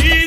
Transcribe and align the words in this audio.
see. 0.00 0.23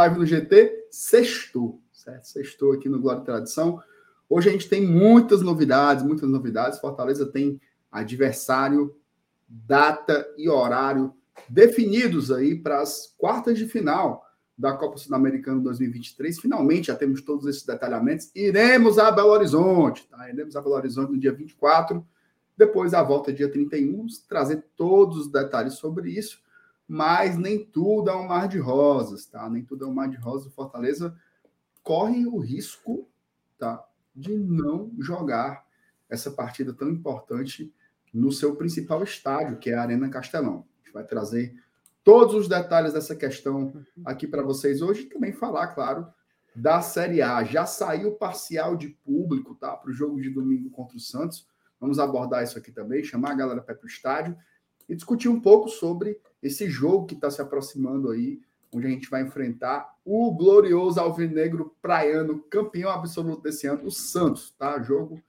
Live 0.00 0.18
no 0.18 0.24
GT, 0.24 0.86
sextou, 0.90 1.78
certo? 1.92 2.24
Sextou 2.24 2.72
aqui 2.72 2.88
no 2.88 2.98
Glória 2.98 3.20
e 3.20 3.24
Tradição. 3.24 3.82
Hoje 4.30 4.48
a 4.48 4.52
gente 4.52 4.68
tem 4.68 4.86
muitas 4.86 5.42
novidades, 5.42 6.02
muitas 6.02 6.28
novidades. 6.28 6.78
Fortaleza 6.78 7.26
tem 7.26 7.60
adversário, 7.92 8.96
data 9.46 10.26
e 10.38 10.48
horário 10.48 11.12
definidos 11.48 12.32
aí 12.32 12.54
para 12.54 12.80
as 12.80 13.14
quartas 13.18 13.58
de 13.58 13.66
final 13.66 14.24
da 14.56 14.72
Copa 14.72 14.96
Sul-Americana 14.96 15.60
2023. 15.60 16.40
Finalmente 16.40 16.86
já 16.86 16.96
temos 16.96 17.20
todos 17.20 17.46
esses 17.46 17.64
detalhamentos. 17.64 18.30
Iremos 18.34 18.98
a 18.98 19.10
Belo 19.10 19.30
Horizonte, 19.30 20.08
tá? 20.08 20.30
Iremos 20.30 20.56
a 20.56 20.62
Belo 20.62 20.76
Horizonte 20.76 21.12
no 21.12 21.18
dia 21.18 21.32
24, 21.32 22.06
depois 22.56 22.94
a 22.94 23.02
volta 23.02 23.32
dia 23.32 23.50
31, 23.50 23.96
vamos 23.96 24.18
trazer 24.18 24.64
todos 24.76 25.18
os 25.18 25.28
detalhes 25.28 25.74
sobre 25.74 26.10
isso 26.10 26.40
mas 26.92 27.38
nem 27.38 27.64
tudo 27.64 28.10
é 28.10 28.16
um 28.16 28.26
mar 28.26 28.48
de 28.48 28.58
rosas, 28.58 29.24
tá? 29.24 29.48
Nem 29.48 29.64
tudo 29.64 29.84
é 29.84 29.88
um 29.88 29.94
mar 29.94 30.08
de 30.08 30.16
rosas. 30.16 30.48
O 30.48 30.50
Fortaleza 30.50 31.16
corre 31.84 32.26
o 32.26 32.36
risco, 32.36 33.08
tá? 33.56 33.80
De 34.12 34.36
não 34.36 34.90
jogar 34.98 35.64
essa 36.08 36.32
partida 36.32 36.72
tão 36.72 36.88
importante 36.88 37.72
no 38.12 38.32
seu 38.32 38.56
principal 38.56 39.04
estádio, 39.04 39.58
que 39.58 39.70
é 39.70 39.74
a 39.74 39.82
Arena 39.82 40.08
Castelão. 40.08 40.66
A 40.74 40.84
gente 40.84 40.92
vai 40.92 41.04
trazer 41.04 41.54
todos 42.02 42.34
os 42.34 42.48
detalhes 42.48 42.92
dessa 42.92 43.14
questão 43.14 43.72
aqui 44.04 44.26
para 44.26 44.42
vocês 44.42 44.82
hoje 44.82 45.02
e 45.02 45.10
também 45.10 45.32
falar, 45.32 45.68
claro, 45.68 46.08
da 46.56 46.82
Série 46.82 47.22
A. 47.22 47.44
Já 47.44 47.66
saiu 47.66 48.16
parcial 48.16 48.74
de 48.74 48.88
público, 48.88 49.54
tá? 49.54 49.76
Para 49.76 49.90
o 49.90 49.94
jogo 49.94 50.20
de 50.20 50.28
domingo 50.28 50.68
contra 50.70 50.96
o 50.96 51.00
Santos. 51.00 51.46
Vamos 51.78 52.00
abordar 52.00 52.42
isso 52.42 52.58
aqui 52.58 52.72
também, 52.72 53.04
chamar 53.04 53.30
a 53.30 53.36
galera 53.36 53.62
para 53.62 53.78
o 53.80 53.86
estádio 53.86 54.36
e 54.88 54.96
discutir 54.96 55.28
um 55.28 55.40
pouco 55.40 55.68
sobre 55.68 56.20
esse 56.42 56.68
jogo 56.68 57.06
que 57.06 57.14
está 57.14 57.30
se 57.30 57.40
aproximando 57.40 58.10
aí, 58.10 58.40
onde 58.72 58.86
a 58.86 58.90
gente 58.90 59.10
vai 59.10 59.22
enfrentar 59.22 59.96
o 60.04 60.32
glorioso 60.32 61.00
alvinegro 61.00 61.74
praiano, 61.82 62.40
campeão 62.50 62.90
absoluto 62.90 63.42
desse 63.42 63.66
ano, 63.66 63.86
o 63.86 63.90
Santos, 63.90 64.54
tá? 64.58 64.80
Jogo, 64.80 65.20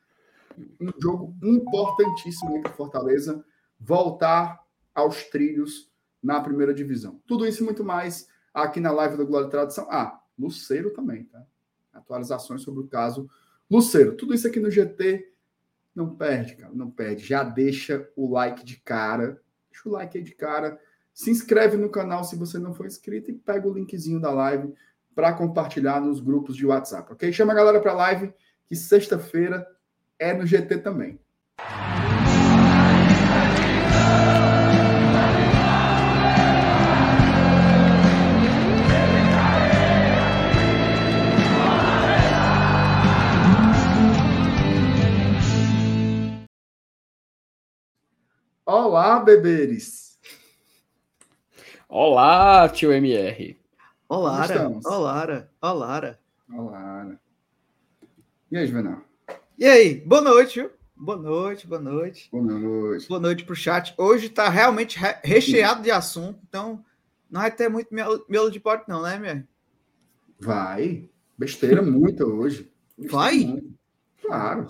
um 0.80 0.92
jogo 1.02 1.36
importantíssimo 1.44 2.62
para 2.62 2.72
Fortaleza 2.74 3.44
voltar 3.80 4.64
aos 4.94 5.24
trilhos 5.26 5.90
na 6.22 6.40
primeira 6.40 6.74
divisão. 6.74 7.20
Tudo 7.26 7.48
isso 7.48 7.64
e 7.64 7.66
muito 7.66 7.84
mais 7.84 8.28
aqui 8.54 8.80
na 8.80 8.92
live 8.92 9.18
do 9.18 9.26
Glória 9.26 9.48
e 9.48 9.52
Tradição. 9.52 9.88
Ah, 9.90 10.22
Luceiro 10.38 10.92
também, 10.92 11.24
tá? 11.26 11.44
Atualizações 11.94 12.62
sobre 12.62 12.82
o 12.82 12.88
caso 12.88 13.30
Luceiro. 13.70 14.16
Tudo 14.16 14.34
isso 14.34 14.48
aqui 14.48 14.60
no 14.60 14.70
GT. 14.70 15.30
Não 15.94 16.16
perde, 16.16 16.56
cara, 16.56 16.74
não 16.74 16.90
perde. 16.90 17.26
Já 17.26 17.44
deixa 17.44 18.10
o 18.16 18.30
like 18.32 18.64
de 18.64 18.78
cara. 18.78 19.42
Deixa 19.70 19.90
o 19.90 19.92
like 19.92 20.18
aí 20.18 20.24
de 20.24 20.34
cara. 20.34 20.80
Se 21.14 21.30
inscreve 21.30 21.78
no 21.78 21.90
canal 21.90 22.24
se 22.24 22.36
você 22.36 22.58
não 22.58 22.74
for 22.74 22.86
inscrito 22.86 23.30
e 23.30 23.34
pega 23.34 23.68
o 23.68 23.74
linkzinho 23.74 24.20
da 24.20 24.32
live 24.32 24.74
para 25.14 25.34
compartilhar 25.34 26.00
nos 26.00 26.20
grupos 26.20 26.56
de 26.56 26.66
WhatsApp, 26.66 27.12
ok? 27.12 27.32
Chama 27.34 27.54
a 27.54 27.56
galera 27.56 27.82
para 27.82 27.92
a 27.92 27.96
live 27.96 28.34
que 28.66 28.76
sexta-feira 28.76 29.68
é 30.18 30.34
no 30.34 30.46
GT 30.46 30.78
também. 30.78 31.20
Olá, 48.66 49.20
beberes! 49.20 50.11
Olá, 51.94 52.70
tio 52.70 52.94
MR. 52.94 53.60
Olara, 54.08 54.54
estamos? 54.54 54.86
Olara, 54.86 55.52
Olara. 55.62 56.18
Olá. 56.50 57.20
E 58.50 58.58
aí, 58.58 58.66
Juvenal? 58.66 59.02
E 59.60 59.66
aí, 59.66 59.96
boa 60.00 60.22
noite, 60.22 60.62
viu? 60.62 60.72
Boa 60.96 61.18
noite, 61.18 61.68
boa 61.68 61.82
noite. 61.82 62.30
Boa 62.32 62.44
noite. 62.46 63.10
Boa 63.10 63.20
noite 63.20 63.44
pro 63.44 63.54
chat. 63.58 63.94
Hoje 63.98 64.30
tá 64.30 64.48
realmente 64.48 64.98
re- 64.98 65.20
recheado 65.22 65.84
de 65.84 65.92
assunto, 65.92 66.40
então 66.48 66.82
não 67.30 67.42
vai 67.42 67.52
ter 67.52 67.68
muito 67.68 67.90
miolo 67.94 68.50
de 68.50 68.60
pote 68.62 68.88
não, 68.88 69.02
né, 69.02 69.20
minha? 69.20 69.46
Vai. 70.40 71.10
Besteira 71.38 71.82
muita 71.82 72.26
hoje. 72.26 72.72
Besteira 72.98 73.12
Vai? 73.22 73.38
muita. 73.40 73.68
Claro. 74.22 74.66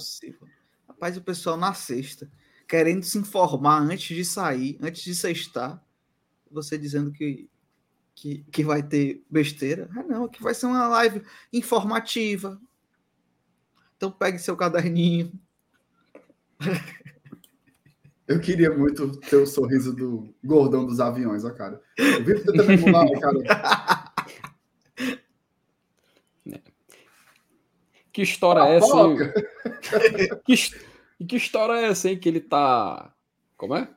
Rapaz, 0.87 1.17
o 1.17 1.21
pessoal 1.21 1.55
na 1.55 1.75
sexta, 1.75 2.27
querendo 2.67 3.03
se 3.03 3.19
informar 3.19 3.77
antes 3.79 4.15
de 4.15 4.25
sair, 4.25 4.75
antes 4.81 5.03
de 5.03 5.13
sextar, 5.13 5.79
você 6.51 6.77
dizendo 6.77 7.11
que, 7.11 7.49
que, 8.15 8.45
que 8.51 8.63
vai 8.63 8.83
ter 8.83 9.23
besteira. 9.29 9.89
Ah, 9.95 10.03
não, 10.03 10.27
que 10.27 10.41
vai 10.41 10.53
ser 10.53 10.65
uma 10.65 10.87
live 10.87 11.23
informativa. 11.51 12.59
Então 13.97 14.11
pegue 14.11 14.39
seu 14.39 14.55
caderninho. 14.55 15.31
Eu 18.27 18.39
queria 18.39 18.75
muito 18.75 19.11
ter 19.19 19.35
o 19.35 19.45
sorriso 19.45 19.93
do 19.93 20.33
gordão 20.43 20.85
dos 20.85 20.99
aviões, 20.99 21.43
ó, 21.43 21.51
cara. 21.51 21.81
Eu 21.97 22.23
vi 22.23 22.33
você 22.33 22.53
também 22.53 22.77
emular, 22.77 23.07
cara. 23.19 24.11
Que 28.13 28.23
história 28.23 28.61
é 28.61 28.75
essa. 28.75 28.95
Que, 30.43 31.25
que 31.25 31.35
história 31.37 31.73
é 31.79 31.89
essa, 31.89 32.09
hein? 32.09 32.19
Que 32.19 32.27
ele 32.27 32.41
tá. 32.41 33.13
Como 33.55 33.75
é? 33.75 33.87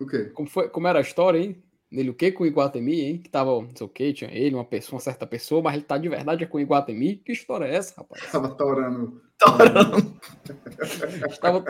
O 0.00 0.06
quê? 0.06 0.26
Como, 0.26 0.48
foi, 0.48 0.68
como 0.68 0.86
era 0.86 0.98
a 0.98 1.02
história, 1.02 1.38
hein? 1.38 1.62
Nele 1.90 2.10
o 2.10 2.14
quê? 2.14 2.30
Com 2.30 2.44
o 2.44 2.46
Iguatemi, 2.46 3.00
hein? 3.00 3.18
Que 3.18 3.30
tava, 3.30 3.50
não 3.50 3.74
sei 3.74 3.86
o 3.86 3.88
quê, 3.88 4.12
tinha 4.12 4.30
ele, 4.30 4.54
uma 4.54 4.64
pessoa, 4.64 4.96
uma 4.96 5.00
certa 5.00 5.26
pessoa, 5.26 5.62
mas 5.62 5.74
ele 5.74 5.84
tá 5.84 5.96
de 5.96 6.08
verdade 6.08 6.44
é 6.44 6.46
com 6.46 6.58
o 6.58 6.60
Iguatemi. 6.60 7.16
Que 7.16 7.32
história 7.32 7.64
é 7.64 7.74
essa, 7.74 7.94
rapaz? 7.96 8.22
Tava 8.30 8.54
torando. 8.54 9.22
Tava, 11.40 11.62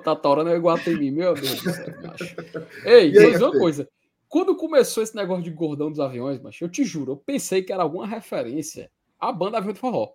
tá, 0.00 0.16
torando 0.16 0.50
o 0.50 0.56
Iguatemi, 0.56 1.10
meu 1.10 1.34
Deus 1.34 1.62
do 1.62 1.70
céu, 1.70 1.94
macho. 2.02 2.36
Ei, 2.84 3.12
E 3.12 3.18
aí, 3.18 3.32
mas 3.32 3.40
uma 3.40 3.52
coisa. 3.52 3.88
Quando 4.28 4.56
começou 4.56 5.02
esse 5.02 5.16
negócio 5.16 5.44
de 5.44 5.50
gordão 5.50 5.88
dos 5.88 6.00
aviões, 6.00 6.42
macho, 6.42 6.64
eu 6.64 6.68
te 6.68 6.84
juro, 6.84 7.12
eu 7.12 7.16
pensei 7.16 7.62
que 7.62 7.72
era 7.72 7.82
alguma 7.82 8.06
referência 8.06 8.90
à 9.18 9.32
banda 9.32 9.56
Avião 9.56 9.72
de 9.72 9.78
Forró. 9.78 10.12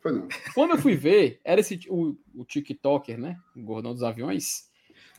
Foi 0.00 0.12
não. 0.12 0.28
Quando 0.54 0.72
eu 0.72 0.78
fui 0.78 0.94
ver, 0.94 1.40
era 1.42 1.60
esse 1.60 1.80
o, 1.88 2.16
o 2.34 2.44
TikToker, 2.44 3.18
né? 3.18 3.36
O 3.56 3.62
gordão 3.62 3.92
dos 3.92 4.02
aviões. 4.02 4.68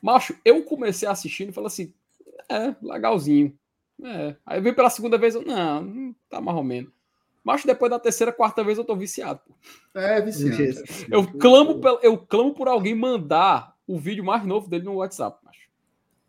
Macho, 0.01 0.35
eu 0.45 0.63
comecei 0.63 1.07
assistindo 1.07 1.49
e 1.49 1.53
falei 1.53 1.67
assim: 1.67 1.93
é, 2.49 2.75
legalzinho. 2.81 3.57
É. 4.03 4.35
Aí 4.45 4.59
eu 4.59 4.63
vi 4.63 4.71
pela 4.73 4.89
segunda 4.89 5.17
vez, 5.17 5.35
eu, 5.35 5.43
não, 5.43 5.83
não 5.83 6.15
tá 6.29 6.39
mais 6.39 6.57
ou 6.57 6.63
menos. 6.63 6.91
Macho, 7.43 7.65
depois 7.67 7.89
da 7.89 7.99
terceira, 7.99 8.31
quarta 8.31 8.63
vez 8.63 8.77
eu 8.77 8.83
tô 8.85 8.95
viciado. 8.95 9.41
Pô. 9.45 9.53
É 9.99 10.17
é 10.17 10.21
viciante. 10.21 10.83
Eu 11.09 11.25
clamo, 11.33 11.79
pel- 11.79 11.99
eu 12.01 12.17
clamo 12.17 12.53
por 12.53 12.67
alguém 12.67 12.93
mandar 12.95 13.75
o 13.87 13.97
vídeo 13.97 14.23
mais 14.23 14.45
novo 14.45 14.69
dele 14.69 14.83
no 14.85 14.95
WhatsApp, 14.95 15.43
macho. 15.43 15.67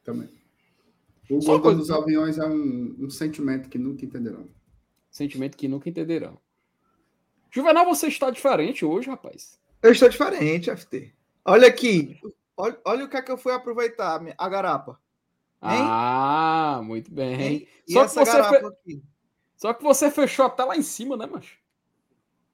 Também. 0.03 0.29
O 1.29 1.41
Só 1.41 1.61
coisa- 1.61 1.79
dos 1.79 1.91
aviões 1.91 2.39
é 2.39 2.47
um, 2.47 2.97
um 2.99 3.11
sentimento 3.11 3.69
que 3.69 3.79
nunca 3.79 4.05
entenderão. 4.05 4.49
Sentimento 5.11 5.57
que 5.57 5.69
nunca 5.69 5.89
entenderão. 5.89 6.39
Juvenal, 7.53 7.85
você 7.85 8.07
está 8.09 8.31
diferente 8.31 8.85
hoje, 8.85 9.09
rapaz. 9.11 9.59
Eu 9.83 9.93
estou 9.93 10.09
diferente, 10.09 10.71
FT. 10.71 11.13
Olha 11.45 11.69
aqui. 11.69 12.19
Olha, 12.61 12.81
olha 12.85 13.05
o 13.05 13.09
que 13.09 13.17
é 13.17 13.23
que 13.23 13.31
eu 13.33 13.39
fui 13.39 13.53
aproveitar, 13.53 14.21
a 14.39 14.49
garapa. 14.49 15.01
Hein? 15.63 15.79
Ah, 15.83 16.81
muito 16.83 17.13
bem. 17.13 17.41
Hein? 17.41 17.69
E 17.87 17.93
Só 17.93 18.01
que 18.01 18.07
essa 18.07 18.25
você 18.25 18.33
garapa 18.33 18.59
fe- 18.61 18.67
aqui? 18.67 19.03
Só 19.57 19.75
que 19.75 19.83
você 19.83 20.11
fechou 20.11 20.47
até 20.47 20.65
lá 20.65 20.77
em 20.77 20.83
cima, 20.83 21.17
né, 21.17 21.27
macho? 21.27 21.59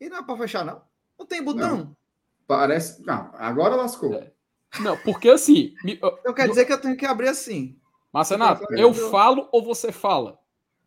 E 0.01 0.09
não 0.09 0.19
é 0.19 0.23
pra 0.23 0.37
fechar, 0.37 0.65
não? 0.65 0.83
Não 1.19 1.25
tem 1.27 1.43
botão. 1.43 1.97
Parece. 2.47 3.05
Não, 3.05 3.31
agora 3.35 3.77
lascou. 3.77 4.15
É. 4.15 4.33
Não, 4.81 4.97
porque 4.99 5.29
assim. 5.29 5.75
me- 5.85 5.95
Então 5.95 6.35
quer 6.35 6.49
dizer 6.49 6.65
que 6.65 6.73
eu 6.73 6.81
tenho 6.81 6.97
que 6.97 7.07
abrir 7.07 7.29
assim. 7.29 7.79
Marcenato, 8.13 8.65
eu 8.71 8.93
eu- 8.93 9.11
falo 9.11 9.49
ou 9.53 9.63
você 9.65 9.93
fala? 9.93 10.39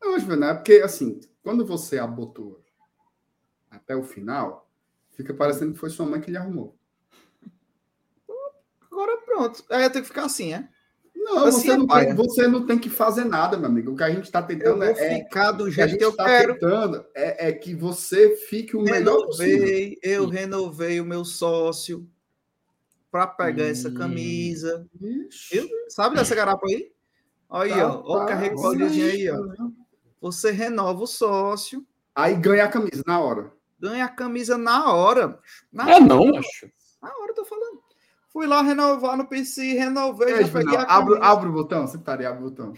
Não, 0.01 0.15
é 0.15 0.53
porque 0.53 0.73
assim, 0.83 1.19
quando 1.43 1.65
você 1.65 1.99
abotou 1.99 2.61
até 3.69 3.95
o 3.95 4.03
final, 4.03 4.69
fica 5.11 5.33
parecendo 5.33 5.73
que 5.73 5.79
foi 5.79 5.89
sua 5.89 6.05
mãe 6.05 6.21
que 6.21 6.31
lhe 6.31 6.37
arrumou. 6.37 6.78
Agora 9.01 9.17
pronto. 9.21 9.63
Aí 9.69 9.83
eu 9.83 9.89
tenho 9.89 10.03
que 10.03 10.09
ficar 10.09 10.25
assim, 10.25 10.53
é? 10.53 10.67
Não, 11.15 11.45
Assim 11.45 11.61
você, 11.61 11.71
é 11.71 11.77
não 11.77 11.87
tem, 11.87 12.15
você 12.15 12.47
não 12.47 12.65
tem 12.65 12.79
que 12.79 12.89
fazer 12.89 13.25
nada, 13.25 13.57
meu 13.57 13.67
amigo. 13.69 13.91
O 13.91 13.95
que 13.95 14.03
a 14.03 14.09
gente 14.09 14.23
está 14.25 14.39
Eu 14.39 14.47
tentando 14.47 14.77
vou 14.77 14.85
é. 14.87 15.15
ficar 15.19 15.51
do 15.51 15.69
jeito 15.69 15.97
que 15.97 16.03
eu 16.03 16.09
está 16.09 16.25
quero. 16.25 16.53
tentando 16.53 17.05
é, 17.13 17.49
é 17.49 17.51
que 17.53 17.75
você 17.75 18.35
fique 18.49 18.75
o 18.75 18.81
melhor 18.81 19.25
possível. 19.25 19.57
Renovei, 19.57 19.99
eu 20.01 20.27
renovei 20.27 20.99
o 21.01 21.05
meu 21.05 21.23
sócio 21.25 22.07
para 23.11 23.27
pegar 23.27 23.65
essa 23.65 23.89
Hum. 23.89 23.93
camisa. 23.95 24.87
Ixi, 25.01 25.59
Viu? 25.59 25.69
Sabe 25.89 26.15
dessa 26.15 26.33
garapa 26.35 26.65
aí? 26.67 26.91
Olha 27.49 27.75
aí, 27.75 27.81
ó. 27.81 28.01
Ó 28.05 28.23
o 28.23 28.25
carregadorzinho 28.25 29.05
aí, 29.11 29.29
ó. 29.29 29.37
Você 30.21 30.51
renova 30.51 31.03
o 31.03 31.07
sócio, 31.07 31.85
Aí 32.15 32.35
ganha 32.35 32.65
a 32.65 32.67
camisa 32.69 33.01
na 33.07 33.19
hora. 33.19 33.51
ganha 33.79 34.05
a 34.05 34.09
camisa 34.09 34.57
na 34.57 34.93
hora. 34.93 35.39
Na 35.71 35.89
É 35.89 35.95
hora, 35.95 36.05
não, 36.05 36.25
macho. 36.33 36.69
Na 37.01 37.09
hora 37.17 37.31
eu 37.31 37.35
tô 37.35 37.45
falando. 37.45 37.79
Fui 38.31 38.45
lá 38.45 38.61
renovar 38.61 39.17
no 39.17 39.27
PC, 39.27 39.73
renovei, 39.73 40.33
É, 40.33 40.41
já 40.43 40.47
peguei 40.47 40.61
Juvenal, 40.61 40.85
a 40.87 40.95
abre, 40.95 41.17
abre 41.21 41.49
o 41.49 41.51
botão, 41.51 41.87
secretaria, 41.87 42.29
abre 42.29 42.45
o 42.45 42.49
botão. 42.49 42.73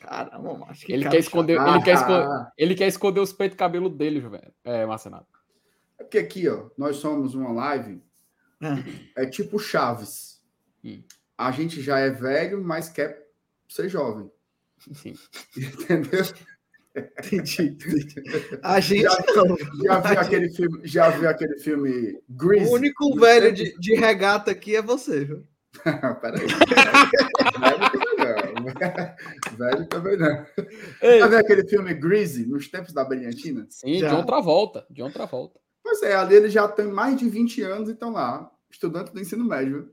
Caramba, 0.00 0.54
macho. 0.58 0.84
que 0.86 0.92
Ele 0.92 1.02
cara 1.04 1.14
quer 1.14 1.20
esconder, 1.20 1.60
ele 1.60 1.82
quer 1.82 1.94
esconder, 1.94 2.26
Ah, 2.26 2.52
ele 2.56 2.74
quer 2.74 2.86
esconder 2.86 3.20
os 3.20 3.32
peitos 3.32 3.54
e 3.54 3.58
cabelo 3.58 3.88
dele, 3.88 4.20
velho. 4.20 4.52
É, 4.64 4.84
Marcenato. 4.84 5.26
é 5.98 6.04
porque 6.04 6.18
aqui, 6.18 6.48
ó, 6.48 6.68
nós 6.76 6.96
somos 6.96 7.34
uma 7.34 7.52
live, 7.52 8.02
é 9.16 9.26
tipo 9.26 9.58
Chaves. 9.58 10.40
Hum. 10.84 11.02
A 11.36 11.50
gente 11.50 11.80
já 11.80 11.98
é 11.98 12.10
velho, 12.10 12.62
mas 12.62 12.88
quer 12.90 13.26
ser 13.68 13.88
jovem. 13.88 14.30
Sim. 14.92 15.14
Entendeu? 15.56 16.22
Entendi, 16.96 17.62
entendi. 17.62 18.14
A 18.62 18.80
gente. 18.80 19.02
Já, 19.04 19.16
já 19.22 20.00
viu 20.00 20.18
aquele 20.20 20.50
filme, 20.50 20.80
já 20.84 21.10
viu 21.10 21.28
aquele 21.28 21.58
filme 21.58 22.20
Grease? 22.28 22.70
O 22.70 22.74
único 22.74 23.14
velho 23.18 23.52
de, 23.52 23.76
de 23.78 23.94
regata 23.94 24.50
aqui 24.50 24.74
é 24.76 24.82
você, 24.82 25.24
viu? 25.24 25.46
Peraí. 26.20 26.46
velho 27.60 27.90
também 27.90 28.16
não. 28.18 29.56
Velho 29.56 29.86
também 29.86 30.16
não. 30.16 30.46
Ei, 31.00 31.18
Já 31.20 31.26
viu 31.28 31.38
aquele 31.38 31.66
filme 31.68 31.94
Greasy, 31.94 32.44
nos 32.46 32.68
tempos 32.68 32.92
da 32.92 33.04
brilhantina? 33.04 33.66
sim, 33.70 33.98
Já. 33.98 34.08
de 34.08 34.14
outra 34.16 34.40
volta. 34.40 34.84
De 34.90 35.02
outra 35.02 35.26
volta. 35.26 35.60
Pois 35.82 36.02
é, 36.02 36.14
ali 36.14 36.34
eles 36.34 36.52
já 36.52 36.66
têm 36.68 36.86
mais 36.88 37.16
de 37.16 37.28
20 37.28 37.62
anos 37.62 37.88
e 37.88 37.92
estão 37.92 38.10
lá, 38.12 38.50
estudante 38.70 39.12
do 39.12 39.20
ensino 39.20 39.44
médio. 39.44 39.90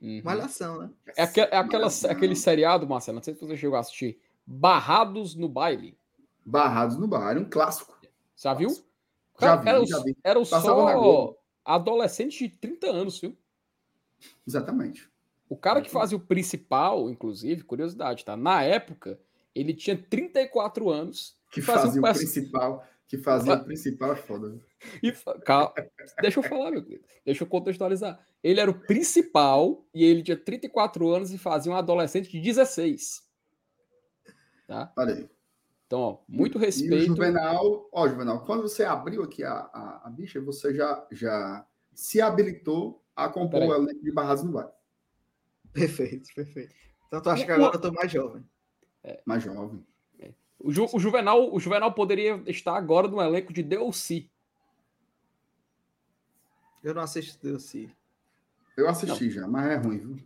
Uhum. 0.00 0.20
Malhação, 0.24 0.80
né? 0.80 0.90
É, 1.16 1.22
aque- 1.22 1.40
é 1.40 1.56
aquela, 1.56 1.88
aquele 2.08 2.34
seriado, 2.34 2.88
Marcelo, 2.88 3.16
não 3.16 3.22
sei 3.22 3.34
se 3.34 3.40
você 3.40 3.56
chegou 3.56 3.76
a 3.76 3.80
assistir. 3.80 4.18
Barrados 4.44 5.36
no 5.36 5.48
baile. 5.48 5.96
Barrados 6.44 6.96
no 6.98 7.06
bar, 7.06 7.30
era 7.30 7.40
um 7.40 7.48
clássico. 7.48 7.98
Já 8.36 8.54
viu? 8.54 8.70
Já 9.40 9.56
Cara, 9.56 9.60
vi, 9.62 9.68
eram, 9.68 9.86
já 9.86 9.98
vi. 10.02 10.16
na 10.24 10.60
só 10.60 10.92
Globo. 10.94 11.38
adolescentes 11.64 12.38
de 12.38 12.48
30 12.48 12.90
anos, 12.90 13.20
viu? 13.20 13.36
Exatamente. 14.46 15.10
O 15.48 15.56
cara 15.56 15.82
que 15.82 15.90
fazia 15.90 16.16
o 16.16 16.20
principal, 16.20 17.10
inclusive, 17.10 17.62
curiosidade, 17.62 18.24
tá? 18.24 18.36
Na 18.36 18.62
época, 18.62 19.20
ele 19.54 19.74
tinha 19.74 19.96
34 19.96 20.88
anos 20.90 21.36
Que 21.50 21.60
fazia 21.60 22.00
fazia 22.00 22.00
o 22.00 22.14
principal. 22.14 22.86
Que 23.06 23.18
fazia 23.18 23.54
o 23.54 23.64
principal 23.64 24.12
é 24.12 24.16
foda. 24.16 24.58
E 25.02 25.12
Calma, 25.44 25.74
deixa 26.20 26.38
eu 26.38 26.42
falar, 26.42 26.70
meu 26.70 26.82
querido. 26.82 27.04
Deixa 27.24 27.44
eu 27.44 27.46
contextualizar. 27.46 28.18
Ele 28.42 28.60
era 28.60 28.70
o 28.70 28.80
principal 28.86 29.84
e 29.94 30.02
ele 30.04 30.22
tinha 30.22 30.36
34 30.36 31.08
anos 31.10 31.30
e 31.30 31.36
fazia 31.38 31.70
um 31.70 31.76
adolescente 31.76 32.30
de 32.30 32.40
16. 32.40 33.22
Tá? 34.66 34.90
Olha 34.96 35.14
aí. 35.14 35.30
Então, 35.92 36.00
ó, 36.00 36.18
muito 36.26 36.56
E 36.56 36.56
o 36.56 36.60
respeito. 36.62 37.04
Juvenal, 37.04 37.86
ó, 37.92 38.08
Juvenal, 38.08 38.42
quando 38.46 38.62
você 38.62 38.82
abriu 38.82 39.22
aqui 39.22 39.44
a, 39.44 39.52
a, 39.52 40.00
a 40.06 40.10
bicha, 40.10 40.40
você 40.40 40.74
já, 40.74 41.06
já 41.10 41.66
se 41.92 42.18
habilitou 42.18 43.04
a 43.14 43.28
compor 43.28 43.60
Peraí. 43.60 43.68
o 43.68 43.74
elenco 43.74 44.02
de 44.02 44.10
Barrados 44.10 44.42
no 44.42 44.52
Bar. 44.52 44.72
Perfeito, 45.70 46.30
perfeito. 46.34 46.74
Então 47.06 47.20
tu 47.20 47.28
acha 47.28 47.44
que 47.44 47.52
agora 47.52 47.76
eu 47.76 47.80
tô 47.80 47.92
mais 47.92 48.10
jovem? 48.10 48.42
Mais 49.26 49.42
jovem. 49.42 49.86
O, 50.58 50.72
Ju- 50.72 50.88
o 50.94 50.98
Juvenal, 50.98 51.52
o 51.52 51.60
Juvenal 51.60 51.92
poderia 51.92 52.42
estar 52.46 52.74
agora 52.74 53.06
no 53.06 53.20
elenco 53.20 53.52
de 53.52 53.62
DLC. 53.62 54.30
Eu 56.82 56.94
não 56.94 57.02
assisto 57.02 57.38
DLC. 57.42 57.90
Eu 58.78 58.88
assisti 58.88 59.28
já, 59.30 59.46
mas 59.46 59.70
é 59.70 59.74
ruim, 59.76 59.98
viu? 59.98 60.16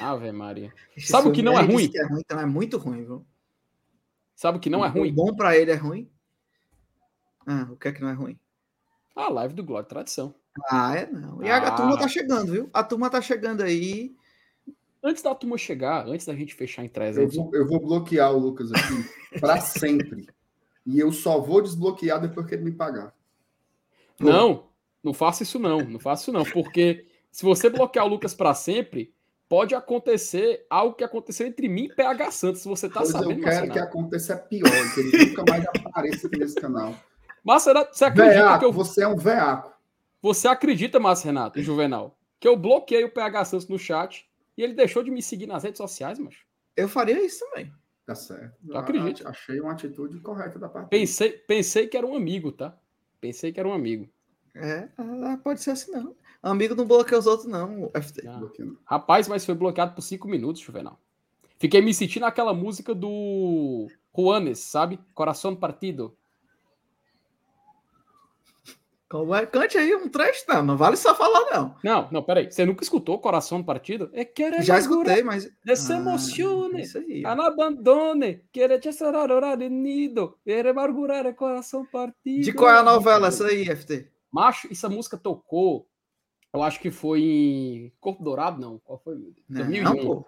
Ave 0.00 0.32
Maria. 0.32 0.72
Sabe 0.96 1.28
o 1.28 1.32
que 1.32 1.42
não 1.42 1.58
é 1.58 1.62
ruim? 1.62 1.90
Que 1.90 1.98
é 1.98 2.06
ruim, 2.06 2.20
então 2.20 2.40
é 2.40 2.46
muito 2.46 2.78
ruim, 2.78 3.04
viu? 3.04 3.26
Sabe 4.34 4.58
o 4.58 4.60
que 4.60 4.70
não 4.70 4.84
é 4.84 4.88
O 4.88 4.92
ruim? 4.92 5.12
bom 5.14 5.34
pra 5.34 5.56
ele 5.56 5.70
é 5.70 5.74
ruim. 5.76 6.10
Ah, 7.46 7.68
o 7.70 7.76
que 7.76 7.88
é 7.88 7.92
que 7.92 8.00
não 8.00 8.08
é 8.08 8.12
ruim? 8.12 8.38
A 9.14 9.28
live 9.30 9.54
do 9.54 9.62
Glória 9.64 9.88
Tradição. 9.88 10.34
Ah, 10.70 10.96
é 10.96 11.06
não. 11.06 11.42
E 11.42 11.48
a, 11.50 11.56
a 11.58 11.68
Ah. 11.68 11.70
turma 11.72 11.98
tá 11.98 12.08
chegando, 12.08 12.52
viu? 12.52 12.70
A 12.72 12.82
turma 12.82 13.10
tá 13.10 13.20
chegando 13.20 13.62
aí. 13.62 14.14
Antes 15.02 15.22
da 15.22 15.34
turma 15.34 15.58
chegar, 15.58 16.06
antes 16.08 16.24
da 16.26 16.34
gente 16.34 16.54
fechar 16.54 16.82
em 16.82 16.86
Eu 16.86 16.92
300, 16.92 17.36
vou, 17.36 17.50
eu 17.54 17.66
vou 17.66 17.78
bloquear 17.78 18.32
o 18.32 18.38
Lucas 18.38 18.70
aqui 18.72 18.80
para 19.40 19.60
sempre. 19.60 20.26
E 20.86 20.98
eu 20.98 21.12
só 21.12 21.38
vou 21.40 21.60
desbloquear 21.62 22.20
depois 22.20 22.46
que 22.46 22.54
ele 22.54 22.64
me 22.64 22.72
pagar. 22.72 23.14
Não, 24.18 24.68
não 25.02 25.12
faça 25.12 25.42
isso 25.42 25.58
não, 25.58 25.78
não 25.80 25.98
faça 26.00 26.22
isso 26.22 26.32
não, 26.32 26.44
porque 26.44 27.06
se 27.30 27.44
você 27.44 27.68
bloquear 27.68 28.06
o 28.06 28.08
Lucas 28.08 28.32
para 28.34 28.54
sempre, 28.54 29.12
pode 29.54 29.72
acontecer 29.72 30.66
algo 30.68 30.96
que 30.96 31.04
aconteceu 31.04 31.46
entre 31.46 31.68
mim 31.68 31.84
e 31.84 31.94
PH 31.94 32.30
Santos, 32.32 32.62
se 32.62 32.68
você 32.68 32.88
tá 32.88 33.02
pois 33.02 33.14
eu 33.14 33.20
sabendo, 33.20 33.40
quero 33.40 33.70
que 33.70 33.78
aconteça 33.78 34.36
pior, 34.36 34.68
que 34.92 34.98
ele 34.98 35.26
nunca 35.26 35.44
mais 35.48 35.64
apareça 35.64 36.26
aqui 36.26 36.38
nesse 36.40 36.56
canal. 36.56 36.92
Marcenato, 37.44 37.96
você 37.96 38.04
acredita 38.04 38.34
que 38.34 38.42
Veaco, 38.42 38.64
eu... 38.64 38.72
você 38.72 39.04
é 39.04 39.06
um 39.06 39.16
veaco. 39.16 39.72
Você 40.20 40.48
acredita, 40.48 40.98
Márcio 40.98 41.26
Renato 41.26 41.62
Juvenal, 41.62 42.18
que 42.40 42.48
eu 42.48 42.56
bloqueei 42.56 43.04
o 43.04 43.12
PH 43.12 43.44
Santos 43.44 43.68
no 43.68 43.78
chat 43.78 44.28
e 44.58 44.62
ele 44.64 44.74
deixou 44.74 45.04
de 45.04 45.12
me 45.12 45.22
seguir 45.22 45.46
nas 45.46 45.62
redes 45.62 45.78
sociais, 45.78 46.18
mas 46.18 46.34
Eu 46.76 46.88
faria 46.88 47.24
isso 47.24 47.46
também. 47.48 47.72
Tá 48.04 48.16
certo. 48.16 48.56
Tu 48.66 48.76
acredita? 48.76 49.28
Achei 49.28 49.60
uma 49.60 49.70
atitude 49.70 50.18
correta 50.18 50.58
da 50.58 50.68
parte. 50.68 50.88
pensei, 50.88 51.30
pensei 51.30 51.86
que 51.86 51.96
era 51.96 52.04
um 52.04 52.16
amigo, 52.16 52.50
tá? 52.50 52.76
Pensei 53.20 53.52
que 53.52 53.60
era 53.60 53.68
um 53.68 53.72
amigo. 53.72 54.08
É, 54.52 54.88
ah, 54.98 55.38
pode 55.44 55.62
ser 55.62 55.70
assim, 55.70 55.92
não. 55.92 56.16
Amigo 56.50 56.74
não 56.74 56.84
bloqueia 56.84 57.18
os 57.18 57.26
outros, 57.26 57.48
não, 57.48 57.90
FT. 57.94 58.28
Ah. 58.28 58.40
Rapaz, 58.84 59.26
mas 59.26 59.46
foi 59.46 59.54
bloqueado 59.54 59.94
por 59.94 60.02
cinco 60.02 60.28
minutos, 60.28 60.60
Juvenal. 60.60 61.00
Fiquei 61.58 61.80
me 61.80 61.94
sentindo 61.94 62.24
naquela 62.24 62.52
música 62.52 62.94
do 62.94 63.88
Juanes, 64.14 64.58
sabe? 64.58 65.00
Coração 65.14 65.56
Partido. 65.56 66.14
Como 69.08 69.34
é? 69.34 69.46
Cante 69.46 69.78
aí 69.78 69.94
um 69.94 70.08
trecho, 70.08 70.44
não. 70.46 70.62
Não 70.62 70.76
vale 70.76 70.96
só 70.96 71.14
falar, 71.14 71.50
não. 71.50 71.76
Não, 71.82 72.08
não, 72.10 72.22
peraí. 72.22 72.50
Você 72.50 72.66
nunca 72.66 72.82
escutou 72.82 73.18
Coração 73.18 73.62
Partido? 73.62 74.10
É 74.12 74.24
que 74.24 74.42
era 74.42 74.60
Já 74.60 74.78
escutei, 74.78 75.22
mas. 75.22 75.50
Desemocione. 75.64 76.80
Ah, 76.80 76.80
isso 76.82 76.98
aí. 76.98 77.24
Anabandone, 77.24 78.42
querer 78.52 78.80
te 78.80 78.90
horário 79.02 79.70
nido, 79.70 80.36
querer 80.44 80.70
amargurar 80.70 81.26
o 81.26 81.34
coração 81.34 81.86
partido. 81.86 82.42
De 82.42 82.52
qual 82.52 82.70
é 82.70 82.78
a 82.78 82.82
novela 82.82 83.28
essa 83.28 83.46
aí, 83.46 83.64
FT? 83.64 84.10
Macho, 84.30 84.68
essa 84.70 84.88
música 84.88 85.16
tocou, 85.16 85.86
eu 86.54 86.62
acho 86.62 86.80
que 86.80 86.90
foi 86.90 87.20
em 87.22 87.92
Corpo 88.00 88.22
Dourado, 88.22 88.60
não. 88.60 88.78
Qual 88.78 88.98
foi? 88.98 89.16
Deus? 89.16 89.34
2001. 89.48 89.82
Não, 89.84 89.96
pô. 89.96 90.24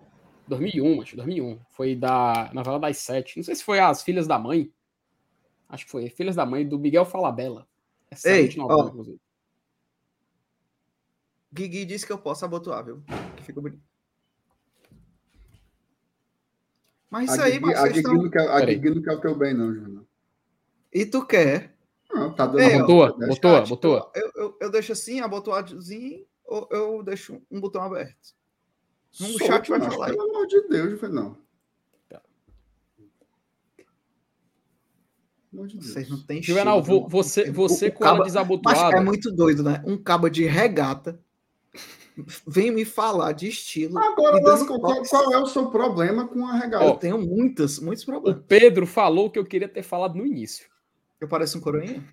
2001, 0.49 1.01
acho, 1.03 1.17
2001. 1.17 1.59
Foi 1.71 1.95
da 1.97 2.51
novela 2.53 2.79
das 2.79 2.99
sete. 2.99 3.37
Não 3.37 3.45
sei 3.45 3.55
se 3.55 3.65
foi 3.65 3.79
As 3.81 4.03
Filhas 4.03 4.27
da 4.27 4.39
Mãe. 4.39 4.73
Acho 5.69 5.85
que 5.85 5.91
foi 5.91 6.09
Filhas 6.11 6.37
da 6.37 6.45
Mãe, 6.45 6.67
do 6.69 6.79
Miguel 6.79 7.05
Falabella. 7.05 7.67
Excelente 8.11 8.57
Ei, 8.57 8.63
novela, 8.63 8.85
ó. 8.85 8.89
inclusive. 8.89 9.21
Guigui 11.53 11.85
disse 11.85 12.05
que 12.07 12.13
eu 12.13 12.19
posso 12.19 12.45
abotoar, 12.45 12.85
viu? 12.85 13.03
Que 13.37 13.43
fica 13.45 13.61
bonito. 13.61 13.83
Mas 17.09 17.31
isso 17.31 17.41
A 17.41 17.45
aí, 17.45 17.53
Guigui- 17.53 17.67
mas 17.67 17.79
a 17.79 17.87
Guigui 17.87 17.99
estão... 18.01 18.15
não 18.15 18.31
quer- 18.31 18.49
a. 18.51 18.61
Guigui 18.65 18.91
não 18.91 19.03
quer 19.03 19.13
o 19.13 19.21
teu 19.21 19.35
bem, 19.37 19.55
não, 19.55 19.73
Júnior. 19.73 20.05
E 20.93 21.07
tu 21.07 21.25
quer? 21.27 21.76
Não, 22.17 22.33
tá 22.35 22.47
dando 22.47 22.61
Ei, 22.61 22.77
uma 22.77 22.87
botou, 22.87 23.19
botou. 23.29 23.51
Chat, 23.57 23.69
botou. 23.69 24.13
Eu, 24.15 24.33
eu, 24.37 24.59
eu 24.63 24.71
deixo 24.71 24.93
assim, 24.93 25.21
abotoadozinho, 25.21 26.25
ou 26.45 26.69
eu 26.71 27.03
deixo 27.03 27.41
um 27.51 27.61
botão 27.61 27.83
aberto? 27.83 28.35
No 29.21 29.27
Solta, 29.29 29.45
chat 29.47 29.69
vai 29.71 29.81
falar 29.81 30.07
aí. 30.09 30.17
Pelo 30.17 30.31
amor 30.31 30.47
de 30.47 30.61
Deus, 30.69 30.91
eu 30.93 30.99
falei, 30.99 31.15
não. 31.15 31.37
Tá. 32.09 32.21
Pelo 35.51 35.63
amor 35.63 35.69
de 35.69 35.77
Deus. 35.79 35.91
Vocês 35.93 36.09
não 36.09 36.21
têm 36.23 36.43
Juvenal, 36.43 36.85
cheiro, 36.85 37.01
vo- 37.03 37.09
você, 37.09 37.49
O- 37.49 37.53
você 37.53 37.89
o 37.89 37.93
com 37.93 38.05
ela 38.05 38.13
caba- 38.15 38.25
desabotoada. 38.25 38.81
Mas 38.83 38.95
é 38.95 39.01
muito 39.05 39.31
doido, 39.33 39.63
né? 39.63 39.83
Um 39.87 39.97
cabo 39.97 40.29
de 40.29 40.45
regata 40.45 41.19
vem 42.47 42.71
me 42.71 42.85
falar 42.85 43.33
de 43.33 43.49
estilo. 43.49 43.99
Agora, 43.99 44.41
Lasco, 44.41 44.79
qual, 44.81 45.03
qual 45.05 45.33
é 45.33 45.39
o 45.39 45.47
seu 45.47 45.71
problema 45.71 46.27
com 46.27 46.47
a 46.47 46.55
regata? 46.57 46.85
Eu 46.85 46.97
tenho 46.97 47.19
muitos, 47.19 47.79
muitos 47.79 48.03
O 48.05 48.07
problemas. 48.07 48.43
Pedro 48.49 48.87
falou 48.87 49.27
o 49.27 49.31
que 49.31 49.39
eu 49.39 49.45
queria 49.45 49.69
ter 49.69 49.83
falado 49.83 50.15
no 50.17 50.27
início. 50.27 50.67
Eu 51.21 51.29
pareço 51.29 51.59
um 51.59 51.61
coroinha? 51.61 52.05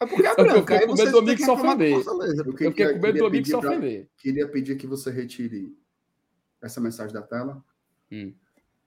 É 0.00 0.06
porque 0.06 0.26
é 0.26 0.30
Eu 0.30 0.34
fiquei 0.36 0.44
branca. 0.44 0.74
Aí 0.78 0.86
com 0.86 0.94
medo 0.94 1.10
do 1.12 1.18
amigo 1.18 1.36
que 1.36 1.44
se 1.44 1.50
ofender. 1.50 1.92
Eu 1.92 1.98
Eu 1.98 2.44
fiquei 2.52 2.72
queria- 2.72 2.94
com 2.94 3.00
medo 3.00 3.18
do 3.18 3.26
amigo 3.26 3.46
se 3.46 3.54
ofender. 3.56 4.08
Queria 4.16 4.48
pedir 4.48 4.76
que 4.76 4.86
você 4.86 5.10
retire 5.10 5.76
essa 6.62 6.80
mensagem 6.80 7.12
da 7.12 7.22
tela. 7.22 7.64
Hum. 8.12 8.32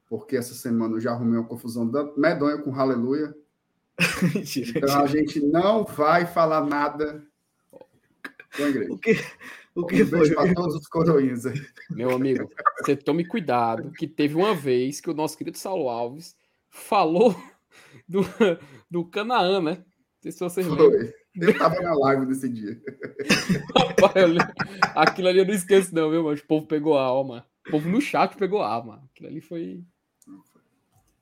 Porque 0.07 0.35
essa 0.37 0.53
semana 0.53 0.95
eu 0.95 0.99
já 1.01 1.11
arrumei 1.11 1.39
uma 1.39 1.47
confusão 1.47 1.89
da- 1.89 2.11
medonha 2.15 2.57
com 2.59 2.73
Aleluia. 2.75 3.35
Então 4.75 5.01
a 5.01 5.05
gente 5.05 5.39
não 5.41 5.83
vai 5.83 6.25
falar 6.25 6.65
nada 6.65 7.23
com 7.71 8.63
a 8.63 8.69
igreja. 8.69 8.91
O 8.93 8.97
que, 8.97 9.11
o 9.75 9.85
que 9.85 10.03
um 10.03 10.07
foi? 10.07 10.19
beijo 10.19 10.33
para 10.35 10.53
todos 10.53 10.75
os 10.75 10.87
coroinhas 10.87 11.45
aí. 11.45 11.61
Meu 11.89 12.11
amigo, 12.11 12.49
você 12.79 12.95
tome 12.95 13.25
cuidado, 13.25 13.91
que 13.91 14.07
teve 14.07 14.33
uma 14.35 14.55
vez 14.55 14.99
que 15.01 15.09
o 15.09 15.13
nosso 15.13 15.37
querido 15.37 15.57
Saulo 15.57 15.89
Alves 15.89 16.35
falou 16.69 17.35
do, 18.07 18.21
do 18.89 19.05
Canaã, 19.05 19.61
né? 19.61 19.77
Não 19.77 20.21
sei 20.21 20.31
se 20.31 20.39
vocês 20.39 20.67
lembram. 20.67 20.91
Foi. 20.91 21.13
Eu 21.35 21.57
tava 21.57 21.81
na 21.81 21.93
live 21.95 22.25
nesse 22.25 22.49
dia. 22.49 22.79
Rapaz. 23.75 24.35
Aquilo 24.95 25.29
ali 25.29 25.39
eu 25.39 25.45
não 25.45 25.53
esqueço, 25.53 25.95
não, 25.95 26.09
viu, 26.11 26.23
mas 26.23 26.39
o 26.41 26.45
povo 26.45 26.67
pegou 26.67 26.97
a 26.97 27.03
alma. 27.03 27.45
O 27.67 27.71
povo 27.71 27.89
no 27.89 28.01
chat 28.01 28.35
pegou 28.35 28.61
a 28.61 28.67
alma. 28.67 29.01
Aquilo 29.11 29.29
ali 29.29 29.41
foi. 29.41 29.83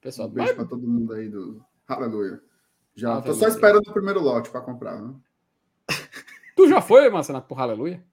Pessoal, 0.02 0.28
Um 0.28 0.32
beijo 0.32 0.56
para 0.56 0.66
todo 0.66 0.88
mundo 0.88 1.14
aí 1.14 1.30
do 1.30 1.64
Aleluia. 1.88 2.42
Já 2.96 3.22
tô 3.22 3.34
só 3.34 3.46
Aleluia. 3.46 3.48
esperando 3.50 3.88
o 3.88 3.94
primeiro 3.94 4.20
lote 4.20 4.50
para 4.50 4.62
comprar, 4.62 5.02
né? 5.02 5.14
tu 6.56 6.68
já 6.68 6.82
foi, 6.82 7.10
Marcelo, 7.10 7.42
por 7.42 7.60
Aleluia? 7.60 8.04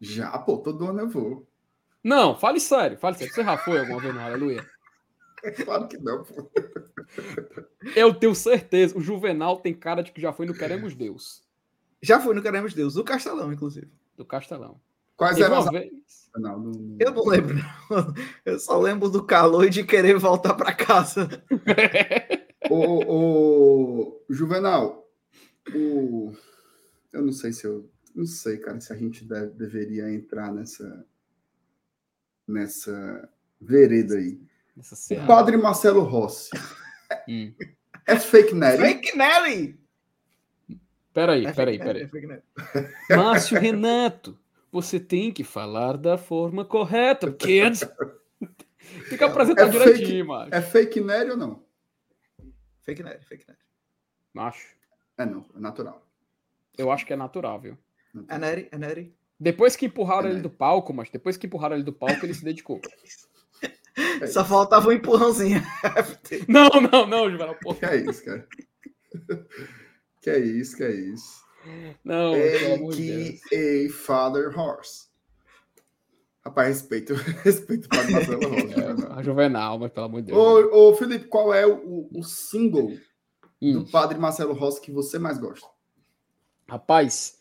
Já, 0.00 0.36
pô, 0.38 0.58
todo 0.58 0.86
ano 0.86 1.00
eu 1.00 1.08
vou. 1.08 1.48
Não, 2.02 2.36
fale 2.36 2.58
sério, 2.58 2.98
fale 2.98 3.16
sério. 3.16 3.32
Você 3.32 3.44
já 3.44 3.56
foi 3.56 3.78
alguma 3.78 4.00
vez 4.00 4.14
no 4.14 4.20
Aleluia? 4.20 4.66
Claro 5.64 5.88
que 5.88 5.98
não, 5.98 6.24
pô. 6.24 6.50
Eu 7.96 8.14
tenho 8.14 8.34
certeza. 8.34 8.96
O 8.96 9.00
Juvenal 9.00 9.58
tem 9.60 9.74
cara 9.74 10.02
de 10.02 10.12
que 10.12 10.20
já 10.20 10.32
foi 10.32 10.46
no 10.46 10.54
Queremos 10.54 10.94
Deus, 10.94 11.42
Já 12.00 12.20
fui 12.20 12.34
no 12.34 12.42
Queremos 12.42 12.74
Deus, 12.74 12.94
do 12.94 13.04
Castelão, 13.04 13.52
inclusive. 13.52 13.90
do 14.16 14.24
Castelão. 14.24 14.80
Quais 15.16 15.38
eram 15.38 15.58
as 15.58 15.68
vez. 15.70 16.30
Não, 16.36 16.58
não- 16.58 16.96
Eu 16.98 17.10
não 17.12 17.26
lembro, 17.26 17.54
não. 17.56 18.14
Eu 18.44 18.58
só 18.58 18.80
lembro 18.80 19.10
do 19.10 19.22
calor 19.24 19.64
e 19.66 19.70
de 19.70 19.84
querer 19.84 20.18
voltar 20.18 20.54
para 20.54 20.72
casa. 20.74 21.28
O 22.70 24.22
Juvenal, 24.30 25.06
o... 25.74 26.32
eu 27.12 27.20
não 27.22 27.32
sei 27.32 27.52
se 27.52 27.66
eu. 27.66 27.90
Não 28.14 28.24
sei, 28.24 28.56
cara, 28.58 28.80
se 28.80 28.92
a 28.92 28.96
gente 28.96 29.24
deve- 29.24 29.50
deveria 29.50 30.08
entrar 30.12 30.52
nessa. 30.52 31.04
nessa 32.46 33.28
vereda 33.60 34.14
aí. 34.16 34.40
O 34.76 35.26
padre 35.26 35.56
Marcelo 35.56 36.00
Rossi. 36.02 36.50
Hum. 37.28 37.52
É 38.06 38.18
fake 38.18 38.54
Nery? 38.54 38.78
Fake 38.78 39.16
Nelly! 39.16 39.78
Peraí, 41.12 41.44
É 41.44 41.52
peraí, 41.52 41.78
peraí. 41.78 41.94
Nelly, 41.94 42.04
é 42.04 42.08
fake 42.08 42.26
Nelly. 42.26 42.42
Márcio 43.10 43.60
Renato, 43.60 44.38
você 44.70 44.98
tem 44.98 45.30
que 45.30 45.44
falar 45.44 45.98
da 45.98 46.16
forma 46.16 46.64
correta, 46.64 47.30
kids. 47.32 47.80
Tem 49.08 49.18
que 49.18 49.24
apresentar 49.24 49.66
É 49.66 49.70
direitinho, 49.70 50.08
fake- 50.08 50.24
macho. 50.24 50.54
É 50.54 50.62
fake 50.62 51.00
Nery 51.00 51.30
ou 51.32 51.36
não? 51.36 51.62
Fake 52.80 53.02
Nelly, 53.02 53.22
fake 53.24 53.44
Nelly. 53.46 53.60
Macho, 54.32 54.66
É 55.18 55.26
não, 55.26 55.44
é 55.54 55.60
natural. 55.60 56.02
eu 56.78 56.90
acho 56.90 57.04
que 57.04 57.12
é 57.12 57.16
natural, 57.16 57.60
viu? 57.60 57.76
É 58.28 58.38
Nery, 58.38 58.68
é 58.72 58.78
Nery. 58.78 59.14
Depois 59.38 59.76
que 59.76 59.86
empurraram 59.86 60.28
É, 60.28 60.32
ele 60.32 60.40
do 60.40 60.48
palco, 60.50 60.94
mas 60.94 61.10
depois 61.10 61.36
que 61.36 61.46
empurraram 61.46 61.74
ele 61.76 61.84
do 61.84 61.92
palco, 61.92 62.24
ele 62.24 62.32
se 62.34 62.42
dedicou. 62.44 62.80
É 64.20 64.26
Só 64.26 64.44
faltava 64.44 64.88
um 64.88 64.92
empurrãozinho. 64.92 65.62
Não, 66.48 66.68
não, 66.68 67.06
não, 67.06 67.30
Juvenal, 67.30 67.56
pô. 67.60 67.74
Que 67.74 67.84
é 67.84 67.96
isso, 67.96 68.24
cara? 68.24 68.46
que 70.20 70.30
é 70.30 70.38
isso, 70.38 70.76
que 70.76 70.82
é 70.82 70.90
isso? 70.90 71.42
Não, 72.02 72.32
Deus. 72.32 72.96
A.K.A. 72.96 73.90
Father 73.92 74.58
Horse. 74.58 75.08
Rapaz, 76.44 76.68
respeito, 76.68 77.14
respeito 77.44 77.88
para 77.88 78.10
Marcelo 78.10 78.48
Rossi. 78.48 78.74
É, 78.74 79.12
a 79.18 79.22
Juvenal, 79.22 79.78
mas 79.78 79.92
pelo 79.92 80.06
amor 80.06 80.22
de 80.22 80.28
Deus. 80.28 80.38
Ô, 80.38 80.88
ô, 80.90 80.94
Felipe, 80.94 81.26
qual 81.26 81.54
é 81.54 81.66
o, 81.66 82.08
o 82.12 82.22
single 82.22 82.92
Hum. 83.60 83.74
do 83.74 83.90
padre 83.92 84.18
Marcelo 84.18 84.54
Rossi 84.54 84.80
que 84.80 84.90
você 84.90 85.20
mais 85.20 85.38
gosta? 85.38 85.68
Rapaz, 86.68 87.38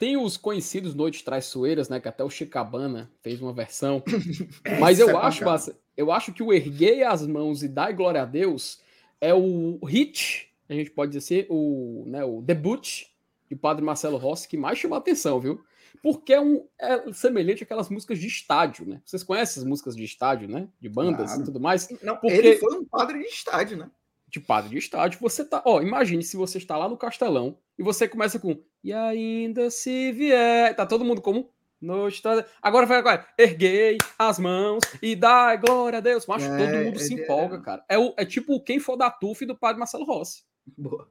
tem 0.00 0.16
os 0.16 0.38
conhecidos 0.38 0.94
Noites 0.94 1.20
Traiçoeiras, 1.22 1.90
né? 1.90 2.00
Que 2.00 2.08
até 2.08 2.24
o 2.24 2.30
Chicabana 2.30 3.10
fez 3.20 3.40
uma 3.40 3.52
versão. 3.52 4.02
Mas 4.80 4.98
Essa 4.98 5.10
eu 5.10 5.18
é 5.18 5.22
acho. 5.22 5.44
Massa, 5.44 5.78
eu 5.94 6.10
acho 6.10 6.32
que 6.32 6.42
o 6.42 6.52
Erguei 6.54 7.02
as 7.04 7.24
Mãos 7.26 7.62
e 7.62 7.68
Dai 7.68 7.92
Glória 7.92 8.22
a 8.22 8.24
Deus 8.24 8.80
é 9.20 9.34
o 9.34 9.78
hit, 9.84 10.50
a 10.70 10.72
gente 10.72 10.90
pode 10.90 11.12
dizer, 11.12 11.46
o, 11.50 12.04
né, 12.06 12.24
o 12.24 12.40
debut 12.40 13.04
de 13.50 13.54
Padre 13.54 13.84
Marcelo 13.84 14.16
Rossi 14.16 14.48
que 14.48 14.56
mais 14.56 14.78
chama 14.78 14.96
a 14.96 14.98
atenção, 15.00 15.38
viu? 15.38 15.62
Porque 16.02 16.32
é, 16.32 16.40
um, 16.40 16.66
é 16.80 17.12
semelhante 17.12 17.62
àquelas 17.62 17.90
músicas 17.90 18.18
de 18.18 18.26
estádio, 18.26 18.86
né? 18.86 19.02
Vocês 19.04 19.22
conhecem 19.22 19.60
as 19.60 19.68
músicas 19.68 19.94
de 19.94 20.02
estádio, 20.04 20.48
né? 20.48 20.66
De 20.80 20.88
bandas 20.88 21.26
Claro. 21.26 21.42
e 21.42 21.44
tudo 21.44 21.60
mais. 21.60 21.88
Não, 22.02 22.16
Porque- 22.16 22.36
Ele 22.38 22.56
foi 22.56 22.74
um 22.78 22.86
padre 22.86 23.18
de 23.18 23.26
estádio, 23.26 23.76
né? 23.76 23.90
de 24.26 24.38
padre 24.38 24.70
de 24.70 24.78
estádio, 24.78 25.18
você 25.20 25.44
tá. 25.44 25.60
Ó, 25.66 25.82
imagine 25.82 26.22
se 26.22 26.36
você 26.36 26.56
está 26.56 26.76
lá 26.76 26.88
no 26.88 26.96
Castelão 26.96 27.58
e 27.76 27.82
você 27.82 28.06
começa 28.06 28.38
com 28.38 28.56
E 28.82 28.92
ainda 28.92 29.70
se 29.70 30.12
vier. 30.12 30.74
Tá 30.74 30.86
todo 30.86 31.04
mundo 31.04 31.20
como? 31.20 31.50
No 31.80 32.08
estádio. 32.08 32.44
Agora 32.60 32.86
vai 32.86 32.98
agora. 32.98 33.26
Erguei 33.38 33.96
as 34.18 34.38
mãos 34.38 34.80
e 35.00 35.16
dai 35.16 35.58
glória 35.58 35.98
a 35.98 36.00
Deus. 36.02 36.26
Mas 36.26 36.42
É, 36.42 36.48
todo 36.56 36.84
mundo 36.84 36.98
se 36.98 37.14
é- 37.18 37.22
empolga, 37.24 37.60
cara. 37.60 37.84
É, 37.88 37.98
o, 37.98 38.12
é 38.16 38.24
tipo 38.24 38.60
quem 38.62 38.78
for 38.78 38.96
da 38.96 39.10
TUF 39.10 39.46
do 39.46 39.56
padre 39.56 39.78
Marcelo 39.78 40.04
Rossi. 40.04 40.44
Boa. 40.76 41.08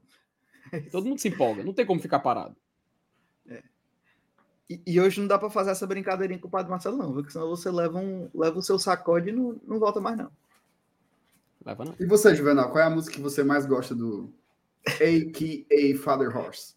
Todo 0.91 1.07
mundo 1.07 1.19
se 1.19 1.27
empolga. 1.27 1.63
Não 1.63 1.73
tem 1.73 1.85
como 1.85 1.99
ficar 1.99 2.19
parado. 2.19 2.55
E, 4.69 4.79
e 4.85 5.01
hoje 5.01 5.19
não 5.19 5.27
dá 5.27 5.39
pra 5.39 5.49
fazer 5.49 5.71
essa 5.71 5.87
brincadeirinha 5.87 6.39
com 6.39 6.47
o 6.47 6.51
padre 6.51 6.69
Marcelo, 6.69 6.95
não, 6.95 7.07
viu? 7.07 7.15
Porque 7.23 7.31
senão 7.31 7.49
você 7.49 7.71
leva, 7.71 7.97
um, 7.97 8.29
leva 8.35 8.59
o 8.59 8.61
seu 8.61 8.77
sacode 8.77 9.29
e 9.29 9.31
não, 9.31 9.59
não 9.65 9.79
volta 9.79 9.99
mais, 9.99 10.15
não. 10.15 10.29
Leva 11.65 11.85
não. 11.85 11.95
E 11.99 12.05
você, 12.05 12.35
Juvenal, 12.35 12.69
qual 12.71 12.83
é 12.83 12.85
a 12.85 12.89
música 12.91 13.15
que 13.15 13.21
você 13.21 13.43
mais 13.43 13.65
gosta 13.65 13.95
do 13.95 14.31
A.K.A. 14.85 15.97
Father 15.97 16.37
Horse? 16.37 16.75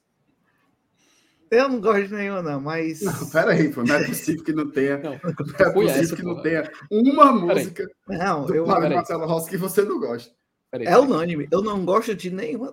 Eu 1.53 1.69
não 1.69 1.83
gosto 1.83 2.09
de 2.09 2.15
nenhuma, 2.15 2.41
não, 2.41 2.59
mas. 2.63 3.03
Não, 3.03 3.29
pera 3.29 3.53
aí, 3.53 3.71
pô, 3.71 3.83
não 3.85 3.95
é 3.95 4.07
possível 4.07 4.43
que 4.43 4.53
não 4.55 4.71
tenha. 4.71 4.97
Não, 4.97 5.11
Não 5.13 5.67
é 5.67 5.71
possível 5.71 6.17
que 6.17 6.23
não 6.23 6.37
pô. 6.37 6.41
tenha 6.43 6.73
uma 6.91 7.31
música 7.31 7.87
Não, 8.09 8.47
do 8.47 8.55
eu, 8.55 8.65
peraí. 8.65 8.95
Marcelo 8.95 9.27
Rossi 9.27 9.51
que 9.51 9.59
você 9.59 9.83
não 9.83 10.01
gosta. 10.01 10.33
Peraí, 10.71 10.87
é 10.87 10.91
peraí. 10.91 11.05
unânime. 11.05 11.49
Eu 11.51 11.61
não 11.61 11.85
gosto 11.85 12.15
de 12.15 12.31
nenhuma. 12.31 12.73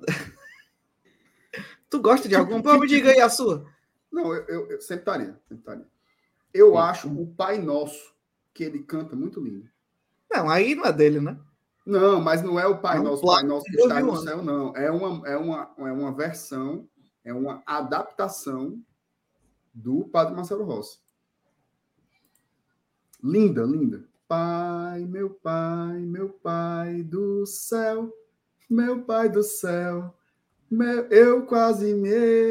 tu 1.89 1.99
gosta 1.99 2.29
de 2.29 2.35
Tipo, 2.35 2.39
alguma? 2.53 2.63
Pô, 2.63 2.79
me 2.79 2.87
diga 2.87 3.11
aí 3.11 3.19
a 3.19 3.27
sua. 3.29 3.65
Não, 4.09 4.33
eu, 4.33 4.43
eu, 4.47 4.71
eu 4.71 4.81
sempre 4.81 5.01
estaria, 5.01 5.35
sempre 5.47 5.57
estaria. 5.57 5.85
Eu 6.53 6.73
Hum. 6.75 6.77
acho 6.77 7.09
o 7.09 7.27
Pai 7.27 7.57
Nosso, 7.59 8.13
que 8.53 8.63
ele 8.63 8.79
canta 8.79 9.13
muito 9.15 9.41
lindo. 9.41 9.67
Não, 10.31 10.49
aí 10.49 10.73
não 10.73 10.85
é 10.85 10.93
dele, 10.93 11.19
né? 11.19 11.37
Não, 11.85 12.21
mas 12.21 12.41
não 12.41 12.59
é 12.59 12.65
o 12.65 12.77
Pai 12.77 12.97
Não, 12.97 13.03
Nosso, 13.05 13.21
claro, 13.23 13.41
Pai 13.41 13.49
Nosso 13.49 13.65
que 13.65 13.75
está 13.75 13.99
no 13.99 14.15
céu, 14.15 14.41
não. 14.41 14.73
É 14.75 14.89
uma, 14.89 15.27
é, 15.27 15.35
uma, 15.35 15.71
é 15.79 15.91
uma 15.91 16.13
versão, 16.13 16.87
é 17.29 17.33
uma 17.33 17.61
adaptação 17.63 18.83
do 19.71 20.05
Padre 20.05 20.33
Marcelo 20.35 20.63
Rossi. 20.63 20.97
Linda, 23.23 23.63
linda. 23.63 24.03
Pai, 24.27 25.05
meu 25.05 25.29
pai, 25.29 25.99
meu 25.99 26.29
pai 26.29 27.03
do 27.03 27.45
céu, 27.45 28.11
meu 28.67 29.03
pai 29.03 29.29
do 29.29 29.43
céu, 29.43 30.17
meu- 30.69 31.05
eu 31.09 31.45
quase 31.45 31.93
me 31.93 32.09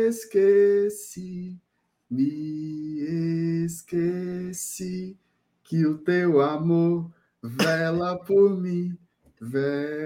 esqueci, 0.09 1.61
me 2.09 3.65
esqueci 3.65 5.19
que 5.65 5.85
o 5.87 5.99
teu 5.99 6.41
amor 6.41 7.13
vela 7.43 8.17
por 8.25 8.57
mim. 8.57 8.97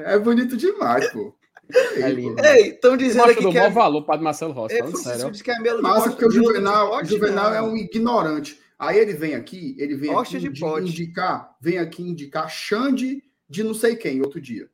É 0.07 0.19
bonito 0.19 0.57
demais, 0.57 1.11
pô. 1.13 1.35
É 1.71 2.11
Ei, 2.11 2.23
pô. 2.35 2.43
Ei, 2.45 2.69
estão 2.71 2.97
dizendo 2.97 3.25
aqui 3.31 3.43
do 3.43 3.49
que 3.51 3.55
maior 3.57 3.67
é. 3.71 3.71
valor, 3.71 4.03
Padre 4.05 4.25
Marcelo 4.25 4.53
Rossi. 4.53 4.75
É, 4.75 4.87
sério. 4.97 5.31
diz 5.31 5.41
que 5.43 5.51
é 5.51 5.59
melo 5.61 5.77
de 5.79 5.83
Massa, 5.83 6.01
pote- 6.01 6.11
porque 6.11 6.25
o 6.27 6.29
de 6.29 6.37
Juvenal, 6.37 6.95
o 7.01 7.05
Juvenal 7.05 7.51
não. 7.51 7.57
é 7.57 7.63
um 7.63 7.77
ignorante. 7.77 8.61
Aí 8.79 8.99
ele 8.99 9.15
vem 9.15 9.35
aqui, 9.35 9.77
ele 9.79 9.95
vem 9.95 10.15
aqui 10.15 10.39
de 10.39 10.49
indi- 10.49 10.61
pote. 10.61 10.89
indicar, 10.91 11.57
vem 11.61 11.79
aqui 11.79 12.03
indicar 12.03 12.51
Xande 12.51 13.23
de 13.49 13.63
não 13.63 13.73
sei 13.75 13.95
quem 13.97 14.21
outro 14.21 14.41
dia. 14.41 14.69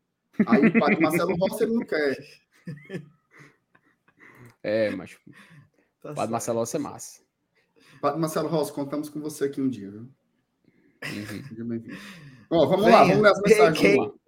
Aí 0.46 0.66
o 0.66 0.72
padre 0.80 1.00
Marcelo 1.00 1.36
Rossi 1.36 1.62
ele 1.64 1.74
não 1.74 1.84
quer. 1.84 2.16
É, 4.62 4.90
mas 4.90 5.12
o 5.12 5.16
Tá 6.00 6.14
Padre 6.14 6.16
certo. 6.16 6.30
Marcelo 6.30 6.58
Rossi 6.60 6.76
é 6.76 6.78
massa. 6.80 7.20
Padre 8.00 8.20
Marcelo 8.20 8.48
Rossi, 8.48 8.72
contamos 8.72 9.08
com 9.08 9.20
você 9.20 9.44
aqui 9.44 9.60
um 9.60 9.68
dia, 9.68 9.90
viu? 9.90 10.00
Uhum. 10.00 11.42
Seja 11.48 11.64
bem-vindo. 11.64 11.96
Ó, 12.50 12.66
vamos 12.66 12.86
lá, 12.90 13.04
Venha. 13.04 13.16
vamos 13.16 13.22
ler 13.22 13.30
as 13.32 13.40
mensagens. 13.42 13.78
Quem- 13.80 13.96
Vamos 13.96 14.12
lá. 14.14 14.27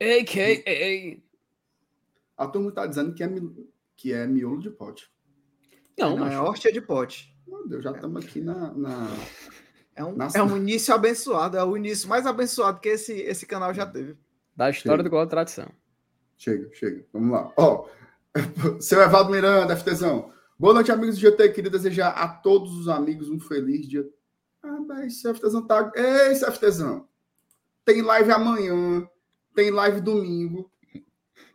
A.K.A. 0.00 1.22
A 2.36 2.46
turma 2.48 2.68
está 2.70 2.86
dizendo 2.86 3.14
que 3.14 3.22
é, 3.22 3.26
mi- 3.28 3.68
que 3.96 4.12
é 4.12 4.26
miolo 4.26 4.60
de 4.60 4.70
pote. 4.70 5.10
Não, 5.98 6.10
Não, 6.10 6.18
mas 6.18 6.32
é 6.34 6.38
hóstia 6.40 6.72
de 6.72 6.80
pote. 6.80 7.32
Meu 7.46 7.66
Deus, 7.68 7.84
já 7.84 7.92
estamos 7.92 8.24
aqui 8.24 8.40
na, 8.40 8.72
na- 8.72 9.08
É 9.94 10.04
um, 10.04 10.16
Nossa. 10.16 10.38
é 10.38 10.42
um 10.42 10.56
início 10.56 10.92
abençoado. 10.94 11.56
É 11.56 11.64
o 11.64 11.76
início 11.76 12.08
mais 12.08 12.26
abençoado 12.26 12.80
que 12.80 12.88
esse, 12.88 13.12
esse 13.12 13.46
canal 13.46 13.72
já 13.72 13.86
teve. 13.86 14.16
da 14.56 14.68
história 14.70 15.02
Sim. 15.02 15.04
do 15.04 15.10
Gol 15.10 15.20
da 15.24 15.30
Tradição. 15.30 15.68
Chega, 16.36 16.68
chega. 16.74 17.06
Vamos 17.12 17.30
lá. 17.30 17.52
Ó, 17.56 17.86
seu 18.80 19.00
Evaldo 19.00 19.30
Miranda, 19.30 19.76
FTzão. 19.76 20.32
Boa 20.58 20.74
noite, 20.74 20.90
amigos 20.90 21.16
do 21.16 21.20
GT. 21.20 21.50
Queria 21.50 21.70
desejar 21.70 22.10
a 22.10 22.26
todos 22.28 22.76
os 22.76 22.88
amigos 22.88 23.28
um 23.30 23.38
feliz 23.38 23.88
dia. 23.88 24.08
Ah, 24.62 24.80
mas 24.80 25.12
esse 25.24 25.32
FTzão 25.34 25.64
tá. 25.64 25.92
Ei, 25.94 26.34
FTzão. 26.34 27.08
Tem 27.84 28.02
live 28.02 28.32
amanhã. 28.32 29.08
Tem 29.54 29.70
live 29.70 30.00
domingo. 30.00 30.70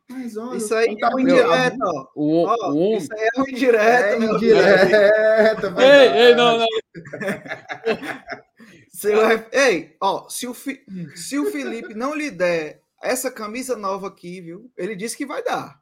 Mas 0.10 0.36
olha, 0.36 0.58
isso 0.58 0.74
aí 0.74 0.98
é 1.00 1.08
um 1.16 1.20
indireto, 1.20 1.78
ó. 1.84 2.08
O, 2.16 2.46
ó, 2.46 2.72
o 2.74 2.98
Isso 2.98 3.14
aí 3.14 3.30
é 3.36 3.40
um 3.40 3.48
indireto, 3.48 4.06
é 4.06 4.20
meu 4.20 4.36
indireto. 4.36 5.80
Ei, 5.80 6.08
ei, 6.24 6.36
não, 6.36 6.58
não. 6.58 6.68
Seu, 8.92 9.20
ei, 9.52 9.96
ó, 10.02 10.28
se 10.28 10.48
o, 10.48 10.54
Fi, 10.54 10.84
se 11.16 11.38
o 11.38 11.52
Felipe 11.52 11.94
não 11.94 12.16
lhe 12.16 12.32
der 12.32 12.82
essa 13.02 13.32
camisa 13.32 13.78
nova 13.78 14.08
aqui, 14.08 14.42
viu? 14.42 14.72
Ele 14.76 14.96
disse 14.96 15.16
que 15.16 15.28
vai 15.28 15.44
dar. 15.44 15.80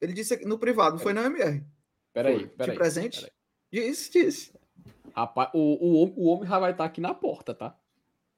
Ele 0.00 0.14
disse 0.14 0.34
aqui 0.34 0.46
no 0.46 0.58
privado, 0.58 0.96
não 0.96 0.98
foi 0.98 1.12
na 1.12 1.26
MR. 1.26 1.62
Peraí, 2.12 2.48
peraí. 2.48 2.72
De 2.72 2.78
presente? 2.78 3.20
Peraí. 3.20 3.32
Disse, 3.70 4.10
disse. 4.10 4.52
Rapaz, 5.14 5.50
o, 5.52 5.58
o, 5.58 6.24
o 6.24 6.26
homem 6.26 6.48
já 6.48 6.58
vai 6.58 6.72
estar 6.72 6.84
aqui 6.84 7.00
na 7.00 7.14
porta, 7.14 7.54
tá? 7.54 7.76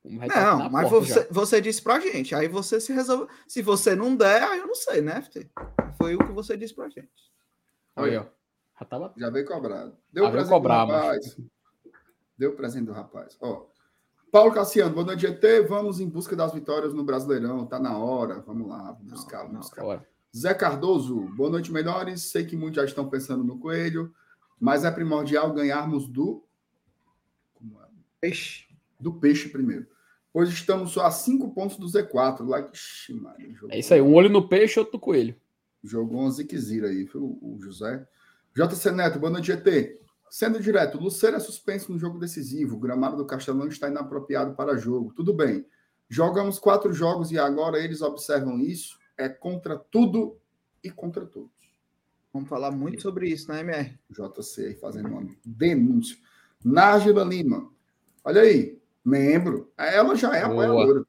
Não, 0.04 0.68
mas 0.70 0.90
você, 0.90 1.26
você 1.30 1.60
disse 1.60 1.80
pra 1.80 1.98
gente. 1.98 2.34
Aí 2.34 2.46
você 2.46 2.78
se 2.78 2.92
resolve. 2.92 3.32
Se 3.48 3.62
você 3.62 3.96
não 3.96 4.14
der, 4.14 4.42
aí 4.42 4.58
eu 4.58 4.66
não 4.66 4.74
sei, 4.74 5.00
né, 5.00 5.22
FT? 5.22 5.50
Foi 5.96 6.14
o 6.14 6.18
que 6.18 6.32
você 6.32 6.56
disse 6.56 6.74
pra 6.74 6.90
gente. 6.90 7.32
Olha, 7.96 8.22
ó. 8.22 8.26
Já, 8.78 8.84
tava... 8.84 9.14
já 9.16 9.30
veio 9.30 9.46
cobrado. 9.46 9.96
Deu 10.12 10.26
ah, 10.26 10.30
presente 10.30 10.50
cobrar, 10.50 10.84
do 10.84 10.92
rapaz. 10.92 11.36
Mas... 11.38 11.46
Deu 12.36 12.54
presente 12.54 12.84
do 12.84 12.92
rapaz. 12.92 13.36
Ó. 13.40 13.66
Paulo 14.30 14.52
Cassiano, 14.52 14.92
boa 14.92 15.06
noite, 15.06 15.20
GT. 15.20 15.62
Vamos 15.62 16.00
em 16.00 16.08
busca 16.08 16.36
das 16.36 16.52
vitórias 16.52 16.92
no 16.92 17.04
Brasileirão. 17.04 17.66
Tá 17.66 17.78
na 17.78 17.96
hora. 17.96 18.40
Vamos 18.40 18.68
lá, 18.68 18.92
vamos 18.92 19.12
buscar, 19.12 19.44
vamos 19.44 19.58
buscar. 19.58 20.04
Zé 20.36 20.52
Cardoso, 20.52 21.20
boa 21.36 21.48
noite, 21.48 21.72
melhores. 21.72 22.24
Sei 22.24 22.44
que 22.44 22.56
muitos 22.56 22.76
já 22.76 22.84
estão 22.84 23.08
pensando 23.08 23.44
no 23.44 23.58
coelho, 23.58 24.12
mas 24.58 24.84
é 24.84 24.90
primordial 24.90 25.52
ganharmos 25.52 26.08
do. 26.08 26.44
Como 27.54 27.80
é? 27.80 27.86
Peixe. 28.20 28.66
Do 28.98 29.14
peixe 29.14 29.48
primeiro. 29.48 29.93
Pois 30.34 30.48
estamos 30.48 30.90
só 30.90 31.06
a 31.06 31.12
cinco 31.12 31.54
pontos 31.54 31.76
do 31.76 31.86
Z4. 31.86 32.44
Lá, 32.44 32.68
Ixi, 32.72 33.14
Maria, 33.14 33.54
é 33.68 33.78
isso 33.78 33.94
aí, 33.94 34.02
um 34.02 34.12
olho 34.12 34.28
no 34.28 34.48
peixe, 34.48 34.80
outro 34.80 34.94
no 34.94 35.00
coelho. 35.00 35.36
Jogou 35.80 36.22
um 36.22 36.30
ziquezira 36.30 36.88
aí, 36.88 37.06
foi 37.06 37.20
o 37.20 37.56
José. 37.62 38.04
JC 38.52 38.90
Neto, 38.90 39.20
boa 39.20 39.30
noite, 39.30 39.46
GT. 39.46 40.00
Sendo 40.28 40.58
direto, 40.58 40.98
Lucero 40.98 41.36
é 41.36 41.38
suspenso 41.38 41.92
no 41.92 42.00
jogo 42.00 42.18
decisivo. 42.18 42.74
O 42.74 42.80
gramado 42.80 43.16
do 43.16 43.24
Castelão 43.24 43.68
está 43.68 43.88
inapropriado 43.88 44.56
para 44.56 44.76
jogo. 44.76 45.12
Tudo 45.14 45.32
bem. 45.32 45.64
Jogamos 46.08 46.58
quatro 46.58 46.92
jogos 46.92 47.30
e 47.30 47.38
agora 47.38 47.78
eles 47.78 48.02
observam 48.02 48.58
isso. 48.58 48.98
É 49.16 49.28
contra 49.28 49.78
tudo 49.78 50.36
e 50.82 50.90
contra 50.90 51.24
todos. 51.24 51.52
Vamos 52.32 52.48
falar 52.48 52.72
muito 52.72 53.02
sobre 53.02 53.28
isso 53.28 53.46
na 53.46 53.60
MR. 53.60 53.96
JC 54.10 54.66
aí 54.66 54.74
fazendo 54.74 55.10
uma 55.10 55.28
denúncia. 55.44 56.16
Nájila 56.64 57.22
Lima. 57.22 57.70
Olha 58.24 58.42
aí, 58.42 58.82
membro. 59.04 59.72
Ela 59.76 60.16
já 60.16 60.34
é 60.34 60.46
Boa. 60.46 60.64
apoiadora. 60.64 61.04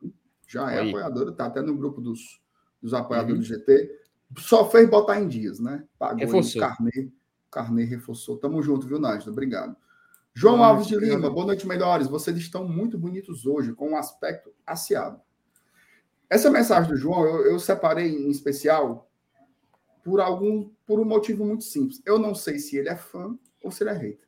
Já 0.47 0.71
é 0.71 0.87
apoiadora, 0.87 1.31
tá 1.31 1.45
até 1.45 1.61
no 1.61 1.75
grupo 1.75 1.99
dos, 2.01 2.41
dos 2.81 2.93
apoiadores 2.93 3.49
uhum. 3.49 3.55
do 3.57 3.61
GT. 3.61 3.99
Só 4.37 4.69
fez 4.69 4.89
botar 4.89 5.19
em 5.19 5.27
dias, 5.27 5.59
né? 5.59 5.83
Pagou 5.97 6.39
o 6.39 6.59
carnê 6.59 7.11
Carnê 7.55 7.85
reforçou. 7.85 8.37
Tamo 8.37 8.61
junto, 8.61 8.85
viu, 8.85 8.99
Nájila? 8.99 9.31
Obrigado. 9.31 9.77
João 10.33 10.57
Boa 10.57 10.67
Alves 10.67 10.87
de 10.87 10.97
Lima, 10.97 11.29
boa 11.29 11.45
noite, 11.45 11.65
melhores. 11.65 12.07
Vocês 12.07 12.35
estão 12.35 12.67
muito 12.67 12.97
bonitos 12.97 13.45
hoje, 13.45 13.73
com 13.73 13.91
um 13.91 13.97
aspecto 13.97 14.53
aciado. 14.67 15.21
Essa 16.29 16.51
mensagem 16.51 16.91
do 16.91 16.97
João 16.97 17.25
eu, 17.25 17.51
eu, 17.51 17.59
separei 17.59 18.09
em 18.09 18.29
especial 18.29 19.09
por 20.03 20.19
algum 20.19 20.69
por 20.85 20.99
um 20.99 21.05
motivo 21.05 21.45
muito 21.45 21.63
simples. 21.63 22.01
Eu 22.05 22.19
não 22.19 22.35
sei 22.35 22.59
se 22.59 22.75
ele 22.75 22.89
é 22.89 22.97
fã 22.97 23.37
ou 23.63 23.71
se 23.71 23.83
ele 23.83 23.91
é 23.91 23.93
hater. 23.93 24.27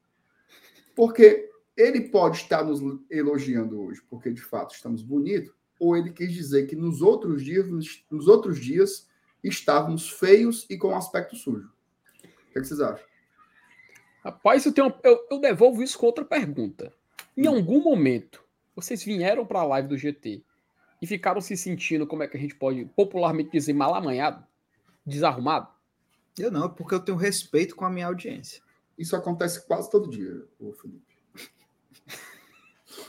Porque 0.95 1.49
ele 1.77 2.09
pode 2.09 2.37
estar 2.37 2.63
nos 2.63 2.81
elogiando 3.09 3.79
hoje, 3.79 4.01
porque 4.09 4.31
de 4.31 4.41
fato 4.41 4.73
estamos 4.73 5.03
bonitos, 5.03 5.53
ou 5.79 5.95
ele 5.95 6.11
quis 6.11 6.33
dizer 6.33 6.65
que 6.65 6.75
nos 6.75 7.01
outros 7.01 7.45
dias, 7.45 7.67
nos 8.09 8.27
outros 8.27 8.59
dias 8.59 9.07
estávamos 9.43 10.09
feios 10.09 10.65
e 10.69 10.77
com 10.77 10.95
aspecto 10.95 11.35
sujo. 11.35 11.71
O 12.23 12.51
que, 12.51 12.57
é 12.57 12.61
que 12.61 12.67
vocês 12.67 12.81
acham? 12.81 13.05
Rapaz, 14.23 14.65
eu, 14.65 14.73
tenho, 14.73 14.93
eu, 15.03 15.25
eu 15.29 15.39
devolvo 15.39 15.83
isso 15.83 15.97
com 15.99 16.07
outra 16.07 16.25
pergunta. 16.25 16.91
Em 17.37 17.47
hum. 17.47 17.55
algum 17.55 17.81
momento, 17.81 18.43
vocês 18.75 19.03
vieram 19.03 19.45
para 19.45 19.59
a 19.59 19.65
live 19.65 19.87
do 19.87 19.97
GT 19.97 20.43
e 20.99 21.07
ficaram 21.07 21.39
se 21.39 21.55
sentindo, 21.55 22.07
como 22.07 22.23
é 22.23 22.27
que 22.27 22.35
a 22.35 22.39
gente 22.39 22.55
pode 22.55 22.83
popularmente 22.95 23.51
dizer, 23.51 23.73
mal 23.73 23.93
amanhado, 23.93 24.43
desarrumado? 25.05 25.69
Eu 26.37 26.51
não, 26.51 26.69
porque 26.69 26.95
eu 26.95 26.99
tenho 26.99 27.17
respeito 27.17 27.75
com 27.75 27.85
a 27.85 27.89
minha 27.89 28.07
audiência. 28.07 28.61
Isso 28.97 29.15
acontece 29.15 29.65
quase 29.67 29.89
todo 29.91 30.09
dia, 30.09 30.43
ô 30.59 30.73
Felipe. 30.73 31.05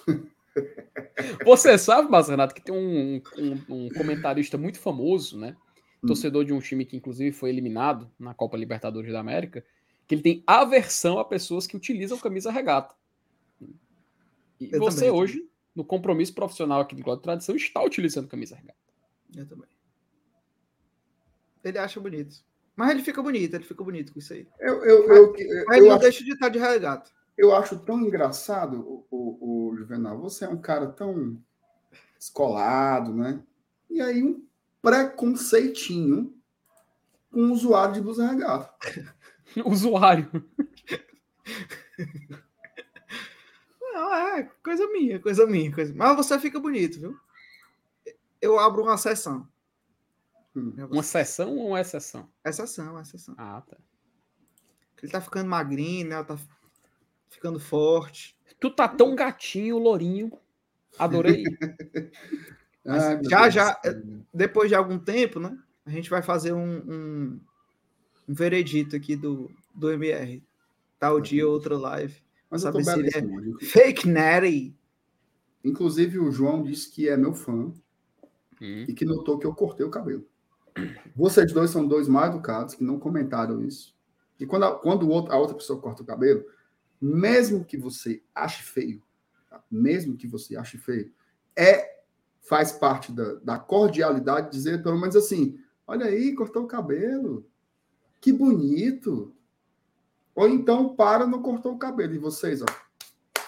Você 1.44 1.78
sabe, 1.78 2.10
mas 2.10 2.28
Renato, 2.28 2.54
que 2.54 2.60
tem 2.60 2.74
um, 2.74 3.22
um, 3.36 3.62
um, 3.68 3.88
comentarista 3.90 4.58
muito 4.58 4.78
famoso, 4.78 5.38
né? 5.38 5.56
Hum. 6.02 6.08
Torcedor 6.08 6.44
de 6.44 6.52
um 6.52 6.60
time 6.60 6.84
que, 6.84 6.96
inclusive, 6.96 7.32
foi 7.32 7.50
eliminado 7.50 8.10
na 8.18 8.34
Copa 8.34 8.56
Libertadores 8.56 9.12
da 9.12 9.20
América, 9.20 9.64
que 10.06 10.14
ele 10.14 10.22
tem 10.22 10.42
aversão 10.46 11.18
a 11.18 11.24
pessoas 11.24 11.66
que 11.66 11.76
utilizam 11.76 12.18
camisa 12.18 12.50
regata. 12.50 12.94
E 14.60 14.70
eu 14.72 14.78
você 14.78 15.06
também, 15.06 15.20
hoje, 15.20 15.48
no 15.74 15.84
compromisso 15.84 16.34
profissional 16.34 16.80
aqui 16.80 16.94
do 16.94 17.02
Glória 17.02 17.22
Tradição, 17.22 17.54
está 17.54 17.82
utilizando 17.82 18.28
camisa 18.28 18.56
regata. 18.56 18.78
Eu 19.36 19.46
também. 19.46 19.68
Ele 21.62 21.78
acha 21.78 22.00
bonito. 22.00 22.36
Mas 22.74 22.90
ele 22.90 23.02
fica 23.02 23.22
bonito, 23.22 23.54
ele 23.54 23.64
fica 23.64 23.82
bonito 23.82 24.12
com 24.12 24.18
isso 24.18 24.32
aí. 24.32 24.46
Eu, 24.60 24.84
eu, 24.84 25.08
eu, 25.08 25.36
eu 25.36 25.66
Mas 25.66 25.78
ele 25.78 25.88
não 25.88 25.96
acho, 25.96 26.02
deixa 26.02 26.24
de 26.24 26.32
estar 26.32 26.48
de 26.48 26.58
regata. 26.58 27.10
Eu 27.38 27.54
acho 27.54 27.78
tão 27.78 28.00
engraçado, 28.00 28.80
o, 28.80 29.06
o, 29.08 29.68
o 29.68 29.76
Juvenal. 29.76 30.18
Você 30.18 30.44
é 30.44 30.48
um 30.48 30.60
cara 30.60 30.88
tão 30.88 31.40
escolado, 32.18 33.14
né? 33.14 33.40
E 33.88 34.00
aí 34.00 34.24
um 34.24 34.44
preconceitinho 34.82 36.36
com 37.30 37.42
um 37.42 37.52
usuário 37.52 37.94
de 37.94 38.00
blusa 38.00 38.26
regata. 38.26 38.74
Usuário. 39.64 40.28
Não, 43.80 44.14
é 44.14 44.42
coisa 44.62 44.88
minha, 44.88 45.20
coisa 45.20 45.46
minha. 45.46 45.72
Coisa... 45.72 45.94
Mas 45.94 46.16
você 46.16 46.40
fica 46.40 46.58
bonito, 46.58 46.98
viu? 46.98 47.16
Eu 48.40 48.58
abro 48.58 48.82
uma 48.82 48.98
sessão. 48.98 49.48
Hum. 50.56 50.74
Uma 50.90 51.04
sessão 51.04 51.56
ou 51.56 51.68
uma 51.68 51.80
exceção? 51.80 52.28
Exceção, 52.44 53.00
exceção. 53.00 53.34
Ah, 53.38 53.62
tá. 53.64 53.76
Ele 55.00 55.12
tá 55.12 55.20
ficando 55.20 55.48
magrinho, 55.48 56.08
né? 56.08 56.22
Tá 56.24 56.36
ficando 57.28 57.60
forte. 57.60 58.36
Tu 58.60 58.70
tá 58.70 58.88
tão 58.88 59.14
gatinho, 59.14 59.78
lourinho. 59.78 60.32
Adorei. 60.98 61.44
ah, 62.86 63.20
já, 63.22 63.50
já, 63.50 63.80
depois 64.32 64.68
de 64.68 64.74
algum 64.74 64.98
tempo, 64.98 65.38
né? 65.38 65.56
A 65.86 65.90
gente 65.90 66.10
vai 66.10 66.22
fazer 66.22 66.52
um, 66.52 66.78
um, 66.78 67.40
um 68.28 68.34
veredito 68.34 68.96
aqui 68.96 69.16
do, 69.16 69.50
do 69.74 69.90
MR. 69.90 70.42
Tal 70.98 71.20
dia, 71.20 71.48
outra 71.48 71.78
live. 71.78 72.20
Mas 72.50 72.62
saber 72.62 72.84
se 72.84 72.98
ele 72.98 73.08
é 73.08 73.64
fake 73.64 74.08
natty. 74.08 74.76
Inclusive, 75.64 76.18
o 76.18 76.30
João 76.30 76.62
disse 76.62 76.90
que 76.90 77.08
é 77.08 77.16
meu 77.16 77.34
fã 77.34 77.72
hum. 78.60 78.84
e 78.88 78.92
que 78.92 79.04
notou 79.04 79.38
que 79.38 79.46
eu 79.46 79.54
cortei 79.54 79.86
o 79.86 79.90
cabelo. 79.90 80.26
Vocês 81.14 81.52
dois 81.52 81.70
são 81.70 81.86
dois 81.86 82.08
mal 82.08 82.26
educados 82.26 82.74
que 82.74 82.84
não 82.84 82.98
comentaram 82.98 83.62
isso. 83.62 83.96
E 84.38 84.46
quando 84.46 84.64
a, 84.64 84.78
quando 84.78 85.12
a 85.12 85.36
outra 85.36 85.56
pessoa 85.56 85.80
corta 85.80 86.02
o 86.02 86.06
cabelo, 86.06 86.44
mesmo 87.00 87.64
que 87.64 87.76
você 87.76 88.22
ache 88.34 88.62
feio, 88.62 89.02
tá? 89.48 89.62
mesmo 89.70 90.16
que 90.16 90.26
você 90.26 90.56
ache 90.56 90.78
feio, 90.78 91.12
é 91.56 91.98
faz 92.40 92.72
parte 92.72 93.12
da, 93.12 93.34
da 93.34 93.58
cordialidade 93.58 94.50
dizer 94.50 94.82
pelo 94.82 94.98
menos 94.98 95.14
assim: 95.14 95.60
olha 95.86 96.06
aí, 96.06 96.34
cortou 96.34 96.64
o 96.64 96.68
cabelo. 96.68 97.46
Que 98.20 98.32
bonito. 98.32 99.34
Ou 100.34 100.48
então 100.48 100.94
para, 100.94 101.26
não 101.26 101.42
cortou 101.42 101.74
o 101.74 101.78
cabelo. 101.78 102.14
E 102.14 102.18
vocês, 102.18 102.62
ó, 102.62 102.66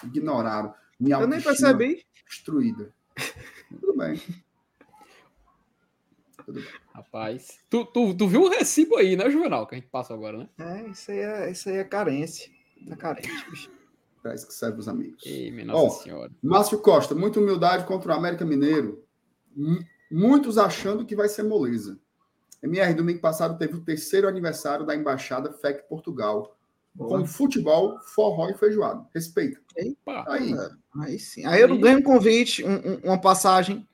ignoraram. 0.03 0.73
Minha 0.99 1.17
Eu 1.17 1.27
nem 1.27 1.41
percebi. 1.41 2.05
Destruída. 2.27 2.93
Tudo 3.69 3.97
bem. 3.97 4.21
Tudo 6.45 6.53
bem. 6.53 6.65
Rapaz, 6.93 7.59
tu, 7.69 7.85
tu, 7.85 8.13
tu 8.13 8.27
viu 8.27 8.43
o 8.43 8.49
recibo 8.49 8.97
aí, 8.97 9.15
né, 9.15 9.29
Juvenal, 9.29 9.65
que 9.65 9.75
a 9.75 9.77
gente 9.77 9.89
passa 9.89 10.13
agora, 10.13 10.37
né? 10.37 10.49
É, 10.59 10.89
isso 10.89 11.11
aí 11.11 11.19
é, 11.19 11.51
isso 11.51 11.69
aí 11.69 11.77
é 11.77 11.83
carência. 11.83 12.51
Tá 12.87 12.95
carente, 12.95 13.49
bicho. 13.49 13.71
Para 14.21 14.35
isso 14.35 14.47
que 14.47 14.53
serve 14.53 14.79
os 14.79 14.87
amigos. 14.87 15.25
Ei, 15.25 15.51
minha 15.51 15.65
Nossa 15.65 15.85
Ó, 15.85 16.03
Senhora. 16.03 16.31
Márcio 16.41 16.79
Costa, 16.79 17.15
muita 17.15 17.39
humildade 17.39 17.85
contra 17.85 18.11
o 18.11 18.15
América 18.15 18.45
Mineiro. 18.45 19.03
M 19.55 19.85
muitos 20.11 20.57
achando 20.57 21.05
que 21.05 21.15
vai 21.15 21.29
ser 21.29 21.43
moleza. 21.43 21.97
MR, 22.61 22.93
domingo 22.93 23.19
passado 23.19 23.57
teve 23.57 23.75
o 23.75 23.81
terceiro 23.81 24.27
aniversário 24.27 24.85
da 24.85 24.95
Embaixada 24.95 25.51
FEC 25.53 25.87
Portugal. 25.87 26.55
Boa. 26.93 27.19
Com 27.19 27.25
futebol, 27.25 27.97
forró 28.01 28.49
e 28.49 28.53
feijoada. 28.53 29.07
Respeita. 29.13 29.59
Epa, 29.75 30.25
aí. 30.27 30.53
Aí 30.99 31.17
sim. 31.17 31.45
Aí 31.45 31.61
eu 31.61 31.69
não 31.69 31.79
ganho 31.79 31.99
um 31.99 32.03
convite, 32.03 32.63
um, 32.63 32.73
um, 32.73 32.95
uma 33.05 33.19
passagem. 33.19 33.87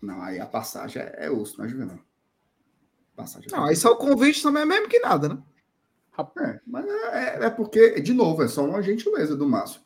Não, 0.00 0.20
aí 0.20 0.38
a 0.38 0.46
passagem 0.46 1.00
é, 1.00 1.26
é 1.26 1.30
osso, 1.30 1.58
não 1.58 1.64
é 1.64 1.68
Juvenal. 1.68 1.98
Passagem 3.16 3.48
é 3.50 3.56
Não, 3.56 3.64
aí 3.64 3.74
só 3.74 3.92
o 3.92 3.96
convite 3.96 4.42
também 4.42 4.62
é 4.62 4.66
mesmo 4.66 4.88
que 4.88 5.00
nada, 5.00 5.30
né? 5.30 5.42
É, 6.38 6.60
mas 6.66 6.84
é, 6.86 7.46
é 7.46 7.50
porque, 7.50 8.00
de 8.00 8.12
novo, 8.12 8.42
é 8.42 8.48
só 8.48 8.64
uma 8.64 8.82
gentileza 8.82 9.34
do 9.36 9.48
Márcio. 9.48 9.80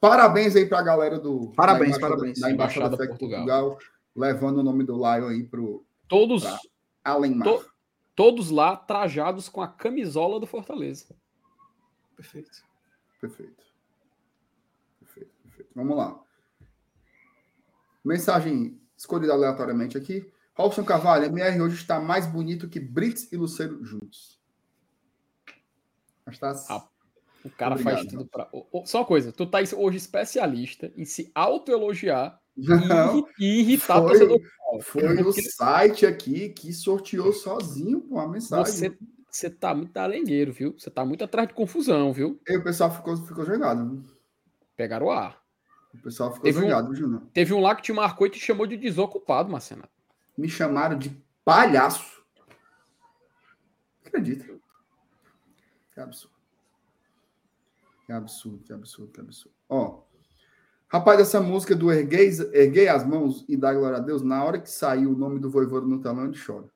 Parabéns 0.00 0.54
aí 0.56 0.66
para 0.66 0.78
a 0.80 0.82
galera 0.82 1.18
do. 1.18 1.52
Parabéns, 1.56 1.92
da 1.92 1.96
Embaixada- 1.98 2.14
parabéns. 2.16 2.40
Da 2.40 2.50
Embaixada 2.50 2.86
Embaixada 2.86 2.96
FEC 2.96 3.08
Portugal. 3.18 3.70
Portugal, 3.70 3.78
levando 4.14 4.58
o 4.58 4.62
nome 4.62 4.84
do 4.84 4.94
Lion 4.96 5.28
aí 5.28 5.44
pro 5.44 5.84
Todos. 6.08 6.44
Além. 7.04 7.38
To- 7.40 7.64
todos 8.14 8.50
lá 8.50 8.76
trajados 8.76 9.48
com 9.48 9.60
a 9.62 9.68
camisola 9.68 10.40
do 10.40 10.46
Fortaleza. 10.46 11.14
Perfeito. 12.16 12.50
Perfeito. 13.20 13.64
Perfeito, 15.00 15.30
perfeito. 15.42 15.70
Vamos 15.74 15.96
lá. 15.96 16.20
Mensagem 18.04 18.80
escolhida 18.96 19.32
aleatoriamente 19.32 19.96
aqui. 19.98 20.30
Robson 20.54 20.84
Carvalho, 20.84 21.26
MR 21.26 21.60
hoje 21.60 21.76
está 21.76 22.00
mais 22.00 22.26
bonito 22.26 22.68
que 22.68 22.80
Brits 22.80 23.30
e 23.32 23.36
Luceiro 23.36 23.84
juntos. 23.84 24.37
Mas 26.28 26.38
tá... 26.38 26.50
Ah, 26.68 26.84
O 27.44 27.50
cara 27.50 27.74
Obrigado, 27.74 27.94
faz 27.96 28.06
tudo 28.08 28.26
pra. 28.26 28.48
Só 28.84 28.98
uma 29.00 29.04
coisa, 29.06 29.32
tu 29.32 29.46
tá 29.46 29.58
hoje 29.76 29.96
especialista 29.96 30.92
em 30.96 31.04
se 31.04 31.30
autoelogiar 31.34 32.38
e 32.56 32.66
Não, 32.68 33.26
e 33.38 33.60
irritar 33.60 33.98
o 34.02 34.08
foi- 34.08 34.18
torcedor. 34.18 34.40
foi 34.82 35.22
o 35.22 35.32
site 35.32 36.04
aqui 36.06 36.48
que 36.50 36.72
sorteou 36.72 37.32
sozinho 37.32 38.00
pô, 38.02 38.18
a 38.18 38.28
mensagem. 38.28 38.64
Você, 38.66 38.98
você 39.30 39.48
tá 39.50 39.74
muito 39.74 39.92
talengueiro, 39.92 40.52
viu? 40.52 40.74
Você 40.78 40.90
tá 40.90 41.04
muito 41.04 41.24
atrás 41.24 41.48
de 41.48 41.54
confusão, 41.54 42.12
viu? 42.12 42.40
E 42.48 42.56
o 42.56 42.62
pessoal 42.64 42.90
ficou, 42.90 43.16
ficou 43.16 43.44
jogado. 43.44 43.88
viu? 43.88 44.04
Pegaram 44.76 45.06
o 45.06 45.10
ar. 45.10 45.40
O 45.94 45.98
pessoal 46.02 46.30
ficou 46.30 46.44
Teve 46.44 46.58
um- 46.58 46.62
jogado, 46.62 46.86
viu, 46.88 46.94
Júnior? 46.96 47.22
Teve 47.32 47.54
um 47.54 47.60
lá 47.60 47.74
que 47.74 47.82
te 47.82 47.92
marcou 47.92 48.26
e 48.26 48.30
te 48.30 48.38
chamou 48.38 48.66
de 48.66 48.76
desocupado, 48.76 49.50
Marcena. 49.50 49.88
Me 50.36 50.48
chamaram 50.48 50.98
de 50.98 51.10
palhaço. 51.44 52.18
Acredita. 54.04 54.57
Que 55.98 56.02
absurdo. 56.02 56.36
Que 58.06 58.12
absurdo, 58.12 58.64
que 58.64 58.72
absurdo, 58.72 59.12
que 59.12 59.20
absurdo. 59.20 59.56
Ó, 59.68 60.02
rapaz, 60.86 61.18
essa 61.18 61.40
música 61.40 61.74
do 61.74 61.90
Erguei, 61.90 62.30
Erguei 62.52 62.86
as 62.86 63.04
Mãos 63.04 63.44
e 63.48 63.56
Dá 63.56 63.74
Glória 63.74 63.98
a 63.98 64.00
Deus, 64.00 64.22
na 64.22 64.44
hora 64.44 64.60
que 64.60 64.70
saiu 64.70 65.10
o 65.10 65.18
nome 65.18 65.40
do 65.40 65.50
voivodo 65.50 65.88
no 65.88 66.00
telão, 66.00 66.26
ele 66.26 66.38
chora. 66.38 66.70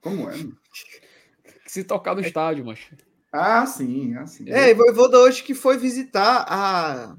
Como 0.00 0.22
é, 0.30 0.36
mano? 0.38 0.56
Se 1.68 1.84
tocar 1.84 2.14
no 2.14 2.22
estádio, 2.22 2.64
macho. 2.64 2.96
Ah, 3.30 3.66
sim, 3.66 4.14
ah, 4.16 4.26
sim. 4.26 4.48
É, 4.48 4.70
e 4.70 4.74
Voivoda 4.74 5.18
hoje 5.18 5.42
que 5.42 5.52
foi 5.54 5.76
visitar 5.76 6.46
a. 6.48 7.14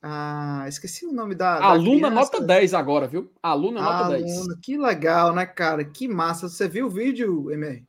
a 0.00 0.64
esqueci 0.66 1.04
o 1.04 1.12
nome 1.12 1.34
da. 1.34 1.58
da 1.58 1.66
Aluna 1.66 2.08
criança. 2.08 2.14
nota 2.14 2.40
10 2.40 2.72
agora, 2.72 3.06
viu? 3.06 3.30
Aluna 3.42 3.82
nota 3.82 4.08
10. 4.16 4.38
Aluna, 4.38 4.58
que 4.62 4.78
legal, 4.78 5.34
né, 5.34 5.44
cara? 5.44 5.84
Que 5.84 6.08
massa. 6.08 6.48
Você 6.48 6.66
viu 6.66 6.86
o 6.86 6.90
vídeo, 6.90 7.50
MR? 7.50 7.84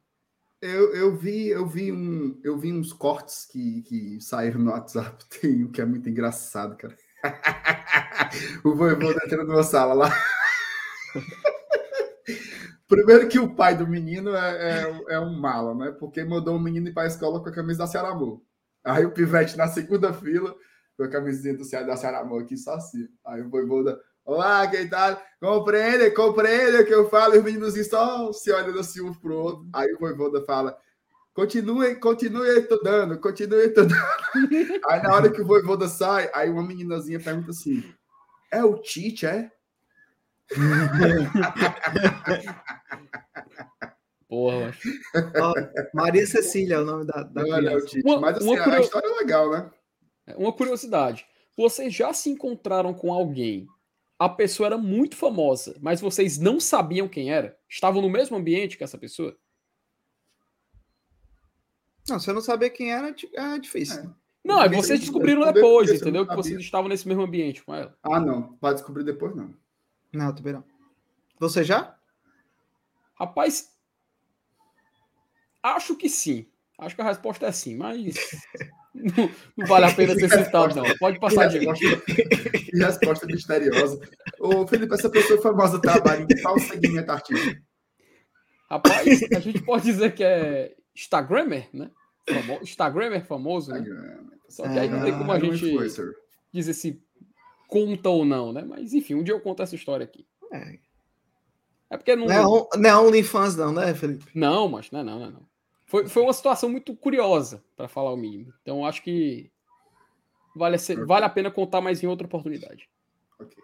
Eu, 0.65 0.95
eu 0.95 1.15
vi, 1.15 1.49
eu 1.49 1.67
vi 1.67 1.91
um, 1.91 2.41
eu 2.43 2.57
vi 2.57 2.73
uns 2.73 2.91
cortes 2.91 3.45
que, 3.45 3.83
que 3.83 4.19
saíram 4.19 4.59
no 4.59 4.71
WhatsApp. 4.71 5.23
Tem 5.39 5.63
um 5.63 5.71
que 5.71 5.79
é 5.79 5.85
muito 5.85 6.09
engraçado, 6.09 6.75
cara. 6.75 6.97
o 8.65 8.73
voivoda 8.73 9.21
entrando 9.23 9.47
numa 9.47 9.61
sala 9.61 9.93
lá. 9.93 10.09
Primeiro 12.87 13.27
que 13.27 13.37
o 13.37 13.53
pai 13.53 13.77
do 13.77 13.87
menino 13.87 14.35
é, 14.35 14.81
é, 14.81 15.15
é 15.15 15.19
um 15.19 15.39
mala, 15.39 15.75
né? 15.75 15.91
Porque 15.91 16.23
mandou 16.23 16.55
o 16.55 16.59
menino 16.59 16.87
ir 16.87 16.93
para 16.93 17.03
a 17.03 17.07
escola 17.07 17.39
com 17.43 17.49
a 17.49 17.53
camisa 17.53 17.79
da 17.79 17.87
Ceará 17.87 18.09
Amor. 18.09 18.41
Aí 18.83 19.05
o 19.05 19.11
pivete 19.11 19.55
na 19.55 19.67
segunda 19.67 20.13
fila, 20.13 20.55
com 20.97 21.03
a 21.03 21.09
camisinha 21.09 21.55
do 21.55 21.63
Ceará 21.63 21.85
da 21.85 21.95
Ceará 21.95 22.21
Amor 22.21 22.41
aqui, 22.41 22.57
só 22.57 22.73
assim. 22.73 23.07
Aí 23.23 23.41
o 23.43 23.49
voivoda, 23.49 23.99
olá, 24.25 24.67
quem 24.67 24.89
tá? 24.89 25.21
Compreende, 25.39 26.09
compreende 26.11 26.77
o 26.77 26.85
que 26.85 26.93
eu 26.93 27.07
falo, 27.09 27.35
e 27.35 27.37
os 27.37 27.43
meninos 27.43 27.75
só 27.87 28.31
se 28.33 28.51
olhando 28.51 28.79
assim 28.79 29.01
um 29.01 29.13
pro 29.13 29.35
outro. 29.37 29.67
Aí 29.73 29.93
o 29.93 29.99
voivoda 29.99 30.43
fala, 30.45 30.75
continue, 31.33 31.95
continue 31.95 32.59
estudando, 32.59 33.19
continue 33.19 33.67
estudando. 33.67 33.93
aí 34.89 35.01
na 35.03 35.13
hora 35.13 35.29
que 35.31 35.41
o 35.41 35.45
voivoda 35.45 35.87
sai, 35.87 36.29
aí 36.33 36.49
uma 36.49 36.63
meninazinha 36.63 37.19
pergunta 37.19 37.51
assim, 37.51 37.83
é 38.51 38.63
o 38.63 38.77
Tite, 38.81 39.25
é? 39.27 39.51
Porra. 44.27 44.73
Ó, 45.41 45.53
Maria 45.93 46.25
Cecília 46.25 46.75
é 46.75 46.79
o 46.79 46.85
nome 46.85 47.05
da, 47.05 47.23
da 47.23 47.41
Não, 47.43 47.49
não 47.61 47.69
é 47.69 47.75
o. 47.75 47.85
Tite. 47.85 48.01
Uma- 48.05 48.19
Mas 48.19 48.37
assim, 48.37 48.45
uma 48.47 48.59
a 48.59 48.63
curio- 48.63 48.81
história 48.81 49.07
é 49.07 49.17
legal, 49.17 49.51
né? 49.51 49.71
Uma 50.35 50.51
curiosidade. 50.51 51.25
Vocês 51.55 51.93
já 51.93 52.11
se 52.13 52.29
encontraram 52.29 52.93
com 52.93 53.13
alguém? 53.13 53.67
A 54.17 54.29
pessoa 54.29 54.67
era 54.67 54.77
muito 54.77 55.15
famosa, 55.15 55.77
mas 55.81 55.99
vocês 55.99 56.37
não 56.37 56.59
sabiam 56.59 57.07
quem 57.07 57.31
era? 57.31 57.57
Estavam 57.69 58.01
no 58.01 58.09
mesmo 58.09 58.37
ambiente 58.37 58.77
que 58.77 58.83
essa 58.83 58.97
pessoa? 58.97 59.37
Não, 62.07 62.19
se 62.19 62.29
eu 62.29 62.33
não 62.33 62.41
saber 62.41 62.69
quem 62.69 62.93
era, 62.93 63.11
di- 63.11 63.29
é 63.35 63.57
difícil. 63.59 63.99
É. 63.99 64.09
Não, 64.43 64.61
Ninguém 64.63 64.79
vocês 64.81 64.99
descobriram 64.99 65.51
depois, 65.51 65.89
não 65.89 65.95
entendeu? 65.95 66.27
Que 66.27 66.35
vocês 66.35 66.59
estavam 66.61 66.87
nesse 66.87 67.07
mesmo 67.07 67.23
ambiente 67.23 67.63
com 67.63 67.73
ela. 67.73 67.97
Ah, 68.03 68.19
não. 68.19 68.55
Vai 68.61 68.73
descobrir 68.75 69.03
depois, 69.03 69.35
não. 69.35 69.53
Não, 70.13 70.33
também 70.33 70.53
não. 70.53 70.63
Você 71.39 71.63
já? 71.63 71.97
Rapaz, 73.15 73.75
acho 75.63 75.95
que 75.97 76.07
sim. 76.07 76.47
Acho 76.77 76.95
que 76.95 77.01
a 77.01 77.05
resposta 77.05 77.47
é 77.47 77.51
sim, 77.51 77.75
mas 77.75 78.13
não, 78.95 79.29
não 79.57 79.65
vale 79.67 79.85
a 79.85 79.93
pena 79.93 80.15
ser 80.15 80.29
citado, 80.29 80.75
não. 80.75 80.97
Pode 80.97 81.19
passar 81.19 81.47
de 81.47 81.59
resposta, 81.59 82.01
que 82.05 82.77
resposta 82.77 83.25
misteriosa. 83.27 83.99
Ô, 84.39 84.65
Felipe, 84.65 84.93
essa 84.93 85.09
pessoa 85.09 85.41
famosa 85.41 85.79
trabalha 85.79 86.21
em 86.23 86.41
qual 86.41 86.57
segmento 86.59 87.11
artístico? 87.11 87.61
Rapaz, 88.69 89.23
a 89.35 89.39
gente 89.39 89.61
pode 89.61 89.83
dizer 89.83 90.13
que 90.15 90.23
é 90.23 90.73
Instagrammer, 90.95 91.69
né? 91.73 91.91
Famo... 92.27 92.59
Instagrammer 92.61 93.25
famoso, 93.25 93.71
né? 93.71 93.83
Só 94.49 94.63
que 94.63 94.79
aí 94.79 94.89
não 94.89 95.03
tem 95.03 95.17
como 95.17 95.31
a 95.31 95.35
Ah, 95.35 95.37
um 95.37 95.53
gente 95.53 95.77
dizer 96.51 96.73
se 96.73 97.01
conta 97.67 98.09
ou 98.09 98.25
não, 98.25 98.51
né? 98.53 98.63
Mas 98.67 98.93
enfim, 98.93 99.15
um 99.15 99.23
dia 99.23 99.33
eu 99.33 99.41
conto 99.41 99.61
essa 99.61 99.75
história 99.75 100.03
aqui. 100.03 100.25
É. 100.51 100.79
É 101.91 101.97
porque 101.97 102.15
não. 102.15 102.25
Não 102.25 102.33
é, 102.33 102.47
on- 102.47 102.67
não 102.77 102.89
é 102.89 102.97
OnlyFans, 102.97 103.55
não, 103.55 103.71
né, 103.71 103.93
Felipe? 103.93 104.25
Não, 104.33 104.67
mas 104.67 104.89
não, 104.89 104.99
é 105.01 105.03
não, 105.03 105.19
não, 105.19 105.27
é 105.27 105.31
não. 105.31 105.45
Foi, 105.95 106.07
foi 106.09 106.23
uma 106.23 106.33
situação 106.33 106.67
muito 106.67 106.93
curiosa, 106.93 107.63
para 107.77 107.87
falar 107.87 108.11
o 108.11 108.17
mínimo. 108.17 108.53
Então 108.61 108.85
acho 108.85 109.01
que 109.01 109.49
vale 110.53 110.75
a, 110.75 110.79
ser- 110.79 111.05
vale 111.05 111.23
a 111.25 111.29
pena 111.29 111.49
contar 111.49 111.79
mais 111.79 112.03
em 112.03 112.07
outra 112.07 112.27
oportunidade. 112.27 112.89
Ok. 113.39 113.55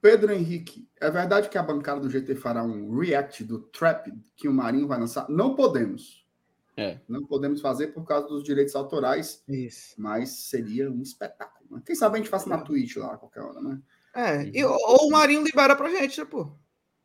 Pedro 0.00 0.32
Henrique, 0.32 0.88
é 1.00 1.08
verdade 1.08 1.48
que 1.48 1.56
a 1.56 1.62
bancada 1.62 2.00
do 2.00 2.10
GT 2.10 2.34
fará 2.34 2.64
um 2.64 2.98
react 2.98 3.44
do 3.44 3.60
Trap 3.60 4.08
que 4.34 4.48
o 4.48 4.52
Marinho 4.52 4.88
vai 4.88 4.98
lançar? 4.98 5.28
Não 5.28 5.54
podemos. 5.54 6.26
É. 6.76 6.98
Não 7.06 7.24
podemos 7.24 7.60
fazer 7.60 7.88
por 7.88 8.04
causa 8.04 8.26
dos 8.26 8.42
direitos 8.42 8.74
autorais, 8.74 9.44
Isso. 9.46 9.94
mas 10.00 10.30
seria 10.30 10.90
um 10.90 11.00
espetáculo. 11.00 11.76
né? 11.76 11.82
Quem 11.86 11.94
sabe 11.94 12.16
a 12.16 12.18
gente 12.18 12.28
faça 12.30 12.48
na 12.48 12.58
Twitch 12.58 12.96
lá 12.96 13.14
a 13.14 13.18
qualquer 13.18 13.40
hora, 13.42 13.60
né? 13.60 13.80
É, 14.16 14.42
e, 14.52 14.64
ou 14.64 15.06
o 15.06 15.10
Marinho 15.12 15.44
libera 15.44 15.76
pra 15.76 15.88
gente, 15.90 16.18
né, 16.18 16.24
pô? 16.26 16.50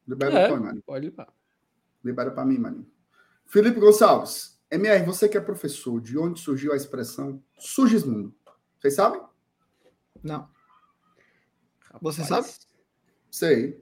Libera 0.08 0.34
É. 0.40 0.48
pra 0.48 0.58
mim, 0.58 0.64
Marinho. 0.64 0.84
Pode 0.84 1.06
levar. 1.06 1.32
Libera 2.04 2.32
para 2.32 2.44
mim, 2.46 2.58
Marinho. 2.58 2.88
Felipe 3.48 3.80
Gonçalves, 3.80 4.60
MR, 4.70 5.06
você 5.06 5.30
que 5.30 5.38
é 5.38 5.42
professor, 5.42 6.02
de 6.02 6.18
onde 6.18 6.40
surgiu 6.40 6.74
a 6.74 6.76
expressão 6.76 7.42
Sugismundo? 7.58 8.36
Vocês 8.78 8.96
sabem? 8.96 9.22
Não. 10.22 10.50
Você 12.02 12.22
Rapaz, 12.24 12.46
sabe? 12.46 12.58
Sei. 13.32 13.82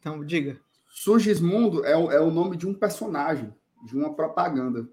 Então, 0.00 0.24
diga. 0.24 0.60
Sugismundo 0.88 1.84
é 1.84 1.96
o, 1.96 2.10
é 2.10 2.20
o 2.20 2.30
nome 2.32 2.56
de 2.56 2.66
um 2.66 2.74
personagem, 2.74 3.54
de 3.84 3.96
uma 3.96 4.12
propaganda. 4.14 4.88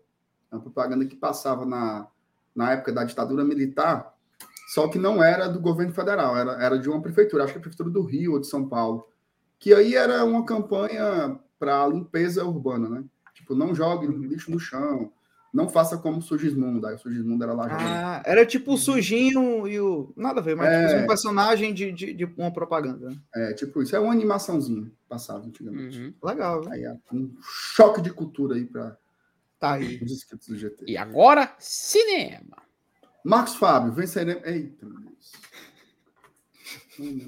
É 0.52 0.56
uma 0.56 0.62
propaganda 0.62 1.04
que 1.08 1.16
passava 1.16 1.66
na, 1.66 2.08
na 2.54 2.74
época 2.74 2.94
da 2.94 3.04
ditadura 3.04 3.44
militar, 3.44 4.16
só 4.68 4.88
que 4.88 5.00
não 5.00 5.24
era 5.24 5.48
do 5.48 5.60
governo 5.60 5.94
federal, 5.94 6.38
era, 6.38 6.64
era 6.64 6.78
de 6.78 6.88
uma 6.88 7.02
prefeitura, 7.02 7.44
acho 7.44 7.54
que 7.54 7.58
a 7.60 7.62
prefeitura 7.62 7.90
do 7.90 8.04
Rio 8.04 8.34
ou 8.34 8.40
de 8.40 8.46
São 8.46 8.70
Paulo. 8.70 9.08
Que 9.58 9.74
aí 9.74 9.96
era 9.96 10.24
uma 10.24 10.46
campanha 10.46 11.40
para 11.58 11.88
limpeza 11.88 12.46
urbana, 12.46 12.88
né? 12.88 13.04
Tipo, 13.46 13.54
não 13.56 13.76
jogue 13.76 14.08
lixo 14.08 14.50
no 14.50 14.60
chão, 14.60 15.12
não 15.54 15.70
faça 15.70 16.00
como 16.00 16.18
o 16.18 16.22
Sugismundo. 16.22 16.88
Aí 16.88 16.96
o 16.96 16.98
Sugismundo 16.98 17.44
era 17.44 17.54
lá 17.54 17.70
jogando. 17.70 17.88
Ah, 17.88 18.24
era 18.26 18.44
tipo 18.44 18.74
o 18.74 18.78
Sujinho 18.78 19.68
e 19.68 19.80
o. 19.80 20.12
Nada 20.18 20.40
a 20.40 20.44
ver, 20.44 20.56
mas 20.56 20.68
É. 20.68 20.88
tipo, 20.88 21.02
um 21.04 21.08
personagem 21.08 21.72
de, 21.72 21.92
de, 21.92 22.12
de 22.14 22.26
uma 22.26 22.52
propaganda. 22.52 23.12
né? 23.12 23.18
É, 23.36 23.54
tipo 23.54 23.84
isso. 23.84 23.96
É 23.96 24.00
uma 24.00 24.12
animaçãozinha 24.12 24.92
passada 25.08 25.46
antigamente. 25.46 26.00
uhum. 26.00 26.14
Legal, 26.24 26.66
né? 26.66 26.72
Aí 26.74 27.00
um 27.14 27.32
choque 27.42 28.02
de 28.02 28.10
cultura 28.12 28.56
aí 28.56 28.66
para 28.66 28.98
Tá 29.60 29.74
aí. 29.74 30.02
os 30.04 30.12
inscritos 30.12 30.48
do 30.48 30.58
GT. 30.58 30.86
E 30.88 30.98
agora, 30.98 31.56
cinema. 31.60 32.58
Marcos 33.24 33.56
Fábio, 33.56 33.94
venceremos. 33.94 34.44
Eita, 34.44 34.86
meu 34.88 35.00
Deus. 35.00 35.32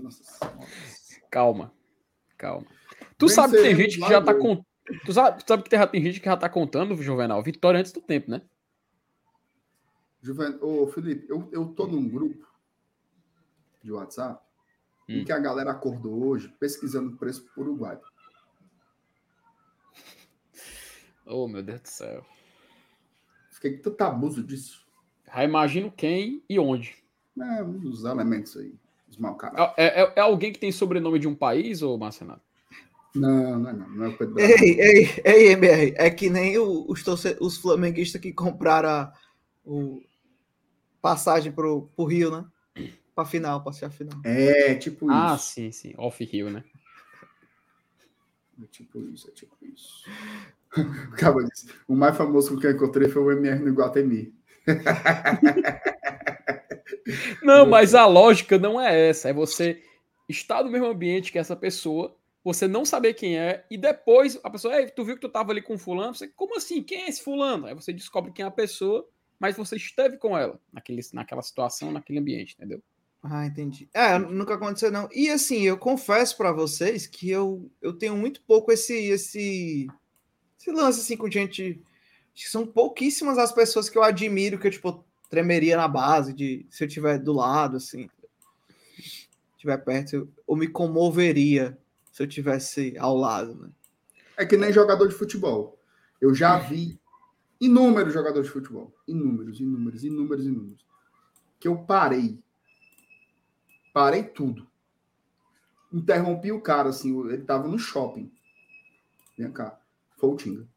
Nossa 0.02 0.24
Senhora. 0.24 0.68
Calma. 1.30 1.72
Calma. 2.38 2.66
Tu 3.18 3.30
sabe 3.30 3.56
que 3.58 3.64
tem 3.64 3.76
gente 3.76 4.00
que 4.00 4.08
já 4.10 4.22
tá 4.22 4.34
contando. 4.34 4.66
Tu 5.06 5.14
sabe, 5.14 5.44
tu 5.44 5.48
sabe 5.48 5.64
que 5.64 5.70
tem 5.70 6.02
gente 6.02 6.20
que 6.20 6.26
já 6.26 6.38
tá 6.38 6.48
contando, 6.50 6.96
Juvenal, 6.96 7.44
vitória 7.44 7.80
antes 7.80 7.92
do 7.92 8.02
tempo, 8.02 8.32
né? 8.32 8.42
Juvenal, 10.22 10.60
ô 10.62 10.88
Felipe, 10.88 11.30
eu, 11.30 11.50
eu 11.52 11.68
tô 11.68 11.88
num 11.88 12.08
grupo 12.08 12.48
de 13.84 13.92
WhatsApp 13.92 14.42
hum. 15.10 15.14
em 15.14 15.26
que 15.26 15.32
a 15.32 15.40
galera 15.40 15.72
acordou 15.72 16.26
hoje 16.26 16.54
pesquisando 16.60 17.12
o 17.12 17.18
preço 17.18 17.46
pro 17.46 17.64
Uruguai. 17.64 18.00
Oh, 21.30 21.46
meu 21.46 21.62
Deus 21.62 21.82
do 21.82 21.88
céu. 21.90 22.26
Fiquei 23.50 23.76
com 23.76 23.82
tanto 23.82 24.02
abuso 24.02 24.42
disso. 24.42 24.88
Já 25.26 25.44
imagino 25.44 25.92
quem 25.92 26.42
e 26.50 26.58
onde. 26.58 26.96
É, 27.38 27.62
os 27.62 28.06
elementos 28.06 28.56
aí, 28.56 28.74
os 29.10 29.18
mau. 29.18 29.38
É, 29.76 30.04
é, 30.04 30.14
é, 30.16 30.20
alguém 30.22 30.54
que 30.54 30.60
tem 30.60 30.72
sobrenome 30.72 31.20
de 31.20 31.28
um 31.28 31.36
país, 31.36 31.82
ou 31.82 31.98
Marcenato? 31.98 32.47
Não, 33.20 33.60
não 33.60 33.70
é 33.70 33.74
não. 33.74 33.90
Não 33.90 34.06
é 34.06 34.08
o 34.10 34.18
Pedro 34.18 34.34
Bravo. 34.36 34.52
Ei, 34.52 34.80
ei, 34.80 35.10
ei, 35.26 35.48
MR, 35.54 35.94
é 35.98 36.10
que 36.10 36.30
nem 36.30 36.58
o- 36.58 36.86
os, 36.90 37.04
torce- 37.04 37.38
os 37.40 37.58
flamenguistas 37.58 38.20
que 38.22 38.32
compraram 38.34 38.90
a 38.90 39.14
o 39.66 40.02
passagem 41.02 41.52
pro, 41.52 41.84
pro 41.96 42.06
Rio, 42.06 42.32
né? 42.32 42.46
Pra 43.16 43.26
final, 43.26 43.64
pra 43.64 43.74
ser 43.74 43.86
a 43.86 43.90
final. 43.90 44.20
É, 44.24 44.76
tipo 44.76 45.10
Ah, 45.10 45.36
isso. 45.36 45.54
sim, 45.54 45.72
sim. 45.72 45.94
Off-Rio, 45.98 46.50
né? 46.50 46.64
É 48.62 48.66
tipo 48.68 49.00
isso, 49.10 49.28
é 49.30 49.32
tipo 49.32 49.56
isso. 49.62 50.04
Acaba 51.14 51.44
disso. 51.44 51.68
O 51.88 51.96
mais 51.96 52.16
famoso 52.18 52.58
que 52.60 52.68
eu 52.68 52.72
encontrei 52.72 53.08
foi 53.10 53.22
o 53.24 53.32
MR 53.32 53.60
no 53.60 53.70
Iguatemi. 53.70 54.34
Não, 57.42 57.66
mas 57.66 57.96
a 57.96 58.06
lógica 58.06 58.58
não 58.58 58.80
é 58.80 59.10
essa. 59.10 59.30
É 59.30 59.34
você 59.34 59.82
estar 60.28 60.64
no 60.64 60.70
mesmo 60.72 60.88
ambiente 60.88 61.32
que 61.32 61.40
essa 61.40 61.56
pessoa, 61.56 62.17
você 62.48 62.66
não 62.66 62.86
saber 62.86 63.14
quem 63.14 63.38
é, 63.38 63.66
e 63.70 63.78
depois 63.78 64.40
a 64.42 64.50
pessoa, 64.50 64.80
Ei, 64.80 64.88
tu 64.88 65.04
viu 65.04 65.16
que 65.16 65.22
tu 65.22 65.28
tava 65.28 65.52
ali 65.52 65.62
com 65.62 65.78
fulano? 65.78 66.16
Você, 66.16 66.30
como 66.30 66.56
assim? 66.56 66.82
Quem 66.82 67.02
é 67.02 67.10
esse 67.10 67.22
fulano? 67.22 67.66
Aí 67.66 67.74
você 67.74 67.92
descobre 67.92 68.32
quem 68.32 68.46
é 68.46 68.48
a 68.48 68.52
pessoa, 68.52 69.06
mas 69.38 69.58
você 69.58 69.76
esteve 69.76 70.16
com 70.16 70.38
ela 70.38 70.58
naquele, 70.72 71.02
naquela 71.12 71.42
situação, 71.42 71.92
naquele 71.92 72.20
ambiente, 72.20 72.56
entendeu? 72.58 72.82
Ah, 73.22 73.46
entendi. 73.46 73.90
É, 73.94 74.18
nunca 74.18 74.54
aconteceu 74.54 74.90
não. 74.90 75.10
E 75.12 75.30
assim, 75.30 75.64
eu 75.64 75.78
confesso 75.78 76.38
pra 76.38 76.54
vocês 76.54 77.06
que 77.06 77.30
eu, 77.30 77.70
eu 77.82 77.92
tenho 77.92 78.16
muito 78.16 78.42
pouco 78.44 78.72
esse 78.72 78.94
esse 78.94 79.86
esse 80.58 80.72
lance 80.72 81.02
assim 81.02 81.18
com 81.18 81.30
gente 81.30 81.84
acho 82.34 82.46
que 82.46 82.50
são 82.50 82.66
pouquíssimas 82.66 83.38
as 83.38 83.52
pessoas 83.52 83.90
que 83.90 83.98
eu 83.98 84.04
admiro 84.04 84.58
que 84.58 84.68
eu 84.68 84.72
tipo 84.72 85.04
tremeria 85.30 85.76
na 85.76 85.90
base 85.90 86.32
de 86.32 86.66
se 86.70 86.86
eu 86.86 86.88
tiver 86.88 87.20
do 87.20 87.34
lado 87.34 87.76
assim, 87.76 88.10
estiver 89.58 89.78
perto, 89.80 90.16
eu, 90.16 90.30
eu 90.48 90.56
me 90.56 90.70
comoveria 90.70 91.78
se 92.18 92.24
eu 92.24 92.28
tivesse 92.28 92.98
ao 92.98 93.16
lado, 93.16 93.54
né? 93.54 93.70
É 94.36 94.44
que 94.44 94.58
nem 94.58 94.74
jogador 94.74 95.08
de 95.08 95.14
futebol. 95.14 95.80
Eu 96.20 96.34
já 96.34 96.58
vi 96.58 97.00
inúmeros 97.62 98.12
jogadores 98.12 98.48
de 98.48 98.54
futebol. 98.54 98.92
Inúmeros, 99.08 99.60
inúmeros, 99.60 100.04
inúmeros, 100.04 100.46
inúmeros. 100.48 100.86
Que 101.60 101.68
eu 101.68 101.78
parei. 101.78 102.40
Parei 103.94 104.24
tudo. 104.24 104.68
Interrompi 105.94 106.52
o 106.52 106.60
cara, 106.60 106.90
assim. 106.90 107.16
Ele 107.30 107.44
tava 107.44 107.68
no 107.68 107.78
shopping. 107.78 108.32
Vem 109.38 109.52
cá. 109.52 109.80
Foi 110.18 110.30
o 110.32 110.36
Tinga. 110.36 110.68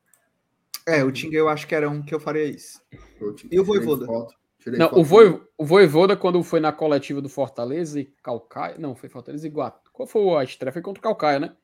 É, 0.87 1.03
o 1.03 1.11
Tinga 1.11 1.39
eu 1.39 1.49
acho 1.49 1.67
que 1.67 1.75
era 1.75 1.89
um 1.89 2.03
que 2.03 2.15
eu 2.15 2.21
faria 2.21 2.45
isso. 2.45 2.83
Tinga. 3.35 3.55
E 3.55 3.59
o 3.59 3.65
Voivoda? 3.65 4.05
foto, 4.05 4.35
tirei 4.61 4.79
Não, 4.79 4.91
o, 4.93 5.03
Voi, 5.03 5.43
o 5.57 5.65
Voivoda, 5.65 6.17
quando 6.17 6.43
foi 6.43 6.61
na 6.61 6.73
coletiva 6.73 7.21
do 7.21 7.29
Fortaleza 7.29 7.99
e 7.99 8.05
Calcaia. 8.23 8.77
Não, 8.79 8.95
foi 8.95 9.09
Fortaleza 9.09 9.47
e 9.47 9.51
Guato. 9.51 9.91
Qual 9.93 10.07
foi 10.07 10.37
a 10.37 10.45
estreia? 10.45 10.73
Foi 10.73 10.83
contra 10.83 11.01
o 11.01 11.03
Calcaia, 11.03 11.41
né? 11.41 11.57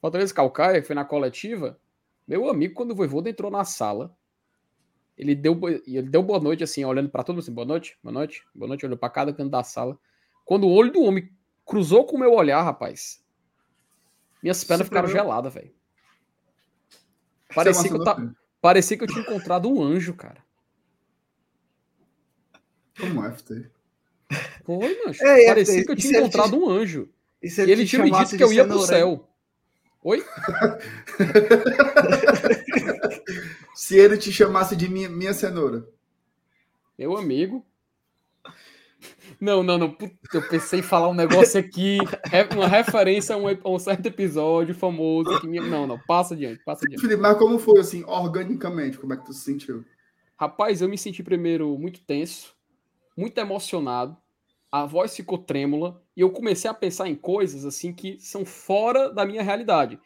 Fortaleza 0.00 0.32
e 0.32 0.34
Calcaia, 0.34 0.80
que 0.80 0.86
foi 0.86 0.96
na 0.96 1.04
coletiva. 1.04 1.78
Meu 2.26 2.48
amigo, 2.48 2.74
quando 2.74 2.92
o 2.92 2.94
Voivoda 2.94 3.28
entrou 3.28 3.50
na 3.50 3.64
sala, 3.64 4.16
ele 5.18 5.34
deu, 5.34 5.58
ele 5.86 6.08
deu 6.08 6.22
boa 6.22 6.40
noite, 6.40 6.64
assim, 6.64 6.84
olhando 6.84 7.10
pra 7.10 7.22
todo 7.22 7.34
mundo 7.34 7.42
assim, 7.42 7.52
boa 7.52 7.66
noite, 7.66 7.98
boa 8.02 8.12
noite, 8.12 8.42
boa 8.54 8.68
noite, 8.68 8.86
olhou 8.86 8.96
pra 8.96 9.10
cada 9.10 9.32
canto 9.32 9.50
da 9.50 9.62
sala. 9.62 9.98
Quando 10.44 10.64
o 10.64 10.72
olho 10.72 10.90
do 10.90 11.02
homem 11.02 11.30
cruzou 11.66 12.06
com 12.06 12.16
o 12.16 12.18
meu 12.18 12.32
olhar, 12.32 12.62
rapaz, 12.62 13.22
minhas 14.42 14.64
pernas 14.64 14.86
Se 14.86 14.88
ficaram 14.88 15.08
tremeu. 15.08 15.24
geladas, 15.24 15.52
velho. 15.52 15.74
Você 17.48 17.54
Parecia 17.54 17.82
que, 17.82 17.88
eu 17.90 17.96
emocionou, 17.96 18.04
ta... 18.04 18.14
filho? 18.16 18.36
Parecia 18.60 18.96
que 18.96 19.04
eu 19.04 19.08
tinha 19.08 19.20
encontrado 19.20 19.68
um 19.68 19.82
anjo, 19.82 20.14
cara. 20.14 20.42
Como 23.00 23.24
é, 23.24 23.32
FT? 23.32 23.66
Foi. 24.64 24.96
Ei, 25.20 25.46
Parecia 25.46 25.74
FT, 25.80 25.84
que 25.84 25.90
eu 25.90 25.94
e 25.94 25.96
tinha 25.96 26.18
ele 26.18 26.28
te- 26.28 26.36
encontrado 26.36 26.56
um 26.56 26.68
anjo. 26.70 27.08
E 27.42 27.48
E 27.48 27.60
ele 27.70 27.86
tinha 27.86 28.02
me 28.02 28.10
dito 28.10 28.36
que 28.36 28.42
eu 28.44 28.52
ia 28.52 28.64
pro 28.64 28.78
cenoura, 28.80 28.96
hein? 28.96 29.00
céu. 29.16 29.28
Oi? 30.02 30.24
Se 33.74 33.96
ele 33.98 34.16
te 34.16 34.32
chamasse 34.32 34.76
de 34.76 34.88
minha, 34.88 35.08
minha 35.08 35.32
cenoura. 35.32 35.86
Meu 36.98 37.16
amigo. 37.16 37.64
Não, 39.40 39.62
não, 39.62 39.78
não. 39.78 39.90
Puta, 39.90 40.14
eu 40.34 40.48
pensei 40.48 40.80
em 40.80 40.82
falar 40.82 41.08
um 41.08 41.14
negócio 41.14 41.58
aqui. 41.58 41.98
é 42.30 42.42
uma 42.54 42.68
referência 42.68 43.34
a 43.34 43.38
um, 43.38 43.48
a 43.48 43.70
um 43.70 43.78
certo 43.78 44.06
episódio 44.06 44.74
famoso. 44.74 45.40
Que 45.40 45.46
minha... 45.46 45.62
Não, 45.62 45.86
não. 45.86 45.98
Passa 45.98 46.34
adiante, 46.34 46.62
passa 46.64 46.84
adiante. 46.84 47.00
Felipe, 47.00 47.20
mas 47.20 47.38
como 47.38 47.58
foi, 47.58 47.80
assim, 47.80 48.04
organicamente? 48.06 48.98
Como 48.98 49.14
é 49.14 49.16
que 49.16 49.24
tu 49.24 49.32
se 49.32 49.44
sentiu? 49.44 49.84
Rapaz, 50.36 50.82
eu 50.82 50.88
me 50.88 50.98
senti 50.98 51.22
primeiro 51.22 51.76
muito 51.78 52.00
tenso, 52.02 52.54
muito 53.20 53.38
emocionado. 53.38 54.16
A 54.72 54.86
voz 54.86 55.14
ficou 55.14 55.36
trêmula 55.38 56.02
e 56.16 56.20
eu 56.20 56.30
comecei 56.30 56.70
a 56.70 56.74
pensar 56.74 57.08
em 57.08 57.14
coisas 57.14 57.64
assim 57.64 57.92
que 57.92 58.18
são 58.20 58.44
fora 58.44 59.12
da 59.12 59.24
minha 59.24 59.42
realidade. 59.42 59.98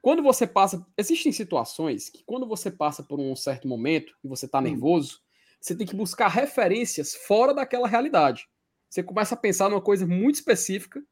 Quando 0.00 0.22
você 0.22 0.46
passa, 0.46 0.84
existem 0.96 1.30
situações 1.32 2.08
que 2.08 2.24
quando 2.24 2.46
você 2.46 2.70
passa 2.70 3.02
por 3.02 3.20
um 3.20 3.36
certo 3.36 3.68
momento 3.68 4.16
e 4.24 4.28
você 4.28 4.48
tá 4.48 4.58
Hum. 4.58 4.62
nervoso, 4.62 5.20
você 5.60 5.76
tem 5.76 5.86
que 5.86 5.94
buscar 5.94 6.28
referências 6.28 7.14
fora 7.14 7.54
daquela 7.54 7.86
realidade. 7.86 8.48
Você 8.88 9.02
começa 9.02 9.34
a 9.34 9.38
pensar 9.38 9.68
numa 9.68 9.80
coisa 9.80 10.06
muito 10.06 10.36
específica 10.36 11.02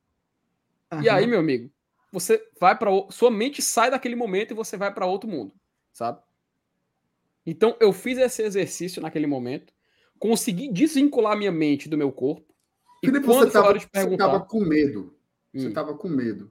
e 1.03 1.09
aí, 1.09 1.27
meu 1.27 1.39
amigo, 1.39 1.71
você 2.13 2.45
vai 2.61 2.77
para 2.77 2.91
sua 3.11 3.31
mente 3.31 3.63
sai 3.63 3.91
daquele 3.91 4.17
momento 4.17 4.51
e 4.51 4.55
você 4.55 4.77
vai 4.77 4.93
para 4.93 5.07
outro 5.07 5.29
mundo, 5.31 5.55
sabe? 5.93 6.21
Então 7.47 7.77
eu 7.81 7.93
fiz 7.93 8.19
esse 8.19 8.43
exercício 8.43 9.01
naquele 9.01 9.27
momento, 9.27 9.73
consegui 10.21 10.71
desvincular 10.71 11.37
minha 11.37 11.51
mente 11.51 11.89
do 11.89 11.99
meu 11.99 12.13
corpo. 12.13 12.55
E 13.03 13.11
quando 13.11 13.25
você 13.25 13.51
tava, 13.51 13.73
você 13.77 14.17
tava 14.17 14.41
com 14.41 14.61
medo. 14.61 15.13
Você 15.53 15.67
Hum. 15.67 15.73
tava 15.73 15.95
com 15.95 16.09
medo 16.09 16.49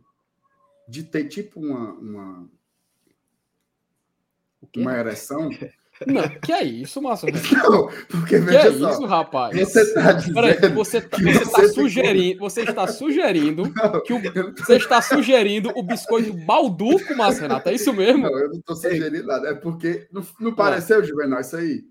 de 0.89 1.03
ter, 1.03 1.25
tipo, 1.29 1.61
uma, 1.61 1.93
uma, 1.93 2.49
uma 4.75 4.97
ereção? 4.97 5.49
Não, 6.07 6.27
que 6.39 6.51
é 6.53 6.63
isso, 6.63 7.01
Márcio? 7.01 7.27
Não, 7.63 7.87
porque 8.07 8.39
Que 8.41 8.55
é 8.55 8.71
só. 8.71 8.89
isso, 8.91 9.05
rapaz? 9.05 9.57
Você 9.59 9.93
tá 9.93 10.13
dizendo. 10.13 10.33
Peraí, 10.33 10.73
você, 10.73 11.01
tá- 11.01 11.17
você 11.17 11.41
está 11.43 11.61
você 11.61 11.67
sugerindo, 11.73 12.39
você 12.39 12.61
está 12.63 12.87
sugerindo 12.91 13.63
Não, 13.75 14.01
que 14.01 14.13
o, 14.13 14.21
você 14.57 14.77
está 14.77 15.01
sugerindo 15.01 15.69
o 15.75 15.83
biscoito 15.83 16.33
balduco, 16.45 17.15
Márcio 17.17 17.41
Renato, 17.43 17.67
é 17.69 17.73
isso 17.73 17.91
mesmo? 17.93 18.23
não, 18.23 18.39
eu 18.39 18.49
não 18.49 18.61
tô 18.61 18.75
sugerindo 18.75 19.27
nada. 19.27 19.49
É 19.49 19.53
porque 19.53 20.07
não, 20.11 20.25
não 20.39 20.55
pareceu, 20.55 21.03
Juvenal, 21.03 21.41
isso 21.41 21.57
aí? 21.57 21.83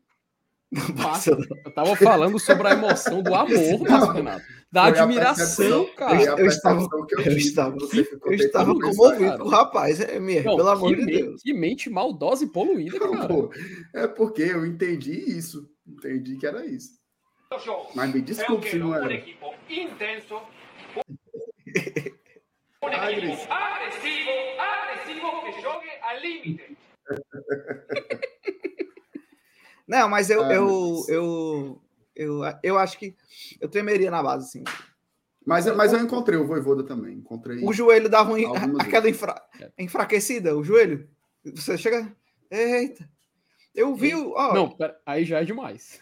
Eu 1.64 1.72
tava 1.72 1.96
falando 1.96 2.38
sobre 2.38 2.68
a 2.68 2.72
emoção 2.72 3.22
do 3.22 3.34
amor, 3.34 4.12
Renato. 4.14 4.44
Da 4.70 4.84
admiração, 4.84 5.86
percepção- 5.86 5.94
cara. 5.96 6.34
a 6.34 6.38
Eu 6.40 6.46
estava- 6.46 6.82
eu, 6.82 7.20
eu 7.24 7.36
estava- 7.38 7.74
Você 7.76 8.04
ficou 8.04 8.32
Eu 8.32 8.36
estava 8.38 8.74
comovido 8.78 9.38
com 9.38 9.44
o 9.44 9.48
rapaz, 9.48 9.98
é, 9.98 10.18
Não, 10.20 10.56
pelo 10.56 10.68
amor 10.68 10.94
de 10.94 11.06
Deus. 11.06 11.40
que 11.42 11.54
mente 11.54 11.88
maldosa 11.88 12.44
e 12.44 12.48
poluída, 12.52 12.98
Não, 12.98 13.12
cara. 13.12 13.28
pô, 13.28 13.50
é 13.94 14.06
porque 14.06 14.42
eu 14.42 14.66
entendi 14.66 15.12
isso. 15.12 15.66
Entendi 15.86 16.36
que 16.36 16.46
era 16.46 16.66
isso. 16.66 16.98
Mas 17.94 18.12
me 18.12 18.20
desculpe 18.20 18.68
se 18.68 18.76
não 18.78 18.94
era. 18.94 19.10
intenso, 19.70 20.34
un 22.82 22.88
Agres. 22.88 23.24
equipo 23.40 23.52
agresivo, 23.52 24.30
agresivo 24.60 25.42
que 25.44 25.62
jogue 25.62 25.88
al 26.02 26.20
límite. 26.20 26.77
Não, 29.88 30.08
mas 30.08 30.28
eu, 30.30 30.44
Ah, 30.44 30.52
eu, 30.54 31.04
eu, 31.08 31.82
eu, 32.14 32.40
eu 32.62 32.78
acho 32.78 32.98
que 32.98 33.16
eu 33.60 33.68
tremeria 33.68 34.10
na 34.10 34.22
base, 34.22 34.46
assim. 34.46 34.64
Mas, 35.46 35.64
mas 35.74 35.94
eu 35.94 36.00
encontrei 36.00 36.38
o 36.38 36.46
Voivoda 36.46 36.84
também. 36.84 37.14
Encontrei. 37.16 37.64
O 37.64 37.72
joelho 37.72 38.08
dava 38.08 38.32
um, 38.32 38.46
Algumas 38.46 38.80
aquela 38.86 39.08
enfra- 39.08 39.42
É. 39.58 39.70
enfraquecida, 39.82 40.54
o 40.54 40.62
joelho. 40.62 41.08
Você 41.54 41.78
chega. 41.78 42.14
Eita. 42.50 43.08
Eu 43.74 43.94
vi, 43.94 44.14
o- 44.14 44.32
ó, 44.36 44.52
Não, 44.52 44.68
pera, 44.76 45.00
aí 45.06 45.24
já 45.24 45.40
é 45.40 45.44
demais. 45.44 45.98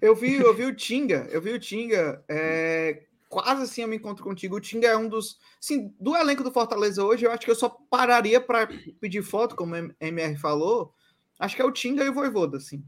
eu 0.00 0.14
vi, 0.14 0.34
eu 0.36 0.54
vi 0.54 0.64
o 0.64 0.74
Tinga, 0.74 1.26
eu 1.30 1.42
vi 1.42 1.50
o 1.52 1.58
Tinga, 1.60 2.24
é, 2.28 3.02
quase 3.28 3.62
assim 3.64 3.82
eu 3.82 3.88
me 3.88 3.96
encontro 3.96 4.24
contigo. 4.24 4.56
O 4.56 4.60
Tinga 4.60 4.88
é 4.88 4.96
um 4.96 5.08
dos, 5.08 5.38
assim, 5.62 5.94
do 6.00 6.16
elenco 6.16 6.42
do 6.42 6.50
Fortaleza 6.52 7.04
hoje, 7.04 7.26
eu 7.26 7.30
acho 7.32 7.44
que 7.44 7.50
eu 7.50 7.54
só 7.56 7.68
pararia 7.90 8.40
para 8.40 8.66
pedir 9.00 9.22
foto, 9.22 9.54
como 9.56 9.74
o 9.74 9.94
MR 10.00 10.36
falou. 10.38 10.94
Acho 11.38 11.54
que 11.56 11.62
é 11.62 11.64
o 11.64 11.72
Tinga 11.72 12.04
e 12.04 12.08
o 12.08 12.12
Voivoda, 12.14 12.56
assim, 12.56 12.82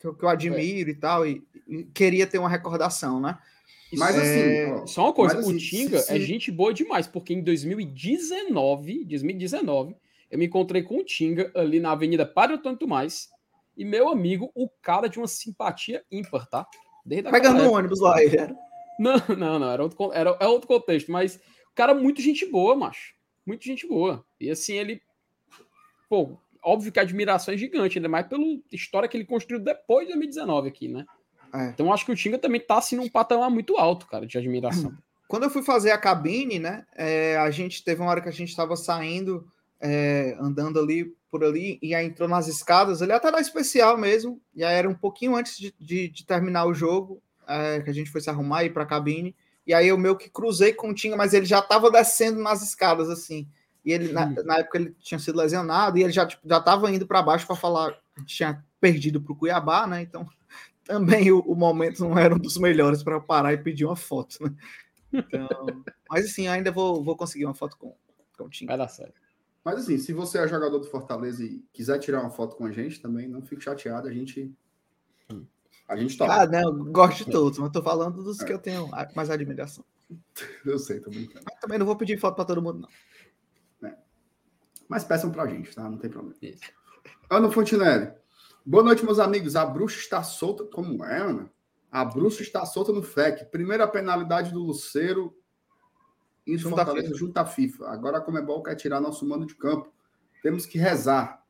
que 0.00 0.06
eu, 0.06 0.14
que 0.14 0.24
eu 0.24 0.28
admiro 0.28 0.88
e 0.90 0.94
tal, 0.94 1.26
e, 1.26 1.42
e 1.68 1.84
queria 1.84 2.26
ter 2.26 2.38
uma 2.38 2.48
recordação, 2.48 3.20
né? 3.20 3.38
Mas 3.92 4.16
assim, 4.16 4.40
É, 4.56 4.72
ó, 4.72 4.86
Só 4.86 5.04
uma 5.04 5.12
coisa, 5.12 5.36
mas, 5.36 5.46
o 5.46 5.50
assim, 5.50 5.58
Tinga 5.58 5.98
se- 5.98 6.16
é 6.16 6.18
gente 6.20 6.50
boa 6.50 6.72
demais, 6.72 7.06
porque 7.06 7.34
em 7.34 7.42
2019, 7.42 9.04
2019, 9.04 9.94
eu 10.30 10.38
me 10.38 10.46
encontrei 10.46 10.82
com 10.82 10.96
o 10.98 11.04
Tinga 11.04 11.52
ali 11.54 11.78
na 11.78 11.92
Avenida 11.92 12.24
Padre 12.24 12.56
Antônio 12.56 12.78
Tomás, 12.78 13.28
e 13.76 13.84
meu 13.84 14.08
amigo, 14.08 14.50
o 14.54 14.68
cara 14.68 15.08
de 15.08 15.18
uma 15.18 15.28
simpatia 15.28 16.02
ímpar, 16.10 16.46
tá? 16.48 16.66
Desde 17.04 17.30
Pegando 17.30 17.62
um 17.62 17.72
ônibus 17.72 18.00
lá, 18.00 18.22
ele 18.22 18.36
era. 18.36 18.56
Não, 18.98 19.16
não, 19.36 19.58
não, 19.58 19.70
era 19.70 19.82
outro, 19.82 19.96
con- 19.96 20.12
era, 20.12 20.36
é 20.38 20.46
outro 20.46 20.68
contexto, 20.68 21.10
mas 21.10 21.36
o 21.36 21.74
cara 21.74 21.92
muito 21.94 22.20
gente 22.20 22.44
boa, 22.46 22.76
macho. 22.76 23.14
Muito 23.44 23.64
gente 23.64 23.86
boa. 23.88 24.24
E 24.38 24.50
assim, 24.50 24.74
ele. 24.74 25.02
Pô, 26.08 26.38
óbvio 26.62 26.92
que 26.92 26.98
a 26.98 27.02
admiração 27.02 27.52
é 27.54 27.56
gigante, 27.56 27.98
ainda 27.98 28.08
mais 28.08 28.26
pela 28.26 28.42
história 28.70 29.08
que 29.08 29.16
ele 29.16 29.24
construiu 29.24 29.60
depois 29.60 30.06
de 30.06 30.12
2019 30.12 30.68
aqui, 30.68 30.88
né? 30.88 31.04
É. 31.54 31.66
Então 31.68 31.92
acho 31.92 32.06
que 32.06 32.12
o 32.12 32.16
Tinga 32.16 32.38
também 32.38 32.60
tá 32.60 32.78
assim 32.78 32.96
num 32.96 33.08
patamar 33.08 33.50
muito 33.50 33.76
alto, 33.76 34.06
cara, 34.06 34.26
de 34.26 34.38
admiração. 34.38 34.92
Quando 35.28 35.44
eu 35.44 35.50
fui 35.50 35.62
fazer 35.62 35.90
a 35.90 35.98
cabine, 35.98 36.58
né? 36.58 36.84
é, 36.94 37.36
a 37.38 37.50
gente 37.50 37.82
teve 37.82 38.00
uma 38.02 38.10
hora 38.10 38.20
que 38.20 38.28
a 38.28 38.32
gente 38.32 38.50
estava 38.50 38.76
saindo, 38.76 39.46
é, 39.80 40.36
andando 40.38 40.78
ali 40.78 41.14
por 41.30 41.42
ali, 41.42 41.78
e 41.82 41.94
aí 41.94 42.06
entrou 42.06 42.28
nas 42.28 42.46
escadas, 42.48 43.00
ele 43.00 43.12
até 43.12 43.30
na 43.30 43.40
especial 43.40 43.96
mesmo, 43.96 44.38
e 44.54 44.62
aí 44.62 44.74
era 44.76 44.88
um 44.88 44.94
pouquinho 44.94 45.34
antes 45.34 45.56
de, 45.56 45.74
de- 45.80 46.08
de 46.08 46.26
terminar 46.26 46.66
o 46.66 46.74
jogo, 46.74 47.22
é, 47.48 47.80
que 47.80 47.88
a 47.88 47.94
gente 47.94 48.10
foi 48.10 48.20
se 48.20 48.28
arrumar 48.28 48.62
e 48.62 48.66
ir 48.66 48.70
para 48.70 48.82
a 48.82 48.86
cabine, 48.86 49.34
e 49.66 49.72
aí 49.72 49.88
eu 49.88 49.96
meio 49.96 50.16
que 50.16 50.28
cruzei 50.28 50.74
com 50.74 50.90
o 50.90 50.94
Tinga, 50.94 51.16
mas 51.16 51.32
ele 51.32 51.46
já 51.46 51.60
estava 51.60 51.90
descendo 51.90 52.38
nas 52.42 52.62
escadas, 52.62 53.08
assim. 53.08 53.48
E 53.84 53.92
ele, 53.92 54.12
na, 54.12 54.26
na 54.26 54.58
época, 54.58 54.78
ele 54.78 54.94
tinha 55.00 55.18
sido 55.18 55.38
lesionado, 55.38 55.98
e 55.98 56.02
ele 56.02 56.12
já, 56.12 56.26
tipo, 56.26 56.46
já 56.48 56.58
estava 56.58 56.90
indo 56.90 57.06
para 57.06 57.22
baixo 57.22 57.46
para 57.46 57.56
falar 57.56 57.98
que 58.14 58.24
tinha 58.26 58.64
perdido 58.80 59.20
para 59.20 59.32
o 59.32 59.36
Cuiabá, 59.36 59.86
né? 59.86 60.02
Então, 60.02 60.26
também 60.84 61.32
o, 61.32 61.40
o 61.40 61.54
momento 61.54 62.00
não 62.00 62.18
era 62.18 62.34
um 62.34 62.38
dos 62.38 62.56
melhores 62.56 63.02
para 63.02 63.20
parar 63.20 63.52
e 63.52 63.58
pedir 63.58 63.84
uma 63.84 63.96
foto, 63.96 64.36
né? 64.42 64.54
Então, 65.12 65.48
mas 66.08 66.26
assim, 66.26 66.46
ainda 66.48 66.70
vou, 66.70 67.02
vou 67.02 67.16
conseguir 67.16 67.44
uma 67.44 67.54
foto 67.54 67.76
com, 67.76 67.94
com 68.36 68.44
o 68.44 68.48
Tinga. 68.48 68.70
Vai 68.70 68.78
dar 68.78 68.88
certo. 68.88 69.20
Mas 69.64 69.78
assim, 69.78 69.98
se 69.98 70.12
você 70.12 70.38
é 70.38 70.48
jogador 70.48 70.78
do 70.78 70.86
Fortaleza 70.86 71.44
e 71.44 71.62
quiser 71.72 71.98
tirar 71.98 72.20
uma 72.20 72.30
foto 72.30 72.56
com 72.56 72.66
a 72.66 72.72
gente 72.72 73.00
também, 73.00 73.28
não 73.28 73.42
fique 73.42 73.62
chateado, 73.62 74.08
a 74.08 74.12
gente. 74.12 74.52
A 75.88 75.96
gente 75.96 76.16
topa. 76.16 76.34
Ah, 76.34 76.46
não, 76.46 76.78
eu 76.78 76.84
gosto 76.86 77.24
de 77.24 77.30
todos, 77.30 77.58
mas 77.58 77.70
tô 77.70 77.82
falando 77.82 78.22
dos 78.22 78.38
que 78.38 78.52
eu 78.52 78.58
tenho 78.58 78.88
mais 79.14 79.30
admiração. 79.30 79.84
Eu 80.64 80.78
sei, 80.78 81.00
tô 81.00 81.10
brincando. 81.10 81.44
Mas 81.48 81.60
também 81.60 81.78
não 81.78 81.86
vou 81.86 81.96
pedir 81.96 82.18
foto 82.18 82.34
para 82.34 82.44
todo 82.44 82.62
mundo, 82.62 82.80
não. 82.80 82.88
Mas 84.92 85.04
peçam 85.04 85.30
pra 85.30 85.46
gente, 85.46 85.74
tá? 85.74 85.88
Não 85.88 85.96
tem 85.96 86.10
problema. 86.10 86.36
Isso. 86.42 86.60
Ana 87.30 87.50
Fontinelli. 87.50 88.12
Boa 88.64 88.84
noite, 88.84 89.02
meus 89.02 89.18
amigos. 89.18 89.56
A 89.56 89.64
bruxa 89.64 89.98
está 89.98 90.22
solta. 90.22 90.64
Como 90.66 91.02
é, 91.02 91.16
Ana? 91.18 91.50
A 91.90 92.04
bruxa 92.04 92.42
está 92.42 92.66
solta 92.66 92.92
no 92.92 93.02
FEC. 93.02 93.46
Primeira 93.46 93.88
penalidade 93.88 94.52
do 94.52 94.60
Luceiro 94.60 95.34
em 96.46 96.58
Junto 96.58 96.76
Fortaleza 96.76 97.06
FIFA. 97.06 97.18
junto 97.18 97.38
à 97.38 97.46
FIFA. 97.46 97.88
Agora 97.88 98.18
a 98.18 98.20
Comebol 98.20 98.62
quer 98.62 98.74
tirar 98.76 99.00
nosso 99.00 99.26
mano 99.26 99.46
de 99.46 99.54
campo. 99.54 99.90
Temos 100.42 100.66
que 100.66 100.76
rezar. 100.76 101.42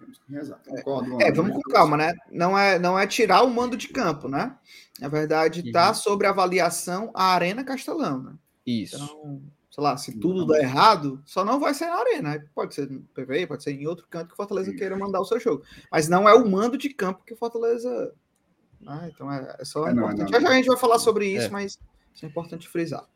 Temos 0.00 0.16
que 0.18 0.32
rezar. 0.32 0.58
Concordo, 0.66 1.20
É, 1.20 1.26
Ana. 1.26 1.34
vamos 1.34 1.52
com 1.52 1.70
calma, 1.70 1.98
né? 1.98 2.14
Não 2.30 2.58
é, 2.58 2.78
não 2.78 2.98
é 2.98 3.06
tirar 3.06 3.42
o 3.42 3.50
mando 3.50 3.76
de 3.76 3.88
campo, 3.88 4.26
né? 4.26 4.56
Na 4.98 5.08
verdade, 5.08 5.70
tá 5.70 5.88
Uhum. 5.88 5.94
sobre 5.94 6.26
avaliação 6.26 7.10
a 7.14 7.34
Arena 7.34 7.62
Castelão, 7.62 8.22
né? 8.22 8.34
Isso. 8.66 8.96
Então, 8.96 9.42
sei 9.72 9.82
lá, 9.82 9.96
se 9.96 10.18
tudo 10.20 10.46
der 10.46 10.64
errado, 10.64 11.22
só 11.24 11.42
não 11.42 11.58
vai 11.58 11.72
ser 11.72 11.86
na 11.86 11.96
Arena. 11.96 12.44
Pode 12.54 12.74
ser 12.74 12.90
no 12.90 13.00
PV, 13.14 13.46
pode 13.46 13.62
ser 13.62 13.72
em 13.72 13.86
outro 13.86 14.06
canto 14.10 14.28
que 14.28 14.34
o 14.34 14.36
Fortaleza 14.36 14.68
Isso. 14.68 14.78
queira 14.78 14.94
mandar 14.98 15.18
o 15.18 15.24
seu 15.24 15.40
jogo. 15.40 15.64
Mas 15.90 16.08
não 16.08 16.28
é 16.28 16.34
o 16.34 16.46
mando 16.46 16.76
de 16.76 16.90
campo 16.90 17.24
que 17.24 17.32
o 17.32 17.36
Fortaleza. 17.38 18.12
Ah, 18.86 19.08
então 19.08 19.32
é, 19.32 19.56
é 19.58 19.64
só 19.64 19.88
É, 19.88 19.94
não, 19.94 20.02
é, 20.02 20.12
importante. 20.12 20.30
não, 20.32 20.40
Já 20.40 20.46
já 20.46 20.52
a 20.52 20.56
gente 20.56 20.66
vai 20.66 20.76
falar 20.76 20.98
sobre 20.98 21.26
isso, 21.26 21.46
É. 21.46 21.48
mas 21.50 21.78
isso 22.14 22.26
é 22.26 22.28
importante 22.28 22.68
frisar. 22.68 23.08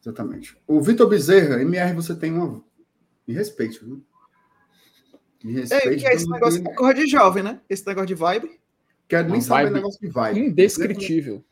Exatamente. 0.00 0.56
O 0.66 0.80
Vitor 0.80 1.06
Bezerra, 1.06 1.60
MR, 1.60 1.92
você 1.94 2.14
tem 2.14 2.32
uma. 2.32 2.64
Me 3.28 3.34
respeite, 3.34 3.84
viu? 3.84 4.02
Me 5.44 5.56
É, 5.56 5.60
respeite. 5.60 6.00
que 6.00 6.06
é 6.08 6.14
esse 6.14 6.24
não 6.26 6.32
negócio 6.34 6.66
é 6.66 6.74
coisa 6.74 6.94
de 6.94 7.06
jovem, 7.06 7.42
né? 7.42 7.60
Esse 7.68 7.86
negócio 7.86 8.06
de 8.06 8.14
vibe. 8.14 8.58
Quero 9.06 9.28
nem 9.28 9.40
saber 9.42 9.70
negócio 9.70 10.00
de 10.00 10.08
vibe. 10.08 10.40
Indescritível. 10.40 11.44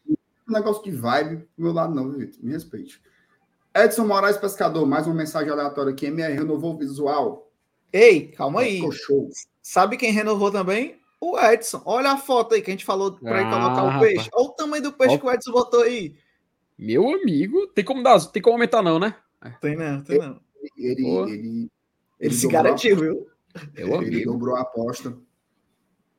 negócio 0.48 0.82
de 0.82 0.90
vibe 0.90 1.37
do 1.37 1.62
meu 1.64 1.72
lado, 1.72 1.94
não, 1.94 2.08
viu, 2.08 2.20
Vitor? 2.20 2.42
Me 2.42 2.52
respeite. 2.52 3.02
Edson 3.74 4.07
Moraes 4.07 4.37
Pescador, 4.37 4.87
mais 4.87 5.07
uma 5.07 5.14
mensagem 5.14 5.50
aleatória 5.50 5.92
aqui. 5.92 6.07
MR 6.07 6.35
renovou 6.35 6.74
o 6.74 6.78
visual. 6.78 7.50
Ei, 7.92 8.28
calma 8.28 8.61
aí. 8.62 8.76
Ficou 8.76 8.92
show. 8.92 9.31
Sabe 9.62 9.96
quem 9.96 10.12
renovou 10.12 10.50
também? 10.50 10.98
O 11.20 11.38
Edson. 11.38 11.83
Olha 11.85 12.12
a 12.12 12.16
foto 12.16 12.54
aí 12.54 12.62
que 12.62 12.70
a 12.70 12.74
gente 12.74 12.85
falou 12.85 13.12
para 13.12 13.40
ele 13.40 13.48
Ah, 13.48 13.50
colocar 13.50 13.83
o 13.83 13.87
rapaz. 13.88 14.00
peixe. 14.12 14.31
Olha 14.33 14.44
o 14.46 14.52
tamanho 14.52 14.83
do 14.83 14.92
peixe 14.92 15.14
Ó. 15.16 15.18
que 15.18 15.26
o 15.26 15.33
Edson 15.33 15.52
botou 15.52 15.83
aí. 15.83 16.14
Meu 16.78 17.09
amigo, 17.12 17.66
tem 17.68 17.85
como 17.85 18.02
dar, 18.02 18.20
tem 18.26 18.40
como 18.42 18.54
aumentar 18.54 18.83
não, 18.83 18.98
né? 18.98 19.16
Tem 19.61 19.76
não, 19.76 20.02
tem 20.02 20.18
não. 20.18 20.40
Ele, 20.76 21.02
Boa. 21.02 21.31
ele, 21.31 21.70
Ele 22.20 22.35
se 22.35 22.46
garantiu, 22.48 22.96
viu? 22.96 23.26
Meu 23.74 23.87
Ele 24.02 24.07
amigo. 24.09 24.33
dobrou 24.33 24.57
a 24.57 24.61
aposta. 24.61 25.16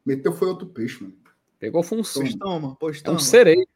Meteu 0.05 0.33
foi 0.33 0.47
outro 0.49 0.67
peixe, 0.67 1.01
mano. 1.03 1.15
Pegou 1.59 1.83
função. 1.83 2.21
Pois 2.23 2.35
toma, 2.35 2.75
pois 2.79 2.97
É 2.99 3.01
toma. 3.03 3.17
um 3.17 3.19
sereio. 3.19 3.67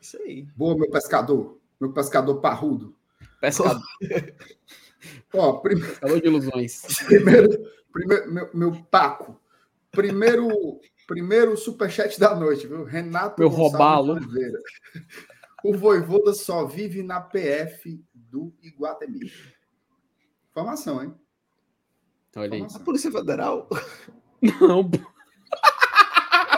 Isso 0.00 0.16
aí. 0.22 0.42
Boa, 0.56 0.76
meu 0.76 0.90
pescador. 0.90 1.58
Meu 1.80 1.92
pescador 1.92 2.40
parrudo. 2.40 2.96
Pescador, 3.40 3.82
Ó, 5.34 5.52
prim- 5.54 5.80
pescador 5.80 6.20
de 6.20 6.26
ilusões. 6.26 6.82
primeiro, 7.06 7.48
primeiro 7.92 8.32
meu, 8.32 8.50
meu 8.54 8.84
Paco. 8.90 9.40
Primeiro, 9.90 10.48
primeiro 11.06 11.56
superchat 11.56 12.18
da 12.18 12.34
noite, 12.34 12.66
viu? 12.66 12.84
Renato 12.84 13.36
Meu. 13.38 13.50
Oliveira. 14.14 14.58
O 15.62 15.76
Voivoda 15.76 16.32
só 16.34 16.64
vive 16.66 17.02
na 17.02 17.20
PF 17.20 18.02
do 18.12 18.52
Iguatemi. 18.62 19.30
Informação, 20.50 21.02
hein? 21.02 21.14
Olha 22.36 22.54
aí. 22.54 22.66
A 22.74 22.78
Polícia 22.80 23.10
Federal. 23.10 23.68
Não, 24.60 24.88
pô. 24.90 24.98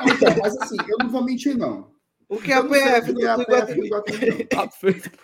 Então, 0.08 0.36
mas 0.40 0.56
assim, 0.58 0.76
eu 0.88 0.98
não 0.98 1.08
vou 1.10 1.22
mentir, 1.24 1.56
não. 1.56 1.90
O 2.28 2.38
que 2.40 2.50
é 2.52 2.56
a 2.56 2.64
PF 2.64 3.12
do 3.12 3.24
é 3.24 3.28
a 3.28 3.36
do 3.36 3.44
PF 3.46 3.74
do 3.74 3.84
Iguatemi? 3.86 4.48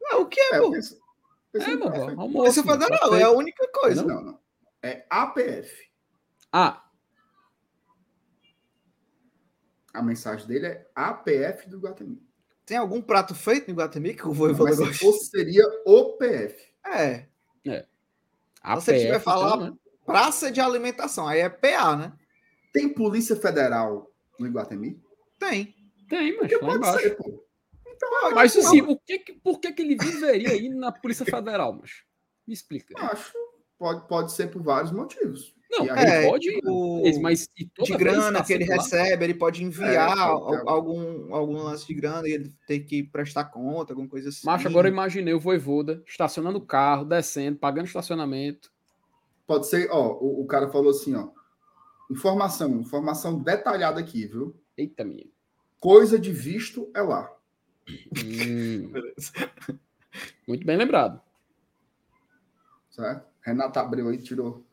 Não, 0.00 0.22
o 0.22 0.26
que 0.26 0.40
é. 0.40 0.54
É, 0.54 0.58
pô? 0.60 0.70
pensa, 0.70 0.96
pensa 1.52 1.70
É. 1.70 1.76
PF. 1.76 2.14
Almoço, 2.18 2.62
Federal, 2.62 3.14
é 3.16 3.22
a 3.24 3.30
única 3.30 3.68
coisa. 3.72 4.02
Não, 4.04 4.22
não. 4.22 4.40
É 4.82 5.04
APF. 5.10 5.88
Ah, 6.52 6.84
A 9.92 10.02
mensagem 10.02 10.46
dele 10.46 10.66
é 10.66 10.86
APF 10.94 11.68
do 11.68 11.78
Iguatemi. 11.78 12.22
Tem 12.64 12.76
algum 12.76 13.02
prato 13.02 13.34
feito 13.34 13.66
no 13.68 13.72
Iguatemi 13.74 14.14
que 14.14 14.28
o 14.28 14.32
Voivoda 14.32 14.70
Mas 14.70 14.76
se 14.78 14.84
gosta? 14.84 14.98
fosse, 15.04 15.26
seria 15.30 15.64
o 15.84 16.12
PF. 16.16 16.68
É, 16.86 17.26
a 18.62 18.78
Se 18.78 18.86
você 18.86 18.98
tiver 18.98 19.18
falar- 19.20 19.56
então, 19.56 19.70
né? 19.72 19.76
praça 20.06 20.52
de 20.52 20.60
alimentação. 20.60 21.26
Aí 21.26 21.40
é 21.40 21.48
PA, 21.48 21.96
né? 21.96 22.12
Tem 22.72 22.88
Polícia 22.88 23.34
Federal 23.34 24.10
no 24.38 24.46
Iguatemi? 24.46 25.02
Tem. 25.38 25.74
Tem, 26.08 26.30
mas 26.32 26.38
Porque 26.40 26.54
lá 26.56 26.60
pode 26.60 26.76
embaixo. 26.76 27.00
ser, 27.00 27.16
pô. 27.16 27.44
Mas 28.34 28.56
assim, 28.56 28.80
o 28.82 28.96
que, 28.98 29.18
por 29.42 29.58
que, 29.60 29.72
que 29.72 29.82
ele 29.82 29.96
viveria 29.96 30.50
aí 30.50 30.68
na 30.68 30.92
Polícia 30.92 31.24
Federal, 31.26 31.72
mas 31.78 31.90
Me 32.46 32.54
explica. 32.54 32.94
Acho. 33.06 33.32
Pode, 33.78 34.08
pode 34.08 34.32
ser 34.32 34.50
por 34.50 34.62
vários 34.62 34.90
motivos. 34.92 35.54
Não, 35.70 35.84
E 35.84 35.90
aí- 35.90 35.98
ele 36.00 36.10
É, 36.10 36.28
pode, 36.30 36.48
tipo, 36.50 37.20
mas 37.20 37.46
e 37.56 37.66
toda 37.66 37.86
de 37.90 37.96
grana 37.96 38.38
tá 38.38 38.44
que 38.44 38.52
ele 38.54 38.64
lá? 38.66 38.76
recebe, 38.76 39.24
ele 39.24 39.34
pode 39.34 39.62
enviar 39.62 40.16
É, 40.16 40.20
é. 40.22 40.62
algum, 40.66 41.34
algum 41.34 41.62
lance 41.62 41.86
de 41.86 41.92
grana 41.94 42.26
e 42.26 42.32
ele 42.32 42.54
tem 42.66 42.82
que 42.82 43.02
prestar 43.02 43.44
conta, 43.44 43.92
alguma 43.92 44.08
coisa 44.08 44.30
assim. 44.30 44.46
Macho, 44.46 44.66
agora 44.66 44.88
eu 44.88 44.92
imaginei 44.92 45.34
o 45.34 45.40
Voivoda 45.40 46.02
estacionando 46.06 46.58
o 46.58 46.64
carro, 46.66 47.04
descendo, 47.04 47.58
pagando 47.58 47.86
estacionamento. 47.86 48.72
Pode 49.46 49.68
ser, 49.68 49.88
ó, 49.90 50.12
o, 50.14 50.40
o 50.42 50.46
cara 50.46 50.70
falou 50.70 50.90
assim, 50.90 51.14
ó. 51.14 51.28
Informação, 52.10 52.80
informação 52.80 53.38
detalhada 53.38 54.00
aqui, 54.00 54.26
viu? 54.26 54.58
Eita, 54.76 55.04
minha. 55.04 55.26
Coisa 55.80 56.18
de 56.18 56.32
visto 56.32 56.90
é 56.94 57.02
lá. 57.02 57.30
Hum. 58.24 58.92
Muito 60.46 60.66
bem 60.66 60.76
lembrado. 60.76 61.20
Certo? 62.90 63.26
Renata 63.42 63.80
abriu 63.80 64.08
aí, 64.08 64.18
tirou 64.18 64.66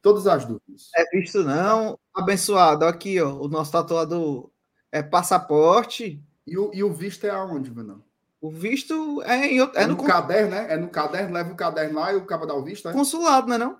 todas 0.00 0.26
as 0.26 0.44
dúvidas. 0.44 0.90
É 0.94 1.04
visto 1.16 1.42
não, 1.42 1.98
abençoado. 2.14 2.84
Aqui, 2.84 3.20
ó, 3.20 3.34
o 3.34 3.48
nosso 3.48 3.72
tatuador 3.72 4.50
é 4.90 5.02
passaporte. 5.02 6.22
E 6.46 6.56
o, 6.56 6.70
e 6.72 6.82
o 6.82 6.92
visto 6.92 7.24
é 7.24 7.30
aonde, 7.30 7.70
Venão? 7.70 8.02
O 8.40 8.50
visto 8.50 9.20
é, 9.22 9.46
em, 9.46 9.60
outro- 9.60 9.78
É, 9.78 9.82
é 9.82 9.86
no, 9.86 9.96
no, 9.96 10.04
caderno, 10.04 10.50
né? 10.50 10.72
É 10.72 10.76
no 10.76 10.88
caderno, 10.88 11.34
leva 11.34 11.52
o 11.52 11.56
caderno 11.56 11.98
lá 11.98 12.12
e 12.12 12.16
o 12.16 12.24
cara 12.24 12.46
dá 12.46 12.54
o 12.54 12.62
visto, 12.62 12.88
é? 12.88 12.92
consulado, 12.92 13.48
né 13.48 13.58
não? 13.58 13.78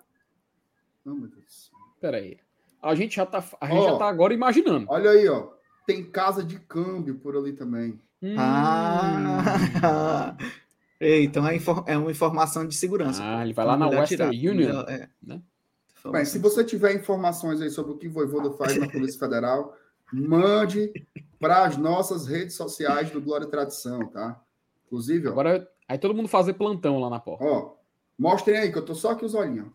Não, 1.05 1.15
meu 1.15 1.29
Deus. 1.29 1.71
Pera 2.01 2.17
aí. 2.17 2.39
A 2.83 2.95
gente 2.95 3.17
já 3.17 3.27
tá, 3.27 3.43
a 3.61 3.67
gente 3.67 3.79
Ó. 3.79 3.93
já 3.93 3.99
tá 3.99 4.09
agora 4.09 4.33
imaginando. 4.35 4.87
Olha 4.89 5.11
aí, 5.11 5.29
ó. 5.29 5.49
Tem 5.87 6.05
casa 6.05 6.43
de 6.43 6.59
câmbio 6.59 7.17
por 7.17 7.37
ali 7.37 7.53
também. 7.53 8.01
Hum. 8.23 8.35
Ah, 8.39 10.37
Ei, 10.99 11.25
então 11.25 11.47
é, 11.47 11.59
é 11.87 11.97
uma 11.97 12.11
informação 12.11 12.67
de 12.67 12.75
segurança. 12.75 13.23
Ah, 13.23 13.43
ele 13.43 13.53
vai 13.53 13.67
lá 13.67 13.77
na 13.77 13.89
Western 13.89 14.35
Union. 14.37 14.67
melhor, 14.67 14.89
é. 14.89 15.09
né? 15.23 15.41
Bem, 16.11 16.25
se 16.25 16.39
você 16.39 16.65
tiver 16.65 16.95
informações 16.95 17.61
aí 17.61 17.69
sobre 17.71 17.93
o 17.93 17.97
que 17.97 18.07
o 18.07 18.13
Voivoda 18.13 18.53
faz 18.53 18.77
na 18.77 18.89
Polícia 18.89 19.19
Federal, 19.19 19.77
mande 20.13 20.93
para 21.39 21.65
as 21.65 21.77
nossas 21.77 22.27
redes 22.27 22.55
sociais 22.55 23.11
do 23.11 23.21
Glória 23.21 23.45
e 23.45 23.51
Tradição, 23.51 24.07
tá? 24.09 24.41
Inclusive, 24.87 25.29
ó, 25.29 25.33
Agora, 25.33 25.69
aí 25.89 25.99
todo 25.99 26.15
mundo 26.15 26.29
fazer 26.29 26.55
plantão 26.55 27.01
lá 27.01 27.11
na 27.11 27.19
porta. 27.19 27.45
ó, 27.45 27.73
mostrem 28.17 28.57
aí 28.57 28.73
que 28.73 28.79
eu 28.79 28.85
tô 28.85 28.95
só 28.95 29.11
aqui 29.11 29.25
os 29.25 29.35
olhinhos. 29.35 29.67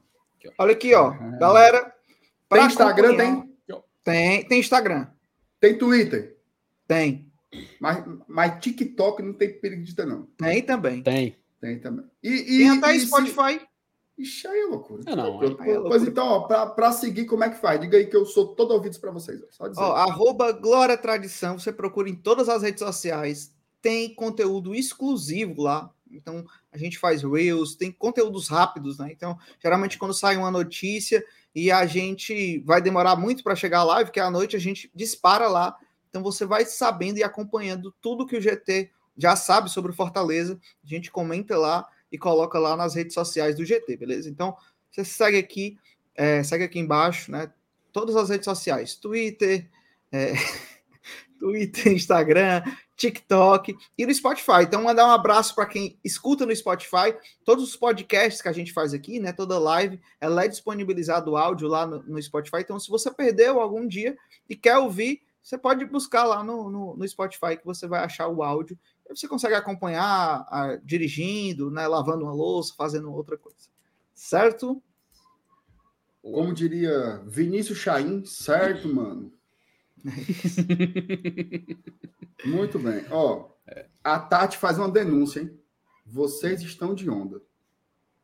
Olha 0.57 0.71
aqui, 0.71 0.95
ó. 0.95 1.09
Ah. 1.09 1.37
Galera. 2.51 2.67
Tem 2.69 2.75
pra 2.77 2.85
Instagram, 2.85 3.07
acompanhar- 3.09 3.35
tem? 3.41 3.51
Tem, 4.03 4.43
tem 4.47 4.59
Instagram. 4.59 5.07
Tem 5.59 5.77
Twitter, 5.77 6.37
Tem. 6.87 7.31
mas, 7.79 8.03
mas 8.27 8.59
TikTok 8.63 9.21
não 9.21 9.33
tem 9.33 9.53
ter, 9.59 10.05
não. 10.07 10.23
Tem 10.37 10.61
também. 10.63 11.03
Tem. 11.03 11.35
Tem 11.61 11.79
também. 11.79 12.05
E, 12.23 12.29
e, 12.29 12.57
Tem 12.59 12.69
até 12.71 12.95
e 12.95 12.99
se- 12.99 13.05
Spotify. 13.07 13.61
Ixi, 14.17 14.47
aí 14.47 14.59
é 14.59 14.65
loucura. 14.65 15.03
É, 15.05 15.15
não, 15.15 15.37
Pronto. 15.37 15.61
aí 15.61 15.69
é 15.71 15.79
Pois 15.79 16.03
então, 16.03 16.27
ó, 16.27 16.39
pra, 16.41 16.65
pra 16.65 16.91
seguir, 16.91 17.25
como 17.25 17.43
é 17.43 17.49
que 17.49 17.57
faz? 17.59 17.79
Diga 17.79 17.97
aí 17.97 18.07
que 18.07 18.15
eu 18.15 18.25
sou 18.25 18.55
todo 18.55 18.71
ouvidos 18.71 18.97
pra 18.97 19.11
vocês. 19.11 19.39
ó. 19.41 19.45
Só 19.51 19.67
dizer. 19.67 19.81
Ó, 19.81 19.93
arroba 19.93 20.51
Glória 20.51 20.97
Tradição, 20.97 21.57
você 21.59 21.71
procura 21.71 22.09
em 22.09 22.15
todas 22.15 22.49
as 22.49 22.61
redes 22.63 22.79
sociais, 22.79 23.53
tem 23.81 24.13
conteúdo 24.13 24.73
exclusivo 24.75 25.61
lá. 25.61 25.91
Então, 26.15 26.45
a 26.71 26.77
gente 26.77 26.97
faz 26.97 27.23
Reels, 27.23 27.75
tem 27.75 27.91
conteúdos 27.91 28.47
rápidos, 28.47 28.97
né? 28.97 29.09
Então, 29.11 29.37
geralmente 29.61 29.97
quando 29.97 30.13
sai 30.13 30.37
uma 30.37 30.51
notícia 30.51 31.23
e 31.53 31.71
a 31.71 31.85
gente 31.85 32.59
vai 32.59 32.81
demorar 32.81 33.15
muito 33.15 33.43
para 33.43 33.55
chegar 33.55 33.79
à 33.79 33.83
live, 33.83 34.11
que 34.11 34.19
à 34.19 34.31
noite 34.31 34.55
a 34.55 34.59
gente 34.59 34.91
dispara 34.93 35.47
lá. 35.47 35.77
Então, 36.09 36.21
você 36.21 36.45
vai 36.45 36.65
sabendo 36.65 37.17
e 37.17 37.23
acompanhando 37.23 37.93
tudo 38.01 38.25
que 38.25 38.37
o 38.37 38.41
GT 38.41 38.91
já 39.17 39.35
sabe 39.35 39.69
sobre 39.69 39.91
o 39.91 39.95
Fortaleza. 39.95 40.59
A 40.83 40.87
gente 40.87 41.11
comenta 41.11 41.57
lá 41.57 41.87
e 42.11 42.17
coloca 42.17 42.59
lá 42.59 42.75
nas 42.75 42.95
redes 42.95 43.13
sociais 43.13 43.55
do 43.55 43.65
GT, 43.65 43.97
beleza? 43.97 44.29
Então, 44.29 44.55
você 44.89 45.05
segue 45.05 45.37
aqui, 45.37 45.77
é, 46.15 46.43
segue 46.43 46.63
aqui 46.63 46.79
embaixo, 46.79 47.31
né? 47.31 47.51
Todas 47.93 48.15
as 48.15 48.29
redes 48.29 48.45
sociais, 48.45 48.95
Twitter, 48.95 49.69
é, 50.11 50.33
Twitter, 51.39 51.93
Instagram, 51.93 52.63
TikTok 53.01 53.75
e 53.97 54.05
no 54.05 54.13
Spotify. 54.13 54.61
Então, 54.61 54.83
mandar 54.83 55.07
um 55.07 55.11
abraço 55.11 55.55
para 55.55 55.65
quem 55.65 55.97
escuta 56.03 56.45
no 56.45 56.55
Spotify. 56.55 57.15
Todos 57.43 57.63
os 57.63 57.75
podcasts 57.75 58.41
que 58.41 58.47
a 58.47 58.51
gente 58.51 58.71
faz 58.71 58.93
aqui, 58.93 59.19
né? 59.19 59.33
Toda 59.33 59.57
live, 59.57 59.99
ela 60.19 60.45
é 60.45 60.47
disponibilizado 60.47 61.31
o 61.31 61.37
áudio 61.37 61.67
lá 61.67 61.87
no, 61.87 62.03
no 62.03 62.21
Spotify. 62.21 62.57
Então, 62.59 62.79
se 62.79 62.89
você 62.89 63.09
perdeu 63.09 63.59
algum 63.59 63.87
dia 63.87 64.15
e 64.47 64.55
quer 64.55 64.77
ouvir, 64.77 65.23
você 65.41 65.57
pode 65.57 65.83
buscar 65.85 66.25
lá 66.25 66.43
no, 66.43 66.69
no, 66.69 66.95
no 66.95 67.07
Spotify 67.07 67.57
que 67.57 67.65
você 67.65 67.87
vai 67.87 68.03
achar 68.03 68.27
o 68.27 68.43
áudio. 68.43 68.77
Você 69.09 69.27
consegue 69.27 69.55
acompanhar 69.55 70.45
ah, 70.47 70.79
dirigindo, 70.83 71.71
né? 71.71 71.87
Lavando 71.87 72.25
uma 72.25 72.33
louça, 72.33 72.75
fazendo 72.77 73.11
outra 73.11 73.35
coisa. 73.35 73.67
Certo? 74.13 74.81
Como 76.21 76.53
diria 76.53 77.23
Vinícius 77.25 77.79
Chaim, 77.79 78.23
certo, 78.25 78.87
mano? 78.87 79.33
Muito 82.45 82.79
bem. 82.79 83.03
Ó, 83.11 83.49
a 84.03 84.19
Tati 84.19 84.57
faz 84.57 84.77
uma 84.77 84.89
denúncia, 84.89 85.41
hein? 85.41 85.51
Vocês 86.05 86.61
estão 86.61 86.93
de 86.93 87.09
onda. 87.09 87.41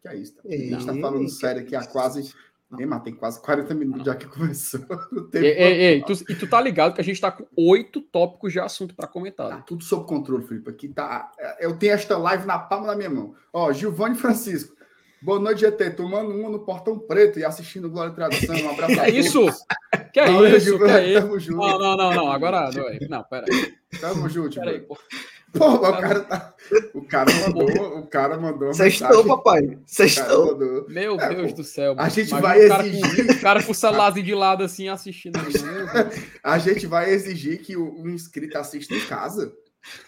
Que 0.01 0.07
é 0.09 0.15
isso? 0.15 0.35
Tati? 0.35 0.53
A 0.53 0.57
gente 0.57 0.85
tá 0.85 0.93
falando 0.95 1.25
que 1.25 1.31
sério 1.31 1.61
aqui 1.61 1.75
há 1.75 1.85
quase. 1.85 2.33
Ei, 2.77 2.85
mas 2.85 3.01
tem 3.01 3.13
quase 3.13 3.41
40 3.41 3.73
minutos 3.73 4.05
já 4.05 4.13
que 4.13 4.27
começou. 4.27 4.81
Ei, 5.33 6.03
tu- 6.03 6.25
e 6.29 6.35
tu 6.35 6.49
tá 6.49 6.59
ligado 6.59 6.93
que 6.93 6.99
a 6.99 7.03
gente 7.03 7.21
tá 7.21 7.31
com 7.31 7.47
oito 7.55 8.01
tópicos 8.01 8.51
de 8.51 8.59
assunto 8.59 8.93
para 8.93 9.07
comentar. 9.07 9.49
Tá 9.49 9.55
né? 9.57 9.63
tudo 9.65 9.85
sob 9.85 10.05
controle, 10.05 10.45
Felipe. 10.45 10.69
Aqui 10.69 10.89
tá. 10.89 11.31
Eu 11.59 11.77
tenho 11.77 11.93
esta 11.93 12.17
live 12.17 12.45
na 12.45 12.59
palma 12.59 12.87
da 12.87 12.95
minha 12.95 13.09
mão. 13.09 13.35
Ó, 13.53 13.71
Giovanni 13.71 14.15
Francisco. 14.15 14.75
Boa 15.21 15.39
noite, 15.39 15.61
GT. 15.61 15.91
Tomando 15.91 16.31
uma 16.31 16.49
no 16.49 16.59
Portão 16.59 16.99
Preto 16.99 17.39
e 17.39 17.45
assistindo 17.45 17.89
Glória 17.89 18.11
e 18.11 18.15
Tradição. 18.15 18.55
Um 18.55 18.69
abraço 18.69 18.99
a 18.99 19.07
é 19.07 19.11
isso? 19.11 19.45
Que 20.17 20.21
é 20.21 20.31
Valeu, 20.33 20.57
isso? 20.57 20.65
Que 20.65 20.71
Giovanni. 20.71 20.93
é 20.93 21.09
isso? 21.11 21.21
Tamo 21.21 21.39
junto. 21.39 21.57
Não, 21.59 21.79
não, 21.79 21.97
não, 21.97 22.13
não. 22.13 22.31
Agora. 22.31 22.69
Não, 22.71 23.07
não 23.09 23.23
pera 23.23 23.45
aí. 23.51 23.73
Tamo 24.01 24.27
junto, 24.29 24.55
Pera 24.59 24.71
aí, 24.71 24.77
Giovanni. 24.79 24.87
pô. 24.87 24.97
Pô, 25.53 25.69
mas 25.79 25.89
o 25.89 26.01
cara 26.01 26.19
tá. 26.21 26.53
O 26.93 27.01
cara 27.07 27.31
mandou. 27.33 27.99
O 27.99 28.07
cara 28.07 28.37
mandou. 28.37 28.67
uma 28.69 28.73
Sextou, 28.73 29.25
papai. 29.25 29.77
Sextou. 29.85 30.53
mandou. 30.53 30.85
Meu 30.89 31.19
É, 31.19 31.35
Deus 31.35 31.51
pô, 31.51 31.57
do 31.57 31.63
céu. 31.63 31.95
a 31.97 32.09
gente 32.09 32.29
vai 32.31 32.65
o 32.65 32.67
cara 32.67 32.87
exigir- 32.87 33.25
Com, 33.27 33.31
o 33.33 33.39
cara 33.41 33.63
com 33.63 33.71
o 33.71 33.75
celularzinho 33.75 34.25
de 34.25 34.33
lado 34.35 34.63
assim 34.63 34.89
assistindo. 34.89 35.39
Deus. 35.39 35.53
A 36.43 36.57
gente 36.57 36.85
vai 36.87 37.11
exigir 37.11 37.61
que 37.61 37.77
o, 37.77 38.01
um 38.01 38.09
inscrito 38.09 38.57
assista 38.57 38.93
em 38.95 39.01
casa. 39.05 39.53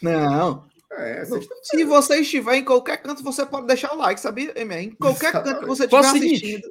Não. 0.01 0.65
É, 0.91 1.23
Se 1.63 1.85
você 1.85 2.17
estiver 2.21 2.55
em 2.55 2.65
qualquer 2.65 2.97
canto, 2.97 3.23
você 3.23 3.45
pode 3.45 3.67
deixar 3.67 3.93
o 3.93 3.97
like, 3.97 4.19
sabia, 4.19 4.51
Emer? 4.59 4.81
Em 4.81 4.89
qualquer 4.91 5.31
canto 5.31 5.59
que 5.61 5.65
você 5.67 5.83
estiver 5.83 5.99
assistindo. 6.05 6.67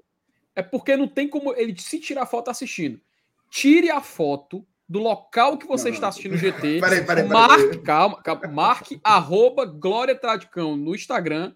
É 0.56 0.62
porque 0.62 0.96
não 0.96 1.06
tem 1.06 1.28
como 1.28 1.54
ele 1.54 1.74
se 1.78 2.00
tirar 2.00 2.26
foto 2.26 2.50
assistindo. 2.50 3.00
Tire 3.50 3.90
a 3.90 4.00
foto 4.00 4.64
do 4.88 4.98
local 4.98 5.58
que 5.58 5.66
você 5.66 5.88
Não, 5.88 5.94
está 5.94 6.08
assistindo 6.08 6.34
o 6.34 6.38
GT. 6.38 6.80
Peraí, 6.80 7.04
peraí, 7.04 7.04
peraí. 7.04 7.28
marque, 7.28 7.78
calma, 7.78 8.22
calma, 8.22 8.46
marque 8.48 9.00
arroba 9.04 9.64
Glória 9.66 10.14
Tradicão 10.14 10.76
no 10.76 10.94
Instagram, 10.94 11.52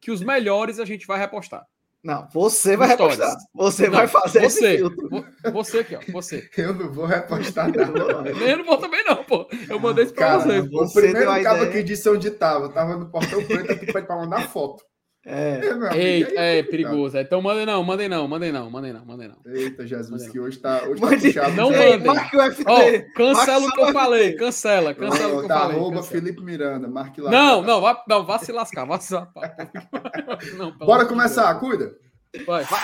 que 0.00 0.10
os 0.10 0.22
melhores 0.22 0.78
a 0.78 0.84
gente 0.84 1.06
vai 1.06 1.18
repostar. 1.18 1.64
Não, 2.02 2.26
você 2.32 2.78
vai 2.78 2.88
repostar. 2.88 3.36
Você 3.54 3.86
Não, 3.86 3.98
vai 3.98 4.06
fazer 4.06 4.44
esse 4.44 4.78
Você, 4.78 4.82
vo- 4.82 5.26
você 5.52 5.78
aqui, 5.80 5.96
ó, 5.96 6.00
você. 6.10 6.48
Eu 6.56 6.72
não 6.72 6.90
vou 6.90 7.04
repostar 7.04 7.66
nada. 7.70 8.30
Eu 8.40 8.56
não 8.56 8.64
vou 8.64 8.78
também 8.78 9.04
não, 9.04 9.22
pô. 9.22 9.46
Eu 9.68 9.78
mandei 9.78 10.04
isso 10.06 10.14
pra 10.14 10.28
Cara, 10.28 10.38
vocês. 10.38 10.64
o 10.64 10.70
Você 10.70 11.00
primeiro 11.02 11.42
cabo 11.42 11.70
que 11.70 11.82
disse 11.82 12.08
onde 12.08 12.30
tava. 12.30 12.70
Tava 12.70 12.96
no 12.96 13.10
Portão 13.10 13.44
Preto 13.44 13.72
aqui 13.72 13.84
pra 13.92 14.16
mandar 14.16 14.48
foto. 14.48 14.82
É. 15.22 15.60
É, 15.60 15.96
Ei, 15.98 16.24
aí 16.24 16.32
é 16.34 16.62
complicado. 16.62 16.70
perigoso. 16.70 17.18
Então 17.18 17.42
mandem 17.42 17.66
não, 17.66 17.84
mandem 17.84 18.08
não, 18.08 18.26
mandem 18.26 18.50
não, 18.50 18.70
mandem 18.70 18.92
não, 18.92 19.04
mandem 19.04 19.28
não. 19.28 19.36
Eita, 19.52 19.86
Jesus, 19.86 20.26
que 20.30 20.40
hoje 20.40 20.58
tá, 20.58 20.82
hoje 20.88 20.98
tá 20.98 21.06
Mande- 21.06 21.26
puxado. 21.26 21.52
Não 21.56 21.70
mandem. 21.70 21.98
marque 22.04 22.36
o 22.38 22.40
FT. 22.52 22.64
Ó, 22.66 22.78
cancela 23.14 23.66
o 23.66 23.72
que 23.72 23.80
eu 23.82 23.92
falei, 23.92 24.32
cancela, 24.36 24.94
cancela 24.94 25.34
o 25.34 25.38
que 25.40 25.44
eu 25.44 25.48
Tá, 25.48 25.58
falei. 25.60 25.76
arroba 25.76 25.96
cancela. 25.96 26.20
Felipe 26.22 26.42
Miranda, 26.42 26.88
marque 26.88 27.20
lá. 27.20 27.30
Não, 27.30 27.60
não, 27.62 27.80
vá, 27.82 28.02
não, 28.08 28.24
vá 28.24 28.38
se 28.38 28.50
lascar, 28.50 28.86
vá 28.86 28.98
se 28.98 29.12
lascar. 29.12 29.68
Não, 30.56 30.72
Bora 30.78 31.04
começar, 31.04 31.54
cuida. 31.60 31.94
Deus. 32.32 32.46
Vai, 32.46 32.64
vai. 32.64 32.80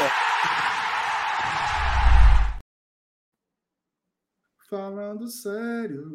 Falando 4.68 5.28
sério. 5.28 6.12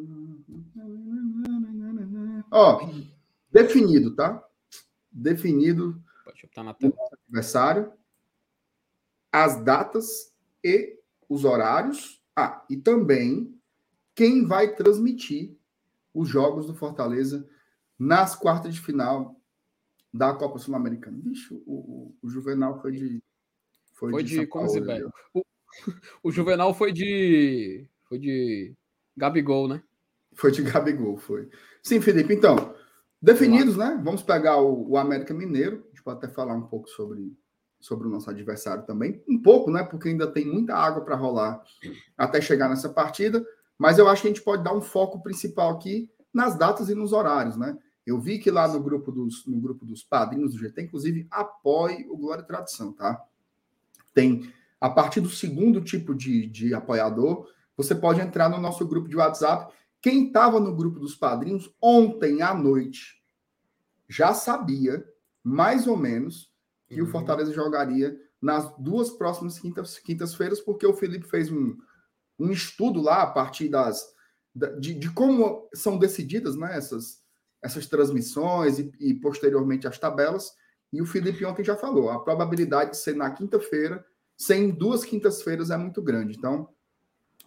Ó, 2.50 2.88
definido, 3.50 4.14
tá? 4.14 4.42
Definido 5.10 6.00
Deixa 6.42 6.46
eu 6.46 6.48
botar 6.50 6.64
na 6.64 6.74
tela. 6.74 6.94
adversário, 7.26 7.92
as 9.30 9.62
datas 9.62 10.34
e 10.64 10.98
os 11.28 11.44
horários. 11.44 12.20
Ah, 12.34 12.64
e 12.68 12.76
também 12.76 13.58
quem 14.14 14.46
vai 14.46 14.74
transmitir 14.74 15.56
os 16.14 16.28
jogos 16.28 16.66
do 16.66 16.74
Fortaleza 16.74 17.48
nas 17.98 18.34
quartas 18.34 18.74
de 18.74 18.80
final 18.80 19.40
da 20.12 20.34
Copa 20.34 20.58
Sul-Americana. 20.58 21.18
Bicho, 21.18 21.62
o, 21.66 21.74
o, 21.74 22.16
o 22.22 22.28
Juvenal 22.28 22.80
foi 22.80 22.92
de. 22.92 23.22
Foi 23.94 24.22
de 24.22 24.36
São 24.36 24.46
como 24.46 24.68
se 24.68 24.80
viu? 24.80 25.10
O 26.22 26.30
Juvenal 26.30 26.74
foi 26.74 26.92
de. 26.92 27.88
Foi 28.04 28.18
de. 28.18 28.74
Gabigol, 29.16 29.68
né? 29.68 29.82
Foi 30.34 30.50
de 30.50 30.62
Gabigol, 30.62 31.16
foi. 31.16 31.48
Sim, 31.82 32.00
Felipe, 32.00 32.34
então, 32.34 32.74
definidos, 33.20 33.76
né? 33.76 33.98
Vamos 34.04 34.22
pegar 34.22 34.60
o, 34.60 34.90
o 34.90 34.96
América 34.98 35.32
Mineiro, 35.32 35.86
gente 36.02 36.04
pode 36.04 36.18
até 36.18 36.28
falar 36.28 36.54
um 36.54 36.66
pouco 36.66 36.88
sobre, 36.88 37.32
sobre 37.80 38.08
o 38.08 38.10
nosso 38.10 38.28
adversário 38.28 38.84
também. 38.84 39.22
Um 39.28 39.40
pouco, 39.40 39.70
né? 39.70 39.84
Porque 39.84 40.08
ainda 40.08 40.26
tem 40.26 40.44
muita 40.44 40.74
água 40.74 41.04
para 41.04 41.16
rolar 41.16 41.62
até 42.18 42.40
chegar 42.40 42.68
nessa 42.68 42.88
partida, 42.88 43.44
mas 43.78 43.98
eu 43.98 44.08
acho 44.08 44.22
que 44.22 44.28
a 44.28 44.30
gente 44.30 44.42
pode 44.42 44.64
dar 44.64 44.74
um 44.74 44.80
foco 44.80 45.22
principal 45.22 45.70
aqui 45.70 46.10
nas 46.34 46.56
datas 46.56 46.88
e 46.88 46.94
nos 46.94 47.12
horários, 47.12 47.56
né? 47.56 47.78
Eu 48.04 48.20
vi 48.20 48.38
que 48.38 48.50
lá 48.50 48.66
no 48.66 48.82
grupo 48.82 49.12
dos, 49.12 49.46
no 49.46 49.60
grupo 49.60 49.84
dos 49.84 50.02
padrinhos 50.02 50.52
do 50.52 50.58
GT, 50.58 50.82
inclusive, 50.82 51.26
apoie 51.30 52.04
o 52.10 52.16
Glória 52.16 52.42
e 52.42 52.46
Tradição, 52.46 52.92
tá? 52.92 53.22
Tem, 54.12 54.52
a 54.80 54.90
partir 54.90 55.20
do 55.20 55.30
segundo 55.30 55.80
tipo 55.80 56.12
de, 56.14 56.48
de 56.48 56.74
apoiador, 56.74 57.48
você 57.76 57.94
pode 57.94 58.20
entrar 58.20 58.48
no 58.48 58.58
nosso 58.58 58.86
grupo 58.86 59.08
de 59.08 59.16
WhatsApp. 59.16 59.72
Quem 60.00 60.26
estava 60.26 60.58
no 60.58 60.74
grupo 60.74 60.98
dos 60.98 61.14
padrinhos 61.14 61.72
ontem 61.80 62.42
à 62.42 62.52
noite 62.52 63.22
já 64.08 64.34
sabia, 64.34 65.04
mais 65.42 65.86
ou 65.86 65.96
menos, 65.96 66.50
que 66.88 67.00
o 67.00 67.04
Uhum. 67.04 67.10
Fortaleza 67.10 67.52
jogaria 67.52 68.18
nas 68.40 68.72
duas 68.78 69.10
próximas 69.10 69.58
quintas- 69.58 69.98
quintas-feiras, 69.98 70.60
porque 70.60 70.86
o 70.86 70.92
Felipe 70.94 71.26
fez 71.26 71.50
um, 71.50 71.76
um 72.38 72.50
estudo 72.50 73.00
lá 73.00 73.22
a 73.22 73.26
partir 73.26 73.68
das 73.68 74.12
da- 74.54 74.70
de, 74.78 74.92
de 74.92 75.10
como 75.10 75.66
são 75.72 75.96
decididas 75.96 76.54
né, 76.56 76.76
essas, 76.76 77.22
essas 77.62 77.86
transmissões 77.86 78.78
e, 78.78 78.92
e 79.00 79.14
posteriormente 79.14 79.86
as 79.88 79.98
tabelas. 79.98 80.52
E 80.92 81.00
o 81.00 81.06
Felipe 81.06 81.44
ontem 81.46 81.64
já 81.64 81.74
falou: 81.76 82.10
a 82.10 82.22
probabilidade 82.22 82.90
de 82.90 82.96
ser 82.98 83.16
na 83.16 83.30
quinta-feira, 83.30 84.04
sem 84.36 84.70
duas 84.70 85.04
quintas-feiras, 85.04 85.70
é 85.70 85.76
muito 85.78 86.02
grande. 86.02 86.36
Então, 86.36 86.68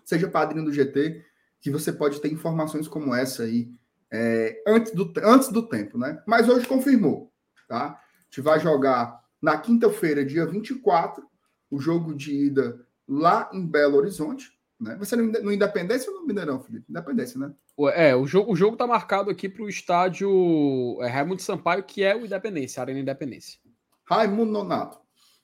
seja 0.03 0.27
padrinho 0.27 0.65
do 0.65 0.73
GT, 0.73 1.23
que 1.61 1.69
você 1.69 1.91
pode 1.93 2.19
ter 2.21 2.31
informações 2.31 2.87
como 2.87 3.13
essa 3.13 3.43
aí 3.43 3.69
é, 4.11 4.63
antes, 4.67 4.91
do, 4.93 5.13
antes 5.23 5.49
do 5.49 5.67
tempo, 5.67 5.97
né? 5.99 6.23
Mas 6.25 6.47
hoje 6.49 6.65
confirmou, 6.67 7.31
tá? 7.67 7.85
A 7.87 8.23
gente 8.25 8.41
vai 8.41 8.59
jogar 8.59 9.23
na 9.41 9.57
quinta-feira, 9.57 10.25
dia 10.25 10.45
24, 10.45 11.23
o 11.69 11.79
jogo 11.79 12.13
de 12.15 12.33
ida 12.33 12.85
lá 13.07 13.49
em 13.53 13.65
Belo 13.65 13.97
Horizonte, 13.97 14.51
né? 14.79 14.95
Vai 14.95 15.05
ser 15.05 15.15
no 15.17 15.23
Inde- 15.23 15.39
no 15.41 15.51
Independência 15.51 16.11
ou 16.11 16.19
no 16.21 16.27
Mineirão, 16.27 16.59
Felipe? 16.59 16.85
Independência, 16.89 17.39
né? 17.39 17.53
O- 17.77 17.89
É, 17.89 18.15
o 18.15 18.25
jogo, 18.25 18.51
o 18.51 18.55
jogo 18.55 18.75
tá 18.77 18.87
marcado 18.87 19.29
aqui 19.29 19.47
pro 19.47 19.69
estádio 19.69 20.97
é, 21.01 21.07
Raimundo 21.07 21.41
Sampaio, 21.41 21.83
que 21.83 22.03
é 22.03 22.15
o 22.15 22.25
Independência, 22.25 22.79
a 22.81 22.83
Arena 22.83 22.99
Independência. 22.99 23.59
Raimundo 24.03 24.51
Nonato. 24.51 24.99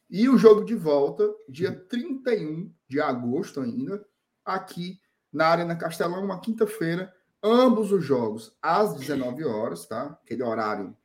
E 0.09 0.27
o 0.27 0.37
jogo 0.37 0.65
de 0.65 0.75
volta, 0.75 1.29
dia 1.47 1.71
31 1.71 2.71
de 2.87 2.99
agosto 2.99 3.61
ainda, 3.61 4.05
aqui 4.43 4.99
na 5.31 5.47
Arena 5.47 5.75
Castelão, 5.75 6.23
uma 6.25 6.39
quinta-feira, 6.41 7.13
ambos 7.41 7.91
os 7.91 8.03
jogos 8.03 8.55
às 8.61 8.93
19 8.95 9.45
horas, 9.45 9.85
tá? 9.85 10.17
Aquele 10.23 10.43
horário 10.43 10.95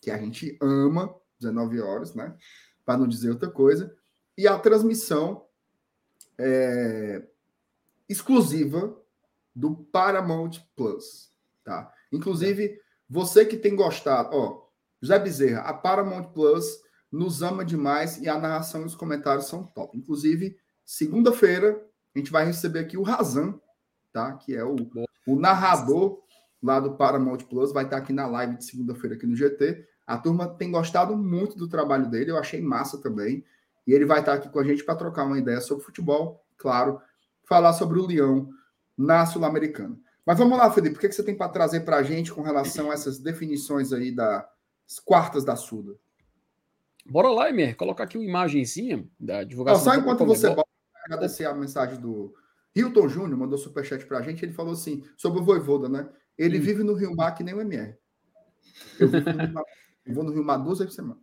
que 0.00 0.10
a 0.10 0.18
gente 0.18 0.56
ama, 0.60 1.14
19 1.38 1.80
horas, 1.80 2.14
né? 2.14 2.34
para 2.84 2.98
não 2.98 3.06
dizer 3.06 3.30
outra 3.30 3.48
coisa, 3.48 3.94
e 4.36 4.48
a 4.48 4.58
transmissão 4.58 5.46
é, 6.38 7.22
exclusiva 8.08 8.96
do 9.54 9.76
Paramount 9.76 10.58
Plus, 10.74 11.30
tá? 11.62 11.92
Inclusive, 12.10 12.80
você 13.08 13.44
que 13.44 13.56
tem 13.56 13.76
gostado, 13.76 14.30
ó, 14.32 14.66
José 15.00 15.18
Bezerra, 15.18 15.60
a 15.62 15.74
Paramount 15.74 16.32
Plus 16.32 16.80
nos 17.12 17.42
ama 17.42 17.64
demais 17.64 18.18
e 18.18 18.28
a 18.28 18.38
narração 18.38 18.82
e 18.82 18.86
os 18.86 18.94
comentários 18.94 19.46
são 19.46 19.64
top. 19.64 19.96
Inclusive, 19.96 20.56
segunda-feira 20.84 21.80
a 22.14 22.18
gente 22.18 22.32
vai 22.32 22.44
receber 22.44 22.80
aqui 22.80 22.96
o 22.96 23.02
Razan, 23.02 23.60
tá? 24.12 24.32
Que 24.32 24.56
é 24.56 24.64
o, 24.64 24.76
o 25.26 25.36
narrador 25.36 26.20
lá 26.62 26.80
do 26.80 26.96
Paramount 26.96 27.38
Plus, 27.48 27.72
vai 27.72 27.84
estar 27.84 27.96
aqui 27.98 28.12
na 28.12 28.26
live 28.26 28.56
de 28.56 28.64
segunda-feira 28.64 29.14
aqui 29.14 29.26
no 29.26 29.36
GT. 29.36 29.86
A 30.10 30.18
turma 30.18 30.48
tem 30.48 30.72
gostado 30.72 31.16
muito 31.16 31.56
do 31.56 31.68
trabalho 31.68 32.10
dele, 32.10 32.32
eu 32.32 32.36
achei 32.36 32.60
massa 32.60 32.98
também. 32.98 33.44
E 33.86 33.92
ele 33.92 34.04
vai 34.04 34.18
estar 34.18 34.34
aqui 34.34 34.48
com 34.48 34.58
a 34.58 34.64
gente 34.64 34.82
para 34.82 34.96
trocar 34.96 35.24
uma 35.24 35.38
ideia 35.38 35.60
sobre 35.60 35.84
futebol, 35.84 36.44
claro, 36.58 37.00
falar 37.44 37.72
sobre 37.74 38.00
o 38.00 38.06
Leão 38.06 38.50
na 38.98 39.24
Sul-Americana. 39.24 39.96
Mas 40.26 40.36
vamos 40.36 40.58
lá, 40.58 40.68
Felipe, 40.68 40.96
o 40.96 40.98
que, 40.98 41.12
você 41.12 41.22
tem 41.22 41.36
para 41.36 41.48
trazer 41.48 41.82
para 41.82 41.98
a 41.98 42.02
gente 42.02 42.32
com 42.32 42.42
relação 42.42 42.90
a 42.90 42.94
essas 42.94 43.20
definições 43.20 43.92
aí 43.92 44.10
das 44.10 44.98
quartas 45.04 45.44
da 45.44 45.54
Suda? 45.54 45.94
Bora 47.06 47.28
lá, 47.28 47.48
Emer, 47.48 47.76
colocar 47.76 48.02
aqui 48.02 48.18
uma 48.18 48.26
imagenzinha 48.26 49.08
da 49.18 49.44
divulgação. 49.44 49.84
Não, 49.84 49.92
só 49.92 49.96
enquanto 49.96 50.26
você 50.26 50.48
bota, 50.48 50.68
agradecer 51.04 51.44
a 51.44 51.54
mensagem 51.54 52.00
do 52.00 52.34
Hilton 52.74 53.08
Júnior, 53.08 53.38
mandou 53.38 53.56
superchat 53.56 54.04
para 54.06 54.18
a 54.18 54.22
gente, 54.22 54.44
ele 54.44 54.52
falou 54.52 54.72
assim, 54.72 55.04
sobre 55.16 55.38
o 55.38 55.44
Voivoda, 55.44 55.88
né? 55.88 56.08
Ele 56.36 56.58
hum. 56.58 56.62
vive 56.62 56.82
no 56.82 56.94
Rio 56.94 57.14
Mar 57.14 57.32
que 57.32 57.44
nem 57.44 57.54
o 57.54 57.60
MR. 57.60 57.94
Eu, 58.98 59.08
vivo 59.08 59.30
no 59.30 59.38
Rio 59.40 59.52
Mar, 59.52 59.64
eu 60.10 60.14
vou 60.14 60.24
no 60.24 60.32
Rio 60.32 60.44
Mar 60.44 60.58
duas 60.58 60.78
vezes 60.78 60.94
por 60.94 61.02
semana. 61.02 61.20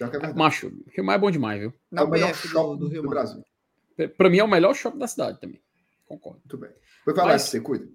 É 0.00 0.32
Macho, 0.32 0.72
Rio 0.88 1.04
Mar 1.04 1.14
é 1.14 1.18
bom 1.18 1.30
demais, 1.30 1.60
viu? 1.60 1.74
É 1.92 2.02
o 2.02 2.08
melhor 2.08 2.34
shopping 2.34 2.78
do, 2.78 2.86
do, 2.86 2.88
Rio 2.88 3.02
do 3.02 3.08
Brasil. 3.08 3.44
Para 4.16 4.30
mim 4.30 4.38
é 4.38 4.44
o 4.44 4.48
melhor 4.48 4.74
shopping 4.74 4.98
da 4.98 5.08
cidade 5.08 5.40
também. 5.40 5.60
Concordo. 6.06 6.40
Muito 6.40 6.56
bem. 6.56 6.70
Foi 7.04 7.14
falar 7.14 7.32
Mas, 7.32 7.42
você 7.42 7.60
cuida. 7.60 7.88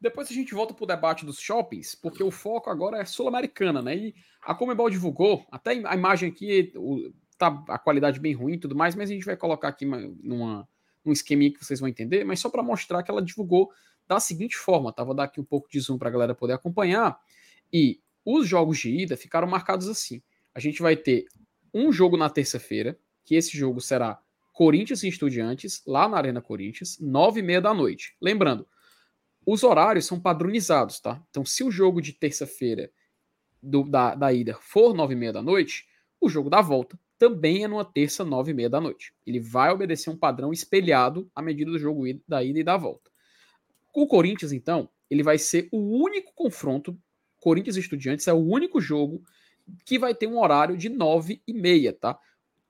Depois 0.00 0.30
a 0.30 0.32
gente 0.32 0.54
volta 0.54 0.72
para 0.72 0.84
o 0.84 0.86
debate 0.86 1.26
dos 1.26 1.40
shoppings, 1.40 1.96
porque 1.96 2.22
o 2.22 2.30
foco 2.30 2.70
agora 2.70 2.98
é 2.98 3.04
sul-americana, 3.04 3.82
né? 3.82 3.96
E 3.96 4.14
a 4.40 4.54
Comebol 4.54 4.88
divulgou, 4.88 5.44
até 5.50 5.72
a 5.72 5.94
imagem 5.94 6.30
aqui, 6.30 6.72
o, 6.76 7.12
tá 7.36 7.64
a 7.68 7.78
qualidade 7.78 8.20
bem 8.20 8.32
ruim 8.32 8.54
e 8.54 8.58
tudo 8.58 8.76
mais, 8.76 8.94
mas 8.94 9.10
a 9.10 9.12
gente 9.12 9.26
vai 9.26 9.36
colocar 9.36 9.68
aqui 9.68 9.84
numa, 9.84 10.68
num 11.04 11.12
esqueminha 11.12 11.52
que 11.52 11.64
vocês 11.64 11.80
vão 11.80 11.88
entender, 11.88 12.24
mas 12.24 12.38
só 12.38 12.48
para 12.48 12.62
mostrar 12.62 13.02
que 13.02 13.10
ela 13.10 13.20
divulgou 13.20 13.70
da 14.06 14.20
seguinte 14.20 14.56
forma, 14.56 14.92
tá? 14.92 15.02
Vou 15.02 15.14
dar 15.14 15.24
aqui 15.24 15.40
um 15.40 15.44
pouco 15.44 15.68
de 15.68 15.80
zoom 15.80 15.98
para 15.98 16.08
a 16.08 16.12
galera 16.12 16.34
poder 16.34 16.54
acompanhar. 16.54 17.18
E 17.72 18.00
os 18.30 18.46
jogos 18.46 18.78
de 18.78 18.90
ida 18.90 19.16
ficaram 19.16 19.48
marcados 19.48 19.88
assim. 19.88 20.22
A 20.54 20.60
gente 20.60 20.82
vai 20.82 20.94
ter 20.94 21.24
um 21.72 21.90
jogo 21.90 22.14
na 22.14 22.28
terça-feira, 22.28 22.98
que 23.24 23.34
esse 23.34 23.56
jogo 23.56 23.80
será 23.80 24.20
Corinthians 24.52 25.02
e 25.02 25.08
Estudiantes, 25.08 25.82
lá 25.86 26.06
na 26.06 26.18
Arena 26.18 26.42
Corinthians, 26.42 26.98
nove 27.00 27.40
e 27.40 27.42
meia 27.42 27.60
da 27.60 27.72
noite. 27.72 28.14
Lembrando, 28.20 28.68
os 29.46 29.62
horários 29.62 30.04
são 30.04 30.20
padronizados, 30.20 31.00
tá? 31.00 31.24
Então, 31.30 31.42
se 31.42 31.64
o 31.64 31.70
jogo 31.70 32.02
de 32.02 32.12
terça-feira 32.12 32.90
da, 33.62 34.14
da 34.14 34.30
ida 34.30 34.58
for 34.60 34.92
nove 34.92 35.14
e 35.14 35.16
meia 35.16 35.32
da 35.32 35.42
noite, 35.42 35.86
o 36.20 36.28
jogo 36.28 36.50
da 36.50 36.60
volta 36.60 36.98
também 37.16 37.64
é 37.64 37.68
numa 37.68 37.84
terça, 37.84 38.26
nove 38.26 38.50
e 38.50 38.54
meia 38.54 38.68
da 38.68 38.80
noite. 38.80 39.14
Ele 39.26 39.40
vai 39.40 39.70
obedecer 39.70 40.10
um 40.10 40.16
padrão 40.16 40.52
espelhado 40.52 41.30
à 41.34 41.40
medida 41.40 41.70
do 41.70 41.78
jogo 41.78 42.04
da 42.28 42.44
ida 42.44 42.58
e 42.58 42.64
da 42.64 42.76
volta. 42.76 43.10
O 43.94 44.06
Corinthians, 44.06 44.52
então, 44.52 44.90
ele 45.10 45.22
vai 45.22 45.38
ser 45.38 45.68
o 45.72 45.78
único 46.02 46.32
confronto. 46.34 46.96
Corinthians 47.40 47.76
Estudiantes 47.76 48.26
é 48.28 48.32
o 48.32 48.44
único 48.44 48.80
jogo 48.80 49.22
que 49.84 49.98
vai 49.98 50.14
ter 50.14 50.26
um 50.26 50.38
horário 50.38 50.76
de 50.76 50.88
nove 50.88 51.42
e 51.46 51.52
meia, 51.52 51.92
tá? 51.92 52.18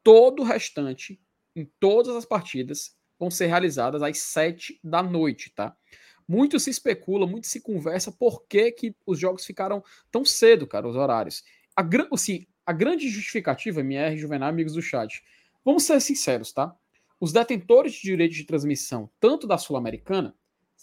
Todo 0.03 0.43
o 0.43 0.45
restante, 0.45 1.21
em 1.55 1.65
todas 1.79 2.15
as 2.15 2.25
partidas, 2.25 2.97
vão 3.19 3.31
ser 3.31 3.47
realizadas 3.47 4.03
às 4.03 4.19
sete 4.19 4.79
da 4.83 5.03
noite, 5.03 5.51
tá? 5.55 5.77
Muito 6.27 6.61
se 6.61 6.71
especula, 6.71 7.27
muito 7.27 7.47
se 7.47 7.61
conversa 7.61 8.13
por 8.13 8.47
que, 8.47 8.71
que 8.73 8.95
os 9.07 9.19
jogos 9.19 9.47
ficaram 9.47 9.83
tão 10.11 10.25
cedo, 10.25 10.67
cara, 10.67 10.87
os 10.87 10.97
horários. 10.97 11.43
A, 11.75 11.83
assim, 12.13 12.47
a 12.67 12.73
grande 12.73 13.09
justificativa, 13.09 13.81
MR, 13.81 14.17
Juvenal, 14.17 14.51
amigos 14.51 14.75
do 14.75 14.83
chat, 14.83 15.23
vamos 15.65 15.85
ser 15.85 16.01
sinceros, 16.01 16.53
tá? 16.53 16.75
Os 17.19 17.33
detentores 17.33 17.95
de 17.95 18.03
direito 18.03 18.35
de 18.35 18.45
transmissão, 18.45 19.11
tanto 19.19 19.47
da 19.47 19.59
Sul-Americana, 19.59 20.35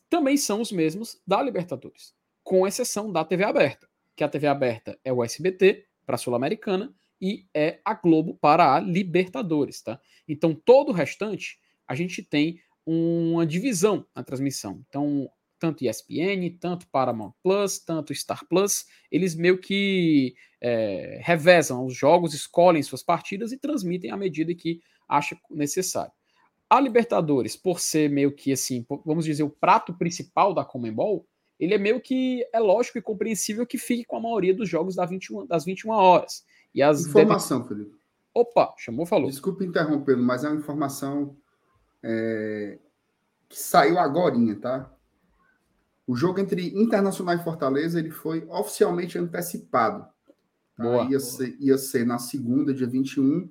também 0.09 0.35
são 0.35 0.61
os 0.61 0.71
mesmos 0.71 1.21
da 1.25 1.41
Libertadores, 1.41 2.13
com 2.45 2.67
exceção 2.67 3.11
da 3.11 3.25
TV 3.25 3.43
aberta, 3.43 3.89
que 4.15 4.23
a 4.23 4.29
TV 4.29 4.45
aberta 4.45 4.97
é 5.03 5.11
o 5.11 5.23
SBT 5.23 5.83
para 6.05 6.13
a 6.13 6.17
Sul-Americana 6.17 6.93
e 7.19 7.47
é 7.51 7.81
a 7.83 7.95
Globo 7.95 8.35
para 8.35 8.75
a 8.75 8.79
Libertadores, 8.79 9.81
tá? 9.81 9.99
Então 10.27 10.53
todo 10.53 10.89
o 10.89 10.93
restante 10.93 11.59
a 11.87 11.95
gente 11.95 12.21
tem 12.21 12.61
uma 12.85 13.47
divisão 13.47 14.05
na 14.15 14.23
transmissão. 14.23 14.83
Então, 14.87 15.27
tanto 15.57 15.83
ESPN, 15.83 16.55
tanto 16.59 16.87
Paramount 16.89 17.33
Plus, 17.41 17.79
tanto 17.79 18.13
Star 18.13 18.45
Plus, 18.47 18.85
eles 19.11 19.33
meio 19.33 19.59
que 19.59 20.35
é, 20.61 21.19
revezam 21.23 21.83
os 21.83 21.95
jogos, 21.95 22.35
escolhem 22.35 22.83
suas 22.83 23.01
partidas 23.01 23.51
e 23.51 23.57
transmitem 23.57 24.11
à 24.11 24.17
medida 24.17 24.53
que 24.53 24.81
acha 25.09 25.35
necessário. 25.49 26.11
A 26.69 26.79
Libertadores, 26.79 27.55
por 27.55 27.79
ser 27.79 28.07
meio 28.07 28.35
que 28.35 28.51
assim, 28.51 28.85
vamos 29.03 29.25
dizer, 29.25 29.41
o 29.41 29.49
prato 29.49 29.95
principal 29.95 30.53
da 30.53 30.63
Comembol, 30.63 31.27
ele 31.59 31.73
é 31.73 31.77
meio 31.77 32.01
que 32.01 32.45
é 32.51 32.59
lógico 32.59 32.97
e 32.97 33.01
compreensível 33.01 33.65
que 33.65 33.77
fique 33.77 34.05
com 34.05 34.17
a 34.17 34.21
maioria 34.21 34.53
dos 34.53 34.67
jogos 34.67 34.95
das 34.95 35.09
21, 35.09 35.45
das 35.45 35.65
21 35.65 35.91
horas. 35.91 36.45
E 36.73 36.81
as 36.81 37.05
informação, 37.05 37.59
deve... 37.59 37.69
Felipe. 37.69 37.95
Opa, 38.33 38.73
chamou, 38.77 39.05
falou. 39.05 39.29
Desculpe 39.29 39.65
interrompê-lo, 39.65 40.21
mas 40.21 40.43
é 40.43 40.49
uma 40.49 40.59
informação 40.59 41.37
é, 42.03 42.77
que 43.47 43.57
saiu 43.57 43.97
agora, 43.97 44.35
tá? 44.59 44.91
O 46.05 46.15
jogo 46.15 46.39
entre 46.39 46.67
Internacional 46.77 47.35
e 47.35 47.43
Fortaleza 47.43 47.97
ele 47.97 48.11
foi 48.11 48.45
oficialmente 48.49 49.17
antecipado. 49.17 50.05
Tá? 50.75 50.83
Boa, 50.83 51.03
ia, 51.03 51.07
boa. 51.07 51.19
Ser, 51.19 51.55
ia 51.59 51.77
ser 51.77 52.05
na 52.05 52.19
segunda, 52.19 52.73
dia 52.73 52.85
21, 52.85 53.49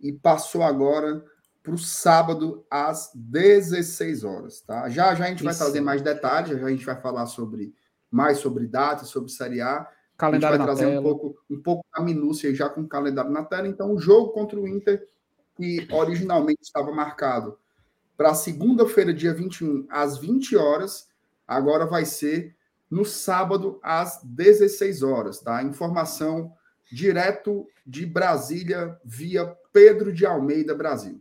e 0.00 0.12
passou 0.12 0.62
agora 0.62 1.24
para 1.62 1.74
o 1.74 1.78
sábado 1.78 2.64
às 2.70 3.10
16 3.14 4.24
horas. 4.24 4.60
Tá? 4.60 4.88
Já 4.88 5.14
já 5.14 5.24
a 5.24 5.28
gente 5.28 5.38
Isso. 5.38 5.44
vai 5.44 5.54
trazer 5.54 5.80
mais 5.80 6.02
detalhes, 6.02 6.58
já 6.60 6.66
a 6.66 6.70
gente 6.70 6.84
vai 6.84 7.00
falar 7.00 7.26
sobre 7.26 7.74
mais 8.10 8.38
sobre 8.38 8.66
datas, 8.66 9.08
sobre 9.08 9.30
Série 9.30 9.60
A. 9.60 9.88
Calendário 10.18 10.56
a 10.56 10.58
gente 10.58 10.66
vai 10.66 10.76
trazer 10.76 10.90
tela. 10.90 11.00
um 11.00 11.02
pouco, 11.02 11.38
um 11.50 11.60
pouco 11.60 11.86
a 11.92 12.02
minúcia 12.02 12.54
já 12.54 12.68
com 12.68 12.82
o 12.82 12.88
calendário 12.88 13.30
na 13.30 13.44
tela. 13.44 13.66
Então, 13.66 13.92
o 13.92 13.98
jogo 13.98 14.32
contra 14.32 14.60
o 14.60 14.68
Inter, 14.68 15.08
que 15.56 15.88
originalmente 15.90 16.60
estava 16.62 16.92
marcado 16.92 17.58
para 18.16 18.34
segunda-feira, 18.34 19.14
dia 19.14 19.32
21, 19.32 19.86
às 19.90 20.18
20 20.18 20.56
horas, 20.56 21.08
agora 21.48 21.86
vai 21.86 22.04
ser 22.04 22.54
no 22.90 23.04
sábado, 23.04 23.80
às 23.82 24.20
16 24.22 25.02
horas, 25.02 25.40
tá? 25.40 25.62
Informação 25.62 26.52
direto 26.92 27.66
de 27.86 28.04
Brasília, 28.04 29.00
via 29.02 29.56
Pedro 29.72 30.12
de 30.12 30.26
Almeida, 30.26 30.74
Brasil. 30.74 31.20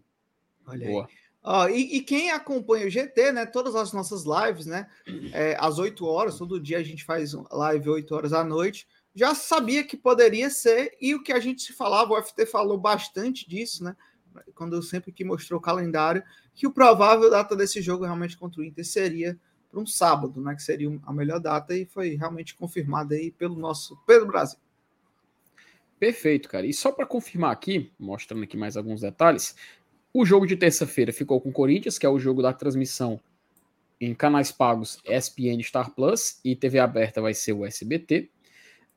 Olha 0.65 0.87
Boa. 0.87 1.05
aí. 1.05 1.21
Ó, 1.43 1.67
e, 1.67 1.97
e, 1.97 2.01
quem 2.01 2.29
acompanha 2.29 2.85
o 2.85 2.89
GT, 2.89 3.31
né? 3.31 3.45
Todas 3.47 3.75
as 3.75 3.91
nossas 3.91 4.23
lives, 4.25 4.67
né? 4.67 4.87
É, 5.33 5.57
às 5.59 5.79
8 5.79 6.05
horas, 6.05 6.37
todo 6.37 6.59
dia 6.59 6.77
a 6.77 6.83
gente 6.83 7.03
faz 7.03 7.33
live 7.33 7.89
8 7.89 8.13
horas 8.13 8.33
à 8.33 8.43
noite. 8.43 8.87
Já 9.15 9.33
sabia 9.33 9.83
que 9.83 9.97
poderia 9.97 10.49
ser, 10.49 10.95
e 11.01 11.15
o 11.15 11.23
que 11.23 11.33
a 11.33 11.39
gente 11.39 11.63
se 11.63 11.73
falava, 11.73 12.13
o 12.13 12.23
FT 12.23 12.45
falou 12.45 12.77
bastante 12.77 13.49
disso, 13.49 13.83
né? 13.83 13.95
Quando 14.53 14.81
sempre 14.83 15.11
que 15.11 15.25
mostrou 15.25 15.59
o 15.59 15.61
calendário, 15.61 16.23
que 16.53 16.67
o 16.67 16.71
provável 16.71 17.29
data 17.29 17.55
desse 17.55 17.81
jogo 17.81 18.05
realmente 18.05 18.37
contra 18.37 18.61
o 18.61 18.63
Inter 18.63 18.85
seria 18.85 19.37
para 19.69 19.79
um 19.79 19.85
sábado, 19.85 20.39
né? 20.41 20.53
Que 20.53 20.61
seria 20.61 20.99
a 21.03 21.11
melhor 21.11 21.39
data, 21.39 21.75
e 21.75 21.85
foi 21.85 22.15
realmente 22.15 22.53
confirmado 22.53 23.15
aí 23.15 23.31
pelo 23.31 23.55
nosso 23.55 23.97
Pedro 24.05 24.27
Brasil. 24.27 24.59
Perfeito, 25.99 26.49
cara. 26.49 26.65
E 26.65 26.73
só 26.73 26.91
para 26.91 27.05
confirmar 27.05 27.51
aqui, 27.51 27.91
mostrando 27.99 28.43
aqui 28.43 28.57
mais 28.57 28.75
alguns 28.75 29.01
detalhes, 29.01 29.55
o 30.13 30.25
jogo 30.25 30.45
de 30.45 30.57
terça-feira 30.57 31.13
ficou 31.13 31.39
com 31.39 31.49
o 31.49 31.53
Corinthians, 31.53 31.97
que 31.97 32.05
é 32.05 32.09
o 32.09 32.19
jogo 32.19 32.41
da 32.41 32.51
transmissão 32.51 33.19
em 33.99 34.13
canais 34.15 34.51
pagos 34.51 34.97
ESPN 35.05 35.61
Star 35.63 35.91
Plus 35.93 36.39
e 36.43 36.55
TV 36.55 36.79
aberta 36.79 37.21
vai 37.21 37.33
ser 37.33 37.53
o 37.53 37.65
SBT. 37.65 38.29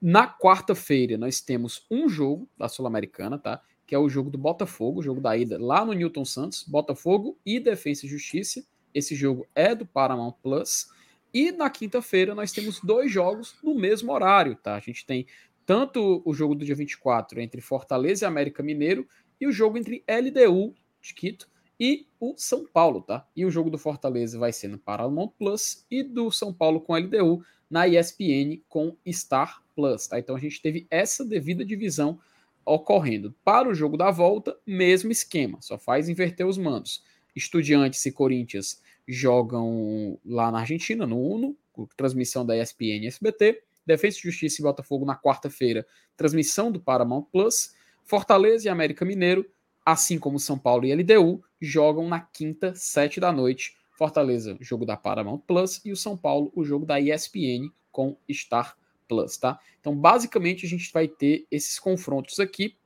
Na 0.00 0.26
quarta-feira 0.26 1.16
nós 1.18 1.40
temos 1.40 1.86
um 1.90 2.08
jogo 2.08 2.48
da 2.58 2.68
Sul-Americana, 2.68 3.38
tá? 3.38 3.62
Que 3.86 3.94
é 3.94 3.98
o 3.98 4.08
jogo 4.08 4.30
do 4.30 4.38
Botafogo, 4.38 5.00
o 5.00 5.02
jogo 5.02 5.20
da 5.20 5.36
ida 5.36 5.62
lá 5.62 5.84
no 5.84 5.92
Newton 5.92 6.24
Santos, 6.24 6.64
Botafogo 6.66 7.38
e 7.44 7.60
Defesa 7.60 8.06
e 8.06 8.08
Justiça. 8.08 8.64
Esse 8.94 9.14
jogo 9.14 9.46
é 9.54 9.74
do 9.74 9.84
Paramount 9.84 10.34
Plus. 10.42 10.88
E 11.32 11.52
na 11.52 11.68
quinta-feira 11.68 12.34
nós 12.34 12.50
temos 12.50 12.80
dois 12.80 13.12
jogos 13.12 13.56
no 13.62 13.74
mesmo 13.74 14.10
horário, 14.10 14.56
tá? 14.56 14.74
A 14.74 14.80
gente 14.80 15.04
tem 15.04 15.26
tanto 15.66 16.22
o 16.24 16.32
jogo 16.32 16.54
do 16.54 16.64
dia 16.64 16.74
24 16.74 17.40
entre 17.40 17.60
Fortaleza 17.60 18.24
e 18.24 18.26
América 18.26 18.62
Mineiro 18.62 19.06
e 19.40 19.46
o 19.46 19.52
jogo 19.52 19.76
entre 19.76 20.02
LDU 20.08 20.74
de 21.04 21.14
Quito 21.14 21.48
e 21.78 22.06
o 22.18 22.34
São 22.36 22.66
Paulo, 22.66 23.02
tá? 23.02 23.26
E 23.36 23.44
o 23.44 23.50
jogo 23.50 23.68
do 23.68 23.78
Fortaleza 23.78 24.38
vai 24.38 24.52
ser 24.52 24.68
no 24.68 24.78
Paramount 24.78 25.32
Plus 25.38 25.84
e 25.90 26.02
do 26.02 26.30
São 26.30 26.52
Paulo 26.52 26.80
com 26.80 26.96
LDU 26.96 27.44
na 27.68 27.86
ESPN 27.86 28.60
com 28.68 28.96
Star 29.08 29.62
Plus, 29.74 30.06
tá? 30.06 30.18
Então 30.18 30.36
a 30.36 30.40
gente 30.40 30.62
teve 30.62 30.86
essa 30.90 31.24
devida 31.24 31.64
divisão 31.64 32.18
ocorrendo. 32.64 33.34
Para 33.44 33.68
o 33.68 33.74
jogo 33.74 33.96
da 33.96 34.10
volta, 34.10 34.56
mesmo 34.66 35.12
esquema, 35.12 35.58
só 35.60 35.76
faz 35.76 36.08
inverter 36.08 36.46
os 36.46 36.56
mandos. 36.56 37.02
Estudiantes 37.36 38.04
e 38.06 38.12
Corinthians 38.12 38.80
jogam 39.06 40.18
lá 40.24 40.50
na 40.50 40.60
Argentina, 40.60 41.06
no 41.06 41.20
Uno, 41.20 41.56
transmissão 41.96 42.46
da 42.46 42.56
ESPN 42.56 43.02
e 43.02 43.06
SBT. 43.08 43.62
Defesa 43.86 44.16
e 44.16 44.20
Justiça 44.22 44.62
e 44.62 44.62
Botafogo 44.62 45.04
na 45.04 45.14
quarta-feira, 45.14 45.86
transmissão 46.16 46.72
do 46.72 46.80
Paramount 46.80 47.26
Plus. 47.30 47.74
Fortaleza 48.04 48.66
e 48.66 48.70
América 48.70 49.04
Mineiro, 49.04 49.46
assim 49.84 50.18
como 50.18 50.38
São 50.38 50.58
Paulo 50.58 50.86
e 50.86 50.94
LDU, 50.94 51.42
jogam 51.60 52.08
na 52.08 52.20
quinta, 52.20 52.74
sete 52.74 53.20
da 53.20 53.30
noite. 53.32 53.76
Fortaleza, 53.96 54.56
jogo 54.60 54.84
da 54.84 54.96
Paramount 54.96 55.38
Plus, 55.46 55.80
e 55.84 55.92
o 55.92 55.96
São 55.96 56.16
Paulo, 56.16 56.50
o 56.54 56.64
jogo 56.64 56.84
da 56.84 57.00
ESPN 57.00 57.70
com 57.92 58.16
Star 58.32 58.76
Plus, 59.08 59.36
tá? 59.36 59.60
Então, 59.80 59.94
basicamente, 59.94 60.66
a 60.66 60.68
gente 60.68 60.92
vai 60.92 61.06
ter 61.06 61.46
esses 61.50 61.78
confrontos 61.78 62.40
aqui 62.40 62.76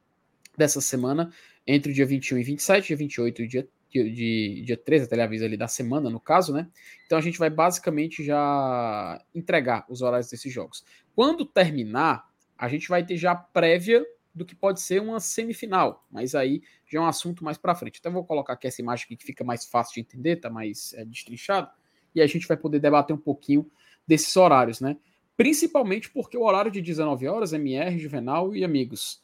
dessa 0.56 0.80
semana 0.80 1.32
entre 1.66 1.92
o 1.92 1.94
dia 1.94 2.04
21 2.04 2.38
e 2.38 2.42
27, 2.42 2.88
dia 2.88 2.96
28 2.96 3.42
e 3.42 3.46
dia, 3.46 3.68
de, 3.90 4.62
dia 4.66 4.76
13, 4.76 5.06
até 5.06 5.22
avisa 5.22 5.46
ali 5.46 5.56
da 5.56 5.68
semana, 5.68 6.10
no 6.10 6.20
caso, 6.20 6.52
né? 6.52 6.68
Então 7.06 7.16
a 7.16 7.22
gente 7.22 7.38
vai 7.38 7.48
basicamente 7.48 8.22
já 8.22 9.22
entregar 9.34 9.86
os 9.88 10.02
horários 10.02 10.28
desses 10.28 10.52
jogos. 10.52 10.84
Quando 11.14 11.44
terminar, 11.46 12.28
a 12.56 12.68
gente 12.68 12.88
vai 12.88 13.04
ter 13.04 13.16
já 13.16 13.34
prévia 13.34 14.04
do 14.38 14.44
que 14.44 14.54
pode 14.54 14.80
ser 14.80 15.02
uma 15.02 15.20
semifinal, 15.20 16.06
mas 16.10 16.34
aí 16.34 16.62
já 16.86 16.98
é 16.98 17.02
um 17.02 17.06
assunto 17.06 17.44
mais 17.44 17.58
para 17.58 17.74
frente. 17.74 17.98
Então 17.98 18.12
vou 18.12 18.24
colocar 18.24 18.54
aqui 18.54 18.66
essa 18.66 18.80
imagem 18.80 19.04
aqui 19.04 19.16
que 19.16 19.24
fica 19.24 19.44
mais 19.44 19.66
fácil 19.66 19.94
de 19.94 20.00
entender, 20.00 20.36
tá 20.36 20.48
mais 20.48 20.94
é, 20.94 21.04
destrinchado, 21.04 21.70
e 22.14 22.22
a 22.22 22.26
gente 22.26 22.46
vai 22.46 22.56
poder 22.56 22.78
debater 22.78 23.14
um 23.14 23.18
pouquinho 23.18 23.70
desses 24.06 24.34
horários, 24.36 24.80
né? 24.80 24.96
Principalmente 25.36 26.10
porque 26.10 26.36
o 26.36 26.42
horário 26.42 26.70
de 26.70 26.80
19 26.80 27.28
horas, 27.28 27.52
MR, 27.52 27.98
Juvenal 27.98 28.56
e 28.56 28.64
amigos, 28.64 29.20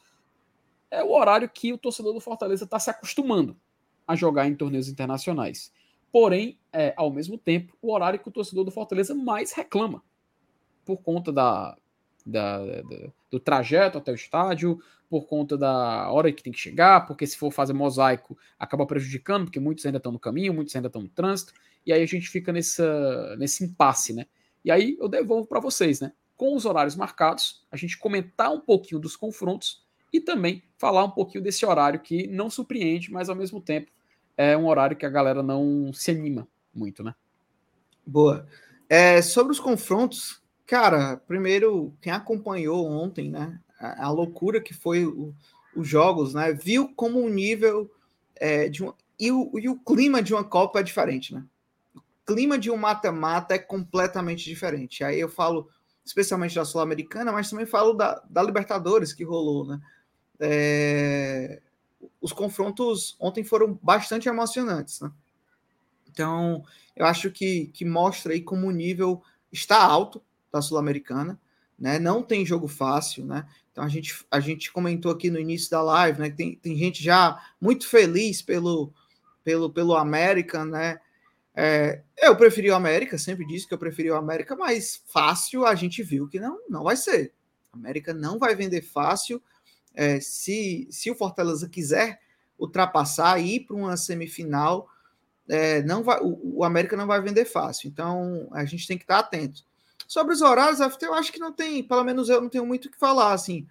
é 0.91 1.03
o 1.03 1.13
horário 1.13 1.49
que 1.49 1.73
o 1.73 1.79
torcedor 1.79 2.13
do 2.13 2.21
Fortaleza 2.21 2.65
está 2.65 2.79
se 2.79 2.91
acostumando 2.91 3.57
a 4.07 4.15
jogar 4.15 4.47
em 4.47 4.55
torneios 4.55 4.89
internacionais. 4.89 5.73
Porém, 6.13 6.59
é, 6.73 6.95
ao 6.97 7.11
mesmo 7.11 7.37
tempo, 7.37 7.77
o 7.83 7.93
horário 7.93 8.21
que 8.21 8.29
o 8.29 8.33
torcedor 8.33 8.65
do 8.65 8.71
Fortaleza 8.71 9.15
mais 9.15 9.53
reclama, 9.53 10.03
por 10.85 10.99
conta 10.99 11.33
da, 11.33 11.77
da, 12.25 12.59
da, 12.59 13.13
do 13.31 13.41
trajeto 13.41 13.99
até 13.99 14.13
o 14.13 14.15
estádio, 14.15 14.79
por 15.09 15.27
conta 15.27 15.57
da 15.57 16.11
hora 16.11 16.33
que 16.33 16.43
tem 16.43 16.53
que 16.53 16.59
chegar, 16.59 17.07
porque 17.07 17.27
se 17.27 17.37
for 17.37 17.51
fazer 17.51 17.73
mosaico, 17.73 18.37
acaba 18.59 18.87
prejudicando, 18.87 19.45
porque 19.45 19.61
muitos 19.61 19.85
ainda 19.87 19.99
estão 19.99 20.13
no 20.13 20.19
caminho, 20.19 20.55
muitos 20.55 20.75
ainda 20.75 20.89
estão 20.89 21.03
no 21.03 21.09
trânsito, 21.09 21.53
e 21.87 21.93
aí 21.93 22.03
a 22.03 22.07
gente 22.07 22.29
fica 22.29 22.53
nessa, 22.53 23.37
nesse 23.37 23.65
impasse, 23.65 24.13
né? 24.13 24.27
E 24.65 24.71
aí 24.71 24.97
eu 24.99 25.09
devolvo 25.09 25.47
para 25.47 25.61
vocês, 25.61 26.01
né? 26.01 26.13
Com 26.37 26.57
os 26.57 26.65
horários 26.65 26.97
marcados, 26.97 27.65
a 27.71 27.77
gente 27.77 27.99
comentar 27.99 28.51
um 28.53 28.61
pouquinho 28.61 29.01
dos 29.01 29.15
confrontos 29.15 29.85
e 30.13 30.21
também 30.21 30.63
falar 30.79 31.05
um 31.05 31.11
pouquinho 31.11 31.45
desse 31.45 31.65
horário 31.67 32.01
que 32.01 32.27
não 32.27 32.49
surpreende, 32.49 33.13
mas 33.13 33.29
ao 33.29 33.37
mesmo 33.37 33.61
tempo 33.61 33.91
é 34.37 34.57
um 34.57 34.67
horário 34.67 34.97
que 34.97 35.07
a 35.07 35.11
galera 35.11 35.43
não 35.43 35.93
se 35.93 36.11
anima 36.11 36.49
muito, 36.75 37.03
né? 37.05 37.15
Boa. 38.07 38.47
É, 38.89 39.23
sobre 39.23 39.53
os 39.53 39.61
confrontos, 39.61 40.43
cara, 40.67 41.17
primeiro, 41.17 41.95
quem 42.01 42.13
acompanhou 42.13 42.87
ontem, 42.87 43.31
né? 43.31 43.61
A, 43.79 44.07
a 44.07 44.11
loucura 44.11 44.61
que 44.61 44.75
foi 44.75 45.07
os 45.77 45.89
jogos, 45.89 46.35
né? 46.35 46.53
Viu 46.53 46.93
como 46.95 47.21
o 47.21 47.29
nível 47.29 47.91
é, 48.37 48.69
de 48.69 48.85
um, 48.85 48.93
e, 49.19 49.31
o, 49.31 49.59
e 49.59 49.69
o 49.69 49.79
clima 49.79 50.23
de 50.23 50.35
uma 50.35 50.45
Copa 50.45 50.81
é 50.81 50.83
diferente, 50.83 51.35
né? 51.35 51.45
clima 52.27 52.59
de 52.59 52.71
um 52.71 52.77
mata-mata 52.77 53.55
é 53.55 53.59
completamente 53.59 54.45
diferente. 54.45 55.05
Aí 55.05 55.21
eu 55.21 55.29
falo 55.29 55.69
especialmente 56.05 56.55
da 56.55 56.65
Sul-Americana, 56.65 57.33
mas 57.33 57.49
também 57.49 57.67
falo 57.67 57.95
da, 57.95 58.23
da 58.29 58.43
Libertadores 58.43 59.13
que 59.13 59.25
rolou, 59.25 59.67
né? 59.67 59.81
É... 60.41 61.63
Os 62.21 62.33
confrontos 62.33 63.17
ontem 63.19 63.45
foram 63.45 63.79
bastante 63.83 64.29
emocionantes, 64.29 65.01
né? 65.01 65.11
Então, 66.11 66.65
eu 66.95 67.07
acho 67.07 67.31
que, 67.31 67.69
que 67.69 67.85
mostra 67.85 68.33
aí 68.33 68.41
como 68.41 68.67
o 68.67 68.71
nível 68.71 69.23
está 69.51 69.83
alto 69.83 70.23
da 70.55 70.63
Sul-Americana, 70.63 71.39
né? 71.79 71.99
Não 71.99 72.23
tem 72.23 72.47
jogo 72.47 72.69
fácil, 72.69 73.25
né? 73.25 73.47
Então 73.73 73.83
a 73.83 73.89
gente, 73.89 74.25
a 74.31 74.39
gente 74.39 74.73
comentou 74.73 75.11
aqui 75.11 75.31
no 75.31 75.39
início 75.39 75.69
da 75.71 75.83
live, 75.83 76.21
né? 76.21 76.31
Tem, 76.31 76.55
tem 76.55 76.77
gente 76.77 77.03
já 77.03 77.43
muito 77.61 77.89
feliz 77.89 78.41
pelo, 78.41 78.93
pelo, 79.43 79.69
pelo 79.69 79.97
América, 79.97 80.65
né? 80.65 81.01
É, 81.57 82.03
eu 82.19 82.37
preferi 82.37 82.71
o 82.71 82.75
América, 82.75 83.19
sempre 83.19 83.47
disse 83.47 83.67
que 83.67 83.75
eu 83.75 83.79
preferi 83.79 84.11
o 84.11 84.17
América, 84.17 84.57
mas 84.57 85.03
fácil 85.07 85.67
a 85.67 85.75
gente 85.75 86.03
viu 86.03 86.29
que 86.29 86.39
não, 86.39 86.59
não 86.69 86.85
vai 86.85 86.97
ser. 86.97 87.33
A 87.73 87.77
América 87.77 88.15
não 88.15 88.39
vai 88.39 88.55
vender 88.55 88.83
fácil. 88.83 89.43
É, 89.93 90.21
se, 90.21 90.87
se 90.91 91.11
o 91.11 91.15
Fortaleza 91.15 91.69
quiser 91.69 92.21
ultrapassar 92.59 93.41
e 93.41 93.57
ir 93.57 93.61
para 93.61 93.77
uma 93.77 93.97
semifinal, 93.97 94.89
é, 95.49 95.83
não 95.83 96.03
vai, 96.03 96.21
o, 96.21 96.59
o, 96.59 96.65
América 96.65 96.97
não 96.97 97.07
vai 97.07 97.21
vender 97.21 97.45
fácil. 97.45 97.89
Então 97.89 98.49
a 98.53 98.65
gente 98.65 98.87
tem 98.87 98.97
que 98.97 99.05
estar 99.05 99.19
atento. 99.19 99.65
Sobre 100.07 100.35
os 100.35 100.43
horários, 100.43 100.81
eu 101.01 101.15
acho 101.15 101.33
que 101.33 101.39
não 101.39 101.53
tem, 101.53 101.83
pelo 101.83 102.05
menos 102.05 102.29
eu 102.29 102.41
não 102.41 102.49
tenho 102.49 102.67
muito 102.67 102.87
o 102.87 102.91
que 102.91 102.99
falar. 102.99 103.33
Assim, 103.33 103.67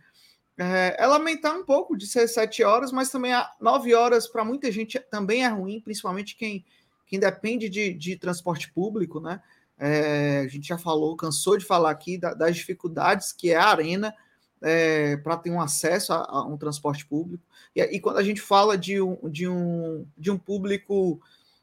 é, 0.58 0.96
é 1.00 1.08
lamentar 1.08 1.56
um 1.56 1.64
pouco 1.64 1.96
de 1.96 2.08
ser 2.08 2.28
sete 2.28 2.64
horas, 2.64 2.92
mas 2.92 3.10
também 3.10 3.32
nove 3.60 3.94
horas 3.94 4.28
para 4.28 4.44
muita 4.44 4.72
gente 4.72 5.00
também 5.12 5.44
é 5.44 5.48
ruim, 5.48 5.80
principalmente 5.80 6.36
quem 6.36 6.66
quem 7.14 7.20
depende 7.20 7.70
de, 7.70 7.94
de 7.94 8.16
transporte 8.16 8.72
público, 8.72 9.20
né? 9.20 9.40
É, 9.78 10.40
a 10.40 10.48
gente 10.48 10.68
já 10.68 10.80
falou, 10.80 11.16
cansou 11.16 11.58
de 11.58 11.64
falar 11.64 11.92
aqui 11.92 12.18
da, 12.18 12.34
das 12.34 12.56
dificuldades 12.56 13.32
que 13.32 13.52
é 13.52 13.56
a 13.56 13.68
arena 13.68 14.16
é, 14.62 15.18
para 15.18 15.38
ter 15.38 15.52
um 15.52 15.62
acesso 15.62 16.12
a, 16.12 16.26
a, 16.28 16.44
um 16.44 16.58
transporte 16.58 17.06
público. 17.06 17.44
E, 17.76 17.82
e, 17.82 18.00
quando 18.00 18.18
a 18.18 18.24
gente 18.24 18.42
fala 18.42 18.76
de 18.76 19.00
um, 19.00 19.18
de, 19.30 19.48
um, 19.48 20.08
de 20.18 20.32
um 20.32 20.40
público 20.40 21.22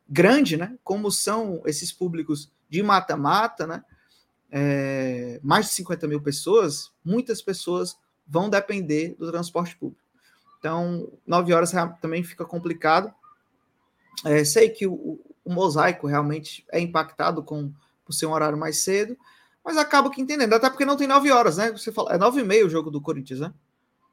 grande, 0.08 0.56
né? 0.56 0.76
Como 0.84 1.10
são 1.10 1.62
esses 1.64 1.90
públicos 1.90 2.48
de 2.68 2.82
mata-mata, 2.82 3.66
né? 3.66 3.82
É, 4.50 5.38
mais 5.42 5.66
de 5.66 5.72
50 5.72 6.08
mil 6.08 6.20
pessoas, 6.20 6.90
muitas 7.04 7.40
pessoas 7.40 7.96
vão 8.26 8.50
depender 8.50 9.14
do 9.18 9.30
transporte 9.30 9.76
público. 9.76 10.02
Então, 10.58 11.10
nove 11.26 11.52
horas 11.52 11.72
também 12.00 12.22
fica 12.22 12.44
complicado. 12.44 13.12
É, 14.24 14.44
sei 14.44 14.68
que 14.68 14.86
o, 14.86 15.18
o 15.44 15.52
mosaico 15.52 16.06
realmente 16.06 16.64
é 16.70 16.78
impactado 16.78 17.42
com 17.42 17.72
por 18.04 18.12
ser 18.12 18.26
um 18.26 18.32
horário 18.32 18.58
mais 18.58 18.78
cedo, 18.78 19.16
mas 19.64 19.76
acaba 19.76 20.10
que 20.10 20.20
entendendo, 20.20 20.52
até 20.52 20.68
porque 20.68 20.84
não 20.84 20.96
tem 20.96 21.06
nove 21.06 21.30
horas, 21.30 21.58
né? 21.58 21.70
Você 21.70 21.92
fala, 21.92 22.12
é 22.12 22.18
nove 22.18 22.40
e 22.40 22.44
meia 22.44 22.66
o 22.66 22.70
jogo 22.70 22.90
do 22.90 23.00
Corinthians, 23.00 23.38
né? 23.38 23.54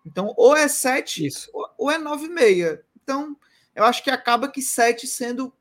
Então, 0.06 0.34
ou 0.38 0.56
é 0.56 0.68
sete, 0.68 1.26
Isso. 1.26 1.50
ou 1.78 1.90
é 1.90 1.98
nove 1.98 2.26
e 2.26 2.30
meia. 2.30 2.84
Então, 3.04 3.36
eu 3.76 3.84
acho 3.84 4.04
que 4.04 4.10
acaba 4.10 4.48
que 4.48 4.62
sete 4.62 5.08
sendo 5.08 5.52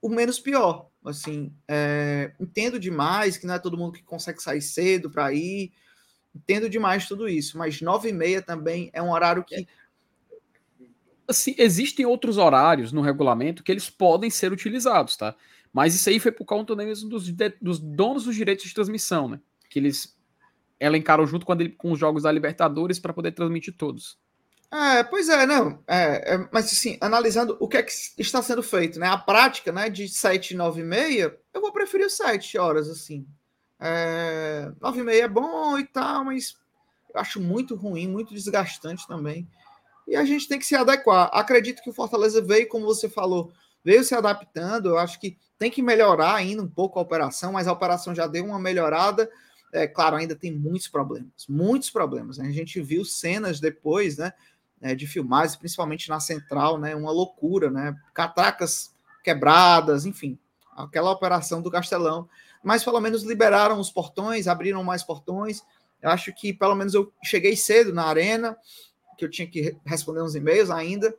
o 0.00 0.08
menos 0.08 0.40
pior. 0.40 0.88
Assim, 1.08 1.52
é, 1.66 2.32
entendo 2.38 2.78
demais 2.78 3.36
que 3.36 3.46
não 3.46 3.54
é 3.54 3.58
todo 3.58 3.76
mundo 3.76 3.92
que 3.92 4.02
consegue 4.02 4.42
sair 4.42 4.62
cedo 4.62 5.10
para 5.10 5.32
ir. 5.32 5.72
Entendo 6.34 6.68
demais 6.68 7.08
tudo 7.08 7.28
isso, 7.28 7.56
mas 7.56 7.80
nove 7.80 8.10
e 8.10 8.12
meia 8.12 8.42
também 8.42 8.90
é 8.92 9.02
um 9.02 9.10
horário 9.10 9.42
que 9.42 9.66
assim, 11.26 11.54
existem 11.58 12.06
outros 12.06 12.38
horários 12.38 12.90
no 12.90 13.02
regulamento 13.02 13.62
que 13.62 13.70
eles 13.70 13.90
podem 13.90 14.30
ser 14.30 14.50
utilizados, 14.50 15.16
tá? 15.16 15.36
Mas 15.72 15.94
isso 15.94 16.08
aí 16.08 16.18
foi 16.18 16.32
por 16.32 16.46
conta 16.46 16.74
mesmo 16.74 17.10
dos, 17.10 17.30
dos 17.60 17.78
donos 17.78 18.24
dos 18.24 18.34
direitos 18.34 18.64
de 18.64 18.74
transmissão, 18.74 19.28
né? 19.28 19.40
Que 19.68 19.78
eles 19.78 20.18
elencaram 20.80 21.26
junto 21.26 21.44
com, 21.44 21.52
a, 21.52 21.56
com 21.76 21.92
os 21.92 21.98
jogos 21.98 22.22
da 22.22 22.32
Libertadores 22.32 22.98
para 22.98 23.12
poder 23.12 23.32
transmitir 23.32 23.74
todos. 23.76 24.18
É, 24.70 25.02
pois 25.02 25.28
é, 25.28 25.46
não. 25.46 25.82
É, 25.86 26.34
é, 26.34 26.48
mas 26.52 26.66
assim, 26.66 26.98
analisando 27.00 27.56
o 27.58 27.66
que 27.66 27.78
é 27.78 27.82
que 27.82 27.92
está 28.18 28.42
sendo 28.42 28.62
feito, 28.62 28.98
né? 28.98 29.06
A 29.08 29.16
prática, 29.16 29.72
né, 29.72 29.88
de 29.88 30.08
7, 30.08 30.54
9 30.54 30.80
e 30.80 30.84
meia, 30.84 31.38
eu 31.54 31.60
vou 31.60 31.72
preferir 31.72 32.10
7 32.10 32.58
horas, 32.58 32.88
assim. 32.88 33.26
É, 33.80 34.70
9 34.80 35.00
e 35.00 35.04
meia 35.04 35.24
é 35.24 35.28
bom 35.28 35.78
e 35.78 35.86
tal, 35.86 36.24
mas 36.24 36.56
eu 37.14 37.20
acho 37.20 37.40
muito 37.40 37.74
ruim, 37.74 38.06
muito 38.06 38.34
desgastante 38.34 39.06
também 39.06 39.48
e 40.08 40.16
a 40.16 40.24
gente 40.24 40.48
tem 40.48 40.58
que 40.58 40.64
se 40.64 40.74
adequar. 40.74 41.28
Acredito 41.32 41.82
que 41.82 41.90
o 41.90 41.92
Fortaleza 41.92 42.40
veio, 42.40 42.66
como 42.66 42.86
você 42.86 43.10
falou, 43.10 43.52
veio 43.84 44.02
se 44.02 44.14
adaptando. 44.14 44.88
Eu 44.88 44.98
acho 44.98 45.20
que 45.20 45.36
tem 45.58 45.70
que 45.70 45.82
melhorar 45.82 46.34
ainda 46.34 46.62
um 46.62 46.68
pouco 46.68 46.98
a 46.98 47.02
operação, 47.02 47.52
mas 47.52 47.68
a 47.68 47.72
operação 47.72 48.14
já 48.14 48.26
deu 48.26 48.46
uma 48.46 48.58
melhorada. 48.58 49.30
É 49.70 49.86
claro, 49.86 50.16
ainda 50.16 50.34
tem 50.34 50.50
muitos 50.50 50.88
problemas, 50.88 51.46
muitos 51.46 51.90
problemas. 51.90 52.38
Né? 52.38 52.48
A 52.48 52.52
gente 52.52 52.80
viu 52.80 53.04
cenas 53.04 53.60
depois, 53.60 54.16
né, 54.16 54.32
é, 54.80 54.94
de 54.94 55.06
filmagens, 55.06 55.56
principalmente 55.56 56.08
na 56.08 56.20
central, 56.20 56.78
né, 56.78 56.94
uma 56.94 57.10
loucura, 57.10 57.70
né, 57.70 57.96
catracas 58.14 58.94
quebradas, 59.22 60.06
enfim, 60.06 60.38
aquela 60.76 61.10
operação 61.10 61.60
do 61.60 61.70
Castelão. 61.70 62.28
Mas 62.62 62.84
pelo 62.84 63.00
menos 63.00 63.22
liberaram 63.22 63.78
os 63.78 63.90
portões, 63.90 64.48
abriram 64.48 64.82
mais 64.82 65.02
portões. 65.02 65.62
Eu 66.02 66.10
acho 66.10 66.32
que 66.32 66.52
pelo 66.52 66.74
menos 66.74 66.94
eu 66.94 67.12
cheguei 67.22 67.56
cedo 67.56 67.92
na 67.92 68.04
arena, 68.04 68.56
que 69.16 69.24
eu 69.24 69.30
tinha 69.30 69.48
que 69.48 69.76
responder 69.84 70.22
uns 70.22 70.34
e-mails 70.34 70.70
ainda. 70.70 71.14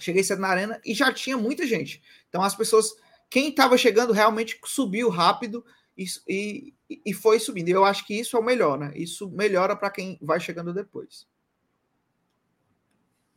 Cheguei 0.00 0.22
cedo 0.22 0.40
na 0.40 0.48
arena 0.48 0.80
e 0.84 0.94
já 0.94 1.12
tinha 1.12 1.36
muita 1.36 1.66
gente. 1.66 2.02
Então 2.28 2.42
as 2.42 2.54
pessoas, 2.54 2.94
quem 3.28 3.48
estava 3.50 3.76
chegando 3.76 4.12
realmente 4.12 4.58
subiu 4.64 5.08
rápido 5.08 5.64
e, 5.96 6.04
e, 6.28 6.74
e 7.04 7.12
foi 7.12 7.40
subindo. 7.40 7.68
Eu 7.68 7.84
acho 7.84 8.06
que 8.06 8.14
isso 8.14 8.36
é 8.36 8.40
o 8.40 8.44
melhor, 8.44 8.78
né? 8.78 8.92
Isso 8.94 9.28
melhora 9.30 9.74
para 9.74 9.90
quem 9.90 10.18
vai 10.22 10.38
chegando 10.38 10.72
depois. 10.72 11.26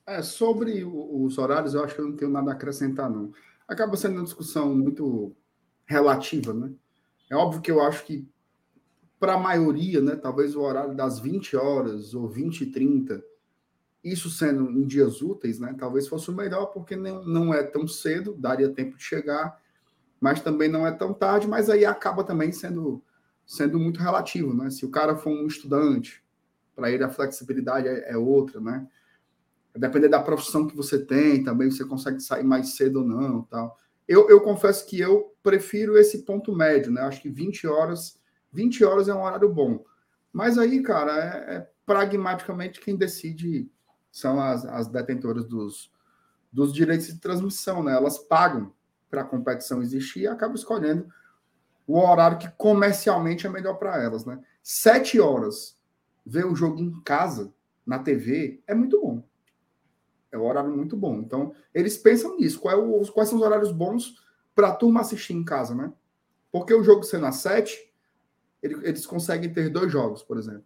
É, 0.06 0.22
sobre 0.22 0.84
os 0.84 1.38
horários, 1.38 1.74
eu 1.74 1.84
acho 1.84 1.96
que 1.96 2.02
eu 2.02 2.08
não 2.08 2.16
tenho 2.16 2.32
nada 2.32 2.52
a 2.52 2.54
acrescentar, 2.54 3.10
não. 3.10 3.32
Acaba 3.68 3.96
sendo 3.96 4.16
uma 4.16 4.24
discussão 4.24 4.76
muito 4.76 5.36
relativa, 5.86 6.54
né? 6.54 6.72
É 7.30 7.36
óbvio 7.36 7.62
que 7.62 7.72
eu 7.72 7.82
acho 7.82 8.06
que, 8.06 8.28
para 9.20 9.36
a 9.36 9.40
maioria, 9.40 10.02
né, 10.02 10.16
talvez 10.16 10.56
o 10.56 10.62
horário 10.62 10.96
das 10.96 11.20
20 11.20 11.56
horas 11.56 12.14
ou 12.14 12.28
20 12.28 12.62
e 12.62 12.72
30, 12.72 13.24
isso 14.04 14.30
sendo 14.30 14.70
em 14.72 14.86
dias 14.86 15.22
úteis, 15.22 15.60
né, 15.60 15.76
talvez 15.78 16.08
fosse 16.08 16.30
o 16.30 16.36
melhor, 16.36 16.68
porque 16.68 16.96
não, 16.96 17.24
não 17.24 17.54
é 17.54 17.64
tão 17.64 17.88
cedo, 17.88 18.34
daria 18.34 18.70
tempo 18.70 18.98
de 18.98 19.04
chegar, 19.04 19.62
mas 20.20 20.42
também 20.42 20.68
não 20.68 20.86
é 20.86 20.92
tão 20.92 21.14
tarde, 21.14 21.48
mas 21.48 21.70
aí 21.70 21.86
acaba 21.86 22.24
também 22.24 22.52
sendo, 22.52 23.02
sendo 23.46 23.80
muito 23.80 24.00
relativo, 24.00 24.54
né? 24.54 24.70
Se 24.70 24.86
o 24.86 24.92
cara 24.92 25.16
for 25.16 25.32
um 25.32 25.48
estudante, 25.48 26.24
para 26.76 26.92
ele 26.92 27.04
a 27.04 27.10
flexibilidade 27.10 27.88
é, 27.88 28.12
é 28.12 28.18
outra, 28.18 28.60
né? 28.60 28.88
Depender 29.76 30.10
da 30.10 30.22
profissão 30.22 30.68
que 30.68 30.76
você 30.76 31.00
tem, 31.00 31.44
também 31.44 31.72
você 31.72 31.86
consegue 31.86 32.20
sair 32.20 32.44
mais 32.44 32.76
cedo 32.76 33.00
ou 33.00 33.06
não, 33.06 33.44
tal. 33.44 33.78
Eu, 34.08 34.30
eu 34.30 34.42
confesso 34.42 34.86
que 34.86 35.00
eu 35.00 35.34
prefiro 35.42 35.98
esse 35.98 36.24
ponto 36.24 36.54
médio, 36.54 36.92
né? 36.92 37.02
Acho 37.02 37.22
que 37.22 37.30
20 37.30 37.68
horas, 37.68 38.20
20 38.52 38.84
horas 38.84 39.08
é 39.08 39.14
um 39.14 39.24
horário 39.24 39.48
bom. 39.48 39.84
Mas 40.34 40.58
aí, 40.58 40.82
cara, 40.82 41.18
é, 41.18 41.56
é 41.56 41.70
pragmaticamente 41.86 42.82
quem 42.82 42.96
decide 42.96 43.70
são 44.12 44.42
as, 44.42 44.66
as 44.66 44.88
detentoras 44.88 45.46
dos, 45.46 45.92
dos 46.52 46.74
direitos 46.74 47.08
de 47.08 47.20
transmissão, 47.20 47.82
né? 47.84 47.94
Elas 47.94 48.18
pagam 48.18 48.74
para 49.10 49.22
a 49.22 49.26
competição 49.26 49.82
existir 49.82 50.22
e 50.22 50.28
acabam 50.28 50.56
escolhendo 50.56 51.08
o 51.88 52.00
horário 52.00 52.38
que 52.38 52.50
comercialmente 52.52 53.46
é 53.46 53.50
melhor 53.50 53.76
para 53.76 54.02
elas, 54.02 54.26
né? 54.26 54.40
Sete 54.62 55.20
horas 55.20 55.78
ver 56.26 56.46
o 56.46 56.56
jogo 56.56 56.80
em 56.80 57.02
casa, 57.02 57.54
na 57.86 58.00
TV, 58.00 58.62
é 58.68 58.76
muito 58.76 59.02
bom. 59.02 59.24
É 60.32 60.38
um 60.38 60.48
horário 60.48 60.72
muito 60.76 60.96
bom. 60.96 61.20
Então, 61.20 61.54
eles 61.74 61.98
pensam 61.98 62.38
nisso. 62.38 62.62
É 62.70 62.76
o- 62.76 63.02
quais 63.12 63.30
são 63.30 63.38
os 63.38 63.44
horários 63.44 63.72
bons 63.72 64.16
para 64.56 64.70
a 64.70 64.76
turma 64.76 65.02
assistir 65.02 65.34
em 65.34 65.44
casa, 65.44 65.76
né? 65.76 65.92
Porque 66.52 66.74
o 66.74 66.84
jogo 66.84 67.04
sendo 67.04 67.26
às 67.26 67.38
sete, 67.38 67.92
ele- 68.62 68.88
eles 68.88 69.06
conseguem 69.06 69.52
ter 69.54 69.70
dois 69.70 69.92
jogos, 69.92 70.24
por 70.24 70.38
exemplo. 70.38 70.64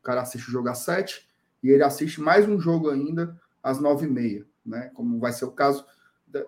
O 0.00 0.02
cara 0.02 0.22
assiste 0.22 0.48
o 0.48 0.52
jogo 0.52 0.68
às 0.68 0.78
sete 0.78 1.28
e 1.62 1.70
ele 1.70 1.82
assiste 1.82 2.20
mais 2.20 2.48
um 2.48 2.58
jogo 2.60 2.90
ainda 2.90 3.40
às 3.62 3.80
nove 3.80 4.06
e 4.06 4.10
meia, 4.10 4.46
né? 4.64 4.90
Como 4.94 5.18
vai 5.18 5.32
ser 5.32 5.44
o 5.44 5.52
caso 5.52 5.84
da- 6.26 6.44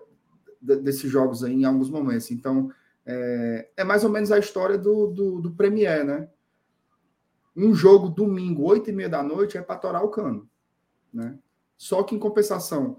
da- 0.61 0.75
desses 0.75 1.09
jogos 1.09 1.43
aí 1.43 1.53
em 1.53 1.65
alguns 1.65 1.89
momentos. 1.89 2.29
Então, 2.31 2.71
é, 3.05 3.69
é 3.77 3.83
mais 3.83 4.03
ou 4.03 4.09
menos 4.09 4.31
a 4.31 4.37
história 4.39 4.77
do, 4.77 5.07
do, 5.07 5.41
do 5.41 5.51
Premier, 5.51 6.05
né? 6.05 6.29
Um 7.55 7.73
jogo 7.73 8.09
domingo, 8.09 8.63
oito 8.63 8.89
e 8.89 8.93
meia 8.93 9.09
da 9.09 9.23
noite, 9.23 9.57
é 9.57 9.61
para 9.61 9.79
torar 9.79 10.03
o 10.03 10.09
cano, 10.09 10.47
né? 11.11 11.37
Só 11.77 12.03
que, 12.03 12.15
em 12.15 12.19
compensação, 12.19 12.97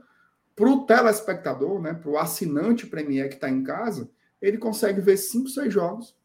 para 0.56 0.68
o 0.68 0.86
telespectador, 0.86 1.80
né, 1.80 1.94
para 1.94 2.10
o 2.10 2.18
assinante 2.18 2.86
Premier 2.86 3.28
que 3.28 3.34
está 3.36 3.48
em 3.50 3.62
casa, 3.62 4.10
ele 4.40 4.58
consegue 4.58 5.00
ver 5.00 5.16
cinco, 5.16 5.48
seis 5.48 5.72
jogos 5.72 6.16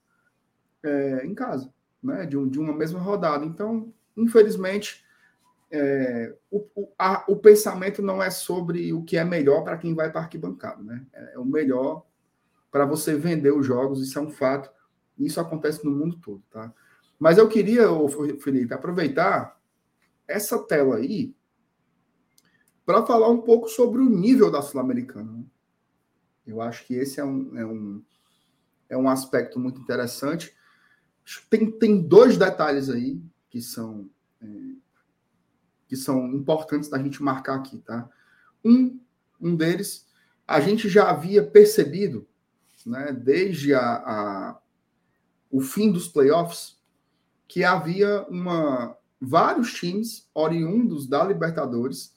é, 0.84 1.26
em 1.26 1.34
casa, 1.34 1.74
né, 2.02 2.26
de, 2.26 2.38
um- 2.38 2.48
de 2.48 2.60
uma 2.60 2.74
mesma 2.74 3.00
rodada. 3.00 3.46
Então, 3.46 3.94
infelizmente, 4.18 5.04
é, 5.72 6.36
o, 6.52 6.66
o, 6.76 6.90
a- 7.00 7.24
o 7.28 7.36
pensamento 7.38 8.02
não 8.02 8.22
é 8.22 8.30
sobre 8.30 8.94
o 8.94 9.04
que 9.04 9.18
é 9.18 9.24
melhor 9.24 9.64
para 9.64 9.78
quem 9.78 9.96
vai 9.96 10.12
para 10.12 10.22
arquibancada, 10.22 10.84
né? 10.84 11.06
É, 11.14 11.34
é 11.36 11.40
o 11.40 11.46
melhor 11.46 12.06
para 12.72 12.86
você 12.86 13.16
vender 13.16 13.52
os 13.52 13.66
jogos, 13.66 14.02
isso 14.02 14.18
é 14.20 14.22
um 14.22 14.30
fato. 14.32 14.70
Isso 15.18 15.40
acontece 15.40 15.86
no 15.86 15.92
mundo 15.92 16.18
todo, 16.18 16.44
tá? 16.52 16.74
Mas 17.20 17.38
eu 17.38 17.48
queria, 17.48 17.86
Felipe, 18.42 18.74
aproveitar 18.74 19.60
essa 20.28 20.60
tela 20.60 20.98
aí 20.98 21.36
para 22.86 23.06
falar 23.06 23.30
um 23.30 23.42
pouco 23.42 23.68
sobre 23.68 24.02
o 24.02 24.10
nível 24.10 24.52
da 24.52 24.62
Sul-Americana. 24.62 25.32
né? 25.32 25.44
Eu 26.46 26.62
acho 26.62 26.86
que 26.86 26.94
esse 26.94 27.20
é 27.20 27.24
um, 27.24 27.58
é 27.58 27.66
um, 27.66 28.04
é 28.90 28.98
um 28.98 29.10
aspecto 29.10 29.60
muito 29.60 29.80
interessante. 29.80 30.54
Tem, 31.50 31.72
tem 31.72 32.02
dois 32.02 32.38
detalhes 32.38 32.90
aí 32.90 33.22
que 33.50 33.62
são, 33.62 34.10
é, 34.42 34.46
que 35.88 35.96
são 35.96 36.28
importantes 36.34 36.90
da 36.90 36.98
gente 36.98 37.24
marcar 37.24 37.56
aqui, 37.56 37.80
tá? 37.80 38.10
Um, 38.64 39.00
um 39.40 39.56
deles, 39.56 40.08
a 40.46 40.60
gente 40.60 40.90
já 40.90 41.10
havia 41.10 41.46
percebido, 41.46 42.28
né, 42.86 43.14
desde 43.14 43.74
a, 43.74 43.80
a, 43.80 44.62
o 45.50 45.62
fim 45.62 45.92
dos 45.92 46.08
playoffs, 46.08 46.78
que 47.48 47.64
havia 47.64 48.24
uma, 48.24 48.98
vários 49.22 49.74
times 49.74 50.30
oriundos 50.34 51.08
da 51.08 51.24
Libertadores 51.24 52.13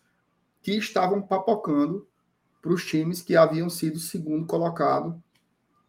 que 0.66 0.76
estavam 0.76 1.22
papocando 1.22 2.08
para 2.60 2.72
os 2.72 2.84
times 2.84 3.22
que 3.22 3.36
haviam 3.36 3.70
sido 3.70 4.00
segundo 4.00 4.44
colocado 4.46 5.22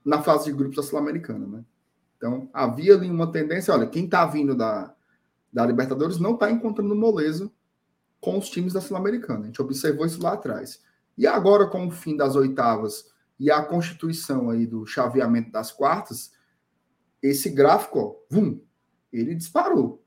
na 0.05 0.21
fase 0.21 0.45
de 0.45 0.51
grupos 0.51 0.75
da 0.75 0.83
Sul-Americana, 0.83 1.47
né? 1.47 1.65
Então, 2.15 2.47
havia 2.53 2.93
ali 2.93 3.09
uma 3.09 3.31
tendência, 3.31 3.73
olha, 3.73 3.87
quem 3.87 4.05
está 4.05 4.23
vindo 4.27 4.55
da, 4.55 4.93
da 5.51 5.65
Libertadores 5.65 6.19
não 6.19 6.35
está 6.35 6.51
encontrando 6.51 6.95
moleza 6.95 7.51
com 8.21 8.37
os 8.37 8.51
times 8.51 8.73
da 8.73 8.79
Sul-Americana. 8.79 9.45
A 9.45 9.45
gente 9.47 9.59
observou 9.63 10.05
isso 10.05 10.21
lá 10.21 10.33
atrás. 10.33 10.79
E 11.17 11.25
agora, 11.25 11.65
com 11.65 11.87
o 11.87 11.91
fim 11.91 12.15
das 12.15 12.35
oitavas 12.35 13.11
e 13.39 13.49
a 13.49 13.63
constituição 13.63 14.51
aí 14.51 14.67
do 14.67 14.85
chaveamento 14.85 15.49
das 15.49 15.71
quartas, 15.71 16.33
esse 17.19 17.49
gráfico, 17.49 17.97
ó, 17.99 18.15
vum, 18.29 18.61
ele 19.11 19.33
disparou, 19.33 20.05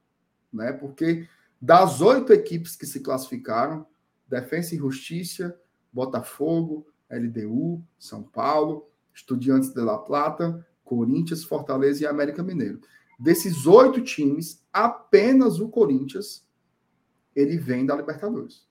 né? 0.52 0.72
Porque 0.72 1.28
das 1.60 2.00
oito 2.00 2.32
equipes 2.32 2.76
que 2.76 2.86
se 2.86 3.00
classificaram, 3.00 3.84
Defensa 4.30 4.74
e 4.74 4.78
Justiça, 4.78 5.58
Botafogo, 5.92 6.86
LDU, 7.10 7.84
São 7.98 8.22
Paulo, 8.22 8.88
Estudiantes 9.12 9.74
de 9.74 9.80
La 9.80 9.98
Plata, 9.98 10.64
Corinthians, 10.84 11.42
Fortaleza 11.42 12.04
e 12.04 12.06
América 12.06 12.42
Mineiro. 12.42 12.80
Desses 13.18 13.66
oito 13.66 14.00
times, 14.00 14.64
apenas 14.72 15.58
o 15.58 15.68
Corinthians 15.68 16.46
ele 17.34 17.58
vem 17.58 17.84
da 17.84 17.96
Libertadores. 17.96 18.66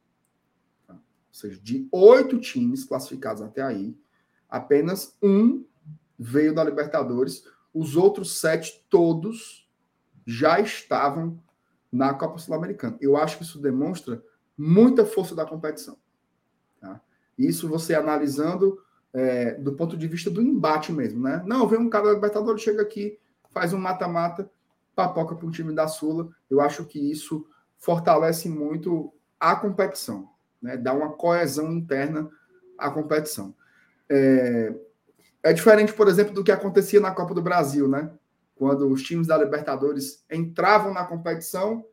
Tá? 0.88 0.93
Ou 0.93 1.34
seja, 1.34 1.60
de 1.62 1.88
oito 1.91 2.39
times 2.39 2.86
classificados 2.86 3.41
até 3.41 3.62
aí, 3.62 3.97
apenas 4.47 5.18
um 5.22 5.66
veio 6.18 6.55
da 6.55 6.64
Libertadores. 6.64 7.43
Os 7.74 7.95
outros 7.95 8.39
sete, 8.39 8.86
todos, 8.89 9.70
já 10.26 10.60
estavam 10.60 11.41
na 11.91 12.14
Copa 12.14 12.38
Sul-Americana. 12.38 12.97
Eu 13.01 13.18
acho 13.18 13.38
que 13.38 13.43
isso 13.43 13.60
demonstra 13.60 14.24
muita 14.60 15.05
força 15.05 15.34
da 15.34 15.45
competição. 15.45 15.97
Tá? 16.82 16.99
Isso 17.38 17.70
você 17.70 17.95
analisando 17.95 18.78
é, 19.14 19.53
do 19.53 19.74
ponto 19.74 19.95
de 19.95 20.05
vista 20.05 20.30
do 20.30 20.41
embate 20.41 20.91
mesmo, 20.91 21.24
né? 21.24 21.41
Não, 21.45 21.68
vem 21.68 21.80
um 21.80 21.89
cara 21.89 22.07
da 22.07 22.14
Libertadores, 22.14 22.62
chega 22.62 22.82
aqui, 22.82 23.18
faz 23.51 23.74
um 23.74 23.78
mata-mata, 23.78 24.51
papoca 24.93 25.34
para 25.34 25.47
um 25.47 25.51
time 25.51 25.74
da 25.74 25.88
Sula. 25.88 26.30
Eu 26.49 26.60
acho 26.60 26.86
que 26.86 26.99
isso 26.99 27.47
fortalece 27.78 28.49
muito 28.49 29.14
a 29.39 29.55
competição, 29.55 30.30
né? 30.62 30.76
Dá 30.76 30.93
uma 30.93 31.14
coesão 31.14 31.72
interna 31.72 32.30
à 32.78 32.91
competição. 32.91 33.55
É, 34.10 34.76
é 35.41 35.53
diferente, 35.53 35.93
por 35.93 36.07
exemplo, 36.10 36.34
do 36.34 36.43
que 36.43 36.51
acontecia 36.51 36.99
na 36.99 37.12
Copa 37.12 37.34
do 37.34 37.41
Brasil, 37.41 37.88
né? 37.88 38.12
Quando 38.55 38.89
os 38.89 39.01
times 39.01 39.26
da 39.26 39.38
Libertadores 39.38 40.24
entravam 40.30 40.93
na 40.93 41.05
competição, 41.05 41.86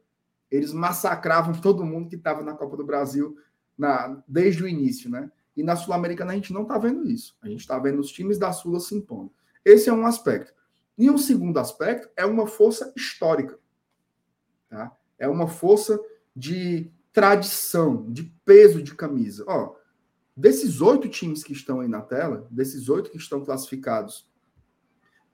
eles 0.57 0.73
massacravam 0.73 1.55
todo 1.61 1.85
mundo 1.85 2.09
que 2.09 2.17
estava 2.17 2.43
na 2.43 2.55
Copa 2.55 2.77
do 2.77 2.85
Brasil 2.85 3.37
na, 3.77 4.23
desde 4.27 4.63
o 4.63 4.69
início, 4.69 5.11
né? 5.11 5.31
E 5.57 5.63
na 5.63 5.77
Sul-Americana 5.77 6.33
a 6.33 6.35
gente 6.35 6.53
não 6.53 6.63
está 6.63 6.79
vendo 6.79 7.09
isso. 7.09 7.37
A 7.41 7.49
gente 7.49 7.61
está 7.61 7.79
vendo 7.79 8.01
os 8.01 8.11
times 8.11 8.39
da 8.39 8.53
Sula 8.53 8.79
se 8.81 8.95
impondo. 8.95 9.33
Esse 9.65 9.89
é 9.89 9.93
um 9.93 10.07
aspecto. 10.07 10.53
E 10.99 11.11
um 11.11 11.19
segundo 11.19 11.59
aspecto 11.59 12.09
é 12.17 12.25
uma 12.25 12.47
força 12.47 12.93
histórica. 12.97 13.59
Tá? 14.69 14.95
É 15.19 15.29
uma 15.29 15.47
força 15.47 15.99
de 16.35 16.91
tradição, 17.13 18.11
de 18.11 18.25
peso 18.45 18.83
de 18.83 18.95
camisa. 18.95 19.45
Ó, 19.47 19.75
desses 20.37 20.83
oito 20.83 21.09
times 21.09 21.43
que 21.43 21.53
estão 21.53 21.81
aí 21.81 21.89
na 21.89 22.03
tela, 22.03 22.47
desses 22.51 22.89
oito 22.89 23.11
que 23.11 23.17
estão 23.17 23.43
classificados 23.43 24.31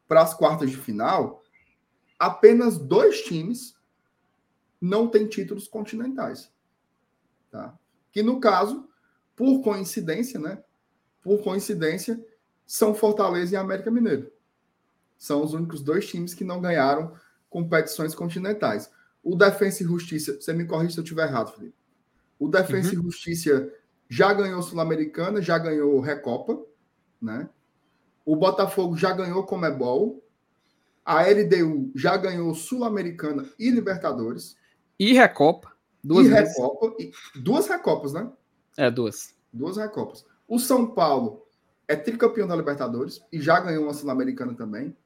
para 0.07 0.23
as 0.23 0.35
quartas 0.35 0.71
de 0.71 0.77
final, 0.77 1.43
apenas 2.19 2.79
dois 2.79 3.23
times 3.23 3.75
não 4.83 5.07
têm 5.07 5.29
títulos 5.29 5.69
continentais. 5.69 6.51
Tá? 7.51 7.79
Que 8.11 8.23
no 8.23 8.41
caso, 8.41 8.89
por 9.37 9.63
coincidência, 9.63 10.41
né? 10.41 10.63
Por 11.23 11.41
coincidência, 11.43 12.23
são 12.67 12.93
Fortaleza 12.93 13.55
e 13.55 13.57
América 13.57 13.91
Mineiro. 13.91 14.33
São 15.17 15.45
os 15.45 15.55
únicos 15.55 15.81
dois 15.81 16.09
times 16.09 16.35
que 16.35 16.43
não 16.43 16.61
ganharam 16.61 17.15
competições 17.49 18.13
continentais. 18.13 18.91
O 19.23 19.37
Defensa 19.37 19.85
e 19.85 19.87
Justiça, 19.87 20.35
você 20.41 20.53
me 20.53 20.65
corrige 20.65 20.95
se 20.95 20.99
eu 20.99 21.05
estiver 21.05 21.29
errado, 21.29 21.53
Felipe. 21.53 21.77
O 22.39 22.49
Defensa 22.49 22.89
uhum. 22.89 23.01
e 23.01 23.05
Justiça 23.05 23.73
já 24.09 24.33
ganhou 24.35 24.61
Sul-Americana, 24.63 25.41
já 25.41 25.59
ganhou 25.59 26.01
Recopa, 26.01 26.61
né? 27.21 27.49
O 28.25 28.35
Botafogo 28.35 28.97
já 28.97 29.13
ganhou 29.13 29.45
Comebol. 29.45 30.21
A 31.05 31.23
LDU 31.23 31.93
já 31.95 32.17
ganhou 32.17 32.55
Sul-Americana 32.55 33.49
e 33.59 33.71
Libertadores. 33.71 34.57
E 35.03 35.15
Recopa. 35.15 35.73
Duas 36.05 36.29
e. 36.29 36.31
Recopa. 36.31 36.95
E 36.97 37.13
duas 37.35 37.67
Recopas, 37.67 38.13
né? 38.13 38.31
É, 38.77 38.89
duas. 38.89 39.35
Duas 39.53 39.77
Recopas. 39.77 40.25
O 40.47 40.61
São 40.61 40.95
Paulo 40.95 41.45
é 41.89 41.97
tricampeão 41.97 42.47
da 42.47 42.55
Libertadores 42.55 43.21
e 43.33 43.41
já 43.41 43.59
ganhou 43.59 43.83
uma 43.83 43.95
Sul-Americana 43.95 44.55
também. 44.55 44.97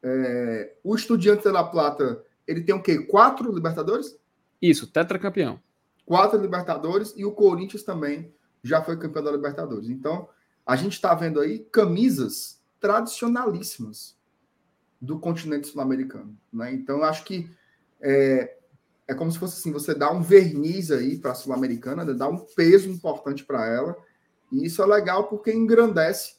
É, 0.00 0.76
o 0.84 0.94
Estudiante 0.94 1.42
da 1.42 1.50
La 1.50 1.64
Plata, 1.64 2.24
ele 2.46 2.62
tem 2.62 2.72
o 2.72 2.80
quê? 2.80 3.00
Quatro 3.00 3.52
Libertadores? 3.52 4.16
Isso, 4.60 4.86
tetracampeão. 4.86 5.60
Quatro 6.06 6.40
Libertadores 6.40 7.12
e 7.16 7.24
o 7.24 7.32
Corinthians 7.32 7.82
também 7.82 8.32
já 8.62 8.80
foi 8.80 8.96
campeão 8.96 9.24
da 9.24 9.32
Libertadores. 9.32 9.88
Então, 9.88 10.28
a 10.64 10.76
gente 10.76 10.92
está 10.92 11.16
vendo 11.16 11.40
aí 11.40 11.66
camisas 11.72 12.62
tradicionalíssimas 12.78 14.16
do 15.00 15.18
continente 15.18 15.66
sul-americano. 15.66 16.38
Né? 16.52 16.72
Então, 16.74 17.02
acho 17.02 17.24
que 17.24 17.50
é, 18.00 18.61
é 19.12 19.14
como 19.14 19.30
se 19.30 19.38
fosse 19.38 19.58
assim: 19.58 19.72
você 19.72 19.94
dá 19.94 20.10
um 20.10 20.22
verniz 20.22 20.90
aí 20.90 21.18
para 21.18 21.32
a 21.32 21.34
sul-americana, 21.34 22.04
né? 22.04 22.12
dá 22.12 22.28
um 22.28 22.38
peso 22.38 22.88
importante 22.88 23.44
para 23.44 23.66
ela. 23.66 23.96
E 24.50 24.66
isso 24.66 24.82
é 24.82 24.86
legal 24.86 25.28
porque 25.28 25.52
engrandece 25.52 26.34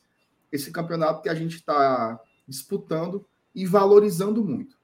esse 0.51 0.71
campeonato 0.71 1.21
que 1.21 1.29
a 1.29 1.35
gente 1.35 1.55
está 1.55 2.19
disputando 2.47 3.25
e 3.55 3.65
valorizando 3.65 4.43
muito. 4.43 4.77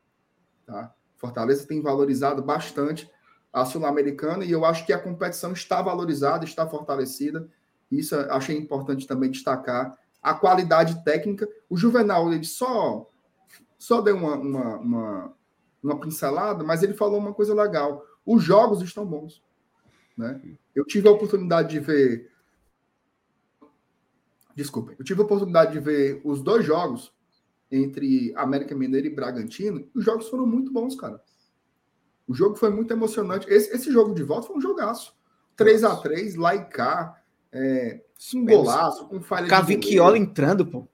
Tá? 0.66 0.94
Fortaleza 1.16 1.68
tem 1.68 1.82
valorizado 1.82 2.42
bastante 2.42 3.10
a 3.52 3.66
Sul-Americana 3.66 4.46
e 4.46 4.52
eu 4.52 4.64
acho 4.64 4.86
que 4.86 4.94
a 4.94 5.00
competição 5.00 5.52
está 5.52 5.82
valorizada, 5.82 6.46
está 6.46 6.68
fortalecida. 6.68 7.48
Isso 7.92 8.16
achei 8.16 8.58
importante 8.58 9.08
também 9.08 9.32
destacar. 9.32 9.98
A 10.22 10.34
qualidade 10.34 11.04
técnica. 11.04 11.48
O 11.70 11.78
Juvenal 11.78 12.32
ele 12.32 12.44
só, 12.44 13.10
só 13.78 14.02
deu 14.02 14.16
uma, 14.16 14.36
uma, 14.36 14.78
uma, 14.78 15.34
uma 15.84 16.00
pincelada, 16.00 16.64
mas 16.64 16.84
ele 16.84 16.94
falou 16.94 17.20
uma 17.20 17.34
coisa 17.34 17.54
legal. 17.54 18.06
Os 18.26 18.44
jogos 18.44 18.82
estão 18.82 19.06
bons. 19.06 19.42
Né? 20.18 20.42
Eu 20.76 20.86
tive 20.86 21.08
a 21.08 21.12
oportunidade 21.12 21.70
de 21.70 21.80
ver. 21.80 22.30
Desculpa, 24.56 24.94
eu 25.00 25.06
tive 25.06 25.22
a 25.22 25.24
oportunidade 25.24 25.72
de 25.72 25.80
ver 25.80 26.22
os 26.26 26.42
dois 26.42 26.66
jogos 26.66 27.14
entre 27.72 28.34
América 28.36 28.76
Mineiro 28.76 29.08
e 29.08 29.16
Bragantino. 29.16 29.88
Os 29.96 30.04
jogos 30.04 30.28
foram 30.28 30.46
muito 30.46 30.72
bons, 30.72 30.96
cara. 30.96 31.22
O 32.28 32.34
jogo 32.34 32.56
foi 32.56 32.70
muito 32.70 32.92
emocionante. 32.92 33.48
Esse, 33.50 33.74
esse 33.74 33.92
jogo 33.92 34.14
de 34.14 34.24
volta 34.24 34.48
foi 34.48 34.58
um 34.58 34.62
jogaço. 34.62 35.16
3 35.56 35.84
a 35.84 35.96
3 35.96 36.36
lá 36.36 36.56
e 36.56 36.66
cá. 36.66 37.22
É, 37.52 38.02
um 38.36 38.46
golaço, 38.46 39.08
com 39.08 39.22
falha 39.22 39.48
Cavicchiola 39.48 40.18
entrando, 40.18 40.66
pô. 40.66 40.88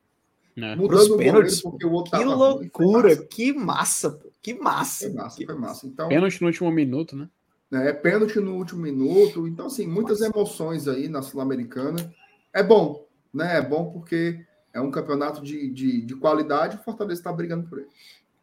É. 0.58 0.76
Mudando 0.76 1.16
o 1.16 1.18
pênaltis, 1.18 1.62
goleiro 1.62 1.62
porque 1.64 1.86
o 1.86 1.92
outro 1.92 2.12
Que 2.12 2.18
tava 2.18 2.36
loucura, 2.36 3.10
massa, 3.10 3.26
que 3.26 3.54
massa, 3.54 4.12
pô. 4.12 4.32
Que 4.42 4.54
massa. 4.54 5.06
Foi 5.06 5.14
massa, 5.14 5.38
Que- 5.38 5.46
foi 5.46 5.56
massa. 5.56 5.88
Então, 5.88 6.08
Pênalti 6.08 6.40
no 6.42 6.48
último 6.48 6.72
minuto, 6.72 7.16
né? 7.16 7.30
é 7.72 7.92
pênalti 7.92 8.40
no 8.40 8.56
último 8.56 8.82
minuto. 8.82 9.48
Então, 9.48 9.66
assim, 9.66 9.86
muitas 9.86 10.22
emoções 10.22 10.88
aí 10.88 11.10
na 11.10 11.22
Sul-Americana. 11.22 12.14
É 12.54 12.64
bom, 12.64 13.06
né? 13.34 13.58
É 13.58 13.62
bom 13.62 13.92
porque 13.92 14.46
é 14.72 14.80
um 14.80 14.92
campeonato 14.92 15.42
de, 15.42 15.70
de, 15.70 16.02
de 16.02 16.16
qualidade 16.16 16.78
e 16.78 16.80
o 16.80 16.84
Fortaleza 16.84 17.20
está 17.20 17.34
brigando 17.34 17.68
por 17.68 17.80
ele. 17.80 17.88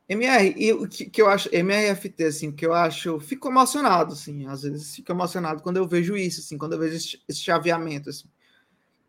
MR, 0.09 0.55
e 0.59 0.73
o 0.73 0.87
que, 0.87 1.07
que 1.09 1.23
eu 1.23 1.29
acho, 1.29 1.49
MRFT, 1.55 2.25
assim, 2.25 2.49
o 2.49 2.53
que 2.53 2.67
eu 2.67 2.75
acho, 2.75 3.19
fico 3.21 3.49
emocionado, 3.49 4.13
assim, 4.13 4.47
às 4.47 4.63
vezes 4.63 4.95
fico 4.95 5.11
emocionado 5.13 5.63
quando 5.63 5.79
eu 5.79 5.87
vejo 5.87 6.17
isso, 6.17 6.41
assim, 6.41 6.59
quando 6.59 6.73
eu 6.75 6.79
vejo 6.79 6.97
esse, 6.97 7.23
esse 7.27 7.41
chaveamento, 7.41 8.11
assim. 8.11 8.29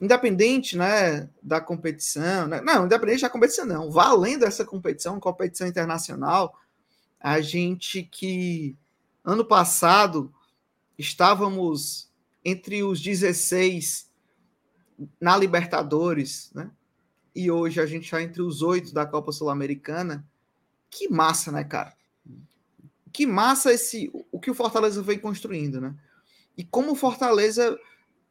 Independente, 0.03 0.77
né, 0.77 1.29
da 1.41 1.61
competição, 1.61 2.45
né, 2.45 2.59
não, 2.59 2.85
independente 2.85 3.21
da 3.21 3.29
competição, 3.29 3.65
não, 3.65 3.89
valendo 3.89 4.43
essa 4.43 4.65
competição, 4.65 5.17
competição 5.17 5.65
internacional, 5.65 6.59
a 7.17 7.39
gente 7.39 8.03
que 8.03 8.75
ano 9.23 9.45
passado 9.45 10.29
estávamos 10.97 12.11
entre 12.43 12.83
os 12.83 12.99
16 12.99 14.11
na 15.21 15.37
Libertadores, 15.37 16.51
né, 16.53 16.69
e 17.33 17.49
hoje 17.49 17.79
a 17.79 17.85
gente 17.85 18.03
está 18.03 18.21
entre 18.21 18.41
os 18.41 18.61
oito 18.61 18.93
da 18.93 19.05
Copa 19.05 19.31
Sul-Americana, 19.31 20.27
que 20.91 21.07
massa, 21.07 21.49
né, 21.49 21.63
cara? 21.63 21.93
Que 23.13 23.25
massa 23.25 23.71
esse 23.71 24.11
o 24.29 24.37
que 24.37 24.51
o 24.51 24.53
Fortaleza 24.53 25.01
vem 25.01 25.17
construindo, 25.17 25.79
né? 25.79 25.95
E 26.57 26.63
como 26.65 26.91
o 26.91 26.95
Fortaleza 26.95 27.79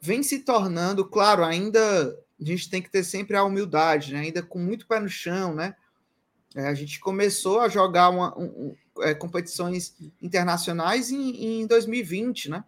vem 0.03 0.20
se 0.24 0.40
tornando, 0.40 1.05
claro, 1.05 1.44
ainda 1.44 1.80
a 2.40 2.44
gente 2.44 2.68
tem 2.68 2.82
que 2.82 2.90
ter 2.90 3.05
sempre 3.05 3.36
a 3.36 3.44
humildade, 3.44 4.12
né? 4.12 4.18
Ainda 4.20 4.42
com 4.42 4.59
muito 4.59 4.84
pé 4.86 4.98
no 4.98 5.09
chão, 5.09 5.55
né? 5.55 5.76
É, 6.57 6.66
a 6.66 6.74
gente 6.74 6.98
começou 6.98 7.61
a 7.61 7.68
jogar 7.68 8.11
uma, 8.11 8.36
um- 8.36 8.74
um, 8.96 9.03
é, 9.03 9.14
competições 9.14 9.94
internacionais 10.20 11.11
em, 11.12 11.61
em 11.62 11.66
2020, 11.68 12.50
né? 12.50 12.64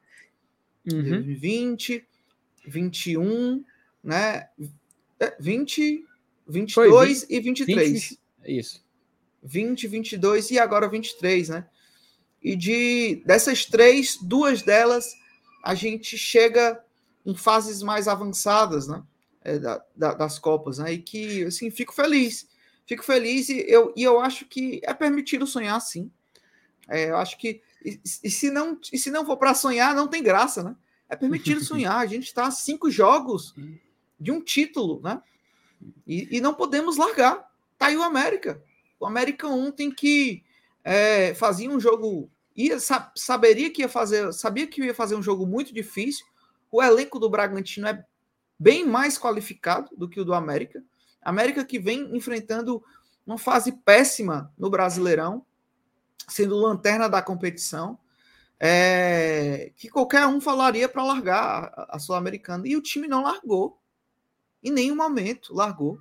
Uhum. 0.90 1.02
2020, 1.02 2.06
21, 2.68 3.64
né? 4.02 4.48
É, 5.18 5.36
20, 5.40 6.06
Foi, 6.72 6.86
22 6.86 7.26
e 7.28 7.40
23. 7.40 7.92
20, 8.10 8.20
é 8.44 8.52
isso. 8.52 8.84
20, 9.42 9.88
22 9.88 10.50
e 10.52 10.58
agora 10.58 10.88
23, 10.88 11.48
né? 11.48 11.66
E 12.40 12.54
de 12.54 13.22
dessas 13.26 13.64
três, 13.64 14.16
duas 14.22 14.62
delas 14.62 15.14
a 15.64 15.74
gente 15.74 16.16
chega 16.16 16.83
em 17.24 17.34
fases 17.34 17.82
mais 17.82 18.08
avançadas, 18.08 18.86
né? 18.88 19.02
É, 19.42 19.58
da- 19.58 19.84
da- 19.94 20.14
das 20.14 20.38
Copas, 20.38 20.78
né? 20.78 20.92
E 20.92 20.98
que, 20.98 21.44
assim, 21.44 21.70
fico 21.70 21.94
feliz. 21.94 22.48
Fico 22.86 23.02
feliz 23.04 23.48
e 23.48 23.64
eu, 23.68 23.92
e 23.96 24.02
eu 24.02 24.20
acho 24.20 24.44
que 24.46 24.80
é 24.84 24.92
permitido 24.94 25.46
sonhar, 25.46 25.80
sim. 25.80 26.10
É, 26.88 27.10
eu 27.10 27.16
acho 27.16 27.38
que. 27.38 27.62
E, 27.84 28.00
e 28.22 28.30
se 28.30 28.50
não, 28.50 28.78
e 28.92 28.98
se 28.98 29.10
não 29.10 29.24
for 29.26 29.36
para 29.36 29.54
sonhar, 29.54 29.94
não 29.94 30.08
tem 30.08 30.22
graça, 30.22 30.62
né? 30.62 30.74
É 31.08 31.16
permitido 31.16 31.60
sonhar. 31.64 31.96
A 31.98 32.06
gente 32.06 32.24
está 32.24 32.46
a 32.46 32.50
cinco 32.50 32.90
jogos 32.90 33.54
de 34.20 34.30
um 34.32 34.40
título, 34.40 35.00
né? 35.02 35.20
E, 36.06 36.36
e 36.36 36.40
não 36.40 36.54
podemos 36.54 36.96
largar. 36.96 37.46
Tá 37.78 37.86
aí 37.86 37.96
o 37.96 38.02
América. 38.02 38.62
O 39.00 39.06
América 39.06 39.46
ontem 39.48 39.90
que 39.90 40.42
é, 40.82 41.34
fazia 41.34 41.70
um 41.70 41.78
jogo, 41.80 42.30
ia, 42.56 42.78
sa- 42.80 43.12
saberia 43.14 43.70
que 43.70 43.82
ia 43.82 43.88
fazer, 43.88 44.32
sabia 44.32 44.66
que 44.66 44.82
ia 44.82 44.94
fazer 44.94 45.14
um 45.16 45.22
jogo 45.22 45.46
muito 45.46 45.72
difícil. 45.74 46.24
O 46.74 46.82
elenco 46.82 47.20
do 47.20 47.30
Bragantino 47.30 47.86
é 47.86 48.04
bem 48.58 48.84
mais 48.84 49.16
qualificado 49.16 49.88
do 49.96 50.08
que 50.08 50.18
o 50.18 50.24
do 50.24 50.34
América. 50.34 50.82
América 51.22 51.64
que 51.64 51.78
vem 51.78 52.16
enfrentando 52.16 52.82
uma 53.24 53.38
fase 53.38 53.70
péssima 53.70 54.52
no 54.58 54.68
Brasileirão, 54.68 55.46
sendo 56.28 56.56
lanterna 56.56 57.08
da 57.08 57.22
competição, 57.22 57.96
é, 58.58 59.70
que 59.76 59.88
qualquer 59.88 60.26
um 60.26 60.40
falaria 60.40 60.88
para 60.88 61.04
largar 61.04 61.72
a, 61.76 61.94
a 61.94 61.98
Sul-Americana. 62.00 62.66
E 62.66 62.74
o 62.74 62.82
time 62.82 63.06
não 63.06 63.22
largou. 63.22 63.78
Em 64.60 64.72
nenhum 64.72 64.96
momento 64.96 65.54
largou 65.54 66.00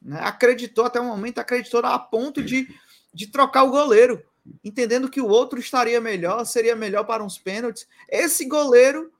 né? 0.00 0.18
acreditou 0.22 0.86
até 0.86 0.98
o 0.98 1.04
momento, 1.04 1.38
acreditou 1.38 1.84
a 1.84 1.98
ponto 1.98 2.42
de, 2.42 2.66
de 3.12 3.26
trocar 3.26 3.64
o 3.64 3.70
goleiro, 3.70 4.24
entendendo 4.64 5.10
que 5.10 5.20
o 5.20 5.28
outro 5.28 5.58
estaria 5.58 6.00
melhor, 6.00 6.46
seria 6.46 6.74
melhor 6.74 7.04
para 7.04 7.22
uns 7.22 7.36
pênaltis. 7.36 7.86
Esse 8.08 8.46
goleiro 8.46 9.12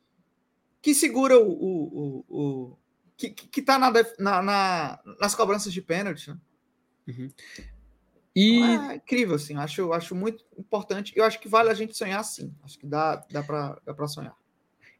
que 0.89 0.95
segura 0.95 1.39
o. 1.39 1.51
o, 1.51 2.25
o, 2.29 2.39
o- 2.41 2.79
que, 3.17 3.31
que 3.31 3.61
tá 3.61 3.79
na, 3.79 3.93
na- 4.19 4.43
na- 4.43 5.01
nas 5.21 5.35
cobranças 5.35 5.73
de 5.73 5.83
pênalti. 5.83 6.31
Né? 6.31 7.31
E 8.35 8.63
É 8.63 8.95
incrível, 8.95 9.35
assim. 9.35 9.57
Acho, 9.57 9.93
acho 9.93 10.15
muito 10.15 10.45
importante. 10.57 11.13
Eu 11.17 11.25
acho 11.25 11.39
que 11.41 11.49
vale 11.49 11.69
a 11.69 11.75
gente 11.75 11.97
sonhar 11.97 12.25
sim. 12.25 12.55
Acho 12.63 12.79
que 12.79 12.87
dá, 12.87 13.17
dá 13.31 13.43
para 13.43 13.79
dá 13.85 13.93
pra 13.93 14.07
sonhar. 14.07 14.35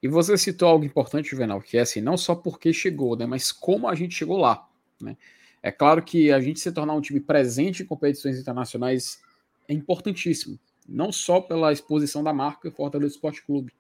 E 0.03 0.09
você 0.09 0.37
citou 0.37 0.69
algo 0.69 0.85
importante, 0.85 1.31
Juvenal, 1.31 1.61
que 1.63 1.79
é 1.79 1.81
assim, 1.81 2.01
não 2.01 2.17
só 2.17 2.35
porque 2.35 2.73
chegou, 2.73 3.17
né, 3.17 3.25
mas 3.27 3.51
como 3.51 3.89
a 3.89 3.95
gente 3.95 4.15
chegou 4.15 4.37
lá. 4.37 4.69
Né? 5.01 5.17
É 5.63 5.73
claro 5.73 6.03
que 6.03 6.31
a 6.31 6.41
gente 6.41 6.61
se 6.61 6.71
tornar 6.71 6.95
um 6.95 7.01
time 7.01 7.21
presente 7.21 7.83
em 7.83 7.87
competições 7.87 8.39
internacionais 8.39 9.21
é 9.67 9.73
importantíssimo, 9.73 10.59
não 10.89 11.11
só 11.11 11.41
pela 11.41 11.73
exposição 11.73 12.23
da 12.23 12.33
marca 12.33 12.71
Fortaleza 12.71 13.15
Esporte 13.15 13.43
Clube, 13.45 13.73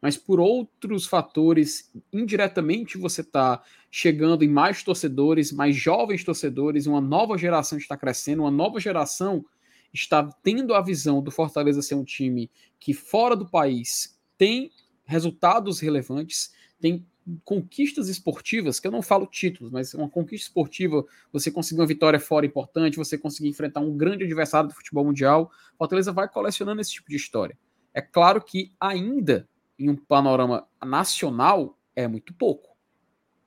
mas 0.00 0.16
por 0.16 0.40
outros 0.40 1.06
fatores. 1.06 1.92
Indiretamente, 2.12 2.98
você 2.98 3.20
está 3.20 3.62
chegando 3.90 4.44
em 4.44 4.48
mais 4.48 4.82
torcedores, 4.82 5.52
mais 5.52 5.76
jovens 5.76 6.24
torcedores, 6.24 6.86
uma 6.86 7.00
nova 7.00 7.36
geração 7.38 7.78
está 7.78 7.96
crescendo, 7.96 8.42
uma 8.42 8.50
nova 8.50 8.78
geração 8.80 9.44
está 9.92 10.22
tendo 10.42 10.74
a 10.74 10.80
visão 10.80 11.22
do 11.22 11.30
Fortaleza 11.30 11.82
ser 11.82 11.94
um 11.94 12.04
time 12.04 12.50
que, 12.78 12.92
fora 12.92 13.34
do 13.34 13.48
país, 13.48 14.18
tem 14.36 14.70
resultados 15.04 15.80
relevantes, 15.80 16.52
tem 16.80 17.06
conquistas 17.44 18.08
esportivas, 18.08 18.78
que 18.78 18.86
eu 18.86 18.92
não 18.92 19.02
falo 19.02 19.26
títulos, 19.26 19.72
mas 19.72 19.92
uma 19.94 20.08
conquista 20.08 20.46
esportiva, 20.46 21.04
você 21.32 21.50
conseguir 21.50 21.80
uma 21.80 21.86
vitória 21.86 22.20
fora 22.20 22.46
importante, 22.46 22.96
você 22.96 23.18
conseguir 23.18 23.48
enfrentar 23.48 23.80
um 23.80 23.96
grande 23.96 24.24
adversário 24.24 24.68
do 24.68 24.74
futebol 24.74 25.04
mundial, 25.04 25.50
Fortaleza 25.76 26.12
vai 26.12 26.28
colecionando 26.28 26.80
esse 26.80 26.92
tipo 26.92 27.08
de 27.08 27.16
história. 27.16 27.58
É 27.92 28.00
claro 28.00 28.40
que 28.40 28.72
ainda 28.78 29.48
em 29.78 29.90
um 29.90 29.96
panorama 29.96 30.66
nacional 30.84 31.78
é 31.94 32.06
muito 32.06 32.34
pouco. 32.34 32.76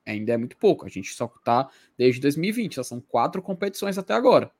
Ainda 0.06 0.32
é 0.32 0.36
muito 0.36 0.56
pouco. 0.56 0.86
A 0.86 0.88
gente 0.88 1.12
só 1.12 1.26
está 1.26 1.68
desde 1.96 2.20
2020, 2.20 2.76
já 2.76 2.84
são 2.84 3.00
quatro 3.00 3.42
competições 3.42 3.98
até 3.98 4.14
agora. 4.14 4.50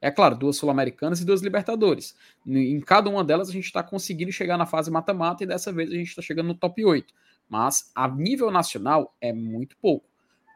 É 0.00 0.10
claro, 0.10 0.36
duas 0.36 0.56
Sul-Americanas 0.56 1.20
e 1.20 1.24
duas 1.24 1.42
Libertadores. 1.42 2.16
Em 2.44 2.80
cada 2.80 3.08
uma 3.08 3.22
delas 3.22 3.48
a 3.48 3.52
gente 3.52 3.66
está 3.66 3.82
conseguindo 3.82 4.32
chegar 4.32 4.58
na 4.58 4.66
fase 4.66 4.90
mata-mata 4.90 5.44
e 5.44 5.46
dessa 5.46 5.72
vez 5.72 5.90
a 5.90 5.94
gente 5.94 6.08
está 6.08 6.20
chegando 6.20 6.48
no 6.48 6.54
top 6.54 6.84
8. 6.84 7.14
Mas 7.48 7.90
a 7.94 8.08
nível 8.08 8.50
nacional 8.50 9.16
é 9.20 9.32
muito 9.32 9.76
pouco. 9.76 10.08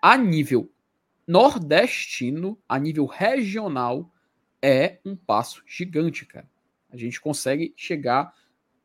A 0.03 0.17
nível 0.17 0.71
nordestino, 1.27 2.59
a 2.69 2.79
nível 2.79 3.07
regional, 3.07 4.13
é 4.61 4.99
um 5.05 5.15
passo 5.15 5.63
gigante, 5.67 6.27
cara. 6.27 6.49
A 6.91 6.97
gente 6.97 7.21
consegue 7.21 7.73
chegar 7.77 8.35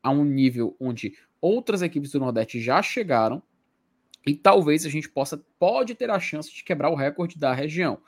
a 0.03 0.11
um 0.11 0.23
nível 0.23 0.75
onde 0.79 1.17
outras 1.41 1.81
equipes 1.81 2.11
do 2.11 2.19
Nordeste 2.19 2.61
já 2.61 2.81
chegaram 2.81 3.41
e 4.25 4.35
talvez 4.35 4.85
a 4.85 4.89
gente 4.89 5.09
possa 5.09 5.43
pode 5.59 5.95
ter 5.95 6.09
a 6.09 6.19
chance 6.19 6.53
de 6.53 6.63
quebrar 6.63 6.89
o 6.89 6.95
recorde 6.95 7.37
da 7.37 7.53
região. 7.53 7.99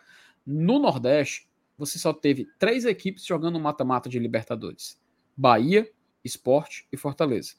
No 0.45 0.77
Nordeste, 0.77 1.49
você 1.77 1.97
só 1.97 2.13
teve 2.13 2.47
três 2.59 2.85
equipes 2.85 3.25
jogando 3.25 3.59
mata-mata 3.59 4.07
de 4.07 4.19
Libertadores: 4.19 5.01
Bahia, 5.35 5.89
Esporte 6.23 6.87
e 6.91 6.97
Fortaleza. 6.97 7.55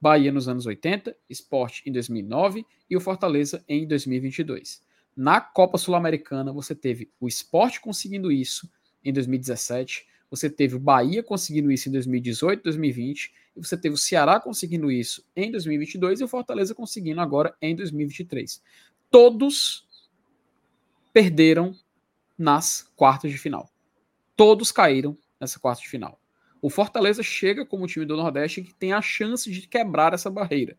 Bahia 0.00 0.30
nos 0.32 0.48
anos 0.48 0.64
80, 0.64 1.16
Esporte 1.28 1.82
em 1.84 1.92
2009 1.92 2.64
e 2.88 2.96
o 2.96 3.00
Fortaleza 3.00 3.64
em 3.68 3.86
2022. 3.86 4.82
Na 5.16 5.40
Copa 5.40 5.76
Sul-Americana, 5.76 6.52
você 6.52 6.74
teve 6.74 7.10
o 7.18 7.26
Esporte 7.26 7.80
conseguindo 7.80 8.30
isso 8.30 8.70
em 9.04 9.12
2017, 9.12 10.06
você 10.30 10.50
teve 10.50 10.76
o 10.76 10.80
Bahia 10.80 11.22
conseguindo 11.22 11.70
isso 11.70 11.88
em 11.88 11.92
2018, 11.92 12.62
2020, 12.62 13.32
e 13.56 13.60
você 13.60 13.76
teve 13.76 13.94
o 13.94 13.98
Ceará 13.98 14.38
conseguindo 14.38 14.90
isso 14.90 15.24
em 15.34 15.50
2022 15.50 16.20
e 16.20 16.24
o 16.24 16.28
Fortaleza 16.28 16.74
conseguindo 16.74 17.20
agora 17.20 17.54
em 17.60 17.74
2023. 17.74 18.62
Todos 19.10 19.86
perderam 21.12 21.74
nas 22.36 22.90
quartas 22.94 23.30
de 23.30 23.38
final. 23.38 23.70
Todos 24.36 24.70
caíram 24.70 25.16
nessa 25.40 25.58
quarta 25.58 25.82
de 25.82 25.88
final. 25.88 26.20
O 26.60 26.68
Fortaleza 26.70 27.22
chega 27.22 27.64
como 27.64 27.86
time 27.86 28.04
do 28.04 28.16
Nordeste 28.16 28.62
que 28.62 28.74
tem 28.74 28.92
a 28.92 29.00
chance 29.00 29.50
de 29.50 29.66
quebrar 29.66 30.12
essa 30.12 30.30
barreira. 30.30 30.76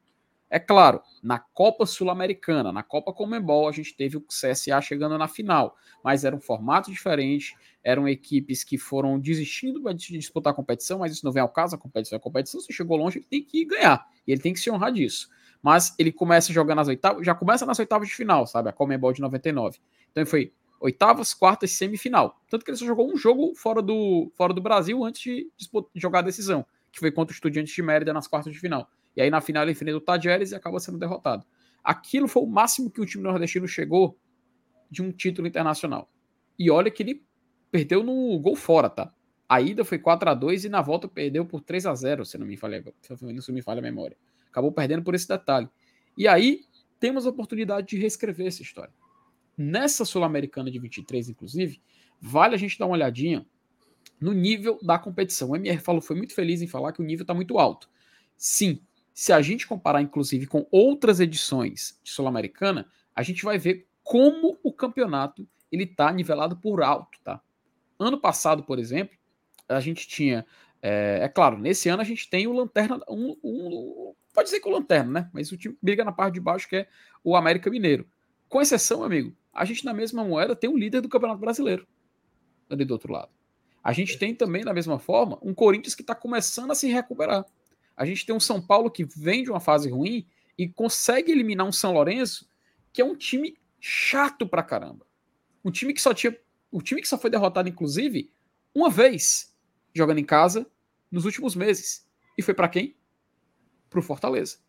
É 0.50 0.58
claro, 0.58 1.02
na 1.22 1.38
Copa 1.38 1.86
Sul-Americana, 1.86 2.72
na 2.72 2.82
Copa 2.82 3.14
Comembol, 3.14 3.70
a 3.70 3.72
gente 3.72 3.95
teve 3.95 4.18
o 4.18 4.22
CSA 4.22 4.82
chegando 4.82 5.16
na 5.18 5.28
final, 5.28 5.76
mas 6.04 6.26
era 6.26 6.36
um 6.36 6.39
formato 6.39 6.91
diferente, 6.91 7.56
eram 7.84 8.10
equipes 8.10 8.64
que 8.64 8.78
foram 8.78 9.20
desistindo 9.20 9.82
de 9.93 10.18
disputar 10.18 10.52
a 10.52 10.56
competição, 10.56 11.00
mas 11.00 11.12
isso 11.12 11.24
não 11.24 11.32
vem 11.32 11.41
ao 11.41 11.50
caso, 11.50 11.76
a 11.76 11.78
competição 11.78 12.16
é 12.16 12.20
a 12.20 12.22
competição, 12.22 12.60
se 12.60 12.74
chegou 12.74 12.97
longe, 12.97 13.20
ele 13.20 13.28
tem 13.30 13.43
que 13.43 13.64
ganhar, 13.64 14.08
e 14.26 14.32
ele 14.32 14.41
tem 14.41 14.52
que 14.52 14.60
se 14.60 14.72
honrar 14.72 14.91
disso. 14.91 15.30
Mas 15.62 15.93
ele 16.00 16.12
começa 16.12 16.52
jogando 16.52 16.78
nas 16.78 16.88
oitavas, 16.88 17.24
já 17.24 17.36
começa 17.36 17.66
nas 17.66 17.78
oitavas 17.78 18.08
de 18.08 18.16
final, 18.16 18.47
sabe? 18.47 18.70
A 18.70 18.74
Comembol 18.74 19.14
de 19.14 19.22
99. 19.22 19.78
Então 20.12 20.26
foi 20.26 20.54
oitavas, 20.80 21.34
quartas 21.34 21.72
semifinal. 21.72 22.39
Tanto 22.50 22.64
que 22.64 22.72
ele 22.72 22.78
só 22.78 22.86
jogou 22.86 23.12
um 23.12 23.18
jogo 23.18 23.54
fora 23.56 23.82
do, 23.82 24.32
fora 24.36 24.54
do 24.54 24.62
Brasil 24.62 25.04
antes 25.04 25.22
de, 25.22 25.52
de 25.58 26.02
jogar 26.02 26.20
a 26.20 26.24
decisão, 26.24 26.66
que 26.91 27.00
foi 27.00 27.12
contra 27.12 27.34
o 27.34 27.36
Estudiantes 27.36 27.74
de 27.74 27.82
Mérida 27.82 28.14
nas 28.14 28.28
quartas 28.28 28.54
de 28.54 28.60
final. 28.60 28.89
E 29.20 29.22
aí 29.22 29.30
na 29.30 29.42
final 29.42 29.64
ele 29.64 29.74
enfrenta 29.74 29.98
o 29.98 30.00
Tajeres 30.00 30.54
e 30.54 30.56
acaba 30.56 30.80
sendo 30.80 30.98
derrotado. 30.98 31.46
Aquilo 31.84 32.26
foi 32.26 32.42
o 32.42 32.48
máximo 32.48 32.90
que 32.90 33.02
o 33.02 33.06
time 33.06 33.22
nordestino 33.22 33.68
chegou 33.68 34.18
de 34.90 35.02
um 35.02 35.12
título 35.12 35.46
internacional. 35.46 36.10
E 36.58 36.72
olha 36.72 36.90
que 36.90 37.04
ele 37.04 37.26
perdeu 37.70 38.02
no 38.02 38.40
gol 38.40 38.56
fora, 38.56 38.90
tá? 38.90 39.14
A 39.50 39.60
ida 39.60 39.84
foi 39.84 40.00
4 40.00 40.30
a 40.30 40.34
2 40.34 40.64
e 40.64 40.70
na 40.70 40.82
volta 40.82 41.06
perdeu 41.06 41.46
por 41.46 41.60
3 41.60 41.86
a 41.88 41.94
0 41.94 42.26
se 42.26 42.38
não 42.38 42.48
me 42.48 42.56
falha, 42.56 42.82
se 43.42 43.52
me 43.52 43.62
falha 43.62 43.80
a 43.80 43.82
memória. 43.82 44.16
Acabou 44.50 44.72
perdendo 44.72 45.04
por 45.04 45.14
esse 45.14 45.28
detalhe. 45.28 45.68
E 46.18 46.26
aí 46.26 46.62
temos 46.98 47.28
a 47.28 47.30
oportunidade 47.30 47.88
de 47.88 47.98
reescrever 47.98 48.48
essa 48.48 48.62
história. 48.62 48.94
Nessa 49.58 50.06
Sul-Americana 50.06 50.72
de 50.72 50.80
23, 50.80 51.28
inclusive, 51.28 51.82
vale 52.22 52.56
a 52.56 52.58
gente 52.58 52.80
dar 52.80 52.86
uma 52.86 52.94
olhadinha 52.94 53.46
no 54.18 54.32
nível 54.32 54.80
da 54.82 54.98
competição. 54.98 55.50
O 55.50 55.58
MR 55.58 55.80
falou, 55.80 56.02
foi 56.02 56.16
muito 56.16 56.34
feliz 56.34 56.62
em 56.62 56.68
falar 56.68 56.94
que 56.94 57.02
o 57.02 57.06
nível 57.06 57.24
está 57.24 57.34
muito 57.34 57.60
alto. 57.60 57.90
Sim, 58.38 58.82
se 59.20 59.34
a 59.34 59.42
gente 59.42 59.68
comparar, 59.68 60.02
inclusive, 60.02 60.48
com 60.48 60.66
outras 60.72 61.20
edições 61.20 62.00
de 62.02 62.10
Sul-Americana, 62.10 62.88
a 63.14 63.22
gente 63.22 63.44
vai 63.44 63.58
ver 63.58 63.86
como 64.02 64.58
o 64.64 64.72
campeonato 64.72 65.46
ele 65.70 65.84
está 65.84 66.10
nivelado 66.10 66.56
por 66.56 66.82
alto, 66.82 67.20
tá? 67.22 67.42
Ano 68.00 68.18
passado, 68.18 68.64
por 68.64 68.80
exemplo, 68.80 69.18
a 69.68 69.82
gente 69.82 70.08
tinha, 70.08 70.46
é, 70.82 71.20
é, 71.24 71.28
claro, 71.28 71.58
nesse 71.58 71.90
ano 71.90 72.02
a 72.02 72.06
gente 72.06 72.30
tem 72.30 72.48
o 72.48 72.54
Lanterna, 72.54 73.02
um, 73.10 73.36
um, 73.44 74.14
pode 74.34 74.46
dizer 74.46 74.62
que 74.62 74.70
o 74.70 74.72
Lanterna, 74.72 75.12
né? 75.12 75.30
Mas 75.34 75.52
o 75.52 75.58
time 75.58 75.78
briga 75.82 76.06
na 76.06 76.14
parte 76.14 76.36
de 76.36 76.40
baixo 76.40 76.70
que 76.70 76.78
é 76.78 76.88
o 77.22 77.36
América 77.36 77.70
Mineiro. 77.70 78.08
Com 78.48 78.62
exceção, 78.62 79.04
amigo, 79.04 79.36
a 79.54 79.66
gente 79.66 79.84
na 79.84 79.94
mesma 79.94 80.24
moeda 80.24 80.56
tem 80.56 80.70
o 80.70 80.78
líder 80.78 81.02
do 81.02 81.10
Campeonato 81.10 81.42
Brasileiro 81.42 81.86
ali 82.70 82.86
do 82.86 82.94
outro 82.94 83.12
lado. 83.12 83.32
A 83.84 83.92
gente 83.92 84.18
tem 84.18 84.34
também, 84.34 84.64
da 84.64 84.74
mesma 84.74 84.98
forma, 84.98 85.38
um 85.42 85.54
Corinthians 85.54 85.94
que 85.94 86.04
está 86.04 86.16
começando 86.16 86.72
a 86.72 86.76
se 86.76 86.88
recuperar. 86.88 87.46
A 88.00 88.06
gente 88.06 88.26
tem 88.26 88.34
um 88.34 88.39
São 88.39 88.62
Paulo 88.62 88.89
que 88.89 89.04
vem 89.04 89.43
de 89.43 89.52
uma 89.52 89.60
fase 89.60 89.89
ruim 89.89 90.26
e 90.58 90.70
consegue 90.70 91.34
eliminar 91.34 91.68
um 91.68 91.72
São 91.72 91.91
Lourenço, 91.91 92.50
que 92.93 93.02
é 93.02 93.06
um 93.06 93.14
time 93.14 93.58
chato 93.78 94.47
pra 94.47 94.64
caramba. 94.64 95.06
Um 95.66 95.70
time 95.70 95.93
que 95.93 96.02
só 96.02 96.14
tinha. 96.14 96.34
O 96.72 96.82
time 96.82 97.02
que 97.02 97.10
só 97.10 97.18
foi 97.18 97.30
derrotado, 97.30 97.68
inclusive, 97.68 98.32
uma 98.74 98.89
vez 98.89 99.54
jogando 99.93 100.20
em 100.20 100.24
casa 100.24 100.66
nos 101.12 101.26
últimos 101.26 101.56
meses. 101.56 102.08
E 102.38 102.41
foi 102.41 102.54
para 102.54 102.70
quem? 102.70 102.95
Pro 103.89 104.02
Fortaleza. 104.02 104.60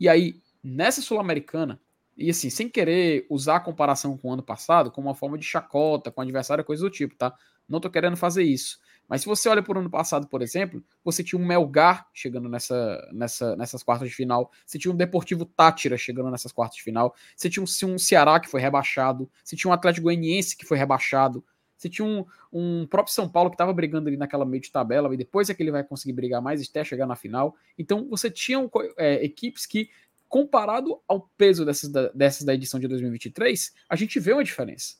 E 0.00 0.08
aí, 0.08 0.40
nessa 0.62 1.02
Sul-Americana, 1.02 1.78
e 2.16 2.30
assim, 2.30 2.48
sem 2.48 2.66
querer 2.66 3.26
usar 3.28 3.56
a 3.56 3.60
comparação 3.60 4.16
com 4.16 4.30
o 4.30 4.32
ano 4.32 4.42
passado 4.42 4.90
como 4.90 5.08
uma 5.08 5.14
forma 5.14 5.36
de 5.36 5.44
chacota 5.44 6.10
com 6.10 6.22
adversário, 6.22 6.64
coisa 6.64 6.82
do 6.82 6.88
tipo, 6.88 7.14
tá? 7.14 7.36
Não 7.68 7.78
tô 7.78 7.90
querendo 7.90 8.16
fazer 8.16 8.42
isso. 8.42 8.78
Mas 9.08 9.20
se 9.20 9.26
você 9.26 9.48
olha 9.48 9.62
por 9.62 9.76
ano 9.76 9.90
passado, 9.90 10.26
por 10.26 10.42
exemplo, 10.42 10.82
você 11.04 11.22
tinha 11.22 11.40
um 11.40 11.44
Melgar 11.44 12.08
chegando 12.12 12.48
nessa, 12.48 13.08
nessa, 13.12 13.56
nessas 13.56 13.82
quartas 13.82 14.08
de 14.08 14.14
final, 14.14 14.50
você 14.66 14.78
tinha 14.78 14.92
um 14.92 14.96
Deportivo 14.96 15.44
Tátira 15.44 15.96
chegando 15.96 16.30
nessas 16.30 16.52
quartas 16.52 16.76
de 16.76 16.82
final, 16.82 17.14
você 17.36 17.50
tinha 17.50 17.62
um, 17.62 17.92
um 17.92 17.98
Ceará 17.98 18.40
que 18.40 18.48
foi 18.48 18.60
rebaixado, 18.60 19.30
você 19.42 19.54
tinha 19.56 19.70
um 19.70 19.74
Atlético 19.74 20.04
Goianiense 20.04 20.56
que 20.56 20.64
foi 20.64 20.78
rebaixado, 20.78 21.44
você 21.76 21.88
tinha 21.88 22.06
um, 22.06 22.24
um 22.52 22.86
próprio 22.86 23.14
São 23.14 23.28
Paulo 23.28 23.50
que 23.50 23.54
estava 23.54 23.72
brigando 23.72 24.08
ali 24.08 24.16
naquela 24.16 24.44
meio 24.44 24.62
de 24.62 24.70
tabela, 24.70 25.12
e 25.12 25.16
depois 25.18 25.50
é 25.50 25.54
que 25.54 25.62
ele 25.62 25.70
vai 25.70 25.84
conseguir 25.84 26.14
brigar 26.14 26.40
mais 26.40 26.66
até 26.66 26.82
chegar 26.82 27.06
na 27.06 27.16
final. 27.16 27.54
Então 27.78 28.08
você 28.08 28.30
tinha 28.30 28.58
um, 28.58 28.70
é, 28.96 29.22
equipes 29.24 29.66
que, 29.66 29.90
comparado 30.28 31.00
ao 31.06 31.28
peso 31.36 31.64
dessas 31.64 31.90
da, 31.90 32.08
dessas 32.08 32.44
da 32.44 32.54
edição 32.54 32.80
de 32.80 32.88
2023, 32.88 33.74
a 33.88 33.96
gente 33.96 34.18
vê 34.18 34.32
uma 34.32 34.44
diferença. 34.44 34.96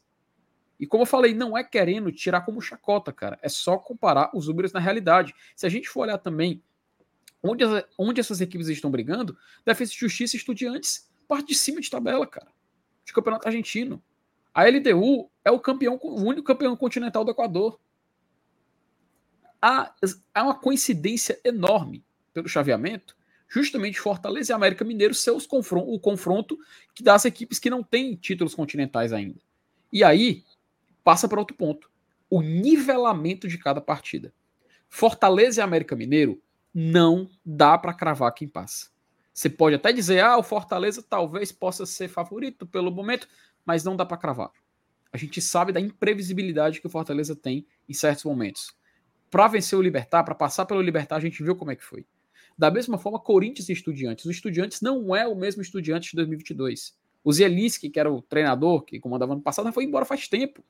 E 0.78 0.86
como 0.86 1.02
eu 1.02 1.06
falei, 1.06 1.34
não 1.34 1.56
é 1.56 1.62
querendo 1.62 2.10
tirar 2.10 2.40
como 2.42 2.60
chacota, 2.60 3.12
cara. 3.12 3.38
É 3.42 3.48
só 3.48 3.76
comparar 3.78 4.30
os 4.34 4.48
números 4.48 4.72
na 4.72 4.80
realidade. 4.80 5.34
Se 5.54 5.66
a 5.66 5.68
gente 5.68 5.88
for 5.88 6.00
olhar 6.00 6.18
também 6.18 6.62
onde, 7.42 7.64
onde 7.98 8.20
essas 8.20 8.40
equipes 8.40 8.68
estão 8.68 8.90
brigando, 8.90 9.36
Defesa 9.64 9.92
de 9.92 9.98
Justiça 9.98 10.34
e 10.34 10.38
Estudiantes, 10.38 11.10
parte 11.28 11.48
de 11.48 11.54
cima 11.54 11.80
de 11.80 11.90
tabela, 11.90 12.26
cara. 12.26 12.48
De 13.04 13.12
campeonato 13.12 13.46
argentino. 13.46 14.02
A 14.52 14.64
LDU 14.64 15.30
é 15.44 15.50
o 15.50 15.60
campeão, 15.60 15.98
o 16.02 16.22
único 16.22 16.42
campeão 16.42 16.76
continental 16.76 17.24
do 17.24 17.30
Equador. 17.30 17.78
Há, 19.60 19.94
há 20.34 20.42
uma 20.42 20.54
coincidência 20.54 21.40
enorme 21.44 22.04
pelo 22.32 22.48
chaveamento, 22.48 23.16
justamente 23.48 24.00
Fortaleza 24.00 24.52
e 24.52 24.54
América 24.54 24.84
Mineiro 24.84 25.14
ser 25.14 25.30
os 25.30 25.46
confron 25.46 25.84
o 25.86 25.98
confronto 25.98 26.58
que 26.94 27.02
das 27.02 27.24
equipes 27.24 27.58
que 27.58 27.70
não 27.70 27.82
têm 27.82 28.16
títulos 28.16 28.54
continentais 28.54 29.12
ainda. 29.12 29.40
E 29.92 30.02
aí, 30.02 30.44
passa 31.04 31.28
para 31.28 31.38
outro 31.38 31.56
ponto. 31.56 31.90
O 32.28 32.42
nivelamento 32.42 33.46
de 33.46 33.58
cada 33.58 33.80
partida. 33.80 34.32
Fortaleza 34.88 35.60
e 35.60 35.62
América 35.62 35.94
Mineiro 35.94 36.42
não 36.74 37.28
dá 37.44 37.78
para 37.78 37.94
cravar 37.94 38.32
quem 38.32 38.48
passa. 38.48 38.88
Você 39.32 39.50
pode 39.50 39.76
até 39.76 39.92
dizer, 39.92 40.20
ah, 40.20 40.38
o 40.38 40.42
Fortaleza 40.42 41.02
talvez 41.02 41.52
possa 41.52 41.84
ser 41.84 42.08
favorito 42.08 42.66
pelo 42.66 42.90
momento, 42.90 43.28
mas 43.64 43.84
não 43.84 43.96
dá 43.96 44.06
para 44.06 44.16
cravar. 44.16 44.50
A 45.12 45.16
gente 45.16 45.40
sabe 45.40 45.72
da 45.72 45.80
imprevisibilidade 45.80 46.80
que 46.80 46.86
o 46.86 46.90
Fortaleza 46.90 47.36
tem 47.36 47.66
em 47.88 47.92
certos 47.92 48.24
momentos. 48.24 48.74
Para 49.30 49.48
vencer 49.48 49.78
o 49.78 49.82
Libertar, 49.82 50.24
para 50.24 50.34
passar 50.34 50.64
pelo 50.64 50.80
Libertar, 50.80 51.16
a 51.16 51.20
gente 51.20 51.42
viu 51.42 51.56
como 51.56 51.70
é 51.70 51.76
que 51.76 51.84
foi. 51.84 52.06
Da 52.56 52.70
mesma 52.70 52.98
forma, 52.98 53.18
Corinthians 53.18 53.68
e 53.68 53.72
Estudiantes. 53.72 54.24
O 54.24 54.30
Estudiantes 54.30 54.80
não 54.80 55.14
é 55.14 55.26
o 55.26 55.34
mesmo 55.34 55.60
Estudiantes 55.60 56.10
de 56.10 56.16
2022. 56.16 56.96
O 57.24 57.32
Zielinski, 57.32 57.90
que 57.90 57.98
era 57.98 58.12
o 58.12 58.22
treinador 58.22 58.82
que 58.82 59.00
comandava 59.00 59.34
no 59.34 59.40
passado, 59.40 59.72
foi 59.72 59.84
embora 59.84 60.04
faz 60.04 60.28
tempo. 60.28 60.64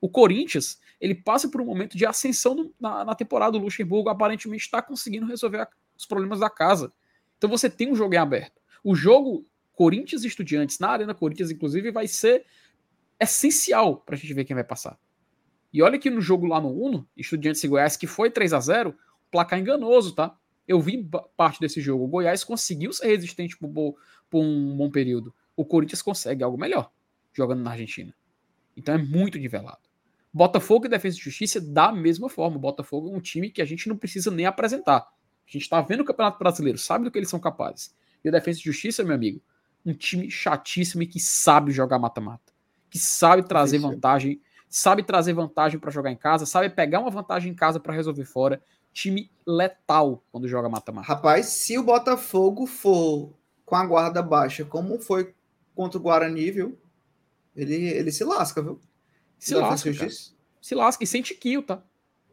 O 0.00 0.08
Corinthians, 0.08 0.80
ele 1.00 1.14
passa 1.14 1.48
por 1.48 1.60
um 1.60 1.64
momento 1.64 1.96
de 1.96 2.06
ascensão 2.06 2.54
no, 2.54 2.74
na, 2.78 3.04
na, 3.04 3.14
temporada. 3.14 3.56
O 3.56 3.60
Luxemburgo 3.60 4.08
aparentemente 4.08 4.64
está 4.64 4.82
conseguindo 4.82 5.26
resolver 5.26 5.60
a, 5.60 5.68
os 5.96 6.06
problemas 6.06 6.40
da 6.40 6.50
casa. 6.50 6.92
Então 7.38 7.50
você 7.50 7.68
tem 7.68 7.90
um 7.90 7.94
jogo 7.94 8.14
em 8.14 8.18
aberto. 8.18 8.60
O 8.82 8.94
jogo 8.94 9.44
Corinthians 9.74 10.24
Estudiantes, 10.24 10.78
na 10.78 10.88
Arena 10.88 11.14
Corinthians, 11.14 11.50
inclusive, 11.50 11.90
vai 11.90 12.08
ser 12.08 12.44
essencial 13.20 13.96
para 13.96 14.14
a 14.14 14.18
gente 14.18 14.32
ver 14.32 14.44
quem 14.44 14.54
vai 14.54 14.64
passar. 14.64 14.98
E 15.72 15.82
olha 15.82 15.98
que 15.98 16.08
no 16.08 16.20
jogo 16.20 16.46
lá 16.46 16.60
no 16.60 16.70
Uno, 16.70 17.06
Estudiantes 17.16 17.62
e 17.62 17.68
Goiás, 17.68 17.96
que 17.96 18.06
foi 18.06 18.30
3 18.30 18.52
a 18.54 18.60
0 18.60 18.96
placar 19.30 19.58
enganoso, 19.58 20.14
tá? 20.14 20.34
Eu 20.66 20.80
vi 20.80 21.08
parte 21.36 21.60
desse 21.60 21.80
jogo. 21.80 22.04
O 22.04 22.08
Goiás 22.08 22.42
conseguiu 22.42 22.92
ser 22.92 23.08
resistente 23.08 23.56
por, 23.56 23.68
por 24.30 24.40
um 24.42 24.76
bom 24.76 24.90
período. 24.90 25.34
O 25.54 25.64
Corinthians 25.64 26.02
consegue 26.02 26.42
algo 26.42 26.56
melhor 26.56 26.90
jogando 27.32 27.62
na 27.62 27.72
Argentina. 27.72 28.14
Então 28.76 28.94
é 28.94 28.98
muito 28.98 29.38
nivelado. 29.38 29.85
Botafogo 30.36 30.84
e 30.84 30.88
Defesa 30.90 31.16
e 31.16 31.20
Justiça 31.20 31.58
da 31.58 31.90
mesma 31.90 32.28
forma. 32.28 32.58
O 32.58 32.60
Botafogo 32.60 33.08
é 33.08 33.16
um 33.16 33.20
time 33.20 33.48
que 33.48 33.62
a 33.62 33.64
gente 33.64 33.88
não 33.88 33.96
precisa 33.96 34.30
nem 34.30 34.44
apresentar. 34.44 34.98
A 34.98 35.50
gente 35.50 35.62
está 35.62 35.80
vendo 35.80 36.00
o 36.00 36.04
Campeonato 36.04 36.38
Brasileiro, 36.38 36.76
sabe 36.76 37.04
do 37.04 37.10
que 37.10 37.18
eles 37.18 37.30
são 37.30 37.40
capazes. 37.40 37.94
E 38.22 38.28
o 38.28 38.32
Defesa 38.32 38.58
e 38.58 38.62
Justiça, 38.62 39.02
meu 39.02 39.14
amigo, 39.14 39.40
um 39.84 39.94
time 39.94 40.30
chatíssimo 40.30 41.02
e 41.02 41.06
que 41.06 41.18
sabe 41.18 41.72
jogar 41.72 41.98
mata-mata. 41.98 42.52
Que 42.90 42.98
sabe 42.98 43.44
trazer 43.44 43.78
vantagem, 43.78 44.38
sabe 44.68 45.02
trazer 45.02 45.32
vantagem 45.32 45.80
para 45.80 45.90
jogar 45.90 46.10
em 46.10 46.16
casa, 46.16 46.44
sabe 46.44 46.68
pegar 46.68 47.00
uma 47.00 47.10
vantagem 47.10 47.52
em 47.52 47.54
casa 47.54 47.80
para 47.80 47.94
resolver 47.94 48.26
fora. 48.26 48.62
Time 48.92 49.30
letal 49.46 50.22
quando 50.30 50.46
joga 50.46 50.68
mata-mata. 50.68 51.08
Rapaz, 51.08 51.46
se 51.46 51.78
o 51.78 51.82
Botafogo 51.82 52.66
for 52.66 53.32
com 53.64 53.74
a 53.74 53.86
guarda 53.86 54.20
baixa, 54.20 54.66
como 54.66 54.98
foi 54.98 55.34
contra 55.74 55.98
o 55.98 56.02
Guarani, 56.02 56.50
viu? 56.50 56.78
Ele, 57.54 57.86
ele 57.86 58.12
se 58.12 58.22
lasca, 58.22 58.60
viu? 58.60 58.78
Se 59.38 59.54
e 59.54 59.56
lasca, 59.56 59.92
cara. 59.94 60.10
Se 60.60 60.74
lasca. 60.74 61.04
E 61.04 61.06
sem 61.06 61.22
tiquinho, 61.22 61.62
tá? 61.62 61.82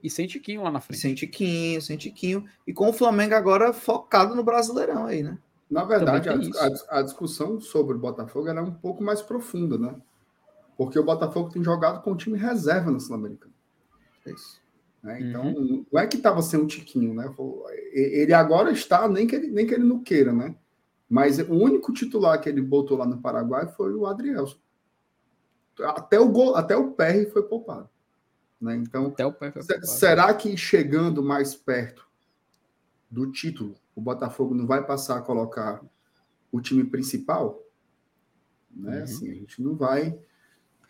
E 0.02 0.10
sem 0.10 0.28
tiquinho 0.28 0.64
lá 0.64 0.72
na 0.72 0.82
frente. 0.82 1.00
Sem 1.00 1.16
tiquinho, 1.16 1.82
sem 1.82 1.98
tiquinho. 1.98 2.46
E 2.68 2.74
com 2.74 2.90
o 2.90 2.94
Flamengo 2.94 3.36
agora 3.36 3.72
focado 3.72 4.36
no 4.36 4.44
Brasileirão 4.44 5.06
aí, 5.06 5.24
né? 5.24 5.38
Na 5.70 5.84
verdade, 5.86 6.30
a, 6.30 6.34
a 6.34 7.00
a 7.00 7.02
discussão 7.02 7.60
sobre 7.60 7.96
o 7.96 8.00
Botafogo 8.00 8.48
é 8.50 8.62
um 8.62 8.74
pouco 8.74 9.04
mais 9.04 9.22
profunda, 9.22 9.78
né? 9.78 9.96
Porque 10.78 11.00
o 11.00 11.04
Botafogo 11.04 11.50
tem 11.50 11.64
jogado 11.64 12.02
com 12.04 12.12
o 12.12 12.18
time 12.18 12.38
reserva 12.38 12.92
no 12.92 13.00
Sul-Americano. 13.00 13.54
É 14.26 14.32
isso. 14.32 14.62
né? 15.02 15.20
Então, 15.22 15.52
não 15.92 16.00
é 16.00 16.06
que 16.08 16.18
estava 16.18 16.42
sem 16.42 16.60
um 16.60 16.68
tiquinho, 16.68 17.14
né? 17.14 17.34
E- 17.94 18.22
Ele 18.22 18.34
agora 18.34 18.72
está, 18.72 19.08
nem 19.08 19.26
que 19.26 19.36
ele, 19.36 19.48
nem 19.48 19.66
que 19.66 19.74
ele 19.74 19.84
não 19.86 20.00
queira, 20.04 20.34
né? 20.34 20.56
Mas 21.10 21.40
o 21.40 21.54
único 21.54 21.94
titular 21.94 22.40
que 22.42 22.50
ele 22.50 22.62
botou 22.62 22.98
lá 22.98 23.06
no 23.06 23.22
Paraguai 23.22 23.68
foi 23.68 23.94
o 23.94 24.06
Adrielson. 24.06 24.58
Até 25.82 26.20
o, 26.20 26.30
gol, 26.30 26.56
até 26.56 26.76
o 26.76 26.92
PR 26.92 27.30
foi 27.32 27.44
poupado. 27.44 27.90
Né? 28.62 28.76
Então, 28.76 29.08
Até 29.08 29.26
o 29.26 29.34
pé 29.34 29.52
foi 29.52 29.62
poupado. 29.62 29.88
Será 29.88 30.34
que 30.34 30.56
chegando 30.56 31.24
mais 31.24 31.56
perto 31.56 32.08
do 33.10 33.32
título, 33.32 33.76
o 33.96 34.02
Botafogo 34.02 34.54
não 34.54 34.66
vai 34.66 34.86
passar 34.86 35.18
a 35.18 35.22
colocar 35.22 35.84
o 36.52 36.62
time 36.62 36.84
principal? 36.84 37.62
Né? 38.72 38.98
Uhum. 38.98 39.04
Assim, 39.04 39.32
a 39.32 39.34
gente 39.34 39.62
não 39.62 39.76
vai. 39.76 40.18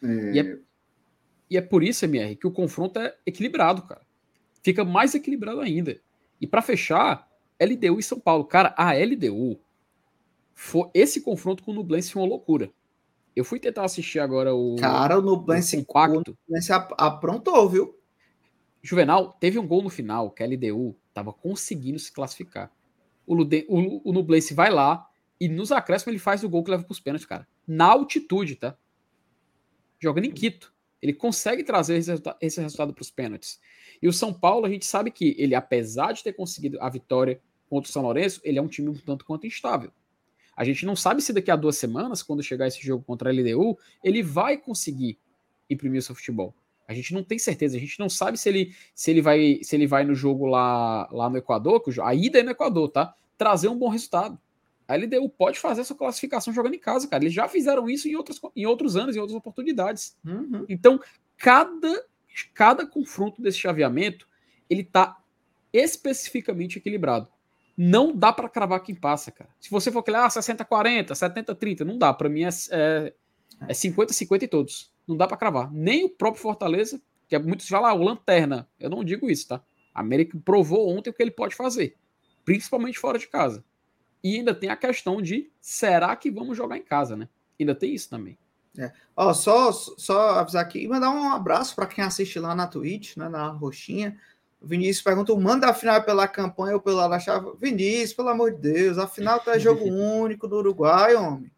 E 0.02 0.40
é, 0.40 0.60
e 1.50 1.58
é 1.58 1.62
por 1.62 1.84
isso, 1.84 2.06
MR, 2.06 2.36
que 2.36 2.48
o 2.48 2.52
confronto 2.52 3.00
é 3.00 3.16
equilibrado, 3.26 3.84
cara. 3.84 4.02
Fica 4.64 4.84
mais 4.84 5.14
equilibrado 5.14 5.60
ainda. 5.60 6.00
E 6.42 6.48
pra 6.48 6.62
fechar, 6.62 7.30
LDU 7.62 8.00
e 8.00 8.04
São 8.04 8.20
Paulo. 8.20 8.46
Cara, 8.46 8.74
a 8.78 8.94
LDU, 8.94 9.60
foi, 10.54 10.90
esse 10.94 11.22
confronto 11.22 11.64
com 11.64 11.72
o 11.72 11.74
Nublense 11.76 12.12
foi 12.12 12.22
uma 12.22 12.28
loucura. 12.28 12.72
Eu 13.36 13.44
fui 13.44 13.60
tentar 13.60 13.84
assistir 13.84 14.20
agora 14.20 14.54
o, 14.54 14.76
Cara, 14.76 15.18
o 15.18 15.20
o 15.20 15.22
Nublense, 15.24 15.78
o 15.78 15.86
compacto. 15.86 16.38
Nublense 16.48 16.72
ap- 16.72 16.94
aprontou, 16.98 17.68
viu? 17.70 18.00
Juvenal, 18.82 19.34
teve 19.40 19.58
um 19.58 19.68
gol 19.68 19.82
no 19.82 19.90
final 19.90 20.30
que 20.30 20.44
a 20.44 20.46
LDU 20.46 20.96
tava 21.14 21.32
conseguindo 21.34 21.98
se 21.98 22.12
classificar. 22.12 22.72
O, 23.26 23.34
Lude, 23.34 23.66
o, 23.70 24.10
o 24.10 24.14
Nublense 24.14 24.54
vai 24.54 24.70
lá 24.70 25.08
e 25.40 25.48
nos 25.48 25.72
acréscimos 25.72 26.10
ele 26.10 26.20
faz 26.20 26.44
o 26.44 26.50
gol 26.50 26.64
que 26.64 26.72
leva 26.72 26.84
pros 26.84 27.00
pênaltis, 27.00 27.26
cara. 27.26 27.48
Na 27.66 27.86
altitude, 27.86 28.56
tá? 28.58 28.78
Jogando 30.00 30.26
em 30.26 30.32
Quito. 30.32 30.74
Ele 31.02 31.14
consegue 31.14 31.64
trazer 31.64 31.98
esse, 31.98 32.10
resulta- 32.10 32.38
esse 32.40 32.62
resultado 32.62 32.94
pros 32.94 33.10
pênaltis. 33.12 33.60
E 34.02 34.08
o 34.08 34.14
São 34.14 34.34
Paulo, 34.34 34.66
a 34.66 34.70
gente 34.70 34.86
sabe 34.86 35.12
que 35.12 35.36
ele, 35.38 35.56
apesar 35.56 36.12
de 36.14 36.24
ter 36.24 36.34
conseguido 36.34 36.78
a 36.82 36.90
vitória 36.90 37.42
contra 37.70 37.90
o 37.90 37.92
São 37.94 38.04
Lourenço, 38.04 38.40
ele 38.44 38.60
é 38.60 38.62
um 38.62 38.68
time 38.68 38.90
um 38.90 38.94
tanto 38.94 39.26
quanto 39.26 39.48
instável. 39.48 39.92
A 40.56 40.64
gente 40.64 40.86
não 40.86 40.96
sabe 40.96 41.22
se 41.22 41.34
daqui 41.34 41.50
a 41.50 41.56
duas 41.56 41.78
semanas, 41.78 42.22
quando 42.22 42.44
chegar 42.44 42.68
esse 42.68 42.82
jogo 42.82 43.04
contra 43.04 43.30
a 43.30 43.34
LDU, 43.34 43.78
ele 44.04 44.22
vai 44.22 44.58
conseguir 44.58 45.18
imprimir 45.70 46.00
o 46.00 46.02
seu 46.02 46.16
futebol. 46.16 46.54
A 46.88 46.94
gente 46.94 47.14
não 47.14 47.24
tem 47.24 47.40
certeza, 47.40 47.78
a 47.78 47.80
gente 47.80 48.00
não 48.00 48.10
sabe 48.10 48.38
se 48.38 48.50
ele, 48.50 48.76
se 48.94 49.10
ele 49.10 49.22
vai 49.22 49.60
se 49.64 49.76
ele 49.76 49.88
vai 49.88 50.04
no 50.04 50.14
jogo 50.14 50.46
lá, 50.46 51.10
lá 51.12 51.30
no 51.30 51.38
Equador, 51.38 51.82
que 51.82 52.00
a 52.02 52.14
ida 52.14 52.40
é 52.40 52.44
no 52.44 52.52
Equador, 52.52 52.90
tá? 52.90 53.16
Trazer 53.38 53.70
um 53.70 53.78
bom 53.78 53.90
resultado. 53.90 54.38
A 54.88 54.96
LDU 54.96 55.30
pode 55.30 55.60
fazer 55.60 55.82
essa 55.82 55.96
classificação 55.96 56.54
jogando 56.54 56.76
em 56.76 56.80
casa, 56.80 57.08
cara. 57.08 57.24
Eles 57.24 57.34
já 57.34 57.48
fizeram 57.48 57.90
isso 57.90 58.08
em 58.08 58.16
outros, 58.16 58.40
em 58.56 58.66
outros 58.66 58.98
anos, 58.98 59.16
em 59.16 59.20
outras 59.20 59.38
oportunidades. 59.38 60.18
Uhum. 60.26 60.66
Então, 60.68 61.00
cada, 61.38 62.06
cada 62.54 62.86
confronto 62.86 63.42
desse 63.42 63.58
chaveamento, 63.58 64.28
ele 64.70 64.84
tá 64.84 65.18
especificamente 65.72 66.78
equilibrado. 66.78 67.28
Não 67.76 68.16
dá 68.16 68.32
para 68.32 68.48
cravar 68.48 68.82
quem 68.82 68.94
passa, 68.94 69.32
cara. 69.32 69.50
Se 69.60 69.70
você 69.70 69.92
for 69.92 70.00
aquele, 70.00 70.18
ah, 70.18 70.28
60-40, 70.28 71.14
70-30, 71.14 71.82
não 71.82 71.98
dá. 71.98 72.14
Para 72.14 72.30
mim 72.30 72.44
é, 72.44 72.50
é, 72.72 73.14
é 73.68 73.74
50-50 73.74 74.44
em 74.44 74.48
todos. 74.48 74.94
Não 75.08 75.18
dá 75.18 75.28
para 75.28 75.38
cravar. 75.38 75.72
Nem 75.72 76.06
o 76.06 76.10
próprio 76.10 76.42
Fortaleza, 76.42 77.02
que 77.28 77.36
é 77.36 77.40
muitos 77.40 77.68
falam, 77.68 77.90
ah, 77.90 77.94
o 77.94 78.04
Lanterna. 78.04 78.70
Eu 78.80 78.90
não 78.90 79.04
digo 79.04 79.30
isso, 79.30 79.48
tá? 79.48 79.64
A 79.94 80.02
América 80.02 80.38
provou 80.44 80.90
ontem 80.90 81.10
o 81.10 81.14
que 81.14 81.22
ele 81.22 81.32
pode 81.32 81.56
fazer, 81.56 81.98
principalmente 82.46 83.00
fora 83.00 83.18
de 83.18 83.28
casa. 83.28 83.64
E 84.24 84.38
ainda 84.38 84.56
tem 84.56 84.70
a 84.70 84.78
questão 84.78 85.22
de 85.22 85.52
será 85.60 86.16
que 86.16 86.32
vamos 86.32 86.56
jogar 86.56 86.78
em 86.78 86.84
casa, 86.84 87.16
né? 87.16 87.28
Ainda 87.60 87.76
tem 87.76 87.94
isso 87.94 88.10
também. 88.10 88.38
Ó, 89.16 89.34
só, 89.34 89.72
só 89.72 90.40
avisar 90.40 90.64
aqui 90.64 90.84
e 90.84 90.88
mandar 90.88 91.12
um 91.12 91.32
abraço 91.32 91.76
para 91.76 91.86
quem 91.86 92.04
assiste 92.04 92.40
lá 92.40 92.56
na 92.56 92.66
Twitch, 92.66 93.16
né, 93.18 93.30
na 93.30 93.50
roxinha. 93.50 94.18
Vinícius 94.64 95.04
pergunta: 95.04 95.36
manda 95.36 95.68
a 95.70 95.74
final 95.74 96.02
pela 96.04 96.28
campanha 96.28 96.76
ou 96.76 96.82
pela 96.82 97.08
da 97.08 97.20
chave? 97.20 97.52
Vinícius, 97.60 98.14
pelo 98.14 98.30
amor 98.30 98.52
de 98.54 98.72
Deus, 98.74 98.98
a 98.98 99.08
final 99.08 99.40
tá 99.40 99.58
jogo 99.58 99.86
único 99.86 100.48
do 100.48 100.58
Uruguai, 100.58 101.16
homem. 101.16 101.52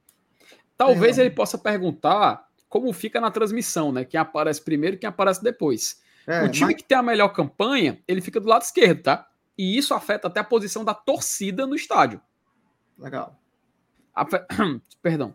Talvez 0.77 1.17
É. 1.17 1.21
ele 1.21 1.29
possa 1.31 1.57
perguntar 1.57 2.47
como 2.67 2.91
fica 2.91 3.21
na 3.21 3.31
transmissão, 3.31 3.91
né? 3.91 4.03
Quem 4.03 4.19
aparece 4.19 4.61
primeiro 4.61 4.95
e 4.95 4.99
quem 4.99 5.07
aparece 5.07 5.41
depois. 5.43 6.01
É, 6.27 6.43
o 6.43 6.49
time 6.51 6.73
mas- 6.73 6.81
que 6.81 6.83
tem 6.87 6.97
a 6.97 7.03
melhor 7.03 7.29
campanha, 7.29 8.01
ele 8.07 8.19
fica 8.19 8.39
do 8.39 8.49
lado 8.49 8.63
esquerdo, 8.63 9.03
tá? 9.03 9.27
E 9.57 9.77
isso 9.77 9.93
afeta 9.93 10.27
até 10.27 10.39
a 10.39 10.43
posição 10.43 10.83
da 10.83 10.93
torcida 10.93 11.65
no 11.67 11.75
estádio. 11.75 12.19
Legal. 12.97 13.39
Afe- 14.13 14.43
Perdão. 15.01 15.33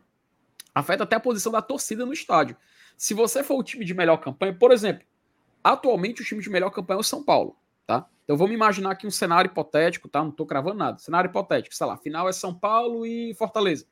Afeta 0.74 1.04
até 1.04 1.16
a 1.16 1.20
posição 1.20 1.52
da 1.52 1.62
torcida 1.62 2.04
no 2.04 2.12
estádio. 2.12 2.56
Se 2.96 3.14
você 3.14 3.42
for 3.42 3.56
o 3.56 3.62
time 3.62 3.84
de 3.84 3.94
melhor 3.94 4.16
campanha, 4.18 4.52
por 4.52 4.72
exemplo, 4.72 5.04
atualmente 5.64 6.20
o 6.20 6.24
time 6.24 6.42
de 6.42 6.50
melhor 6.50 6.70
campanha 6.70 6.98
é 6.98 7.00
o 7.00 7.04
São 7.04 7.22
Paulo, 7.22 7.56
tá? 7.90 8.06
Então 8.22 8.36
vamos 8.36 8.54
imaginar 8.54 8.92
aqui 8.92 9.04
um 9.04 9.10
cenário 9.10 9.50
hipotético, 9.50 10.08
tá? 10.08 10.22
Não 10.22 10.30
tô 10.30 10.46
cravando 10.46 10.76
nada. 10.76 10.98
Cenário 10.98 11.28
hipotético, 11.28 11.74
sei 11.74 11.84
lá, 11.88 11.96
final 11.96 12.28
é 12.28 12.32
São 12.32 12.54
Paulo 12.54 13.04
e 13.04 13.34
Fortaleza. 13.34 13.84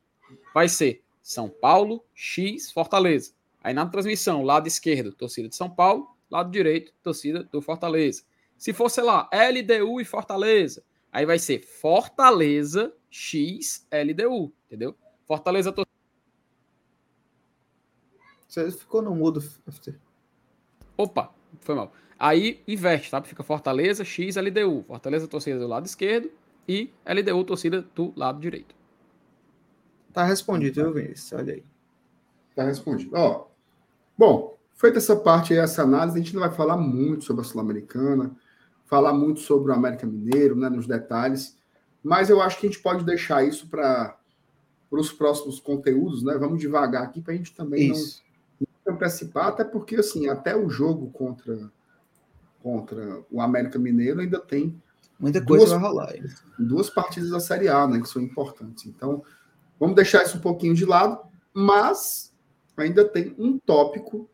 Vai 0.54 0.68
ser 0.68 1.02
São 1.20 1.48
Paulo, 1.48 2.04
X, 2.14 2.70
Fortaleza. 2.70 3.32
Aí 3.60 3.74
na 3.74 3.86
transmissão, 3.86 4.44
lado 4.44 4.68
esquerdo, 4.68 5.12
torcida 5.12 5.48
de 5.48 5.56
São 5.56 5.68
Paulo, 5.68 6.14
lado 6.30 6.48
direito, 6.48 6.92
torcida 7.02 7.42
do 7.42 7.60
Fortaleza. 7.60 8.22
Se 8.56 8.72
for, 8.72 8.88
sei 8.88 9.02
lá, 9.02 9.28
LDU 9.32 10.00
e 10.00 10.04
Fortaleza, 10.04 10.84
aí 11.10 11.26
vai 11.26 11.40
ser 11.40 11.60
Fortaleza 11.60 12.94
X 13.10 13.84
LDU, 13.90 14.52
entendeu? 14.66 14.94
Fortaleza 15.26 15.72
torcida 15.72 15.98
Você 18.46 18.70
ficou 18.70 19.02
no 19.02 19.12
mudo, 19.12 19.40
FT. 19.40 19.98
Opa, 20.96 21.34
foi 21.60 21.74
mal. 21.74 21.92
Aí 22.18 22.60
inverte, 22.66 23.10
tá? 23.10 23.22
Fica 23.22 23.42
Fortaleza 23.42 24.04
X 24.04 24.36
LDU. 24.36 24.84
Fortaleza 24.86 25.28
torcida 25.28 25.58
do 25.58 25.68
lado 25.68 25.86
esquerdo 25.86 26.30
e 26.68 26.90
LDU 27.06 27.44
torcida 27.44 27.86
do 27.94 28.12
lado 28.16 28.40
direito. 28.40 28.74
Tá 30.12 30.24
respondido, 30.24 30.82
viu, 30.82 30.92
Vinícius? 30.92 31.32
Olha 31.32 31.54
aí. 31.54 31.62
Tá 32.54 32.64
respondido. 32.64 33.12
Ó, 33.14 33.46
bom, 34.16 34.58
feita 34.74 34.98
essa 34.98 35.14
parte 35.14 35.52
aí, 35.52 35.60
essa 35.60 35.82
análise, 35.82 36.18
a 36.18 36.22
gente 36.22 36.34
não 36.34 36.40
vai 36.40 36.50
falar 36.50 36.76
muito 36.76 37.24
sobre 37.24 37.42
a 37.42 37.44
Sul-Americana, 37.44 38.34
falar 38.84 39.12
muito 39.12 39.40
sobre 39.40 39.70
o 39.70 39.74
América 39.74 40.06
Mineiro, 40.06 40.56
né, 40.56 40.68
nos 40.68 40.86
detalhes, 40.86 41.56
mas 42.02 42.30
eu 42.30 42.40
acho 42.40 42.58
que 42.58 42.66
a 42.66 42.70
gente 42.70 42.82
pode 42.82 43.04
deixar 43.04 43.44
isso 43.44 43.68
para 43.68 44.16
os 44.90 45.12
próximos 45.12 45.60
conteúdos, 45.60 46.22
né? 46.22 46.36
Vamos 46.38 46.58
devagar 46.58 47.02
aqui 47.02 47.20
para 47.20 47.34
a 47.34 47.36
gente 47.36 47.54
também 47.54 47.88
não 47.88 47.94
Isso. 47.94 48.22
não 48.86 48.94
antecipar, 48.94 49.48
até 49.48 49.62
porque 49.62 49.96
assim, 49.96 50.28
até 50.28 50.56
o 50.56 50.70
jogo 50.70 51.10
contra 51.10 51.70
contra 52.62 53.22
o 53.30 53.40
América 53.40 53.78
Mineiro 53.78 54.20
ainda 54.20 54.40
tem 54.40 54.80
Muita 55.18 55.44
coisa 55.44 55.66
Duas- 55.66 55.80
vai 55.80 55.90
rolar 55.90 56.14
duas 56.58 56.88
partidas 56.88 57.30
da 57.30 57.40
Série 57.40 57.68
A, 57.68 57.88
né, 57.88 58.00
que 58.00 58.08
são 58.08 58.22
importantes. 58.22 58.86
Então, 58.86 59.22
vamos 59.78 59.96
deixar 59.96 60.22
isso 60.22 60.38
um 60.38 60.40
pouquinho 60.40 60.74
de 60.74 60.84
lado, 60.84 61.18
mas 61.52 62.32
ainda 62.76 63.04
tem 63.04 63.34
um 63.36 63.58
tópico 63.58 64.30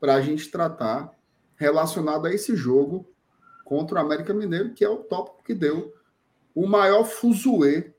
para 0.00 0.14
a 0.16 0.20
gente 0.20 0.50
tratar 0.50 1.12
relacionado 1.54 2.26
a 2.26 2.34
esse 2.34 2.56
jogo 2.56 3.06
contra 3.64 3.98
o 3.98 4.04
América 4.04 4.34
Mineiro, 4.34 4.72
que 4.74 4.84
é 4.84 4.88
o 4.88 4.96
tópico 4.96 5.44
que 5.44 5.54
deu 5.54 5.94
o 6.54 6.66
maior 6.66 7.04
fuzuê 7.04 7.92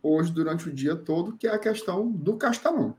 hoje 0.00 0.30
durante 0.30 0.68
o 0.68 0.72
dia 0.72 0.94
todo, 0.94 1.36
que 1.36 1.48
é 1.48 1.50
a 1.52 1.58
questão 1.58 2.12
do 2.12 2.36
Castelão. 2.36 2.96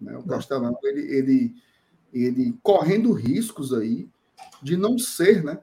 Né? 0.00 0.16
O 0.16 0.24
Castelão, 0.24 0.76
ele, 0.82 1.02
ele, 1.02 1.54
ele 2.12 2.58
correndo 2.62 3.12
riscos 3.12 3.72
aí 3.72 4.08
de 4.62 4.76
não 4.76 4.98
ser, 4.98 5.42
né? 5.44 5.58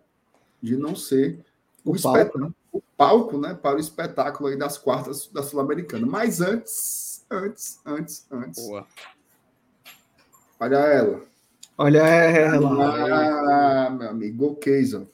De 0.62 0.76
não 0.78 0.96
ser 0.96 1.44
o, 1.84 1.92
O 1.92 1.96
espetáculo 1.96 2.46
né? 2.48 2.54
o 2.72 2.82
palco, 2.98 3.38
né, 3.38 3.54
para 3.54 3.76
o 3.76 3.80
espetáculo 3.80 4.48
aí 4.50 4.56
das 4.56 4.78
quartas 4.78 5.28
da 5.28 5.44
Sul-Americana. 5.44 6.06
Mas 6.08 6.40
antes, 6.40 7.26
antes, 7.30 7.82
antes, 7.86 8.26
antes. 8.32 8.64
Boa. 8.66 8.88
Olha 10.60 10.78
ela. 10.78 11.22
Olha 11.78 12.00
ela. 12.00 13.88
Ah, 13.88 13.90
meu 13.90 14.10
amigo, 14.10 14.38
Go 14.38 14.56
Kaiser. 14.56 15.08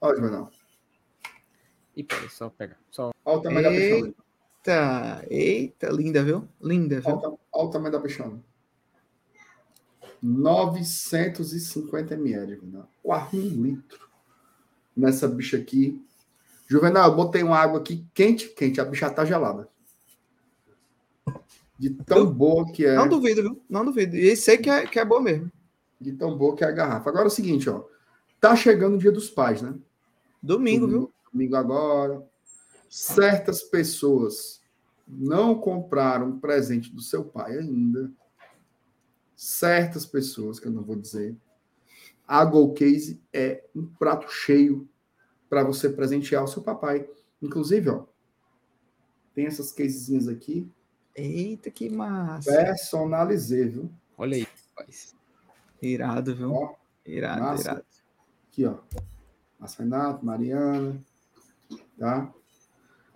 Olha, 0.00 0.16
Juvenal. 0.16 0.50
E 1.96 2.02
peraí, 2.04 2.28
só 2.30 2.48
pegar. 2.48 2.78
Só... 2.90 3.10
Olha 3.24 3.38
o 3.38 3.42
tamanho 3.42 3.62
da 3.64 3.70
Ei. 3.72 3.80
pistola. 3.80 4.14
Eita, 4.66 5.26
eita, 5.28 5.88
linda, 5.90 6.22
viu? 6.22 6.48
Linda, 6.60 7.00
viu? 7.00 7.16
Olha, 7.16 7.28
o- 7.30 7.38
olha 7.52 7.66
o 7.66 7.70
tamanho 7.70 7.92
da 7.92 7.98
bichona. 7.98 8.42
950 10.24 12.14
ml, 12.14 12.54
Juvenal. 12.56 12.88
Quase 13.02 13.36
um 13.36 13.62
litro 13.62 14.08
nessa 14.96 15.28
bicha 15.28 15.58
aqui. 15.58 16.02
Juvenal, 16.66 17.10
eu 17.10 17.16
botei 17.16 17.42
uma 17.42 17.58
água 17.58 17.78
aqui 17.80 18.06
quente, 18.14 18.48
quente. 18.48 18.80
A 18.80 18.86
bicha 18.86 19.10
tá 19.10 19.22
gelada. 19.26 19.68
De 21.78 21.90
tão 21.90 22.24
boa 22.24 22.64
que 22.72 22.86
é. 22.86 22.94
Não 22.94 23.06
duvido, 23.06 23.42
viu? 23.42 23.62
Não 23.68 23.84
duvido. 23.84 24.16
E 24.16 24.34
sei 24.34 24.56
que 24.56 24.70
é, 24.70 24.86
que 24.86 24.98
é 24.98 25.04
boa 25.04 25.20
mesmo. 25.20 25.52
De 26.00 26.12
tão 26.12 26.38
boa 26.38 26.56
que 26.56 26.64
é 26.64 26.68
a 26.68 26.72
garrafa. 26.72 27.10
Agora 27.10 27.24
é 27.24 27.28
o 27.28 27.30
seguinte, 27.30 27.68
ó. 27.68 27.84
Tá 28.40 28.56
chegando 28.56 28.94
o 28.94 28.98
dia 28.98 29.12
dos 29.12 29.28
pais, 29.28 29.60
né? 29.60 29.74
Domingo, 30.42 30.88
viu? 30.88 31.12
Domingo 31.30 31.56
agora. 31.56 32.26
Certas 32.88 33.62
pessoas 33.62 34.62
não 35.06 35.54
compraram 35.54 36.38
presente 36.38 36.90
do 36.90 37.02
seu 37.02 37.24
pai 37.24 37.58
ainda. 37.58 38.10
Certas 39.44 40.06
pessoas, 40.06 40.58
que 40.58 40.66
eu 40.66 40.72
não 40.72 40.82
vou 40.82 40.96
dizer. 40.96 41.36
A 42.26 42.42
Gold 42.46 42.72
Case 42.78 43.20
é 43.30 43.62
um 43.76 43.84
prato 43.84 44.26
cheio 44.32 44.88
para 45.50 45.62
você 45.62 45.90
presentear 45.90 46.42
o 46.42 46.48
seu 46.48 46.62
papai. 46.62 47.06
Inclusive, 47.42 47.90
ó, 47.90 48.06
tem 49.34 49.44
essas 49.44 49.70
casezinhas 49.70 50.28
aqui. 50.28 50.66
Eita, 51.14 51.70
que 51.70 51.90
massa. 51.90 52.50
Personalizei, 52.50 53.68
viu? 53.68 53.90
Olha 54.16 54.36
aí, 54.38 54.48
rapaz. 54.70 55.14
Irado, 55.82 56.34
viu? 56.34 56.50
Ó, 56.50 56.74
Irado, 57.04 57.42
massa. 57.42 57.62
irado. 57.62 57.84
aqui, 58.48 58.64
ó. 58.64 58.78
Márcio 59.58 59.82
Renato, 59.82 60.24
Mariana, 60.24 60.98
tá? 61.98 62.32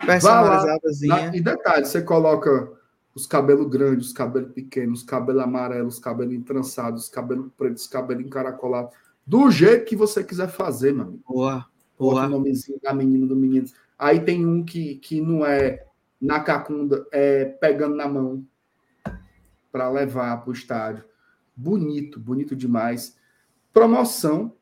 Personalizadazinha. 0.05 1.30
Na- 1.30 1.34
e 1.36 1.40
detalhe, 1.40 1.86
você 1.86 2.02
coloca 2.02 2.77
os 3.18 3.26
cabelos 3.26 3.68
grandes, 3.68 4.06
os 4.08 4.12
cabelos 4.12 4.52
pequenos, 4.52 5.00
os 5.00 5.04
cabelos 5.04 5.42
amarelos, 5.42 5.94
os 5.94 6.00
cabelos 6.00 6.32
entrançados, 6.34 7.04
os 7.04 7.08
cabelos 7.08 7.50
pretos, 7.56 7.82
os 7.82 7.88
cabelos 7.88 8.24
encaracolados. 8.24 8.94
Do 9.26 9.50
jeito 9.50 9.84
que 9.86 9.96
você 9.96 10.22
quiser 10.22 10.48
fazer, 10.48 10.94
meu 10.94 11.04
amigo. 11.04 11.22
Boa, 11.26 11.54
Bota 11.54 11.66
o 11.98 12.10
boa. 12.10 12.28
nomezinho 12.28 12.78
da 12.80 12.94
menina 12.94 13.26
do 13.26 13.34
menino. 13.34 13.66
Aí 13.98 14.20
tem 14.20 14.46
um 14.46 14.64
que, 14.64 14.94
que 14.96 15.20
não 15.20 15.44
é 15.44 15.84
na 16.20 16.38
cacunda, 16.38 17.04
é 17.10 17.44
pegando 17.44 17.96
na 17.96 18.06
mão 18.06 18.46
para 19.72 19.90
levar 19.90 20.36
para 20.40 20.50
o 20.50 20.52
estádio. 20.52 21.04
Bonito, 21.56 22.20
bonito 22.20 22.54
demais. 22.54 23.16
Promoção, 23.72 24.56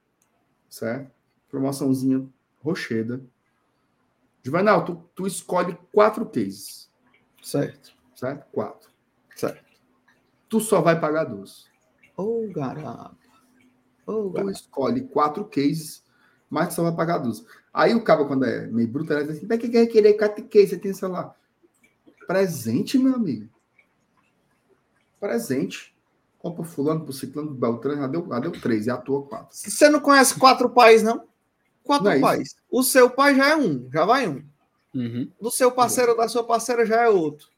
certo? 0.68 1.10
Promoçãozinha 1.50 2.26
rocheda. 2.62 3.22
Juvenal, 4.42 4.82
tu, 4.82 5.04
tu 5.14 5.26
escolhe 5.26 5.76
quatro 5.92 6.24
cases, 6.24 6.90
Certo. 7.42 7.95
Certo? 8.16 8.44
Quatro. 8.51 8.90
Certo. 9.36 9.64
Tu 10.48 10.60
só 10.60 10.80
vai 10.80 10.98
pagar 10.98 11.24
dois. 11.24 11.66
Ô, 12.16 12.48
garapa. 12.52 13.16
Ô, 14.06 14.22
Tu 14.24 14.30
garapa. 14.32 14.51
escolhe 14.51 15.02
quatro 15.02 15.44
cases, 15.44 16.02
mas 16.51 16.68
tu 16.68 16.74
só 16.74 16.82
vai 16.82 16.93
pagar 16.97 17.18
duas. 17.18 17.44
Aí 17.72 17.94
o 17.94 18.02
cabo, 18.02 18.26
quando 18.26 18.44
é 18.44 18.66
meio 18.66 18.88
bruto, 18.88 19.12
ele 19.12 19.24
diz 19.26 19.36
assim: 19.36 19.47
pra 19.47 19.59
que 19.59 19.68
quer 19.68 19.86
querer 19.86 20.14
quatro 20.14 20.44
cases? 20.48 20.70
Você 20.70 20.78
tem 20.78 20.93
celular. 20.94 21.36
Presente, 22.26 22.98
meu 22.98 23.14
amigo. 23.14 23.48
Presente. 25.20 25.94
Compra 26.38 26.62
pro 26.62 26.70
fulano, 26.72 27.05
pro 27.05 27.12
ciclano, 27.12 27.48
pro 27.48 27.56
Beltrano, 27.59 28.01
já 28.02 28.06
deu, 28.06 28.26
já 28.28 28.38
deu 28.38 28.52
três, 28.52 28.86
e 28.86 28.90
a 28.90 28.97
tua 28.97 29.22
quatro. 29.26 29.48
Você 29.56 29.88
não 29.88 30.01
conhece 30.01 30.38
quatro 30.38 30.70
pais, 30.70 31.02
não? 31.02 31.26
Quatro 31.82 32.05
Não 32.05 32.12
é 32.12 32.20
pais. 32.20 32.56
O 32.70 32.82
seu 32.82 33.10
pai 33.10 33.34
já 33.34 33.51
é 33.51 33.56
um, 33.56 33.88
já 33.93 34.05
vai 34.05 34.28
um. 34.28 34.44
Uhum. 34.94 35.30
Do 35.40 35.51
seu 35.51 35.72
parceiro 35.72 36.12
ou 36.12 36.16
da 36.16 36.28
sua 36.28 36.44
parceira 36.44 36.86
já 36.86 37.02
é 37.02 37.09
outro. 37.09 37.48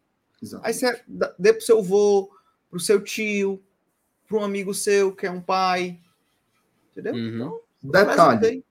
Exato. 0.43 0.65
Aí 0.67 0.73
você 0.73 1.03
dá- 1.07 1.35
dê 1.39 1.53
pro 1.53 1.63
seu 1.63 1.79
avô, 1.79 2.31
pro 2.71 2.79
seu 2.81 3.03
tio, 3.03 3.63
pro 4.27 4.39
um 4.39 4.45
amigo 4.45 4.73
seu 4.75 5.15
que 5.15 5.27
é 5.27 5.31
um 5.31 5.41
pai. 5.41 6.01
Entendeu? 6.93 7.15
Uhum. 7.15 7.61
Então, 7.85 7.91
Detalhe, 8.07 8.65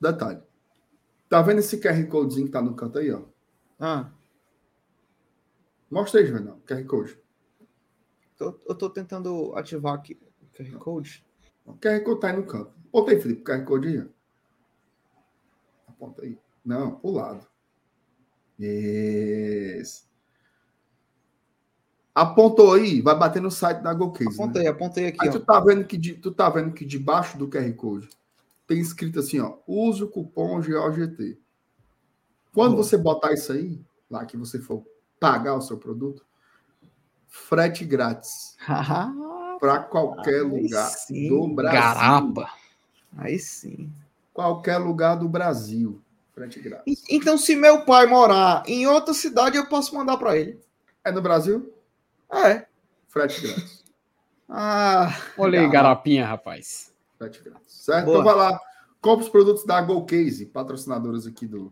detalhe. 0.00 0.42
Tá 1.28 1.42
vendo 1.42 1.58
esse 1.58 1.78
QR 1.78 2.06
Codezinho 2.08 2.46
que 2.46 2.52
tá 2.52 2.62
no 2.62 2.74
canto 2.74 2.98
aí, 2.98 3.10
ó? 3.12 3.22
Ah, 3.78 4.10
Mostra 5.90 6.20
aí, 6.20 6.26
Juvenal, 6.26 6.60
QR 6.66 6.84
Code. 6.84 7.18
tô- 8.36 8.58
eu 8.68 8.74
tô 8.74 8.90
tentando 8.90 9.54
ativar 9.56 9.94
aqui 9.94 10.18
o 10.42 10.46
QR 10.56 10.78
Code. 10.78 11.24
O 11.64 11.74
QR 11.74 12.00
Code 12.04 12.20
tá 12.20 12.28
aí 12.30 12.36
no 12.36 12.46
canto. 12.46 12.72
Bota 12.92 13.10
aí, 13.12 13.20
Felipe, 13.20 13.40
o 13.40 13.44
QR 13.44 13.64
Code 13.64 13.88
aí. 13.88 14.08
Aponta 15.88 16.22
aí. 16.22 16.38
Não, 16.64 16.98
pro 16.98 17.10
lado. 17.10 17.46
Isso. 18.58 20.07
Apontou 22.14 22.74
aí, 22.74 23.00
vai 23.00 23.16
bater 23.16 23.40
no 23.40 23.50
site 23.50 23.80
da 23.80 23.94
GoCase. 23.94 24.30
Né? 24.30 24.44
Apontei, 24.44 24.66
apontei 24.66 25.06
aqui, 25.06 25.18
Aí 25.20 25.28
ó. 25.28 25.32
tu 25.32 25.40
tá 25.40 25.60
vendo 25.60 25.84
que 25.84 25.96
de, 25.96 26.14
tu 26.14 26.32
tá 26.32 26.50
vendo 26.50 26.72
que 26.72 26.84
debaixo 26.84 27.38
do 27.38 27.48
QR 27.48 27.72
Code 27.74 28.08
tem 28.68 28.80
escrito 28.80 29.18
assim, 29.18 29.40
ó, 29.40 29.56
use 29.66 30.04
o 30.04 30.08
cupom 30.08 30.60
GOGT. 30.60 31.38
Quando 32.52 32.72
Boa. 32.72 32.84
você 32.84 32.98
botar 32.98 33.32
isso 33.32 33.50
aí, 33.52 33.80
lá 34.10 34.26
que 34.26 34.36
você 34.36 34.58
for 34.58 34.84
pagar 35.18 35.54
o 35.54 35.60
seu 35.62 35.78
produto, 35.78 36.24
frete 37.26 37.84
grátis 37.84 38.56
para 39.58 39.80
qualquer 39.80 40.42
Aí 40.42 40.42
lugar 40.42 40.88
sim. 40.90 41.28
do 41.28 41.48
Brasil. 41.48 41.80
Garapa. 41.80 42.50
Aí 43.16 43.38
sim. 43.38 43.90
Qualquer 44.34 44.76
lugar 44.76 45.16
do 45.16 45.28
Brasil. 45.28 46.00
Frete 46.34 46.60
grátis. 46.60 47.02
Então, 47.08 47.38
se 47.38 47.56
meu 47.56 47.84
pai 47.84 48.06
morar 48.06 48.62
em 48.66 48.86
outra 48.86 49.14
cidade, 49.14 49.56
eu 49.56 49.66
posso 49.66 49.94
mandar 49.94 50.16
para 50.18 50.36
ele. 50.36 50.60
É 51.02 51.10
no 51.10 51.22
Brasil? 51.22 51.72
É. 52.32 52.66
Frete 53.08 53.40
grátis. 53.42 53.78
Ah, 54.50 55.10
Olha 55.36 55.60
aí, 55.60 55.68
garapinha, 55.70 56.24
rapaz. 56.26 56.94
Frete 57.18 57.42
grátis. 57.42 57.70
Certo? 57.84 58.06
Boa. 58.06 58.20
Então 58.20 58.24
vai 58.24 58.34
lá. 58.50 58.58
Compre 58.98 59.26
os 59.26 59.30
produtos 59.30 59.66
da 59.66 59.78
GoCase, 59.82 60.46
patrocinadoras 60.46 61.26
aqui 61.26 61.46
do 61.46 61.70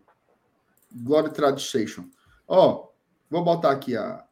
Glory 0.93 1.31
Tradition. 1.33 2.05
Ó, 2.47 2.89
vou 3.31 3.43
botar 3.43 3.71
aqui 3.71 3.97
a, 3.97 4.23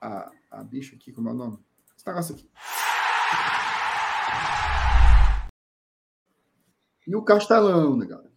a, 0.00 0.32
a 0.50 0.64
bicha 0.64 0.96
aqui, 0.96 1.12
como 1.12 1.28
é 1.28 1.32
o 1.32 1.34
nome? 1.34 1.58
Esse 1.94 2.06
negócio 2.06 2.34
aqui. 2.36 2.48
E 7.06 7.14
o 7.14 7.22
Castelão, 7.22 7.96
né, 7.96 8.06
galera? 8.06 8.28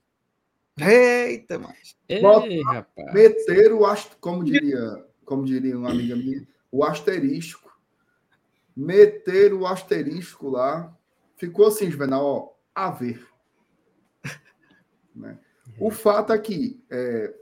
eita, 0.82 1.60
mas. 1.60 1.96
Ei, 2.10 2.22
Bota- 2.22 2.48
rapaz. 2.66 3.14
Meter 3.14 3.72
o, 3.74 3.86
ast- 3.86 4.16
como 4.20 4.44
diria, 4.44 5.06
como 5.26 5.46
diria 5.46 5.78
uma 5.78 5.90
amiga 5.92 6.16
minha, 6.16 6.46
o 6.72 6.84
asterístico. 6.84 7.72
Meter 8.76 9.54
o 9.54 9.68
asterístico 9.68 10.50
lá. 10.50 10.96
Ficou 11.36 11.68
assim, 11.68 11.90
Juvenal, 11.90 12.26
ó, 12.26 12.54
a 12.74 12.90
ver. 12.90 13.28
Né? 15.14 15.38
O 15.78 15.92
fato 15.92 16.32
é 16.32 16.40
que 16.40 16.82
é, 16.90 17.36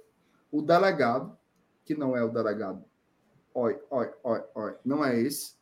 o 0.52 0.62
delegado, 0.62 1.38
que 1.86 1.94
não 1.94 2.18
é 2.18 2.24
o 2.24 2.30
delegado, 2.30 2.84
oi, 3.54 3.80
oi, 3.92 4.12
oi, 4.24 4.44
oi, 4.56 4.76
não 4.84 5.06
é 5.06 5.20
esse, 5.20 5.56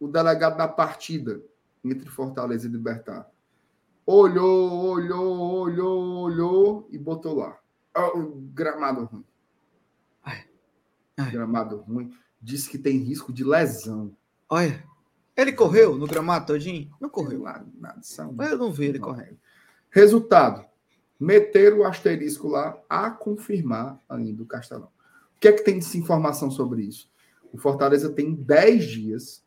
o 0.00 0.08
delegado 0.08 0.56
da 0.56 0.66
partida 0.66 1.40
entre 1.84 2.08
Fortaleza 2.08 2.66
e 2.66 2.70
Libertar, 2.70 3.30
olhou, 4.06 4.84
olhou, 4.84 5.38
olhou, 5.38 6.22
olhou 6.22 6.88
e 6.90 6.98
botou 6.98 7.36
lá. 7.36 7.58
Ah, 7.94 8.08
o 8.16 8.34
gramado 8.52 9.04
ruim. 9.04 9.24
Ai. 10.24 10.48
Ai. 11.18 11.30
Gramado 11.30 11.76
ruim. 11.78 12.12
Diz 12.42 12.66
que 12.66 12.76
tem 12.78 12.98
risco 12.98 13.32
de 13.32 13.44
lesão. 13.44 14.16
Olha. 14.48 14.84
Ele 15.36 15.52
correu 15.52 15.96
no 15.96 16.06
gramado 16.06 16.46
todinho? 16.46 16.90
Não 17.00 17.08
correu. 17.08 17.42
Lá, 17.42 17.64
nada, 17.78 18.00
são- 18.02 18.36
Eu 18.42 18.58
não 18.58 18.70
vi 18.72 18.86
ele 18.86 18.98
Não. 18.98 19.08
correndo. 19.08 19.38
Resultado: 19.90 20.64
meter 21.18 21.72
o 21.72 21.84
asterisco 21.84 22.48
lá 22.48 22.78
a 22.88 23.10
confirmar 23.10 23.98
ainda 24.08 24.42
o 24.42 24.46
Castelão. 24.46 24.90
O 25.36 25.40
que 25.40 25.48
é 25.48 25.52
que 25.52 25.64
tem 25.64 25.78
de 25.78 25.98
informação 25.98 26.50
sobre 26.50 26.82
isso? 26.82 27.10
O 27.52 27.56
Fortaleza 27.58 28.10
tem 28.10 28.34
10 28.34 28.84
dias 28.84 29.42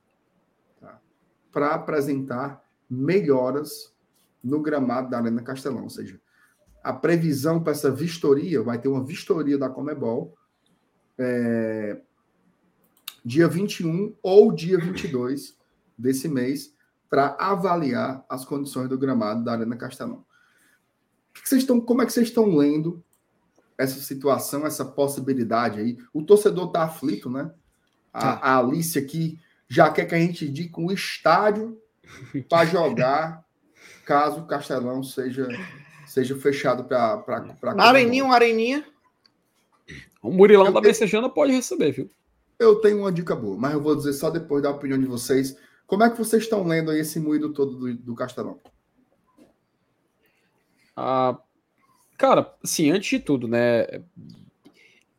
para 1.52 1.74
apresentar 1.76 2.64
melhoras 2.90 3.94
no 4.44 4.62
gramado 4.62 5.10
da 5.10 5.18
Arena 5.20 5.42
Castelão. 5.42 5.84
Ou 5.84 5.90
seja, 5.90 6.20
a 6.84 6.94
previsão 6.94 7.62
para 7.62 7.72
essa 7.72 7.90
vistoria 7.92 8.62
vai 8.62 8.80
ter 8.80 8.88
uma 8.88 9.04
vistoria 9.04 9.58
da 9.58 9.70
Comebol 9.70 10.36
é, 11.18 12.02
dia 13.26 13.48
21 13.48 14.16
ou 14.22 14.52
dia 14.52 14.78
22 14.78 15.58
desse 15.98 16.28
mês 16.30 16.74
para 17.10 17.36
avaliar 17.40 18.24
as 18.30 18.46
condições 18.46 18.88
do 18.88 18.98
gramado 18.98 19.44
da 19.44 19.54
Arena 19.54 19.76
Castelão. 19.76 20.24
Que 21.34 21.42
que 21.42 21.56
estão, 21.56 21.82
como 21.82 22.02
é 22.02 22.06
que 22.06 22.14
vocês 22.14 22.28
estão 22.28 22.56
lendo 22.56 23.04
essa 23.78 24.00
situação, 24.00 24.66
essa 24.66 24.86
possibilidade 24.86 25.80
aí? 25.80 25.98
O 26.14 26.22
torcedor 26.22 26.68
está 26.68 26.84
aflito, 26.84 27.30
né? 27.30 27.52
A, 28.14 28.20
Tá. 28.22 28.40
a 28.42 28.60
Alice 28.60 28.98
aqui 28.98 29.40
já 29.68 29.90
quer 29.92 30.06
que 30.06 30.16
a 30.16 30.20
gente 30.20 30.46
indique 30.46 30.80
um 30.80 30.92
estádio 30.92 31.78
para 32.48 32.66
jogar 32.66 33.44
caso 34.06 34.42
o 34.42 34.46
Castelão 34.46 35.02
seja, 35.04 35.48
seja 36.06 36.36
fechado 36.38 36.84
para. 36.86 37.24
Na 37.76 37.86
Areninha, 37.86 38.24
uma 38.24 38.36
Areninha. 38.36 38.86
O 40.22 40.32
Murilão 40.32 40.68
Eu 40.68 40.74
da 40.74 40.80
tenho- 40.82 40.92
Messejana 40.92 41.30
pode 41.30 41.52
receber, 41.52 41.92
viu? 41.92 42.10
Eu 42.58 42.76
tenho 42.76 43.00
uma 43.00 43.12
dica 43.12 43.36
boa, 43.36 43.58
mas 43.58 43.74
eu 43.74 43.82
vou 43.82 43.96
dizer 43.96 44.14
só 44.14 44.30
depois 44.30 44.64
da 44.64 44.72
opinião 44.72 45.00
de 45.00 45.06
vocês. 45.06 45.58
Como 45.86 46.04
é 46.04 46.10
que 46.10 46.18
vocês 46.18 46.44
estão 46.44 46.64
lendo 46.64 46.92
aí 46.92 47.00
esse 47.00 47.20
moído 47.20 47.54
todo 47.54 47.78
do, 47.78 47.94
do 47.96 48.16
Castelão? 48.16 48.60
Ah, 50.96 51.38
cara, 52.18 52.56
assim, 52.64 52.92
antes 52.92 53.10
de 53.10 53.20
tudo, 53.20 53.48
né? 53.48 53.86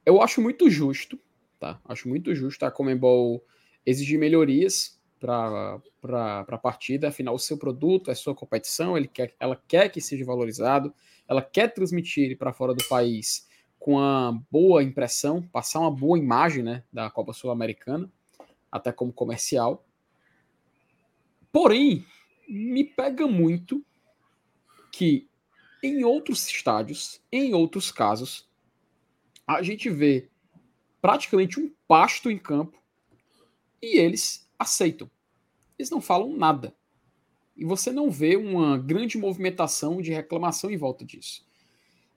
Eu 0.05 0.23
acho 0.23 0.41
muito 0.41 0.71
justo, 0.71 1.19
tá? 1.61 1.81
Acho 1.85 2.09
muito 2.09 2.35
justo 2.35 2.65
a 2.65 2.71
Comembol 2.71 3.45
exigir 3.85 4.19
melhorias 4.19 4.99
para 5.21 5.81
a 6.49 6.59
partida. 6.59 7.09
Afinal, 7.09 7.35
o 7.35 7.39
seu 7.39 7.59
produto 7.59 8.11
é 8.11 8.15
sua 8.15 8.35
competição, 8.35 8.97
ele 8.97 9.09
quer, 9.09 9.35
ela 9.39 9.61
quer 9.69 9.91
que 9.91 10.01
seja 10.01 10.25
valorizado, 10.25 10.93
ela 11.29 11.43
quer 11.43 11.73
transmitir 11.73 12.39
para 12.39 12.53
fora 12.53 12.75
do 12.75 12.85
país 12.89 13.47
com 13.87 13.93
uma 13.93 14.45
boa 14.51 14.83
impressão, 14.83 15.41
passar 15.41 15.79
uma 15.79 15.93
boa 15.93 16.19
imagem 16.19 16.61
né, 16.61 16.83
da 16.93 17.09
Copa 17.09 17.33
Sul-Americana, 17.33 18.11
até 18.71 18.91
como 18.91 19.13
comercial. 19.13 19.87
Porém, 21.53 22.05
me 22.49 22.83
pega 22.83 23.29
muito 23.29 23.87
que 24.91 25.29
em 25.85 26.03
outros 26.03 26.49
estádios, 26.49 27.21
em 27.31 27.55
outros 27.55 27.93
casos, 27.93 28.51
a 29.47 29.63
gente 29.63 29.89
vê 29.89 30.29
praticamente 31.01 31.61
um 31.61 31.73
pasto 31.87 32.29
em 32.29 32.41
campo 32.41 32.83
e 33.81 34.01
eles 34.01 34.51
aceitam. 34.59 35.09
Eles 35.79 35.91
não 35.91 36.01
falam 36.01 36.37
nada. 36.37 36.75
E 37.57 37.65
você 37.65 37.93
não 37.93 38.11
vê 38.11 38.35
uma 38.35 38.77
grande 38.79 39.17
movimentação 39.17 40.03
de 40.03 40.13
reclamação 40.13 40.73
em 40.73 40.77
volta 40.77 41.05
disso. 41.05 41.47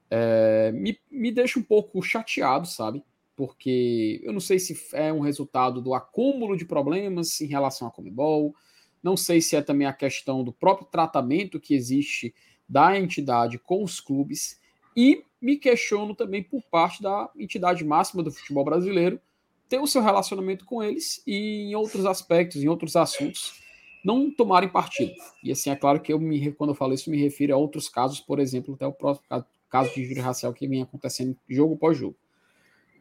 É, 0.10 0.72
me, 0.72 1.00
me 1.10 1.32
deixa 1.32 1.60
um 1.60 1.64
pouco 1.64 2.02
chateado, 2.02 2.68
sabe? 2.68 3.04
Porque 3.36 4.20
eu 4.24 4.34
não 4.34 4.40
sei 4.40 4.60
se 4.60 4.78
é 4.94 5.14
um 5.14 5.20
resultado 5.20 5.82
do 5.82 5.94
acúmulo 5.94 6.58
de 6.58 6.66
problemas 6.66 7.40
em 7.42 7.48
relação 7.48 7.88
à 7.88 7.92
Comebol, 7.92 8.54
não 9.02 9.16
sei 9.16 9.40
se 9.40 9.56
é 9.56 9.62
também 9.62 9.88
a 9.88 9.94
questão 9.94 10.44
do 10.44 10.52
próprio 10.52 10.88
tratamento 10.88 11.60
que 11.60 11.74
existe 11.74 12.34
da 12.68 12.98
entidade 13.00 13.58
com 13.58 13.84
os 13.84 14.00
clubes 14.00 14.60
e 14.96 15.24
me 15.42 15.56
questiono 15.56 16.14
também 16.14 16.44
por 16.44 16.62
parte 16.64 17.02
da 17.02 17.30
entidade 17.38 17.84
máxima 17.86 18.22
do 18.22 18.32
futebol 18.32 18.66
brasileiro 18.66 19.20
ter 19.70 19.80
o 19.80 19.88
seu 19.88 20.02
relacionamento 20.02 20.66
com 20.66 20.84
eles 20.84 21.22
e 21.26 21.70
em 21.70 21.76
outros 21.76 22.06
aspectos, 22.06 22.62
em 22.62 22.68
outros 22.68 22.96
assuntos, 22.96 23.54
não 24.04 24.32
tomarem 24.32 24.68
partido. 24.68 25.14
E 25.44 25.52
assim, 25.52 25.70
é 25.70 25.76
claro 25.76 26.02
que 26.02 26.12
eu 26.12 26.20
me, 26.20 26.52
quando 26.54 26.72
eu 26.72 26.76
falo 26.76 26.94
isso, 26.94 27.10
me 27.10 27.22
refiro 27.22 27.54
a 27.54 27.58
outros 27.58 27.88
casos, 27.88 28.20
por 28.20 28.40
exemplo, 28.40 28.74
até 28.74 28.88
o 28.88 28.92
próximo 28.92 29.28
caso, 29.30 29.46
caso 29.70 29.94
de 29.94 30.02
injúria 30.02 30.24
racial 30.24 30.54
que 30.54 30.68
vem 30.68 30.82
acontecendo 30.82 31.38
jogo 31.48 31.76
após 31.76 31.98
jogo. 31.98 32.18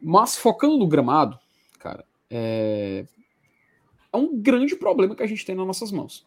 Mas 0.01 0.37
focando 0.37 0.77
no 0.77 0.87
gramado, 0.87 1.37
cara, 1.79 2.05
é... 2.29 3.05
é 4.13 4.17
um 4.17 4.39
grande 4.39 4.75
problema 4.75 5.15
que 5.15 5.23
a 5.23 5.27
gente 5.27 5.45
tem 5.45 5.55
nas 5.55 5.67
nossas 5.67 5.91
mãos. 5.91 6.25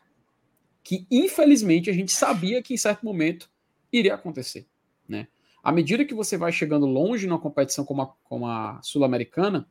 Que 0.82 1.06
infelizmente 1.10 1.88
a 1.88 1.92
gente 1.92 2.12
sabia 2.12 2.62
que 2.62 2.74
em 2.74 2.76
certo 2.76 3.04
momento 3.04 3.50
iria 3.92 4.14
acontecer, 4.14 4.66
né? 5.08 5.28
À 5.62 5.70
medida 5.70 6.04
que 6.04 6.14
você 6.14 6.36
vai 6.36 6.50
chegando 6.50 6.86
longe 6.86 7.26
numa 7.26 7.38
competição 7.38 7.84
como 7.84 8.02
a, 8.02 8.06
como 8.24 8.46
a 8.46 8.80
sul-americana, 8.82 9.68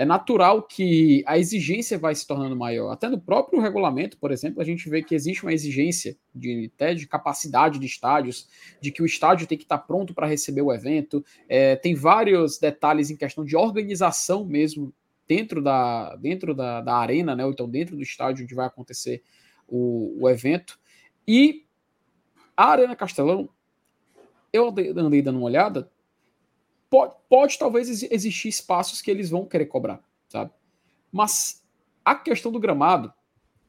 é 0.00 0.04
natural 0.06 0.62
que 0.62 1.22
a 1.26 1.36
exigência 1.36 1.98
vai 1.98 2.14
se 2.14 2.26
tornando 2.26 2.56
maior. 2.56 2.90
Até 2.90 3.06
no 3.06 3.20
próprio 3.20 3.60
regulamento, 3.60 4.16
por 4.16 4.32
exemplo, 4.32 4.62
a 4.62 4.64
gente 4.64 4.88
vê 4.88 5.02
que 5.02 5.14
existe 5.14 5.42
uma 5.42 5.52
exigência 5.52 6.16
de, 6.34 6.70
até 6.74 6.94
de 6.94 7.06
capacidade 7.06 7.78
de 7.78 7.84
estádios, 7.84 8.48
de 8.80 8.90
que 8.90 9.02
o 9.02 9.04
estádio 9.04 9.46
tem 9.46 9.58
que 9.58 9.64
estar 9.64 9.76
pronto 9.76 10.14
para 10.14 10.26
receber 10.26 10.62
o 10.62 10.72
evento. 10.72 11.22
É, 11.46 11.76
tem 11.76 11.94
vários 11.94 12.56
detalhes 12.58 13.10
em 13.10 13.16
questão 13.16 13.44
de 13.44 13.54
organização 13.54 14.42
mesmo 14.42 14.90
dentro 15.28 15.60
da, 15.60 16.16
dentro 16.16 16.54
da, 16.54 16.80
da 16.80 16.96
arena, 16.96 17.36
né? 17.36 17.44
ou 17.44 17.50
então 17.50 17.68
dentro 17.68 17.94
do 17.94 18.02
estádio 18.02 18.44
onde 18.44 18.54
vai 18.54 18.66
acontecer 18.66 19.22
o, 19.68 20.16
o 20.18 20.30
evento. 20.30 20.80
E 21.28 21.66
a 22.56 22.70
Arena 22.70 22.96
Castelão, 22.96 23.50
eu 24.50 24.68
andei, 24.68 24.94
dando 24.94 25.36
uma 25.36 25.44
olhada, 25.44 25.92
pode, 26.90 27.14
pode 27.28 27.58
talvez 27.58 28.02
existir 28.02 28.48
espaços 28.48 29.00
que 29.00 29.10
eles 29.10 29.30
vão 29.30 29.46
querer 29.46 29.66
cobrar, 29.66 30.02
sabe? 30.28 30.50
Mas 31.10 31.64
a 32.04 32.14
questão 32.14 32.50
do 32.50 32.60
gramado, 32.60 33.12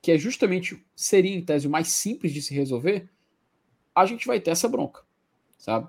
que 0.02 0.11
é 0.11 0.18
justamente 0.18 0.84
seria 0.95 1.34
em 1.34 1.45
tese 1.45 1.68
o 1.68 1.69
mais 1.69 1.89
simples 1.89 2.34
de 2.34 2.41
se 2.41 2.53
resolver, 2.53 3.07
a 3.93 4.06
gente 4.06 4.26
vai 4.26 4.39
ter 4.39 4.52
essa 4.52 4.68
bronca, 4.68 5.03
sabe? 5.57 5.88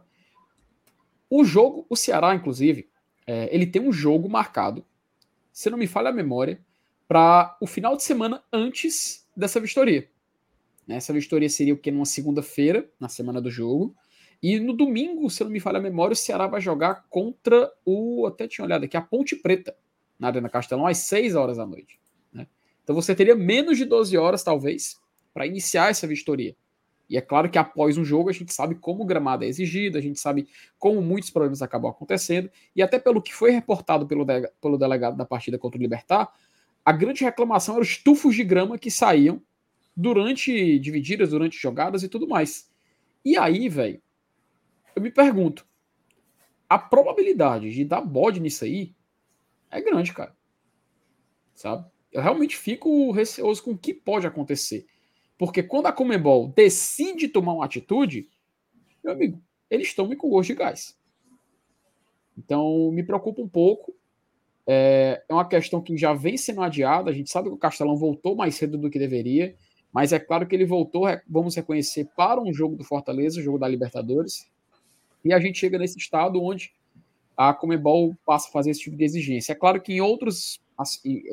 O 1.31 1.45
jogo, 1.45 1.87
o 1.89 1.97
Ceará, 1.97 2.35
inclusive, 2.35 2.91
é, 3.27 3.49
ele 3.55 3.67
tem 3.67 3.81
um 3.81 3.93
jogo 3.93 4.29
marcado, 4.29 4.85
se 5.51 5.71
não 5.71 5.79
me 5.79 5.87
falha 5.87 6.11
a 6.11 6.13
memória, 6.13 6.63
para 7.09 7.57
o 7.61 7.67
final 7.67 7.97
de 7.97 8.03
semana 8.03 8.43
antes 8.53 9.27
dessa 9.37 9.59
vistoria. 9.59 10.09
Essa 10.89 11.13
vistoria 11.13 11.49
seria 11.49 11.75
o 11.75 11.79
que? 11.79 11.91
Numa 11.91 12.05
segunda-feira, 12.05 12.91
na 12.99 13.09
semana 13.09 13.41
do 13.41 13.51
jogo. 13.51 13.95
E 14.43 14.59
no 14.59 14.73
domingo, 14.73 15.31
se 15.31 15.45
não 15.45 15.51
me 15.51 15.61
falha 15.61 15.79
a 15.79 15.83
memória, 15.83 16.15
o 16.15 16.17
Ceará 16.17 16.49
vai 16.49 16.61
jogar 16.61 17.07
contra 17.09 17.71
o. 17.85 18.27
Até 18.27 18.49
tinha 18.49 18.65
olhado 18.65 18.85
aqui, 18.85 18.97
a 18.97 19.01
Ponte 19.01 19.37
Preta, 19.37 19.77
na 20.19 20.29
Arena 20.29 20.49
Castelão, 20.49 20.87
às 20.87 20.99
6 20.99 21.37
horas 21.37 21.59
da 21.59 21.67
noite. 21.67 22.01
Né? 22.33 22.49
Então 22.83 22.95
você 22.95 23.15
teria 23.15 23.37
menos 23.37 23.79
de 23.79 23.85
12 23.85 24.17
horas, 24.19 24.43
talvez, 24.43 25.01
para 25.33 25.47
iniciar 25.47 25.91
essa 25.91 26.07
vistoria. 26.07 26.57
E 27.09 27.17
é 27.17 27.21
claro 27.21 27.51
que 27.51 27.59
após 27.59 27.97
um 27.99 28.05
jogo 28.05 28.31
a 28.31 28.33
gente 28.33 28.53
sabe 28.53 28.75
como 28.75 29.03
o 29.03 29.07
gramado 29.07 29.45
é 29.45 29.47
exigido, 29.47 29.99
a 29.99 30.01
gente 30.01 30.19
sabe 30.19 30.49
como 30.79 31.01
muitos 31.03 31.31
problemas 31.31 31.61
acabam 31.61 31.91
acontecendo, 31.91 32.51
e 32.75 32.83
até 32.83 32.99
pelo 32.99 33.21
que 33.21 33.35
foi 33.35 33.51
reportado 33.51 34.07
pelo, 34.07 34.25
de, 34.25 34.49
pelo 34.61 34.79
delegado 34.79 35.17
da 35.17 35.25
partida 35.25 35.59
contra 35.59 35.79
o 35.79 35.83
Libertar, 35.83 36.33
a 36.85 36.91
grande 36.91 37.23
reclamação 37.23 37.75
era 37.75 37.83
os 37.83 37.99
tufos 37.99 38.35
de 38.35 38.43
grama 38.43 38.79
que 38.79 38.91
saíam 38.91 39.41
durante 39.95 40.79
divididas, 40.79 41.31
durante 41.31 41.57
jogadas 41.57 42.03
e 42.03 42.09
tudo 42.09 42.27
mais. 42.27 42.71
E 43.25 43.37
aí, 43.37 43.69
velho, 43.69 44.01
eu 44.95 45.03
me 45.03 45.11
pergunto, 45.11 45.67
a 46.69 46.79
probabilidade 46.79 47.71
de 47.71 47.85
dar 47.85 48.01
bode 48.01 48.41
nisso 48.41 48.65
aí 48.65 48.95
é 49.71 49.81
grande, 49.81 50.13
cara. 50.13 50.37
Sabe? 51.55 51.91
Eu 52.11 52.23
realmente 52.23 52.57
fico 52.57 53.11
receoso 53.11 53.63
com 53.63 53.73
o 53.73 53.79
que 53.79 53.95
pode 53.95 54.27
acontecer. 54.27 54.87
Porque 55.39 55.63
quando 55.63 55.87
a 55.87 55.93
Comebol 55.93 56.49
decide 56.49 57.29
tomar 57.29 57.55
uma 57.55 57.65
atitude, 57.65 58.29
meu 59.03 59.13
amigo, 59.13 59.43
eles 59.71 59.95
tomam 59.95 60.17
com 60.17 60.29
gosto 60.29 60.49
de 60.49 60.55
gás. 60.55 60.99
Então, 62.37 62.91
me 62.93 63.03
preocupa 63.03 63.41
um 63.41 63.49
pouco. 63.49 63.95
É, 64.67 65.25
é 65.29 65.35
uma 65.35 65.49
questão 65.49 65.81
que 65.81 65.97
já 65.97 66.13
vem 66.13 66.37
sendo 66.37 66.63
adiada. 66.63 67.11
A 67.11 67.15
gente 67.15 67.31
sabe 67.31 67.49
que 67.49 67.55
o 67.55 67.59
Castelão 67.59 67.97
voltou 67.97 68.37
mais 68.37 68.55
cedo 68.55 68.79
do 68.79 68.91
que 68.91 68.99
deveria. 68.99 69.57
Mas 69.93 70.13
é 70.13 70.19
claro 70.19 70.47
que 70.47 70.55
ele 70.55 70.65
voltou, 70.65 71.05
vamos 71.29 71.55
reconhecer, 71.55 72.09
para 72.17 72.41
um 72.41 72.53
jogo 72.53 72.77
do 72.77 72.85
Fortaleza, 72.85 73.41
o 73.41 73.43
jogo 73.43 73.59
da 73.59 73.69
Libertadores. 73.69 74.51
E 75.25 75.33
a 75.33 75.39
gente 75.39 75.59
chega 75.59 75.79
nesse 75.79 75.99
estado 75.99 76.43
onde 76.43 76.73
a 77.37 77.55
Comebol 77.55 78.15
passa 78.27 78.49
a 78.49 78.53
fazer 78.53 78.71
esse 78.71 78.81
tipo 78.81 78.97
de 78.97 79.05
exigência. 79.05 79.53
É 79.53 79.55
claro 79.55 79.81
que 79.81 79.95
em 79.95 80.01
outros 80.01 80.61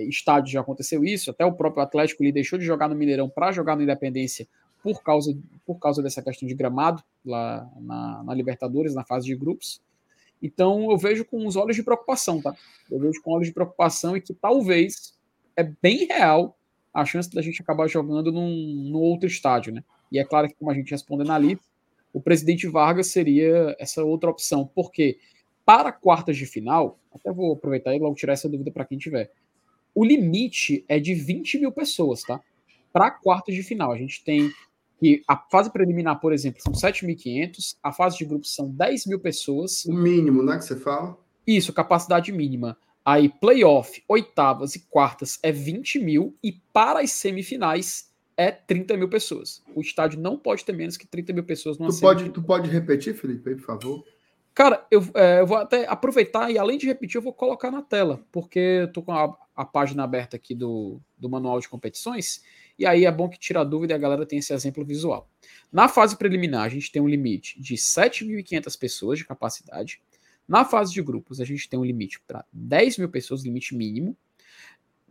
estádios 0.08 0.52
já 0.52 0.62
aconteceu 0.62 1.04
isso, 1.04 1.32
até 1.32 1.46
o 1.46 1.54
próprio 1.54 1.84
Atlético 1.84 2.24
ele 2.24 2.32
deixou 2.32 2.60
de 2.60 2.66
jogar 2.66 2.88
no 2.88 2.96
Mineirão 2.96 3.30
para 3.30 3.52
jogar 3.52 3.76
no 3.76 3.82
Independência 3.82 4.48
por 4.84 5.02
causa, 5.02 5.36
por 5.66 5.80
causa 5.80 6.02
dessa 6.02 6.22
questão 6.22 6.48
de 6.48 6.54
gramado 6.54 7.04
lá 7.26 7.70
na, 7.80 8.24
na, 8.24 8.34
Libertadores, 8.34 8.94
na 8.94 9.04
fase 9.04 9.26
de 9.26 9.36
grupos. 9.36 9.82
Então 10.42 10.90
eu 10.90 10.98
vejo 10.98 11.26
com 11.26 11.46
os 11.46 11.56
olhos 11.56 11.76
de 11.76 11.84
preocupação, 11.84 12.42
tá? 12.42 12.56
Eu 12.90 13.00
vejo 13.00 13.22
com 13.22 13.32
olhos 13.32 13.48
de 13.48 13.54
preocupação 13.54 14.16
e 14.16 14.22
que 14.22 14.34
talvez 14.34 15.14
é 15.56 15.64
bem 15.64 16.06
real 16.06 16.58
a 16.94 17.06
chance 17.06 17.30
da 17.30 17.42
gente 17.42 17.62
acabar 17.62 17.88
jogando 17.88 18.32
num, 18.32 18.90
num 18.90 19.00
outro 19.00 19.28
estádio, 19.28 19.74
né? 19.74 19.84
E 20.12 20.18
é 20.18 20.24
claro 20.24 20.48
que, 20.48 20.56
como 20.56 20.72
a 20.72 20.74
gente 20.74 20.92
respondendo 20.92 21.32
ali, 21.32 21.60
o 22.14 22.22
presidente 22.22 22.68
Vargas 22.68 23.08
seria 23.08 23.76
essa 23.80 24.04
outra 24.04 24.30
opção, 24.30 24.70
porque 24.74 25.20
para 25.66 25.92
quartas 25.92 26.38
de 26.38 26.46
final, 26.46 27.00
até 27.14 27.32
vou 27.32 27.54
aproveitar 27.54 27.96
e 27.96 28.00
logo 28.00 28.16
tirar 28.16 28.34
essa 28.34 28.50
dúvida 28.50 28.72
para 28.72 28.86
quem 28.86 28.98
tiver. 28.98 29.32
O 29.94 30.04
limite 30.04 30.84
é 30.88 31.00
de 31.00 31.14
20 31.14 31.60
mil 31.60 31.72
pessoas, 31.72 32.22
tá? 32.22 32.40
Para 32.92 33.12
quartas 33.12 33.54
de 33.54 33.62
final. 33.62 33.92
A 33.92 33.98
gente 33.98 34.24
tem 34.24 34.52
que 35.00 35.24
a 35.28 35.38
fase 35.38 35.72
preliminar, 35.72 36.20
por 36.20 36.34
exemplo, 36.34 36.62
são 36.62 36.74
7.500, 36.74 37.78
a 37.82 37.92
fase 37.92 38.18
de 38.18 38.26
grupos 38.26 38.54
são 38.54 38.70
10 38.70 39.06
mil 39.06 39.20
pessoas. 39.20 39.86
O 39.86 39.94
mínimo, 39.94 40.44
né, 40.44 40.58
que 40.58 40.66
você 40.66 40.76
fala? 40.76 41.18
Isso, 41.48 41.72
capacidade 41.72 42.32
mínima. 42.32 42.78
Aí, 43.06 43.30
playoff, 43.30 44.04
oitavas 44.08 44.76
e 44.76 44.80
quartas 44.88 45.40
é 45.42 45.52
20 45.52 46.00
mil, 46.00 46.36
e 46.44 46.52
para 46.74 47.00
as 47.00 47.12
semifinais 47.12 48.09
é 48.40 48.52
30 48.52 48.96
mil 48.96 49.10
pessoas. 49.10 49.62
O 49.76 49.82
estádio 49.82 50.18
não 50.18 50.38
pode 50.38 50.64
ter 50.64 50.72
menos 50.72 50.96
que 50.96 51.06
30 51.06 51.34
mil 51.34 51.44
pessoas 51.44 51.78
numa 51.78 51.90
tu 51.90 52.00
pode, 52.00 52.30
tu 52.30 52.42
pode 52.42 52.70
repetir, 52.70 53.14
Felipe, 53.14 53.56
por 53.56 53.60
favor? 53.60 54.06
Cara, 54.54 54.86
eu, 54.90 55.06
é, 55.14 55.42
eu, 55.42 55.46
vou 55.46 55.58
até 55.58 55.86
aproveitar 55.86 56.50
e 56.50 56.58
além 56.58 56.78
de 56.78 56.88
repetir, 56.88 57.18
eu 57.18 57.22
vou 57.22 57.34
colocar 57.34 57.70
na 57.70 57.82
tela, 57.82 58.24
porque 58.32 58.60
eu 58.60 58.94
tô 58.94 59.02
com 59.02 59.12
a, 59.12 59.38
a, 59.54 59.66
página 59.66 60.06
aberta 60.06 60.38
aqui 60.38 60.56
do, 60.56 61.02
do 61.18 61.30
manual 61.30 61.60
de 61.60 61.68
competições, 61.68 62.42
e 62.78 62.86
aí 62.86 63.04
é 63.04 63.12
bom 63.12 63.28
que 63.28 63.38
tira 63.38 63.60
a 63.60 63.66
dúvida 63.66 63.94
e 63.94 63.96
a 63.96 64.00
galera 64.00 64.26
tem 64.26 64.40
esse 64.40 64.54
exemplo 64.54 64.86
visual. 64.86 65.30
Na 65.70 65.90
fase 65.90 66.16
preliminar, 66.16 66.64
a 66.64 66.70
gente 66.70 66.90
tem 66.94 67.02
um 67.02 67.10
limite 67.10 67.62
de 67.62 67.76
7.500 67.76 68.80
pessoas 68.80 69.20
de 69.20 69.26
capacidade. 69.26 70.02
Na 70.48 70.64
fase 70.64 70.94
de 70.94 71.02
grupos, 71.02 71.42
a 71.42 71.46
gente 71.46 71.70
tem 71.70 71.78
um 71.78 71.86
limite 71.86 72.22
para 72.26 72.46
10 72.54 73.00
mil 73.00 73.10
pessoas, 73.10 73.44
limite 73.44 73.76
mínimo. 73.76 74.18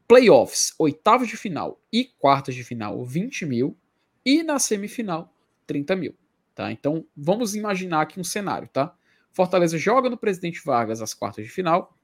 Playoffs, 0.09 0.75
oitavos 0.79 1.29
de 1.29 1.37
final 1.37 1.79
e 1.93 2.05
quartas 2.05 2.55
de 2.55 2.65
final, 2.65 3.05
20 3.05 3.45
mil. 3.45 3.77
E 4.25 4.43
na 4.43 4.59
semifinal, 4.59 5.33
30 5.67 5.95
mil. 5.95 6.15
Tá? 6.55 6.73
Então, 6.73 7.05
vamos 7.17 7.55
imaginar 7.55 8.01
aqui 8.01 8.19
um 8.19 8.25
cenário, 8.25 8.67
tá? 8.69 8.95
Fortaleza 9.31 9.79
joga 9.79 10.11
no 10.11 10.17
Presidente 10.17 10.61
Vargas 10.65 11.01
as 11.01 11.15
quartas 11.15 11.45
de 11.45 11.51
final, 11.51 11.97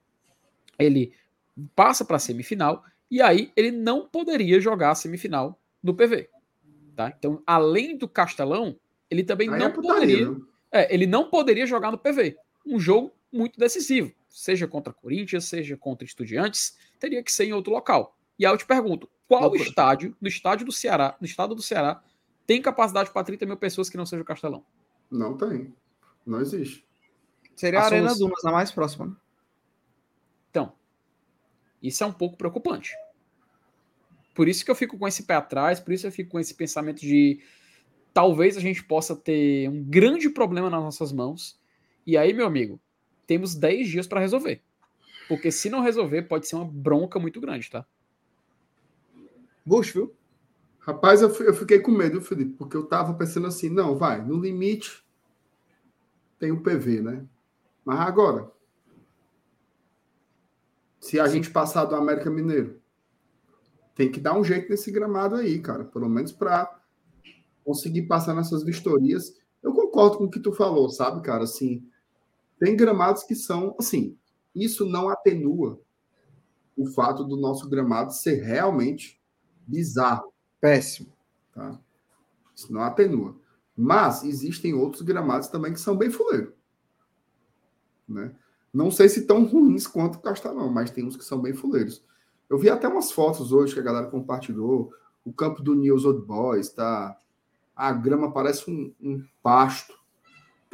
ele 0.79 1.13
passa 1.75 2.05
para 2.05 2.17
a 2.17 2.21
semifinal, 2.21 2.85
e 3.11 3.21
aí 3.21 3.51
ele 3.57 3.71
não 3.71 4.07
poderia 4.07 4.61
jogar 4.61 4.91
a 4.91 4.95
semifinal 4.95 5.59
no 5.83 5.95
PV. 5.95 6.29
Tá? 6.95 7.13
Então, 7.19 7.43
além 7.47 7.97
do 7.97 8.07
Castelão, 8.07 8.79
ele 9.11 9.25
também 9.25 9.51
aí 9.51 9.59
não 9.59 9.67
é 9.67 9.71
poderia. 9.71 10.37
É, 10.71 10.95
ele 10.95 11.07
não 11.07 11.29
poderia 11.29 11.67
jogar 11.67 11.91
no 11.91 11.99
PV. 11.99 12.37
Um 12.65 12.79
jogo 12.79 13.13
muito 13.33 13.59
decisivo. 13.59 14.13
Seja 14.37 14.67
contra 14.67 14.93
Corinthians, 14.93 15.45
seja 15.45 15.77
contra 15.77 16.05
Estudiantes, 16.05 16.77
teria 16.99 17.23
que 17.23 17.31
ser 17.31 17.45
em 17.45 17.53
outro 17.53 17.73
local. 17.73 18.19
E 18.37 18.45
aí 18.45 18.53
eu 18.53 18.59
te 18.59 18.67
pergunto: 18.67 19.09
qual 19.29 19.45
Opa. 19.45 19.57
estádio, 19.59 20.17
no 20.21 20.27
estádio 20.27 20.67
do 20.67 20.73
Ceará, 20.73 21.17
no 21.21 21.25
estado 21.25 21.55
do 21.55 21.63
Ceará, 21.63 22.03
tem 22.45 22.61
capacidade 22.61 23.13
para 23.13 23.23
30 23.23 23.47
mil 23.47 23.57
pessoas 23.57 23.89
que 23.89 23.97
não 23.97 24.05
seja 24.05 24.23
o 24.23 24.25
Castelão? 24.25 24.67
Não 25.09 25.37
tem. 25.37 25.73
Não 26.27 26.41
existe. 26.41 26.85
Seria 27.55 27.79
a, 27.79 27.83
a 27.85 27.87
Arena 27.87 28.09
solução... 28.09 28.27
Dunas, 28.27 28.45
a 28.45 28.51
mais 28.51 28.73
próxima. 28.73 29.07
Né? 29.07 29.17
Então, 30.51 30.73
isso 31.81 32.03
é 32.03 32.07
um 32.09 32.13
pouco 32.13 32.37
preocupante. 32.37 32.93
Por 34.35 34.49
isso 34.49 34.65
que 34.65 34.71
eu 34.73 34.75
fico 34.75 34.99
com 34.99 35.07
esse 35.07 35.23
pé 35.23 35.35
atrás, 35.35 35.79
por 35.79 35.93
isso 35.93 36.09
eu 36.09 36.13
fico 36.13 36.33
com 36.33 36.41
esse 36.41 36.55
pensamento 36.55 37.03
de 37.03 37.41
talvez 38.13 38.57
a 38.57 38.61
gente 38.61 38.83
possa 38.83 39.15
ter 39.15 39.69
um 39.69 39.85
grande 39.85 40.29
problema 40.29 40.69
nas 40.69 40.83
nossas 40.83 41.13
mãos. 41.13 41.57
E 42.05 42.19
aí, 42.19 42.33
meu 42.33 42.49
amigo, 42.49 42.81
temos 43.27 43.55
10 43.55 43.89
dias 43.89 44.07
para 44.07 44.21
resolver. 44.21 44.63
Porque 45.29 45.51
se 45.51 45.71
não 45.71 45.81
resolver, 45.81 46.23
pode 46.23 46.47
ser 46.47 46.57
uma 46.57 46.65
bronca 46.65 47.19
muito 47.19 47.41
grande, 47.41 47.71
tá? 47.71 47.87
Bush, 49.65 49.93
viu? 49.93 50.15
Rapaz, 50.81 51.23
eu, 51.23 51.31
eu 51.45 51.55
fiquei 51.55 51.79
com 51.79 51.91
medo, 51.91 52.21
Felipe, 52.21 52.55
porque 52.59 52.77
eu 52.77 52.85
tava 52.85 53.15
pensando 53.15 53.47
assim, 53.47 53.71
não, 53.71 53.97
vai, 53.97 54.23
no 54.23 54.39
limite 54.39 55.03
tem 56.39 56.53
o 56.53 56.63
PV, 56.63 57.01
né? 57.01 57.27
Mas 57.83 58.01
agora, 58.01 58.51
se 61.01 61.19
a 61.19 61.27
Sim. 61.27 61.33
gente 61.35 61.51
passar 61.51 61.87
do 61.87 61.95
América 61.95 62.31
Mineiro, 62.31 62.83
tem 63.95 64.11
que 64.11 64.21
dar 64.21 64.37
um 64.39 64.45
jeito 64.45 64.69
nesse 64.69 64.91
gramado 64.91 65.37
aí, 65.37 65.59
cara. 65.61 65.85
Pelo 65.85 66.09
menos 66.09 66.33
para 66.33 66.83
conseguir 67.65 68.03
passar 68.03 68.35
nessas 68.35 68.63
vistorias. 68.65 69.35
Eu 69.63 69.73
concordo 69.73 70.19
com 70.19 70.25
o 70.25 70.31
que 70.31 70.41
tu 70.41 70.53
falou, 70.53 70.91
sabe, 70.91 71.23
cara? 71.23 71.45
Assim, 71.45 71.89
tem 72.59 72.77
gramados 72.77 73.23
que 73.23 73.35
são, 73.35 73.75
assim, 73.79 74.17
isso 74.55 74.87
não 74.87 75.09
atenua 75.09 75.81
o 76.77 76.87
fato 76.87 77.25
do 77.25 77.37
nosso 77.37 77.69
gramado 77.69 78.13
ser 78.13 78.43
realmente 78.43 79.21
bizarro. 79.67 80.33
Péssimo. 80.61 81.13
Tá? 81.53 81.79
Isso 82.55 82.73
não 82.73 82.83
atenua. 82.83 83.37
Mas 83.77 84.25
existem 84.25 84.75
outros 84.75 85.03
gramados 85.03 85.49
também 85.49 85.73
que 85.73 85.81
são 85.81 85.97
bem 85.97 86.11
fuleiro. 86.11 86.55
Né? 88.09 88.35
Não 88.73 88.91
sei 88.91 89.09
se 89.09 89.27
tão 89.27 89.45
ruins 89.45 89.87
quanto 89.87 90.17
o 90.17 90.23
Castelão, 90.23 90.71
mas 90.71 90.91
tem 90.91 91.05
uns 91.05 91.17
que 91.17 91.25
são 91.25 91.41
bem 91.41 91.55
fuleiros. 91.55 92.05
Eu 92.49 92.59
vi 92.59 92.69
até 92.69 92.87
umas 92.87 93.11
fotos 93.11 93.53
hoje 93.53 93.75
que 93.75 93.81
a 93.81 93.85
galera 93.85 94.07
compartilhou. 94.07 94.93
O 95.25 95.33
campo 95.33 95.63
do 95.63 95.75
News 95.75 96.05
Old 96.05 96.27
Boys, 96.27 96.71
tá? 96.71 97.19
A 97.75 97.93
grama 97.93 98.33
parece 98.33 98.71
um, 98.71 98.93
um 99.01 99.25
pasto. 99.43 99.95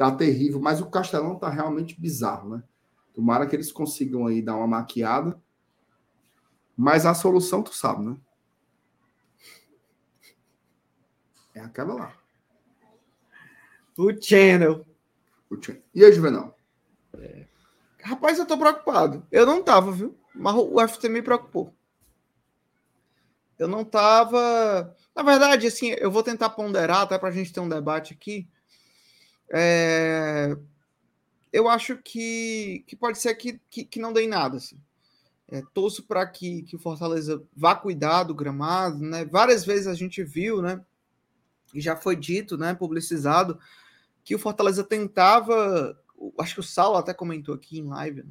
Tá 0.01 0.09
terrível, 0.09 0.59
mas 0.59 0.81
o 0.81 0.89
Castelão 0.89 1.37
tá 1.37 1.47
realmente 1.47 2.01
bizarro, 2.01 2.49
né? 2.49 2.63
Tomara 3.13 3.45
que 3.45 3.55
eles 3.55 3.71
consigam 3.71 4.25
aí 4.25 4.41
dar 4.41 4.55
uma 4.55 4.65
maquiada. 4.65 5.39
Mas 6.75 7.05
a 7.05 7.13
solução, 7.13 7.61
tu 7.61 7.71
sabe, 7.71 8.03
né? 8.03 8.17
É 11.53 11.59
aquela 11.59 11.93
lá. 11.93 12.17
O 13.95 14.11
Channel. 14.19 14.83
O 15.47 15.63
channel. 15.63 15.83
E 15.93 16.03
aí, 16.03 16.11
Juvenal? 16.11 16.57
É. 17.19 17.45
Rapaz, 18.01 18.39
eu 18.39 18.47
tô 18.47 18.57
preocupado. 18.57 19.23
Eu 19.31 19.45
não 19.45 19.61
tava, 19.61 19.91
viu? 19.91 20.17
Mas 20.33 20.55
o 20.55 20.81
FT 20.87 21.09
me 21.09 21.21
preocupou. 21.21 21.75
Eu 23.59 23.67
não 23.67 23.85
tava. 23.85 24.97
Na 25.15 25.21
verdade, 25.21 25.67
assim, 25.67 25.91
eu 25.91 26.09
vou 26.09 26.23
tentar 26.23 26.49
ponderar 26.49 27.01
até 27.01 27.19
para 27.19 27.29
a 27.29 27.31
gente 27.31 27.53
ter 27.53 27.59
um 27.59 27.69
debate 27.69 28.15
aqui. 28.15 28.49
É... 29.51 30.55
Eu 31.51 31.67
acho 31.67 31.97
que, 31.97 32.83
que 32.87 32.95
pode 32.95 33.17
ser 33.19 33.35
que, 33.35 33.59
que, 33.69 33.83
que 33.83 33.99
não 33.99 34.13
dê 34.13 34.25
nada. 34.25 34.57
Assim. 34.57 34.79
É, 35.49 35.61
torço 35.73 36.03
para 36.03 36.25
que, 36.25 36.63
que 36.63 36.77
o 36.77 36.79
Fortaleza 36.79 37.43
vá 37.55 37.75
cuidar 37.75 38.23
do 38.23 38.33
gramado. 38.33 38.99
Né? 38.99 39.25
Várias 39.25 39.65
vezes 39.65 39.87
a 39.87 39.93
gente 39.93 40.23
viu, 40.23 40.61
né? 40.61 40.81
E 41.73 41.81
já 41.81 41.95
foi 41.95 42.15
dito, 42.15 42.57
né? 42.57 42.73
Publicizado, 42.73 43.59
que 44.23 44.33
o 44.33 44.39
Fortaleza 44.39 44.83
tentava. 44.83 45.97
Acho 46.39 46.55
que 46.55 46.59
o 46.61 46.63
Saulo 46.63 46.97
até 46.97 47.13
comentou 47.13 47.53
aqui 47.53 47.79
em 47.79 47.87
live. 47.87 48.23
Né? 48.23 48.29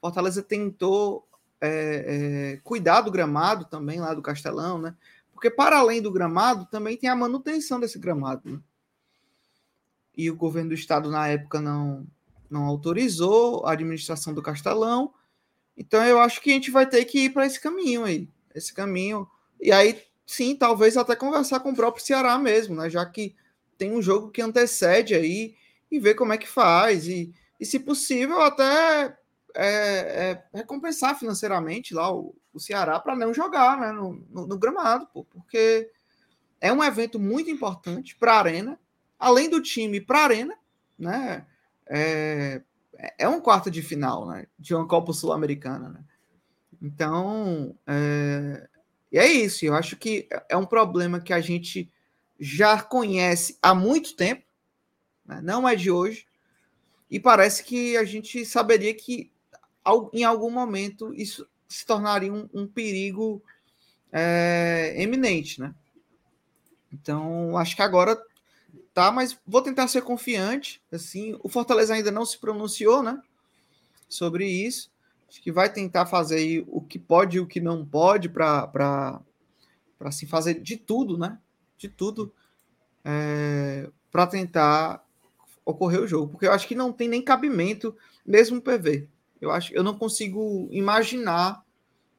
Fortaleza 0.00 0.42
tentou 0.42 1.28
é, 1.60 2.54
é, 2.54 2.60
cuidar 2.62 3.02
do 3.02 3.10
gramado 3.10 3.64
também 3.66 4.00
lá 4.00 4.14
do 4.14 4.22
Castelão, 4.22 4.78
né? 4.78 4.94
Porque 5.32 5.50
para 5.50 5.78
além 5.78 6.00
do 6.00 6.12
gramado 6.12 6.66
também 6.66 6.96
tem 6.96 7.10
a 7.10 7.16
manutenção 7.16 7.78
desse 7.78 7.98
gramado. 7.98 8.42
Né? 8.50 8.58
E 10.16 10.30
o 10.30 10.36
governo 10.36 10.70
do 10.70 10.74
estado 10.74 11.10
na 11.10 11.28
época 11.28 11.60
não 11.60 12.06
não 12.48 12.64
autorizou 12.64 13.66
a 13.66 13.72
administração 13.72 14.32
do 14.32 14.42
Castelão. 14.42 15.12
Então 15.76 16.02
eu 16.04 16.20
acho 16.20 16.40
que 16.40 16.50
a 16.50 16.52
gente 16.52 16.70
vai 16.70 16.86
ter 16.86 17.04
que 17.04 17.24
ir 17.24 17.30
para 17.30 17.44
esse 17.44 17.60
caminho 17.60 18.04
aí, 18.04 18.28
esse 18.54 18.72
caminho. 18.72 19.28
E 19.60 19.72
aí 19.72 20.00
sim, 20.24 20.56
talvez 20.56 20.96
até 20.96 21.14
conversar 21.14 21.60
com 21.60 21.70
o 21.70 21.76
próprio 21.76 22.04
Ceará 22.04 22.38
mesmo, 22.38 22.74
né? 22.74 22.90
Já 22.90 23.04
que 23.04 23.34
tem 23.78 23.92
um 23.92 24.02
jogo 24.02 24.30
que 24.30 24.42
antecede 24.42 25.14
aí 25.14 25.54
e 25.90 25.98
ver 25.98 26.14
como 26.14 26.32
é 26.32 26.38
que 26.38 26.48
faz 26.48 27.06
e, 27.06 27.32
e 27.60 27.66
se 27.66 27.78
possível 27.78 28.40
até 28.40 29.16
é, 29.54 29.64
é, 29.64 30.44
recompensar 30.52 31.18
financeiramente 31.18 31.94
lá 31.94 32.12
o, 32.12 32.34
o 32.52 32.60
Ceará 32.60 32.98
para 32.98 33.16
não 33.16 33.32
jogar 33.32 33.78
né, 33.78 33.92
no, 33.92 34.24
no, 34.30 34.46
no 34.46 34.58
gramado, 34.58 35.06
pô, 35.12 35.24
porque 35.24 35.90
é 36.60 36.72
um 36.72 36.82
evento 36.82 37.18
muito 37.18 37.50
importante 37.50 38.16
para 38.16 38.32
a 38.32 38.38
Arena, 38.38 38.80
além 39.18 39.48
do 39.48 39.62
time 39.62 40.00
para 40.00 40.20
a 40.20 40.24
Arena, 40.24 40.54
né? 40.98 41.46
É, 41.88 42.62
é 43.18 43.28
um 43.28 43.40
quarto 43.40 43.70
de 43.70 43.82
final, 43.82 44.26
né? 44.26 44.46
De 44.58 44.74
uma 44.74 44.86
Copa 44.86 45.12
Sul-Americana, 45.12 45.88
né? 45.88 46.04
Então, 46.80 47.74
é, 47.86 48.68
e 49.10 49.18
é 49.18 49.26
isso. 49.26 49.64
Eu 49.64 49.74
acho 49.74 49.96
que 49.96 50.28
é 50.48 50.56
um 50.56 50.66
problema 50.66 51.20
que 51.20 51.32
a 51.32 51.40
gente 51.40 51.90
já 52.38 52.82
conhece 52.82 53.58
há 53.62 53.74
muito 53.74 54.14
tempo, 54.14 54.44
né? 55.24 55.40
não 55.42 55.68
é 55.68 55.74
de 55.74 55.90
hoje, 55.90 56.26
e 57.10 57.18
parece 57.18 57.64
que 57.64 57.96
a 57.96 58.04
gente 58.04 58.44
saberia 58.44 58.92
que 58.92 59.32
em 60.12 60.24
algum 60.24 60.50
momento 60.50 61.14
isso 61.14 61.48
se 61.68 61.86
tornaria 61.86 62.32
um, 62.32 62.48
um 62.52 62.66
perigo 62.66 63.42
é, 64.12 64.94
eminente, 64.96 65.60
né? 65.60 65.74
Então, 66.92 67.56
acho 67.56 67.76
que 67.76 67.82
agora 67.82 68.20
tá, 68.94 69.10
mas 69.10 69.38
vou 69.46 69.62
tentar 69.62 69.88
ser 69.88 70.02
confiante. 70.02 70.82
Assim, 70.90 71.38
o 71.42 71.48
Fortaleza 71.48 71.94
ainda 71.94 72.10
não 72.10 72.24
se 72.24 72.38
pronunciou, 72.38 73.02
né? 73.02 73.20
Sobre 74.08 74.46
isso. 74.46 74.90
Acho 75.28 75.42
que 75.42 75.50
vai 75.50 75.72
tentar 75.72 76.06
fazer 76.06 76.64
o 76.68 76.80
que 76.80 76.98
pode 76.98 77.36
e 77.36 77.40
o 77.40 77.46
que 77.46 77.60
não 77.60 77.84
pode 77.84 78.28
para 78.28 79.20
assim, 80.00 80.26
fazer 80.26 80.60
de 80.60 80.76
tudo, 80.76 81.18
né? 81.18 81.38
De 81.76 81.88
tudo 81.88 82.32
é, 83.04 83.88
para 84.10 84.26
tentar 84.26 85.04
ocorrer 85.64 86.00
o 86.00 86.06
jogo. 86.06 86.32
Porque 86.32 86.46
eu 86.46 86.52
acho 86.52 86.66
que 86.66 86.74
não 86.74 86.92
tem 86.92 87.08
nem 87.08 87.22
cabimento, 87.22 87.96
mesmo 88.24 88.60
PV. 88.60 89.08
Eu 89.40 89.50
acho 89.50 89.74
eu 89.74 89.82
não 89.82 89.96
consigo 89.96 90.68
imaginar 90.70 91.64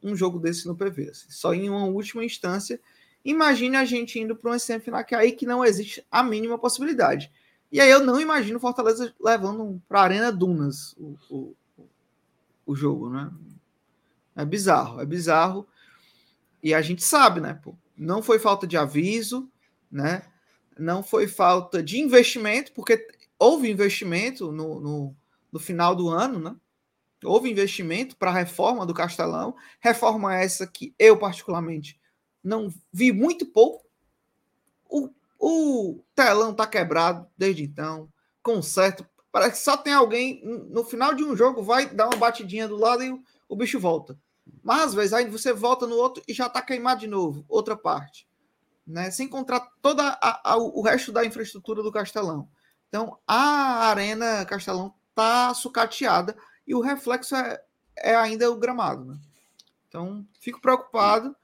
um 0.03 0.15
jogo 0.15 0.39
desse 0.39 0.67
no 0.67 0.75
PV. 0.75 1.09
Assim, 1.09 1.29
só 1.29 1.53
em 1.53 1.69
uma 1.69 1.85
última 1.85 2.23
instância. 2.23 2.79
Imagine 3.23 3.75
a 3.77 3.85
gente 3.85 4.19
indo 4.19 4.35
para 4.35 4.51
uma 4.51 4.59
semifinal 4.59 5.03
que 5.03 5.13
é 5.13 5.17
aí 5.17 5.31
que 5.31 5.45
não 5.45 5.63
existe 5.63 6.05
a 6.09 6.23
mínima 6.23 6.57
possibilidade. 6.57 7.31
E 7.71 7.81
aí 7.81 7.89
eu 7.89 7.99
não 7.99 8.19
imagino 8.19 8.59
Fortaleza 8.59 9.13
levando 9.19 9.81
para 9.87 9.99
a 9.99 10.03
Arena 10.03 10.31
Dunas 10.31 10.93
o, 10.97 11.17
o, 11.29 11.55
o, 12.65 12.75
jogo, 12.75 13.09
né? 13.09 13.29
É 14.35 14.45
bizarro, 14.45 15.01
é 15.01 15.05
bizarro. 15.05 15.67
E 16.63 16.73
a 16.73 16.81
gente 16.81 17.03
sabe, 17.03 17.41
né? 17.41 17.53
Pô, 17.53 17.75
não 17.97 18.21
foi 18.21 18.39
falta 18.39 18.65
de 18.65 18.77
aviso, 18.77 19.49
né? 19.91 20.23
Não 20.77 21.03
foi 21.03 21.27
falta 21.27 21.83
de 21.83 21.99
investimento, 21.99 22.71
porque 22.71 23.05
houve 23.37 23.69
investimento 23.69 24.51
no, 24.51 24.79
no, 24.79 25.15
no 25.51 25.59
final 25.59 25.95
do 25.95 26.09
ano, 26.09 26.39
né? 26.39 26.55
Houve 27.23 27.49
investimento 27.49 28.15
para 28.15 28.29
a 28.29 28.33
reforma 28.33 28.85
do 28.85 28.93
Castelão, 28.93 29.55
reforma 29.79 30.35
essa 30.35 30.67
que 30.67 30.93
eu, 30.99 31.17
particularmente, 31.17 31.99
não 32.47 32.73
vi 32.91 33.11
muito 33.11 33.45
pouco. 33.45 33.85
O, 34.89 35.09
o 35.39 36.03
telão 36.15 36.51
está 36.51 36.65
quebrado 36.65 37.27
desde 37.37 37.63
então, 37.63 38.09
conserto 38.41 39.05
parece 39.31 39.57
que 39.57 39.63
só 39.63 39.77
tem 39.77 39.93
alguém 39.93 40.41
no 40.43 40.83
final 40.83 41.13
de 41.13 41.23
um 41.23 41.35
jogo, 41.35 41.61
vai 41.61 41.87
dar 41.87 42.07
uma 42.07 42.17
batidinha 42.17 42.67
do 42.67 42.75
lado 42.75 43.03
e 43.03 43.11
o, 43.11 43.23
o 43.47 43.55
bicho 43.55 43.79
volta. 43.79 44.17
Mas 44.63 44.81
às 44.81 44.93
vezes 44.95 45.13
aí 45.13 45.29
você 45.29 45.53
volta 45.53 45.85
no 45.85 45.95
outro 45.95 46.23
e 46.27 46.33
já 46.33 46.47
está 46.47 46.59
queimado 46.59 47.01
de 47.01 47.07
novo, 47.07 47.45
outra 47.47 47.77
parte. 47.77 48.27
Né? 48.85 49.11
Sem 49.11 49.27
encontrar 49.27 49.59
todo 49.79 50.01
o 50.73 50.81
resto 50.81 51.11
da 51.11 51.23
infraestrutura 51.23 51.83
do 51.83 51.91
Castelão. 51.91 52.49
Então 52.87 53.19
a 53.27 53.89
Arena 53.89 54.43
Castelão 54.45 54.91
está 55.09 55.53
sucateada 55.53 56.35
e 56.65 56.73
o 56.73 56.81
reflexo 56.81 57.35
é, 57.35 57.61
é 57.97 58.15
ainda 58.15 58.49
o 58.49 58.57
gramado. 58.57 59.05
Né? 59.05 59.19
Então 59.87 60.25
fico 60.39 60.59
preocupado, 60.59 61.35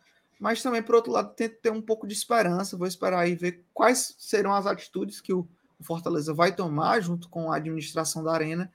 mas 0.43 0.61
também, 0.61 0.83
por 0.83 0.95
outro 0.95 1.09
lado, 1.09 1.33
tento 1.33 1.55
ter 1.61 1.71
um 1.71 1.81
pouco 1.81 2.05
de 2.05 2.13
esperança. 2.13 2.75
Vou 2.75 2.85
esperar 2.85 3.19
aí 3.19 3.33
ver 3.33 3.63
quais 3.73 4.13
serão 4.19 4.53
as 4.53 4.67
atitudes 4.67 5.21
que 5.21 5.31
o 5.31 5.47
Fortaleza 5.79 6.33
vai 6.33 6.53
tomar 6.53 6.99
junto 6.99 7.29
com 7.29 7.49
a 7.49 7.55
administração 7.55 8.21
da 8.21 8.33
Arena 8.33 8.69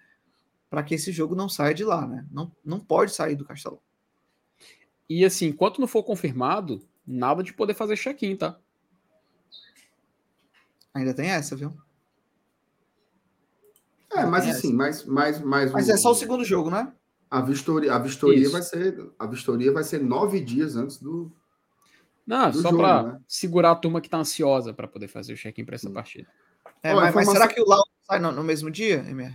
para 0.71 0.83
que 0.83 0.95
esse 0.95 1.13
jogo 1.13 1.35
não 1.35 1.47
saia 1.47 1.75
de 1.75 1.85
lá, 1.85 2.07
né? 2.07 2.27
Não, 2.31 2.51
não 2.65 2.81
pode 2.81 3.13
sair 3.13 3.37
do 3.37 3.45
Castelão. 3.45 3.79
E 5.11 5.27
assim, 5.27 5.49
enquanto 5.49 5.79
não 5.79 5.87
for 5.87 6.03
confirmado, 6.03 6.81
nada 7.07 7.43
de 7.43 7.53
poder 7.53 7.75
fazer 7.75 7.99
check-in, 7.99 8.35
tá? 8.35 8.59
Ainda 10.95 11.13
tem 11.13 11.29
essa, 11.29 11.55
viu? 11.55 11.77
É, 14.11 14.25
mas 14.25 14.49
assim, 14.49 14.73
mais, 14.73 15.05
mais, 15.05 15.39
mais. 15.43 15.71
Mas 15.71 15.91
é 15.91 15.99
só 15.99 16.13
o 16.13 16.15
segundo 16.15 16.47
jogo, 16.47 16.71
né? 16.71 16.91
A 17.31 17.43
vistoria, 17.43 17.93
a 17.93 17.99
vistoria 17.99 18.49
vai 18.49 18.63
ser, 18.63 19.13
a 19.19 19.27
vistoria 19.27 19.71
vai 19.71 19.85
ser 19.85 20.03
nove 20.03 20.41
dias 20.41 20.75
antes 20.75 20.97
do. 20.97 21.31
Não, 22.29 22.53
só 22.53 22.71
para 22.71 23.03
né? 23.05 23.21
segurar 23.27 23.71
a 23.71 23.75
turma 23.75 24.03
que 24.03 24.11
tá 24.11 24.19
ansiosa 24.19 24.75
para 24.75 24.87
poder 24.87 25.09
fazer 25.09 25.33
o 25.33 25.37
check-in 25.37 25.65
para 25.65 25.77
essa 25.77 25.89
partida. 25.89 26.29
É, 26.83 26.93
mas, 26.93 27.09
informação... 27.09 27.33
mas, 27.33 27.43
será 27.43 27.49
que 27.49 27.59
o 27.59 27.67
Lau 27.67 27.83
sai 28.03 28.19
no, 28.19 28.31
no, 28.31 28.45
mesmo 28.45 28.71
dia, 28.71 28.97
MR? 29.09 29.35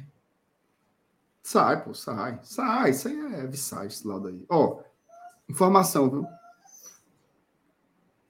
Sai, 1.42 1.84
pô, 1.84 1.92
sai. 1.96 2.40
Sai, 2.44 2.92
isso 2.92 3.08
aí 3.08 3.20
é 3.34 3.48
visagem, 3.48 3.88
esse 3.88 4.08
lado 4.08 4.28
aí. 4.28 4.46
Ó, 4.48 4.80
informação, 5.50 6.08
viu? 6.08 6.28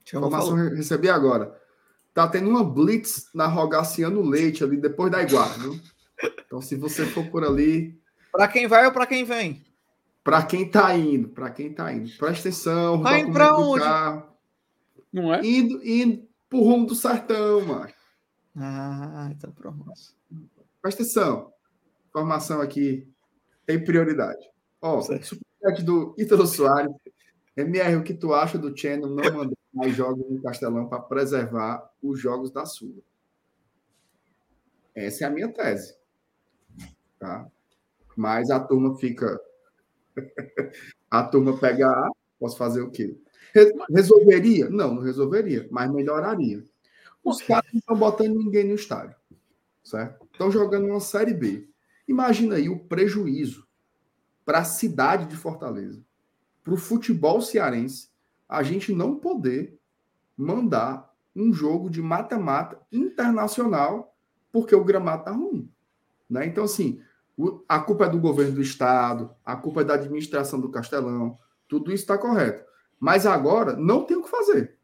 Informação 0.07 0.55
recebi 0.55 1.09
agora. 1.09 1.59
Tá 2.13 2.25
tendo 2.29 2.49
uma 2.49 2.63
blitz 2.63 3.29
na 3.33 3.47
Rogaciano 3.47 4.21
Leite 4.21 4.63
ali 4.63 4.77
depois 4.77 5.11
da 5.11 5.21
Iguara, 5.21 5.55
viu? 5.55 5.77
Então, 6.45 6.61
se 6.61 6.77
você 6.77 7.05
for 7.05 7.25
por 7.29 7.43
ali. 7.43 7.99
Para 8.31 8.47
quem 8.47 8.65
vai 8.65 8.85
ou 8.85 8.93
para 8.93 9.07
quem 9.07 9.25
vem? 9.25 9.61
Para 10.23 10.41
quem 10.43 10.69
tá 10.69 10.95
indo, 10.95 11.27
para 11.27 11.49
quem 11.49 11.73
tá 11.73 11.91
indo. 11.91 12.09
Presta 12.17 12.47
atenção. 12.47 13.03
Tá 13.03 13.19
indo 13.19 13.33
para 13.33 13.57
onde? 13.57 13.83
Carro. 13.83 14.32
Não 15.13 15.31
é? 15.31 15.45
Indo, 15.45 15.85
indo 15.85 16.27
pro 16.49 16.59
rumo 16.59 16.87
do 16.87 16.95
sertão, 16.95 17.61
mano. 17.61 17.93
Ah, 18.55 19.29
então 19.31 19.51
pronto. 19.51 19.85
Presta 20.81 21.03
atenção. 21.03 21.53
Informação 22.09 22.61
aqui 22.61 23.07
tem 23.65 23.83
prioridade. 23.83 24.43
Ó, 24.81 24.99
superchat 25.01 25.83
do 25.83 26.15
Ítalo 26.17 26.47
Soares. 26.47 26.91
MR, 27.55 27.95
o 27.97 28.03
que 28.03 28.15
tu 28.15 28.33
acha 28.33 28.57
do 28.57 28.75
Channel 28.75 29.07
não 29.07 29.33
mandar 29.33 29.55
mais 29.71 29.95
jogos 29.95 30.27
no 30.29 30.41
Castelão 30.41 30.87
para 30.87 30.99
preservar 30.99 31.87
os 32.01 32.19
jogos 32.19 32.51
da 32.51 32.65
Sula? 32.65 33.01
Essa 34.95 35.25
é 35.25 35.27
a 35.27 35.29
minha 35.29 35.51
tese. 35.51 35.95
Tá? 37.19 37.47
Mas 38.15 38.49
a 38.49 38.59
turma 38.59 38.97
fica. 38.97 39.39
a 41.09 41.23
turma 41.23 41.57
pega 41.59 41.89
A, 41.89 42.09
posso 42.39 42.57
fazer 42.57 42.81
o 42.81 42.91
quê? 42.91 43.15
Resolveria? 43.89 44.69
Não, 44.69 44.95
não 44.95 45.01
resolveria, 45.01 45.67
mas 45.71 45.91
melhoraria. 45.91 46.63
Os 47.23 47.41
caras 47.41 47.71
não 47.71 47.79
estão 47.79 47.95
botando 47.95 48.35
ninguém 48.35 48.65
no 48.65 48.75
estádio. 48.75 49.15
Certo? 49.83 50.25
Estão 50.31 50.51
jogando 50.51 50.87
uma 50.87 50.99
Série 50.99 51.33
B. 51.33 51.69
Imagina 52.07 52.55
aí 52.55 52.69
o 52.69 52.79
prejuízo 52.79 53.67
para 54.45 54.59
a 54.59 54.63
cidade 54.63 55.25
de 55.25 55.35
Fortaleza, 55.35 56.03
para 56.63 56.73
o 56.73 56.77
futebol 56.77 57.41
cearense, 57.41 58.09
a 58.47 58.61
gente 58.63 58.93
não 58.93 59.15
poder 59.15 59.77
mandar 60.37 61.13
um 61.35 61.53
jogo 61.53 61.89
de 61.89 62.01
mata-mata 62.01 62.79
internacional 62.91 64.15
porque 64.51 64.75
o 64.75 64.83
gramado 64.83 65.21
está 65.21 65.31
ruim. 65.31 65.69
Né? 66.29 66.45
Então, 66.45 66.63
assim, 66.63 67.01
a 67.67 67.79
culpa 67.79 68.05
é 68.05 68.09
do 68.09 68.19
governo 68.19 68.53
do 68.53 68.61
estado, 68.61 69.31
a 69.43 69.55
culpa 69.55 69.81
é 69.81 69.83
da 69.83 69.95
administração 69.95 70.59
do 70.59 70.69
Castelão, 70.69 71.37
tudo 71.67 71.91
isso 71.91 72.03
está 72.03 72.17
correto. 72.17 72.63
Mas 72.99 73.25
agora 73.25 73.75
não 73.75 74.03
tem 74.03 74.17
o 74.17 74.23
que 74.23 74.29
fazer. 74.29 74.77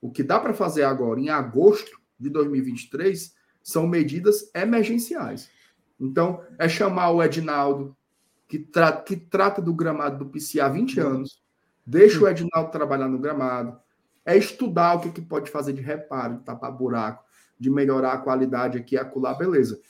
O 0.00 0.10
que 0.10 0.22
dá 0.22 0.40
para 0.40 0.54
fazer 0.54 0.82
agora, 0.82 1.20
em 1.20 1.28
agosto 1.28 2.00
de 2.18 2.28
2023, 2.30 3.34
são 3.62 3.86
medidas 3.86 4.50
emergenciais. 4.54 5.48
Então, 6.00 6.42
é 6.58 6.68
chamar 6.68 7.10
o 7.10 7.22
Edinaldo, 7.22 7.96
que, 8.48 8.58
tra 8.58 8.92
que 8.92 9.16
trata 9.16 9.62
do 9.62 9.72
gramado 9.72 10.18
do 10.18 10.30
PC 10.30 10.60
há 10.60 10.68
20 10.68 11.00
anos, 11.00 11.42
deixa 11.86 12.18
o 12.18 12.28
Edinaldo 12.28 12.70
trabalhar 12.70 13.08
no 13.08 13.18
gramado, 13.18 13.78
é 14.24 14.36
estudar 14.36 14.96
o 14.96 15.00
que, 15.00 15.10
que 15.10 15.22
pode 15.22 15.50
fazer 15.50 15.72
de 15.72 15.80
reparo, 15.80 16.38
de 16.38 16.44
tapar 16.44 16.72
buraco, 16.72 17.24
de 17.58 17.70
melhorar 17.70 18.12
a 18.12 18.18
qualidade 18.18 18.76
aqui, 18.76 18.96
acular, 18.96 19.38
beleza. 19.38 19.80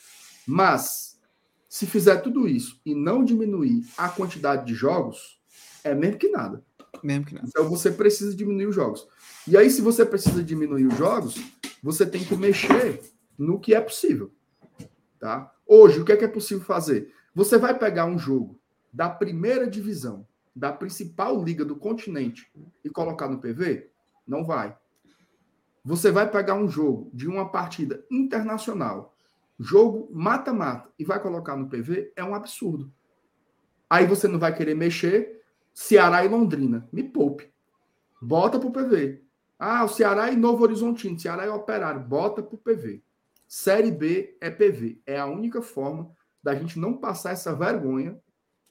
Mas, 0.45 1.19
se 1.67 1.87
fizer 1.87 2.17
tudo 2.17 2.47
isso 2.47 2.79
e 2.85 2.93
não 2.93 3.23
diminuir 3.23 3.83
a 3.97 4.09
quantidade 4.09 4.65
de 4.65 4.75
jogos, 4.75 5.41
é 5.83 5.95
mesmo 5.95 6.19
que 6.19 6.29
nada. 6.29 6.63
Mesmo 7.03 7.25
que 7.25 7.35
nada. 7.35 7.47
Então, 7.47 7.69
você 7.69 7.91
precisa 7.91 8.35
diminuir 8.35 8.67
os 8.67 8.75
jogos. 8.75 9.07
E 9.47 9.57
aí, 9.57 9.69
se 9.69 9.81
você 9.81 10.05
precisa 10.05 10.41
diminuir 10.41 10.87
os 10.87 10.97
jogos, 10.97 11.35
você 11.81 12.05
tem 12.05 12.23
que 12.23 12.35
mexer 12.35 13.01
no 13.37 13.59
que 13.59 13.75
é 13.75 13.81
possível. 13.81 14.31
Tá? 15.19 15.53
Hoje, 15.67 15.99
o 15.99 16.05
que 16.05 16.13
é, 16.13 16.17
que 16.17 16.25
é 16.25 16.29
possível 16.29 16.63
fazer? 16.63 17.13
Você 17.35 17.57
vai 17.57 17.77
pegar 17.77 18.05
um 18.05 18.17
jogo 18.17 18.59
da 18.91 19.09
primeira 19.09 19.67
divisão, 19.67 20.25
da 20.55 20.71
principal 20.71 21.43
liga 21.43 21.65
do 21.65 21.75
continente, 21.75 22.49
e 22.83 22.89
colocar 22.89 23.27
no 23.27 23.39
PV? 23.39 23.89
Não 24.25 24.45
vai. 24.45 24.77
Você 25.83 26.11
vai 26.11 26.29
pegar 26.29 26.55
um 26.55 26.69
jogo 26.69 27.09
de 27.13 27.27
uma 27.27 27.49
partida 27.49 28.05
internacional, 28.09 29.13
jogo 29.59 30.07
mata-mata, 30.13 30.89
e 30.97 31.03
vai 31.03 31.21
colocar 31.21 31.57
no 31.57 31.67
PV? 31.67 32.13
É 32.15 32.23
um 32.23 32.33
absurdo. 32.33 32.91
Aí 33.89 34.05
você 34.05 34.27
não 34.27 34.39
vai 34.39 34.55
querer 34.55 34.75
mexer 34.75 35.42
Ceará 35.73 36.23
e 36.23 36.27
Londrina. 36.27 36.87
Me 36.91 37.03
poupe. 37.03 37.51
Bota 38.21 38.59
para 38.59 38.69
o 38.69 38.71
PV. 38.71 39.23
Ah, 39.57 39.83
o 39.83 39.87
Ceará 39.89 40.31
e 40.31 40.35
Novo 40.35 40.63
Horizontino, 40.63 41.19
Ceará 41.19 41.45
e 41.45 41.49
Operário, 41.49 42.01
bota 42.01 42.43
para 42.43 42.55
o 42.55 42.57
PV. 42.57 43.01
Série 43.47 43.91
B 43.91 44.37
é 44.41 44.49
PV. 44.49 45.01
É 45.05 45.19
a 45.19 45.25
única 45.25 45.61
forma 45.61 46.11
da 46.41 46.53
gente 46.55 46.77
não 46.77 46.97
passar 46.97 47.31
essa 47.31 47.55
vergonha 47.55 48.19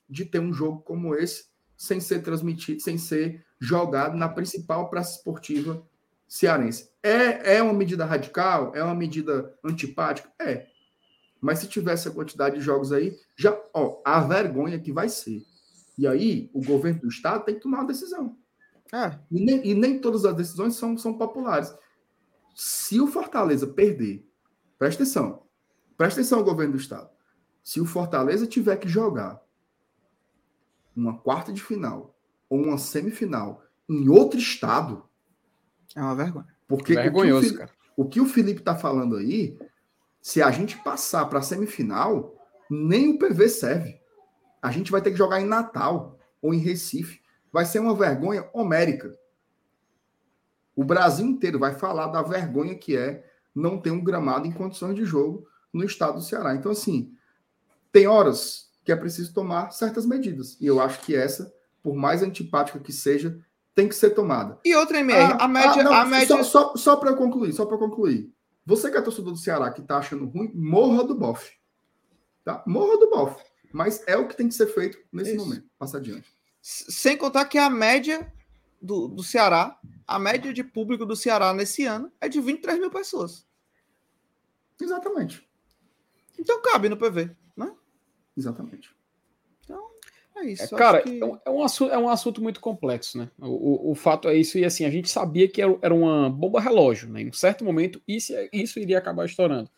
de 0.08 0.24
ter 0.24 0.38
um 0.38 0.52
jogo 0.52 0.82
como 0.82 1.14
esse 1.14 1.46
sem 1.76 1.98
ser 1.98 2.22
transmitido, 2.22 2.80
sem 2.80 2.98
ser 2.98 3.44
jogado 3.58 4.16
na 4.16 4.28
principal 4.28 4.90
praça 4.90 5.16
esportiva 5.16 5.82
cearense. 6.28 6.90
É, 7.02 7.56
é 7.56 7.62
uma 7.62 7.72
medida 7.72 8.04
radical? 8.04 8.72
É 8.74 8.82
uma 8.82 8.94
medida 8.94 9.54
antipática? 9.64 10.30
É. 10.38 10.66
Mas 11.40 11.58
se 11.58 11.66
tivesse 11.66 12.06
a 12.06 12.10
quantidade 12.12 12.56
de 12.56 12.62
jogos 12.62 12.92
aí, 12.92 13.16
já, 13.36 13.58
ó, 13.74 14.00
a 14.04 14.20
vergonha 14.20 14.78
que 14.78 14.92
vai 14.92 15.08
ser. 15.08 15.42
E 16.02 16.06
aí, 16.08 16.50
o 16.52 16.60
governo 16.60 17.02
do 17.02 17.08
estado 17.08 17.44
tem 17.44 17.54
que 17.54 17.60
tomar 17.60 17.78
uma 17.78 17.86
decisão. 17.86 18.36
É. 18.92 19.20
E, 19.30 19.44
nem, 19.44 19.64
e 19.64 19.72
nem 19.72 20.00
todas 20.00 20.24
as 20.24 20.34
decisões 20.34 20.74
são, 20.74 20.98
são 20.98 21.16
populares. 21.16 21.72
Se 22.56 23.00
o 23.00 23.06
Fortaleza 23.06 23.68
perder, 23.68 24.28
presta 24.76 25.04
atenção, 25.04 25.44
presta 25.96 26.20
atenção 26.20 26.40
ao 26.40 26.44
governo 26.44 26.72
do 26.72 26.78
Estado. 26.80 27.08
Se 27.62 27.80
o 27.80 27.86
Fortaleza 27.86 28.48
tiver 28.48 28.78
que 28.78 28.88
jogar 28.88 29.40
uma 30.96 31.16
quarta 31.16 31.52
de 31.52 31.62
final 31.62 32.18
ou 32.50 32.60
uma 32.60 32.78
semifinal 32.78 33.62
em 33.88 34.08
outro 34.08 34.40
estado. 34.40 35.04
É 35.94 36.02
uma 36.02 36.16
vergonha. 36.16 36.48
Porque 36.66 36.94
Vergonhoso, 36.94 37.46
o, 37.46 37.48
que 37.48 37.54
o, 37.54 37.58
cara. 37.58 37.72
o 37.96 38.08
que 38.08 38.20
o 38.20 38.26
Felipe 38.26 38.58
está 38.58 38.74
falando 38.74 39.18
aí, 39.18 39.56
se 40.20 40.42
a 40.42 40.50
gente 40.50 40.76
passar 40.78 41.26
para 41.26 41.38
a 41.38 41.42
semifinal, 41.42 42.34
nem 42.68 43.10
o 43.10 43.18
PV 43.20 43.48
serve. 43.48 44.01
A 44.62 44.70
gente 44.70 44.90
vai 44.93 45.02
ter 45.02 45.10
que 45.10 45.18
jogar 45.18 45.40
em 45.40 45.47
Natal 45.47 46.18
ou 46.40 46.55
em 46.55 46.59
Recife 46.59 47.20
vai 47.52 47.64
ser 47.66 47.80
uma 47.80 47.94
vergonha 47.94 48.48
homérica. 48.55 49.14
O 50.74 50.84
Brasil 50.84 51.26
inteiro 51.26 51.59
vai 51.59 51.74
falar 51.74 52.06
da 52.06 52.22
vergonha 52.22 52.74
que 52.74 52.97
é 52.97 53.28
não 53.55 53.78
ter 53.78 53.90
um 53.90 54.02
gramado 54.02 54.47
em 54.47 54.52
condições 54.52 54.94
de 54.94 55.05
jogo 55.05 55.47
no 55.72 55.84
estado 55.84 56.14
do 56.14 56.22
Ceará. 56.22 56.55
Então, 56.55 56.72
assim, 56.72 57.12
tem 57.90 58.06
horas 58.06 58.70
que 58.84 58.90
é 58.90 58.97
preciso 58.97 59.34
tomar 59.34 59.70
certas 59.70 60.06
medidas. 60.06 60.56
E 60.60 60.66
eu 60.66 60.80
acho 60.80 61.01
que 61.01 61.14
essa, 61.14 61.52
por 61.82 61.94
mais 61.94 62.22
antipática 62.22 62.78
que 62.78 62.93
seja, 62.93 63.39
tem 63.74 63.89
que 63.89 63.94
ser 63.94 64.10
tomada. 64.10 64.59
E 64.64 64.74
outra 64.74 65.01
MR, 65.01 65.34
ah, 65.34 65.44
a 65.44 65.48
média. 65.48 65.80
Ah, 65.80 65.82
não, 65.82 65.93
a 65.93 66.05
média... 66.05 66.26
Só, 66.26 66.43
só, 66.43 66.76
só 66.76 66.97
para 66.97 67.10
eu 67.10 67.16
concluir, 67.16 67.52
só 67.52 67.66
para 67.66 67.78
concluir. 67.78 68.32
Você 68.64 68.90
que 68.90 68.97
é 68.97 69.02
torcedor 69.02 69.32
do 69.32 69.39
Ceará 69.39 69.70
que 69.70 69.80
está 69.80 69.98
achando 69.98 70.26
ruim, 70.26 70.51
morra 70.55 71.05
do 71.05 71.14
bofe. 71.14 71.56
Tá? 72.44 72.62
Morra 72.66 72.98
do 72.98 73.10
bofe. 73.10 73.44
Mas 73.73 74.03
é 74.07 74.16
o 74.16 74.28
que 74.28 74.36
tem 74.36 74.49
que 74.49 74.55
ser 74.55 74.66
feito 74.66 74.99
nesse 75.12 75.35
Isso. 75.35 75.44
momento. 75.44 75.66
Passa 75.78 75.97
adiante. 75.97 76.28
Sem 76.61 77.16
contar 77.16 77.47
que 77.47 77.59
a 77.59 77.69
média 77.70 78.32
do, 78.81 79.09
do 79.09 79.23
Ceará, 79.24 79.78
a 80.07 80.19
média 80.19 80.53
de 80.53 80.62
público 80.62 81.07
do 81.07 81.16
Ceará 81.16 81.53
nesse 81.55 81.85
ano 81.85 82.12
é 82.20 82.28
de 82.28 82.40
23 82.40 82.78
mil 82.78 82.90
pessoas. 82.90 83.47
Exatamente. 84.81 85.49
Então 86.39 86.61
cabe 86.62 86.89
no 86.89 86.97
PV, 86.97 87.31
né? 87.57 87.73
Exatamente. 88.36 88.90
É 90.35 90.47
isso. 90.47 90.74
É, 90.74 90.78
cara, 90.78 91.03
que- 91.03 91.20
é, 91.20 91.24
um, 91.24 91.39
é 91.44 91.51
um 91.51 91.62
assunto, 91.62 91.93
é 91.93 91.99
um 91.99 92.09
assunto 92.09 92.43
muito 92.43 92.59
complexo, 92.59 93.19
né? 93.19 93.31
O, 93.39 93.89
o, 93.89 93.90
o 93.93 93.94
fato 93.94 94.28
é 94.28 94.35
isso, 94.36 94.59
e 94.59 94.65
assim, 94.65 94.85
a 94.85 94.90
gente 94.90 95.09
sabia 95.09 95.47
que 95.47 95.61
era, 95.61 95.78
era 95.82 95.94
uma 95.94 96.31
bomba 96.31 96.61
relógio, 96.61 97.09
né? 97.09 97.23
Em 97.23 97.28
um 97.28 97.32
certo 97.32 97.65
momento, 97.65 98.03
isso, 98.09 98.32
isso 98.53 98.78
iria 98.81 98.99
acabar 98.99 99.27
estourando. 99.27 99.70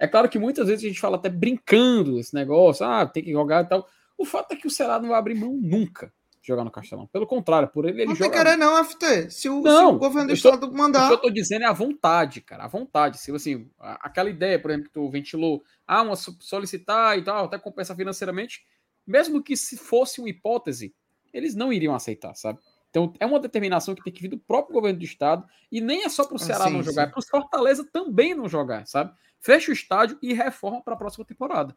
É 0.00 0.08
claro 0.08 0.28
que 0.28 0.38
muitas 0.38 0.66
vezes 0.66 0.84
a 0.84 0.88
gente 0.88 0.98
fala 1.00 1.16
até 1.16 1.28
brincando 1.28 2.18
esse 2.18 2.34
negócio, 2.34 2.84
ah, 2.86 3.06
tem 3.06 3.22
que 3.22 3.30
jogar 3.30 3.64
e 3.64 3.68
tal. 3.68 3.86
O 4.16 4.24
fato 4.24 4.52
é 4.52 4.56
que 4.56 4.66
o 4.66 4.70
Ceará 4.70 4.98
não 4.98 5.10
vai 5.10 5.18
abrir 5.18 5.34
mão 5.34 5.52
nunca 5.60 6.12
de 6.40 6.48
jogar 6.48 6.64
no 6.64 6.70
Castelão. 6.70 7.06
Pelo 7.06 7.26
contrário, 7.26 7.68
por 7.68 7.84
ele, 7.84 7.98
ele 8.02 8.06
não 8.06 8.14
tem 8.16 8.24
joga. 8.26 8.38
querer 8.38 8.56
não, 8.56 8.82
FT. 8.82 9.30
Se 9.30 9.48
o, 9.50 9.58
se 9.58 9.62
Não, 9.68 9.94
o 9.96 9.98
governo 9.98 10.28
do 10.28 10.34
estou- 10.34 10.52
estado 10.54 10.66
O 10.68 10.70
que 10.72 10.76
mandar... 10.76 11.10
eu 11.10 11.18
tô 11.18 11.28
dizendo 11.28 11.64
é 11.64 11.66
a 11.66 11.72
vontade, 11.72 12.40
cara, 12.40 12.64
a 12.64 12.68
vontade. 12.68 13.18
Se 13.18 13.30
assim, 13.30 13.68
aquela 13.78 14.30
ideia, 14.30 14.58
por 14.58 14.70
exemplo, 14.70 14.88
que 14.88 14.94
tu 14.94 15.08
ventilou, 15.10 15.62
ah, 15.86 16.00
uma 16.00 16.16
so- 16.16 16.34
solicitar 16.40 17.18
e 17.18 17.22
tal, 17.22 17.44
até 17.44 17.58
compensar 17.58 17.94
financeiramente, 17.94 18.64
mesmo 19.06 19.42
que 19.42 19.54
se 19.54 19.76
fosse 19.76 20.18
uma 20.20 20.30
hipótese, 20.30 20.94
eles 21.32 21.54
não 21.54 21.70
iriam 21.70 21.94
aceitar, 21.94 22.34
sabe? 22.34 22.58
Então 22.88 23.12
é 23.20 23.26
uma 23.26 23.38
determinação 23.38 23.94
que 23.94 24.02
tem 24.02 24.12
que 24.12 24.22
vir 24.22 24.28
do 24.28 24.38
próprio 24.38 24.74
governo 24.74 24.98
do 24.98 25.04
estado 25.04 25.44
e 25.70 25.80
nem 25.80 26.04
é 26.04 26.08
só 26.08 26.24
para 26.24 26.32
o 26.32 26.36
Ah, 26.36 26.44
Ceará 26.44 26.64
sim, 26.64 26.72
não 26.72 26.82
jogar, 26.82 27.02
sim. 27.04 27.08
é 27.08 27.12
para 27.12 27.20
o 27.20 27.22
Fortaleza 27.26 27.86
também 27.92 28.34
não 28.34 28.48
jogar, 28.48 28.86
sabe? 28.86 29.12
Fecha 29.40 29.70
o 29.70 29.74
estádio 29.74 30.18
e 30.22 30.32
reforma 30.32 30.82
para 30.82 30.94
a 30.94 30.96
próxima 30.96 31.24
temporada. 31.24 31.76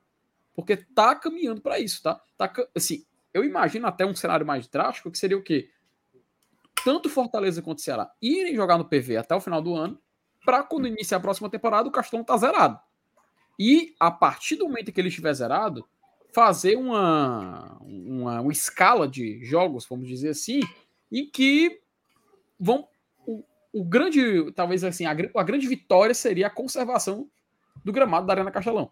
Porque 0.54 0.78
tá 0.78 1.16
caminhando 1.16 1.62
para 1.62 1.80
isso, 1.80 2.02
tá? 2.04 2.22
tá? 2.38 2.52
Assim, 2.76 3.06
eu 3.34 3.44
imagino 3.44 3.88
até 3.88 4.06
um 4.06 4.16
cenário 4.16 4.46
mais 4.46 4.68
drástico 4.68 5.10
que 5.10 5.18
seria 5.18 5.38
o 5.38 5.44
quê? 5.44 5.70
Tanto 6.84 7.10
Fortaleza 7.10 7.62
quanto 7.62 7.82
Ceará 7.82 8.12
irem 8.22 8.56
jogar 8.56 8.78
no 8.78 8.86
PV 8.86 9.18
até 9.18 9.34
o 9.34 9.42
final 9.42 9.62
do 9.62 9.74
ano, 9.74 10.00
para 10.46 10.62
quando 10.64 10.88
iniciar 10.88 11.18
a 11.18 11.22
próxima 11.22 11.50
temporada 11.50 11.88
o 11.88 11.92
Castelão 11.92 12.24
tá 12.24 12.38
zerado. 12.38 12.80
E 13.58 13.96
a 14.00 14.12
partir 14.12 14.58
do 14.58 14.66
momento 14.66 14.92
que 14.92 15.00
ele 15.00 15.08
estiver 15.08 15.34
zerado, 15.34 15.88
fazer 16.34 16.76
uma, 16.76 17.78
uma, 17.82 18.42
uma 18.42 18.52
escala 18.52 19.08
de 19.08 19.44
jogos, 19.46 19.86
vamos 19.88 20.08
dizer 20.08 20.30
assim, 20.30 20.60
em 21.12 21.30
que 21.30 21.80
vão 22.60 22.88
o, 23.74 23.84
grande, 23.84 24.52
talvez 24.52 24.84
assim, 24.84 25.06
a, 25.06 25.12
a 25.12 25.44
grande 25.44 25.68
vitória 25.68 26.14
seria 26.14 26.46
a 26.46 26.52
conservação 26.52 27.28
do 27.84 27.92
gramado 27.92 28.26
da 28.26 28.34
Arena 28.34 28.52
Castelão, 28.52 28.92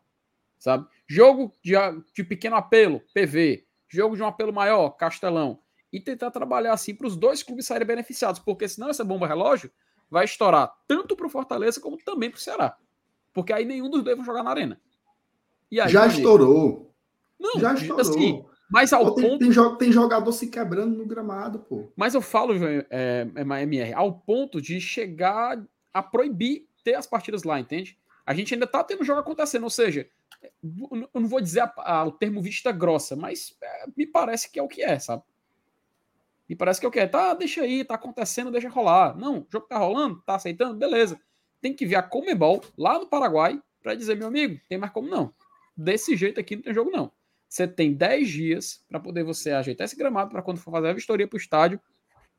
sabe? 0.60 0.88
Jogo 1.08 1.52
de, 1.64 1.74
de 2.14 2.24
pequeno 2.24 2.56
apelo, 2.56 3.02
PV, 3.14 3.66
jogo 3.90 4.16
de 4.16 4.24
um 4.24 4.28
apelo 4.28 4.54
maior, 4.54 4.90
Castelão, 4.92 5.60
e 5.92 6.00
tentar 6.00 6.32
trabalhar 6.32 6.74
assim 6.74 6.96
para 6.96 7.08
os 7.08 7.16
dois 7.18 7.44
clubes 7.44 7.66
saírem 7.68 7.88
beneficiados, 7.88 8.40
porque 8.40 8.68
senão 8.68 8.90
essa 8.90 9.04
bomba 9.04 9.28
relógio 9.28 9.72
vai 10.10 10.26
estourar 10.26 10.74
tanto 10.88 11.16
para 11.16 11.28
o 11.28 11.30
Fortaleza 11.30 11.80
como 11.82 11.98
também 11.98 12.30
para 12.30 12.38
o 12.38 12.42
Ceará, 12.42 12.78
porque 13.34 13.52
aí 13.54 13.66
nenhum 13.66 13.90
dos 13.90 14.04
dois 14.04 14.16
vai 14.18 14.26
jogar 14.26 14.44
na 14.44 14.52
Arena. 14.52 14.80
Aí, 15.72 15.90
Já 15.90 16.06
estourou. 16.08 16.94
Não, 17.40 17.60
Já 17.60 17.74
estourou. 17.74 18.00
assim, 18.02 18.46
mas 18.70 18.94
ao 18.94 19.06
Pô, 19.06 19.12
tem, 19.16 19.26
ponto 19.30 19.40
tem, 19.40 19.50
jo- 19.52 19.76
tem 19.78 19.92
jogador 19.92 20.32
se 20.32 20.48
quebrando 20.48 20.98
no 20.98 21.06
gramado, 21.06 21.60
pô. 21.60 21.92
Mas 21.96 22.14
eu 22.14 22.22
falo, 22.22 22.54
é, 22.66 22.86
é, 22.90 23.42
MR, 23.42 23.94
ao 23.94 24.14
ponto 24.14 24.62
de 24.62 24.80
chegar 24.80 25.62
a 25.94 26.04
proibir 26.04 26.68
ter 26.84 26.96
as 26.96 27.06
partidas 27.08 27.44
lá, 27.44 27.60
entende? 27.60 27.98
A 28.26 28.34
gente 28.34 28.54
ainda 28.54 28.68
tá 28.68 28.84
tendo 28.84 29.04
jogo 29.04 29.20
acontecendo, 29.20 29.64
ou 29.64 29.70
seja, 29.70 30.08
eu 30.64 31.22
não 31.22 31.28
vou 31.28 31.42
dizer 31.42 31.62
a- 31.62 31.74
a- 31.78 32.06
o 32.06 32.12
termo 32.12 32.42
vista 32.42 32.72
grossa, 32.72 33.16
mas 33.16 33.56
é, 33.62 33.86
me 33.96 34.06
parece 34.06 34.50
que 34.50 34.60
é 34.60 34.64
o 34.64 34.68
que 34.68 34.82
é, 34.82 34.98
sabe? 35.00 35.24
Me 36.48 36.56
parece 36.56 36.80
que 36.80 36.86
é 36.86 36.90
o 36.90 36.92
que 36.92 37.00
é. 37.00 37.08
Tá, 37.08 37.34
deixa 37.34 37.62
aí, 37.62 37.84
tá 37.84 37.96
acontecendo, 37.96 38.52
deixa 38.52 38.68
rolar. 38.70 39.16
Não, 39.18 39.40
o 39.40 39.48
jogo 39.50 39.68
tá 39.68 39.78
rolando, 39.78 40.22
tá 40.26 40.36
aceitando, 40.36 40.76
beleza. 40.78 41.20
Tem 41.62 41.74
que 41.74 41.86
vir 41.86 41.96
a 41.96 42.04
Comebol 42.04 42.62
lá 42.78 43.00
no 43.00 43.08
Paraguai 43.08 43.62
para 43.82 43.96
dizer, 43.96 44.16
meu 44.18 44.28
amigo, 44.28 44.60
tem 44.68 44.78
mais 44.78 44.92
como 44.92 45.08
não. 45.08 45.34
Desse 45.78 46.16
jeito 46.18 46.40
aqui 46.40 46.56
não 46.56 46.64
tem 46.64 46.74
jogo 46.74 46.92
não. 46.92 47.12
Você 47.48 47.68
tem 47.68 47.94
10 47.94 48.30
dias 48.30 48.84
para 48.90 49.00
poder 49.00 49.24
você 49.24 49.52
ajeitar 49.52 49.86
esse 49.86 49.96
gramado 49.96 50.32
para 50.32 50.42
quando 50.42 50.58
for 50.58 50.72
fazer 50.72 50.90
a 50.90 50.94
vistoria 50.94 51.28
para 51.28 51.38
o 51.38 51.40
estádio, 51.40 51.80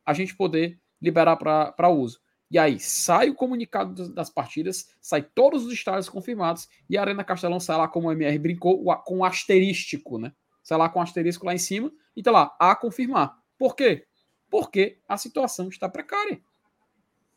a 0.05 0.13
gente 0.13 0.35
poder 0.37 0.79
liberar 1.01 1.37
para 1.37 1.89
uso. 1.89 2.21
E 2.53 2.59
aí 2.59 2.79
sai 2.79 3.31
o 3.31 3.35
comunicado 3.35 3.95
das- 3.95 4.11
das 4.11 4.29
partidas, 4.31 4.91
sai 5.01 5.23
todos 5.23 5.65
os 5.65 5.73
estádios 5.73 6.11
confirmados 6.11 6.69
e 6.89 6.99
a 6.99 7.01
Arena 7.01 7.25
Castelão 7.25 7.59
sai 7.59 7.79
lá, 7.79 7.89
como 7.89 8.09
o 8.09 8.13
MR 8.13 8.39
brincou, 8.39 8.85
com 9.05 9.19
o 9.21 9.25
asterístico, 9.25 10.19
né? 10.19 10.35
Sai 10.63 10.77
lá 10.77 10.87
com 10.91 10.99
o 10.99 11.03
asterisco 11.03 11.47
lá 11.47 11.55
em 11.55 11.59
cima 11.59 11.91
e 12.15 12.23
tá 12.23 12.31
lá, 12.31 12.55
a 12.61 12.77
confirmar. 12.77 13.39
Por 13.59 13.75
quê? 13.75 14.05
Porque 14.51 14.99
a 15.09 15.17
situação 15.17 15.71
está 15.71 15.89
precária. 15.89 16.43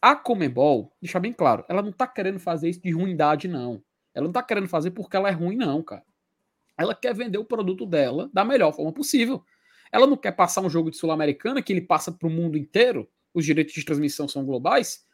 A 0.02 0.18
Comebol, 0.18 0.94
deixa 1.02 1.18
bem 1.18 1.32
claro, 1.32 1.64
ela 1.70 1.82
não 1.82 1.94
tá 1.94 2.06
querendo 2.06 2.38
fazer 2.38 2.70
isso 2.70 2.82
de 2.82 2.92
ruindade, 2.92 3.48
não. 3.48 3.82
Ela 4.14 4.26
não 4.26 4.34
tá 4.34 4.44
querendo 4.44 4.68
fazer 4.68 4.92
porque 4.92 5.16
ela 5.16 5.30
é 5.30 5.32
ruim, 5.32 5.56
não, 5.56 5.82
cara. 5.82 6.04
Ela 6.78 6.94
quer 6.94 7.16
vender 7.16 7.38
o 7.38 7.46
produto 7.46 7.86
dela 7.86 8.30
da 8.34 8.44
melhor 8.44 8.74
forma 8.74 8.92
possível. 8.92 9.42
Ela 9.94 10.06
não 10.06 10.18
quer 10.18 10.34
passar 10.34 10.60
um 10.62 10.70
jogo 10.70 10.92
de 10.92 10.98
Sul-Americana 10.98 11.62
que 11.62 11.72
ele 11.72 11.82
passa 11.82 12.12
para 12.12 12.28
o 12.28 12.32
mundo 12.32 12.58
inteiro, 12.58 13.10
os 13.36 13.46
direitos 13.46 13.74
de 13.76 13.84
transmissão 13.84 14.28
são 14.28 14.46
globais. 14.46 15.06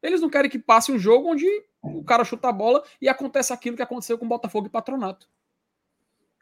Eles 0.00 0.20
não 0.20 0.30
querem 0.30 0.50
que 0.50 0.58
passe 0.58 0.92
um 0.92 0.98
jogo 0.98 1.28
onde 1.28 1.46
o 1.82 2.04
cara 2.04 2.24
chuta 2.24 2.48
a 2.48 2.52
bola 2.52 2.84
e 3.00 3.08
acontece 3.08 3.52
aquilo 3.52 3.76
que 3.76 3.82
aconteceu 3.82 4.16
com 4.16 4.28
Botafogo 4.28 4.68
e 4.68 4.70
Patronato. 4.70 5.28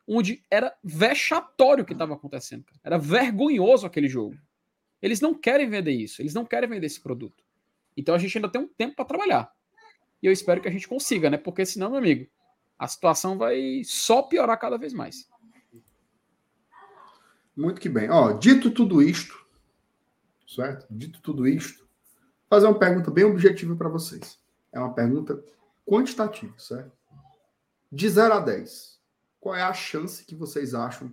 Onde 0.07 0.45
era 0.51 0.77
vexatório 0.85 1.83
o 1.83 1.87
que 1.87 1.95
estava 1.95 2.15
acontecendo. 2.15 2.65
cara. 2.65 2.79
Era 2.85 2.99
vergonhoso 2.99 3.87
aquele 3.87 4.09
jogo. 4.09 4.37
Eles 5.01 5.21
não 5.21 5.33
querem 5.33 5.69
vender 5.69 5.93
isso, 5.93 6.21
eles 6.21 6.35
não 6.35 6.45
querem 6.45 6.69
vender 6.69 6.87
esse 6.87 7.01
produto. 7.01 7.43
Então 7.97 8.15
a 8.15 8.19
gente 8.19 8.37
ainda 8.37 8.49
tem 8.49 8.61
um 8.61 8.69
tempo 8.69 8.95
para 8.95 9.05
trabalhar. 9.05 9.53
E 10.23 10.27
eu 10.27 10.33
espero 10.33 10.61
que 10.61 10.69
a 10.69 10.71
gente 10.71 10.87
consiga, 10.87 11.31
né? 11.31 11.39
Porque 11.39 11.65
senão, 11.65 11.91
meu 11.91 11.99
amigo, 11.99 12.29
a 12.79 12.87
situação 12.87 13.39
vai 13.39 13.83
só 13.85 14.23
piorar 14.23 14.59
cada 14.59 14.77
vez 14.77 14.93
mais. 14.93 15.29
Muito 17.57 17.81
que 17.81 17.89
bem. 17.89 18.11
Ó, 18.11 18.33
dito 18.33 18.71
tudo 18.71 19.03
isto, 19.03 19.42
certo? 20.55 20.87
Dito 20.91 21.21
tudo 21.21 21.47
isto, 21.47 21.87
fazer 22.49 22.67
uma 22.67 22.79
pergunta 22.79 23.11
bem 23.11 23.25
objetiva 23.25 23.75
para 23.77 23.89
vocês. 23.89 24.39
É 24.73 24.79
uma 24.79 24.93
pergunta 24.93 25.43
quantitativa, 25.87 26.55
certo? 26.59 26.93
De 27.91 28.09
0 28.09 28.35
a 28.35 28.41
10, 28.41 29.01
qual 29.41 29.55
é 29.55 29.63
a 29.63 29.73
chance 29.73 30.25
que 30.25 30.35
vocês 30.35 30.75
acham 30.75 31.13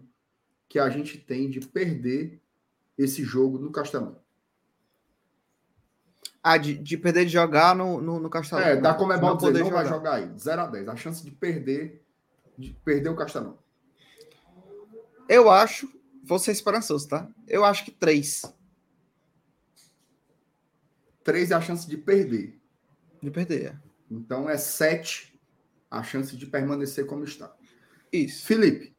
que 0.67 0.79
a 0.79 0.89
gente 0.89 1.17
tem 1.17 1.49
de 1.49 1.59
perder 1.61 2.41
esse 2.97 3.23
jogo 3.23 3.57
no 3.57 3.71
Castelão? 3.71 4.17
Ah, 6.41 6.57
de, 6.57 6.77
de 6.77 6.97
perder 6.97 7.25
de 7.25 7.31
jogar 7.31 7.75
no, 7.75 7.99
no, 7.99 8.19
no 8.19 8.29
Castelão. 8.29 8.63
É, 8.63 8.77
da 8.77 8.93
Comebol 8.93 9.35
Não 9.35 9.51
não 9.51 9.69
vai 9.71 9.85
jogar 9.85 10.13
aí. 10.15 10.29
De 10.29 10.41
0 10.41 10.61
a 10.61 10.67
10, 10.67 10.87
a 10.87 10.95
chance 10.95 11.23
de 11.23 11.31
perder 11.31 12.05
de 12.57 12.73
perder 12.83 13.09
o 13.09 13.15
Castelão. 13.15 13.57
Eu 15.27 15.49
acho, 15.49 15.89
vou 16.23 16.39
ser 16.39 16.51
esperançoso, 16.51 17.07
tá? 17.07 17.27
Eu 17.47 17.63
acho 17.63 17.85
que 17.85 17.91
três 17.91 18.43
3 21.23 21.51
é 21.51 21.55
a 21.55 21.61
chance 21.61 21.87
de 21.87 21.97
perder. 21.97 22.59
de 23.21 23.31
perder. 23.31 23.65
é. 23.65 23.79
Então 24.09 24.49
é 24.49 24.57
7 24.57 25.39
a 25.89 26.03
chance 26.03 26.35
de 26.35 26.45
permanecer 26.45 27.05
como 27.05 27.23
está. 27.23 27.55
Isso. 28.11 28.45
Felipe, 28.45 28.95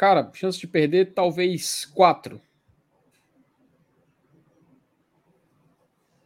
Cara, 0.00 0.30
chance 0.32 0.58
de 0.58 0.66
perder 0.66 1.12
talvez 1.12 1.84
quatro. 1.84 2.40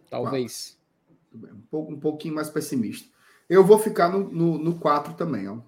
Talvez. 0.09 0.79
Tudo 1.29 1.45
bem, 1.45 1.53
Um, 1.53 1.61
pouco, 1.63 1.93
um 1.93 1.99
pouquinho 1.99 2.37
mais 2.37 2.49
pessimista. 2.49 3.13
Eu 3.49 3.65
vou 3.65 3.77
ficar 3.77 4.09
no, 4.09 4.31
no, 4.31 4.59
no 4.59 4.79
4 4.79 5.15
também, 5.15 5.49
ó. 5.49 5.59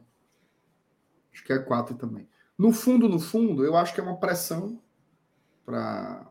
Acho 1.33 1.43
que 1.43 1.53
é 1.53 1.59
4 1.59 1.97
também. 1.97 2.29
No 2.57 2.71
fundo, 2.71 3.09
no 3.09 3.19
fundo, 3.19 3.65
eu 3.65 3.77
acho 3.77 3.93
que 3.93 3.99
é 3.99 4.05
uma 4.05 4.21
pressão 4.21 4.81
para 5.65 6.31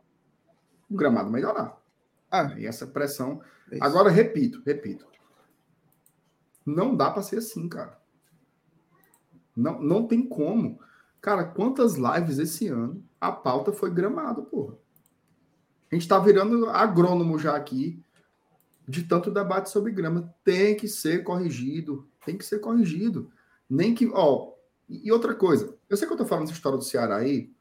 o 0.89 0.95
gramado 0.95 1.29
melhorar. 1.29 1.77
Ah, 2.31 2.53
E 2.57 2.65
essa 2.65 2.85
pressão. 2.87 3.41
é. 3.71 3.77
Agora, 3.81 4.09
repito, 4.09 4.61
repito. 4.65 5.05
Não 6.65 6.95
dá 6.95 7.11
para 7.11 7.21
ser 7.21 7.37
assim, 7.37 7.69
cara. 7.69 7.99
Não, 9.55 9.81
não 9.81 10.07
tem 10.07 10.27
como. 10.27 10.79
Cara, 11.21 11.43
quantas 11.45 11.95
lives 11.95 12.39
esse 12.39 12.67
ano 12.67 13.03
a 13.19 13.31
pauta 13.31 13.71
foi 13.71 13.89
gramado, 13.89 14.43
porra. 14.43 14.75
A 15.91 15.95
gente 15.95 16.07
tá 16.07 16.19
virando 16.19 16.67
agrônomo 16.69 17.37
já 17.39 17.55
aqui 17.55 18.03
de 18.87 19.03
tanto 19.03 19.31
debate 19.31 19.69
sobre 19.69 19.91
grama. 19.91 20.33
Tem 20.43 20.75
que 20.75 20.87
ser 20.87 21.23
corrigido. 21.23 22.07
Tem 22.25 22.37
que 22.37 22.45
ser 22.45 22.59
corrigido. 22.59 23.31
Nem 23.69 23.93
que. 23.95 24.07
Ó, 24.13 24.53
e 24.89 25.07
e 25.07 25.11
outra 25.11 25.33
coisa. 25.33 25.75
Eu 25.89 25.95
sei 25.97 26.07
que 26.07 26.13
eu 26.13 26.17
tô 26.17 26.25
falando 26.25 26.45
essa 26.45 26.53
história 26.53 26.77
do 26.77 26.83
Ceará 26.83 27.17
aí, 27.17 27.51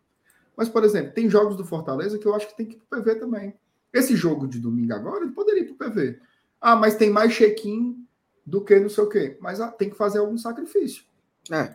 mas, 0.56 0.68
por 0.68 0.82
exemplo, 0.84 1.12
tem 1.12 1.28
jogos 1.28 1.56
do 1.56 1.64
Fortaleza 1.64 2.18
que 2.18 2.26
eu 2.26 2.34
acho 2.34 2.48
que 2.48 2.56
tem 2.56 2.66
que 2.66 2.76
ir 2.76 2.80
pro 2.88 3.00
PV 3.02 3.16
também. 3.16 3.54
Esse 3.94 4.14
jogo 4.16 4.46
de 4.48 4.58
domingo 4.58 4.92
agora, 4.92 5.24
ele 5.24 5.32
poderia 5.32 5.62
ir 5.62 5.72
pro 5.72 5.88
PV. 5.88 6.18
Ah, 6.60 6.74
mas 6.76 6.96
tem 6.96 7.08
mais 7.10 7.32
check-in 7.32 8.04
do 8.44 8.62
que 8.64 8.78
não 8.80 8.88
sei 8.88 9.04
o 9.04 9.08
quê. 9.08 9.38
Mas 9.40 9.60
ah, 9.60 9.70
tem 9.70 9.88
que 9.88 9.96
fazer 9.96 10.18
algum 10.18 10.36
sacrifício 10.36 11.04
É. 11.50 11.74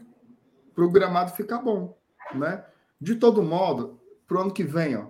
para 0.76 0.84
o 0.86 0.92
gramado 0.92 1.32
ficar 1.32 1.60
bom, 1.60 1.98
né? 2.36 2.64
De 3.00 3.16
todo 3.16 3.42
modo, 3.42 4.00
pro 4.28 4.42
ano 4.42 4.52
que 4.54 4.64
vem, 4.64 4.98
ó, 4.98 5.08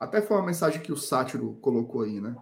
até 0.00 0.20
foi 0.20 0.36
uma 0.36 0.44
mensagem 0.46 0.82
que 0.82 0.92
o 0.92 0.96
Sátiro 0.96 1.54
colocou 1.62 2.02
aí, 2.02 2.20
né? 2.20 2.34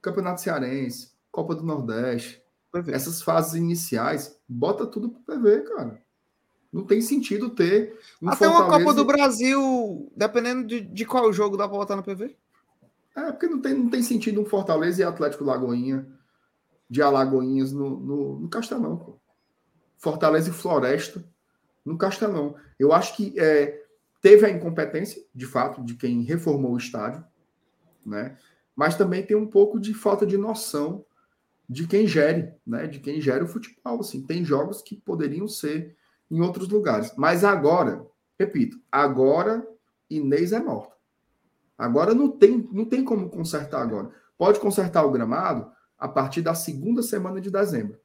Campeonato 0.00 0.40
Cearense, 0.40 1.10
Copa 1.30 1.54
do 1.54 1.64
Nordeste, 1.64 2.40
PV. 2.72 2.92
essas 2.92 3.20
fases 3.20 3.54
iniciais, 3.54 4.38
bota 4.48 4.86
tudo 4.86 5.10
pro 5.10 5.20
PV, 5.36 5.62
cara. 5.62 6.02
Não 6.72 6.84
tem 6.84 7.00
sentido 7.00 7.50
ter 7.50 7.98
um 8.22 8.28
Até 8.28 8.46
uma 8.46 8.58
Fortaleza- 8.60 8.84
Copa 8.84 8.94
do 8.96 9.04
Brasil, 9.04 10.12
dependendo 10.14 10.66
de, 10.66 10.80
de 10.82 11.04
qual 11.06 11.32
jogo 11.32 11.56
dá 11.56 11.66
pra 11.68 11.78
botar 11.78 11.96
no 11.96 12.02
PV. 12.02 12.36
É, 13.18 13.32
porque 13.32 13.48
não 13.48 13.60
tem, 13.60 13.74
não 13.74 13.90
tem 13.90 14.02
sentido 14.02 14.40
um 14.40 14.44
Fortaleza 14.44 15.02
e 15.02 15.04
Atlético 15.04 15.42
Lagoinha 15.42 16.06
de 16.88 17.02
Alagoinhas 17.02 17.72
no, 17.72 17.98
no, 17.98 18.38
no 18.40 18.48
Castelão, 18.48 18.96
pô. 18.96 19.18
Fortaleza 19.98 20.50
e 20.50 20.52
Floresta 20.52 21.24
no 21.84 21.98
Castelão. 21.98 22.54
Eu 22.78 22.92
acho 22.92 23.16
que 23.16 23.38
é, 23.38 23.82
teve 24.22 24.46
a 24.46 24.50
incompetência, 24.50 25.22
de 25.34 25.44
fato, 25.44 25.84
de 25.84 25.94
quem 25.94 26.22
reformou 26.22 26.72
o 26.72 26.78
estádio, 26.78 27.24
né? 28.06 28.38
Mas 28.76 28.94
também 28.94 29.26
tem 29.26 29.36
um 29.36 29.46
pouco 29.46 29.80
de 29.80 29.92
falta 29.92 30.24
de 30.24 30.38
noção 30.38 31.04
de 31.68 31.86
quem 31.88 32.06
gere, 32.06 32.52
né? 32.64 32.86
De 32.86 33.00
quem 33.00 33.20
gera 33.20 33.42
o 33.42 33.48
futebol. 33.48 34.00
Assim, 34.00 34.24
tem 34.24 34.44
jogos 34.44 34.80
que 34.80 34.96
poderiam 34.96 35.48
ser 35.48 35.96
em 36.30 36.40
outros 36.40 36.68
lugares. 36.68 37.12
Mas 37.16 37.42
agora, 37.42 38.06
repito, 38.38 38.80
agora 38.90 39.66
Inês 40.08 40.52
é 40.52 40.60
morta. 40.60 40.97
Agora 41.78 42.12
não 42.12 42.28
tem, 42.28 42.68
não 42.72 42.84
tem 42.84 43.04
como 43.04 43.30
consertar 43.30 43.80
agora. 43.80 44.10
Pode 44.36 44.58
consertar 44.58 45.04
o 45.04 45.12
gramado 45.12 45.70
a 45.96 46.08
partir 46.08 46.42
da 46.42 46.54
segunda 46.54 47.02
semana 47.02 47.40
de 47.40 47.50
dezembro, 47.50 47.98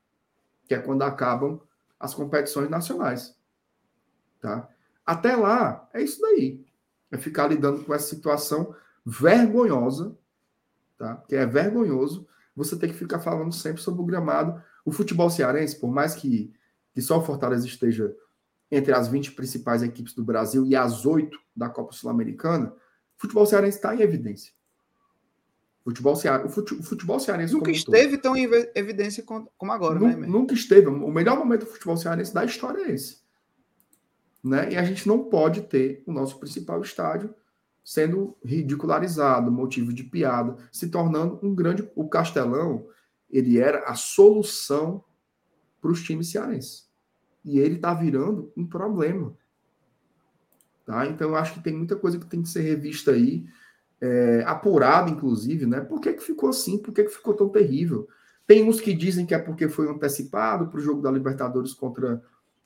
que 0.68 0.76
é 0.76 0.80
quando 0.80 1.02
acabam 1.02 1.60
as 2.00 2.14
competições 2.14 2.70
nacionais. 2.70 3.36
Tá? 4.40 4.70
Até 5.04 5.36
lá, 5.36 5.90
é 5.94 6.02
isso 6.04 6.22
daí. 6.22 6.64
É 7.12 7.18
ficar 7.18 7.48
lidando 7.48 7.84
com 7.84 7.94
essa 7.94 8.08
situação 8.08 8.76
vergonhosa, 9.06 10.16
tá? 10.98 11.18
Que 11.28 11.36
é 11.36 11.45
vergonhoso 11.45 12.28
você 12.56 12.76
ter 12.78 12.88
que 12.88 12.94
ficar 12.94 13.20
falando 13.20 13.54
sempre 13.54 13.82
sobre 13.82 14.02
o 14.02 14.06
gramado. 14.06 14.62
O 14.86 14.91
futebol 14.91 15.30
cearense, 15.30 15.80
por 15.80 15.91
mais 15.91 16.16
que, 16.16 16.54
que 16.94 17.02
só 17.02 17.20
o 17.20 17.24
Fortaleza 17.24 17.66
esteja 17.66 18.16
entre 18.72 18.94
as 18.94 19.08
20 19.08 19.34
principais 19.34 19.84
equipes 19.84 20.14
do 20.14 20.24
Brasil 20.24 20.66
e 20.66 20.76
as 20.76 21.06
oito 21.06 21.40
da 21.56 21.70
Copa 21.70 21.91
Sul-Americana, 21.91 22.74
o 23.18 23.22
futebol 23.22 23.45
cearense 23.45 23.77
está 23.77 23.95
em 23.95 24.02
evidência. 24.02 24.53
Futebol 25.84 26.15
cea... 26.15 26.45
o, 26.45 26.49
fute... 26.49 26.73
o 26.76 26.84
futebol 26.84 27.19
cearense 27.19 27.53
Nunca 27.53 27.69
um 27.69 27.73
todo. 27.73 27.76
esteve 27.95 28.18
tão 28.18 28.35
em 28.38 28.44
evi- 28.45 28.72
evidência 28.73 29.22
como 29.23 29.72
agora, 29.72 29.99
Nu- 29.99 30.07
né? 30.07 30.15
Nunca 30.15 30.53
esteve. 30.53 30.88
O 30.88 31.11
melhor 31.11 31.38
momento 31.38 31.61
do 31.61 31.72
futebol 31.72 31.98
cearense 31.98 32.34
da 32.34 32.45
história 32.45 32.85
é 32.85 32.91
esse. 32.91 33.18
Né? 34.44 34.73
E 34.73 34.77
a 34.77 34.84
gente 34.84 35.07
não 35.07 35.26
pode 35.26 35.61
ter 35.64 36.02
o 36.06 36.11
nosso 36.14 36.40
principal 36.40 36.81
estádio 36.81 37.34
sendo 37.84 38.38
ridicularizado, 38.45 39.52
motivo 39.52 39.91
de 39.94 40.06
piada, 40.06 40.56
se 40.72 40.88
tornando 40.90 41.38
um 41.44 41.53
grande. 41.53 41.90
O 41.95 42.07
Castelão, 42.07 42.88
ele 43.30 43.60
era 43.60 43.80
a 43.84 43.94
solução 43.94 45.03
para 45.81 45.91
os 45.91 46.02
times 46.02 46.30
cearenses. 46.31 46.90
E 47.44 47.60
ele 47.60 47.76
está 47.76 47.94
virando 47.94 48.53
um 48.56 48.65
problema. 48.65 49.35
Tá? 50.86 51.06
Então, 51.08 51.30
eu 51.30 51.36
acho 51.36 51.54
que 51.54 51.64
tem 51.64 51.74
muita 51.74 51.96
coisa 51.96 52.20
que 52.20 52.26
tem 52.26 52.42
que 52.42 52.50
ser 52.50 52.62
revista 52.62 53.12
aí, 53.12 53.46
é, 54.02 54.44
apurada, 54.46 55.10
inclusive, 55.10 55.66
né? 55.66 55.80
Por 55.80 56.02
que, 56.02 56.12
que 56.14 56.24
ficou 56.24 56.50
assim? 56.50 56.78
Por 56.78 56.94
que, 56.94 57.04
que 57.04 57.10
ficou 57.12 57.34
tão 57.34 57.48
terrível? 57.48 58.08
Tem 58.46 58.68
uns 58.68 58.82
que 58.82 58.94
dizem 58.94 59.26
que 59.26 59.34
é 59.34 59.40
porque 59.40 59.70
foi 59.70 59.90
antecipado 59.90 60.68
para 60.68 60.78
o 60.78 60.84
jogo 60.84 61.02
da 61.02 61.10
Libertadores 61.10 61.74
contra, 61.74 62.22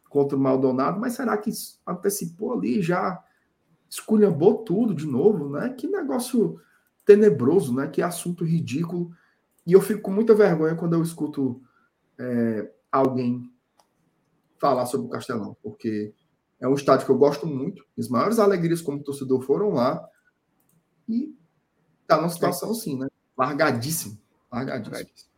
contra 0.10 0.35
o 0.35 0.39
Maldonado, 0.39 0.99
mas 0.99 1.14
será 1.14 1.38
que 1.38 1.52
antecipou 1.85 2.53
ali 2.53 2.81
já 2.81 3.23
esculhambou 3.88 4.64
tudo 4.64 4.95
de 4.95 5.06
novo, 5.06 5.49
né? 5.49 5.69
Que 5.69 5.88
negócio 5.88 6.60
tenebroso, 7.06 7.73
né? 7.76 7.88
Que 7.88 8.02
assunto 8.02 8.44
ridículo. 8.44 9.11
E 9.65 9.73
eu 9.73 9.81
fico 9.81 10.02
com 10.02 10.11
muita 10.11 10.34
vergonha 10.34 10.76
quando 10.76 10.94
eu 10.94 11.03
escuto 11.03 11.61
é, 12.18 12.72
alguém 12.91 13.52
falar 14.57 14.88
sobre 14.88 15.06
o 15.06 15.10
Castelão, 15.10 15.56
porque 15.61 16.14
é 16.59 16.67
um 16.67 16.73
estádio 16.73 17.05
que 17.05 17.11
eu 17.11 17.17
gosto 17.17 17.45
muito. 17.45 17.85
As 17.97 18.07
maiores 18.07 18.39
alegrias 18.39 18.81
como 18.81 19.03
torcedor 19.03 19.41
foram 19.41 19.69
lá 19.69 20.07
e 21.07 21.35
tá 22.07 22.17
numa 22.17 22.29
situação 22.29 22.71
assim, 22.71 22.97
né? 22.97 23.07
Largadíssimo. 23.38 24.19
Largadíssimo. 24.51 25.29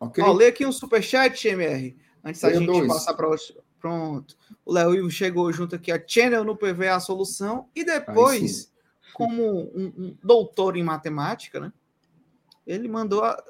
Ok? 0.00 0.22
Ó, 0.24 0.32
lê 0.32 0.46
aqui 0.46 0.64
um 0.64 0.72
superchat, 0.72 1.46
MR, 1.48 1.96
antes 2.22 2.40
da 2.40 2.52
gente 2.52 2.66
dois. 2.66 2.88
passar 2.88 3.14
para 3.14 3.28
outro. 3.28 3.62
Pronto. 3.78 4.36
O 4.64 4.72
Léo 4.72 4.94
Ivo 4.94 5.10
chegou 5.10 5.52
junto 5.52 5.76
aqui, 5.76 5.92
a 5.92 6.02
Channel 6.04 6.42
no 6.42 6.56
PV 6.56 6.86
é 6.86 6.90
a 6.90 7.00
solução. 7.00 7.68
E 7.74 7.84
depois, 7.84 8.72
como 9.12 9.42
um, 9.76 9.92
um 9.96 10.16
doutor 10.22 10.76
em 10.76 10.82
matemática, 10.82 11.60
né? 11.60 11.72
Ele 12.66 12.88
mandou 12.88 13.22
a. 13.22 13.42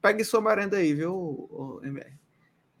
Pegue 0.00 0.24
sua 0.24 0.40
merenda 0.40 0.78
aí, 0.78 0.94
viu, 0.94 1.80
MR? 1.82 2.17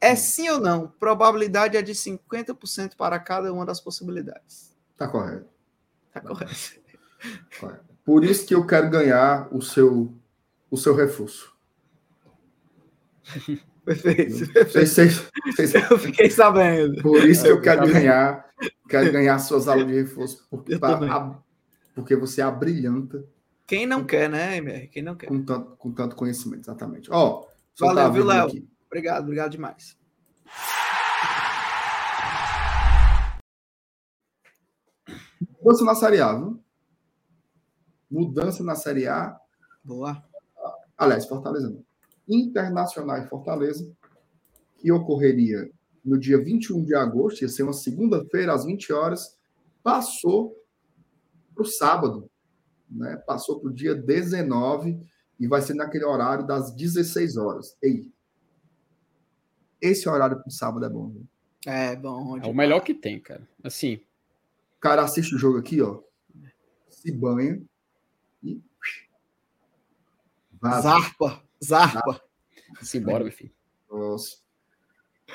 É 0.00 0.14
sim 0.14 0.48
ou 0.48 0.60
não? 0.60 0.88
Probabilidade 1.00 1.76
é 1.76 1.82
de 1.82 1.92
50% 1.92 2.96
para 2.96 3.18
cada 3.18 3.52
uma 3.52 3.66
das 3.66 3.80
possibilidades. 3.80 4.76
Tá 4.96 5.08
correto. 5.08 5.46
Tá 6.12 6.20
correto. 6.20 6.52
correto. 7.60 7.84
Por 8.04 8.24
isso 8.24 8.46
que 8.46 8.54
eu 8.54 8.64
quero 8.66 8.88
ganhar 8.90 9.48
o 9.54 9.60
seu, 9.60 10.14
o 10.70 10.76
seu 10.76 10.94
reforço. 10.94 11.52
Perfeito. 13.84 14.30
Vocês- 14.46 14.90
vocês- 14.92 15.28
vocês- 15.46 15.90
Eu 15.90 15.98
fiquei 15.98 16.30
sabendo. 16.30 17.00
Por 17.02 17.24
isso 17.24 17.42
que 17.44 17.50
eu 17.50 17.60
quero 17.60 17.86
ganhar, 17.90 18.44
quero 18.88 19.10
ganhar 19.12 19.38
suas 19.38 19.66
aulas 19.66 19.86
de 19.86 19.94
reforço, 19.94 20.46
porque, 20.50 20.78
pra- 20.78 20.94
também. 20.94 21.10
a- 21.10 21.38
porque 21.94 22.14
você 22.14 22.40
abrilhanta 22.42 23.24
Quem 23.66 23.86
não 23.86 24.04
quer, 24.04 24.28
né, 24.30 24.56
MR? 24.58 24.88
Quem 24.88 25.02
não 25.02 25.14
quer. 25.16 25.26
com 25.26 25.42
tanto, 25.42 25.76
com 25.76 25.92
tanto 25.92 26.16
conhecimento, 26.16 26.62
exatamente. 26.64 27.08
Ó, 27.10 27.46
só 27.74 27.86
Valeu, 27.86 28.04
tá 28.04 28.10
viu, 28.10 28.24
Léo? 28.24 28.68
Obrigado, 28.88 29.22
obrigado 29.24 29.50
demais. 29.52 29.96
Mudança 35.60 35.84
na 35.84 35.94
Série 35.94 36.20
A, 36.20 36.34
viu? 36.34 36.62
Mudança 38.10 38.64
na 38.64 38.74
Série 38.74 39.06
A. 39.06 39.38
Boa. 39.84 40.24
Aliás, 40.96 41.26
Fortaleza 41.26 41.70
não. 41.70 41.84
Internacional 42.26 43.18
e 43.18 43.28
Fortaleza, 43.28 43.90
que 44.78 44.90
ocorreria 44.90 45.70
no 46.04 46.18
dia 46.18 46.42
21 46.42 46.84
de 46.84 46.94
agosto, 46.94 47.42
ia 47.42 47.48
ser 47.48 47.62
uma 47.62 47.72
segunda-feira, 47.72 48.54
às 48.54 48.64
20 48.64 48.92
horas, 48.92 49.36
passou 49.82 50.56
para 51.54 51.62
o 51.62 51.66
sábado, 51.66 52.30
né? 52.90 53.16
Passou 53.26 53.60
para 53.60 53.70
o 53.70 53.74
dia 53.74 53.94
19 53.94 54.98
e 55.38 55.46
vai 55.46 55.60
ser 55.60 55.74
naquele 55.74 56.04
horário 56.04 56.46
das 56.46 56.74
16 56.74 57.36
horas. 57.36 57.76
Ei, 57.82 58.10
esse 59.80 60.08
horário 60.08 60.38
para 60.38 60.48
o 60.48 60.50
sábado 60.50 60.84
é 60.84 60.88
bom. 60.88 61.10
Viu? 61.10 61.26
É 61.66 61.96
bom. 61.96 62.38
É 62.38 62.46
o 62.46 62.54
melhor 62.54 62.80
que 62.80 62.94
tem, 62.94 63.20
cara. 63.20 63.46
Assim, 63.62 64.00
O 64.76 64.80
cara 64.80 65.02
assiste 65.02 65.34
o 65.34 65.38
jogo 65.38 65.58
aqui, 65.58 65.80
ó, 65.82 66.00
se 66.88 67.12
banha 67.12 67.60
e 68.42 68.60
vaza. 70.60 70.82
Zarpa. 70.82 71.42
Zarpa. 71.64 72.22
simbora, 72.80 73.24
meu 73.24 73.32
filho. 73.32 73.52
Nossa. 73.90 74.36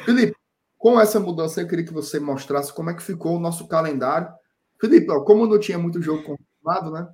Felipe, 0.05 0.35
com 0.77 0.99
essa 0.99 1.19
mudança, 1.19 1.61
eu 1.61 1.67
queria 1.67 1.85
que 1.85 1.93
você 1.93 2.19
mostrasse 2.19 2.73
como 2.73 2.89
é 2.89 2.93
que 2.93 3.03
ficou 3.03 3.37
o 3.37 3.39
nosso 3.39 3.67
calendário. 3.67 4.33
Felipe, 4.79 5.09
ó, 5.11 5.21
como 5.21 5.47
não 5.47 5.59
tinha 5.59 5.77
muito 5.77 6.01
jogo 6.01 6.23
confirmado, 6.23 6.91
né? 6.91 7.13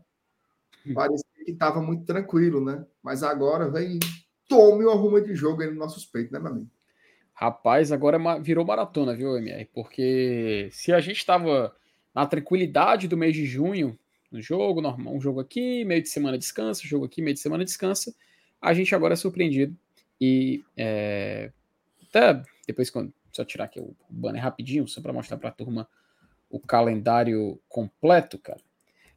Parecia 0.93 1.25
que 1.45 1.51
estava 1.51 1.81
muito 1.81 2.05
tranquilo, 2.05 2.63
né? 2.63 2.85
Mas 3.03 3.21
agora 3.21 3.69
vem 3.69 3.99
tome 4.47 4.85
uma 4.85 4.95
ruma 4.95 5.21
de 5.21 5.35
jogo 5.35 5.61
aí 5.61 5.67
nos 5.69 5.77
nossos 5.77 6.05
peitos, 6.05 6.31
né, 6.31 6.39
meu 6.39 6.51
amigo? 6.51 6.69
Rapaz, 7.41 7.89
agora 7.93 8.17
é 8.21 8.39
virou 8.41 8.65
maratona, 8.65 9.15
viu, 9.15 9.37
MR? 9.37 9.63
Porque 9.73 10.67
se 10.73 10.91
a 10.91 10.99
gente 10.99 11.25
tava 11.25 11.73
na 12.13 12.25
tranquilidade 12.25 13.07
do 13.07 13.15
mês 13.15 13.33
de 13.33 13.45
junho, 13.45 13.97
no 14.29 14.41
jogo 14.41 14.81
normal, 14.81 15.15
um 15.15 15.21
jogo 15.21 15.39
aqui, 15.39 15.85
meio 15.85 16.01
de 16.01 16.09
semana 16.09 16.37
descansa, 16.37 16.81
jogo 16.83 17.05
aqui, 17.05 17.21
meio 17.21 17.33
de 17.33 17.39
semana 17.39 17.63
descansa, 17.63 18.13
a 18.61 18.73
gente 18.73 18.93
agora 18.93 19.13
é 19.13 19.15
surpreendido. 19.15 19.73
E 20.19 20.65
é, 20.75 21.49
até 22.09 22.43
depois, 22.67 22.89
quando 22.89 23.13
só 23.31 23.45
tirar 23.45 23.63
aqui 23.63 23.79
o 23.79 23.95
banner 24.09 24.43
rapidinho, 24.43 24.85
só 24.85 24.99
para 24.99 25.13
mostrar 25.13 25.37
para 25.37 25.47
a 25.47 25.53
turma 25.53 25.87
o 26.49 26.59
calendário 26.59 27.57
completo, 27.69 28.37
cara. 28.37 28.59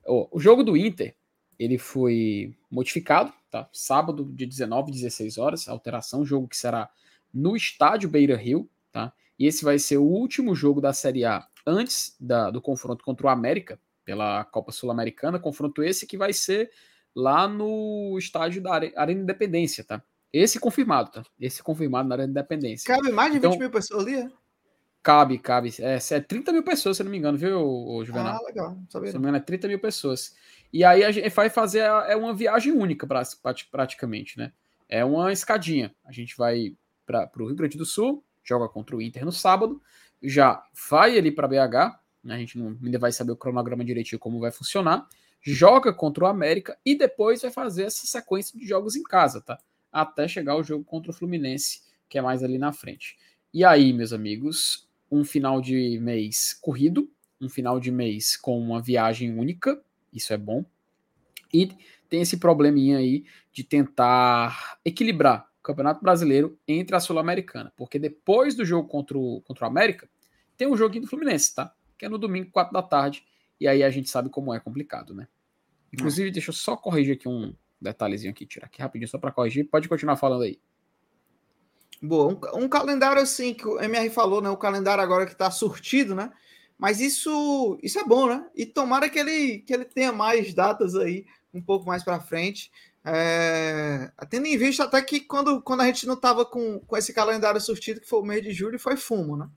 O 0.06 0.38
jogo 0.38 0.62
do 0.62 0.76
Inter, 0.76 1.16
ele 1.58 1.76
foi 1.76 2.54
modificado, 2.70 3.32
tá? 3.50 3.68
Sábado, 3.72 4.24
de 4.32 4.46
19 4.46 4.92
16 4.92 5.38
horas, 5.38 5.68
alteração, 5.68 6.24
jogo 6.24 6.46
que 6.46 6.56
será 6.56 6.88
no 7.32 7.56
estádio 7.56 8.08
Beira 8.08 8.36
Rio, 8.36 8.68
tá? 8.90 9.12
E 9.38 9.46
esse 9.46 9.64
vai 9.64 9.78
ser 9.78 9.96
o 9.98 10.04
último 10.04 10.54
jogo 10.54 10.80
da 10.80 10.92
Série 10.92 11.24
A 11.24 11.46
antes 11.66 12.16
da- 12.20 12.50
do 12.50 12.60
confronto 12.60 13.04
contra 13.04 13.26
o 13.26 13.30
América, 13.30 13.78
pela 14.04 14.44
Copa 14.44 14.72
Sul-Americana. 14.72 15.38
Confronto 15.38 15.82
esse 15.82 16.06
que 16.06 16.16
vai 16.16 16.32
ser 16.32 16.70
lá 17.14 17.46
no 17.46 18.16
estádio 18.18 18.62
da 18.62 18.74
Are- 18.74 18.92
Arena 18.96 19.20
Independência, 19.22 19.84
tá? 19.84 20.02
Esse 20.32 20.58
confirmado, 20.58 21.10
tá? 21.10 21.22
Esse 21.38 21.62
confirmado 21.62 22.08
na 22.08 22.14
Arena 22.16 22.30
Independência. 22.30 22.86
Cabe 22.94 23.12
mais 23.12 23.32
de 23.32 23.38
20 23.38 23.46
Então- 23.46 23.58
mil 23.58 23.70
pessoas 23.70 24.06
ali, 24.06 24.16
é? 24.16 24.30
Cabe, 25.02 25.36
cabe. 25.38 25.70
É, 25.80 25.98
é 26.14 26.20
30 26.20 26.52
mil 26.52 26.62
pessoas, 26.62 26.96
se 26.96 27.02
não 27.02 27.10
me 27.10 27.18
engano, 27.18 27.36
viu, 27.36 28.02
Juvenal? 28.04 28.38
Ah, 28.40 28.46
legal. 28.46 28.78
Sabia 28.88 29.08
Se 29.08 29.14
não. 29.14 29.20
me 29.20 29.24
engano, 29.26 29.36
é 29.38 29.40
30 29.40 29.66
mil 29.66 29.78
pessoas. 29.80 30.34
E 30.72 30.84
aí 30.84 31.04
a 31.04 31.10
gente 31.10 31.28
vai 31.30 31.50
fazer 31.50 31.80
é 31.80 32.14
uma 32.16 32.32
viagem 32.32 32.72
única 32.72 33.06
pra- 33.06 33.22
prati- 33.42 33.68
praticamente, 33.70 34.38
né? 34.38 34.52
É 34.88 35.04
uma 35.04 35.32
escadinha. 35.32 35.92
A 36.04 36.12
gente 36.12 36.36
vai 36.36 36.76
para 37.12 37.42
o 37.42 37.46
Rio 37.46 37.56
Grande 37.56 37.78
do 37.78 37.86
Sul, 37.86 38.24
joga 38.42 38.68
contra 38.68 38.96
o 38.96 39.02
Inter 39.02 39.24
no 39.24 39.32
sábado, 39.32 39.80
já 40.22 40.62
vai 40.90 41.16
ali 41.16 41.30
para 41.30 41.48
BH, 41.48 41.98
né, 42.24 42.34
a 42.34 42.38
gente 42.38 42.58
não, 42.58 42.76
ainda 42.82 42.98
vai 42.98 43.12
saber 43.12 43.32
o 43.32 43.36
cronograma 43.36 43.84
direitinho 43.84 44.18
como 44.18 44.40
vai 44.40 44.50
funcionar, 44.50 45.06
joga 45.40 45.92
contra 45.92 46.24
o 46.24 46.26
América 46.26 46.78
e 46.84 46.94
depois 46.94 47.42
vai 47.42 47.50
fazer 47.50 47.84
essa 47.84 48.06
sequência 48.06 48.58
de 48.58 48.66
jogos 48.66 48.94
em 48.94 49.02
casa, 49.02 49.40
tá? 49.40 49.58
Até 49.90 50.28
chegar 50.28 50.56
o 50.56 50.62
jogo 50.62 50.84
contra 50.84 51.10
o 51.10 51.14
Fluminense, 51.14 51.82
que 52.08 52.16
é 52.16 52.22
mais 52.22 52.42
ali 52.42 52.58
na 52.58 52.72
frente. 52.72 53.18
E 53.52 53.64
aí, 53.64 53.92
meus 53.92 54.12
amigos, 54.12 54.88
um 55.10 55.24
final 55.24 55.60
de 55.60 55.98
mês 56.00 56.56
corrido, 56.60 57.10
um 57.40 57.48
final 57.48 57.80
de 57.80 57.90
mês 57.90 58.36
com 58.36 58.58
uma 58.58 58.80
viagem 58.80 59.36
única, 59.36 59.82
isso 60.12 60.32
é 60.32 60.38
bom. 60.38 60.64
E 61.52 61.70
tem 62.08 62.22
esse 62.22 62.38
probleminha 62.38 62.98
aí 62.98 63.24
de 63.52 63.64
tentar 63.64 64.78
equilibrar 64.84 65.51
Campeonato 65.62 66.02
Brasileiro 66.02 66.58
entre 66.66 66.96
a 66.96 67.00
Sul-Americana, 67.00 67.72
porque 67.76 67.98
depois 67.98 68.54
do 68.54 68.64
jogo 68.64 68.88
contra 68.88 69.16
o, 69.16 69.40
contra 69.42 69.64
o 69.64 69.68
América, 69.68 70.08
tem 70.56 70.66
o 70.66 70.76
joguinho 70.76 71.02
do 71.02 71.08
Fluminense, 71.08 71.54
tá? 71.54 71.74
Que 71.96 72.06
é 72.06 72.08
no 72.08 72.18
domingo, 72.18 72.50
4 72.50 72.72
da 72.72 72.82
tarde, 72.82 73.24
e 73.60 73.68
aí 73.68 73.82
a 73.82 73.90
gente 73.90 74.10
sabe 74.10 74.28
como 74.28 74.52
é 74.52 74.60
complicado, 74.60 75.14
né? 75.14 75.28
Inclusive, 75.92 76.30
deixa 76.30 76.50
eu 76.50 76.54
só 76.54 76.76
corrigir 76.76 77.14
aqui 77.14 77.28
um 77.28 77.54
detalhezinho 77.80 78.30
aqui, 78.30 78.46
tirar 78.46 78.66
aqui 78.66 78.80
rapidinho 78.80 79.08
só 79.08 79.18
para 79.18 79.30
corrigir. 79.30 79.68
Pode 79.68 79.88
continuar 79.88 80.16
falando 80.16 80.42
aí. 80.42 80.58
Boa, 82.00 82.32
um, 82.32 82.64
um, 82.64 82.68
calendário 82.68 83.22
assim 83.22 83.54
que 83.54 83.66
o 83.66 83.78
MR 83.78 84.10
falou, 84.10 84.40
né? 84.40 84.48
O 84.50 84.56
calendário 84.56 85.02
agora 85.02 85.26
que 85.26 85.32
está 85.32 85.50
surtido, 85.50 86.14
né? 86.14 86.32
Mas 86.78 87.00
isso, 87.00 87.78
isso 87.82 87.98
é 88.00 88.04
bom, 88.04 88.26
né? 88.26 88.44
E 88.56 88.66
tomara 88.66 89.08
que 89.08 89.18
ele, 89.18 89.58
que 89.58 89.72
ele 89.72 89.84
tenha 89.84 90.12
mais 90.12 90.52
datas 90.52 90.96
aí 90.96 91.26
um 91.54 91.62
pouco 91.62 91.86
mais 91.86 92.02
para 92.02 92.18
frente. 92.18 92.72
É, 93.04 94.12
tendo 94.30 94.46
em 94.46 94.56
vista 94.56 94.84
até 94.84 95.02
que 95.02 95.20
quando, 95.20 95.60
quando 95.60 95.80
a 95.80 95.86
gente 95.86 96.06
não 96.06 96.14
estava 96.14 96.44
com, 96.44 96.78
com 96.80 96.96
esse 96.96 97.12
calendário 97.12 97.60
surtido, 97.60 98.00
que 98.00 98.08
foi 98.08 98.20
o 98.20 98.24
mês 98.24 98.42
de 98.42 98.52
julho, 98.52 98.78
foi 98.78 98.96
fumo, 98.96 99.36
né? 99.36 99.48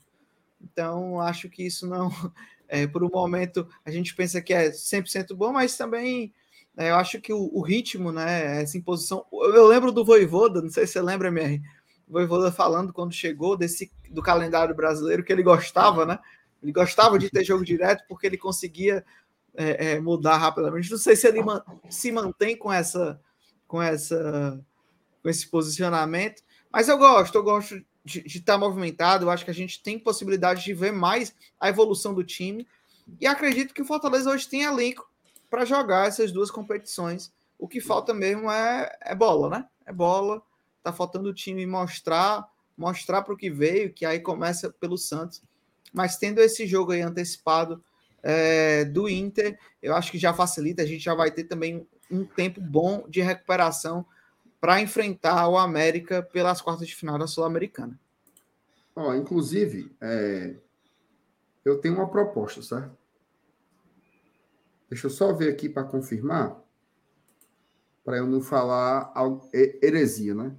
Então, 0.59 1.19
acho 1.21 1.49
que 1.49 1.65
isso 1.65 1.87
não. 1.87 2.09
É, 2.67 2.87
por 2.87 3.03
um 3.03 3.09
momento, 3.13 3.69
a 3.85 3.91
gente 3.91 4.15
pensa 4.15 4.41
que 4.41 4.51
é 4.51 4.71
100% 4.71 5.35
bom, 5.35 5.53
mas 5.53 5.77
também 5.77 6.33
é, 6.77 6.89
eu 6.89 6.95
acho 6.95 7.21
que 7.21 7.31
o, 7.31 7.49
o, 7.53 7.61
ritmo, 7.61 8.11
né? 8.11 8.61
Essa 8.61 8.77
imposição. 8.77 9.25
Eu, 9.31 9.67
lembro 9.67 9.91
do 9.91 10.03
Voivoda, 10.03 10.61
não 10.61 10.69
sei 10.69 10.85
se 10.85 10.93
você 10.93 11.01
lembra, 11.01 11.27
MR 11.29 11.61
Voivoda 12.07 12.51
falando 12.51 12.91
quando 12.91 13.13
chegou 13.13 13.55
desse 13.55 13.91
do 14.09 14.21
calendário 14.21 14.75
brasileiro 14.75 15.23
que 15.23 15.31
ele 15.31 15.43
gostava, 15.43 16.05
né? 16.05 16.19
Ele 16.61 16.71
gostava 16.71 17.17
de 17.17 17.29
ter 17.29 17.43
jogo 17.43 17.63
direto 17.63 18.03
porque 18.07 18.27
ele 18.27 18.37
conseguia 18.37 19.05
é, 19.53 19.93
é, 19.93 19.99
mudar 19.99 20.37
rapidamente. 20.37 20.91
Não 20.91 20.97
sei 20.97 21.15
se 21.15 21.27
ele 21.27 21.41
man, 21.41 21.63
se 21.89 22.11
mantém 22.11 22.57
com 22.57 22.71
essa 22.71 23.19
com 23.75 23.81
essa 23.81 24.63
com 25.21 25.27
esse 25.27 25.47
posicionamento, 25.47 26.41
mas 26.71 26.87
eu 26.87 26.97
gosto, 26.97 27.35
eu 27.35 27.43
gosto 27.43 27.83
de 28.05 28.19
estar 28.25 28.53
tá 28.53 28.57
movimentado. 28.57 29.25
Eu 29.25 29.31
acho 29.31 29.43
que 29.43 29.51
a 29.51 29.53
gente 29.53 29.81
tem 29.83 29.99
possibilidade 29.99 30.63
de 30.63 30.73
ver 30.73 30.93
mais 30.93 31.35
a 31.59 31.67
evolução 31.67 32.13
do 32.13 32.23
time 32.23 32.65
e 33.19 33.27
acredito 33.27 33.73
que 33.73 33.81
o 33.81 33.85
Fortaleza 33.85 34.29
hoje 34.29 34.47
tem 34.47 34.61
elenco 34.63 35.09
para 35.49 35.65
jogar 35.65 36.07
essas 36.07 36.31
duas 36.31 36.49
competições. 36.49 37.33
O 37.57 37.67
que 37.67 37.81
falta 37.81 38.13
mesmo 38.13 38.49
é, 38.49 38.95
é 39.01 39.13
bola, 39.15 39.49
né? 39.49 39.67
É 39.85 39.91
bola 39.91 40.41
Tá 40.83 40.93
faltando 40.93 41.29
o 41.29 41.33
time 41.33 41.65
mostrar, 41.65 42.47
mostrar 42.77 43.23
para 43.23 43.33
o 43.33 43.37
que 43.37 43.49
veio, 43.49 43.91
que 43.91 44.05
aí 44.05 44.19
começa 44.19 44.69
pelo 44.69 44.99
Santos. 44.99 45.41
Mas 45.91 46.15
tendo 46.15 46.39
esse 46.39 46.67
jogo 46.67 46.91
aí 46.91 47.01
antecipado 47.01 47.83
é, 48.21 48.85
do 48.85 49.09
Inter, 49.09 49.57
eu 49.81 49.95
acho 49.95 50.11
que 50.11 50.19
já 50.19 50.31
facilita. 50.31 50.83
A 50.83 50.85
gente 50.85 51.03
já 51.03 51.15
vai 51.15 51.31
ter 51.31 51.45
também 51.45 51.87
um 52.09 52.25
tempo 52.25 52.61
bom 52.61 53.07
de 53.09 53.21
recuperação 53.21 54.05
para 54.59 54.81
enfrentar 54.81 55.47
o 55.47 55.57
América 55.57 56.23
pelas 56.23 56.61
quartas 56.61 56.87
de 56.87 56.95
final 56.95 57.17
da 57.17 57.27
Sul-Americana. 57.27 57.99
Ó, 58.95 59.13
inclusive, 59.13 59.95
é, 60.01 60.55
eu 61.63 61.79
tenho 61.79 61.95
uma 61.95 62.09
proposta, 62.09 62.61
certo? 62.61 62.97
Deixa 64.89 65.07
eu 65.07 65.11
só 65.11 65.33
ver 65.33 65.49
aqui 65.51 65.67
para 65.67 65.83
confirmar, 65.83 66.61
para 68.03 68.17
eu 68.17 68.27
não 68.27 68.41
falar 68.41 69.11
heresia, 69.53 70.33
né? 70.33 70.55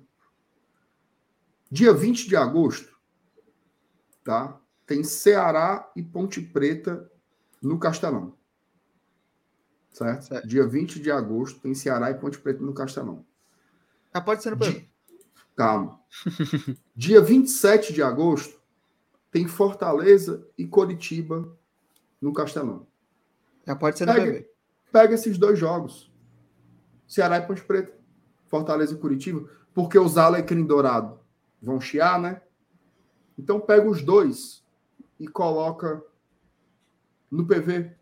Dia 1.70 1.92
20 1.92 2.28
de 2.28 2.36
agosto, 2.36 2.96
tá? 4.22 4.60
Tem 4.84 5.02
Ceará 5.02 5.90
e 5.96 6.02
Ponte 6.02 6.40
Preta 6.40 7.10
no 7.62 7.78
Castelão. 7.78 8.36
Certo? 9.96 10.26
certo? 10.26 10.46
Dia 10.46 10.66
20 10.66 11.00
de 11.00 11.10
agosto 11.10 11.58
tem 11.58 11.74
Ceará 11.74 12.10
e 12.10 12.14
Ponte 12.14 12.38
Preta 12.38 12.62
no 12.62 12.74
Castelão. 12.74 13.24
Ah, 14.12 14.20
pode 14.20 14.42
ser 14.42 14.50
no 14.50 14.58
Di... 14.58 14.86
Calma. 15.56 15.98
Dia 16.94 17.22
27 17.22 17.94
de 17.94 18.02
agosto 18.02 18.60
tem 19.30 19.48
Fortaleza 19.48 20.46
e 20.58 20.66
Coritiba 20.66 21.50
no 22.20 22.30
Castelão. 22.30 22.86
Já 23.66 23.74
pode 23.74 23.96
ser 23.96 24.06
no 24.06 24.12
pega. 24.12 24.46
Pega 24.92 25.14
esses 25.14 25.38
dois 25.38 25.58
jogos. 25.58 26.12
Ceará 27.08 27.38
e 27.38 27.46
Ponte 27.46 27.64
Preta. 27.64 27.96
Fortaleza 28.48 28.92
e 28.92 28.98
Curitiba. 28.98 29.48
Porque 29.72 29.98
os 29.98 30.18
Alecrim 30.18 30.66
Dourado 30.66 31.18
vão 31.60 31.80
chiar, 31.80 32.20
né? 32.20 32.42
Então 33.38 33.58
pega 33.60 33.88
os 33.88 34.02
dois 34.02 34.62
e 35.18 35.26
coloca 35.26 36.04
no 37.30 37.46
PV. 37.46 37.95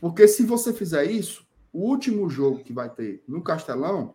Porque 0.00 0.28
se 0.28 0.44
você 0.44 0.72
fizer 0.72 1.04
isso, 1.10 1.46
o 1.72 1.80
último 1.80 2.28
jogo 2.28 2.62
que 2.62 2.72
vai 2.72 2.88
ter 2.88 3.22
no 3.26 3.42
Castelão 3.42 4.14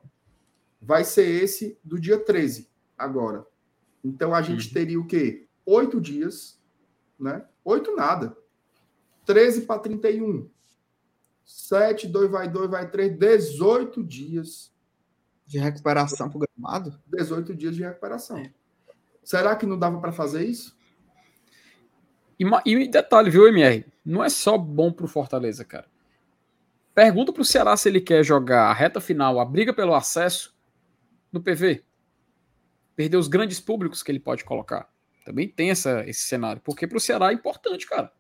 vai 0.82 1.04
ser 1.04 1.26
esse 1.44 1.78
do 1.84 2.00
dia 2.00 2.18
13, 2.18 2.70
agora. 2.98 3.46
Então 4.04 4.34
a 4.34 4.42
gente 4.42 4.68
uhum. 4.68 4.74
teria 4.74 5.00
o 5.00 5.08
quê? 5.08 5.48
Oito 5.66 6.02
dias, 6.02 6.60
né? 7.20 7.46
Oito 7.64 7.96
nada. 7.96 8.36
13 9.26 9.62
para 9.62 9.80
31. 9.80 10.50
7, 11.46 12.08
2 12.08 12.32
vai 12.32 12.50
2, 12.50 12.70
vai 12.70 12.90
3, 12.90 13.18
18 13.18 14.04
dias. 14.04 14.74
De 15.46 15.58
recuperação 15.58 16.30
programado? 16.30 17.00
18 17.08 17.56
dias 17.56 17.76
de 17.76 17.84
recuperação. 17.84 18.38
É. 18.38 18.52
Será 19.24 19.56
que 19.56 19.66
não 19.66 19.78
dava 19.78 20.00
para 20.00 20.12
fazer 20.12 20.46
isso? 20.46 20.78
E, 22.40 22.46
e 22.66 22.88
detalhe, 22.88 23.30
viu, 23.30 23.48
MR? 23.48 23.86
Não 24.06 24.24
é 24.24 24.30
só 24.30 24.58
bom 24.58 24.92
para 24.92 25.06
o 25.06 25.08
Fortaleza, 25.08 25.64
cara. 25.64 25.86
Pergunta 26.94 27.34
para 27.34 27.42
o 27.42 27.46
Ceará 27.46 27.76
se 27.76 27.90
ele 27.90 28.02
quer 28.02 28.24
jogar 28.24 28.70
a 28.70 28.74
reta 28.74 29.02
final, 29.02 29.40
a 29.40 29.46
briga 29.46 29.74
pelo 29.74 29.96
acesso 29.96 30.56
no 31.32 31.42
PV. 31.42 31.84
Perder 32.96 33.18
os 33.18 33.28
grandes 33.28 33.60
públicos 33.60 34.04
que 34.04 34.12
ele 34.12 34.20
pode 34.20 34.44
colocar. 34.44 34.88
Também 35.26 35.48
tem 35.48 35.72
essa, 35.72 36.04
esse 36.08 36.22
cenário. 36.22 36.62
Porque 36.64 36.86
para 36.86 36.98
o 36.98 37.02
Ceará 37.02 37.32
é 37.32 37.34
importante, 37.34 37.88
cara. 37.88 38.12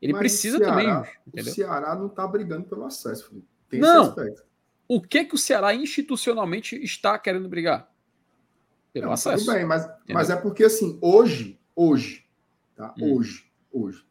Ele 0.00 0.12
Mas 0.12 0.20
precisa 0.20 0.58
Ceará, 0.58 0.72
também. 0.72 1.12
Entendeu? 1.26 1.52
O 1.52 1.54
Ceará 1.54 1.94
não 1.96 2.06
está 2.06 2.26
brigando 2.26 2.64
pelo 2.64 2.84
acesso. 2.84 3.42
Tem 3.68 3.80
não. 3.80 4.14
O 4.86 5.00
que 5.00 5.24
que 5.24 5.34
o 5.34 5.38
Ceará 5.38 5.74
institucionalmente 5.74 6.76
está 6.82 7.18
querendo 7.18 7.48
brigar? 7.48 7.92
pelo 8.92 9.06
não, 9.06 9.12
acesso. 9.12 9.44
Tudo 9.44 9.54
bem, 9.54 9.64
mas, 9.64 9.88
mas 10.08 10.30
é 10.30 10.36
porque 10.36 10.64
assim, 10.64 10.98
hoje, 11.00 11.58
hoje, 11.74 12.26
tá? 12.76 12.94
Hum. 12.98 13.16
Hoje, 13.16 13.50
hoje, 13.72 14.04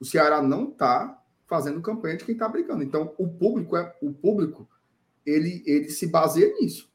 o 0.00 0.04
Ceará 0.04 0.42
não 0.42 0.70
está 0.70 1.20
fazendo 1.46 1.80
campanha 1.80 2.16
de 2.16 2.24
quem 2.24 2.34
está 2.34 2.48
brigando. 2.48 2.82
Então, 2.82 3.14
o 3.18 3.28
público 3.28 3.76
é 3.76 3.94
o 4.00 4.12
público, 4.12 4.68
ele, 5.24 5.62
ele 5.66 5.90
se 5.90 6.06
baseia 6.06 6.52
nisso. 6.60 6.90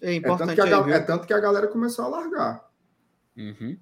É 0.00 0.14
importante. 0.14 0.52
É 0.52 0.54
tanto, 0.54 0.84
que 0.84 0.92
a, 0.92 0.96
é 0.96 1.00
tanto 1.00 1.26
que 1.26 1.32
a 1.32 1.40
galera 1.40 1.68
começou 1.68 2.04
a 2.04 2.08
largar. 2.08 2.68
Uhum. 3.36 3.78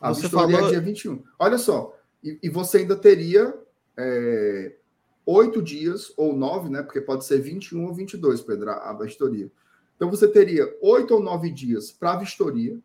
A 0.00 0.12
você 0.12 0.22
vistoria 0.22 0.56
falou... 0.56 0.68
é 0.68 0.72
dia 0.72 0.80
21. 0.80 1.22
Olha 1.38 1.58
só, 1.58 1.98
e, 2.22 2.38
e 2.42 2.48
você 2.48 2.78
ainda 2.78 2.96
teria 2.96 3.54
é, 3.96 4.76
oito 5.26 5.62
dias, 5.62 6.12
ou 6.16 6.36
nove, 6.36 6.68
né? 6.68 6.82
Porque 6.82 7.00
pode 7.00 7.24
ser 7.24 7.40
21 7.40 7.86
ou 7.86 7.94
22, 7.94 8.42
Pedro, 8.42 8.70
a 8.70 8.92
vistoria. 8.92 9.50
Então 9.96 10.10
você 10.10 10.28
teria 10.28 10.76
oito 10.80 11.14
ou 11.14 11.22
nove 11.22 11.50
dias 11.50 11.92
para 11.92 12.12
a 12.12 12.16
vistoria 12.16 12.78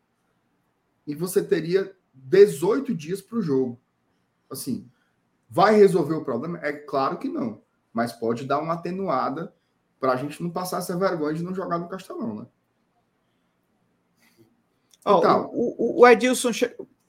e 1.06 1.16
você 1.16 1.44
teria 1.44 1.96
18 2.14 2.94
dias 2.94 3.22
para 3.22 3.38
o 3.38 3.42
jogo. 3.42 3.80
Assim, 4.50 4.90
vai 5.50 5.76
resolver 5.76 6.16
o 6.16 6.24
problema? 6.24 6.60
É 6.62 6.74
claro 6.74 7.18
que 7.18 7.28
não, 7.28 7.62
mas 7.94 8.12
pode 8.12 8.46
dar 8.46 8.60
uma 8.60 8.74
atenuada 8.74 9.54
para 10.00 10.14
a 10.14 10.16
gente 10.16 10.42
não 10.42 10.50
passar 10.50 10.80
essa 10.80 10.98
vergonha 10.98 11.34
de 11.34 11.44
não 11.44 11.56
jogar 11.56 11.78
no 11.78 11.88
Castelão, 11.88 12.36
né? 12.36 12.46
Oh, 15.06 15.20
então, 15.20 15.50
o, 15.54 16.02
o, 16.02 16.08
Edilson 16.08 16.52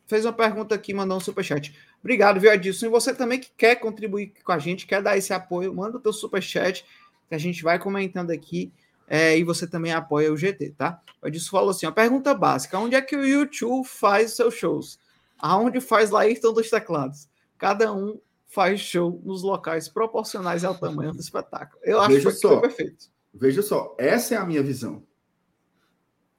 fez 0.06 0.24
uma 0.24 0.32
pergunta 0.32 0.74
aqui, 0.74 0.94
mandou 0.94 1.16
um 1.16 1.20
superchat. 1.20 1.76
Obrigado, 1.98 2.38
viu, 2.38 2.52
Edilson? 2.52 2.86
E 2.86 2.90
você 2.90 3.12
também 3.12 3.40
que 3.40 3.50
quer 3.56 3.74
contribuir 3.74 4.32
com 4.44 4.52
a 4.52 4.58
gente, 4.58 4.86
quer 4.86 5.02
dar 5.02 5.16
esse 5.16 5.32
apoio, 5.32 5.74
manda 5.74 5.96
o 5.96 6.00
teu 6.00 6.12
superchat, 6.12 6.86
que 7.28 7.34
a 7.34 7.38
gente 7.38 7.62
vai 7.62 7.76
comentando 7.78 8.30
aqui 8.30 8.72
é, 9.08 9.36
e 9.36 9.42
você 9.42 9.66
também 9.66 9.92
apoia 9.92 10.32
o 10.32 10.36
GT, 10.36 10.74
tá? 10.76 11.00
O 11.20 11.26
Edson 11.26 11.50
falou 11.50 11.70
assim: 11.70 11.86
a 11.86 11.92
pergunta 11.92 12.32
básica: 12.34 12.78
onde 12.78 12.94
é 12.94 13.02
que 13.02 13.16
o 13.16 13.26
YouTube 13.26 13.86
faz 13.86 14.36
seus 14.36 14.54
shows? 14.54 15.00
Aonde 15.38 15.80
faz 15.80 16.10
Laírton 16.10 16.52
dos 16.52 16.70
teclados? 16.70 17.28
Cada 17.56 17.92
um 17.92 18.20
faz 18.48 18.80
show 18.80 19.20
nos 19.24 19.42
locais 19.42 19.88
proporcionais 19.88 20.64
ao 20.64 20.74
tamanho 20.74 21.12
do 21.12 21.20
espetáculo. 21.20 21.80
Eu 21.84 22.00
acho 22.00 22.14
veja 22.14 22.30
que 22.30 22.36
só, 22.36 22.48
foi 22.48 22.60
perfeito. 22.62 23.06
Veja 23.32 23.62
só, 23.62 23.94
essa 23.98 24.34
é 24.34 24.38
a 24.38 24.44
minha 24.44 24.62
visão. 24.62 25.06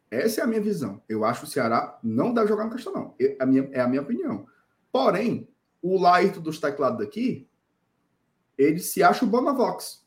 Essa 0.10 0.42
é 0.42 0.44
a 0.44 0.48
minha 0.48 0.60
visão. 0.60 1.04
Eu 1.08 1.24
acho 1.24 1.42
que 1.42 1.48
o 1.48 1.50
Ceará 1.50 2.00
não 2.04 2.34
deve 2.34 2.48
jogar 2.48 2.66
no 2.66 2.72
Castelão. 2.72 3.16
É 3.20 3.38
a 3.40 3.46
minha, 3.46 3.70
é 3.72 3.80
a 3.80 3.88
minha 3.88 4.02
opinião. 4.02 4.48
Porém, 4.92 5.48
o 5.82 6.02
Laírto 6.02 6.42
dos 6.42 6.60
teclados 6.60 6.98
daqui, 6.98 7.48
ele 8.58 8.80
se 8.80 9.04
acha 9.04 9.24
o 9.24 9.28
Bonavox. 9.28 10.04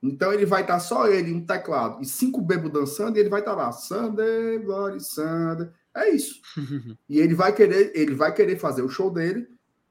Então 0.00 0.32
ele 0.32 0.46
vai 0.46 0.60
estar 0.60 0.78
só 0.78 1.08
ele, 1.08 1.32
um 1.32 1.44
teclado, 1.44 2.00
e 2.00 2.06
cinco 2.06 2.40
bebos 2.40 2.70
dançando, 2.70 3.16
e 3.16 3.20
ele 3.20 3.28
vai 3.28 3.40
estar 3.40 3.54
lá, 3.54 3.72
Sunday, 3.72 4.58
Glory, 4.60 5.00
Sunday. 5.00 5.68
É 5.92 6.10
isso. 6.10 6.40
e 7.08 7.18
ele 7.18 7.34
vai 7.34 7.52
querer, 7.52 7.90
ele 7.92 8.14
vai 8.14 8.32
querer 8.32 8.56
fazer 8.56 8.82
o 8.82 8.88
show 8.88 9.10
dele 9.10 9.48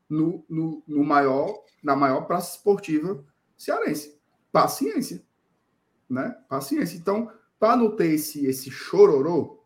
no, 0.09 0.45
no, 0.49 0.83
no 0.87 1.03
maior, 1.03 1.63
na 1.83 1.95
maior 1.95 2.21
praça 2.21 2.55
esportiva 2.55 3.23
cearense. 3.57 4.19
Paciência. 4.51 5.23
Né? 6.09 6.35
Paciência. 6.47 6.97
Então, 6.97 7.31
para 7.59 7.75
não 7.75 7.95
ter 7.95 8.13
esse, 8.13 8.45
esse 8.45 8.69
chororô, 8.69 9.63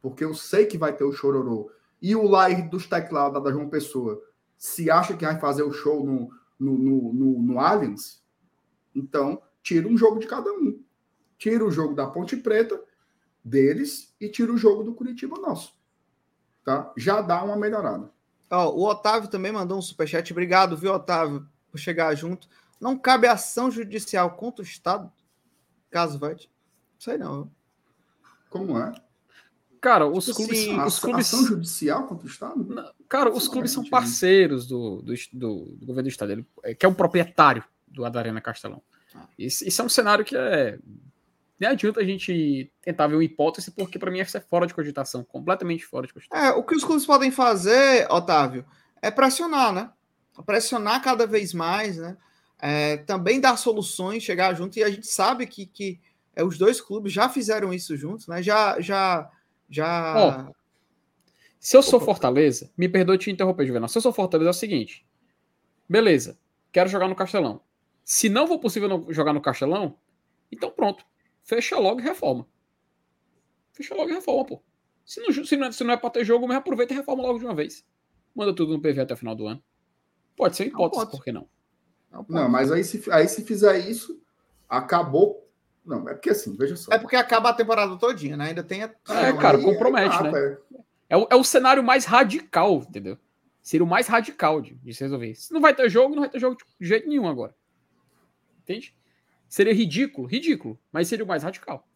porque 0.00 0.24
eu 0.24 0.34
sei 0.34 0.66
que 0.66 0.78
vai 0.78 0.94
ter 0.94 1.04
o 1.04 1.12
chororô, 1.12 1.70
e 2.00 2.16
o 2.16 2.24
live 2.24 2.62
dos 2.62 2.86
teclados 2.86 3.42
da 3.42 3.52
João 3.52 3.68
Pessoa 3.68 4.22
se 4.56 4.90
acha 4.90 5.16
que 5.16 5.24
vai 5.24 5.38
fazer 5.38 5.62
o 5.62 5.72
show 5.72 6.04
no, 6.04 6.30
no, 6.58 6.78
no, 6.78 7.12
no, 7.12 7.42
no 7.42 7.60
Allianz, 7.60 8.22
então 8.94 9.40
tira 9.62 9.88
um 9.88 9.96
jogo 9.96 10.18
de 10.18 10.26
cada 10.26 10.52
um. 10.52 10.82
Tira 11.38 11.64
o 11.64 11.70
jogo 11.70 11.94
da 11.94 12.06
Ponte 12.06 12.36
Preta 12.36 12.80
deles 13.44 14.14
e 14.20 14.28
tira 14.28 14.52
o 14.52 14.56
jogo 14.56 14.84
do 14.84 14.94
Curitiba 14.94 15.36
nosso. 15.40 15.76
Tá? 16.64 16.92
Já 16.96 17.20
dá 17.20 17.42
uma 17.42 17.56
melhorada. 17.56 18.12
Ó, 18.52 18.70
o 18.70 18.84
Otávio 18.86 19.28
também 19.30 19.50
mandou 19.50 19.78
um 19.78 19.82
superchat. 19.82 20.30
Obrigado, 20.32 20.76
viu, 20.76 20.92
Otávio, 20.92 21.48
por 21.70 21.78
chegar 21.78 22.14
junto. 22.14 22.46
Não 22.80 22.98
cabe 22.98 23.26
ação 23.26 23.70
judicial 23.70 24.32
contra 24.32 24.62
o 24.62 24.66
Estado? 24.66 25.10
Caso 25.90 26.18
vai. 26.18 26.36
Sei 26.98 27.16
não. 27.16 27.50
Como 28.50 28.78
é? 28.78 28.92
Cara, 29.80 30.06
os 30.06 30.26
Tipo 30.26 30.36
clubes, 30.36 30.58
assim, 30.60 30.80
os 30.80 30.98
a- 30.98 31.00
clubes, 31.00 31.26
Ação 31.34 31.46
judicial 31.46 32.06
contra 32.06 32.26
o 32.26 32.30
Estado? 32.30 32.62
Não, 32.64 32.92
Cara, 33.08 33.32
os 33.32 33.44
Não 33.46 33.52
clubes 33.52 33.72
são 33.72 33.84
parceiros 33.88 34.66
do, 34.66 35.02
do, 35.02 35.12
do- 35.32 35.64
do 35.76 35.86
governo 35.86 36.02
do 36.04 36.08
estado, 36.08 36.32
ele, 36.32 36.46
é, 36.62 36.74
que 36.74 36.86
é 36.86 36.88
o 36.88 36.94
proprietário 36.94 37.64
do 37.88 38.08
da 38.08 38.18
Arena 38.20 38.40
Castelão. 38.40 38.80
Ah. 39.14 39.26
Isso, 39.38 39.66
isso 39.66 39.82
é 39.82 39.84
um 39.84 39.88
cenário 39.88 40.24
que 40.24 40.36
é. 40.36 40.78
Nem 41.62 41.70
adianta 41.70 42.00
a 42.00 42.04
gente 42.04 42.72
tentar 42.80 43.06
ver 43.06 43.14
uma 43.14 43.22
hipótese, 43.22 43.70
porque 43.70 43.96
para 43.96 44.10
mim 44.10 44.18
isso 44.18 44.36
é 44.36 44.40
fora 44.40 44.66
de 44.66 44.74
cogitação, 44.74 45.22
completamente 45.22 45.86
fora 45.86 46.08
de 46.08 46.12
cogitação. 46.12 46.44
É, 46.44 46.50
o 46.50 46.64
que 46.64 46.74
os 46.74 46.82
clubes 46.82 47.06
podem 47.06 47.30
fazer, 47.30 48.04
Otávio, 48.10 48.66
é 49.00 49.12
pressionar, 49.12 49.72
né? 49.72 49.88
Pressionar 50.44 51.00
cada 51.00 51.24
vez 51.24 51.54
mais, 51.54 51.98
né? 51.98 52.16
É, 52.60 52.96
também 52.96 53.40
dar 53.40 53.56
soluções, 53.56 54.24
chegar 54.24 54.52
junto, 54.54 54.76
e 54.76 54.82
a 54.82 54.90
gente 54.90 55.06
sabe 55.06 55.46
que, 55.46 55.64
que 55.64 56.00
é, 56.34 56.42
os 56.42 56.58
dois 56.58 56.80
clubes 56.80 57.12
já 57.12 57.28
fizeram 57.28 57.72
isso 57.72 57.96
juntos, 57.96 58.26
né? 58.26 58.42
Já, 58.42 58.80
já, 58.80 59.30
já. 59.70 60.50
Se 61.60 61.76
eu 61.76 61.82
sou 61.84 61.98
Opa. 61.98 62.06
Fortaleza, 62.06 62.72
me 62.76 62.88
perdoe 62.88 63.18
te 63.18 63.30
interromper, 63.30 63.64
Juvenal. 63.64 63.88
Se 63.88 63.98
eu 63.98 64.02
sou 64.02 64.12
Fortaleza, 64.12 64.48
é 64.48 64.50
o 64.50 64.54
seguinte: 64.54 65.06
beleza, 65.88 66.36
quero 66.72 66.88
jogar 66.88 67.06
no 67.06 67.14
Castelão. 67.14 67.60
Se 68.04 68.28
não 68.28 68.48
for 68.48 68.58
possível 68.58 68.88
não 68.88 69.12
jogar 69.12 69.32
no 69.32 69.40
Castelão, 69.40 69.96
então 70.50 70.68
pronto. 70.68 71.04
Fecha 71.52 71.78
logo 71.78 72.00
e 72.00 72.02
reforma. 72.02 72.46
Fecha 73.74 73.94
logo 73.94 74.08
e 74.08 74.14
reforma, 74.14 74.42
pô. 74.46 74.62
Se 75.04 75.20
não, 75.20 75.44
se 75.44 75.54
não, 75.54 75.66
é- 75.66 75.72
se 75.72 75.84
não 75.84 75.92
é 75.92 75.96
pra 75.98 76.08
ter 76.08 76.24
jogo, 76.24 76.48
mas 76.48 76.56
aproveita 76.56 76.94
e 76.94 76.96
reforma 76.96 77.22
logo 77.22 77.38
de 77.38 77.44
uma 77.44 77.54
vez. 77.54 77.84
Manda 78.34 78.54
tudo 78.54 78.72
no 78.72 78.80
PV 78.80 79.02
até 79.02 79.12
o 79.12 79.16
final 79.18 79.34
do 79.34 79.46
ano. 79.46 79.62
Pode 80.34 80.56
ser 80.56 80.62
uma 80.62 80.68
hipótese, 80.70 81.00
pode. 81.04 81.10
por 81.10 81.22
que 81.22 81.30
não? 81.30 81.46
Não, 82.26 82.48
mas 82.48 82.72
aí 82.72 82.82
se, 82.82 83.02
aí 83.12 83.28
se 83.28 83.44
fizer 83.44 83.78
isso, 83.80 84.18
acabou. 84.66 85.46
Não, 85.84 86.08
é 86.08 86.14
porque 86.14 86.30
assim, 86.30 86.56
veja 86.56 86.74
só. 86.74 86.90
É 86.90 86.98
porque 86.98 87.16
acaba 87.16 87.50
a 87.50 87.54
temporada 87.54 87.98
todinha, 87.98 88.34
né? 88.34 88.46
Ainda 88.46 88.62
tem 88.62 88.84
a. 88.84 88.86
É, 89.10 89.32
Não, 89.32 89.38
cara, 89.38 89.58
compromete, 89.60 90.16
é- 90.16 90.22
né? 90.32 90.38
é- 90.38 90.82
É 91.10 91.16
o, 91.18 91.26
é 91.30 91.36
o 91.36 91.44
cenário 91.44 91.82
mais 91.84 92.06
radical, 92.06 92.76
entendeu? 92.88 93.18
Seria 93.60 93.84
o 93.84 93.88
mais 93.88 94.06
radical 94.06 94.62
de, 94.62 94.74
de 94.76 94.94
se 94.94 95.04
resolver. 95.04 95.34
Se 95.34 95.52
não 95.52 95.60
vai 95.60 95.74
ter 95.74 95.90
jogo, 95.90 96.14
não 96.14 96.22
vai 96.22 96.30
ter 96.30 96.38
jogo 96.40 96.56
de 96.80 96.86
jeito 96.88 97.06
nenhum 97.06 97.28
agora. 97.28 97.54
Entende? 98.62 98.96
Seria 99.52 99.74
ridículo, 99.74 100.26
ridículo, 100.26 100.80
mas 100.90 101.08
seria 101.08 101.26
o 101.26 101.28
mais 101.28 101.42
radical. 101.42 101.86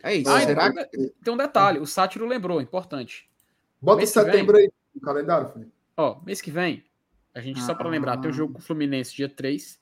É 0.00 0.14
isso. 0.14 0.30
Ah, 0.30 0.40
Será 0.42 0.68
então, 0.68 0.88
que. 0.88 1.12
Tem 1.24 1.34
um 1.34 1.36
detalhe, 1.36 1.80
o 1.80 1.86
Sátiro 1.86 2.24
lembrou, 2.24 2.60
importante. 2.60 3.28
Bota 3.82 3.96
Mês 3.96 4.12
que 4.12 4.20
setembro 4.20 4.56
aí 4.56 4.70
no 4.94 5.00
calendário, 5.00 5.48
Felipe. 5.48 5.72
Ó, 5.96 6.20
mês 6.24 6.40
que 6.40 6.52
vem, 6.52 6.84
a 7.34 7.40
gente, 7.40 7.60
só 7.62 7.74
para 7.74 7.88
Ah. 7.88 7.90
lembrar, 7.90 8.16
tem 8.18 8.30
o 8.30 8.32
jogo 8.32 8.52
com 8.52 8.60
o 8.60 8.62
Fluminense 8.62 9.12
dia 9.12 9.28
3, 9.28 9.80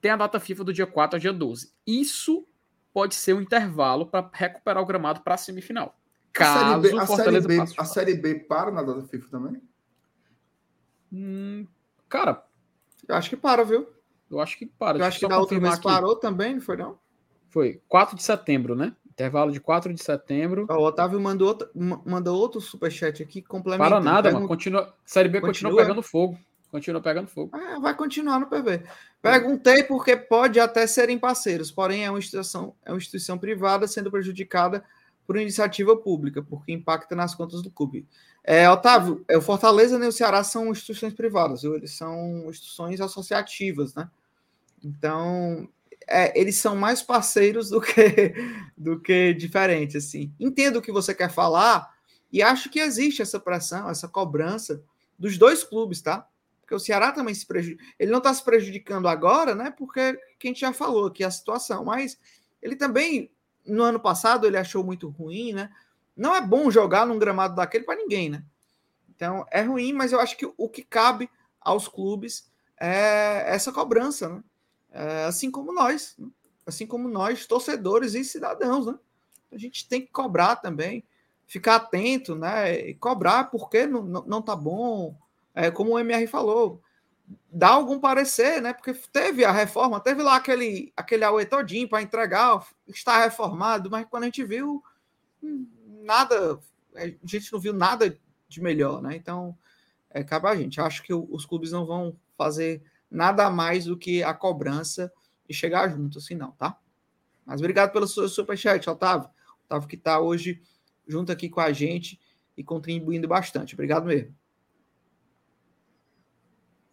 tem 0.00 0.12
a 0.12 0.16
data 0.16 0.38
FIFA 0.38 0.62
do 0.62 0.72
dia 0.72 0.86
4 0.86 1.16
ao 1.16 1.20
dia 1.20 1.32
12. 1.32 1.72
Isso 1.84 2.46
pode 2.92 3.16
ser 3.16 3.32
um 3.34 3.40
intervalo 3.40 4.06
para 4.06 4.30
recuperar 4.32 4.80
o 4.80 4.86
gramado 4.86 5.20
para 5.22 5.34
a 5.34 5.36
semifinal. 5.36 5.98
A 6.38 6.44
Série 6.44 6.64
Caso 6.70 6.80
B, 6.80 6.98
a 7.00 7.06
série 7.06 7.40
B, 7.40 7.60
a 7.76 7.84
série 7.84 8.14
B 8.14 8.34
para 8.44 8.70
na 8.70 8.84
data 8.84 9.02
FIFA 9.02 9.30
também? 9.30 9.60
Hum, 11.12 11.66
cara, 12.08 12.42
Eu 13.08 13.14
acho 13.14 13.30
que 13.30 13.36
para, 13.36 13.64
viu? 13.64 13.86
eu 14.30 14.40
acho 14.40 14.58
que 14.58 14.66
para. 14.66 14.98
Eu 14.98 15.04
acho 15.04 15.20
que 15.20 15.28
da 15.28 15.36
confirmar 15.38 15.72
vez 15.72 15.82
parou 15.82 16.16
também, 16.16 16.54
não 16.54 16.60
foi 16.60 16.76
não? 16.76 16.98
Foi 17.50 17.80
4 17.88 18.16
de 18.16 18.22
setembro, 18.22 18.74
né? 18.74 18.94
Intervalo 19.08 19.50
de 19.50 19.60
4 19.60 19.94
de 19.94 20.02
setembro. 20.02 20.66
O 20.68 20.74
Otávio 20.84 21.18
mandou, 21.20 21.48
outra, 21.48 21.70
ma- 21.74 22.02
mandou 22.04 22.38
outro 22.38 22.60
superchat 22.60 23.22
aqui, 23.22 23.40
complementando. 23.40 23.90
Para 23.90 24.00
nada, 24.04 24.22
Pergun- 24.24 24.40
mano. 24.40 24.48
Continua, 24.48 24.94
Série 25.06 25.28
B 25.28 25.40
continua, 25.40 25.70
Continua? 25.70 25.82
pegando 25.86 26.02
fogo. 26.02 26.38
Continua 26.70 27.00
pegando 27.00 27.28
fogo. 27.28 27.50
Ah, 27.56 27.78
vai 27.80 27.94
continuar 27.96 28.38
no 28.40 28.46
PV. 28.48 28.82
Perguntei 29.22 29.82
porque 29.84 30.16
pode 30.16 30.60
até 30.60 30.86
serem 30.86 31.18
parceiros, 31.18 31.70
porém 31.70 32.04
é 32.04 32.10
uma 32.10 32.18
instituição, 32.18 32.74
é 32.84 32.90
uma 32.90 32.98
instituição 32.98 33.38
privada 33.38 33.86
sendo 33.86 34.10
prejudicada 34.10 34.84
por 35.26 35.36
iniciativa 35.38 35.96
pública, 35.96 36.42
porque 36.42 36.72
impacta 36.72 37.16
nas 37.16 37.34
contas 37.34 37.62
do 37.62 37.70
clube. 37.70 38.06
É, 38.48 38.70
Otávio, 38.70 39.24
é, 39.26 39.36
o 39.36 39.42
Fortaleza 39.42 39.98
e 39.98 40.06
o 40.06 40.12
Ceará 40.12 40.44
são 40.44 40.70
instituições 40.70 41.12
privadas, 41.12 41.64
eles 41.64 41.96
são 41.96 42.48
instituições 42.48 43.00
associativas, 43.00 43.92
né? 43.92 44.08
Então, 44.84 45.68
é, 46.06 46.38
eles 46.40 46.56
são 46.56 46.76
mais 46.76 47.02
parceiros 47.02 47.70
do 47.70 47.80
que, 47.80 48.34
do 48.78 49.00
que 49.00 49.34
diferentes, 49.34 49.96
assim. 49.96 50.32
Entendo 50.38 50.76
o 50.76 50.82
que 50.82 50.92
você 50.92 51.12
quer 51.12 51.28
falar 51.28 51.92
e 52.32 52.40
acho 52.40 52.70
que 52.70 52.78
existe 52.78 53.20
essa 53.20 53.40
pressão, 53.40 53.90
essa 53.90 54.06
cobrança 54.06 54.80
dos 55.18 55.36
dois 55.36 55.64
clubes, 55.64 56.00
tá? 56.00 56.28
Porque 56.60 56.74
o 56.74 56.78
Ceará 56.78 57.10
também 57.10 57.34
se 57.34 57.44
prejudica. 57.46 57.82
Ele 57.98 58.12
não 58.12 58.18
está 58.18 58.32
se 58.32 58.44
prejudicando 58.44 59.08
agora, 59.08 59.56
né? 59.56 59.74
Porque 59.76 60.16
quem 60.38 60.54
já 60.54 60.72
falou 60.72 61.06
aqui 61.06 61.24
a 61.24 61.30
situação, 61.32 61.84
mas 61.84 62.16
ele 62.62 62.76
também, 62.76 63.28
no 63.66 63.82
ano 63.82 63.98
passado, 63.98 64.46
ele 64.46 64.56
achou 64.56 64.84
muito 64.84 65.08
ruim, 65.08 65.52
né? 65.52 65.68
Não 66.16 66.34
é 66.34 66.40
bom 66.40 66.70
jogar 66.70 67.06
num 67.06 67.18
gramado 67.18 67.54
daquele 67.54 67.84
para 67.84 67.96
ninguém, 67.96 68.30
né? 68.30 68.44
Então 69.14 69.46
é 69.50 69.62
ruim, 69.62 69.92
mas 69.92 70.12
eu 70.12 70.20
acho 70.20 70.36
que 70.36 70.50
o 70.56 70.68
que 70.68 70.82
cabe 70.82 71.28
aos 71.60 71.88
clubes 71.88 72.50
é 72.80 73.44
essa 73.46 73.72
cobrança, 73.72 74.28
né? 74.28 74.44
É, 74.90 75.24
assim 75.24 75.50
como 75.50 75.72
nós, 75.72 76.14
né? 76.18 76.28
assim 76.64 76.86
como 76.86 77.08
nós, 77.08 77.46
torcedores 77.46 78.14
e 78.14 78.24
cidadãos, 78.24 78.86
né? 78.86 78.98
A 79.52 79.58
gente 79.58 79.88
tem 79.88 80.00
que 80.00 80.10
cobrar 80.10 80.56
também, 80.56 81.04
ficar 81.46 81.76
atento, 81.76 82.34
né? 82.34 82.88
E 82.88 82.94
cobrar 82.94 83.44
porque 83.44 83.86
não, 83.86 84.02
não, 84.02 84.24
não 84.26 84.42
tá 84.42 84.56
bom, 84.56 85.16
é, 85.54 85.70
como 85.70 85.92
o 85.92 85.98
MR 85.98 86.26
falou, 86.26 86.82
dá 87.50 87.68
algum 87.68 87.98
parecer, 87.98 88.60
né? 88.60 88.72
Porque 88.72 88.92
teve 89.12 89.44
a 89.44 89.52
reforma, 89.52 90.00
teve 90.00 90.22
lá 90.22 90.36
aquele, 90.36 90.92
aquele 90.96 91.24
auê 91.24 91.44
todinho 91.44 91.88
para 91.88 92.02
entregar, 92.02 92.66
está 92.86 93.18
reformado, 93.18 93.90
mas 93.90 94.06
quando 94.08 94.24
a 94.24 94.26
gente 94.26 94.44
viu, 94.44 94.82
hum, 95.42 95.66
nada, 96.06 96.58
a 96.94 97.06
gente 97.24 97.52
não 97.52 97.60
viu 97.60 97.72
nada 97.72 98.18
de 98.48 98.62
melhor, 98.62 99.02
né? 99.02 99.16
Então, 99.16 99.56
é, 100.10 100.24
cabe 100.24 100.48
a 100.48 100.56
gente. 100.56 100.80
Acho 100.80 101.02
que 101.02 101.12
os 101.12 101.44
clubes 101.44 101.72
não 101.72 101.84
vão 101.84 102.16
fazer 102.38 102.82
nada 103.10 103.50
mais 103.50 103.84
do 103.84 103.96
que 103.96 104.22
a 104.22 104.32
cobrança 104.32 105.12
e 105.48 105.52
chegar 105.52 105.88
junto, 105.88 106.18
assim, 106.18 106.34
não, 106.34 106.52
tá? 106.52 106.78
Mas 107.44 107.60
obrigado 107.60 107.92
pelo 107.92 108.08
seu 108.08 108.28
superchat, 108.28 108.88
Otávio. 108.88 109.28
Otávio 109.64 109.88
que 109.88 109.96
está 109.96 110.18
hoje 110.20 110.62
junto 111.06 111.30
aqui 111.30 111.48
com 111.48 111.60
a 111.60 111.72
gente 111.72 112.20
e 112.56 112.64
contribuindo 112.64 113.28
bastante. 113.28 113.74
Obrigado 113.74 114.06
mesmo. 114.06 114.34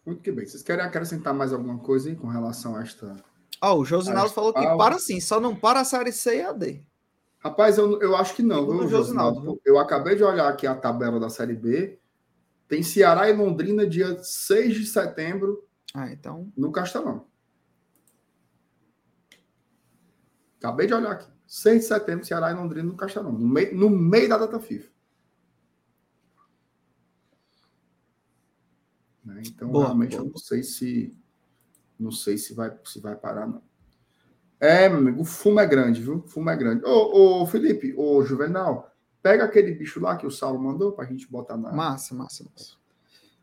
Muito 0.06 0.22
que 0.22 0.31
bem. 0.31 0.45
Vocês 0.45 0.61
querem 0.61 0.84
acrescentar 0.84 1.34
mais 1.34 1.53
alguma 1.53 1.80
coisa 1.80 2.10
aí 2.10 2.15
com 2.15 2.27
relação 2.27 2.76
a 2.76 2.81
esta. 2.81 3.15
Ó, 3.61 3.77
o 3.77 3.85
Josinaldo 3.85 4.34
falou 4.34 4.53
que 4.53 4.61
para 4.77 4.99
sim, 4.99 5.22
só 5.22 5.40
não 5.40 5.56
para 5.56 5.80
a 5.80 5.85
série 5.85 6.11
C 6.11 6.40
e 6.40 6.41
a 6.41 6.52
D. 6.52 6.85
Rapaz, 7.44 7.78
eu, 7.78 8.02
eu 8.02 8.15
acho 8.15 8.36
que 8.36 8.41
não, 8.41 8.65
viu, 8.65 8.88
Josinaldo? 8.88 9.60
Eu 9.65 9.78
acabei 9.78 10.15
de 10.15 10.24
olhar 10.24 10.48
aqui 10.48 10.65
a 10.65 10.74
tabela 10.76 11.20
da 11.20 11.30
Série 11.30 11.56
B. 11.56 11.99
Tem 12.70 12.82
Ceará 12.82 13.30
e 13.30 13.34
Londrina 13.36 13.86
dia 13.86 14.18
6 14.24 14.76
de 14.76 14.86
setembro 14.86 15.68
Ah, 15.94 16.10
então. 16.11 16.52
no 16.56 16.72
Castelão. 16.72 17.28
Acabei 20.57 20.88
de 20.88 20.94
olhar 20.94 21.11
aqui. 21.11 21.30
6 21.45 21.82
de 21.82 21.88
setembro, 21.88 22.26
Ceará 22.26 22.49
e 22.49 22.53
Londrina 22.56 22.88
no 22.88 22.95
Castelão. 22.95 23.34
No 23.34 23.45
meio, 23.48 23.76
no 23.76 23.90
meio 23.90 24.30
da 24.30 24.38
data 24.38 24.60
FIFA. 24.60 24.90
Né? 29.26 29.41
Então, 29.45 29.70
Boa, 29.70 29.86
realmente, 29.86 30.15
boa. 30.15 30.24
eu 30.26 30.30
não 30.32 30.38
sei 30.38 30.64
se. 30.64 31.18
Não 31.99 32.11
sei 32.11 32.38
se 32.38 32.53
vai, 32.53 32.78
se 32.86 32.99
vai 33.02 33.15
parar, 33.15 33.48
não. 33.48 33.61
É, 34.65 34.88
meu 34.88 34.99
amigo, 34.99 35.22
o 35.22 35.26
fumo 35.26 35.60
é 35.60 35.65
grande, 35.68 36.02
viu? 36.02 36.19
O 36.19 36.27
fumo 36.27 36.49
é 36.49 36.56
grande. 36.56 36.85
Ô, 36.85 37.41
ô, 37.41 37.45
Felipe, 37.45 37.94
ô, 37.98 38.23
Juvenal, 38.23 38.90
pega 39.22 39.44
aquele 39.44 39.73
bicho 39.73 39.99
lá 39.99 40.15
que 40.15 40.26
o 40.26 40.31
Saulo 40.31 40.57
mandou 40.57 40.94
pra 40.94 41.03
gente 41.03 41.30
botar 41.30 41.57
na, 41.57 41.73
Massa, 41.73 42.15
massa, 42.15 42.45
massa. 42.49 42.76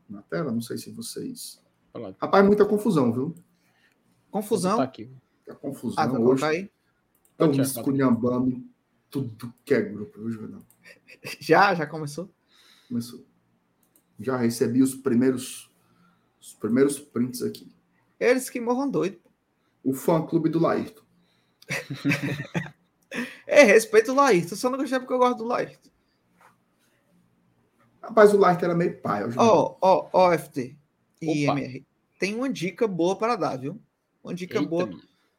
na 0.09 0.23
tela. 0.23 0.51
Não 0.51 0.63
sei 0.63 0.79
se 0.79 0.91
vocês. 0.91 1.63
Olha 1.93 2.09
lá, 2.09 2.15
Rapaz, 2.19 2.47
muita 2.47 2.65
confusão, 2.65 3.13
viu? 3.13 3.35
Confusão. 4.31 4.79
Tá 4.79 4.85
aqui. 4.85 5.11
Muita 5.47 5.61
confusão 5.61 6.03
Ah, 6.03 6.07
vai 6.07 6.17
hoje. 6.17 6.25
colocar 6.25 6.47
aí? 6.49 6.59
Estão 7.33 7.49
Pode 7.49 7.53
tirar, 7.53 7.65
esculhambando 7.67 8.65
tudo 9.11 9.53
que 9.65 9.75
é 9.75 9.83
grupo, 9.83 10.19
viu, 10.21 10.31
Juvenal? 10.31 10.63
Já, 11.39 11.75
já 11.75 11.87
começou? 11.87 12.31
Começou. 12.89 13.23
Já 14.19 14.39
recebi 14.39 14.83
os 14.83 14.95
primeiros, 14.95 15.71
os 16.41 16.55
primeiros 16.55 16.99
prints 16.99 17.43
aqui. 17.43 17.71
Eles 18.19 18.49
que 18.49 18.59
morram 18.59 18.89
doido. 18.89 19.19
O 19.85 19.93
fã-clube 19.93 20.49
do 20.49 20.59
Laírton. 20.59 21.03
É, 23.47 23.63
respeito 23.65 24.13
o 24.13 24.15
Laírton. 24.15 24.55
Só 24.57 24.71
não 24.71 24.79
gostei 24.79 24.99
porque 24.99 25.13
eu 25.13 25.19
gosto 25.19 25.39
do 25.39 25.45
Laírton. 25.45 25.91
Rapaz, 28.03 28.33
o 28.33 28.39
Laírton 28.39 28.65
era 28.67 28.75
meio 28.75 29.01
pai. 29.01 29.23
ó. 29.37 29.77
Ó, 29.81 30.09
ó, 30.13 30.39
FT 30.39 30.77
e 31.21 31.45
Opa. 31.49 31.59
MR. 31.59 31.87
Tem 32.19 32.35
uma 32.35 32.49
dica 32.49 32.87
boa 32.87 33.17
para 33.17 33.37
dar, 33.37 33.57
viu? 33.57 33.81
Uma 34.23 34.35
dica 34.35 34.59
Eita, 34.59 34.69
boa. 34.69 34.91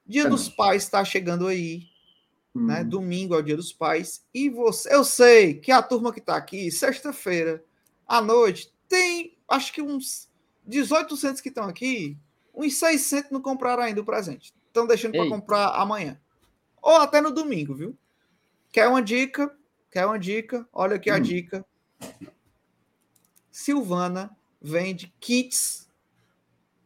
Dia 0.06 0.24
É 0.24 0.30
dos 0.30 0.50
Pais 0.50 0.84
está 0.84 1.04
chegando 1.06 1.48
aí, 1.48 1.84
Hum. 2.54 2.66
né? 2.66 2.84
Domingo 2.84 3.34
é 3.34 3.38
o 3.38 3.42
Dia 3.42 3.56
dos 3.56 3.72
Pais. 3.72 4.26
E 4.34 4.50
você, 4.50 4.94
eu 4.94 5.04
sei 5.04 5.54
que 5.56 5.72
a 5.72 5.82
turma 5.82 6.12
que 6.12 6.20
está 6.20 6.36
aqui, 6.36 6.70
sexta-feira 6.72 7.64
à 8.06 8.22
noite, 8.22 8.74
tem 8.90 9.38
acho 9.48 9.72
que 9.74 9.82
uns 9.82 10.30
1800 10.66 11.40
que 11.42 11.50
estão 11.50 11.64
aqui, 11.66 12.18
uns 12.54 12.76
600 12.78 13.32
não 13.32 13.42
compraram 13.42 13.84
ainda 13.84 14.02
o 14.02 14.06
presente. 14.06 14.54
Estão 14.68 14.86
deixando 14.86 15.14
para 15.14 15.30
comprar 15.30 15.68
amanhã. 15.70 16.20
Ou 16.82 16.98
até 16.98 17.22
no 17.22 17.32
domingo, 17.32 17.76
viu? 17.76 17.96
Quer 18.72 18.88
uma 18.88 19.02
dica? 19.02 19.54
Quer 19.92 20.06
uma 20.06 20.18
dica? 20.18 20.66
Olha 20.74 20.96
aqui 20.96 21.10
a 21.10 21.18
Hum. 21.18 21.22
dica. 21.22 21.66
Silvana 23.52 24.36
vende 24.62 25.14
kits 25.20 25.90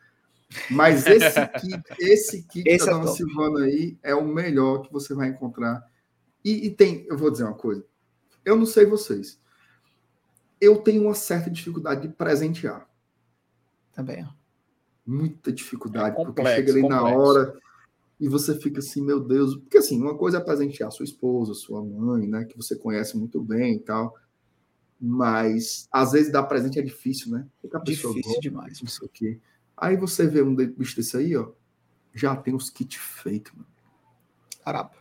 Mas 0.70 1.06
esse 1.06 1.46
kit, 1.60 1.82
esse 1.98 2.42
kit 2.44 2.68
Esse 2.68 2.86
da 2.86 2.92
é 2.92 2.94
dona 2.94 3.06
top. 3.06 3.16
Silvana 3.16 3.64
aí 3.64 3.96
é 4.02 4.14
o 4.14 4.26
melhor 4.26 4.82
que 4.82 4.92
você 4.92 5.14
vai 5.14 5.28
encontrar. 5.28 5.86
E, 6.44 6.66
e 6.66 6.70
tem, 6.70 7.06
eu 7.08 7.16
vou 7.16 7.30
dizer 7.30 7.44
uma 7.44 7.54
coisa. 7.54 7.84
Eu 8.44 8.56
não 8.56 8.66
sei 8.66 8.86
vocês. 8.86 9.40
Eu 10.60 10.78
tenho 10.82 11.02
uma 11.04 11.14
certa 11.14 11.50
dificuldade 11.50 12.02
de 12.02 12.14
presentear. 12.14 12.88
Também, 13.92 14.24
ó. 14.24 14.32
Muita 15.04 15.52
dificuldade. 15.52 16.10
É 16.20 16.24
porque 16.24 16.40
complexo, 16.40 16.54
chega 16.56 16.72
ali 16.72 16.82
na 16.88 16.98
complexo. 17.00 17.20
hora 17.20 17.58
e 18.20 18.28
você 18.28 18.56
fica 18.58 18.78
assim, 18.78 19.02
meu 19.02 19.18
Deus. 19.18 19.56
Porque 19.56 19.78
assim, 19.78 20.00
uma 20.00 20.16
coisa 20.16 20.38
é 20.38 20.40
presentear 20.40 20.92
sua 20.92 21.04
esposa, 21.04 21.54
sua 21.54 21.84
mãe, 21.84 22.26
né? 22.28 22.44
Que 22.44 22.56
você 22.56 22.76
conhece 22.76 23.16
muito 23.16 23.40
bem 23.40 23.74
e 23.76 23.80
tal. 23.80 24.16
Mas 25.00 25.88
às 25.90 26.12
vezes 26.12 26.30
dar 26.30 26.44
presente 26.44 26.78
é 26.78 26.82
difícil, 26.82 27.32
né? 27.32 27.44
Porque 27.60 27.76
a 27.76 27.80
pessoa 27.80 28.14
Difícil 28.14 28.34
gosta, 28.34 28.48
demais. 28.48 28.80
não 28.80 28.88
sei 28.88 29.06
o 29.06 29.10
quê. 29.10 29.40
Aí 29.76 29.96
você 29.96 30.26
vê 30.26 30.42
um 30.42 30.54
bicho 30.54 30.96
desse 30.96 31.16
aí, 31.16 31.36
ó. 31.36 31.50
Já 32.14 32.36
tem 32.36 32.54
os 32.54 32.70
kits 32.70 32.96
feitos, 32.96 33.52
mano. 33.52 33.66
Caramba. 34.64 34.92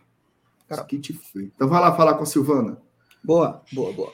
Os 0.70 0.80
kits 0.82 1.16
feitos. 1.30 1.52
Então 1.54 1.68
vai 1.68 1.80
lá 1.80 1.94
falar 1.94 2.14
com 2.14 2.22
a 2.22 2.26
Silvana. 2.26 2.80
Boa, 3.22 3.62
boa, 3.72 3.92
boa. 3.92 4.12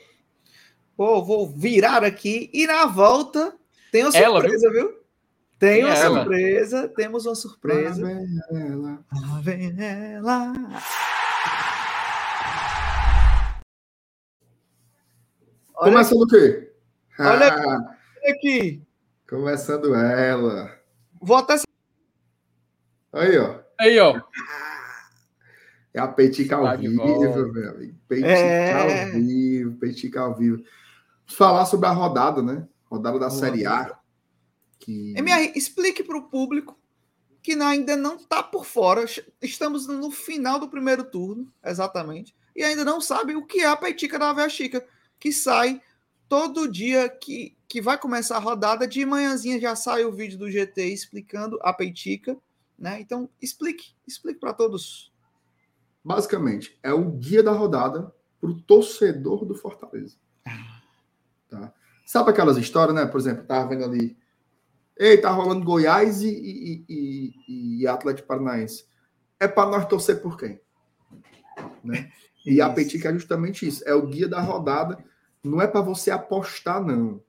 Pô, 0.96 1.24
vou 1.24 1.48
virar 1.48 2.02
aqui 2.04 2.50
e 2.52 2.66
na 2.66 2.84
volta 2.86 3.56
tem 3.92 4.02
uma 4.04 4.16
Ela, 4.16 4.40
surpresa, 4.40 4.70
viu? 4.70 4.98
Tem 5.58 5.84
uma 5.84 5.94
é 5.94 6.00
ela? 6.00 6.18
surpresa, 6.20 6.88
temos 6.88 7.26
uma 7.26 7.34
surpresa. 7.34 8.02
Lá 8.02 8.08
vem 8.08 8.70
ela. 8.70 9.04
Lá 9.12 9.40
vem 9.40 9.80
ela. 9.80 10.52
Olha 15.74 15.92
Começando 15.92 16.22
o 16.22 16.26
quê? 16.26 16.72
Olha 17.18 17.48
Ah, 17.54 17.96
aqui. 18.30 18.82
Começando 19.28 19.94
ela. 19.94 20.74
Vou 21.20 21.36
até 21.36 21.56
Aí, 23.12 23.38
ó. 23.38 23.60
Aí, 23.78 23.98
ó. 23.98 24.20
É 25.92 26.00
a 26.00 26.08
Peitica 26.08 26.56
ao 26.56 26.64
Tá 26.64 26.76
vivo, 26.76 27.52
meu 27.52 27.70
amigo. 27.70 27.98
Peitica 28.06 28.30
É. 28.30 29.04
ao 29.04 29.12
vivo, 29.12 29.76
Peitica 29.78 30.20
ao 30.20 30.34
vivo. 30.34 30.62
Falar 31.26 31.66
sobre 31.66 31.86
a 31.86 31.92
rodada, 31.92 32.42
né? 32.42 32.66
Rodada 32.84 33.18
da 33.18 33.28
Boa, 33.28 33.38
Série 33.38 33.66
A. 33.66 33.98
Que... 34.78 35.14
MR, 35.16 35.52
explique 35.54 36.02
para 36.02 36.16
o 36.16 36.28
público 36.28 36.78
que 37.42 37.52
ainda 37.52 37.96
não 37.96 38.16
está 38.16 38.42
por 38.42 38.64
fora. 38.64 39.04
Estamos 39.42 39.86
no 39.86 40.10
final 40.10 40.58
do 40.58 40.68
primeiro 40.68 41.04
turno, 41.04 41.52
exatamente, 41.64 42.34
e 42.54 42.62
ainda 42.62 42.84
não 42.84 43.00
sabe 43.00 43.34
o 43.34 43.44
que 43.46 43.60
é 43.60 43.66
a 43.66 43.76
Peitica 43.76 44.18
da 44.18 44.30
Aveia 44.30 44.48
Chica, 44.48 44.86
que 45.18 45.32
sai 45.32 45.80
todo 46.28 46.70
dia 46.70 47.08
que, 47.08 47.56
que 47.66 47.80
vai 47.80 47.98
começar 47.98 48.36
a 48.36 48.40
rodada. 48.40 48.86
De 48.86 49.04
manhãzinha 49.04 49.60
já 49.60 49.74
sai 49.74 50.04
o 50.04 50.12
vídeo 50.12 50.38
do 50.38 50.50
GT 50.50 50.84
explicando 50.86 51.58
a 51.62 51.72
Peitica, 51.72 52.36
né? 52.78 53.00
Então, 53.00 53.28
explique, 53.40 53.94
explique 54.06 54.38
para 54.38 54.52
todos. 54.52 55.12
Basicamente, 56.04 56.78
é 56.82 56.92
o 56.92 57.10
guia 57.10 57.42
da 57.42 57.52
rodada 57.52 58.14
para 58.40 58.50
o 58.50 58.60
torcedor 58.60 59.44
do 59.44 59.54
Fortaleza. 59.54 60.16
Tá? 61.48 61.72
Sabe 62.06 62.30
aquelas 62.30 62.56
histórias, 62.56 62.94
né? 62.94 63.06
Por 63.06 63.18
exemplo, 63.18 63.44
tava 63.44 63.68
vendo 63.68 63.84
ali. 63.84 64.16
Ei, 64.96 65.18
tá 65.18 65.30
rolando 65.30 65.64
Goiás 65.64 66.22
e, 66.22 66.28
e, 66.28 66.84
e, 66.88 67.82
e 67.82 67.86
Atlético 67.86 68.28
Paranaense. 68.28 68.86
É 69.38 69.46
para 69.46 69.70
nós 69.70 69.86
torcer 69.86 70.20
por 70.20 70.36
quem? 70.36 70.60
Né? 71.84 72.10
E 72.44 72.60
a. 72.60 72.70
Petica 72.70 73.10
é 73.10 73.12
justamente 73.12 73.66
isso. 73.66 73.82
É 73.86 73.94
o 73.94 74.06
guia 74.06 74.28
da 74.28 74.40
rodada. 74.40 75.04
Não 75.42 75.60
é 75.60 75.66
para 75.66 75.80
você 75.80 76.10
apostar, 76.10 76.84
não. 76.84 77.22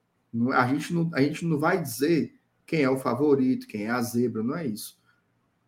É- 0.52 0.56
a, 0.56 0.68
gente 0.68 0.94
não. 0.94 1.10
a 1.14 1.22
gente 1.22 1.46
não 1.46 1.60
vai 1.60 1.82
dizer 1.82 2.40
quem 2.66 2.82
é 2.82 2.90
o 2.90 2.98
favorito, 2.98 3.68
quem 3.68 3.86
é 3.86 3.90
a 3.90 4.02
zebra, 4.02 4.44
não 4.44 4.56
é 4.56 4.68
isso. 4.68 5.00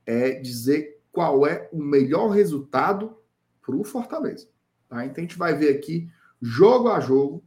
É 0.06 0.32
dizer 0.32 1.02
qual 1.12 1.46
é 1.46 1.70
o 1.72 1.82
melhor 1.82 2.30
resultado 2.30 3.18
para 3.62 3.76
o 3.76 3.84
Fortaleza. 3.84 4.48
Tá? 4.88 5.06
Então 5.06 5.24
a 5.24 5.28
gente 5.28 5.38
vai 5.38 5.54
ver 5.54 5.76
aqui, 5.76 6.10
jogo 6.42 6.90
a 6.90 7.00
jogo, 7.00 7.44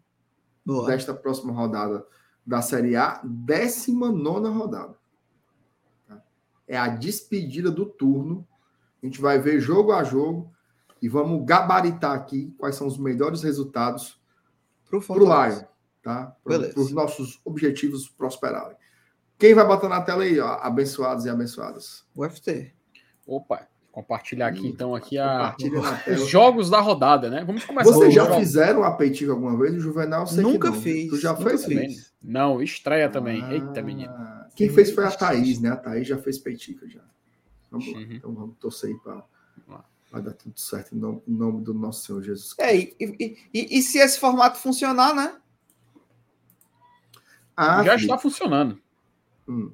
Boa. 0.65 0.87
desta 0.87 1.15
próxima 1.15 1.53
rodada 1.53 2.07
da 2.47 2.61
Série 2.61 2.97
A, 2.97 3.21
19 3.25 4.49
rodada. 4.49 4.97
Tá? 6.07 6.23
É 6.67 6.77
a 6.77 6.89
despedida 6.89 7.71
do 7.71 7.87
turno. 7.87 8.47
A 9.03 9.07
gente 9.07 9.21
vai 9.21 9.39
ver 9.39 9.61
jogo 9.61 9.93
a 9.93 10.03
jogo 10.05 10.53
e 11.01 11.09
vamos 11.09 11.45
gabaritar 11.45 12.13
aqui 12.13 12.55
quais 12.59 12.77
são 12.77 12.87
os 12.87 12.99
melhores 12.99 13.43
resultados 13.43 14.21
Pro 15.01 15.17
para 15.17 15.23
o 15.23 15.27
Fortaleza. 15.27 15.57
Lion, 15.61 15.67
tá? 16.03 16.37
Beleza. 16.47 16.75
Para 16.75 16.83
os 16.83 16.93
nossos 16.93 17.41
objetivos 17.45 18.09
prosperarem. 18.09 18.77
Quem 19.39 19.55
vai 19.55 19.67
botar 19.67 19.89
na 19.89 20.01
tela 20.01 20.23
aí, 20.23 20.39
ó, 20.39 20.59
abençoados 20.61 21.25
e 21.25 21.31
abençoadas? 21.31 22.05
O 22.15 22.29
FT. 22.29 22.73
Opa, 23.27 23.67
compartilhar 23.91 24.49
aqui 24.49 24.67
Ih, 24.67 24.69
então 24.69 24.95
aqui 24.95 25.19
a, 25.19 25.57
os 26.09 26.29
jogos 26.29 26.71
da 26.71 26.81
rodada, 26.81 27.29
né? 27.29 27.43
Vamos 27.45 27.65
começar 27.65 27.91
Vocês 27.91 28.15
já 28.15 28.33
fizeram 28.37 28.85
a 28.85 28.93
peitica 28.93 29.33
alguma 29.33 29.57
vez? 29.59 29.75
O 29.75 29.81
Juvenal 29.81 30.27
sei 30.27 30.45
que 30.45 30.51
Nunca 30.53 30.71
não. 30.71 30.81
fiz, 30.81 31.11
Tu 31.11 31.19
já 31.19 31.33
nunca 31.33 31.51
fez? 31.51 31.63
também. 31.63 31.89
fiz. 31.89 32.13
Não, 32.23 32.63
estreia 32.63 33.09
também. 33.09 33.43
Ah, 33.43 33.55
Eita, 33.55 33.83
menino. 33.83 34.13
Quem 34.55 34.69
fez 34.69 34.93
foi 34.93 35.05
a 35.05 35.11
Thaís, 35.11 35.61
né? 35.61 35.71
A 35.71 35.77
Thaís 35.77 36.07
já 36.07 36.19
fez 36.19 36.39
peitica 36.39 36.89
já. 36.89 37.01
Vamos 37.71 37.93
lá. 37.93 37.99
Uhum. 37.99 38.07
Então 38.13 38.35
vamos 38.35 38.57
torcer 38.59 38.91
aí 38.91 38.97
para 38.99 39.25
lá. 40.13 40.21
dar 40.21 40.33
tudo 40.33 40.59
certo 40.59 40.95
em 40.95 40.99
nome, 40.99 41.23
em 41.27 41.33
nome 41.33 41.63
do 41.63 41.75
nosso 41.75 42.07
Senhor 42.07 42.23
Jesus 42.23 42.53
Cristo. 42.53 42.61
É, 42.71 42.77
e, 42.77 42.97
e, 43.01 43.39
e, 43.53 43.79
e 43.79 43.83
se 43.83 43.99
esse 43.99 44.19
formato 44.19 44.59
funcionar, 44.59 45.15
né? 45.15 45.41
Ah, 47.57 47.83
Já 47.85 47.95
está 47.97 48.19
funcionando. 48.19 48.81
Hum. 49.49 49.73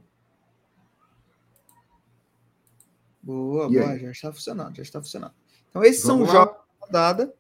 Boa, 3.23 3.67
E 3.67 3.79
boa, 3.79 3.91
aí? 3.91 3.99
já 4.01 4.11
está 4.11 4.33
funcionando, 4.33 4.77
já 4.77 4.83
está 4.83 5.01
funcionando. 5.01 5.35
Então, 5.69 5.85
esses 5.85 6.05
Vamos 6.05 6.29
são 6.29 6.35
lá. 6.39 6.43
os 6.45 6.51
jogos 6.51 6.67
da 6.81 6.87
rodada. 6.87 7.35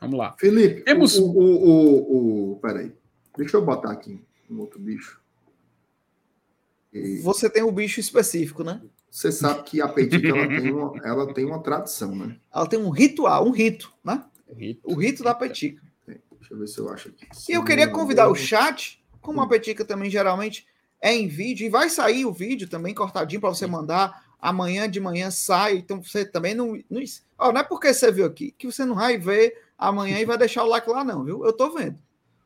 Vamos 0.00 0.18
lá. 0.18 0.34
Felipe, 0.38 0.82
Temos- 0.82 1.18
o, 1.18 1.24
o, 1.30 1.68
o, 1.68 2.52
o- 2.54 2.60
Peraí. 2.60 2.96
Deixa 3.36 3.56
eu 3.56 3.64
botar 3.64 3.90
aqui 3.92 4.22
um 4.50 4.58
outro 4.60 4.78
bicho. 4.80 5.20
Você 7.22 7.48
tem 7.48 7.62
o 7.62 7.70
bicho 7.70 8.00
específico, 8.00 8.64
né? 8.64 8.80
você 9.10 9.32
sabe 9.32 9.64
que 9.64 9.80
a 9.80 9.88
peitica 9.88 10.28
ela 10.28 10.46
tem, 10.46 10.72
uma, 10.72 10.92
ela 11.04 11.34
tem 11.34 11.44
uma 11.44 11.60
tradição, 11.60 12.14
né? 12.14 12.36
Ela 12.54 12.66
tem 12.66 12.78
um 12.78 12.90
ritual, 12.90 13.46
um 13.46 13.50
rito, 13.50 13.92
né? 14.04 14.24
Rito. 14.56 14.80
O 14.84 14.94
rito 14.94 15.24
da 15.24 15.34
petica. 15.34 15.82
Deixa 16.06 16.54
eu 16.54 16.58
ver 16.58 16.68
se 16.68 16.78
eu 16.78 16.88
acho 16.88 17.08
aqui. 17.08 17.26
E 17.48 17.52
eu 17.52 17.64
queria 17.64 17.88
convidar 17.88 18.28
o 18.28 18.34
chat, 18.34 19.02
como 19.20 19.40
a 19.40 19.48
petica 19.48 19.84
também 19.84 20.08
geralmente 20.08 20.66
é 21.00 21.12
em 21.12 21.26
vídeo, 21.26 21.66
e 21.66 21.70
vai 21.70 21.90
sair 21.90 22.24
o 22.24 22.32
vídeo 22.32 22.68
também 22.68 22.94
cortadinho 22.94 23.40
para 23.40 23.50
você 23.50 23.66
mandar. 23.66 24.30
Amanhã 24.40 24.88
de 24.88 24.98
manhã 25.00 25.30
sai, 25.30 25.76
então 25.76 26.02
você 26.02 26.24
também 26.24 26.54
não. 26.54 26.78
Não, 26.88 27.02
Ó, 27.38 27.52
não 27.52 27.60
é 27.60 27.64
porque 27.64 27.92
você 27.92 28.10
viu 28.10 28.24
aqui 28.24 28.52
que 28.56 28.66
você 28.66 28.84
não 28.84 28.94
vai 28.94 29.18
ver 29.18 29.54
amanhã 29.76 30.18
e 30.18 30.24
vai 30.24 30.38
deixar 30.38 30.64
o 30.64 30.68
like 30.68 30.88
lá, 30.88 31.04
não, 31.04 31.24
viu? 31.24 31.44
Eu 31.44 31.52
tô 31.52 31.70
vendo. 31.70 31.98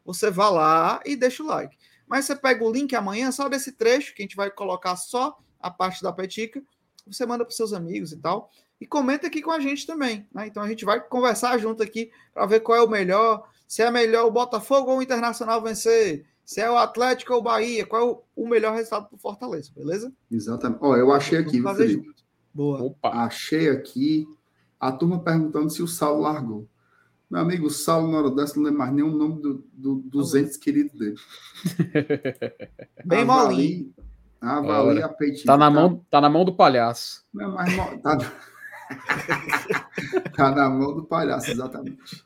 Você 0.05 0.31
vá 0.31 0.51
lá 0.51 1.01
e 1.05 1.15
deixa 1.15 1.43
o 1.43 1.47
like. 1.47 1.77
Mas 2.07 2.25
você 2.25 2.37
pega 2.37 2.65
o 2.65 2.71
link 2.71 2.95
amanhã, 2.95 3.31
só 3.33 3.49
desse 3.49 3.73
trecho, 3.73 4.15
que 4.15 4.23
a 4.23 4.25
gente 4.25 4.37
vai 4.37 4.51
colocar 4.51 4.97
só 4.97 5.39
a 5.61 5.71
parte 5.71 6.03
da 6.03 6.13
petica, 6.13 6.63
você 7.07 7.25
manda 7.25 7.45
para 7.45 7.55
seus 7.55 7.73
amigos 7.73 8.13
e 8.13 8.17
tal. 8.19 8.51
E 8.81 8.87
comenta 8.87 9.27
aqui 9.27 9.41
com 9.41 9.51
a 9.51 9.61
gente 9.61 9.87
também. 9.87 10.27
Né? 10.33 10.47
Então 10.47 10.63
a 10.63 10.69
gente 10.69 10.85
vai 10.85 11.01
conversar 11.01 11.59
junto 11.59 11.83
aqui 11.83 12.11
para 12.33 12.47
ver 12.47 12.61
qual 12.61 12.79
é 12.79 12.83
o 12.83 12.89
melhor. 12.89 13.49
Se 13.67 13.83
é 13.83 13.91
melhor 13.91 14.27
o 14.27 14.31
Botafogo 14.31 14.91
ou 14.91 14.99
o 14.99 15.03
Internacional 15.03 15.63
vencer. 15.63 16.27
Se 16.45 16.61
é 16.61 16.71
o 16.71 16.77
Atlético 16.77 17.33
ou 17.33 17.41
o 17.41 17.43
Bahia. 17.43 17.87
Qual 17.87 18.25
é 18.37 18.41
o, 18.41 18.49
melhor 18.49 18.75
resultado 18.75 19.07
para 19.09 19.17
o 19.17 19.19
Fortaleza, 19.19 19.71
beleza? 19.75 20.13
Exatamente. 20.31 20.81
Ó, 20.83 20.97
eu 20.97 21.13
achei 21.13 21.39
aqui. 21.39 21.61
Boa. 22.53 22.83
Opa. 22.83 23.09
Achei 23.09 23.69
aqui 23.71 24.27
a 24.79 24.93
turma 24.93 25.19
perguntando 25.19 25.71
se 25.71 25.83
o 25.83 25.89
Saulo 25.89 26.23
largou. 26.23 26.69
Meu 27.35 27.43
amigo, 27.43 27.69
Saulo 27.69 28.13
Noroeste 28.13 28.57
não 28.57 28.67
lembra 28.67 28.79
mais 28.79 28.95
nem 28.95 29.03
o 29.03 29.11
nome 29.11 29.43
do, 29.43 29.65
do, 29.73 29.97
dos 29.97 30.37
entes 30.37 30.57
queridos 30.57 30.97
dele. 30.97 31.17
Bem 33.05 33.23
Avali- 33.23 33.57
molinho. 33.57 33.95
Avalie 34.41 35.03
a 35.03 35.09
peitinha. 35.09 35.45
Tá 35.45 35.57
na 35.57 35.69
mão, 35.69 36.07
tá 36.09 36.21
na 36.21 36.31
mão 36.31 36.45
do 36.45 36.55
palhaço. 36.55 37.27
Não, 37.35 37.53
mas 37.53 37.75
tá... 38.03 38.19
tá 40.37 40.51
na 40.53 40.71
mão 40.71 40.95
do 40.95 41.05
palhaço, 41.07 41.51
exatamente. 41.51 42.25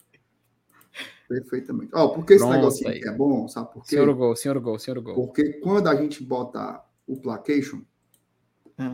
Perfeitamente. 1.26 1.90
Ó, 1.94 2.08
porque 2.08 2.34
esse 2.34 2.86
aqui 2.86 3.08
é 3.08 3.12
bom, 3.12 3.48
sabe 3.48 3.72
por 3.72 3.84
quê? 3.84 3.96
Senhor 3.96 4.14
gol, 4.14 4.36
senhor 4.36 4.60
gol, 4.60 4.78
senhor 4.78 5.00
gol. 5.00 5.14
Porque 5.14 5.54
quando 5.54 5.88
a 5.88 5.94
gente 5.94 6.22
bota 6.22 6.84
o 7.06 7.18
placation, 7.18 7.80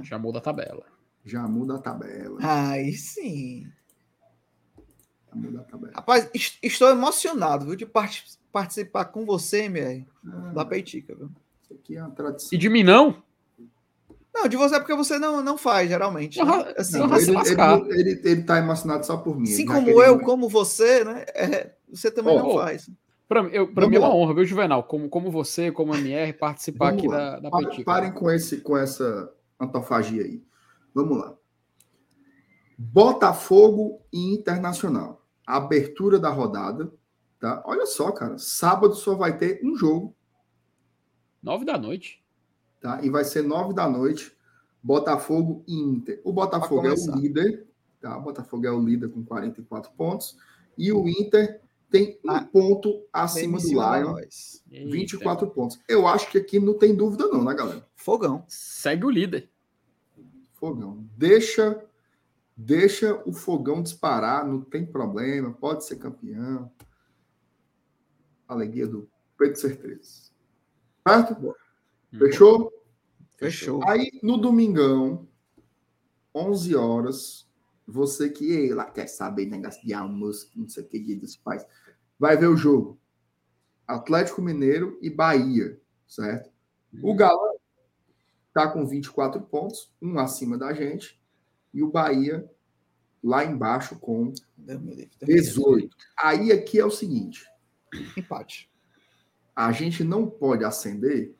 Já 0.05 0.17
muda 0.17 0.39
a 0.39 0.41
tabela. 0.41 0.87
já 1.25 1.43
muda 1.49 1.75
a 1.75 1.79
tabela. 1.81 2.39
Aí 2.41 2.93
sim. 2.93 3.65
Já 3.65 3.65
muda 3.65 3.67
a 3.67 3.67
tabela. 3.67 3.75
Rapaz, 5.95 6.29
est- 6.35 6.59
estou 6.63 6.89
emocionado 6.91 7.67
viu, 7.67 7.77
de 7.77 7.87
parti- 7.87 8.39
participar 8.53 9.07
com 9.07 9.25
você, 9.25 9.65
MR, 9.65 10.07
da 10.55 10.63
Ah, 10.63 10.65
Peitica. 10.65 11.15
Viu? 11.15 11.31
isso 11.63 11.75
aqui 11.75 11.97
é 11.97 12.03
uma 12.03 12.11
tradição. 12.11 12.51
E 12.53 12.57
de 12.59 12.69
mim 12.69 12.83
não? 12.83 13.23
Não, 14.33 14.49
de 14.49 14.57
você 14.57 14.75
é 14.77 14.81
porque 14.81 14.95
você 14.97 15.17
não, 15.19 15.41
não 15.43 15.57
faz, 15.57 15.89
geralmente. 15.89 16.43
né? 16.43 16.75
Assim, 16.77 16.99
não, 16.99 17.17
ele, 17.17 17.31
ele, 17.31 18.01
ele, 18.01 18.21
ele 18.25 18.43
tá 18.43 18.59
emocionado 18.59 19.07
só 19.07 19.17
por 19.17 19.37
mim. 19.39 19.45
assim 19.45 19.63
ele 19.63 19.67
como 19.73 20.03
eu, 20.03 20.15
muito. 20.15 20.25
como 20.27 20.49
você, 20.49 21.05
né? 21.05 21.25
é, 21.35 21.73
você 21.89 22.11
também 22.11 22.35
Ô, 22.35 22.39
não 22.41 22.49
ô, 22.49 22.59
faz. 22.59 22.91
Pra, 23.29 23.43
mim- 23.45 23.51
eu, 23.53 23.67
mim 23.89 23.97
é 23.97 23.99
uma 23.99 24.15
honra, 24.15 24.35
viu, 24.35 24.45
Juvenal? 24.45 24.83
Como, 24.83 25.09
como 25.09 25.31
você, 25.31 25.71
como 25.73 25.95
MR, 25.95 26.33
participar 26.35 26.87
Vamos 26.91 26.99
aqui 27.05 27.09
lá. 27.09 27.17
da, 27.39 27.49
da 27.49 27.51
Petica. 27.59 27.85
Parem 27.85 28.13
com, 28.13 28.31
esse, 28.31 28.59
com 28.59 28.77
essa 28.77 29.33
antofagia 29.59 30.23
aí. 30.25 30.43
Vamos 30.93 31.17
lá. 31.19 31.35
Botafogo 32.77 34.01
e 34.13 34.35
Internacional. 34.35 35.24
Abertura 35.47 36.19
da 36.19 36.31
rodada. 36.31 36.93
Tá? 37.39 37.63
Olha 37.67 37.87
só, 37.87 38.11
cara. 38.13 38.39
Sábado 38.39 38.95
só 38.95 39.15
vai 39.15 39.37
ter 39.37 39.61
um 39.63 39.77
jogo. 39.77 40.15
Nove 41.43 41.65
da 41.65 41.77
noite. 41.77 42.23
Tá? 42.81 43.03
E 43.03 43.11
vai 43.11 43.25
ser 43.25 43.43
nove 43.43 43.75
da 43.75 43.89
noite. 43.89 44.35
Botafogo 44.83 45.63
e 45.67 45.75
Inter. 45.79 46.21
O 46.25 46.33
Botafogo 46.33 46.87
é 46.87 46.93
o 46.93 47.17
líder. 47.17 47.67
Tá? 48.01 48.17
O 48.19 48.23
Botafogo 48.23 48.67
é 48.67 48.71
o 48.71 48.81
líder 48.81 49.09
com 49.11 49.25
44 49.25 49.91
pontos. 49.93 50.37
E 50.77 50.93
o 50.93 51.09
Inter 51.09 51.61
tem 51.91 52.19
um 52.25 52.31
Ah, 52.31 52.45
ponto 52.45 53.07
acima 53.13 53.59
do 53.59 53.69
Lion. 53.69 54.13
nós. 54.13 54.63
Eita. 54.71 54.91
24 54.91 55.47
pontos. 55.51 55.79
Eu 55.89 56.07
acho 56.09 56.31
que 56.31 56.39
aqui 56.39 56.59
não 56.59 56.75
tem 56.75 56.95
dúvida, 56.95 57.29
não, 57.29 57.45
né, 57.45 57.55
galera? 57.55 57.87
Fogão. 57.95 58.45
Segue 58.49 59.05
o 59.05 59.11
líder. 59.11 59.49
Fogão. 60.55 61.07
Deixa, 61.17 61.83
deixa 62.57 63.21
o 63.27 63.33
fogão 63.33 63.83
disparar, 63.83 64.47
não 64.47 64.61
tem 64.61 64.87
problema, 64.87 65.53
pode 65.53 65.85
ser 65.85 65.97
campeão. 65.97 66.71
Alegria 68.47 68.87
do 68.87 69.09
Pedro 69.37 69.59
Certeza. 69.59 70.31
Certo? 71.07 71.57
Fechou? 72.17 72.73
Fechou. 73.37 73.83
Aí, 73.89 74.19
no 74.23 74.37
domingão, 74.39 75.29
11 76.35 76.75
horas, 76.75 77.49
você 77.87 78.31
que 78.31 78.51
ei, 78.51 78.73
lá 78.73 78.91
quer 78.91 79.09
saber 79.09 79.47
negócio 79.47 79.85
de 79.85 79.93
almoço, 79.93 80.51
não 80.55 80.69
sei 80.69 80.85
o 80.85 80.87
que, 80.87 80.99
dia 80.99 81.19
dos 81.19 81.37
pais, 81.37 81.67
vai 82.19 82.37
ver 82.37 82.47
o 82.47 82.57
jogo. 82.57 82.99
Atlético 83.87 84.41
Mineiro 84.41 84.99
e 85.03 85.11
Bahia, 85.11 85.79
certo? 86.07 86.51
O 87.03 87.15
Galão 87.15 87.57
tá 88.53 88.69
com 88.69 88.87
24 88.87 89.43
pontos, 89.43 89.93
um 90.01 90.19
acima 90.19 90.57
da 90.57 90.73
gente, 90.73 91.21
e 91.75 91.83
o 91.83 91.91
Bahia 91.91 92.49
lá 93.23 93.45
embaixo 93.45 93.99
com 93.99 94.33
Deus 94.57 94.81
me 94.81 94.95
livre, 94.95 95.11
Deus 95.19 95.29
me 95.29 95.35
livre. 95.35 95.51
18. 95.51 95.97
Aí 96.17 96.53
aqui 96.53 96.79
é 96.79 96.85
o 96.85 96.91
seguinte, 96.91 97.47
Empate. 98.17 98.71
a 99.55 99.73
gente 99.73 100.05
não 100.05 100.27
pode 100.31 100.65
acender 100.65 101.35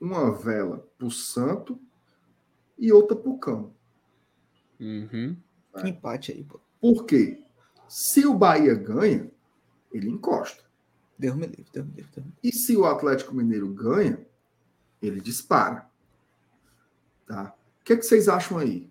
uma 0.00 0.32
vela 0.32 0.86
pro 0.96 1.10
santo 1.10 1.80
e 2.78 2.92
outra 2.92 3.16
pro 3.16 3.38
cão. 3.38 3.74
Uhum. 4.78 5.36
É. 5.74 5.88
Empate 5.88 6.32
aí, 6.32 6.44
pô. 6.44 6.60
Por 6.80 7.04
quê? 7.04 7.42
Se 7.88 8.26
o 8.26 8.34
Bahia 8.34 8.74
ganha, 8.74 9.30
ele 9.92 10.08
encosta. 10.08 10.64
Deus 11.18 11.34
me 11.34 11.46
livre, 11.46 11.66
Deus 11.72 11.86
me 11.86 11.92
livre. 11.94 12.10
Deus 12.14 12.26
me 12.26 12.32
livre. 12.32 12.40
E 12.42 12.52
se 12.52 12.76
o 12.76 12.84
Atlético 12.84 13.34
Mineiro 13.34 13.68
ganha, 13.72 14.24
ele 15.00 15.20
dispara. 15.20 15.88
Tá? 17.26 17.54
O 17.80 17.84
que, 17.84 17.94
é 17.94 17.96
que 17.96 18.02
vocês 18.02 18.28
acham 18.28 18.58
aí? 18.58 18.90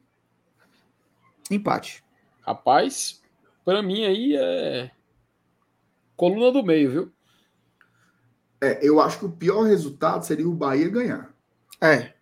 Empate. 1.50 2.04
Rapaz, 2.42 3.22
pra 3.64 3.82
mim 3.82 4.06
aí 4.06 4.36
é. 4.38 4.92
Coluna 6.16 6.52
do 6.52 6.64
meio, 6.64 6.92
viu? 6.92 7.12
É, 8.62 8.80
eu 8.88 9.02
acho 9.02 9.20
que 9.20 9.26
o 9.26 9.32
pior 9.32 9.64
resultado 9.64 10.26
seria 10.26 10.48
o 10.48 10.54
Bahia 10.54 10.90
ganhar. 10.90 11.34
É. 11.82 12.14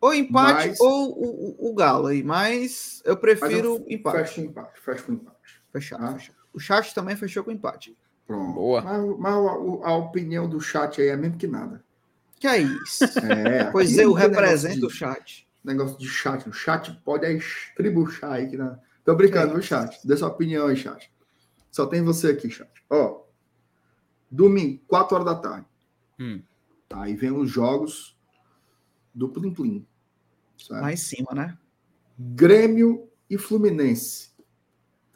Ou 0.00 0.14
empate 0.14 0.68
Mas- 0.68 0.80
ou 0.80 1.10
o, 1.10 1.66
o- 1.66 1.70
o 1.70 1.74
Galo 1.74 2.06
aí, 2.08 2.22
mas 2.22 3.02
eu 3.04 3.16
prefiro 3.16 3.78
Mas 3.80 3.90
empate. 3.90 4.18
Fecha 4.18 4.40
o 4.40 4.44
empate, 4.44 4.80
fecha 4.80 5.02
com 5.02 5.12
empate. 5.12 5.62
Fechado, 5.72 6.04
Ah. 6.04 6.12
fechado. 6.14 6.36
O 6.52 6.60
chat 6.60 6.94
também 6.94 7.16
fechou 7.16 7.42
com 7.44 7.50
empate. 7.50 7.96
Pronto. 8.26 8.54
Boa. 8.54 8.80
Mas, 8.82 9.18
mas 9.18 9.34
a, 9.34 9.88
a 9.88 9.96
opinião 9.96 10.48
do 10.48 10.60
chat 10.60 11.00
aí 11.00 11.08
é 11.08 11.16
mesmo 11.16 11.36
que 11.38 11.46
nada. 11.46 11.82
Que 12.38 12.46
é 12.46 12.58
isso? 12.58 13.04
É, 13.20 13.70
Pois 13.70 13.96
eu 13.98 14.12
represento 14.12 14.86
o 14.86 14.90
chat. 14.90 15.47
Negócio 15.62 15.98
de 15.98 16.08
chat. 16.08 16.48
O 16.48 16.52
chat 16.52 16.92
pode 17.04 17.26
é 17.26 17.32
estribuchar 17.32 18.32
aí. 18.32 18.48
Que 18.48 18.56
na... 18.56 18.78
Tô 19.04 19.14
brincando, 19.14 19.52
viu, 19.52 19.62
chat? 19.62 20.06
Dê 20.06 20.16
sua 20.16 20.28
opinião 20.28 20.66
aí, 20.66 20.76
chat. 20.76 21.12
Só 21.70 21.86
tem 21.86 22.02
você 22.02 22.28
aqui, 22.28 22.50
chat. 22.50 22.70
Ó, 22.88 23.24
domingo, 24.30 24.82
4 24.86 25.14
horas 25.14 25.26
da 25.26 25.34
tarde. 25.34 25.66
Hum. 26.18 26.42
Aí 26.90 27.14
vem 27.14 27.30
os 27.30 27.50
jogos 27.50 28.18
do 29.14 29.28
Plim 29.28 29.52
Plim. 29.52 29.86
certo? 30.56 30.82
Lá 30.82 30.92
em 30.92 30.96
cima, 30.96 31.34
né? 31.34 31.58
Grêmio 32.18 33.08
e 33.28 33.36
Fluminense. 33.36 34.30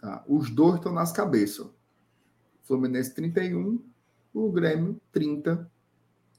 Tá? 0.00 0.24
Os 0.26 0.50
dois 0.50 0.76
estão 0.76 0.92
nas 0.92 1.12
cabeças. 1.12 1.66
Fluminense 2.62 3.14
31, 3.14 3.82
o 4.32 4.52
Grêmio 4.52 5.00
30. 5.12 5.70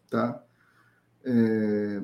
Tá? 0.09 0.43
É... 1.23 2.03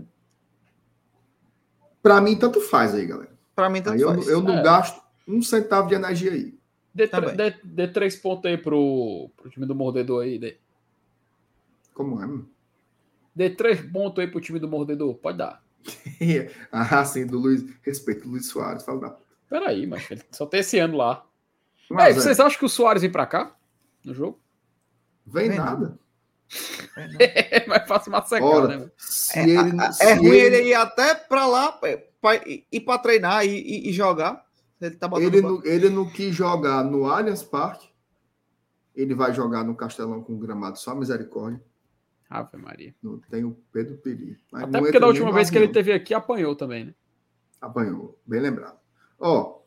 Para 2.10 2.22
mim, 2.22 2.36
tanto 2.36 2.60
faz 2.62 2.96
aí, 2.96 3.06
galera. 3.06 3.32
Pra 3.56 3.70
mim, 3.70 3.82
tanto 3.82 3.96
Aí 3.96 4.02
eu, 4.02 4.08
faz. 4.14 4.28
eu 4.28 4.42
não 4.42 4.58
É. 4.60 4.64
gasto 4.64 5.02
um 5.28 5.42
centavo 5.42 5.88
de 5.90 5.96
energia 5.96 6.32
aí. 6.32 6.58
Dê, 6.94 7.08
Tá 7.08 7.20
dê- 7.20 7.56
dê 7.64 7.88
três 7.88 8.16
pontos 8.16 8.50
aí 8.50 8.58
pro, 8.58 9.30
pro 9.38 9.50
time 9.50 9.66
do 9.66 9.76
Mordedor 9.76 10.24
aí. 10.24 10.40
Dê, 10.40 10.58
Como 11.94 12.22
é? 12.22 12.26
mano? 12.26 12.50
dê 13.36 13.50
três 13.50 13.80
pontos 13.82 14.20
aí 14.24 14.28
pro 14.30 14.42
time 14.42 14.58
do 14.60 14.68
Mordedor. 14.68 15.14
Pode 15.16 15.38
dar. 15.38 15.64
ah, 16.72 17.06
sim, 17.06 17.26
do 17.28 17.38
Luiz. 17.38 17.64
Respeito, 17.84 18.28
Luiz 18.28 18.48
Soares. 18.48 18.84
Fala 18.84 19.00
da... 19.00 19.18
Peraí, 19.50 19.86
mas 19.86 20.10
ele 20.10 20.24
só 20.32 20.46
tem 20.46 20.60
esse 20.62 20.78
ano 20.80 20.98
lá. 20.98 21.26
A 21.92 22.04
zero. 22.10 22.22
vocês 22.22 22.40
acham 22.40 22.58
que 22.60 22.66
o 22.66 22.70
Soares 22.70 23.02
vem 23.02 23.12
pra 23.12 23.26
cá? 23.26 23.56
No 24.04 24.14
jogo? 24.14 24.40
Vem 25.26 25.50
Vem 25.50 25.58
nada. 25.58 25.86
É, 25.86 25.90
não. 25.90 26.00
É 27.20 27.68
mais 27.68 27.88
fácil 27.88 28.12
massacar, 28.12 28.48
Ora, 28.48 28.78
né? 28.78 28.92
se 28.98 29.40
É, 29.40 29.44
ele, 29.44 29.78
é 30.02 30.14
ruim 30.14 30.28
ele, 30.30 30.56
ele 30.58 30.70
ir 30.70 30.74
até 30.74 31.14
pra 31.16 31.46
lá 31.46 31.72
pra, 31.72 31.98
pra 32.22 32.36
ir 32.48 32.82
pra 32.82 32.98
treinar 32.98 33.46
e, 33.46 33.50
e- 33.50 33.90
e 33.90 33.94
jogar. 33.94 34.46
Ele 34.82 34.96
tá 34.96 35.10
ele, 35.18 35.42
não, 35.42 35.64
ele 35.66 35.90
não 35.90 36.10
quis 36.10 36.34
jogar 36.34 36.84
no 36.84 37.06
Allianz 37.06 37.44
Parque. 37.44 37.90
Ele 38.96 39.14
vai 39.14 39.34
jogar 39.34 39.64
no 39.64 39.76
Castelão 39.76 40.22
com 40.24 40.38
gramado 40.40 40.78
só 40.80 40.96
misericórdia. 40.96 41.62
Ave 42.30 42.58
Maria. 42.58 42.94
Não 43.02 43.18
tem 43.30 43.44
o 43.44 43.58
Pedro 43.72 43.98
Peri. 43.98 44.38
Mas 44.52 44.64
Até 44.64 44.80
porque 44.80 45.00
da 45.00 45.08
última 45.08 45.28
no 45.28 45.34
vez 45.34 45.50
que 45.50 45.58
ele 45.58 45.68
teve 45.70 45.92
aqui, 45.92 46.14
apanhou 46.14 46.56
também, 46.56 46.86
né? 46.86 46.94
Apanhou, 47.60 48.18
bem 48.26 48.40
lembrado. 48.40 48.78
Ó, 49.20 49.60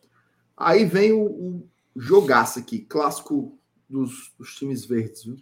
aí 0.56 0.84
vem 0.84 1.12
o, 1.12 1.24
o 1.24 1.68
jogaço 1.96 2.58
aqui, 2.58 2.78
clássico 2.80 3.58
dos, 3.88 4.32
dos 4.38 4.54
times 4.54 4.84
verdes, 4.86 5.24
viu? 5.24 5.36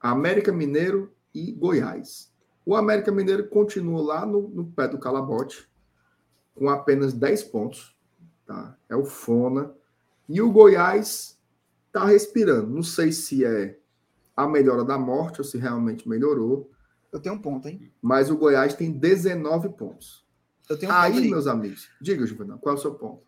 América 0.00 0.52
Mineiro 0.52 1.12
e 1.34 1.52
Goiás. 1.52 2.32
O 2.64 2.74
América 2.74 3.10
Mineiro 3.12 3.48
continua 3.48 4.02
lá 4.02 4.26
no, 4.26 4.48
no 4.48 4.64
pé 4.66 4.88
do 4.88 4.98
calabote, 4.98 5.68
com 6.54 6.68
apenas 6.68 7.12
10 7.12 7.44
pontos. 7.44 7.96
Tá? 8.46 8.76
É 8.88 8.96
o 8.96 9.04
Fona. 9.04 9.72
E 10.28 10.40
o 10.40 10.50
Goiás 10.50 11.38
tá 11.92 12.04
respirando. 12.04 12.68
Não 12.70 12.82
sei 12.82 13.12
se 13.12 13.44
é 13.44 13.78
a 14.36 14.46
melhora 14.48 14.84
da 14.84 14.96
morte 14.98 15.40
ou 15.40 15.44
se 15.44 15.58
realmente 15.58 16.08
melhorou, 16.08 16.70
Eu 17.12 17.20
tenho 17.20 17.34
um 17.34 17.38
ponto, 17.42 17.68
hein? 17.68 17.92
mas 18.00 18.30
o 18.30 18.36
Goiás 18.36 18.72
tem 18.74 18.90
19 18.92 19.70
pontos. 19.70 20.24
Eu 20.68 20.78
tenho 20.78 20.92
um 20.92 20.94
Aí, 20.94 21.12
ponto 21.12 21.24
aí. 21.24 21.30
meus 21.30 21.46
amigos, 21.48 21.88
diga, 22.00 22.24
Juvenal, 22.24 22.58
qual 22.58 22.74
é 22.74 22.78
o 22.78 22.80
seu 22.80 22.94
ponto? 22.94 23.22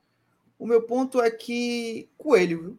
O 0.58 0.66
meu 0.66 0.82
ponto 0.82 1.20
é 1.20 1.28
que, 1.30 2.08
Coelho, 2.16 2.62
viu? 2.62 2.78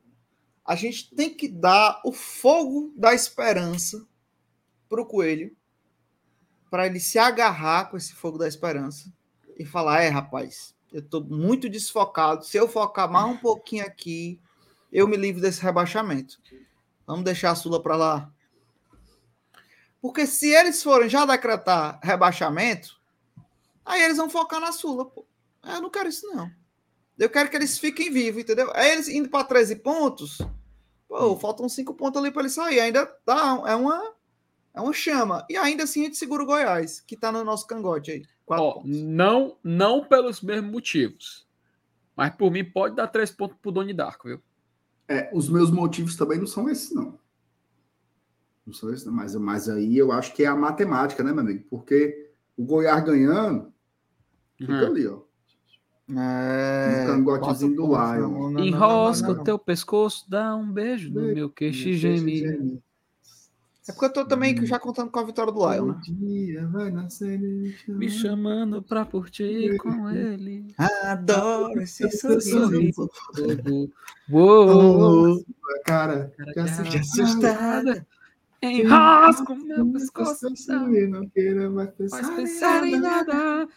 A 0.65 0.75
gente 0.75 1.13
tem 1.13 1.33
que 1.33 1.47
dar 1.47 2.01
o 2.05 2.11
fogo 2.11 2.93
da 2.95 3.13
esperança 3.13 4.05
pro 4.87 5.05
Coelho, 5.05 5.55
para 6.69 6.87
ele 6.87 6.99
se 6.99 7.19
agarrar 7.19 7.89
com 7.89 7.97
esse 7.97 8.13
fogo 8.13 8.37
da 8.37 8.47
esperança 8.47 9.11
e 9.57 9.65
falar: 9.65 10.01
é, 10.01 10.09
rapaz, 10.09 10.73
eu 10.91 11.01
tô 11.01 11.21
muito 11.21 11.69
desfocado. 11.69 12.45
Se 12.45 12.57
eu 12.57 12.67
focar 12.67 13.11
mais 13.11 13.25
um 13.25 13.37
pouquinho 13.37 13.85
aqui, 13.85 14.39
eu 14.91 15.07
me 15.07 15.17
livro 15.17 15.41
desse 15.41 15.61
rebaixamento. 15.61 16.39
Vamos 17.05 17.25
deixar 17.25 17.51
a 17.51 17.55
Sula 17.55 17.81
para 17.81 17.95
lá. 17.95 18.31
Porque 20.01 20.25
se 20.25 20.49
eles 20.49 20.81
forem 20.81 21.09
já 21.09 21.25
decretar 21.25 21.99
rebaixamento, 22.01 22.99
aí 23.85 24.01
eles 24.01 24.17
vão 24.17 24.29
focar 24.29 24.59
na 24.59 24.71
Sula, 24.71 25.05
pô. 25.05 25.25
Eu 25.63 25.81
não 25.81 25.89
quero 25.89 26.09
isso, 26.09 26.27
não. 26.27 26.51
Eu 27.17 27.29
quero 27.29 27.49
que 27.49 27.55
eles 27.55 27.77
fiquem 27.77 28.11
vivos, 28.11 28.41
entendeu? 28.41 28.71
Aí 28.73 28.91
eles 28.91 29.07
indo 29.07 29.29
para 29.29 29.43
13 29.45 29.77
pontos, 29.77 30.39
pô, 31.07 31.37
faltam 31.37 31.69
5 31.69 31.93
pontos 31.93 32.21
ali 32.21 32.31
para 32.31 32.41
ele 32.43 32.49
sair. 32.49 32.79
Ainda 32.79 33.05
dá, 33.25 33.61
é 33.67 33.75
uma, 33.75 34.13
é 34.73 34.81
uma 34.81 34.93
chama. 34.93 35.45
E 35.49 35.55
ainda 35.55 35.83
assim 35.83 36.01
a 36.01 36.05
gente 36.05 36.17
segura 36.17 36.43
o 36.43 36.45
Goiás, 36.45 37.01
que 37.01 37.15
tá 37.15 37.31
no 37.31 37.43
nosso 37.43 37.67
cangote 37.67 38.11
aí. 38.11 38.23
Ó, 38.47 38.73
pontos. 38.73 38.89
não, 38.91 39.57
não 39.63 40.03
pelos 40.05 40.41
mesmos 40.41 40.71
motivos. 40.71 41.47
Mas 42.15 42.35
por 42.35 42.51
mim 42.51 42.63
pode 42.65 42.95
dar 42.95 43.07
três 43.07 43.31
pontos 43.31 43.57
pro 43.61 43.71
Doni 43.71 43.93
Darko, 43.93 44.27
viu? 44.27 44.41
É, 45.07 45.29
os 45.33 45.49
meus 45.49 45.69
motivos 45.71 46.15
também 46.15 46.37
não 46.39 46.47
são 46.47 46.67
esses, 46.69 46.91
não. 46.91 47.19
Não 48.65 48.73
são 48.73 48.91
esses, 48.93 49.05
não. 49.05 49.13
Mas, 49.13 49.35
mas 49.35 49.69
aí 49.69 49.97
eu 49.97 50.11
acho 50.11 50.33
que 50.33 50.43
é 50.43 50.47
a 50.47 50.55
matemática, 50.55 51.23
né, 51.23 51.31
meu 51.31 51.41
amigo? 51.41 51.65
Porque 51.69 52.31
o 52.57 52.63
Goiás 52.63 53.03
ganhando, 53.03 53.71
fica 54.57 54.71
Uhum. 54.73 54.85
ali, 54.87 55.07
ó. 55.07 55.21
É, 56.09 57.03
Um 57.03 57.23
cangotezinho 57.23 57.75
do 57.75 57.87
Lion. 57.87 58.59
Enrosca 58.59 59.31
o 59.31 59.43
teu 59.43 59.57
pescoço, 59.57 60.29
dá 60.29 60.55
um 60.55 60.69
beijo 60.71 61.09
no 61.11 61.21
meu 61.21 61.49
queixo 61.49 61.89
e 61.89 61.93
geme. 61.93 62.81
É 63.87 63.91
porque 63.91 64.05
eu 64.05 64.13
tô 64.13 64.25
também 64.25 64.65
já 64.65 64.79
contando 64.79 65.11
com 65.11 65.19
a 65.19 65.25
vitória 65.25 65.51
do 65.51 65.59
Lion, 65.69 65.87
né? 65.87 66.01
Dia 66.05 66.67
vai 66.67 66.89
nascer 66.89 67.37
Me 67.87 68.09
chamando 68.09 68.81
pra 68.81 69.03
curtir 69.03 69.77
com 69.77 70.09
ele. 70.09 70.73
Adoro 70.77 71.81
esse 71.81 72.09
sorriso. 72.11 73.09
Uou, 74.31 75.43
Cara, 75.85 76.31
já 76.55 76.63
assustada. 76.63 78.07
enrosca 78.61 79.51
o 79.51 79.57
meu 79.57 79.91
pescoço, 79.91 80.47
não 81.09 81.27
queira 81.27 81.69
mais 81.69 81.89
pensar 81.91 82.87
em 82.87 82.99
nada. 83.01 83.67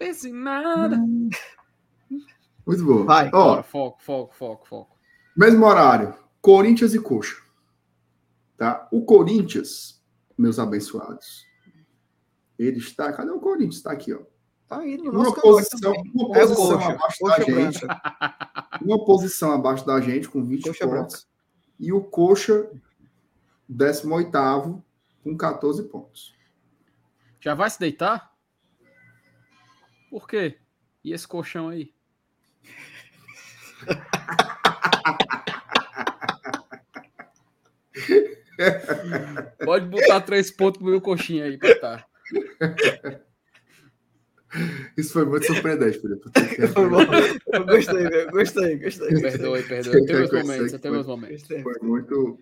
É, 0.00 0.04
é, 0.04 0.08
pensa 0.08 0.28
em 0.28 0.32
nada. 0.32 0.96
Muito 2.66 2.84
bom. 2.84 3.04
Vai. 3.04 3.28
Ó, 3.28 3.30
Bora, 3.30 3.62
foco, 3.62 4.02
foco, 4.02 4.34
foco, 4.34 4.68
foco. 4.68 4.96
mesmo 5.36 5.64
horário, 5.64 6.14
Corinthians 6.40 6.94
e 6.94 6.98
Coxa. 7.00 7.36
Tá? 8.56 8.88
O 8.90 9.04
Corinthians, 9.04 10.02
meus 10.36 10.58
abençoados, 10.58 11.44
ele 12.58 12.78
está. 12.78 13.12
Cadê 13.12 13.30
o 13.30 13.38
Corinthians? 13.38 13.76
Está 13.76 13.92
aqui, 13.92 14.12
ó. 14.12 14.20
Tá 14.66 14.78
aí 14.80 14.96
no 14.96 15.12
Uma 15.12 15.32
posição, 15.32 15.92
uma 16.12 16.36
É 16.36 16.40
posição 16.40 16.72
Coxa, 16.78 16.92
abaixo 16.92 17.18
Coxa 17.20 17.38
da 17.38 17.44
gente. 17.44 17.86
branca. 17.86 18.00
Uma 18.82 19.04
posição 19.04 19.52
abaixo 19.52 19.86
da 19.86 20.00
gente, 20.00 20.28
com 20.28 20.44
20 20.44 20.64
Coxa 20.64 20.88
pontos. 20.88 21.28
E 21.78 21.92
o 21.92 22.02
Coxa, 22.02 22.68
18 23.68 24.82
com 25.22 25.36
14 25.36 25.84
pontos. 25.84 26.34
Já 27.40 27.54
vai 27.54 27.70
se 27.70 27.78
deitar? 27.78 28.34
Por 30.10 30.26
quê? 30.28 30.58
E 31.04 31.12
esse 31.12 31.26
colchão 31.26 31.68
aí? 31.68 31.92
Pode 39.64 39.86
botar 39.86 40.20
três 40.22 40.50
pontos 40.50 40.78
pro 40.78 40.90
meu 40.90 41.00
coxinha 41.00 41.44
aí 41.44 41.58
pra 41.58 41.78
tá. 41.78 42.06
Isso 44.96 45.12
foi 45.12 45.26
muito 45.26 45.46
surpreendente, 45.46 46.00
Felipe. 46.00 46.30
Foi 46.72 46.88
bom. 46.88 47.00
Eu 47.52 47.66
gostei, 47.66 48.08
velho. 48.08 48.30
Gostei, 48.30 48.78
gostei. 48.78 49.20
Perdoe, 49.20 49.62
perdoe. 49.62 50.06
Tenho 50.06 50.18
meus 50.18 50.30
momentos, 50.32 50.80
foi. 50.80 50.90
meus 50.90 51.06
momentos. 51.06 51.46
Foi 51.62 51.74
muito. 51.82 52.38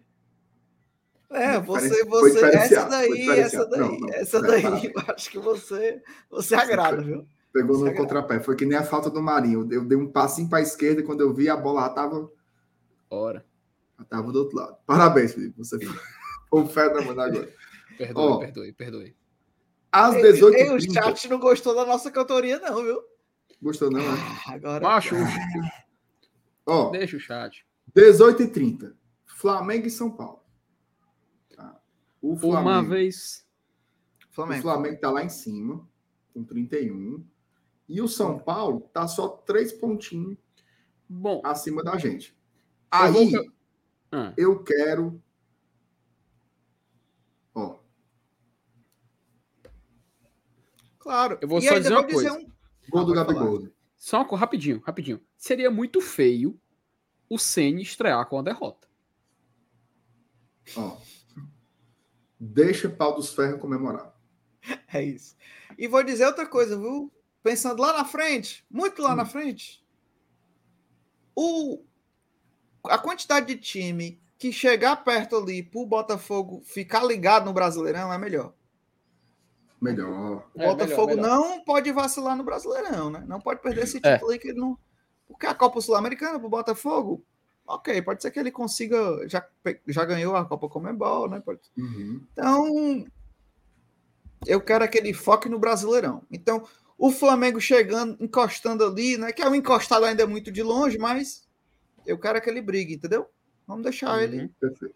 É, 1.31 1.59
você, 1.59 2.05
você, 2.05 2.45
essa 2.45 2.89
daí, 2.89 3.29
essa 3.31 3.67
daí, 3.67 3.81
Não, 3.81 3.99
não, 3.99 4.09
essa 4.11 4.41
não, 4.41 4.49
daí, 4.49 4.63
eu 4.95 5.03
acho 5.09 5.31
que 5.31 5.39
você, 5.39 6.01
você 6.31 6.55
agrada, 6.55 7.03
viu? 7.03 7.27
Pegou 7.55 7.79
no 7.79 7.95
contrapé. 7.95 8.41
Foi 8.41 8.57
que 8.57 8.67
nem 8.67 8.77
a 8.77 8.83
falta 8.83 9.09
do 9.09 9.23
Marinho. 9.23 9.67
Eu 9.73 9.85
dei 9.85 9.97
um 9.97 10.11
passinho 10.11 10.49
para 10.49 10.59
a 10.59 10.63
esquerda 10.63 11.01
e 11.01 11.05
quando 11.05 11.21
eu 11.21 11.33
vi 11.33 11.49
a 11.49 11.57
bola 11.57 11.83
já 11.83 11.87
estava 11.87 12.31
Ora. 13.09 13.47
tava 14.11 14.33
do 14.33 14.41
outro 14.41 14.57
lado. 14.57 14.77
Parabéns, 14.85 15.35
Felipe. 15.35 15.57
Você 15.59 15.79
foi 15.79 15.87
da 16.93 17.01
mano 17.01 17.21
agora. 17.21 17.55
Perdoe, 17.97 18.25
Ó. 18.25 18.39
perdoe, 18.39 18.73
perdoe. 18.73 19.17
Às 19.93 20.17
Ei, 20.17 20.23
ei, 20.25 20.43
o 20.43 20.77
18h30. 20.77 20.93
chat 20.93 21.29
não 21.29 21.39
gostou 21.39 21.77
da 21.77 21.87
nossa 21.87 22.11
cantoria, 22.11 22.59
não, 22.59 22.83
viu? 22.83 23.01
Gostou, 23.63 23.89
não? 23.89 24.01
né? 24.01 24.19
Agora. 24.49 24.83
Macho, 24.83 25.15
Ó, 26.67 26.91
deixa 26.91 27.17
o 27.17 27.21
chat. 27.21 27.65
18h30. 27.97 28.95
Flamengo 29.27 29.87
e 29.87 29.91
São 29.91 30.11
Paulo. 30.11 30.43
Tá. 31.55 31.81
O 32.21 32.37
Flamengo, 32.37 32.69
Uma 32.69 32.83
vez. 32.83 33.47
o 34.29 34.35
Flamengo. 34.35 34.63
Flamengo 34.63 35.01
tá 35.01 35.11
lá 35.13 35.23
em 35.23 35.29
cima, 35.29 35.89
com 36.33 36.43
31. 36.43 37.25
E 37.89 38.01
o 38.01 38.09
São 38.09 38.39
Paulo 38.39 38.81
tá 38.93 39.07
só 39.07 39.29
três 39.29 39.73
pontinhos 39.73 40.37
Bom, 41.09 41.41
acima 41.45 41.83
da 41.83 41.97
gente. 41.99 42.37
Eu 42.93 43.13
vou- 43.13 43.23
Aí 43.23 43.51
ah, 44.13 44.33
eu 44.37 44.63
quero. 44.63 45.21
Ó. 47.55 47.79
Claro. 50.99 51.39
Eu 51.41 51.49
vou 51.49 51.59
E 51.59 51.63
só 51.63 51.79
dizer 51.79 51.93
uma 51.93 52.05
coisa. 52.07 52.33
um- 52.33 52.51
Gol 52.91 53.05
do 53.05 53.13
Ah. 53.13 53.17
Gabigol. 53.25 53.69
Só 53.97 54.19
uma 54.19 54.25
coisa, 54.27 54.41
rapidinho, 54.41 54.81
rapidinho. 54.85 55.21
Seria 55.37 55.71
muito 55.71 56.01
feio 56.01 56.59
o 57.29 57.39
Ceni 57.39 57.83
estrear 57.83 58.27
com 58.27 58.39
a 58.39 58.43
derrota. 58.43 58.89
Ó. 60.77 60.99
Deixa 62.39 62.89
pau 62.89 63.15
dos 63.15 63.33
ferros 63.35 63.61
comemorar. 63.61 64.15
É 64.93 65.03
isso. 65.03 65.37
E 65.77 65.87
vou 65.89 66.03
dizer 66.03 66.27
outra 66.27 66.47
coisa, 66.47 66.79
viu? 66.79 67.13
Pensando 67.45 67.81
lá 67.81 67.93
na 67.93 68.05
frente, 68.07 68.65
muito 68.71 69.01
lá 69.03 69.13
Hum. 69.13 69.17
na 69.17 69.27
frente, 69.27 69.85
o, 71.37 71.85
a 72.85 72.97
quantidade 72.99 73.47
de 73.47 73.57
time 73.61 74.19
que 74.39 74.51
chegar 74.51 74.97
perto 75.05 75.37
ali 75.37 75.63
pro 75.63 75.85
Botafogo 75.87 76.63
ficar 76.65 77.05
ligado 77.05 77.45
no 77.45 77.53
Brasileirão 77.53 78.11
é 78.13 78.17
melhor. 78.19 78.55
Melhor. 79.81 80.49
O 80.55 80.63
É, 80.63 80.67
Botafogo 80.67 81.09
melhor, 81.15 81.23
melhor. 81.23 81.39
não 81.59 81.65
pode 81.65 81.93
vacilar 81.93 82.35
no 82.35 82.45
Brasileirão, 82.45 83.11
né? 83.11 83.23
Não 83.29 83.39
pode 83.39 83.61
perder 83.61 83.85
esse 83.85 83.99
É. 84.03 84.15
título 84.15 84.31
aí 84.33 84.39
que 84.39 84.49
ele 84.49 84.59
não. 84.61 84.79
Porque 85.29 85.47
a 85.47 85.55
Copa 85.55 85.81
Sul-Americana 85.83 86.41
pro 86.41 86.49
Botafogo, 86.49 87.23
ok, 87.67 88.01
pode 88.01 88.23
ser 88.23 88.31
que 88.31 88.39
ele 88.41 88.51
consiga. 88.51 89.29
Já, 89.29 89.47
já 89.87 90.05
ganhou 90.07 90.35
a 90.35 90.45
Copa 90.47 90.67
Comembol, 90.69 91.29
né? 91.29 91.41
Pode- 91.41 91.61
Uhum. 91.77 92.27
Então, 92.33 93.07
eu 94.47 94.61
quero 94.63 94.85
aquele 94.85 95.13
foco 95.13 95.49
no 95.51 95.59
Brasileirão. 95.59 96.23
Então, 96.31 96.67
o 96.99 97.11
Flamengo 97.11 97.61
chegando, 97.61 98.17
encostando 98.23 98.85
ali, 98.85 99.17
né? 99.17 99.33
Que 99.33 99.43
é 99.43 99.49
um 99.49 99.55
encostado 99.55 100.05
ainda 100.05 100.27
muito 100.27 100.51
de 100.51 100.63
longe, 100.63 100.99
mas 100.99 101.47
eu 102.07 102.19
quero 102.19 102.41
que 102.41 102.49
ele 102.49 102.63
brigue, 102.63 102.95
entendeu? 102.95 103.27
Vamos 103.67 103.83
deixar 103.83 104.23
ele. 104.23 104.43
Uhum. 104.43 104.49
Perfeito. 104.61 104.95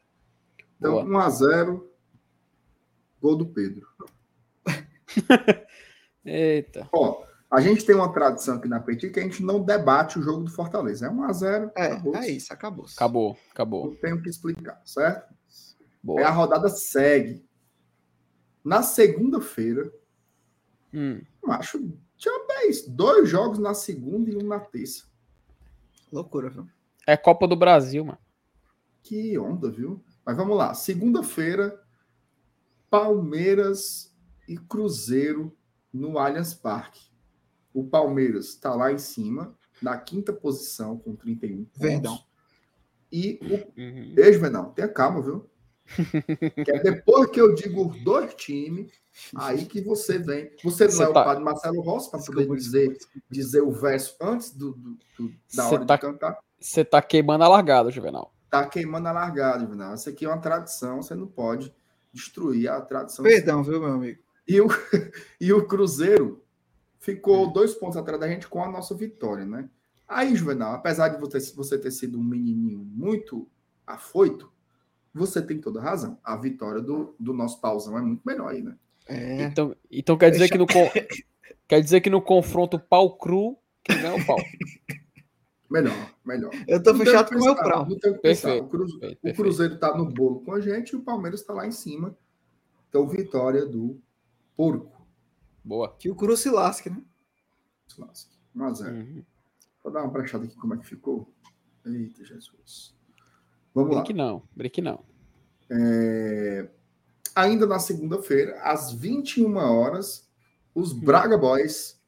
Então, 0.77 1.05
Boa. 1.05 1.05
1x0. 1.05 1.83
Gol 3.21 3.37
do 3.37 3.47
Pedro. 3.47 3.87
Eita. 6.25 6.89
Ó, 6.93 7.25
a 7.51 7.61
gente 7.61 7.85
tem 7.85 7.97
uma 7.97 8.13
tradição 8.13 8.57
aqui 8.57 8.69
na 8.69 8.79
Petit 8.79 9.11
que 9.11 9.19
a 9.19 9.23
gente 9.23 9.43
não 9.43 9.65
debate 9.65 10.19
o 10.19 10.23
jogo 10.23 10.45
do 10.45 10.51
Fortaleza. 10.51 11.07
É 11.07 11.11
1x0. 11.11 11.73
É, 11.77 11.87
acabou. 11.87 12.17
é 12.17 12.29
isso, 12.29 12.53
acabou. 12.53 12.87
Acabou, 12.95 13.39
acabou. 13.51 13.87
Não 13.87 13.97
tenho 13.97 14.17
o 14.17 14.23
que 14.23 14.29
explicar, 14.29 14.81
certo? 14.85 15.35
Boa. 16.01 16.21
Aí 16.21 16.27
a 16.27 16.31
rodada 16.31 16.69
segue. 16.69 17.45
Na 18.63 18.83
segunda-feira, 18.83 19.91
Hum. 20.93 21.21
Eu 21.49 21.59
acho, 21.59 21.93
tinha 22.17 22.47
10. 22.63 22.89
Dois 22.89 23.29
jogos 23.29 23.59
na 23.59 23.75
segunda 23.75 24.31
e 24.31 24.37
um 24.37 24.47
na 24.47 24.61
terça. 24.61 25.05
Loucura, 26.13 26.49
viu? 26.51 26.67
É 27.07 27.17
Copa 27.17 27.47
do 27.47 27.57
Brasil, 27.57 28.05
mano. 28.05 28.19
Que 29.03 29.39
onda, 29.39 29.71
viu? 29.71 30.03
Mas 30.25 30.37
vamos 30.37 30.57
lá. 30.57 30.75
Segunda-feira, 30.75 31.81
Palmeiras 32.91 34.15
e 34.49 34.57
Cruzeiro 34.57 35.57
no 35.93 36.19
Allianz 36.19 36.55
Parque. 36.55 37.09
O 37.73 37.85
Palmeiras 37.85 38.49
está 38.49 38.75
lá 38.75 38.93
em 38.93 38.99
cima, 38.99 39.55
na 39.81 39.97
quinta 39.99 40.33
posição, 40.33 40.99
com 40.99 41.15
31 41.15 41.65
pontos. 41.65 41.81
Verdão. 41.81 42.19
E 43.11 43.39
o 43.43 43.81
Uhum. 43.81 44.15
Beijo, 44.15 44.41
Venão. 44.41 44.73
Tenha 44.73 44.89
calma, 44.89 45.23
viu? 45.23 45.49
que 46.65 46.71
é 46.71 46.79
depois 46.83 47.31
que 47.31 47.41
eu 47.41 47.55
digo 47.55 47.89
os 47.89 48.01
dois 48.03 48.35
times, 48.35 48.93
aí 49.35 49.65
que 49.67 49.81
você 49.81 50.19
vem. 50.19 50.51
Você 50.63 50.85
não 50.85 50.91
Você 50.93 51.03
é 51.03 51.09
o 51.09 51.13
tá- 51.13 51.25
padre 51.25 51.43
Marcelo 51.45 51.81
Rossi 51.81 52.11
para 52.11 52.21
poder 52.23 52.47
dizer, 52.55 52.97
dizer 53.31 53.63
o 53.63 53.71
verso 53.71 54.15
antes 54.21 54.51
do, 54.51 54.73
do- 54.73 54.99
do- 55.19 55.29
da 55.55 55.65
Você 55.69 55.75
hora 55.75 55.87
tá- 55.87 55.95
de 55.97 56.01
cantar. 56.03 56.39
Você 56.61 56.85
tá 56.85 57.01
queimando 57.01 57.45
a 57.45 57.49
largada, 57.49 57.91
Juvenal. 57.91 58.33
Tá 58.51 58.67
queimando 58.67 59.09
a 59.09 59.13
largada, 59.13 59.67
Venão. 59.67 59.95
Isso 59.95 60.09
aqui 60.09 60.25
é 60.25 60.29
uma 60.29 60.39
tradição, 60.41 61.03
você 61.03 61.15
não 61.15 61.27
pode 61.27 61.73
destruir 62.13 62.69
a 62.71 62.81
tradição. 62.81 63.23
Perdão, 63.25 63.63
viu, 63.63 63.79
meu 63.81 63.93
amigo? 63.93 64.21
E 64.47 64.61
o, 64.61 64.67
e 65.41 65.53
o 65.53 65.67
Cruzeiro 65.67 66.43
ficou 66.99 67.53
dois 67.53 67.75
pontos 67.75 67.97
atrás 67.97 68.19
da 68.19 68.27
gente 68.29 68.49
com 68.49 68.63
a 68.65 68.71
nossa 68.71 68.95
vitória, 68.95 69.45
né? 69.45 69.69
Aí, 70.09 70.35
Juvenal, 70.35 70.73
apesar 70.75 71.09
de 71.11 71.21
você, 71.21 71.39
você 71.55 71.79
ter 71.79 71.91
sido 71.91 72.19
um 72.19 72.25
menininho 72.25 72.79
muito 72.79 73.47
afoito, 73.87 74.51
você 75.19 75.43
tem 75.43 75.61
toda 75.61 75.81
razão. 75.81 76.19
A 76.25 76.37
vitória 76.37 76.81
do, 76.81 77.15
do 77.19 77.33
nosso 77.33 77.61
pauzão 77.61 77.99
é 77.99 78.01
muito 78.03 78.23
melhor 78.25 78.49
aí, 78.49 78.63
né? 78.63 78.77
É. 79.07 79.43
Então, 79.43 79.75
então 79.91 80.17
quer 80.17 80.31
dizer 80.31 80.49
Deixa- 80.49 80.53
que 80.55 80.59
no 80.59 80.67
quer 81.69 81.81
dizer 81.83 82.01
que 82.01 82.11
no 82.11 82.23
confronto 82.23 82.79
pau 82.79 83.17
cru 83.17 83.59
quem 83.85 83.97
ganha 83.97 84.17
é 84.19 84.23
o 84.23 84.27
pau. 84.27 84.39
Melhor, 85.71 86.15
melhor. 86.25 86.51
Eu 86.67 86.83
tô 86.83 86.93
Não 86.93 86.99
fechado 87.05 87.29
com 87.31 87.37
o 87.37 87.45
meu 87.45 87.55
prau. 87.55 87.87
pensar. 87.87 88.19
Perfeito, 88.21 88.65
O, 88.65 88.69
Cruze- 88.69 88.99
perfeito, 88.99 89.29
o. 89.29 89.35
Cruzeiro 89.35 89.79
tá 89.79 89.95
no 89.97 90.07
bolo 90.07 90.41
com 90.41 90.53
a 90.55 90.61
gente 90.61 90.91
e 90.91 90.97
o 90.97 91.03
Palmeiras 91.03 91.41
está 91.41 91.53
lá 91.53 91.67
em 91.67 91.73
cima. 91.73 92.17
Então, 92.89 93.07
vitória 93.07 93.67
do 93.67 94.01
Porco. 94.57 95.07
Boa. 95.63 95.95
Que 95.99 96.11
o 96.11 96.15
Cruz 96.15 96.41
se 96.41 96.49
lasque, 96.51 96.89
né? 96.89 97.03
1x0. 98.57 98.87
Uhum. 98.89 99.23
Vou 99.85 99.93
dar 99.93 100.03
uma 100.03 100.11
brechada 100.11 100.45
aqui 100.45 100.57
como 100.57 100.75
é 100.75 100.79
que 100.79 100.87
ficou. 100.87 101.31
Eita, 101.85 102.25
Jesus. 102.25 102.95
Vamos 103.79 103.95
lá. 103.97 104.03
Brinque 104.03 104.19
não, 104.19 104.43
brinque 104.55 104.83
não. 104.83 105.01
É, 105.71 106.69
Ainda 107.35 107.67
na 107.67 107.79
segunda-feira, 107.79 108.59
às 108.63 108.93
21 108.93 109.57
horas, 109.59 110.29
os 110.75 110.93
Hum. 110.93 111.01
Braga 111.01 111.39
Boys 111.39 112.01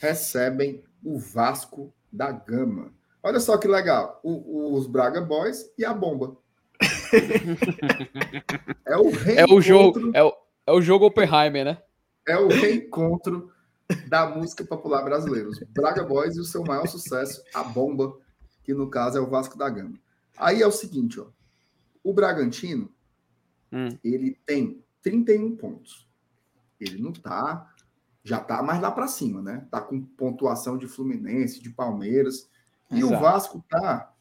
recebem 0.00 0.84
o 1.02 1.18
Vasco 1.18 1.92
da 2.12 2.30
Gama. 2.30 2.92
Olha 3.22 3.40
só 3.40 3.58
que 3.58 3.66
legal. 3.66 4.20
O- 4.22 4.74
os 4.76 4.86
Braga 4.86 5.20
Boys 5.20 5.68
e 5.76 5.84
a 5.84 5.92
bomba. 5.92 6.36
é 8.86 8.96
o 8.96 9.08
É 9.36 9.44
o 9.46 9.60
jogo, 9.60 9.98
reencontro- 9.98 10.10
é 10.14 10.22
o, 10.22 10.32
é 10.66 10.72
o 10.72 10.80
jogo 10.80 11.06
Oppenheimer, 11.06 11.64
né? 11.64 11.78
é 12.28 12.36
o 12.36 12.48
reencontro 12.48 13.50
da 14.08 14.26
música 14.28 14.64
popular 14.64 15.02
brasileira. 15.04 15.48
Os 15.48 15.58
Braga 15.70 16.04
Boys 16.04 16.36
e 16.36 16.40
o 16.40 16.44
seu 16.44 16.62
maior 16.64 16.86
sucesso, 16.86 17.42
a 17.54 17.62
bomba, 17.64 18.16
que 18.64 18.74
no 18.74 18.90
caso 18.90 19.18
é 19.18 19.20
o 19.20 19.28
Vasco 19.30 19.56
da 19.56 19.68
Gama. 19.68 19.94
Aí 20.36 20.62
é 20.62 20.66
o 20.66 20.72
seguinte, 20.72 21.18
ó. 21.20 21.28
O 22.02 22.12
Bragantino, 22.12 22.92
Hum. 23.72 23.88
ele 24.04 24.38
tem 24.46 24.84
31 25.02 25.56
pontos. 25.56 26.08
Ele 26.78 27.02
não 27.02 27.12
tá, 27.12 27.72
já 28.22 28.38
tá 28.38 28.62
mais 28.62 28.80
lá 28.80 28.90
para 28.90 29.08
cima, 29.08 29.42
né? 29.42 29.66
Tá 29.70 29.80
com 29.80 30.00
pontuação 30.02 30.76
de 30.78 30.86
Fluminense, 30.86 31.60
de 31.60 31.70
Palmeiras. 31.70 32.48
E 32.90 33.02
o. 33.02 33.10
Vasco 33.18 33.64
tá 33.68 34.14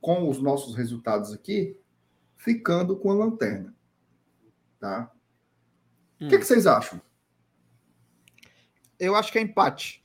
com 0.00 0.28
os 0.28 0.38
nossos 0.42 0.74
resultados 0.74 1.32
aqui 1.32 1.78
ficando 2.36 2.96
com 2.96 3.10
a 3.10 3.14
lanterna. 3.14 3.74
Tá? 4.80 5.10
O 6.20 6.28
que, 6.28 6.36
Hum. 6.36 6.38
que 6.40 6.44
vocês 6.44 6.66
acham? 6.66 7.00
Eu 8.98 9.14
acho 9.16 9.32
que 9.32 9.38
é 9.38 9.42
empate. 9.42 10.04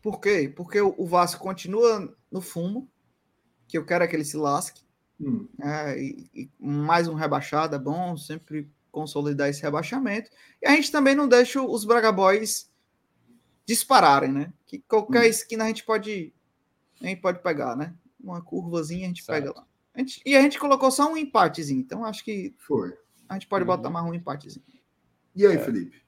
Por 0.00 0.20
quê? 0.20 0.52
Porque 0.54 0.80
o 0.80 1.04
Vasco 1.06 1.40
continua 1.42 2.16
no 2.30 2.40
fumo, 2.40 2.90
que 3.70 3.78
eu 3.78 3.84
quero 3.84 4.04
é 4.04 4.06
que 4.08 4.16
ele 4.16 4.24
se 4.24 4.36
lasque. 4.36 4.82
Hum, 5.20 5.46
É, 5.62 5.98
e, 6.02 6.30
e 6.34 6.50
mais 6.58 7.06
um 7.06 7.14
rebaixado 7.14 7.76
é 7.76 7.78
bom, 7.78 8.16
sempre 8.16 8.70
consolidar 8.90 9.48
esse 9.48 9.62
rebaixamento. 9.62 10.30
E 10.62 10.66
a 10.66 10.72
gente 10.72 10.90
também 10.90 11.14
não 11.14 11.28
deixa 11.28 11.62
os 11.62 11.84
Braga 11.84 12.10
Boys 12.10 12.70
dispararem, 13.66 14.32
né? 14.32 14.52
Que 14.66 14.78
qualquer 14.80 15.22
Hum. 15.22 15.26
esquina 15.28 15.64
a 15.64 15.68
gente 15.68 15.84
pode 15.84 16.32
a 17.02 17.06
gente 17.06 17.20
pode 17.22 17.38
pegar, 17.42 17.74
né? 17.76 17.94
Uma 18.22 18.42
curvazinha 18.42 19.06
a 19.06 19.08
gente 19.08 19.22
Certo. 19.24 19.38
pega 19.46 19.58
lá. 19.58 19.66
A 19.94 19.98
gente- 20.00 20.20
e 20.26 20.36
a 20.36 20.42
gente 20.42 20.58
colocou 20.58 20.90
só 20.90 21.10
um 21.10 21.16
empatezinho, 21.16 21.80
então 21.80 22.04
acho 22.04 22.22
que 22.24 22.54
foi. 22.58 22.92
a 23.28 23.34
gente 23.34 23.46
pode 23.46 23.62
Uhum. 23.62 23.68
botar 23.76 23.88
mais 23.90 24.04
um 24.04 24.12
empatezinho. 24.12 24.64
E 25.36 25.46
aí, 25.46 25.54
É. 25.56 25.58
Felipe? 25.58 26.02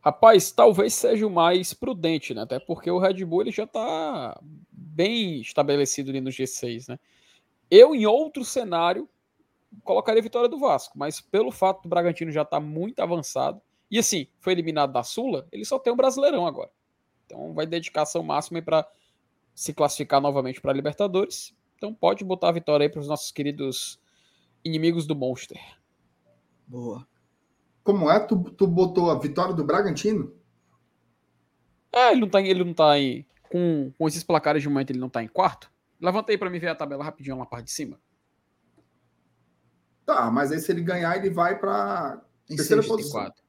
Rapaz, 0.00 0.52
talvez 0.52 0.94
seja 0.94 1.26
o 1.26 1.30
mais 1.30 1.72
prudente, 1.74 2.32
né? 2.34 2.42
Até 2.42 2.58
porque 2.60 2.90
o 2.90 2.98
Red 2.98 3.24
Bull 3.24 3.40
ele 3.42 3.50
já 3.50 3.66
tá 3.66 4.38
bem 4.98 5.40
estabelecido 5.40 6.10
ali 6.10 6.20
no 6.20 6.30
G6, 6.30 6.88
né? 6.88 6.98
Eu, 7.70 7.94
em 7.94 8.04
outro 8.04 8.44
cenário, 8.44 9.08
colocaria 9.84 10.20
a 10.20 10.22
vitória 10.22 10.48
do 10.48 10.58
Vasco, 10.58 10.98
mas 10.98 11.20
pelo 11.20 11.52
fato 11.52 11.82
do 11.82 11.88
Bragantino 11.88 12.32
já 12.32 12.42
estar 12.42 12.58
muito 12.58 12.98
avançado, 12.98 13.62
e 13.88 13.96
assim, 13.96 14.26
foi 14.40 14.54
eliminado 14.54 14.92
da 14.92 15.04
Sula, 15.04 15.46
ele 15.52 15.64
só 15.64 15.78
tem 15.78 15.92
um 15.92 15.96
Brasileirão 15.96 16.46
agora. 16.46 16.70
Então 17.24 17.54
vai 17.54 17.64
dedicação 17.64 18.24
máxima 18.24 18.60
para 18.60 18.86
se 19.54 19.72
classificar 19.72 20.20
novamente 20.20 20.60
para 20.60 20.72
Libertadores. 20.72 21.54
Então 21.76 21.94
pode 21.94 22.24
botar 22.24 22.48
a 22.48 22.52
vitória 22.52 22.84
aí 22.84 22.90
para 22.90 23.00
os 23.00 23.06
nossos 23.06 23.30
queridos 23.30 24.00
inimigos 24.64 25.06
do 25.06 25.14
Monster. 25.14 25.60
Boa. 26.66 27.06
Como 27.84 28.10
é? 28.10 28.18
Tu, 28.18 28.36
tu 28.50 28.66
botou 28.66 29.10
a 29.10 29.18
vitória 29.18 29.54
do 29.54 29.64
Bragantino? 29.64 30.34
É, 31.92 32.10
ele 32.10 32.20
não 32.20 32.28
tá, 32.28 32.42
ele 32.42 32.64
não 32.64 32.74
tá 32.74 32.98
em. 32.98 33.24
Com, 33.50 33.90
com 33.96 34.06
esses 34.08 34.22
placares 34.22 34.62
de 34.62 34.68
momento, 34.68 34.90
ele 34.90 34.98
não 34.98 35.08
tá 35.08 35.22
em 35.22 35.28
quarto. 35.28 35.70
Levanta 36.00 36.30
aí 36.32 36.38
pra 36.38 36.50
mim 36.50 36.58
ver 36.58 36.68
a 36.68 36.74
tabela 36.74 37.02
rapidinho 37.04 37.36
lá 37.36 37.42
na 37.44 37.46
parte 37.48 37.64
de 37.66 37.70
cima. 37.72 37.98
Tá, 40.04 40.30
mas 40.30 40.52
aí 40.52 40.58
se 40.60 40.70
ele 40.72 40.82
ganhar, 40.82 41.16
ele 41.16 41.30
vai 41.30 41.58
para 41.58 42.22
Em 42.48 42.56
terceira 42.56 42.82
sexto. 42.82 42.94
posição. 42.96 43.20
Quatro. 43.20 43.42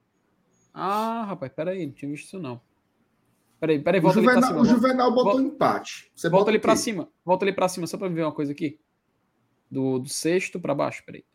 Ah, 0.73 1.23
rapaz, 1.25 1.51
peraí, 1.53 1.85
não 1.85 1.93
tinha 1.93 2.09
visto 2.11 2.25
isso 2.27 2.39
não. 2.39 2.61
Peraí, 3.59 3.79
peraí, 3.81 3.99
O 3.99 4.03
volta 4.03 4.19
ali 4.19 4.25
pra 4.25 4.35
Juvenal, 4.35 4.49
cima. 4.49 4.61
o 4.61 4.65
Volta, 4.65 4.79
Juvenal 4.81 5.11
botou 5.13 5.31
volta- 5.33 5.41
empate. 5.41 6.11
Você 6.15 6.29
volta 6.29 6.49
ali 6.51 6.57
o 6.57 6.61
pra 6.61 6.73
quê? 6.73 6.77
cima. 6.79 7.09
Volta 7.25 7.45
ali 7.45 7.53
pra 7.53 7.67
cima, 7.69 7.87
só 7.87 7.97
pra 7.97 8.07
ver 8.07 8.23
uma 8.23 8.31
coisa 8.33 8.51
aqui. 8.53 8.79
Do, 9.69 9.99
do 9.99 10.09
sexto 10.09 10.59
pra 10.59 10.73
baixo, 10.73 11.03
peraí. 11.05 11.25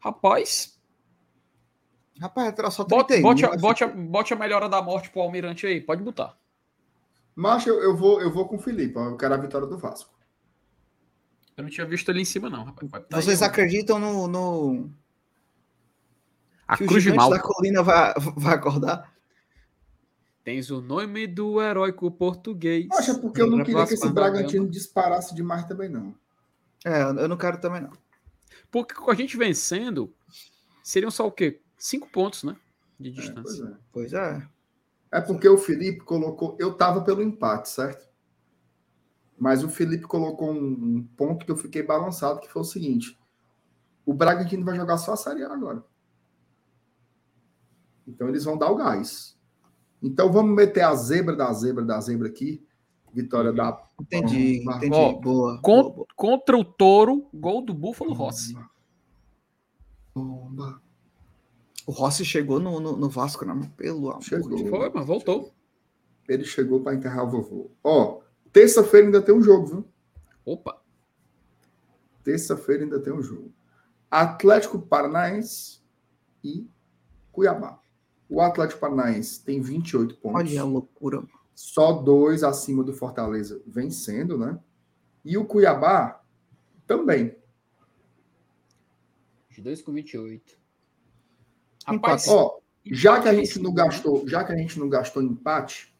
Rapaz, 0.00 0.74
Rapaz, 2.20 2.54
só 2.72 2.82
Bote, 2.84 3.08
31. 3.08 3.22
bote, 3.22 3.44
a, 3.44 3.48
vai 3.50 3.58
bote, 3.58 3.84
a, 3.84 3.88
bote 3.88 4.32
a 4.32 4.36
melhora 4.36 4.68
da 4.70 4.80
morte 4.80 5.10
pro 5.10 5.20
Almirante 5.20 5.66
aí, 5.66 5.80
pode 5.82 6.02
botar. 6.02 6.34
Mas 7.36 7.66
eu, 7.66 7.80
eu 7.82 7.94
vou, 7.94 8.20
eu 8.22 8.32
vou 8.32 8.48
com 8.48 8.56
o 8.56 8.58
Felipe. 8.58 8.96
Eu 8.98 9.16
quero 9.16 9.34
a 9.34 9.36
vitória 9.36 9.66
do 9.68 9.76
Vasco. 9.78 10.10
Eu 11.54 11.64
não 11.64 11.70
tinha 11.70 11.86
visto 11.86 12.08
ele 12.10 12.22
em 12.22 12.24
cima, 12.24 12.48
não, 12.50 12.64
rapaz. 12.64 12.90
Tá 12.90 12.98
aí, 12.98 13.22
Vocês 13.22 13.42
ó. 13.42 13.44
acreditam 13.44 13.98
no, 13.98 14.26
no 14.26 14.90
A 16.66 16.76
que 16.78 16.84
o 16.84 16.86
Cruz 16.86 17.02
de 17.02 17.10
gigante 17.10 17.28
Mal. 17.28 17.30
da 17.30 17.38
colina 17.38 17.82
vai, 17.82 18.14
vai 18.36 18.54
acordar? 18.54 19.14
Tens 20.42 20.70
o 20.70 20.80
nome 20.80 21.26
do 21.26 21.60
heróico 21.60 22.10
português. 22.10 22.86
Acha 22.92 23.18
porque 23.18 23.42
eu 23.42 23.50
não 23.50 23.62
queria 23.64 23.86
que 23.86 23.94
esse 23.94 24.08
Bragantino 24.08 24.68
disparasse 24.68 25.34
demais 25.34 25.64
também, 25.64 25.88
não. 25.90 26.14
É, 26.84 27.02
eu 27.02 27.28
não 27.28 27.36
quero 27.36 27.60
também 27.60 27.82
não. 27.82 27.92
Porque 28.70 28.94
com 28.94 29.10
a 29.10 29.14
gente 29.14 29.36
vencendo, 29.36 30.14
seriam 30.82 31.10
só 31.10 31.26
o 31.26 31.32
quê? 31.32 31.60
Cinco 31.76 32.08
pontos, 32.08 32.44
né? 32.44 32.56
De 32.98 33.10
É, 33.10 33.12
pois 33.12 33.24
distância. 33.26 33.64
é. 33.64 33.76
Pois 33.92 34.12
é. 34.12 34.48
É 35.10 35.20
porque 35.20 35.48
o 35.48 35.56
Felipe 35.56 36.00
colocou. 36.00 36.56
Eu 36.58 36.76
tava 36.76 37.02
pelo 37.02 37.22
empate, 37.22 37.68
certo? 37.68 38.06
Mas 39.38 39.62
o 39.62 39.68
Felipe 39.68 40.04
colocou 40.04 40.50
um, 40.50 41.06
ponto 41.16 41.44
que 41.44 41.52
eu 41.52 41.56
fiquei 41.56 41.82
balançado, 41.82 42.40
que 42.40 42.50
foi 42.50 42.62
o 42.62 42.64
seguinte: 42.64 43.18
o 44.04 44.14
Bragantino 44.14 44.64
vai 44.64 44.76
jogar 44.76 44.98
só 44.98 45.12
a 45.12 45.16
Série 45.16 45.44
A 45.44 45.52
agora. 45.52 45.84
Então 48.06 48.28
eles 48.28 48.44
vão 48.44 48.56
dar 48.56 48.70
o 48.70 48.76
gás. 48.76 49.36
Então 50.02 50.32
vamos 50.32 50.54
meter 50.54 50.82
a 50.82 50.94
zebra 50.94 51.34
da 51.34 51.52
zebra 51.52 51.84
da 51.84 52.00
zebra 52.00 52.28
aqui. 52.28 52.64
Vitória 53.12 53.52
da. 53.52 53.82
Entendi, 54.00 54.62
Bomba. 54.64 54.76
entendi. 54.76 54.96
Ó, 54.96 55.12
boa, 55.14 55.60
boa. 55.62 56.06
Contra 56.14 56.56
o 56.56 56.64
Touro, 56.64 57.28
gol 57.32 57.64
do 57.64 57.72
Búfalo 57.72 58.12
Rossi. 58.12 58.54
Bomba. 60.14 60.85
O 61.86 61.92
Rossi 61.92 62.24
chegou 62.24 62.58
no, 62.58 62.80
no, 62.80 62.96
no 62.96 63.08
Vasco, 63.08 63.44
né? 63.44 63.70
Pelo 63.76 64.10
amor 64.10 64.22
Chegou. 64.22 64.56
de 64.56 64.64
Deus. 64.64 64.70
Foi, 64.76 64.90
mas 64.92 65.06
voltou. 65.06 65.54
Ele 66.28 66.44
chegou 66.44 66.80
para 66.82 66.96
enterrar 66.96 67.24
o 67.24 67.30
vovô. 67.30 67.70
Ó, 67.84 68.20
terça-feira 68.52 69.06
ainda 69.06 69.22
tem 69.22 69.32
um 69.32 69.40
jogo, 69.40 69.66
viu? 69.66 69.88
Opa. 70.44 70.82
Terça-feira 72.24 72.82
ainda 72.82 73.00
tem 73.00 73.12
um 73.12 73.22
jogo. 73.22 73.54
Atlético 74.10 74.80
Paranaense 74.80 75.80
e 76.42 76.68
Cuiabá. 77.30 77.80
O 78.28 78.40
Atlético 78.40 78.80
Paranaense 78.80 79.44
tem 79.44 79.60
28 79.60 80.16
pontos. 80.16 80.40
Olha 80.40 80.62
a 80.62 80.64
loucura. 80.64 81.22
Só 81.54 81.92
dois 81.92 82.42
acima 82.42 82.82
do 82.82 82.92
Fortaleza 82.92 83.62
vencendo, 83.64 84.36
né? 84.36 84.58
E 85.24 85.38
o 85.38 85.44
Cuiabá 85.44 86.20
também. 86.84 87.36
Os 89.48 89.60
dois 89.60 89.80
com 89.80 89.92
28. 89.92 90.65
Empate. 91.88 92.26
Rapaz, 92.26 92.28
Ó, 92.28 92.58
já 92.84 93.20
que 93.20 93.28
a 93.28 93.34
gente 93.34 93.58
não 93.60 93.70
sim, 93.70 93.76
gastou, 93.76 94.28
já 94.28 94.44
que 94.44 94.52
a 94.52 94.56
gente 94.56 94.78
não 94.78 94.88
gastou 94.88 95.22
empate, 95.22 95.94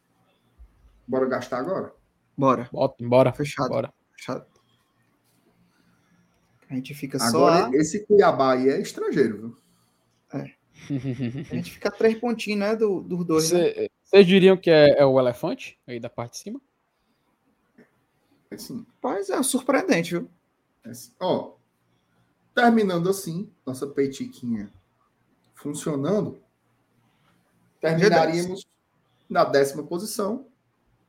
bora 1.07 1.27
gastar 1.27 1.59
agora? 1.59 1.95
Bora, 2.37 2.69
Bota, 2.73 2.97
bora. 3.07 3.33
fechado. 3.33 3.69
Bora. 3.69 3.93
fechado. 4.13 4.47
A 6.69 6.75
gente 6.75 6.95
fica 6.95 7.19
só. 7.19 7.27
Agora, 7.27 7.67
a- 7.67 7.71
esse 7.75 8.05
Cuiabá 8.07 8.55
aí 8.55 8.69
é 8.69 8.81
estrangeiro, 8.81 9.39
viu? 9.39 9.57
A 11.51 11.55
gente 11.55 11.73
fica 11.73 11.91
três 11.91 12.19
pontinhos, 12.21 12.61
né? 12.61 12.77
Do, 12.77 13.01
dos 13.01 13.25
dois. 13.25 13.51
né? 13.51 13.59
Cê- 13.73 13.91
Vocês 14.05 14.27
diriam 14.27 14.57
que 14.57 14.71
é, 14.71 14.99
é 15.01 15.07
o 15.07 15.19
elefante 15.19 15.79
aí 15.87 15.99
da 15.99 16.11
parte 16.11 16.33
de 16.33 16.39
cima? 16.41 16.61
Assim, 18.51 18.87
Mas 19.03 19.31
é 19.31 19.43
surpreendente, 19.43 20.11
viu? 20.13 20.31
é 20.85 20.91
assim. 20.91 21.13
Ó, 21.19 21.55
terminando 22.55 23.09
assim, 23.09 23.51
nossa 23.65 23.87
peitiquinha 23.87 24.71
funcionando, 25.57 26.41
terminaríamos 27.81 28.67
na 29.29 29.43
décima 29.43 29.83
posição 29.83 30.47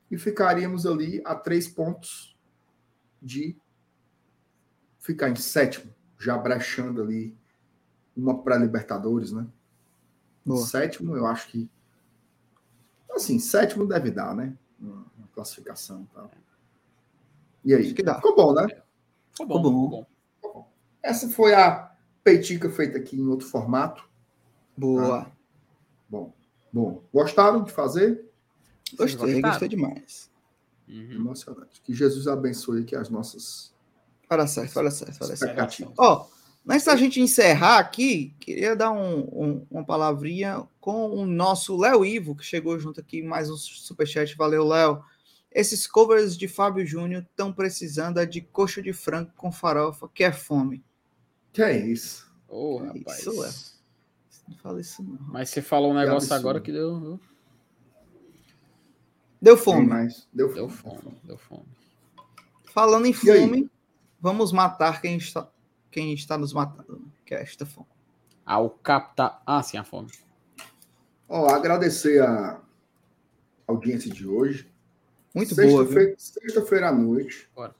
e 0.09 0.17
ficaríamos 0.17 0.87
ali 0.87 1.21
a 1.23 1.35
três 1.35 1.67
pontos 1.67 2.35
de 3.21 3.55
ficar 4.99 5.29
em 5.29 5.35
sétimo, 5.35 5.93
já 6.17 6.37
brechando 6.37 7.01
ali 7.01 7.37
uma 8.15 8.41
pré-Libertadores, 8.41 9.31
né? 9.31 9.45
Boa. 10.45 10.65
Sétimo, 10.65 11.15
eu 11.15 11.27
acho 11.27 11.49
que. 11.49 11.69
Assim, 13.11 13.37
sétimo 13.37 13.85
deve 13.85 14.11
dar, 14.11 14.35
né? 14.35 14.57
Uma, 14.79 15.05
classificação 15.33 16.01
e 16.01 16.15
tal. 16.15 16.31
E 17.65 17.75
aí? 17.75 17.85
Acho 17.85 17.93
que 17.93 18.03
dá. 18.03 18.15
Ficou 18.15 18.35
bom, 18.35 18.53
né? 18.53 18.67
Ficou 18.67 18.83
Ficou 19.35 19.61
bom, 19.61 19.71
bom. 19.71 20.05
ficou 20.35 20.53
bom. 20.53 20.71
Essa 21.03 21.29
foi 21.29 21.53
a 21.53 21.95
peitica 22.23 22.69
feita 22.69 22.97
aqui 22.97 23.19
em 23.19 23.27
outro 23.27 23.47
formato. 23.47 24.06
Boa. 24.77 25.31
Bom, 26.09 26.33
bom. 26.71 27.03
Gostaram 27.13 27.63
de 27.63 27.71
fazer? 27.71 28.25
Gostei, 28.95 29.41
gostei 29.41 29.67
demais. 29.67 30.29
Uhum. 30.87 31.11
Emocionante. 31.11 31.81
Que 31.81 31.93
Jesus 31.93 32.27
abençoe 32.27 32.81
aqui 32.83 32.95
as 32.95 33.09
nossas 33.09 33.73
Olha 34.29 34.45
certo, 34.47 34.77
olha 34.77 34.91
certo, 34.91 35.23
olha 35.23 35.35
certo. 35.35 35.93
Ó, 35.97 36.25
antes 36.67 36.85
da 36.85 36.95
gente 36.97 37.19
encerrar 37.21 37.79
aqui, 37.79 38.33
queria 38.39 38.75
dar 38.75 38.91
um- 38.91 39.19
um- 39.21 39.65
uma 39.71 39.85
palavrinha 39.85 40.65
com 40.81 41.09
o 41.09 41.25
nosso 41.25 41.77
Léo 41.77 42.05
Ivo, 42.05 42.35
que 42.35 42.43
chegou 42.43 42.77
junto 42.79 42.99
aqui, 42.99 43.21
mais 43.21 43.49
um 43.49 43.55
superchat. 43.57 44.35
Valeu, 44.37 44.65
Léo. 44.65 45.01
Esses 45.51 45.87
covers 45.87 46.37
de 46.37 46.47
Fábio 46.47 46.85
Júnior 46.85 47.23
estão 47.23 47.51
precisando 47.53 48.19
é 48.19 48.25
de 48.25 48.41
coxa 48.41 48.81
de 48.81 48.91
frango 48.93 49.31
com 49.35 49.49
farofa, 49.51 50.09
que 50.13 50.23
é 50.23 50.31
fome. 50.31 50.83
Que 51.53 51.61
é 51.63 51.77
isso? 51.87 52.29
Ô, 52.47 52.79
Que 52.81 52.99
rapaz. 52.99 53.19
isso, 53.19 53.39
Léo? 53.41 53.53
Não 54.47 54.57
fala 54.57 54.79
isso, 54.79 55.03
não. 55.03 55.17
Mas 55.27 55.49
você 55.49 55.61
falou 55.61 55.91
um 55.91 55.95
negócio 55.95 56.17
absurdo. 56.17 56.39
agora 56.39 56.61
que 56.61 56.71
deu? 56.71 57.19
Deu 59.41 59.57
fome. 59.57 59.85
mais? 59.85 60.27
Deu 60.33 60.53
deu 60.53 60.69
fome. 60.69 61.01
fome, 61.01 61.17
deu 61.23 61.37
fome. 61.37 61.65
Falando 62.65 63.05
em 63.05 63.13
fome, 63.13 63.69
vamos 64.19 64.51
matar 64.51 65.01
quem 65.01 65.17
está, 65.17 65.49
quem 65.91 66.13
está 66.13 66.37
nos 66.37 66.53
matando, 66.53 67.11
que 67.25 67.33
é 67.33 67.41
esta 67.41 67.65
fome. 67.65 67.87
Ah, 68.45 68.59
o 68.59 68.69
capta. 68.69 69.39
Ah, 69.45 69.61
sim, 69.61 69.77
a 69.77 69.83
fome. 69.83 70.09
Ó, 71.27 71.49
agradecer 71.49 72.21
a 72.23 72.61
audiência 73.67 74.09
de 74.09 74.25
hoje. 74.25 74.71
Muito 75.35 75.53
boa, 75.55 75.83
viu? 75.83 75.93
Sexta-feira 75.93 76.15
sexta-feira 76.17 76.89
à 76.89 76.91
noite. 76.93 77.49
Bora. 77.53 77.75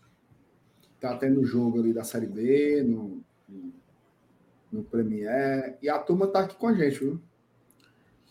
Tá 0.99 1.15
tendo 1.15 1.45
jogo 1.45 1.79
ali 1.79 1.93
da 1.93 2.03
Série 2.03 2.25
B, 2.25 2.83
no, 2.83 3.21
no, 3.47 3.73
no 4.71 4.83
Premier. 4.83 5.77
E 5.81 5.89
a 5.89 5.99
turma 5.99 6.27
tá 6.27 6.41
aqui 6.41 6.55
com 6.55 6.67
a 6.67 6.73
gente, 6.73 6.99
viu? 6.99 7.21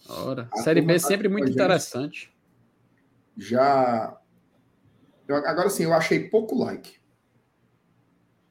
Ora. 0.09 0.49
A 0.53 0.59
Série 0.59 0.81
B 0.81 0.87
turma 0.95 1.01
tá 1.03 1.09
sempre 1.09 1.29
muito 1.29 1.47
gente. 1.47 1.55
interessante. 1.55 2.37
Já. 3.37 4.17
eu- 5.29 5.37
agora 5.37 5.69
sim, 5.71 5.85
eu 5.85 5.93
achei 5.93 6.29
pouco 6.29 6.57
like. 6.57 6.99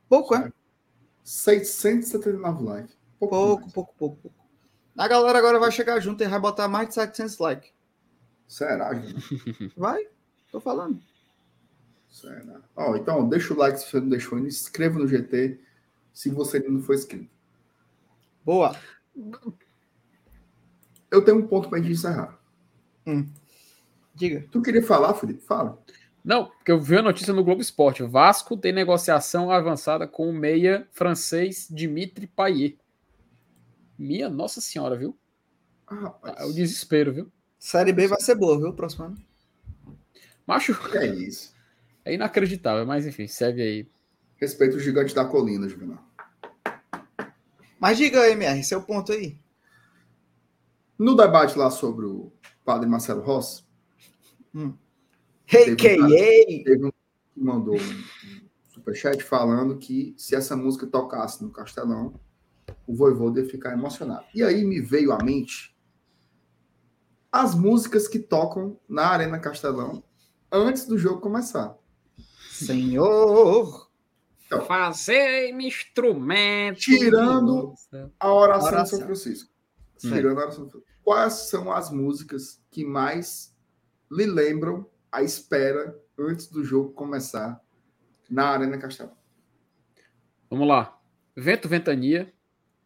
Pouco, 0.08 0.36
é? 0.36 0.52
679 1.24 2.64
likes. 2.64 2.98
Pouco. 3.20 3.36
Pouco, 3.36 3.72
pouco, 3.72 3.94
pouco, 3.98 4.16
pouco. 4.22 4.46
A 4.98 5.08
galera 5.08 5.38
agora 5.40 5.60
vai 5.60 5.72
chegar 5.72 6.00
junto 6.00 6.24
e 6.24 6.28
vai 6.28 6.40
botar 6.40 6.68
mais 6.68 6.90
de 6.90 6.94
700 6.94 7.38
likes. 7.40 7.74
Será, 8.48 8.94
gente? 8.94 9.74
Vai? 9.76 10.08
Tô 10.52 10.62
falando. 10.62 11.02
Será? 12.10 12.62
Ó, 12.76 12.96
então, 12.96 13.28
deixa 13.28 13.54
o 13.54 13.58
like 13.58 13.80
se 13.80 13.90
você 13.90 14.00
não 14.00 14.08
deixou 14.08 14.38
ainda. 14.38 14.50
Se 14.52 14.62
inscreva 14.62 15.00
no 15.00 15.08
GT 15.08 15.60
se 16.14 16.30
você 16.30 16.58
ainda 16.58 16.70
não 16.70 16.82
for 16.82 16.94
inscrito. 16.96 17.35
Boa. 18.46 18.76
Eu 21.12 21.24
tenho 21.24 21.38
um 21.40 21.48
ponto 21.48 21.70
pra 21.70 21.80
gente 21.80 21.92
encerrar. 21.94 22.40
Diga. 24.14 24.46
Tu 24.52 24.62
queria 24.62 24.84
falar, 24.84 25.14
Felipe? 25.16 25.42
Fala. 25.42 25.82
Não, 26.24 26.46
porque 26.48 26.72
eu 26.72 26.80
vi 26.80 26.98
a 26.98 27.02
notícia 27.02 27.34
no 27.34 27.44
Globo 27.44 27.62
Esporte. 27.62 28.02
O 28.04 28.10
Vasco 28.10 28.58
tem 28.58 28.72
negociação 28.74 29.52
avançada 29.52 30.08
com 30.08 30.30
o 30.30 30.34
meia 30.34 30.88
francês 30.92 31.68
Dimitri 31.70 32.28
Payet. 32.28 32.78
Minha 33.98 34.30
Nossa 34.30 34.60
Senhora, 34.60 34.96
viu? 34.96 35.18
Ah, 35.88 35.96
rapaz. 35.96 36.36
É 36.40 36.46
o 36.46 36.54
desespero, 36.54 37.14
viu? 37.14 37.32
Série 37.60 37.94
B 37.94 38.08
vai 38.08 38.20
ser 38.20 38.36
boa, 38.36 38.58
viu? 38.58 38.74
Próximo 38.74 39.06
ano. 39.06 39.16
Macho, 40.48 40.74
Que 40.92 40.98
é 40.98 41.08
isso? 41.08 41.54
é 42.04 42.14
inacreditável, 42.14 42.86
mas 42.86 43.06
enfim, 43.08 43.28
segue 43.28 43.62
aí. 43.62 43.88
Respeito 44.38 44.76
o 44.78 44.80
gigante 44.80 45.16
da 45.16 45.26
colina, 45.26 45.68
Juvenal. 45.70 46.04
Mas 47.80 47.98
diga 47.98 48.22
aí, 48.22 48.32
MR, 48.32 48.64
seu 48.64 48.82
ponto 48.82 49.12
aí. 49.12 49.38
No 50.98 51.16
debate 51.16 51.58
lá 51.58 51.70
sobre 51.70 52.06
o 52.06 52.32
padre 52.64 52.88
Marcelo 52.88 53.22
Rossi, 53.22 53.66
Hey, 55.48 55.76
Teve 55.76 56.02
um 56.02 56.08
K.A. 56.08 56.64
teve 56.64 56.86
um 56.86 56.92
que 56.92 57.44
mandou 57.44 57.76
um 57.76 58.04
superchat 58.70 59.22
falando 59.22 59.78
que 59.78 60.16
se 60.18 60.34
essa 60.34 60.56
música 60.56 60.88
tocasse 60.88 61.44
no 61.44 61.52
Castelão, 61.52 62.18
o 62.88 62.96
Voivoda 62.96 63.42
ia 63.42 63.50
ficar 63.50 63.74
emocionado. 63.74 64.26
E 64.34 64.42
aí 64.42 64.64
me 64.64 64.80
veio 64.80 65.12
à 65.12 65.22
mente 65.22 65.76
as 67.32 67.54
músicas 67.54 68.08
que 68.08 68.18
tocam 68.18 68.80
na 68.88 69.08
Arena 69.08 69.38
Castelão 69.38 70.02
antes 70.50 70.86
do 70.86 70.98
jogo 70.98 71.20
começar. 71.20 71.78
Senhor. 72.50 73.85
Fazer 74.68 75.50
instrumento. 75.60 76.80
Tirando 76.80 77.74
A 78.20 78.32
oração, 78.34 78.68
Oração. 78.68 78.84
de 78.84 78.90
São 78.90 79.00
Francisco. 79.06 79.50
tirando 79.98 80.38
a 80.40 80.44
oração 80.44 80.66
do 80.66 80.72
Feliz. 80.72 80.86
Quais 81.04 81.34
são 81.34 81.72
as 81.72 81.92
músicas 81.92 82.62
que 82.72 82.84
mais 82.86 83.56
lhe 84.12 84.26
lembram 84.26 84.88
a 85.12 85.22
espera 85.24 85.96
antes 86.18 86.48
do 86.48 86.64
jogo 86.64 86.92
começar 86.94 87.60
na 88.30 88.50
Arena 88.50 88.78
Castelão? 88.78 89.16
Vamos 90.50 90.68
lá. 90.68 90.98
Vento, 91.36 91.68
Ventania. 91.68 92.32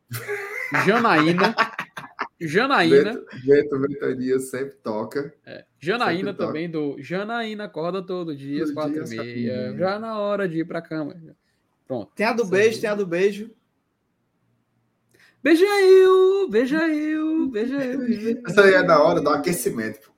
Janaína. 0.85 1.55
Janaína. 2.41 3.13
Vento, 3.13 3.25
Vento 3.45 3.79
Ventania 3.79 4.39
sempre 4.39 4.75
toca. 4.77 5.33
É, 5.45 5.65
Janaína 5.79 6.31
Sempre 6.31 6.33
toca. 6.33 6.47
também 6.47 6.69
do 6.71 6.95
Janaína 7.01 7.65
acorda 7.65 8.01
todo 8.01 8.35
dia 8.35 8.63
às 8.63 8.69
Todo 8.69 8.75
quatro 8.75 8.93
dia 8.93 9.01
e 9.01 9.03
às 9.03 9.13
quatro 9.15 9.29
e 9.31 9.35
meia. 9.43 9.55
meia. 9.71 9.77
Já 9.77 9.99
na 9.99 10.19
hora 10.19 10.47
de 10.47 10.59
ir 10.59 10.65
pra 10.65 10.81
cama. 10.81 11.15
Pronto. 11.89 12.11
Tem 12.13 12.27
a 12.27 12.33
do 12.33 12.45
Sim. 12.45 12.51
beijo, 12.51 12.79
tem 12.81 12.87
a 12.87 12.93
do 12.93 13.07
beijo. 13.07 13.49
Beija 15.41 15.65
eu, 15.65 16.47
beija 16.47 16.87
eu, 16.87 17.47
beija 17.47 17.83
eu. 17.83 18.43
Essa 18.45 18.63
aí 18.63 18.75
é 18.75 18.83
da 18.83 19.01
hora 19.01 19.19
do 19.19 19.29
aquecimento. 19.29 20.11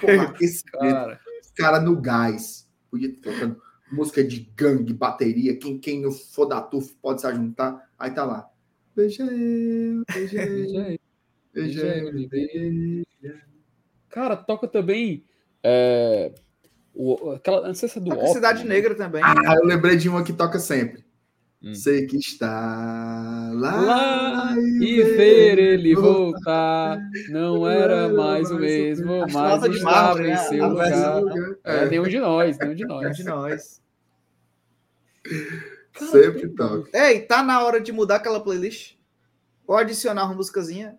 Pô, 0.00 0.06
um 0.06 0.20
aquecimento. 0.22 0.70
Cara, 0.70 1.20
Os 1.42 1.50
caras 1.50 1.82
no 1.82 2.00
gás. 2.00 2.68
Podia 2.88 3.08
estar 3.08 3.32
tocando 3.32 3.60
música 3.90 4.22
de 4.22 4.48
gangue, 4.54 4.94
bateria. 4.94 5.58
Quem, 5.58 5.80
quem 5.80 6.00
não 6.00 6.12
for 6.12 6.46
da 6.46 6.60
TUF 6.60 6.94
pode 7.02 7.22
se 7.22 7.34
juntar. 7.34 7.90
Aí 7.98 8.12
tá 8.12 8.24
lá. 8.24 8.48
Beija 8.94 9.24
eu, 9.24 10.04
beija 10.14 10.42
eu, 10.44 10.98
beija 11.52 11.86
eu. 11.86 12.28
beija 12.28 13.04
eu. 13.20 13.36
Cara, 14.10 14.36
toca 14.36 14.68
também. 14.68 15.24
É, 15.60 16.32
o, 16.94 17.30
aquela, 17.32 17.66
não 17.66 17.74
sei 17.74 17.88
se 17.88 17.98
é 17.98 18.00
do 18.00 18.10
Toca 18.10 18.20
Opus, 18.22 18.32
Cidade 18.34 18.64
né? 18.64 18.74
Negra 18.74 18.94
também. 18.94 19.22
Ah, 19.24 19.54
eu 19.56 19.64
lembrei 19.66 19.96
de 19.96 20.08
uma 20.08 20.22
que 20.24 20.32
toca 20.32 20.58
sempre. 20.58 21.04
Hum. 21.62 21.74
Sei 21.74 22.06
que 22.06 22.18
está 22.18 23.50
lá, 23.54 23.80
Lá 23.80 24.56
e 24.60 25.02
ver 25.02 25.58
ele 25.58 25.94
voltar. 25.94 26.98
Não 27.30 27.66
era 27.66 28.08
mais 28.10 28.50
o 28.50 28.58
mesmo, 28.58 29.20
mas 29.20 29.34
Astronauta 29.34 29.68
de 29.70 29.76
estava 29.78 29.96
Mármore, 30.08 30.26
em 30.26 30.30
né? 30.30 30.36
seu 30.36 30.68
lugar. 30.68 30.88
versão- 30.90 31.56
É, 31.64 31.86
nenhum 31.88 32.02
de 32.04 32.18
nós, 32.20 32.58
nenhum 32.58 32.74
de 32.74 32.82
É 32.84 32.86
nós. 32.86 33.16
de 33.16 33.24
nós. 33.24 33.82
Cara, 35.92 36.10
Sempre 36.10 36.40
tem- 36.48 36.54
toca. 36.54 36.90
Ei, 36.92 37.20
tá 37.22 37.42
na 37.42 37.62
hora 37.64 37.80
de 37.80 37.92
mudar 37.92 38.16
aquela 38.16 38.40
playlist? 38.40 38.96
Ou 39.66 39.76
adicionar 39.76 40.26
uma 40.26 40.34
musicazinha? 40.34 40.98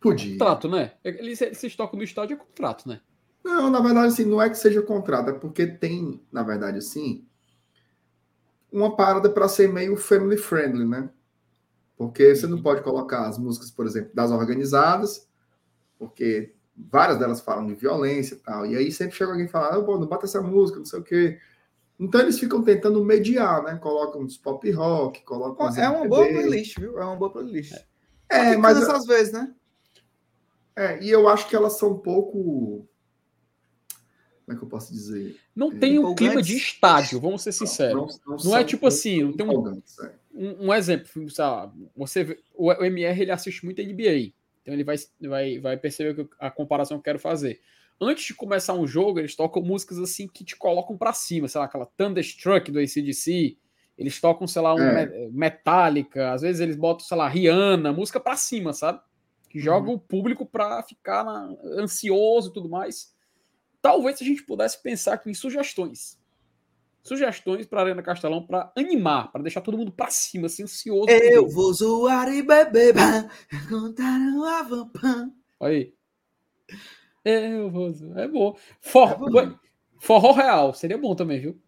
Podia. 0.00 0.32
Contrato, 0.32 0.68
né? 0.68 0.92
Eles, 1.02 1.40
eles 1.40 1.74
tocam 1.74 1.96
no 1.98 2.04
estádio 2.04 2.34
é 2.34 2.36
contrato, 2.36 2.88
né? 2.88 3.00
Não, 3.48 3.70
na 3.70 3.80
verdade, 3.80 4.08
assim, 4.12 4.26
não 4.26 4.42
é 4.42 4.50
que 4.50 4.56
seja 4.58 4.82
contrato, 4.82 5.30
é 5.30 5.32
porque 5.32 5.66
tem, 5.66 6.22
na 6.30 6.42
verdade, 6.42 6.76
assim, 6.78 7.26
uma 8.70 8.94
parada 8.94 9.30
para 9.30 9.48
ser 9.48 9.72
meio 9.72 9.96
family 9.96 10.36
friendly, 10.36 10.84
né? 10.86 11.08
Porque 11.96 12.34
você 12.36 12.46
não 12.46 12.58
Uhum. 12.58 12.62
pode 12.62 12.82
colocar 12.82 13.26
as 13.28 13.38
músicas, 13.38 13.70
por 13.70 13.86
exemplo, 13.86 14.10
das 14.14 14.30
organizadas, 14.30 15.28
porque 15.98 16.54
várias 16.76 17.18
delas 17.18 17.40
falam 17.40 17.66
de 17.66 17.74
violência 17.74 18.34
e 18.34 18.38
tal. 18.38 18.66
E 18.66 18.76
aí 18.76 18.92
sempre 18.92 19.16
chega 19.16 19.32
alguém 19.32 19.46
e 19.46 19.50
fala, 19.50 19.84
pô, 19.84 19.98
não 19.98 20.06
bota 20.08 20.26
essa 20.26 20.42
música, 20.42 20.78
não 20.78 20.86
sei 20.86 21.00
o 21.00 21.04
quê. 21.04 21.38
Então 21.98 22.20
eles 22.20 22.38
ficam 22.38 22.62
tentando 22.62 23.04
mediar, 23.04 23.62
né? 23.64 23.76
Colocam 23.76 24.22
uns 24.22 24.38
pop 24.38 24.70
rock, 24.72 25.22
colocam 25.24 25.68
É 25.76 25.88
uma 25.88 26.08
boa 26.08 26.26
playlist, 26.28 26.78
viu? 26.78 26.98
É 26.98 27.04
uma 27.04 27.16
boa 27.16 27.32
playlist. 27.32 27.74
É, 28.30 28.52
que 28.52 28.56
mas 28.58 28.78
às 28.82 29.06
vezes, 29.06 29.32
né? 29.32 29.54
é, 30.76 31.02
e 31.02 31.10
eu 31.10 31.28
acho 31.28 31.48
que 31.48 31.56
elas 31.56 31.78
são 31.78 31.92
um 31.92 31.98
pouco. 31.98 32.88
Como 34.48 34.56
é 34.56 34.60
que 34.60 34.64
eu 34.64 34.68
posso 34.70 34.90
dizer? 34.90 35.36
Não 35.54 35.70
É, 35.70 35.74
tem 35.76 35.98
um 35.98 36.14
clima 36.14 36.40
de 36.40 36.56
estádio, 36.56 37.20
vamos 37.20 37.42
ser 37.42 37.52
sinceros. 37.52 38.18
Não, 38.26 38.38
são 38.38 38.56
é 38.56 38.64
tipo 38.64 38.86
assim, 38.86 39.22
não 39.24 39.32
tem 39.34 39.46
um, 39.46 39.68
é. 40.02 40.12
um, 40.34 40.66
um 40.68 40.74
exemplo. 40.74 41.28
Sei 41.28 41.44
lá, 41.44 41.70
você 41.94 42.24
vê- 42.24 42.38
o, 42.54 42.72
MR 42.72 43.20
ele 43.20 43.30
assiste 43.30 43.62
muito 43.62 43.82
NBA, 43.82 44.32
então 44.62 44.72
ele 44.72 44.84
vai, 44.84 44.96
vai, 45.20 45.58
vai 45.58 45.76
perceber 45.76 46.26
a 46.40 46.50
comparação 46.50 46.96
que 46.96 47.00
eu 47.00 47.04
quero 47.04 47.18
fazer. 47.18 47.60
Antes 48.00 48.24
de 48.24 48.34
começar 48.34 48.72
um 48.72 48.86
jogo, 48.86 49.18
eles 49.18 49.36
tocam 49.36 49.60
músicas 49.62 49.98
assim 49.98 50.26
que 50.26 50.42
te 50.44 50.56
colocam 50.56 50.96
pra 50.96 51.12
cima, 51.12 51.46
sei 51.46 51.58
lá, 51.58 51.66
aquela 51.66 51.84
Thunderstruck 51.84 52.70
do 52.72 52.78
ACDC. 52.78 53.58
Eles 53.98 54.18
tocam, 54.18 54.46
sei 54.46 54.62
lá, 54.62 54.74
um 54.74 54.78
É. 54.80 55.04
Me- 55.06 55.28
Metallica, 55.30 56.32
às 56.32 56.40
vezes 56.40 56.60
eles 56.62 56.76
botam, 56.76 57.04
sei 57.04 57.16
lá, 57.18 57.28
Rihanna, 57.28 57.92
música 57.92 58.18
pra 58.18 58.34
cima, 58.34 58.72
sabe? 58.72 58.98
Que 59.50 59.58
joga 59.58 59.90
o 59.90 59.98
público 59.98 60.46
pra 60.46 60.82
ficar 60.84 61.22
na- 61.24 61.54
ansioso 61.76 62.48
e 62.48 62.52
tudo 62.54 62.68
mais. 62.68 63.12
Talvez 63.80 64.20
a 64.20 64.24
gente 64.24 64.42
pudesse 64.42 64.82
pensar 64.82 65.14
aqui 65.14 65.30
em 65.30 65.34
sugestões. 65.34 66.18
Sugestões 67.02 67.66
para 67.66 67.82
Arena 67.82 68.02
Castelão 68.02 68.44
para 68.44 68.72
animar, 68.76 69.32
para 69.32 69.42
deixar 69.42 69.60
todo 69.60 69.78
mundo 69.78 69.92
pra 69.92 70.10
cima, 70.10 70.46
assim, 70.46 70.64
ansioso. 70.64 71.08
Eu 71.08 71.48
vou 71.48 71.72
zoar 71.72 72.28
e 72.28 72.42
beber, 72.42 72.94
contar 73.68 74.18
uma. 74.18 75.32
Olha 75.60 75.72
aí. 75.72 75.94
Eu 77.24 77.70
vou. 77.70 77.94
É 78.16 78.28
bom. 78.28 78.58
For... 78.80 79.12
É 79.12 79.16
bom. 79.16 79.58
Forró 79.98 80.32
real. 80.32 80.72
Seria 80.74 80.96
bom 80.96 81.14
também, 81.14 81.40
viu? 81.40 81.60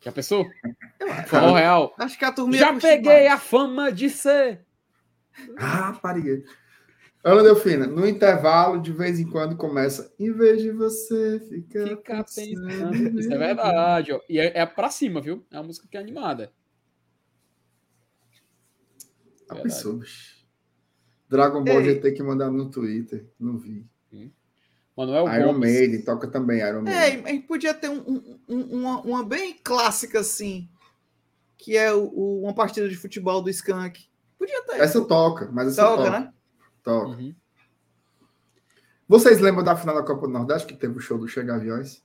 Já 0.00 0.12
pensou? 0.12 0.46
Forró 1.26 1.54
real. 1.54 1.94
Acho 1.98 2.18
que 2.18 2.24
a 2.24 2.32
turma 2.32 2.56
Já 2.56 2.78
peguei 2.78 3.26
a 3.26 3.38
fama 3.38 3.90
de 3.90 4.10
ser. 4.10 4.64
Ah, 5.58 5.98
parei. 6.00 6.44
Ana 7.24 7.42
Delfina, 7.42 7.86
no 7.86 8.06
intervalo, 8.06 8.80
de 8.82 8.92
vez 8.92 9.18
em 9.18 9.26
quando 9.26 9.56
começa. 9.56 10.12
Em 10.18 10.30
vez 10.30 10.60
de 10.60 10.70
você 10.70 11.40
ficar. 11.48 11.88
Fica 11.88 12.24
pensando, 12.24 12.66
pensando. 12.66 13.18
Isso 13.20 13.32
é 13.32 13.38
verdade, 13.38 14.12
ó. 14.12 14.20
E 14.28 14.38
é, 14.38 14.58
é 14.58 14.66
pra 14.66 14.90
cima, 14.90 15.22
viu? 15.22 15.42
É 15.50 15.56
uma 15.56 15.64
música 15.64 15.88
que 15.90 15.96
é 15.96 16.00
animada. 16.00 16.52
Bicho. 19.62 20.00
Dragon 21.28 21.62
Ball 21.64 21.80
Ei. 21.80 21.94
GT 21.94 22.12
que 22.12 22.22
mandar 22.22 22.50
no 22.50 22.70
Twitter. 22.70 23.26
Não 23.38 23.58
vi. 23.58 23.86
Manuel 24.96 25.26
Iron 25.34 25.54
Gomes. 25.54 25.72
Maiden, 25.72 26.02
toca 26.02 26.28
também 26.28 26.60
Iron 26.60 26.82
Maiden. 26.82 27.24
É, 27.24 27.28
a 27.28 27.32
gente 27.32 27.46
podia 27.48 27.74
ter 27.74 27.88
um- 27.88 28.38
um- 28.48 28.62
uma, 28.78 29.00
uma 29.00 29.24
bem 29.24 29.58
clássica 29.64 30.20
assim, 30.20 30.68
que 31.56 31.76
é 31.76 31.92
o- 31.92 32.04
o- 32.14 32.42
uma 32.44 32.54
partida 32.54 32.88
de 32.88 32.94
futebol 32.94 33.42
do 33.42 33.50
Skank. 33.50 34.04
Podia 34.38 34.62
ter. 34.66 34.80
Essa 34.80 35.04
toca, 35.04 35.50
mas 35.50 35.68
essa 35.68 35.82
Toca, 35.82 36.04
toca. 36.04 36.20
né? 36.20 36.32
Toca. 36.84 37.08
Uhum. 37.08 37.34
Vocês 39.08 39.40
lembram 39.40 39.64
da 39.64 39.76
final 39.76 39.94
da 39.94 40.02
Copa 40.02 40.26
do 40.26 40.32
Nordeste 40.32 40.68
que 40.68 40.78
teve 40.78 40.96
o 40.96 41.00
show 41.00 41.18
do 41.18 41.28
Chega 41.28 41.54
Aviões? 41.56 42.02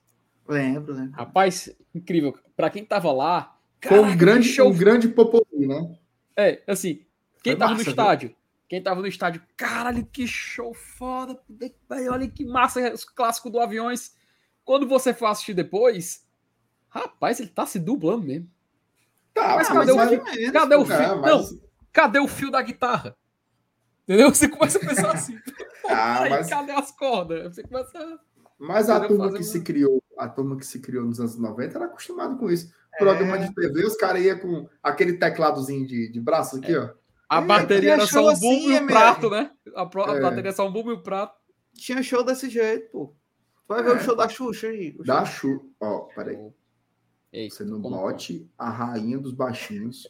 Lembro, 0.48 0.92
lembro. 0.94 1.12
Rapaz, 1.12 1.70
incrível. 1.94 2.36
Pra 2.56 2.68
quem 2.70 2.84
tava 2.84 3.12
lá. 3.12 3.56
Foi 3.82 4.00
um 4.00 4.16
grande, 4.16 4.46
show 4.48 4.68
um 4.70 4.76
grande 4.76 5.08
popoli, 5.08 5.66
né? 5.66 5.96
É, 6.36 6.62
assim, 6.66 7.04
quem 7.42 7.52
Foi 7.52 7.56
tava 7.56 7.70
massa, 7.72 7.78
no 7.78 7.84
viu? 7.84 7.90
estádio, 7.90 8.36
quem 8.68 8.82
tava 8.82 9.00
no 9.00 9.06
estádio, 9.06 9.42
caralho, 9.56 10.04
que 10.06 10.26
show 10.26 10.74
foda, 10.74 11.40
olha 12.10 12.28
que 12.28 12.44
massa, 12.44 12.92
os 12.92 13.04
clássicos 13.04 13.50
do 13.50 13.58
Aviões. 13.60 14.14
Quando 14.64 14.86
você 14.86 15.14
for 15.14 15.26
assistir 15.26 15.54
depois, 15.54 16.26
rapaz, 16.90 17.40
ele 17.40 17.48
tá 17.48 17.64
se 17.64 17.78
dublando 17.78 18.26
mesmo. 18.26 18.50
Tá, 19.32 19.56
Mas 19.56 19.68
pô, 19.68 19.74
cadê 19.74 19.92
o 19.92 19.96
mas- 19.96 20.10
fio? 20.10 20.52
Cadê 20.52 20.74
o 20.74 20.78
Não, 20.80 20.86
fio? 20.86 20.98
Não, 20.98 21.20
mas- 21.20 21.58
cadê 21.92 22.18
o 22.18 22.28
fio 22.28 22.50
da 22.50 22.60
guitarra? 22.60 23.16
Entendeu? 24.10 24.34
Você 24.34 24.48
começa 24.48 24.76
a 24.78 24.80
pensar 24.80 25.12
assim, 25.12 25.38
Ah, 25.88 26.26
mas- 26.28 26.48
cadê 26.48 26.72
as 26.72 26.90
cordas? 26.90 27.54
Você 27.54 27.62
começa 27.62 27.96
a... 27.96 28.18
Mas 28.58 28.90
a 28.90 29.06
turma 29.06 29.28
que 29.28 29.36
uma- 29.36 29.42
se 29.44 29.60
criou, 29.62 30.02
a 30.18 30.28
turma 30.28 30.56
que 30.56 30.66
se 30.66 30.80
criou 30.80 31.04
nos 31.06 31.20
anos 31.20 31.38
90 31.38 31.78
era 31.78 31.84
acostumada 31.86 32.34
com 32.34 32.50
isso. 32.50 32.72
É. 32.92 32.98
Programa 32.98 33.38
de 33.38 33.54
TV, 33.54 33.84
os 33.86 33.94
caras 33.96 34.20
iam 34.24 34.36
com 34.40 34.68
aquele 34.82 35.12
tecladozinho 35.16 35.86
de, 35.86 36.10
de 36.10 36.20
braço 36.20 36.56
aqui, 36.56 36.76
ó. 36.76 36.90
A 37.28 37.38
É, 37.40 37.44
bateria 37.46 37.92
era 37.92 38.06
só 38.08 38.24
um 38.24 38.28
assim, 38.30 38.40
bumbo 38.40 38.72
e 38.72 38.80
um 38.80 38.86
prato, 38.88 39.30
né? 39.30 39.52
A, 39.76 39.86
pro- 39.86 40.10
a 40.10 40.16
É. 40.16 40.20
bateria 40.20 40.50
é 40.50 40.52
só 40.52 40.66
um 40.66 40.72
bumbo 40.72 40.90
e 40.90 40.94
um 40.94 41.02
prato. 41.02 41.38
Tinha 41.74 42.02
show 42.02 42.24
desse 42.24 42.50
jeito, 42.50 42.90
pô. 42.90 43.14
Vai 43.68 43.80
ver 43.84 43.92
É. 43.92 43.94
o 43.94 44.00
show 44.00 44.16
da 44.16 44.28
Xuxa 44.28 44.66
aí. 44.66 44.96
o 44.98 45.04
Da 45.04 45.24
Chu. 45.24 45.70
Ó, 45.80 46.00
peraí. 46.14 46.36
Ei, 47.32 47.48
Você 47.48 47.64
não 47.64 47.80
bote 47.80 48.50
a 48.58 48.68
rainha 48.68 49.16
dos 49.18 49.32
baixinhos 49.32 50.08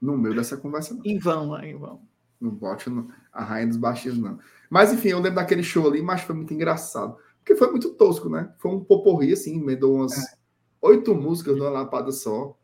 no 0.00 0.16
meio 0.16 0.36
dessa 0.36 0.56
conversa, 0.56 0.94
não. 0.94 1.02
Em 1.04 1.18
vão, 1.18 1.50
lá, 1.50 1.66
em 1.66 1.76
vão. 1.76 2.00
Não 2.42 2.50
bote 2.50 2.90
a 3.32 3.44
rainha 3.44 3.68
dos 3.68 3.76
baixinhos, 3.76 4.18
não. 4.18 4.38
Mas 4.68 4.92
enfim, 4.92 5.08
eu 5.08 5.18
lembro 5.18 5.36
daquele 5.36 5.62
show 5.62 5.86
ali, 5.86 6.02
mas 6.02 6.22
foi 6.22 6.34
muito 6.34 6.52
engraçado. 6.52 7.16
Porque 7.38 7.54
foi 7.56 7.70
muito 7.70 7.90
tosco, 7.94 8.28
né? 8.28 8.52
Foi 8.58 8.70
um 8.70 8.80
poporri, 8.82 9.32
assim, 9.32 9.60
emendou 9.60 9.94
umas 9.96 10.16
É. 10.16 10.36
oito 10.80 11.14
músicas 11.14 11.56
numa 11.56 11.70
lapada 11.70 12.10
só. 12.12 12.56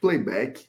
Playback. 0.00 0.66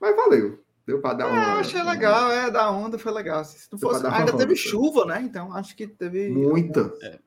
Mas 0.00 0.16
valeu. 0.16 0.62
Deu 0.86 1.00
pra 1.00 1.14
dar 1.14 1.26
É, 1.26 1.28
uma. 1.28 1.42
eu 1.54 1.60
achei 1.60 1.82
legal, 1.82 2.30
é, 2.32 2.50
da 2.50 2.70
onda 2.70 2.98
foi 2.98 3.12
legal. 3.12 3.44
Se 3.44 3.68
não 3.70 3.78
Deu 3.78 3.88
fosse, 3.88 4.04
uma 4.04 4.16
ainda 4.18 4.32
teve 4.32 4.44
onda, 4.52 4.56
chuva, 4.56 5.04
né? 5.06 5.22
Então 5.22 5.52
acho 5.54 5.76
que 5.76 5.86
teve. 5.86 6.28
Muita. 6.30 6.92
É. 7.02 7.18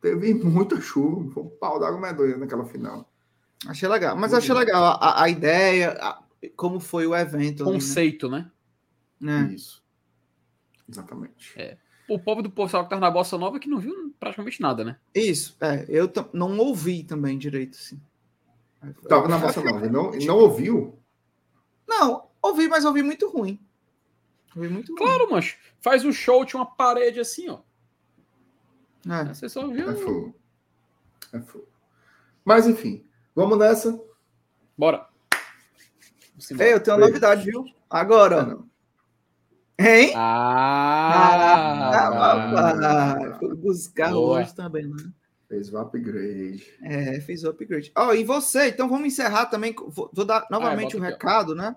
Teve 0.00 0.34
muita 0.34 0.80
chuva. 0.80 1.30
Foi 1.30 1.42
um 1.44 1.48
pau 1.48 1.78
d'água 1.78 2.00
medonha 2.00 2.36
naquela 2.36 2.64
final. 2.64 3.08
Achei 3.68 3.88
legal. 3.88 4.16
Mas 4.16 4.32
Muito 4.32 4.42
achei 4.42 4.54
legal 4.54 4.82
a, 4.84 4.94
a- 4.96 5.22
a 5.24 5.28
ideia, 5.28 5.92
a- 6.00 6.22
como 6.56 6.80
foi 6.80 7.06
o 7.06 7.14
evento. 7.14 7.62
ali, 7.62 7.70
né? 7.72 7.76
Conceito, 7.78 8.28
né? 8.28 8.50
Né? 9.20 9.52
Isso. 9.54 9.83
Exatamente. 10.88 11.52
É. 11.60 11.78
O 12.08 12.18
povo 12.18 12.42
do 12.42 12.50
pessoal 12.50 12.84
que 12.84 12.90
tá 12.90 12.98
na 12.98 13.10
Bossa 13.10 13.38
Nova 13.38 13.58
que 13.58 13.68
não 13.68 13.78
viu 13.78 14.14
praticamente 14.20 14.60
nada, 14.60 14.84
né? 14.84 14.98
Isso, 15.14 15.56
é. 15.60 15.86
Eu 15.88 16.10
não 16.32 16.58
ouvi 16.58 17.02
também 17.02 17.38
direito, 17.38 17.78
assim. 17.78 18.00
Tava 19.08 19.28
na 19.28 19.38
Bossa 19.38 19.62
Nova. 19.62 19.88
Não, 19.88 20.10
não 20.10 20.36
ouviu? 20.36 20.98
Não, 21.88 22.28
ouvi, 22.42 22.68
mas 22.68 22.84
ouvi 22.84 23.02
muito 23.02 23.28
ruim. 23.30 23.58
Foi 24.52 24.68
muito. 24.68 24.94
Claro, 24.94 25.30
mancho. 25.30 25.56
Faz 25.80 26.04
um 26.04 26.12
show, 26.12 26.44
tinha 26.44 26.60
uma 26.60 26.70
parede 26.70 27.18
assim, 27.20 27.48
ó. 27.48 27.60
É. 29.08 29.24
Você 29.24 29.48
só 29.48 29.66
viu. 29.66 29.90
É 29.90 29.94
fogo. 29.94 30.34
É 31.32 31.40
fogo. 31.40 31.68
Mas 32.44 32.66
enfim, 32.66 33.04
vamos 33.34 33.58
nessa. 33.58 33.98
Bora. 34.76 35.08
Ei, 36.58 36.72
eu 36.74 36.80
tenho 36.80 36.96
uma 36.96 37.06
novidade, 37.06 37.44
viu? 37.50 37.64
Agora, 37.88 38.58
ó. 38.60 38.73
Hein? 39.78 40.12
Ah, 40.16 42.00
Ah. 42.82 43.38
Fui 43.38 43.54
buscar 43.56 44.12
Boa. 44.12 44.40
hoje 44.40 44.54
também, 44.54 44.86
né? 44.86 45.12
Fez 45.48 45.72
o 45.72 45.78
upgrade. 45.78 46.64
É, 46.82 47.20
fez 47.20 47.44
o 47.44 47.50
upgrade. 47.50 47.92
Ó, 47.96 48.12
e 48.14 48.24
você, 48.24 48.68
então 48.68 48.88
vamos 48.88 49.06
encerrar 49.06 49.46
também. 49.46 49.74
Vou, 49.88 50.10
vou 50.12 50.24
dar 50.24 50.46
novamente 50.50 50.96
bota 50.96 50.98
um 50.98 51.02
aqui, 51.02 51.12
ó. 51.12 51.14
recado, 51.16 51.54
né? 51.54 51.76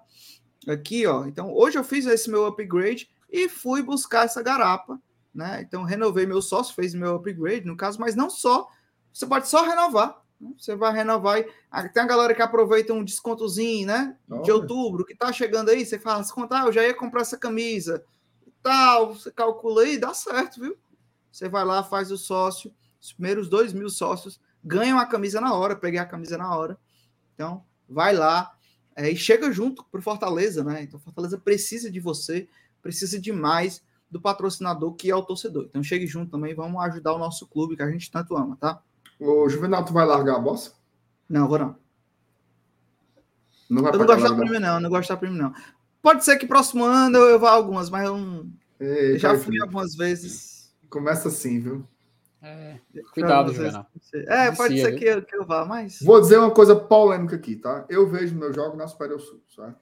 Aqui, 0.67 1.06
ó. 1.06 1.26
Então, 1.26 1.53
hoje 1.53 1.77
eu 1.77 1.84
fiz 1.84 2.06
esse 2.06 2.30
meu 2.30 2.45
upgrade 2.45 3.09
e 3.30 3.50
fui 3.50 3.82
buscar 3.82 4.26
essa 4.26 4.42
garapa, 4.42 5.00
né? 5.34 5.61
Então, 5.61 5.84
renovei 5.84 6.26
meu 6.26 6.42
sócio, 6.42 6.76
fez 6.76 6.93
meu 6.93 7.16
upgrade, 7.16 7.66
no 7.66 7.76
caso, 7.77 8.00
mas 8.00 8.16
não 8.16 8.30
só. 8.30 8.67
Você 9.11 9.26
pode 9.26 9.48
só 9.48 9.64
renovar. 9.64 10.22
Você 10.57 10.75
vai 10.75 10.93
renovar. 10.93 11.43
ah, 11.72 11.88
Tem 11.90 12.03
a 12.03 12.07
galera 12.07 12.33
que 12.35 12.41
aproveita 12.41 12.93
um 12.93 13.03
descontozinho, 13.03 13.88
né? 13.88 14.16
De 14.43 14.51
outubro, 14.51 15.06
que 15.06 15.16
tá 15.16 15.32
chegando 15.33 15.69
aí. 15.69 15.85
Você 15.85 15.98
fala, 15.98 16.22
desconto, 16.22 16.53
ah, 16.53 16.66
eu 16.66 16.72
já 16.74 16.83
ia 16.83 16.93
comprar 16.93 17.22
essa 17.22 17.38
camisa 17.38 18.03
e 18.45 18.51
tal. 18.61 19.16
Você 19.16 19.32
calcula 19.32 19.82
aí, 19.82 19.98
dá 19.98 20.14
certo, 20.14 20.61
viu? 20.61 20.77
Você 21.32 21.49
vai 21.49 21.66
lá, 21.66 21.83
faz 21.83 22.11
o 22.11 22.17
sócio. 22.17 22.74
Os 23.01 23.14
primeiros 23.14 23.49
dois 23.49 23.74
mil 23.74 23.90
sócios 23.90 24.40
ganham 24.64 24.99
a 24.99 25.06
camisa 25.06 25.41
na 25.41 25.53
hora. 25.53 25.75
Peguei 25.75 25.99
a 25.99 26.06
camisa 26.06 26.38
na 26.38 26.56
hora. 26.56 26.77
Então, 27.33 27.64
vai 27.88 28.14
lá 28.14 28.51
é, 28.95 29.09
e 29.11 29.16
chega 29.16 29.51
junto 29.51 29.83
pro 29.85 30.01
Fortaleza, 30.01 30.64
né? 30.64 30.83
Então, 30.83 30.99
Fortaleza 30.99 31.38
precisa 31.38 31.90
de 31.90 31.99
você, 31.99 32.48
precisa 32.82 33.19
demais 33.19 33.83
do 34.09 34.19
patrocinador 34.22 34.93
que 34.93 35.09
é 35.11 35.16
o 35.16 35.24
torcedor. 35.24 35.66
Então, 35.66 35.83
chegue 35.83 36.07
junto 36.07 36.32
também, 36.32 36.56
vamos 36.56 36.82
ajudar 36.83 37.14
o 37.14 37.17
nosso 37.19 37.45
clube 37.48 37.75
que 37.75 37.83
a 37.83 37.91
gente 37.91 38.09
tanto 38.09 38.35
ama, 38.35 38.57
tá? 38.59 38.82
Ô, 39.19 39.47
Juvenal, 39.49 39.83
tu 39.83 39.93
vai 39.93 40.05
largar 40.05 40.35
a 40.35 40.39
bossa? 40.39 40.73
Não, 41.29 41.47
vou 41.47 41.57
não. 41.57 41.75
Não 43.69 43.83
vai 43.83 43.93
Eu 43.93 43.99
não 43.99 44.05
pagar 44.05 44.19
gosto 44.19 44.29
da 44.29 44.35
prêmio, 44.37 44.59
não. 44.59 44.75
Eu 44.75 44.79
não 44.81 44.89
gosto 44.89 45.09
da 45.09 45.17
prêmio, 45.17 45.37
não. 45.41 45.53
Pode 46.01 46.23
ser 46.23 46.37
que 46.37 46.45
próximo 46.47 46.85
ano 46.85 47.17
eu 47.17 47.39
vá 47.39 47.51
algumas, 47.51 47.89
mas 47.89 48.05
eu 48.05 48.17
não- 48.17 48.49
eu 48.79 48.87
Ei, 48.87 49.17
já 49.17 49.29
pai, 49.29 49.37
fui 49.37 49.51
filho, 49.53 49.63
algumas 49.63 49.95
vezes. 49.95 50.73
Começa 50.89 51.27
assim, 51.27 51.59
viu? 51.59 51.85
É, 52.41 52.79
cuidado. 53.11 53.51
Juvenal. 53.51 53.87
É, 54.13 54.51
pode 54.51 54.75
Vicia, 54.75 54.89
ser 54.91 54.95
que 54.95 55.05
eu, 55.05 55.21
que 55.25 55.35
eu 55.35 55.45
vá, 55.45 55.65
mas. 55.65 55.99
Vou 56.01 56.21
dizer 56.21 56.37
uma 56.37 56.51
coisa 56.51 56.75
polêmica 56.75 57.35
aqui, 57.35 57.55
tá? 57.55 57.85
Eu 57.89 58.07
vejo 58.07 58.35
meu 58.35 58.53
jogo 58.53 58.77
na 58.77 58.87
Superior 58.87 59.19
Sul, 59.19 59.41
certo? 59.53 59.79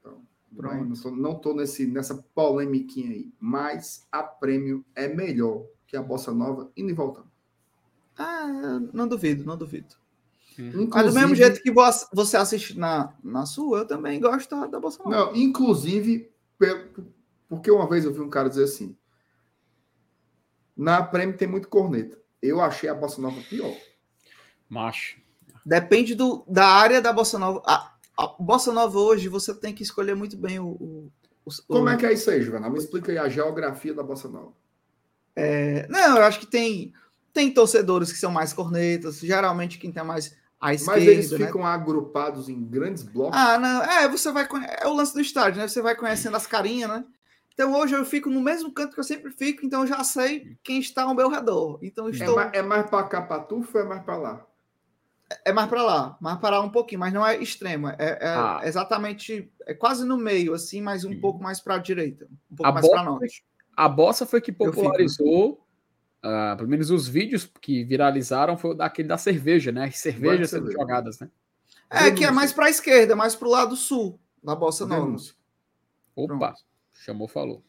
Então, 0.00 0.22
não, 0.52 0.56
Pronto. 0.56 0.84
não 0.88 0.94
tô, 0.94 1.10
não 1.10 1.34
tô 1.34 1.54
nesse, 1.54 1.86
nessa 1.86 2.14
polemiquinha 2.34 3.10
aí. 3.10 3.32
Mas 3.38 4.06
a 4.10 4.22
prêmio 4.22 4.84
é 4.94 5.08
melhor 5.08 5.66
que 5.86 5.96
a 5.96 6.02
Bossa 6.02 6.32
Nova 6.32 6.70
indo 6.76 6.90
e 6.90 6.94
voltando. 6.94 7.27
Ah, 8.18 8.80
não 8.92 9.06
duvido, 9.06 9.44
não 9.44 9.56
duvido. 9.56 9.94
Mas 10.58 10.72
do 10.72 10.82
Inclusive- 10.82 11.14
mesmo 11.20 11.34
jeito 11.36 11.62
que 11.62 11.70
vo- 11.70 11.82
você 12.12 12.36
assiste 12.36 12.76
na, 12.76 13.14
na 13.22 13.46
sua, 13.46 13.78
eu 13.78 13.86
também 13.86 14.18
gosto 14.20 14.50
da, 14.50 14.66
da 14.66 14.80
Bolsa 14.80 14.98
Nova. 15.04 15.16
Não, 15.26 15.36
inclusive, 15.36 16.28
porque 17.48 17.70
uma 17.70 17.88
vez 17.88 18.04
eu 18.04 18.12
vi 18.12 18.20
um 18.20 18.28
cara 18.28 18.48
dizer 18.48 18.64
assim: 18.64 18.96
na 20.76 21.02
prêmio 21.02 21.36
tem 21.36 21.48
muito 21.48 21.68
corneta. 21.68 22.18
Eu 22.42 22.60
achei 22.60 22.88
a 22.88 22.94
Bossa 22.94 23.20
Nova 23.20 23.40
pior. 23.48 23.74
Macho. 24.68 25.16
Depende 25.64 26.14
do, 26.14 26.44
da 26.48 26.66
área 26.66 27.00
da 27.02 27.12
Bossa 27.12 27.38
Nova. 27.38 27.62
A, 27.66 27.94
a 28.16 28.26
Bossa 28.38 28.72
Nova 28.72 28.98
hoje, 28.98 29.28
você 29.28 29.54
tem 29.54 29.74
que 29.74 29.82
escolher 29.82 30.14
muito 30.14 30.36
bem 30.36 30.58
o. 30.58 30.66
o, 30.68 31.12
o- 31.44 31.50
Como 31.66 31.84
o- 31.84 31.88
é 31.88 31.96
que 31.96 32.06
é 32.06 32.12
isso 32.12 32.30
aí, 32.30 32.40
Juvenal? 32.42 32.70
Me 32.70 32.78
explica 32.78 33.10
aí 33.12 33.18
a 33.18 33.28
geografia 33.28 33.92
da 33.94 34.02
Bossa 34.02 34.28
Nova. 34.28 34.52
é, 35.36 35.86
Não, 35.88 36.16
eu 36.16 36.24
acho 36.24 36.40
que 36.40 36.46
tem, 36.46 36.92
tem 37.38 37.52
torcedores 37.52 38.10
que 38.10 38.18
são 38.18 38.32
mais 38.32 38.52
cornetas, 38.52 39.20
geralmente 39.20 39.78
quem 39.78 39.92
tem 39.92 40.02
mais 40.02 40.36
à 40.60 40.66
Mas 40.66 40.80
esquerda. 40.80 41.00
eles 41.02 41.30
né? 41.30 41.46
ficam 41.46 41.64
agrupados 41.64 42.48
em 42.48 42.60
grandes 42.64 43.04
blocos. 43.04 43.38
Ah, 43.38 43.56
não. 43.56 43.80
É, 43.84 44.08
você 44.08 44.32
vai. 44.32 44.48
É 44.80 44.88
o 44.88 44.92
lance 44.92 45.14
do 45.14 45.20
estádio, 45.20 45.60
né? 45.60 45.68
Você 45.68 45.80
vai 45.80 45.94
conhecendo 45.94 46.36
as 46.36 46.48
carinhas, 46.48 46.90
né? 46.90 47.04
Então 47.54 47.72
hoje 47.74 47.94
eu 47.94 48.04
fico 48.04 48.28
no 48.28 48.40
mesmo 48.40 48.72
canto 48.72 48.92
que 48.94 48.98
eu 48.98 49.04
sempre 49.04 49.30
fico, 49.30 49.64
então 49.64 49.82
eu 49.82 49.86
já 49.86 50.02
sei 50.02 50.56
quem 50.64 50.80
está 50.80 51.04
ao 51.04 51.14
meu 51.14 51.28
redor. 51.28 51.78
Então 51.80 52.08
é, 52.08 52.10
estou. 52.10 52.34
mais, 52.34 52.52
é 52.54 52.60
mais 52.62 52.90
para 52.90 53.04
cá, 53.04 53.22
para 53.22 53.40
tu, 53.40 53.64
ou 53.72 53.80
é 53.80 53.84
mais 53.84 54.02
para 54.02 54.16
lá? 54.16 54.46
É 55.44 55.52
mais 55.52 55.68
para 55.68 55.82
lá, 55.84 56.16
mais 56.20 56.38
para 56.40 56.58
lá 56.58 56.64
um 56.64 56.70
pouquinho, 56.70 56.98
mas 57.00 57.12
não 57.12 57.24
é 57.24 57.36
extremo. 57.40 57.88
É, 57.90 57.96
é 57.98 58.18
Ah. 58.28 58.60
exatamente. 58.64 59.48
É 59.64 59.74
quase 59.74 60.04
no 60.04 60.16
meio, 60.16 60.54
assim, 60.54 60.80
mas 60.80 61.04
um 61.04 61.10
Sim. 61.12 61.20
pouco 61.20 61.40
mais 61.40 61.60
para 61.60 61.76
a 61.76 61.78
direita. 61.78 62.26
Um 62.50 62.56
pouco 62.56 62.68
A 62.68 62.72
mais 62.72 62.88
para 62.88 62.98
bossa, 62.98 63.10
norte. 63.10 63.44
a 63.76 63.88
bossa 63.88 64.26
foi 64.26 64.40
que 64.40 64.50
fico, 64.50 64.64
né? 64.64 64.70
popularizou, 64.72 65.64
ah, 66.22 66.54
pelo 66.56 66.68
menos 66.68 66.90
os 66.90 67.06
vídeos 67.08 67.50
que 67.60 67.84
viralizaram 67.84 68.56
foi 68.56 68.70
o 68.70 68.74
daquele 68.74 69.08
da 69.08 69.16
cerveja, 69.18 69.70
né? 69.72 69.84
As 69.86 69.98
cervejas 69.98 70.50
sendo 70.50 70.66
cerveja. 70.66 70.78
jogadas, 70.78 71.20
né? 71.20 71.30
É, 71.90 71.98
que 71.98 72.06
é 72.06 72.10
Denúncia. 72.10 72.32
mais 72.32 72.52
para 72.52 72.66
a 72.66 72.70
esquerda, 72.70 73.16
mais 73.16 73.34
para 73.34 73.48
o 73.48 73.50
lado 73.50 73.76
sul 73.76 74.20
da 74.42 74.54
Bossa 74.54 74.86
Nova. 74.86 75.04
Denúncia. 75.06 75.34
Opa, 76.14 76.36
Pronto. 76.36 76.54
chamou, 76.92 77.28
falou. 77.28 77.64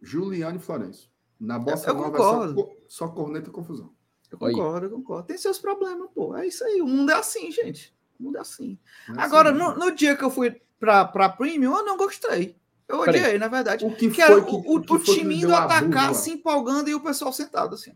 Juliane 0.00 0.58
Florencio. 0.58 1.08
Na 1.38 1.58
Bossa 1.58 1.90
eu 1.90 1.94
Nova 1.94 2.16
é 2.16 2.20
só, 2.20 2.32
concordo. 2.32 2.70
só 2.88 3.08
corneta 3.08 3.48
e 3.48 3.52
confusão. 3.52 3.92
Eu 4.30 4.38
concordo, 4.38 4.86
eu 4.86 4.90
concordo. 4.90 5.26
Tem 5.26 5.38
seus 5.38 5.58
problemas, 5.58 6.10
pô. 6.14 6.36
É 6.36 6.46
isso 6.46 6.64
aí. 6.64 6.80
O 6.82 6.86
mundo 6.86 7.10
é 7.10 7.14
assim, 7.14 7.50
gente. 7.50 7.94
O 8.18 8.24
mundo 8.24 8.38
é 8.38 8.40
assim. 8.40 8.78
É 9.08 9.20
Agora, 9.20 9.50
assim, 9.50 9.58
no, 9.58 9.70
não. 9.70 9.78
no 9.78 9.90
dia 9.94 10.16
que 10.16 10.24
eu 10.24 10.30
fui 10.30 10.60
pra, 10.78 11.04
pra 11.04 11.28
Premium, 11.28 11.76
eu 11.76 11.84
não 11.84 11.96
gostei. 11.96 12.56
Eu 12.88 13.00
Peraí. 13.04 13.20
odiei, 13.20 13.38
na 13.38 13.48
verdade. 13.48 13.84
O 13.84 13.94
que 13.94 14.10
Que 14.10 14.22
era 14.22 14.32
foi 14.32 14.40
o, 14.40 14.44
que, 14.46 14.54
o, 14.54 14.80
que 14.80 14.92
o 14.94 15.00
que 15.00 15.12
time 15.14 15.24
me 15.36 15.42
indo 15.42 15.54
atacar, 15.54 16.14
se 16.14 16.30
empolgando 16.30 16.88
e 16.88 16.94
o 16.94 17.00
pessoal 17.00 17.32
sentado 17.32 17.74
assim. 17.74 17.92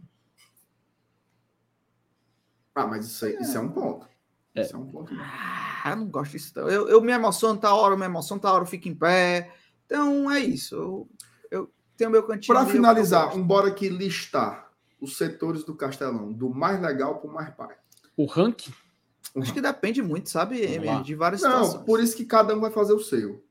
Ah, 2.75 2.87
mas 2.87 3.07
isso, 3.07 3.25
aí, 3.25 3.37
isso 3.41 3.57
é 3.57 3.61
um 3.61 3.69
ponto. 3.71 4.07
É. 4.55 4.63
Isso 4.63 4.75
é 4.77 4.79
um 4.79 4.87
ponto. 4.87 5.13
Ah, 5.19 5.91
eu 5.91 5.97
não 5.97 6.07
gosto 6.07 6.33
disso. 6.33 6.53
não. 6.57 6.69
Eu, 6.69 6.89
eu 6.89 7.01
me 7.01 7.13
emociono, 7.13 7.59
tá 7.59 7.75
hora, 7.75 7.95
eu 7.95 7.99
me 7.99 8.05
emociono, 8.05 8.41
tá 8.41 8.53
hora, 8.53 8.63
eu 8.63 8.67
fico 8.69 8.89
em 8.89 8.95
pé. 8.95 9.53
Então 9.87 10.31
é 10.31 10.41
isso. 10.41 10.75
Eu, 10.75 11.09
eu 11.51 11.73
tenho 11.97 12.11
meu 12.11 12.23
cantinho. 12.23 12.55
Para 12.55 12.67
finalizar, 12.67 13.23
eu 13.23 13.27
gosto. 13.29 13.41
um 13.41 13.47
bora 13.47 13.69
aqui 13.69 13.89
listar 13.89 14.71
os 15.01 15.17
setores 15.17 15.65
do 15.65 15.75
Castelão, 15.75 16.33
do 16.33 16.49
mais 16.49 16.81
legal 16.81 17.19
para 17.19 17.31
o 17.31 17.35
mais 17.35 17.55
pai. 17.55 17.77
O 18.17 18.25
ranking, 18.27 18.73
Acho 19.37 19.53
que 19.55 19.61
depende 19.63 20.03
muito, 20.03 20.29
sabe, 20.29 20.79
lá. 20.79 21.01
de 21.01 21.15
várias 21.15 21.41
Não, 21.41 21.51
situações. 21.65 21.85
por 21.87 22.01
isso 22.01 22.15
que 22.15 22.25
cada 22.27 22.55
um 22.55 22.61
vai 22.61 22.71
fazer 22.71 22.93
o 22.93 23.01
seu. 23.01 23.43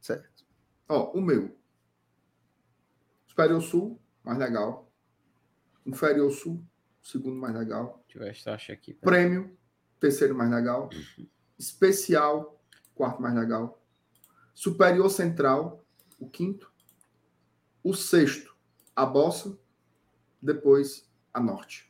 Certo. 0.00 0.28
Ó, 0.90 1.12
o 1.12 1.20
meu. 1.20 1.56
Superior 3.28 3.62
Sul, 3.62 4.02
mais 4.24 4.36
legal. 4.36 4.92
Inferior 5.86 6.32
Sul, 6.32 6.66
segundo 7.00 7.36
mais 7.36 7.54
legal. 7.54 8.04
deixa 8.12 8.50
eu 8.50 8.56
ver 8.56 8.72
aqui. 8.72 8.94
Prêmio, 8.94 9.56
terceiro 10.00 10.34
mais 10.34 10.50
legal. 10.50 10.90
Especial, 11.56 12.60
quarto 12.92 13.22
mais 13.22 13.36
legal. 13.36 13.80
Superior 14.52 15.08
Central, 15.08 15.86
o 16.18 16.28
quinto. 16.28 16.72
O 17.84 17.94
sexto, 17.94 18.52
a 18.96 19.06
Bossa. 19.06 19.56
Depois, 20.42 21.08
a 21.32 21.38
Norte. 21.38 21.88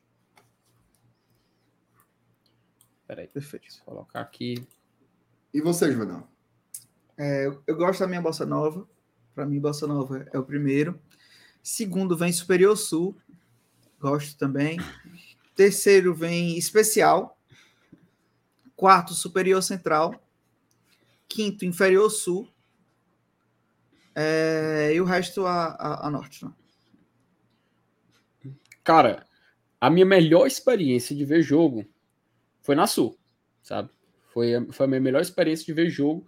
Peraí, 3.06 3.28
Perfeito. 3.28 3.62
deixa 3.62 3.80
eu 3.80 3.84
colocar 3.86 4.20
aqui. 4.20 4.68
E 5.54 5.60
você, 5.62 5.90
Juvenal? 5.90 6.30
É, 7.22 7.46
eu, 7.46 7.62
eu 7.66 7.76
gosto 7.76 8.00
da 8.00 8.06
minha 8.06 8.22
bossa 8.22 8.46
nova. 8.46 8.88
Para 9.34 9.46
mim, 9.46 9.60
bossa 9.60 9.86
nova 9.86 10.26
é 10.32 10.38
o 10.38 10.44
primeiro. 10.44 11.00
Segundo 11.62 12.16
vem 12.16 12.32
Superior 12.32 12.76
Sul. 12.76 13.16
Gosto 14.00 14.38
também. 14.38 14.78
Terceiro 15.54 16.14
vem 16.14 16.56
Especial. 16.56 17.38
Quarto, 18.74 19.14
Superior 19.14 19.62
Central. 19.62 20.14
Quinto, 21.28 21.64
Inferior 21.64 22.10
Sul. 22.10 22.48
É, 24.14 24.92
e 24.94 25.00
o 25.00 25.04
resto 25.04 25.46
a, 25.46 25.66
a, 25.66 26.06
a 26.06 26.10
Norte. 26.10 26.44
Né? 26.44 26.52
Cara, 28.82 29.26
a 29.80 29.88
minha 29.88 30.06
melhor 30.06 30.46
experiência 30.46 31.14
de 31.14 31.24
ver 31.24 31.42
jogo 31.42 31.86
foi 32.60 32.74
na 32.74 32.86
Sul, 32.86 33.16
sabe? 33.62 33.90
Foi 34.32 34.54
a, 34.54 34.72
foi 34.72 34.86
a 34.86 34.88
minha 34.88 35.00
melhor 35.00 35.20
experiência 35.20 35.64
de 35.64 35.72
ver 35.72 35.88
jogo. 35.90 36.26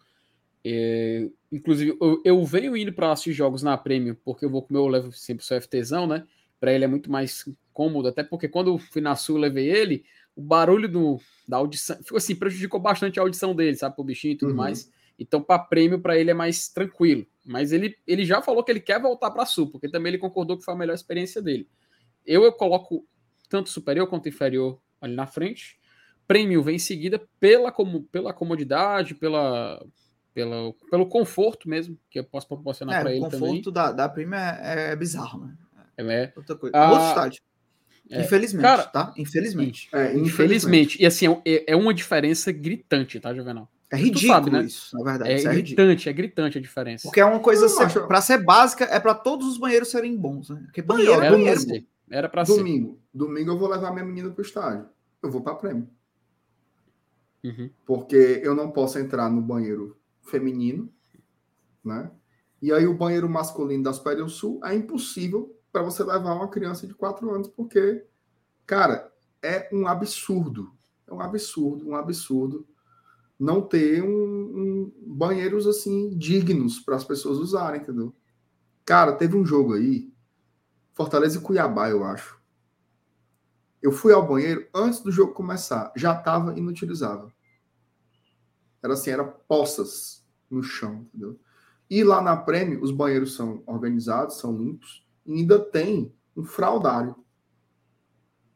É, 0.64 1.28
inclusive, 1.52 1.97
eu, 2.00 2.20
eu 2.24 2.44
venho 2.44 2.76
indo 2.76 2.92
para 2.92 3.12
assistir 3.12 3.32
jogos 3.32 3.62
na 3.62 3.76
Premium, 3.76 4.16
porque 4.24 4.44
eu 4.44 4.50
vou 4.50 4.62
comer, 4.62 4.78
eu 4.81 4.89
levo 4.89 5.12
sempre 5.12 5.44
o 5.44 5.47
seu 5.47 5.60
FTzão, 5.60 6.06
né? 6.06 6.26
Para 6.58 6.72
ele 6.72 6.84
é 6.84 6.89
muito 6.89 7.10
mais 7.10 7.44
cômodo, 7.72 8.08
até 8.08 8.22
porque 8.24 8.48
quando 8.48 8.68
eu 8.70 8.78
fui 8.78 9.00
na 9.02 9.14
Sul, 9.16 9.36
levei 9.39 9.68
ele, 9.68 10.05
o 10.34 10.42
barulho 10.42 10.89
do, 10.89 11.20
da 11.47 11.58
audição, 11.58 11.97
ficou 12.02 12.16
assim, 12.16 12.34
prejudicou 12.34 12.81
bastante 12.81 13.18
a 13.18 13.22
audição 13.22 13.55
dele, 13.55 13.76
sabe? 13.76 13.94
Pro 13.94 14.05
bichinho 14.05 14.32
e 14.32 14.36
tudo 14.36 14.50
Uhum. 14.50 14.56
mais. 14.56 14.90
Então, 15.18 15.42
para 15.42 15.58
prêmio, 15.58 16.00
para 16.00 16.18
ele 16.18 16.31
é 16.31 16.34
mais 16.34 16.68
tranquilo. 16.68 17.26
Mas 17.44 17.70
ele, 17.72 17.97
ele 18.06 18.24
já 18.24 18.40
falou 18.40 18.64
que 18.64 18.72
ele 18.72 18.81
quer 18.81 19.00
voltar 19.00 19.31
para 19.31 19.44
Sul, 19.44 19.70
porque 19.70 19.89
também 19.89 20.10
ele 20.10 20.18
concordou 20.18 20.56
que 20.56 20.64
foi 20.64 20.74
a 20.74 20.76
melhor 20.76 20.94
experiência 20.94 21.42
dele. 21.42 21.68
Eu, 22.24 22.44
eu 22.44 22.52
coloco 22.52 23.06
tanto 23.48 23.68
superior 23.68 24.06
quanto 24.08 24.28
inferior 24.28 24.81
ali 25.00 25.14
na 25.14 25.26
frente. 25.26 25.78
Prêmio 26.26 26.62
vem 26.62 26.76
em 26.76 26.78
seguida 26.78 27.20
pela, 27.39 27.70
como, 27.70 28.05
pela 28.05 28.32
comodidade, 28.32 29.14
pela, 29.14 29.84
pelo, 30.35 30.75
pelo 30.91 31.07
conforto 31.07 31.69
mesmo 31.69 31.99
que 32.11 32.19
eu 32.19 32.25
posso 32.25 32.47
proporcionar 32.49 32.97
É, 32.97 33.01
para 33.01 33.09
o 33.09 33.12
ele 33.12 33.20
conforto 33.20 33.73
também. 33.73 33.73
da, 33.73 33.93
da 33.93 34.09
Prima 34.09 34.36
é, 34.36 34.93
é 34.93 34.97
bizarro, 34.97 35.47
né? 35.47 35.55
Ela 35.97 36.12
é, 36.12 36.33
Outra 36.36 36.57
coisa. 36.57 36.77
Ah, 36.77 36.91
Outro 36.91 37.07
estádio. 37.09 37.43
é. 38.11 38.20
Infelizmente, 38.23 38.62
Cara, 38.62 38.83
tá? 38.85 39.15
Infelizmente. 39.17 39.89
É, 39.93 40.17
infelizmente. 40.17 41.02
E 41.02 41.07
assim, 41.07 41.27
é, 41.44 41.73
é 41.73 41.77
uma 41.77 41.93
diferença 41.94 42.51
gritante, 42.51 43.20
tá, 43.20 43.35
Juvenal? 43.35 43.69
É 43.91 43.97
ridículo 43.97 44.33
sabe, 44.33 44.51
né? 44.51 44.62
isso, 44.65 44.97
na 44.97 45.05
verdade. 45.05 45.31
É 45.31 45.36
isso 45.36 45.49
é 45.49 45.52
ridículo. 45.52 45.86
gritante, 45.86 46.09
é 46.09 46.12
gritante 46.15 46.57
a 46.59 46.61
diferença. 46.62 47.02
Porque 47.07 47.20
é 47.20 47.25
uma 47.27 47.41
coisa, 47.41 47.69
ser, 47.69 47.83
acho- 47.83 48.07
pra 48.07 48.23
ser 48.23 48.43
básica, 48.43 48.85
é 48.86 48.99
pra 48.99 49.15
todos 49.15 49.47
os 49.47 49.59
banheiros 49.59 49.91
serem 49.91 50.17
bons, 50.17 50.49
né? 50.49 50.62
Porque 50.65 50.81
banheiro 50.81 51.12
Era 51.12 51.27
é 51.27 51.28
pra 51.28 51.36
banheiro. 51.36 51.61
ser. 51.61 51.86
Era 52.11 52.28
pra 52.28 52.44
ser. 52.47 52.57
Domingo. 52.57 52.99
Domingo 53.12 53.51
eu 53.51 53.59
vou 53.59 53.69
levar 53.69 53.93
minha 53.93 54.05
menina 54.05 54.31
pro 54.31 54.43
estádio. 54.43 54.86
Eu 55.23 55.31
vou 55.31 55.43
pra 55.43 55.55
prêmio. 55.55 55.86
Uhum. 57.44 57.70
Porque 57.85 58.41
eu 58.43 58.55
não 58.55 58.70
posso 58.70 58.99
entrar 58.99 59.28
no 59.28 59.41
banheiro 59.43 59.97
feminino, 60.23 60.92
né? 61.84 62.10
E 62.60 62.73
aí 62.73 62.86
o 62.86 62.94
banheiro 62.97 63.28
masculino 63.28 63.83
da 63.84 63.92
Superior 63.92 64.28
Sul 64.28 64.60
é 64.65 64.75
impossível 64.75 65.57
para 65.73 65.83
você 65.83 66.05
levar 66.05 66.34
uma 66.34 66.49
criança 66.49 66.86
de 66.86 66.94
4 66.94 67.31
anos, 67.34 67.49
porque, 67.49 68.05
cara, 68.67 69.12
é 69.42 69.68
um 69.73 69.86
absurdo. 69.86 70.73
É 71.07 71.15
um 71.15 71.20
absurdo, 71.20 71.89
um 71.89 71.97
absurdo 71.97 72.67
não 73.39 73.62
ter 73.62 74.02
um, 74.02 74.09
um- 74.09 74.92
banheiros 75.07 75.67
assim 75.67 76.17
dignos 76.17 76.81
para 76.81 76.97
as 76.97 77.05
pessoas 77.05 77.39
usarem, 77.39 77.81
entendeu? 77.81 78.15
Cara, 78.84 79.12
teve 79.15 79.36
um 79.36 79.47
jogo 79.47 79.75
aí, 79.75 80.12
Fortaleza 80.94 81.39
e 81.39 81.42
Cuiabá, 81.42 81.91
eu 81.91 82.05
acho. 82.05 82.41
Eu 83.83 83.92
fui 83.92 84.12
ao 84.12 84.26
banheiro 84.26 84.67
antes 84.75 85.01
do 85.01 85.10
jogo 85.10 85.34
começar, 85.34 85.92
já 85.97 86.17
estava 86.17 86.57
inutilizável. 86.59 87.31
Era 88.83 88.94
assim, 88.94 89.11
era 89.11 89.25
poças 89.25 90.25
no 90.51 90.62
chão, 90.62 91.07
entendeu? 91.09 91.39
E 91.89 92.02
lá 92.02 92.20
na 92.23 92.36
Prêmio, 92.36 92.83
os 92.83 92.91
banheiros 92.91 93.35
são 93.35 93.62
organizados, 93.67 94.39
são 94.39 94.57
limpos, 94.57 95.07
e 95.27 95.35
ainda 95.35 95.59
tem 95.59 96.12
um 96.36 96.44
fraudário, 96.44 97.15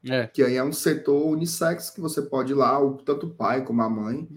É. 0.04 0.26
que 0.26 0.42
aí 0.42 0.56
é 0.56 0.64
um 0.64 0.72
setor 0.72 1.26
unissex 1.26 1.90
que 1.90 2.00
você 2.00 2.22
pode 2.22 2.52
ir 2.52 2.54
lá, 2.54 2.78
tanto 3.04 3.26
o 3.26 3.34
pai 3.34 3.64
como 3.64 3.82
a 3.82 3.90
mãe, 3.90 4.28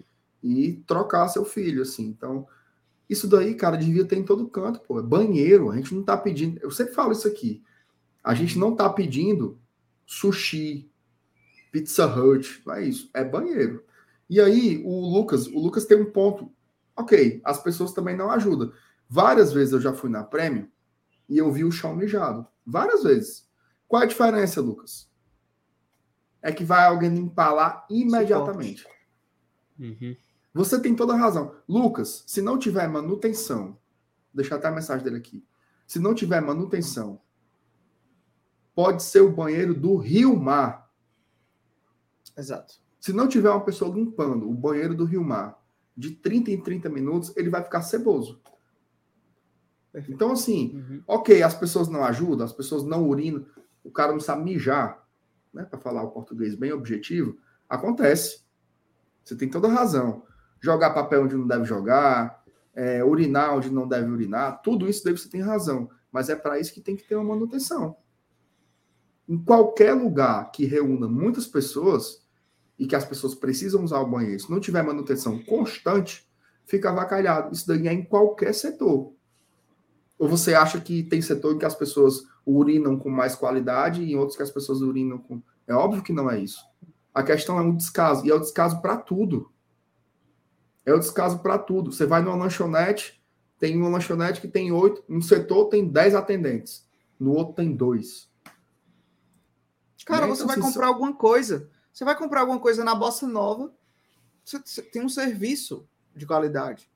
e 0.44 0.84
trocar 0.88 1.28
seu 1.28 1.44
filho, 1.46 1.82
assim. 1.82 2.06
Então, 2.08 2.48
isso 3.10 3.28
daí, 3.28 3.56
cara, 3.56 3.76
devia 3.78 4.06
ter 4.06 4.18
em 4.18 4.24
todo 4.24 4.48
canto, 4.48 4.80
pô. 4.82 5.00
É 5.00 5.04
banheiro, 5.04 5.70
a 5.72 5.76
gente 5.76 5.94
não 5.94 6.04
tá 6.04 6.16
pedindo. 6.16 6.60
Eu 6.62 6.72
sempre 6.72 6.94
falo 6.94 7.12
isso 7.12 7.28
aqui. 7.28 7.64
A 8.24 8.34
gente 8.34 8.58
não 8.58 8.76
tá 8.76 8.90
pedindo 8.90 9.60
sushi, 10.06 10.90
Pizza 11.72 12.06
Hut, 12.06 12.62
não 12.66 12.74
é 12.76 12.86
isso. 12.86 13.10
É 13.14 13.24
banheiro. 13.24 13.84
E 14.30 14.40
aí, 14.40 14.82
o 14.86 15.10
Lucas, 15.10 15.48
o 15.48 15.60
Lucas 15.60 15.86
tem 15.86 15.98
um 15.98 16.12
ponto. 16.12 16.52
Ok, 16.96 17.42
as 17.44 17.62
pessoas 17.62 17.94
também 17.94 18.16
não 18.16 18.30
ajudam. 18.30 18.72
Várias 19.08 19.52
vezes 19.52 19.74
eu 19.74 19.82
já 19.82 19.94
fui 19.94 20.10
na 20.10 20.24
Prêmio 20.24 20.70
e 21.28 21.38
eu 21.38 21.52
vi 21.52 21.64
o 21.64 21.72
chão 21.72 21.96
mijado. 21.96 22.46
Várias 22.66 23.04
vezes. 23.04 23.50
Qual 23.88 24.02
é 24.02 24.06
a 24.06 24.08
diferença, 24.08 24.62
Lucas? 24.62 25.10
É 26.42 26.52
que 26.52 26.64
vai 26.64 26.86
alguém 26.86 27.10
limpar 27.10 27.52
lá 27.52 27.86
imediatamente. 27.90 28.88
Uhum. 29.80 30.16
Você 30.54 30.80
tem 30.80 30.96
toda 30.96 31.14
a 31.14 31.18
razão. 31.18 31.56
Lucas, 31.68 32.24
se 32.28 32.42
não 32.42 32.58
tiver 32.58 32.88
manutenção, 32.88 33.78
deixar 34.34 34.56
até 34.58 34.68
a 34.68 34.72
mensagem 34.72 35.04
dele 35.04 35.18
aqui. 35.18 35.44
Se 35.88 36.00
não 36.00 36.14
tiver 36.14 36.42
manutenção, 36.42 37.20
pode 38.76 39.02
ser 39.04 39.22
o 39.22 39.32
banheiro 39.32 39.74
do 39.74 39.96
Rio 39.98 40.36
Mar. 40.36 40.92
Exato. 42.38 42.76
Se 43.00 43.14
não 43.14 43.28
tiver 43.28 43.50
uma 43.50 43.64
pessoa 43.64 43.94
limpando 43.94 44.50
o 44.50 44.54
banheiro 44.54 44.94
do 44.96 45.06
Rio 45.06 45.24
Mar 45.24 45.58
de 45.96 46.12
30 46.12 46.52
em 46.52 46.62
30 46.62 46.90
minutos, 46.90 47.36
ele 47.36 47.50
vai 47.50 47.64
ficar 47.64 47.82
ceboso. 47.82 48.40
Perfeito. 49.92 50.16
Então, 50.16 50.32
assim, 50.32 50.76
Uhum. 50.76 51.04
ok, 51.08 51.42
as 51.42 51.54
pessoas 51.56 51.88
não 51.88 52.04
ajudam, 52.04 52.46
as 52.46 52.54
pessoas 52.54 52.84
não 52.84 53.08
urinam, 53.08 53.46
o 53.84 53.90
cara 53.92 54.12
não 54.12 54.20
sabe 54.20 54.44
mijar, 54.44 55.04
né? 55.54 55.64
Para 55.66 55.80
falar 55.80 56.04
o 56.04 56.12
português 56.12 56.56
bem 56.56 56.72
objetivo, 56.72 57.38
acontece. 57.68 58.44
Você 59.24 59.36
tem 59.36 59.50
toda 59.50 59.68
a 59.68 59.72
razão. 59.72 60.24
Jogar 60.62 60.92
papel 60.94 61.24
onde 61.24 61.36
não 61.36 61.48
deve 61.48 61.64
jogar, 61.66 62.44
é, 62.76 63.04
urinar 63.04 63.56
onde 63.56 63.70
não 63.70 63.88
deve 63.88 64.10
urinar, 64.12 64.62
tudo 64.62 64.88
isso 64.88 65.04
daí 65.04 65.18
você 65.18 65.30
tem 65.30 65.42
razão. 65.42 65.90
Mas 66.12 66.30
é 66.30 66.36
para 66.36 66.60
isso 66.60 66.74
que 66.74 66.82
tem 66.82 66.96
que 66.96 67.04
ter 67.04 67.16
uma 67.16 67.34
manutenção. 67.36 67.96
Em 69.28 69.38
qualquer 69.38 69.94
lugar 69.94 70.52
que 70.52 70.66
reúna 70.66 71.08
muitas 71.08 71.46
pessoas 71.48 72.28
e 72.80 72.88
que 72.88 72.96
as 72.96 73.04
pessoas 73.04 73.36
precisam 73.36 73.84
usar 73.84 74.00
o 74.00 74.10
banheiro, 74.10 74.40
se 74.40 74.50
não 74.50 74.60
tiver 74.60 74.82
manutenção 74.82 75.38
constante, 75.38 76.26
fica 76.66 76.90
avacalhado. 76.90 77.54
Isso 77.54 77.68
daí 77.68 77.88
é 77.88 77.94
em 77.94 78.04
qualquer 78.04 78.54
setor. 78.54 79.14
Ou 80.18 80.30
você 80.30 80.54
acha 80.54 80.80
que 80.80 81.04
tem 81.04 81.22
setor 81.22 81.54
em 81.54 81.60
que 81.60 81.66
as 81.66 81.76
pessoas 81.76 82.24
urinam 82.46 82.98
com 82.98 83.10
mais 83.10 83.36
qualidade 83.36 84.02
e 84.02 84.14
em 84.14 84.16
outros 84.16 84.38
que 84.38 84.44
as 84.44 84.52
pessoas 84.52 84.82
urinam 84.82 85.18
com. 85.18 85.42
É 85.68 85.74
óbvio 85.74 86.02
que 86.02 86.14
não 86.14 86.32
é 86.32 86.40
isso. 86.40 86.64
A 87.14 87.22
questão 87.22 87.60
é 87.60 87.62
um 87.62 87.76
descaso. 87.76 88.26
E 88.26 88.30
é 88.30 88.34
o 88.34 88.40
descaso 88.40 88.82
para 88.82 88.96
tudo. 88.98 89.52
É 90.86 90.94
o 90.94 91.00
descaso 91.00 91.40
para 91.40 91.58
tudo. 91.58 91.92
Você 91.92 92.06
vai 92.06 92.22
numa 92.22 92.36
lanchonete, 92.36 93.22
tem 93.60 93.78
uma 93.78 93.90
lanchonete 93.90 94.40
que 94.40 94.48
tem 94.48 94.72
oito, 94.72 95.04
um 95.10 95.22
setor 95.22 95.66
tem 95.66 95.88
dez 95.88 96.16
atendentes, 96.16 96.88
no 97.20 97.34
outro 97.34 97.54
tem 97.56 97.76
dois. 97.76 98.30
Cara, 100.06 100.22
Né? 100.22 100.28
você 100.28 100.44
Então, 100.44 100.48
vai 100.48 100.58
assim, 100.58 100.74
comprar 100.74 100.88
alguma 100.88 101.14
coisa. 101.14 101.70
Você 101.94 102.06
vai 102.06 102.16
comprar 102.16 102.42
alguma 102.42 102.60
coisa 102.60 102.84
na 102.84 102.96
Bossa 102.96 103.28
Nova. 103.28 103.72
Você, 104.46 104.60
você 104.64 104.82
tem 104.82 105.04
um 105.04 105.10
serviço 105.10 105.88
de 106.16 106.26
qualidade. 106.26 106.90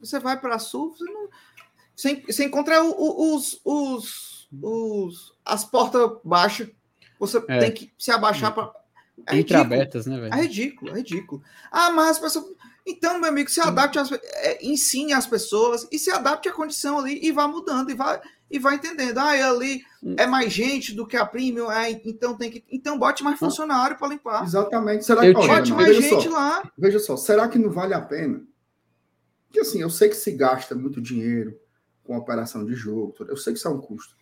Você 0.00 0.18
vai 0.18 0.38
para 0.40 0.54
a 0.54 0.58
Sul, 0.58 0.94
você, 0.96 1.04
não, 1.04 1.28
você, 1.94 2.22
você 2.26 2.44
encontra 2.44 2.82
o- 2.82 2.90
o- 2.90 3.34
os, 3.36 3.60
os, 3.64 4.48
os, 4.62 5.34
as 5.44 5.64
portas 5.64 6.18
baixas. 6.24 6.70
Você 7.18 7.42
É. 7.48 7.58
tem 7.58 7.72
que 7.72 7.92
se 7.98 8.10
abaixar 8.10 8.54
para. 8.54 8.72
É. 9.26 9.36
Entreabertas, 9.38 10.06
né, 10.06 10.16
É 10.16 10.20
velho? 10.20 10.34
ridículo, 10.42 10.90
é 10.92 10.94
ridículo. 10.96 11.42
Ah, 11.70 11.90
mas 11.90 12.12
as 12.12 12.18
pessoas. 12.18 12.46
Então, 12.86 13.20
meu 13.20 13.28
amigo, 13.28 13.50
se 13.50 13.60
adapte, 13.60 13.98
às... 13.98 14.10
é, 14.10 14.64
ensine 14.66 15.12
as 15.12 15.26
pessoas 15.26 15.86
e 15.92 15.98
se 15.98 16.10
adapte 16.10 16.48
à 16.48 16.52
condição 16.52 16.98
ali 16.98 17.20
e 17.22 17.30
vá 17.30 17.46
mudando 17.46 17.90
e 17.90 17.94
vai, 17.94 18.18
e 18.50 18.58
vai 18.58 18.74
entendendo. 18.74 19.18
Ah, 19.18 19.36
e 19.36 19.40
ali 19.42 19.82
é 20.16 20.26
mais 20.26 20.52
gente 20.52 20.94
do 20.94 21.06
que 21.06 21.16
a 21.16 21.24
premium, 21.24 21.70
é, 21.70 21.90
então 22.04 22.36
tem 22.36 22.50
que. 22.50 22.64
Então 22.70 22.98
bote 22.98 23.22
mais 23.22 23.38
funcionário 23.38 23.96
para 23.96 24.08
limpar. 24.08 24.42
Exatamente. 24.44 25.04
Será 25.04 25.20
que, 25.20 25.32
Bote 25.32 25.72
mais 25.72 25.88
veja 25.96 26.00
gente 26.02 26.28
só, 26.28 26.30
lá. 26.34 26.70
veja 26.76 26.98
só, 26.98 27.16
será 27.16 27.48
que 27.48 27.58
não 27.58 27.70
vale 27.70 27.94
a 27.94 28.00
pena? 28.00 28.42
Porque 29.46 29.60
assim, 29.60 29.80
eu 29.80 29.90
sei 29.90 30.08
que 30.08 30.16
se 30.16 30.32
gasta 30.32 30.74
muito 30.74 31.00
dinheiro 31.00 31.56
com 32.04 32.16
operação 32.16 32.64
de 32.64 32.74
jogo, 32.74 33.14
eu 33.28 33.36
sei 33.36 33.52
que 33.52 33.58
isso 33.58 33.68
é 33.68 33.70
um 33.70 33.80
custo. 33.80 34.14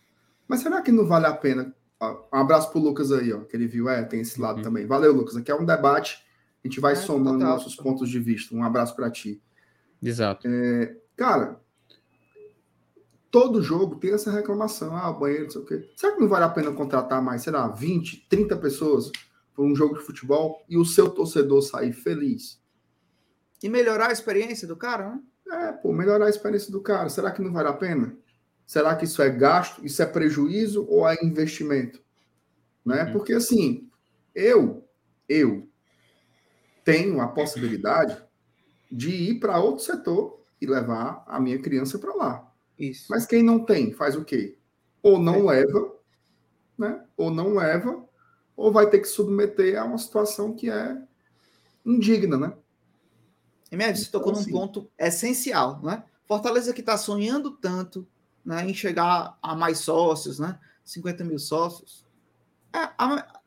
Mas 0.47 0.61
será 0.61 0.81
que 0.81 0.91
não 0.91 1.05
vale 1.05 1.25
a 1.25 1.33
pena? 1.33 1.73
Um 2.01 2.37
abraço 2.37 2.71
pro 2.71 2.79
Lucas 2.79 3.11
aí, 3.11 3.33
ó, 3.33 3.41
que 3.41 3.55
ele 3.57 3.67
viu, 3.67 3.89
é, 3.89 4.03
tem 4.03 4.21
esse 4.21 4.39
lado 4.39 4.57
Uhum. 4.57 4.63
também. 4.63 4.85
Valeu, 4.85 5.11
Lucas. 5.13 5.35
Aqui 5.35 5.51
é 5.51 5.55
um 5.55 5.65
debate, 5.65 6.23
a 6.63 6.67
gente 6.67 6.79
vai 6.79 6.93
É, 6.93 6.95
somando 6.95 7.39
total. 7.39 7.53
nossos 7.55 7.75
pontos 7.75 8.09
de 8.09 8.19
vista. 8.19 8.55
Um 8.55 8.63
abraço 8.63 8.95
para 8.95 9.09
ti. 9.11 9.41
Exato. 10.01 10.47
Cara, 11.17 11.59
todo 13.31 13.61
jogo 13.61 13.95
tem 13.95 14.13
essa 14.13 14.31
reclamação. 14.31 14.95
Ah, 14.95 15.09
o 15.09 15.19
banheiro, 15.19 15.45
não 15.45 15.51
sei 15.51 15.61
o 15.61 15.65
quê. 15.65 15.89
Será 15.95 16.13
que 16.13 16.21
não 16.21 16.27
vale 16.27 16.45
a 16.45 16.49
pena 16.49 16.71
contratar 16.71 17.21
mais, 17.21 17.43
sei 17.43 17.53
lá, 17.53 17.67
20, 17.67 18.27
30 18.29 18.57
pessoas 18.57 19.11
por 19.53 19.65
um 19.65 19.75
jogo 19.75 19.97
de 19.97 20.03
futebol 20.03 20.63
e 20.67 20.77
o 20.77 20.85
seu 20.85 21.09
torcedor 21.09 21.61
sair 21.61 21.93
feliz? 21.93 22.59
E 23.61 23.69
melhorar 23.69 24.07
a 24.07 24.13
experiência 24.13 24.67
do 24.67 24.75
cara, 24.75 25.09
né? 25.09 25.21
É, 25.51 25.71
pô, 25.71 25.91
melhorar 25.91 26.25
a 26.25 26.29
experiência 26.29 26.71
do 26.71 26.81
cara. 26.81 27.09
Será 27.09 27.31
que 27.31 27.41
não 27.41 27.51
vale 27.51 27.67
a 27.67 27.73
pena? 27.73 28.15
Será 28.65 28.95
que 28.95 29.05
isso 29.05 29.21
é 29.21 29.29
gasto, 29.29 29.83
isso 29.83 30.01
é 30.01 30.05
prejuízo 30.05 30.85
ou 30.87 31.07
é 31.07 31.17
investimento? 31.23 31.99
Né? 32.85 33.03
Uhum. 33.05 33.13
Porque 33.13 33.33
assim, 33.33 33.89
eu, 34.33 34.87
eu 35.27 35.67
tenho 36.85 37.19
a 37.19 37.27
possibilidade 37.27 38.23
de 38.91 39.09
ir 39.09 39.39
para 39.39 39.59
outro 39.59 39.83
setor 39.83 40.39
e 40.61 40.67
levar 40.67 41.23
a 41.27 41.39
minha 41.39 41.59
criança 41.59 41.97
para 41.97 42.13
lá. 42.13 42.48
Isso. 42.79 43.07
Mas 43.09 43.25
quem 43.25 43.43
não 43.43 43.59
tem, 43.65 43.91
faz 43.93 44.15
o 44.15 44.23
quê? 44.23 44.57
Ou 45.03 45.19
não 45.19 45.45
leva, 45.45 45.95
né? 46.77 47.03
Ou 47.17 47.29
não 47.29 47.53
leva, 47.53 48.03
ou 48.55 48.71
vai 48.71 48.89
ter 48.89 48.99
que 48.99 49.07
submeter 49.07 49.79
a 49.79 49.83
uma 49.85 49.97
situação 49.97 50.53
que 50.55 50.69
é 50.69 50.97
indigna, 51.85 52.37
né? 52.37 52.53
E 53.71 53.75
Médio, 53.75 54.03
você 54.03 54.09
tocou 54.09 54.31
Então, 54.31 54.41
num 54.41 54.47
assim- 54.47 54.51
ponto 54.51 54.89
essencial, 54.97 55.81
né? 55.83 56.03
Fortaleza 56.25 56.73
que 56.73 56.79
está 56.79 56.97
sonhando 56.97 57.51
tanto 57.51 58.07
né, 58.45 58.67
em 58.67 58.73
chegar 58.73 59.37
a 59.41 59.55
mais 59.55 59.79
sócios, 59.79 60.39
né? 60.39 60.57
50 60.83 61.23
mil 61.23 61.37
sócios. 61.37 62.05
É, 62.73 62.89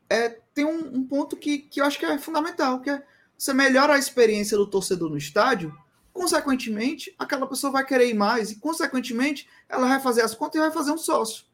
é, 0.09 0.29
tem 0.55 0.65
um, 0.65 0.97
um 0.99 1.05
ponto 1.05 1.37
que, 1.37 1.59
que 1.59 1.81
eu 1.81 1.85
acho 1.85 1.99
que 1.99 2.05
é 2.05 2.19
fundamental, 2.19 2.81
que 2.81 2.91
é 2.91 3.03
você 3.37 3.53
melhora 3.53 3.95
a 3.95 3.99
experiência 3.99 4.57
do 4.57 4.67
torcedor 4.67 5.11
no 5.11 5.17
estádio, 5.17 5.77
consequentemente, 6.13 7.15
aquela 7.19 7.47
pessoa 7.47 7.73
vai 7.73 7.85
querer 7.85 8.09
ir 8.09 8.15
mais, 8.15 8.51
e 8.51 8.57
consequentemente, 8.57 9.49
ela 9.69 9.89
vai 9.89 10.01
fazer 10.01 10.23
as 10.23 10.35
contas 10.35 10.57
e 10.57 10.65
vai 10.65 10.71
fazer 10.71 10.91
um 10.93 10.99
sócio. 10.99 11.45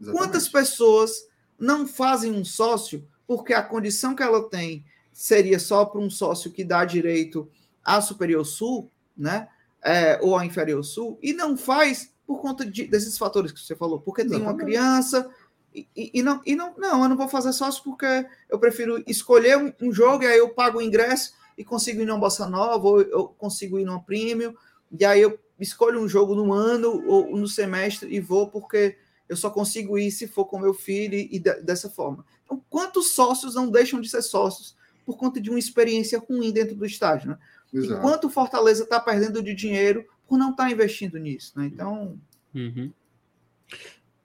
Exatamente. 0.00 0.24
Quantas 0.24 0.48
pessoas 0.48 1.26
não 1.58 1.86
fazem 1.86 2.32
um 2.32 2.44
sócio 2.44 3.06
porque 3.26 3.52
a 3.52 3.62
condição 3.62 4.14
que 4.14 4.22
ela 4.22 4.48
tem 4.48 4.84
seria 5.12 5.58
só 5.58 5.84
para 5.84 6.00
um 6.00 6.10
sócio 6.10 6.52
que 6.52 6.62
dá 6.62 6.84
direito 6.84 7.50
à 7.82 8.00
Superior 8.00 8.44
Sul 8.44 8.90
né? 9.16 9.48
É, 9.82 10.18
ou 10.20 10.36
a 10.36 10.44
Inferior 10.44 10.82
Sul, 10.84 11.18
e 11.22 11.32
não 11.32 11.56
faz 11.56 12.12
por 12.26 12.40
conta 12.40 12.66
de, 12.66 12.86
desses 12.86 13.16
fatores 13.16 13.52
que 13.52 13.60
você 13.60 13.74
falou, 13.76 14.00
porque 14.00 14.22
tem 14.24 14.32
uma 14.32 14.50
Exatamente. 14.50 14.64
criança 14.66 15.30
e, 15.72 15.86
e- 15.96 16.10
e 16.14 16.22
não, 16.22 16.42
e 16.44 16.56
não, 16.56 16.74
não, 16.76 17.02
eu 17.04 17.08
não 17.08 17.16
vou 17.16 17.28
fazer 17.28 17.52
sócio 17.52 17.82
porque 17.84 18.26
eu 18.50 18.58
prefiro 18.58 19.02
escolher 19.06 19.56
um, 19.56 19.72
um 19.80 19.92
jogo 19.92 20.24
e 20.24 20.26
aí 20.26 20.38
eu 20.38 20.48
pago 20.50 20.78
o 20.78 20.82
ingresso 20.82 21.32
e 21.56 21.64
consigo 21.64 22.00
ir 22.02 22.06
numa 22.06 22.18
Bossa 22.18 22.48
Nova, 22.48 22.86
ou 22.86 23.00
eu 23.00 23.28
consigo 23.28 23.78
ir 23.78 23.84
numa 23.84 24.02
Premium, 24.02 24.54
e 24.98 25.04
aí 25.04 25.20
eu 25.22 25.38
escolho 25.58 26.00
um 26.00 26.08
jogo 26.08 26.34
no 26.34 26.52
ano 26.52 27.02
ou 27.06 27.36
no 27.36 27.48
semestre 27.48 28.14
e 28.14 28.20
vou 28.20 28.48
porque 28.48 28.96
eu 29.28 29.36
só 29.36 29.50
consigo 29.50 29.98
ir 29.98 30.10
se 30.10 30.28
for 30.28 30.44
com 30.44 30.58
meu 30.58 30.72
filho 30.74 31.14
e, 31.14 31.38
de- 31.38 31.60
dessa 31.62 31.88
forma. 31.90 32.24
Então, 32.44 32.62
quantos 32.70 33.12
sócios 33.12 33.54
não 33.54 33.70
deixam 33.70 34.00
de 34.00 34.08
ser 34.08 34.22
sócios 34.22 34.76
por 35.04 35.16
conta 35.16 35.40
de 35.40 35.50
uma 35.50 35.58
experiência 35.58 36.18
ruim 36.18 36.52
dentro 36.52 36.76
do 36.76 36.84
estádio, 36.86 37.30
né? 37.30 37.38
E 37.72 37.78
Exato. 37.78 38.00
quanto 38.00 38.26
o 38.28 38.30
Fortaleza 38.30 38.84
está 38.84 39.00
perdendo 39.00 39.42
de 39.42 39.54
dinheiro 39.54 40.06
por 40.28 40.38
não 40.38 40.50
estar 40.50 40.70
investindo 40.70 41.18
nisso, 41.18 41.52
né? 41.56 41.66
Então, 41.66 42.18
Uhum. 42.54 42.90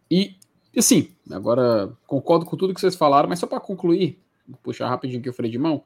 E, 0.10 0.36
assim, 0.78 1.12
agora 1.30 1.92
concordo 2.06 2.46
com 2.46 2.56
tudo 2.58 2.74
que 2.74 2.80
vocês 2.82 2.96
falaram, 2.96 3.28
mas 3.30 3.40
só 3.40 3.48
para 3.48 3.60
concluir, 3.60 4.20
vou 4.48 4.58
puxar 4.62 4.90
rapidinho 4.90 5.20
aqui 5.20 5.30
o 5.30 5.34
freio 5.34 5.52
de 5.52 5.58
mão. 5.58 5.84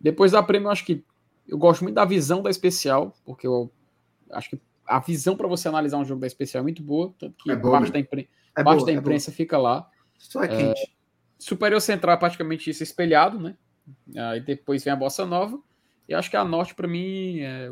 Depois 0.00 0.32
da 0.32 0.42
prêmio, 0.42 0.66
eu 0.66 0.70
acho 0.70 0.84
que 0.84 1.04
eu 1.46 1.58
gosto 1.58 1.82
muito 1.82 1.96
da 1.96 2.04
visão 2.04 2.42
da 2.42 2.50
especial, 2.50 3.14
porque 3.24 3.46
eu 3.46 3.70
acho 4.30 4.50
que 4.50 4.60
a 4.86 4.98
visão 4.98 5.36
para 5.36 5.48
você 5.48 5.68
analisar 5.68 5.98
um 5.98 6.04
jogo 6.04 6.20
da 6.20 6.26
especial 6.26 6.60
é 6.60 6.62
muito 6.62 6.82
boa, 6.82 7.14
tanto 7.18 7.36
que 7.42 7.50
É 7.50 7.56
boa 7.56 7.72
parte, 7.72 7.82
mesmo. 7.82 7.92
da, 7.92 8.00
impre... 8.00 8.30
é 8.56 8.64
parte 8.64 8.78
boa, 8.78 8.86
da 8.86 8.92
é 8.92 8.94
imprensa 8.96 9.30
fica 9.30 9.58
lá. 9.58 9.88
Só 10.18 10.42
é 10.42 10.48
quente. 10.48 10.96
Superior 11.38 11.80
Central 11.80 12.14
é 12.14 12.18
praticamente 12.18 12.70
isso 12.70 12.82
espelhado, 12.82 13.38
né? 13.38 13.56
Aí 14.16 14.40
depois 14.40 14.84
vem 14.84 14.92
a 14.92 14.96
Bossa 14.96 15.24
Nova. 15.24 15.60
E 16.08 16.14
acho 16.14 16.28
que 16.28 16.36
a 16.36 16.44
Norte, 16.44 16.74
para 16.74 16.88
mim, 16.88 17.38
é, 17.38 17.70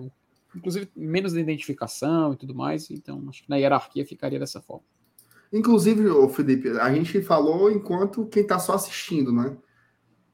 inclusive, 0.55 0.89
menos 0.97 1.33
de 1.33 1.41
identificação 1.41 2.33
e 2.33 2.37
tudo 2.37 2.55
mais. 2.55 2.91
Então, 2.91 3.25
acho 3.29 3.43
que 3.43 3.51
na 3.51 3.57
hierarquia 3.57 4.07
ficaria 4.07 4.39
dessa 4.39 4.61
forma. 4.61 4.85
Inclusive, 5.53 6.09
ô 6.09 6.29
Felipe, 6.29 6.71
a 6.79 6.93
gente 6.93 7.21
falou 7.23 7.71
enquanto 7.71 8.27
quem 8.27 8.43
está 8.43 8.59
só 8.59 8.75
assistindo, 8.75 9.33
né? 9.33 9.57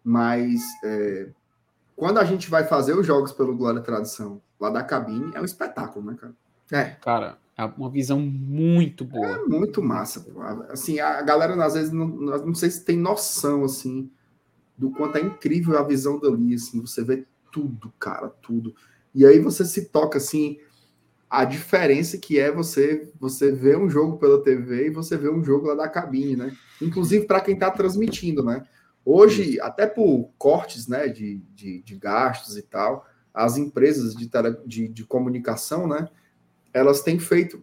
Mas 0.03 0.63
é, 0.85 1.31
quando 1.97 2.19
a 2.19 2.25
gente 2.25 2.51
vai 2.51 2.65
fazer 2.65 2.95
os 2.97 3.07
jogos 3.07 3.33
pelo 3.33 3.57
Glória 3.57 3.79
e 3.79 3.83
Tradição 3.83 4.41
lá 4.59 4.71
da 4.71 4.83
cabine, 4.83 5.31
é 5.35 5.41
um 5.41 5.45
espetáculo, 5.45 6.05
né, 6.11 6.17
cara? 6.21 6.35
É. 6.73 6.85
Cara, 7.01 7.39
é 7.57 7.65
uma 7.65 7.91
visão 7.91 8.19
muito 8.21 9.05
É 9.05 9.07
boa. 9.07 9.49
muito 9.49 9.83
massa. 9.83 10.21
pô. 10.21 10.41
Assim, 10.71 10.99
a 11.01 11.23
galera 11.23 11.63
às 11.65 11.75
vezes 11.75 11.93
não, 11.93 12.07
não 12.09 12.55
sei 12.55 12.71
se 12.71 12.85
tem 12.85 12.97
noção 12.99 13.65
assim 13.65 14.11
do 14.77 14.91
quanto 14.91 15.19
é 15.19 15.21
incrível 15.21 15.79
a 15.79 15.83
visão 15.85 16.19
dali, 16.19 16.55
assim, 16.55 16.81
você 16.81 17.05
vê 17.05 17.25
tudo, 17.53 17.93
cara, 17.99 18.29
tudo. 18.43 18.75
E 19.15 19.25
aí 19.25 19.39
você 19.39 19.65
se 19.65 19.85
toca 19.87 20.19
assim 20.19 20.59
a 21.31 21.45
diferença 21.45 22.19
que 22.19 22.39
é 22.39 22.51
você 22.51 23.13
você 23.21 23.53
ver 23.53 23.79
um 23.79 23.89
jogo 23.89 24.19
pela 24.19 24.43
TV 24.43 24.89
e 24.89 24.91
você 24.91 25.17
ver 25.17 25.31
um 25.31 25.45
jogo 25.45 25.69
lá 25.69 25.75
da 25.75 25.89
cabine, 25.89 26.35
né? 26.37 26.57
Inclusive 26.83 27.27
para 27.27 27.41
quem 27.41 27.55
está 27.55 27.71
transmitindo, 27.71 28.43
né? 28.43 28.65
Hoje, 29.05 29.61
até 29.61 29.87
por 29.87 30.31
cortes 30.39 30.89
né, 30.89 31.09
de, 31.09 31.37
de, 31.55 31.83
de 31.83 31.97
gastos 31.97 32.57
e 32.57 32.63
tal, 32.63 33.07
as 33.33 33.59
empresas 33.59 34.15
de, 34.15 34.29
tele, 34.29 34.57
de, 34.65 34.89
de 34.89 35.05
comunicação, 35.05 35.87
né? 35.87 36.09
Elas 36.73 37.03
têm 37.03 37.19
feito 37.19 37.63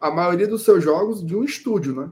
a 0.00 0.10
maioria 0.10 0.46
dos 0.46 0.62
seus 0.64 0.82
jogos 0.82 1.24
de 1.24 1.36
um 1.36 1.44
estúdio, 1.44 1.94
né? 1.94 2.10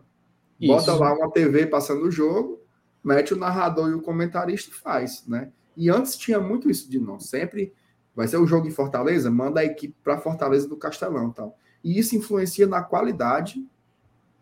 Bota 0.66 0.90
Isso. 0.92 1.00
lá 1.00 1.12
uma 1.14 1.30
TV 1.30 1.66
passando 1.66 2.04
o 2.04 2.10
jogo, 2.10 2.60
mete 3.02 3.32
o 3.32 3.36
narrador 3.36 3.90
e 3.90 3.94
o 3.94 4.02
comentarista 4.02 4.70
e 4.70 4.74
faz, 4.74 5.24
né? 5.26 5.50
E 5.76 5.88
antes 5.90 6.16
tinha 6.16 6.40
muito 6.40 6.70
isso 6.70 6.90
de 6.90 6.98
não, 6.98 7.20
sempre 7.20 7.72
vai 8.14 8.26
ser 8.26 8.38
o 8.38 8.46
jogo 8.46 8.66
em 8.66 8.70
Fortaleza, 8.70 9.30
manda 9.30 9.60
a 9.60 9.64
equipe 9.64 9.94
para 10.02 10.18
Fortaleza 10.18 10.66
do 10.66 10.76
Castelão, 10.76 11.30
tal. 11.30 11.56
E 11.84 11.98
isso 11.98 12.16
influencia 12.16 12.66
na 12.66 12.82
qualidade 12.82 13.64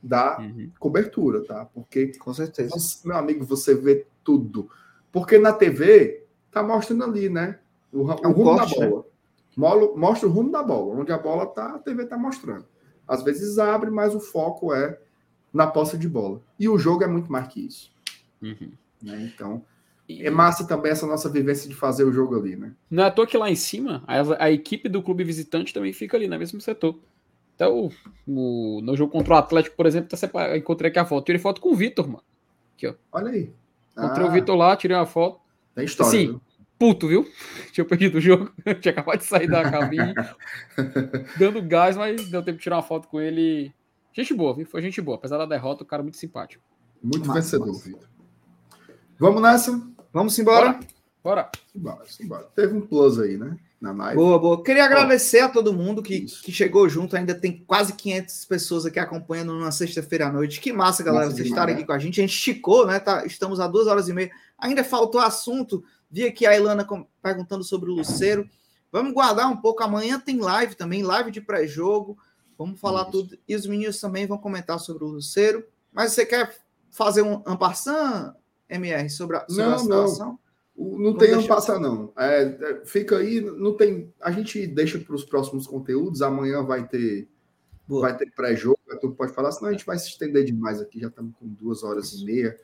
da 0.02 0.38
Uhum. 0.38 0.70
cobertura, 0.78 1.44
tá? 1.44 1.64
Porque 1.66 2.12
Com 2.18 2.32
certeza. 2.32 2.74
meu 3.04 3.16
amigo, 3.16 3.44
você 3.44 3.74
vê 3.74 4.06
tudo. 4.24 4.68
Porque 5.12 5.38
na 5.38 5.52
TV 5.52 6.24
tá 6.50 6.62
mostrando 6.62 7.04
ali, 7.04 7.28
né? 7.28 7.58
O, 7.92 8.10
É 8.10 8.26
o 8.26 8.30
um 8.30 8.32
rumo 8.32 8.56
corte, 8.56 8.78
da 8.80 8.88
bola. 8.88 9.04
Molo- 9.56 9.96
Mostra 9.96 10.28
o 10.28 10.32
rumo 10.32 10.50
da 10.50 10.62
bola. 10.62 11.00
Onde 11.00 11.12
a 11.12 11.18
bola 11.18 11.46
tá, 11.46 11.74
a 11.74 11.78
TV 11.78 12.06
tá 12.06 12.16
mostrando. 12.18 12.66
Às 13.06 13.22
vezes 13.22 13.58
abre, 13.58 13.90
mas 13.90 14.14
o 14.14 14.20
foco 14.20 14.74
é 14.74 14.98
na 15.52 15.66
posse 15.66 15.96
de 15.96 16.08
bola. 16.08 16.40
E 16.58 16.68
o 16.68 16.76
jogo 16.78 17.04
é 17.04 17.06
muito 17.06 17.30
mais 17.30 17.46
que 17.48 17.64
isso. 17.64 17.92
Uhum. 18.42 18.72
Né? 19.02 19.30
Então, 19.32 19.62
é 20.08 20.28
massa 20.30 20.66
também 20.66 20.90
essa 20.90 21.06
nossa 21.06 21.28
vivência 21.28 21.68
de 21.68 21.74
fazer 21.74 22.04
o 22.04 22.12
jogo 22.12 22.36
ali, 22.36 22.56
né? 22.56 22.72
não 22.90 23.04
é 23.04 23.06
à 23.06 23.10
toa 23.10 23.26
que 23.26 23.36
lá 23.38 23.50
em 23.50 23.54
cima, 23.56 24.02
a, 24.06 24.44
a 24.46 24.50
equipe 24.50 24.88
do 24.88 25.02
clube 25.02 25.22
visitante 25.24 25.72
também 25.72 25.92
fica 25.92 26.16
ali, 26.16 26.26
no 26.26 26.38
mesmo 26.38 26.60
setor. 26.60 26.98
Então, 27.54 27.90
o- 28.26 28.80
no 28.82 28.96
jogo 28.96 29.12
contra 29.12 29.34
o 29.34 29.36
Atlético, 29.36 29.76
por 29.76 29.86
exemplo, 29.86 30.10
tá 30.10 30.16
separa- 30.16 30.56
encontrei 30.58 30.90
aqui 30.90 30.98
a 30.98 31.04
foto. 31.04 31.24
Tirei 31.26 31.38
foto 31.40 31.60
com 31.60 31.70
o 31.70 31.74
Vitor, 31.76 32.06
mano. 32.08 32.22
Olha 33.12 33.30
aí. 33.30 33.52
Encontrei 33.96 34.26
Ah, 34.26 34.28
o 34.28 34.32
Vitor 34.32 34.56
lá, 34.56 34.76
tirei 34.76 34.96
uma 34.96 35.06
foto. 35.06 35.40
Tem 35.74 35.84
história. 35.84 36.10
Sim. 36.10 36.26
viu? 36.26 36.40
Puto, 36.78 37.08
viu? 37.08 37.26
Tinha 37.72 37.84
perdido 37.84 38.18
o 38.18 38.20
jogo. 38.20 38.50
Tinha 38.80 38.92
acabado 38.92 39.18
de 39.18 39.24
sair 39.24 39.48
da 39.48 39.70
cabine. 39.70 40.14
dando 41.38 41.62
gás, 41.62 41.96
mas 41.96 42.28
deu 42.28 42.42
tempo 42.42 42.58
de 42.58 42.62
tirar 42.64 42.76
uma 42.76 42.82
foto 42.82 43.08
com 43.08 43.20
ele. 43.20 43.72
Gente 44.12 44.34
boa, 44.34 44.54
viu? 44.54 44.66
Foi 44.66 44.82
gente 44.82 45.00
boa. 45.00 45.16
Apesar 45.16 45.38
da 45.38 45.46
derrota, 45.46 45.82
o 45.82 45.86
cara 45.86 46.02
muito 46.02 46.16
simpático. 46.16 46.62
Muito 47.02 47.26
Massa, 47.26 47.40
vencedor. 47.58 47.82
Vitor. 47.82 48.08
Vamos 49.18 49.42
nessa? 49.42 49.82
Vamos 50.12 50.38
embora? 50.38 50.78
Bora. 51.22 51.50
Simbora, 51.72 52.04
simbora. 52.06 52.44
Teve 52.54 52.76
um 52.76 52.80
plus 52.82 53.18
aí, 53.18 53.36
né? 53.36 53.56
Na 53.92 54.04
live. 54.04 54.16
Boa, 54.16 54.38
boa. 54.38 54.62
Queria 54.62 54.84
agradecer 54.86 55.40
a 55.40 55.48
todo 55.48 55.72
mundo 55.74 56.02
que, 56.02 56.14
Isso. 56.24 56.42
que 56.42 56.50
chegou 56.50 56.88
junto. 56.88 57.14
Ainda 57.16 57.34
tem 57.34 57.62
quase 57.66 57.92
500 57.92 58.44
pessoas 58.46 58.86
aqui 58.86 58.98
acompanhando 58.98 59.52
numa 59.52 59.70
sexta-feira 59.70 60.28
à 60.28 60.32
noite. 60.32 60.58
Que 60.60 60.72
massa, 60.72 61.02
galera, 61.02 61.30
vocês 61.30 61.46
estarem 61.46 61.74
né? 61.74 61.80
aqui 61.80 61.86
com 61.86 61.92
a 61.92 61.98
gente. 61.98 62.18
A 62.20 62.22
gente 62.22 62.34
esticou, 62.34 62.86
né? 62.86 62.98
Tá, 62.98 63.26
estamos 63.26 63.60
a 63.60 63.66
duas 63.66 63.86
horas 63.86 64.08
e 64.08 64.14
meia. 64.14 64.30
Ainda 64.58 64.82
faltou 64.82 65.20
assunto. 65.20 65.84
Vi 66.10 66.24
aqui 66.24 66.46
a 66.46 66.56
Ilana 66.56 66.86
perguntando 67.22 67.62
sobre 67.62 67.90
o 67.90 67.94
Luceiro. 67.94 68.48
Vamos 68.90 69.12
guardar 69.12 69.50
um 69.50 69.56
pouco. 69.56 69.82
Amanhã 69.82 70.18
tem 70.18 70.38
live 70.40 70.74
também, 70.76 71.02
live 71.02 71.30
de 71.30 71.40
pré-jogo. 71.42 72.16
Vamos 72.56 72.80
falar 72.80 73.02
Isso. 73.02 73.10
tudo. 73.10 73.38
E 73.46 73.54
os 73.54 73.66
meninos 73.66 74.00
também 74.00 74.26
vão 74.26 74.38
comentar 74.38 74.78
sobre 74.78 75.04
o 75.04 75.08
Luceiro. 75.08 75.62
Mas 75.92 76.12
você 76.12 76.24
quer 76.24 76.56
fazer 76.90 77.20
um 77.22 77.42
ampassão, 77.44 78.34
MR, 78.68 79.10
sobre 79.10 79.36
a, 79.36 79.40
sobre 79.48 79.62
a 79.62 79.66
Não, 79.66 79.72
não. 79.72 79.78
situação? 79.78 80.30
O- 80.32 80.43
Não 80.76 80.90
Vamos 80.90 81.10
tem 81.18 81.28
deixar- 81.28 81.38
onde 81.38 81.48
passar, 81.48 81.78
não. 81.78 82.12
É, 82.16 82.42
é, 82.42 82.82
fica 82.84 83.18
aí, 83.18 83.40
não 83.40 83.76
tem. 83.76 84.12
A 84.20 84.30
gente 84.32 84.66
deixa 84.66 84.98
para 84.98 85.14
os 85.14 85.24
próximos 85.24 85.66
conteúdos. 85.66 86.20
Amanhã 86.20 86.62
vai 86.64 86.86
ter, 86.88 87.28
Boa. 87.86 88.02
vai 88.02 88.16
ter 88.16 88.30
pré-jogo, 88.34 88.78
é 88.90 88.96
tudo 88.96 89.14
pode 89.14 89.32
falar, 89.32 89.52
senão 89.52 89.68
a 89.68 89.72
gente 89.72 89.86
vai 89.86 89.98
se 89.98 90.08
estender 90.08 90.44
demais 90.44 90.80
aqui. 90.80 91.00
Já 91.00 91.08
estamos 91.08 91.34
com 91.36 91.46
duas 91.46 91.82
horas 91.84 92.12
e 92.12 92.24
meia. 92.24 92.58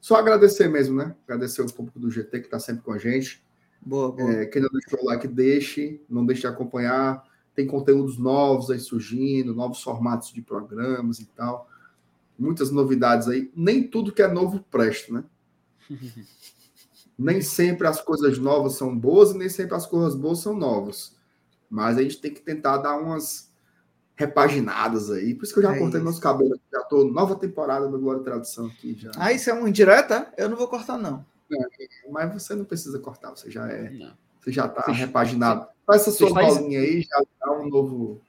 Só 0.00 0.16
agradecer 0.16 0.68
mesmo, 0.68 0.96
né? 0.96 1.14
Agradecer 1.26 1.62
o 1.62 1.72
público 1.72 1.98
do 1.98 2.10
GT 2.10 2.40
que 2.40 2.46
está 2.46 2.58
sempre 2.58 2.82
com 2.82 2.92
a 2.92 2.98
gente. 2.98 3.44
Boa, 3.80 4.10
boa. 4.12 4.32
É, 4.32 4.46
quem 4.46 4.62
não 4.62 4.70
deixou 4.70 5.00
o 5.02 5.06
like, 5.06 5.28
deixe, 5.28 6.00
não 6.08 6.24
deixe 6.24 6.42
de 6.42 6.46
acompanhar. 6.46 7.22
Tem 7.54 7.66
conteúdos 7.66 8.18
novos 8.18 8.70
aí 8.70 8.80
surgindo, 8.80 9.54
novos 9.54 9.82
formatos 9.82 10.32
de 10.32 10.40
programas 10.42 11.20
e 11.20 11.26
tal. 11.26 11.68
Muitas 12.38 12.70
novidades 12.70 13.28
aí. 13.28 13.50
Nem 13.54 13.86
tudo 13.86 14.12
que 14.12 14.22
é 14.22 14.28
novo 14.28 14.64
presta, 14.70 15.12
né? 15.12 15.24
nem 17.18 17.40
sempre 17.40 17.86
as 17.86 18.00
coisas 18.00 18.38
novas 18.38 18.74
são 18.74 18.96
boas 18.96 19.30
e 19.32 19.38
nem 19.38 19.48
sempre 19.48 19.74
as 19.74 19.86
coisas 19.86 20.14
boas 20.14 20.38
são 20.40 20.54
novas. 20.56 21.14
Mas 21.70 21.96
a 21.98 22.02
gente 22.02 22.20
tem 22.20 22.32
que 22.32 22.40
tentar 22.40 22.78
dar 22.78 22.96
umas 22.96 23.50
repaginadas 24.16 25.10
aí. 25.10 25.34
Por 25.34 25.44
isso 25.44 25.52
que 25.52 25.58
eu 25.58 25.64
já 25.64 25.74
É 25.74 25.78
cortei 25.78 25.98
isso. 25.98 26.04
meus 26.04 26.18
cabelos. 26.18 26.58
Já 26.72 26.80
tô 26.84 27.04
nova 27.04 27.34
temporada 27.36 27.88
do 27.88 27.98
Glória 27.98 28.20
e 28.20 28.24
Tradução 28.24 28.66
aqui 28.66 28.94
já. 28.96 29.10
Ah, 29.16 29.32
isso 29.32 29.50
é 29.50 29.54
um 29.54 29.66
indireta? 29.66 30.32
Eu 30.36 30.48
não 30.48 30.56
vou 30.56 30.68
cortar, 30.68 30.96
não. 30.98 31.24
Mas 32.10 32.32
você 32.32 32.54
não 32.54 32.64
precisa 32.64 32.98
cortar, 32.98 33.30
você 33.30 33.50
já 33.50 33.68
é, 33.68 33.90
Não. 33.90 34.12
você 34.40 34.50
já 34.52 34.66
tá 34.68 34.82
Você- 34.86 34.92
repaginado. 34.92 35.66
Faz 35.86 36.02
essa 36.02 36.10
sua 36.12 36.30
bolinha 36.30 36.80
aí, 36.80 37.02
já 37.02 37.22
dá 37.40 37.52
um 37.52 37.68
novo. 37.68 38.20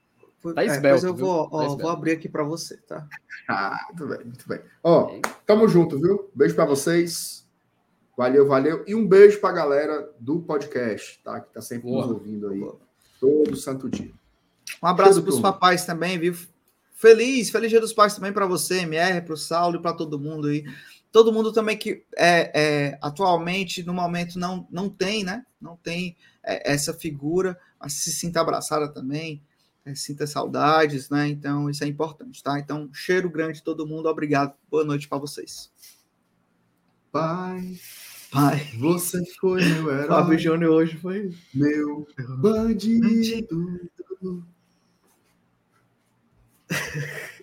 Tá 0.53 0.61
é, 0.63 0.67
esbelto, 0.67 1.01
pois 1.01 1.03
eu 1.03 1.15
vou, 1.15 1.49
Tá 1.49 1.55
ó, 1.55 1.61
esbelto. 1.61 1.81
vou 1.81 1.91
abrir 1.91 2.11
aqui 2.11 2.29
para 2.29 2.43
você, 2.43 2.77
tá? 2.77 3.07
Ah, 3.47 3.79
muito 3.89 4.07
bem, 4.07 4.25
muito 4.25 4.47
bem. 4.47 4.59
Ó, 4.83 5.19
tamo 5.45 5.67
junto, 5.67 5.97
viu? 5.99 6.29
Beijo 6.35 6.53
pra 6.53 6.65
vocês. 6.65 7.44
Valeu, 8.17 8.47
valeu. 8.47 8.83
E 8.87 8.95
um 8.95 9.05
beijo 9.05 9.39
pra 9.39 9.51
galera 9.51 10.09
do 10.19 10.39
podcast, 10.41 11.19
tá? 11.23 11.41
Que 11.41 11.53
tá 11.53 11.61
sempre 11.61 11.89
Boa. 11.89 12.05
nos 12.05 12.13
ouvindo 12.13 12.47
aí. 12.49 12.59
Boa. 12.59 12.79
Todo 13.19 13.55
santo 13.55 13.89
dia. 13.89 14.11
Um 14.81 14.87
abraço 14.87 15.21
para 15.21 15.31
os 15.31 15.39
papais 15.39 15.85
também, 15.85 16.17
viu? 16.17 16.35
Feliz, 16.93 17.49
feliz 17.49 17.69
Dia 17.69 17.81
dos 17.81 17.91
Pais 17.91 18.15
também 18.15 18.31
para 18.31 18.45
você, 18.45 18.79
MR, 18.79 19.21
para 19.21 19.33
o 19.33 19.37
Saulo 19.37 19.77
e 19.77 19.81
para 19.81 19.93
todo 19.93 20.19
mundo 20.19 20.47
aí. 20.47 20.63
Todo 21.11 21.31
mundo 21.31 21.51
também 21.51 21.77
que 21.77 22.05
é, 22.17 22.51
é, 22.53 22.99
atualmente, 23.01 23.83
no 23.83 23.93
momento, 23.93 24.39
não, 24.39 24.65
não 24.71 24.89
tem, 24.89 25.23
né? 25.23 25.45
Não 25.59 25.75
tem 25.75 26.15
é, 26.43 26.71
essa 26.71 26.93
figura, 26.93 27.59
mas 27.79 27.93
se 27.93 28.11
sinta 28.11 28.39
abraçada 28.39 28.87
também, 28.87 29.43
é, 29.85 29.93
sinta 29.93 30.25
saudades, 30.25 31.09
né? 31.09 31.27
Então, 31.27 31.69
isso 31.69 31.83
é 31.83 31.87
importante, 31.87 32.41
tá? 32.41 32.59
Então, 32.59 32.89
cheiro 32.93 33.29
grande 33.29 33.61
todo 33.61 33.87
mundo, 33.87 34.07
obrigado. 34.07 34.53
Boa 34.69 34.85
noite 34.85 35.07
para 35.07 35.17
vocês. 35.17 35.71
Pai, 37.11 37.77
Pai, 38.35 38.67
você 38.77 39.23
foi 39.39 39.63
meu 39.63 39.85
Fábio 40.07 40.33
herói, 40.33 40.37
Júnior 40.37 40.71
hoje 40.71 40.97
foi. 40.97 41.33
meu 41.53 42.05
bandido. 42.37 43.89